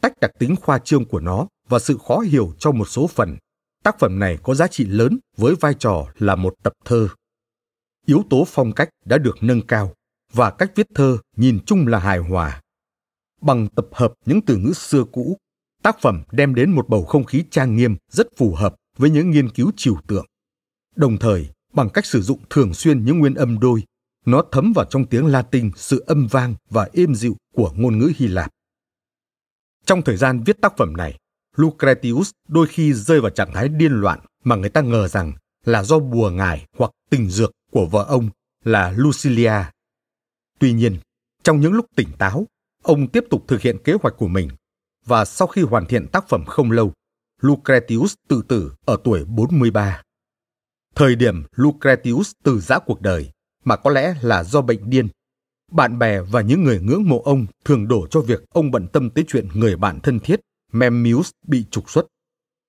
Tách 0.00 0.12
đặc 0.20 0.30
tính 0.38 0.56
khoa 0.56 0.78
trương 0.78 1.04
của 1.04 1.20
nó 1.20 1.46
và 1.68 1.78
sự 1.78 1.98
khó 2.08 2.18
hiểu 2.18 2.52
cho 2.58 2.72
một 2.72 2.84
số 2.84 3.06
phần, 3.06 3.36
tác 3.84 3.98
phẩm 3.98 4.18
này 4.18 4.38
có 4.42 4.54
giá 4.54 4.66
trị 4.66 4.84
lớn 4.84 5.18
với 5.36 5.54
vai 5.60 5.74
trò 5.74 6.06
là 6.18 6.36
một 6.36 6.54
tập 6.62 6.72
thơ. 6.84 7.08
Yếu 8.06 8.22
tố 8.30 8.44
phong 8.48 8.72
cách 8.72 8.88
đã 9.04 9.18
được 9.18 9.36
nâng 9.40 9.66
cao 9.66 9.94
và 10.32 10.50
cách 10.50 10.72
viết 10.74 10.86
thơ 10.94 11.18
nhìn 11.36 11.58
chung 11.66 11.86
là 11.86 11.98
hài 11.98 12.18
hòa. 12.18 12.62
Bằng 13.40 13.68
tập 13.68 13.86
hợp 13.92 14.12
những 14.26 14.40
từ 14.40 14.56
ngữ 14.56 14.72
xưa 14.72 15.04
cũ, 15.12 15.36
tác 15.82 16.00
phẩm 16.00 16.22
đem 16.32 16.54
đến 16.54 16.70
một 16.70 16.88
bầu 16.88 17.04
không 17.04 17.24
khí 17.24 17.44
trang 17.50 17.76
nghiêm 17.76 17.96
rất 18.10 18.26
phù 18.36 18.54
hợp 18.54 18.74
với 18.98 19.10
những 19.10 19.30
nghiên 19.30 19.50
cứu 19.50 19.72
trừu 19.76 19.96
tượng. 20.06 20.26
Đồng 20.96 21.16
thời, 21.16 21.50
bằng 21.72 21.90
cách 21.90 22.06
sử 22.06 22.22
dụng 22.22 22.40
thường 22.50 22.74
xuyên 22.74 23.04
những 23.04 23.18
nguyên 23.18 23.34
âm 23.34 23.58
đôi, 23.60 23.82
nó 24.26 24.42
thấm 24.52 24.72
vào 24.72 24.84
trong 24.90 25.06
tiếng 25.06 25.26
Latin 25.26 25.70
sự 25.76 26.04
âm 26.06 26.26
vang 26.26 26.54
và 26.70 26.88
êm 26.92 27.14
dịu 27.14 27.36
của 27.54 27.72
ngôn 27.76 27.98
ngữ 27.98 28.12
Hy 28.16 28.26
Lạp. 28.26 28.50
Trong 29.86 30.02
thời 30.02 30.16
gian 30.16 30.42
viết 30.46 30.60
tác 30.60 30.76
phẩm 30.76 30.96
này, 30.96 31.18
Lucretius 31.56 32.30
đôi 32.48 32.66
khi 32.66 32.92
rơi 32.92 33.20
vào 33.20 33.30
trạng 33.30 33.52
thái 33.54 33.68
điên 33.68 33.92
loạn 33.92 34.20
mà 34.44 34.56
người 34.56 34.70
ta 34.70 34.80
ngờ 34.80 35.08
rằng 35.08 35.32
là 35.64 35.82
do 35.82 35.98
bùa 35.98 36.30
ngải 36.30 36.66
hoặc 36.78 36.90
tình 37.10 37.30
dược 37.30 37.52
của 37.72 37.86
vợ 37.86 38.04
ông 38.08 38.28
là 38.64 38.94
Lucilia. 38.96 39.54
Tuy 40.58 40.72
nhiên, 40.72 40.96
trong 41.42 41.60
những 41.60 41.72
lúc 41.72 41.86
tỉnh 41.96 42.08
táo, 42.18 42.46
ông 42.82 43.08
tiếp 43.08 43.24
tục 43.30 43.44
thực 43.48 43.60
hiện 43.60 43.78
kế 43.84 43.92
hoạch 44.02 44.14
của 44.16 44.28
mình 44.28 44.48
và 45.06 45.24
sau 45.24 45.48
khi 45.48 45.62
hoàn 45.62 45.86
thiện 45.86 46.06
tác 46.06 46.28
phẩm 46.28 46.44
không 46.46 46.70
lâu, 46.70 46.92
Lucretius 47.40 48.14
tự 48.28 48.42
tử 48.48 48.72
ở 48.84 48.96
tuổi 49.04 49.24
43. 49.24 50.02
Thời 50.94 51.16
điểm 51.16 51.42
Lucretius 51.56 52.32
từ 52.42 52.60
giã 52.60 52.78
cuộc 52.78 53.00
đời 53.00 53.30
mà 53.64 53.76
có 53.76 53.90
lẽ 53.90 54.14
là 54.22 54.44
do 54.44 54.62
bệnh 54.62 54.90
điên. 54.90 55.08
Bạn 55.72 55.98
bè 55.98 56.20
và 56.20 56.40
những 56.40 56.64
người 56.64 56.80
ngưỡng 56.80 57.08
mộ 57.08 57.22
ông 57.24 57.46
thường 57.64 57.88
đổ 57.88 58.06
cho 58.10 58.20
việc 58.20 58.44
ông 58.50 58.70
bận 58.70 58.88
tâm 58.92 59.10
tới 59.10 59.24
chuyện 59.28 59.48
người 59.54 59.76
bạn 59.76 60.00
thân 60.00 60.20
thiết 60.20 60.40
Memmius 60.74 61.30
bị 61.46 61.64
trục 61.70 61.90
xuất. 61.90 62.06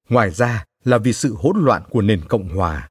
Ngoài 0.09 0.31
ra 0.31 0.63
là 0.83 0.97
vì 0.97 1.13
sự 1.13 1.35
hỗn 1.35 1.57
loạn 1.65 1.83
của 1.89 2.01
nền 2.01 2.21
Cộng 2.27 2.49
hòa. 2.49 2.89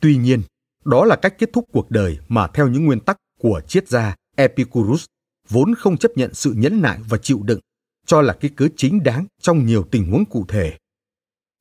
Tuy 0.00 0.16
nhiên, 0.16 0.42
đó 0.84 1.04
là 1.04 1.16
cách 1.16 1.34
kết 1.38 1.50
thúc 1.52 1.64
cuộc 1.72 1.90
đời 1.90 2.18
mà 2.28 2.46
theo 2.54 2.68
những 2.68 2.84
nguyên 2.84 3.00
tắc 3.00 3.16
của 3.40 3.60
triết 3.68 3.88
gia 3.88 4.14
Epicurus 4.36 5.04
vốn 5.48 5.74
không 5.74 5.96
chấp 5.96 6.10
nhận 6.16 6.34
sự 6.34 6.52
nhẫn 6.52 6.82
nại 6.82 6.98
và 7.08 7.18
chịu 7.18 7.42
đựng, 7.42 7.60
cho 8.06 8.22
là 8.22 8.36
cái 8.40 8.50
cớ 8.56 8.68
chính 8.76 9.02
đáng 9.02 9.26
trong 9.40 9.66
nhiều 9.66 9.84
tình 9.90 10.10
huống 10.10 10.24
cụ 10.24 10.44
thể. 10.48 10.78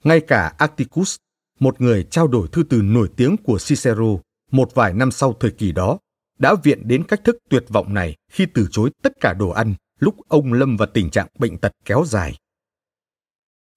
Ngay 0.04 0.20
cả 0.20 0.54
Atticus, 0.58 1.16
một 1.60 1.82
người 1.82 2.04
trao 2.04 2.28
đổi 2.28 2.48
thư 2.52 2.64
từ 2.64 2.82
nổi 2.82 3.10
tiếng 3.18 3.38
của 3.38 3.58
Cicero 3.58 4.18
một 4.52 4.76
vài 4.76 4.94
năm 4.94 5.12
sau 5.12 5.34
thời 5.40 5.52
kỳ 5.52 5.72
đó, 5.72 6.00
đã 6.40 6.56
viện 6.64 6.88
đến 6.88 7.04
cách 7.04 7.22
thức 7.24 7.38
tuyệt 7.50 7.66
vọng 7.70 7.94
này 7.94 8.16
khi 8.32 8.46
từ 8.54 8.68
chối 8.72 8.90
tất 9.04 9.14
cả 9.22 9.34
đồ 9.34 9.50
ăn 9.50 9.76
lúc 10.00 10.16
ông 10.28 10.54
lâm 10.54 10.78
vào 10.78 10.88
tình 10.94 11.10
trạng 11.10 11.28
bệnh 11.40 11.58
tật 11.58 11.72
kéo 11.86 12.04
dài. 12.08 12.36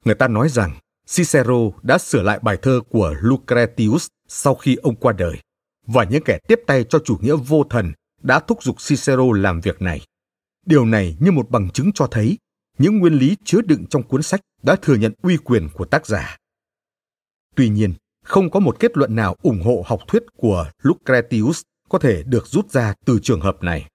Người 0.04 0.14
ta 0.14 0.28
nói 0.28 0.48
rằng 0.48 0.78
Cicero 1.08 1.70
đã 1.82 1.98
sửa 1.98 2.22
lại 2.22 2.38
bài 2.42 2.56
thơ 2.62 2.80
của 2.88 3.14
Lucretius 3.20 4.06
sau 4.28 4.54
khi 4.54 4.76
ông 4.76 4.96
qua 4.96 5.12
đời, 5.12 5.38
và 5.86 6.04
những 6.04 6.22
kẻ 6.24 6.38
tiếp 6.48 6.60
tay 6.66 6.84
cho 6.88 6.98
chủ 7.04 7.18
nghĩa 7.20 7.36
vô 7.36 7.64
thần 7.70 7.92
đã 8.22 8.40
thúc 8.40 8.62
giục 8.62 8.76
Cicero 8.88 9.32
làm 9.32 9.60
việc 9.60 9.82
này. 9.82 10.00
Điều 10.66 10.84
này 10.84 11.16
như 11.20 11.32
một 11.32 11.50
bằng 11.50 11.70
chứng 11.70 11.90
cho 11.94 12.06
thấy 12.06 12.38
những 12.78 12.98
nguyên 12.98 13.12
lý 13.12 13.36
chứa 13.44 13.60
đựng 13.60 13.86
trong 13.90 14.02
cuốn 14.02 14.22
sách 14.22 14.40
đã 14.62 14.76
thừa 14.82 14.94
nhận 14.94 15.12
uy 15.22 15.36
quyền 15.36 15.68
của 15.74 15.84
tác 15.84 16.06
giả. 16.06 16.36
Tuy 17.56 17.68
nhiên, 17.68 17.94
không 18.24 18.50
có 18.50 18.60
một 18.60 18.76
kết 18.80 18.96
luận 18.96 19.16
nào 19.16 19.36
ủng 19.42 19.62
hộ 19.64 19.82
học 19.86 20.00
thuyết 20.08 20.22
của 20.36 20.70
Lucretius 20.82 21.62
có 21.88 21.98
thể 21.98 22.22
được 22.22 22.46
rút 22.46 22.70
ra 22.70 22.94
từ 23.06 23.18
trường 23.22 23.40
hợp 23.40 23.62
này. 23.62 23.88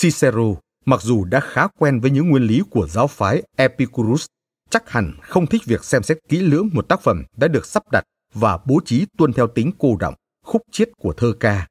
Cicero 0.00 0.54
Mặc 0.88 1.02
dù 1.02 1.24
đã 1.24 1.40
khá 1.40 1.66
quen 1.78 2.00
với 2.00 2.10
những 2.10 2.28
nguyên 2.28 2.42
lý 2.42 2.62
của 2.70 2.88
giáo 2.88 3.06
phái 3.06 3.42
Epicurus, 3.56 4.26
chắc 4.70 4.90
hẳn 4.90 5.12
không 5.22 5.46
thích 5.46 5.62
việc 5.64 5.84
xem 5.84 6.02
xét 6.02 6.18
kỹ 6.28 6.38
lưỡng 6.38 6.68
một 6.72 6.88
tác 6.88 7.00
phẩm 7.00 7.24
đã 7.36 7.48
được 7.48 7.66
sắp 7.66 7.82
đặt 7.92 8.04
và 8.34 8.58
bố 8.66 8.80
trí 8.84 9.06
tuân 9.18 9.32
theo 9.32 9.46
tính 9.46 9.72
cô 9.78 9.96
động, 10.00 10.14
khúc 10.44 10.62
chiết 10.72 10.88
của 10.96 11.12
thơ 11.12 11.32
ca. 11.40 11.66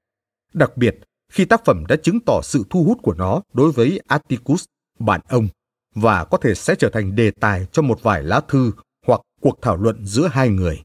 Đặc 0.53 0.77
biệt, 0.77 0.95
khi 1.31 1.45
tác 1.45 1.65
phẩm 1.65 1.83
đã 1.87 1.95
chứng 1.95 2.19
tỏ 2.25 2.41
sự 2.43 2.63
thu 2.69 2.83
hút 2.83 2.97
của 3.01 3.13
nó 3.13 3.41
đối 3.53 3.71
với 3.71 4.01
Atticus, 4.07 4.65
bạn 4.99 5.21
ông, 5.29 5.47
và 5.95 6.25
có 6.25 6.37
thể 6.37 6.55
sẽ 6.55 6.75
trở 6.75 6.89
thành 6.89 7.15
đề 7.15 7.31
tài 7.31 7.65
cho 7.71 7.81
một 7.81 8.03
vài 8.03 8.23
lá 8.23 8.41
thư 8.47 8.71
hoặc 9.05 9.21
cuộc 9.41 9.61
thảo 9.61 9.77
luận 9.77 10.05
giữa 10.05 10.27
hai 10.27 10.49
người. 10.49 10.81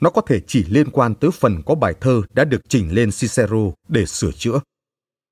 Nó 0.00 0.10
có 0.10 0.20
thể 0.20 0.40
chỉ 0.46 0.64
liên 0.68 0.90
quan 0.90 1.14
tới 1.14 1.30
phần 1.30 1.62
có 1.66 1.74
bài 1.74 1.94
thơ 2.00 2.22
đã 2.32 2.44
được 2.44 2.60
chỉnh 2.68 2.94
lên 2.94 3.10
Cicero 3.10 3.70
để 3.88 4.06
sửa 4.06 4.32
chữa 4.32 4.60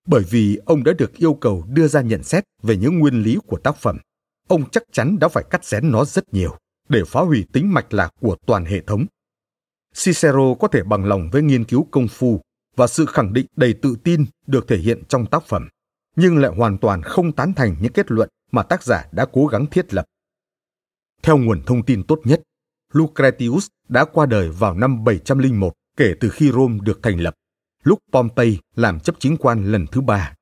bởi 0.05 0.23
vì 0.31 0.59
ông 0.65 0.85
đã 0.85 0.93
được 0.93 1.13
yêu 1.17 1.35
cầu 1.35 1.65
đưa 1.69 1.89
ra 1.89 2.01
nhận 2.01 2.23
xét 2.23 2.45
về 2.63 2.77
những 2.77 2.99
nguyên 2.99 3.23
lý 3.23 3.39
của 3.47 3.59
tác 3.59 3.77
phẩm 3.77 3.99
ông 4.49 4.71
chắc 4.71 4.83
chắn 4.93 5.19
đã 5.19 5.29
phải 5.29 5.45
cắt 5.51 5.65
xén 5.65 5.91
nó 5.91 6.05
rất 6.05 6.35
nhiều 6.35 6.57
để 6.89 7.03
phá 7.07 7.21
hủy 7.21 7.45
tính 7.53 7.75
mạch 7.75 7.95
lạc 7.95 8.15
của 8.21 8.37
toàn 8.47 8.65
hệ 8.65 8.81
thống 8.81 9.07
cicero 9.95 10.55
có 10.61 10.69
thể 10.69 10.83
bằng 10.83 11.05
lòng 11.05 11.29
với 11.33 11.43
nghiên 11.43 11.65
cứu 11.65 11.87
công 11.91 12.09
phu 12.09 12.41
và 12.77 12.87
sự 12.87 13.07
khẳng 13.07 13.33
định 13.33 13.47
đầy 13.57 13.75
tự 13.75 13.97
tin 14.05 14.25
được 14.47 14.69
thể 14.69 14.77
hiện 14.77 15.03
trong 15.09 15.27
tác 15.27 15.43
phẩm 15.47 15.69
nhưng 16.17 16.39
lại 16.39 16.53
hoàn 16.57 16.79
toàn 16.79 17.03
không 17.03 17.33
tán 17.33 17.53
thành 17.55 17.77
những 17.81 17.93
kết 17.93 18.11
luận 18.11 18.29
mà 18.51 18.63
tác 18.63 18.83
giả 18.83 19.07
đã 19.13 19.27
cố 19.33 19.47
gắng 19.47 19.67
thiết 19.67 19.95
lập. 19.95 20.05
Theo 21.23 21.39
nguồn 21.39 21.63
thông 21.67 21.85
tin 21.85 22.03
tốt 22.03 22.21
nhất, 22.25 22.43
Lucretius 22.93 23.67
đã 23.89 24.05
qua 24.05 24.27
đời 24.27 24.49
vào 24.49 24.75
năm 24.75 25.05
701 25.05 25.73
kể 25.97 26.15
từ 26.21 26.29
khi 26.29 26.53
Rome 26.53 26.79
được 26.83 27.01
thành 27.03 27.21
lập 27.21 27.35
lúc 27.83 27.99
Pompey 28.13 28.59
làm 28.75 29.01
chấp 29.01 29.17
chính 29.19 29.37
quan 29.37 29.73
lần 29.73 29.87
thứ 29.87 30.01
ba. 30.01 30.35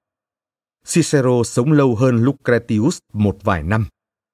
Cicero 0.86 1.42
sống 1.44 1.72
lâu 1.72 1.94
hơn 1.94 2.16
Lucretius 2.16 2.98
một 3.12 3.36
vài 3.42 3.62
năm, 3.62 3.86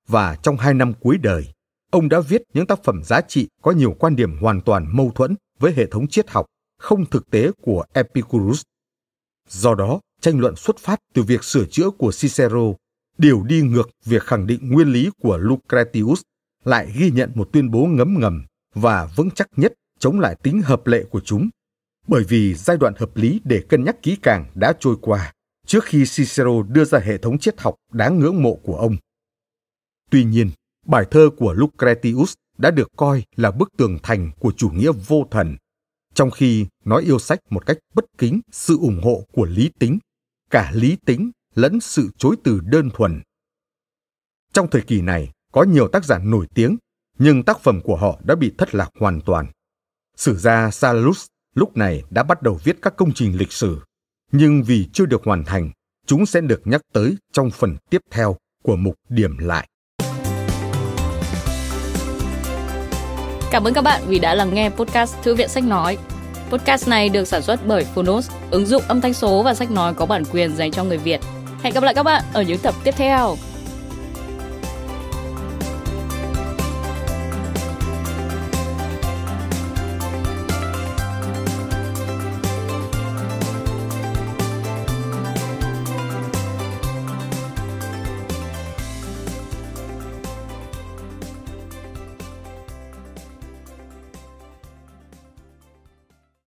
và 0.09 0.37
trong 0.37 0.57
hai 0.57 0.75
năm 0.75 0.93
cuối 1.01 1.19
đời, 1.19 1.47
ông 1.91 2.09
đã 2.09 2.21
viết 2.21 2.43
những 2.55 2.67
tác 2.67 2.85
phẩm 2.85 3.03
giá 3.05 3.21
trị 3.21 3.49
có 3.63 3.71
nhiều 3.71 3.97
quan 3.99 4.17
điểm 4.17 4.39
hoàn 4.39 4.61
toàn 4.61 4.97
mâu 4.97 5.13
thuẫn 5.15 5.35
với 5.59 5.73
hệ 5.73 5.87
thống 5.87 6.09
triết 6.09 6.31
học 6.31 6.47
không 6.79 7.07
thực 7.07 7.31
tế 7.31 7.51
của 7.63 7.85
Epicurus. 7.93 8.63
Do 9.49 9.75
đó, 9.75 10.01
tranh 10.21 10.41
luận 10.41 10.57
xuất 10.57 10.79
phát 10.79 10.99
từ 11.15 11.23
việc 11.23 11.45
sửa 11.45 11.65
chữa 11.65 11.91
của 11.91 12.13
Cicero, 12.13 12.73
điều 13.19 13.43
đi 13.43 13.63
ngược 13.63 13.91
việc 14.05 14.23
khẳng 14.23 14.47
định 14.47 14.71
nguyên 14.71 14.89
lý 14.89 15.11
của 15.23 15.37
Lucretius, 15.37 16.21
lại 16.65 16.93
ghi 16.97 17.11
nhận 17.11 17.33
một 17.35 17.49
tuyên 17.53 17.71
bố 17.71 17.87
ngấm 17.87 18.21
ngầm 18.21 18.45
và 18.75 19.09
vững 19.17 19.31
chắc 19.31 19.49
nhất 19.57 19.73
chống 19.99 20.21
lại 20.21 20.37
tính 20.43 20.63
hợp 20.63 20.87
lệ 20.87 21.05
của 21.11 21.21
chúng 21.21 21.49
bởi 22.09 22.25
vì 22.29 22.55
giai 22.55 22.77
đoạn 22.77 22.95
hợp 22.97 23.17
lý 23.17 23.41
để 23.45 23.63
cân 23.69 23.85
nhắc 23.85 23.97
kỹ 24.03 24.17
càng 24.23 24.51
đã 24.55 24.73
trôi 24.81 24.97
qua 25.01 25.33
trước 25.67 25.85
khi 25.85 25.99
Cicero 25.99 26.63
đưa 26.69 26.85
ra 26.85 26.99
hệ 26.99 27.19
thống 27.19 27.39
triết 27.39 27.61
học 27.61 27.75
đáng 27.93 28.19
ngưỡng 28.19 28.43
mộ 28.43 28.55
của 28.55 28.77
ông. 28.77 28.97
Tuy 30.11 30.25
nhiên, 30.25 30.51
bài 30.87 31.05
thơ 31.11 31.31
của 31.37 31.53
Lucretius 31.53 32.35
đã 32.59 32.71
được 32.71 32.89
coi 32.97 33.25
là 33.37 33.51
bức 33.51 33.69
tường 33.77 33.99
thành 34.03 34.31
của 34.39 34.53
chủ 34.57 34.71
nghĩa 34.71 34.93
vô 35.07 35.27
thần, 35.31 35.57
trong 36.15 36.31
khi 36.31 36.67
nó 36.85 36.97
yêu 36.97 37.19
sách 37.19 37.39
một 37.51 37.67
cách 37.67 37.79
bất 37.95 38.05
kính 38.19 38.41
sự 38.53 38.79
ủng 38.81 39.01
hộ 39.03 39.25
của 39.33 39.45
lý 39.45 39.71
tính, 39.79 39.99
cả 40.51 40.71
lý 40.75 40.97
tính 41.07 41.31
lẫn 41.55 41.81
sự 41.81 42.11
chối 42.19 42.37
từ 42.45 42.61
đơn 42.61 42.91
thuần. 42.95 43.23
Trong 44.53 44.69
thời 44.71 44.83
kỳ 44.83 45.01
này, 45.01 45.33
có 45.53 45.63
nhiều 45.63 45.89
tác 45.89 46.05
giả 46.05 46.19
nổi 46.19 46.47
tiếng, 46.55 46.77
nhưng 47.19 47.43
tác 47.43 47.61
phẩm 47.61 47.81
của 47.85 47.97
họ 47.97 48.21
đã 48.25 48.35
bị 48.35 48.53
thất 48.59 48.75
lạc 48.75 48.91
hoàn 48.99 49.21
toàn. 49.21 49.47
Sử 50.17 50.37
gia 50.37 50.71
Salus 50.71 51.27
lúc 51.57 51.77
này 51.77 52.03
đã 52.11 52.23
bắt 52.23 52.43
đầu 52.43 52.61
viết 52.65 52.77
các 52.83 52.97
công 52.97 53.13
trình 53.13 53.37
lịch 53.39 53.53
sử, 53.53 53.81
nhưng 54.33 54.63
vì 54.63 54.89
chưa 54.93 55.07
được 55.07 55.25
hoàn 55.25 55.45
thành, 55.45 55.71
chúng 56.07 56.27
sẽ 56.27 56.41
được 56.41 56.61
nhắc 56.65 56.81
tới 56.93 57.17
trong 57.33 57.51
phần 57.51 57.77
tiếp 57.91 58.01
theo 58.11 58.37
của 58.63 58.77
mục 58.77 58.95
điểm 59.09 59.39
lại. 59.39 59.69
Cảm 63.51 63.65
ơn 63.65 63.75
các 63.75 63.83
bạn 63.83 64.03
vì 64.07 64.19
đã 64.19 64.35
lắng 64.35 64.55
nghe 64.55 64.71
podcast 64.71 65.17
Thư 65.23 65.35
viện 65.35 65.49
Sách 65.49 65.65
Nói. 65.65 65.99
Podcast 66.51 66.89
này 66.89 67.09
được 67.09 67.25
sản 67.25 67.43
xuất 67.43 67.61
bởi 67.67 67.85
Phonos, 67.85 68.31
ứng 68.51 68.67
dụng 68.67 68.83
âm 68.89 69.01
thanh 69.01 69.15
số 69.15 69.43
và 69.43 69.55
sách 69.55 69.71
nói 69.71 69.95
có 69.95 70.07
bản 70.07 70.25
quyền 70.33 70.57
dành 70.57 70.73
cho 70.73 70.85
người 70.85 70.99
Việt 70.99 71.21
Hẹn 71.63 71.75
gặp 71.75 71.83
lại 71.83 71.95
các 71.95 72.03
bạn 72.03 72.25
ở 72.33 72.43
những 72.43 72.59
tập 72.59 72.75
tiếp 72.85 72.95
theo. 72.97 73.37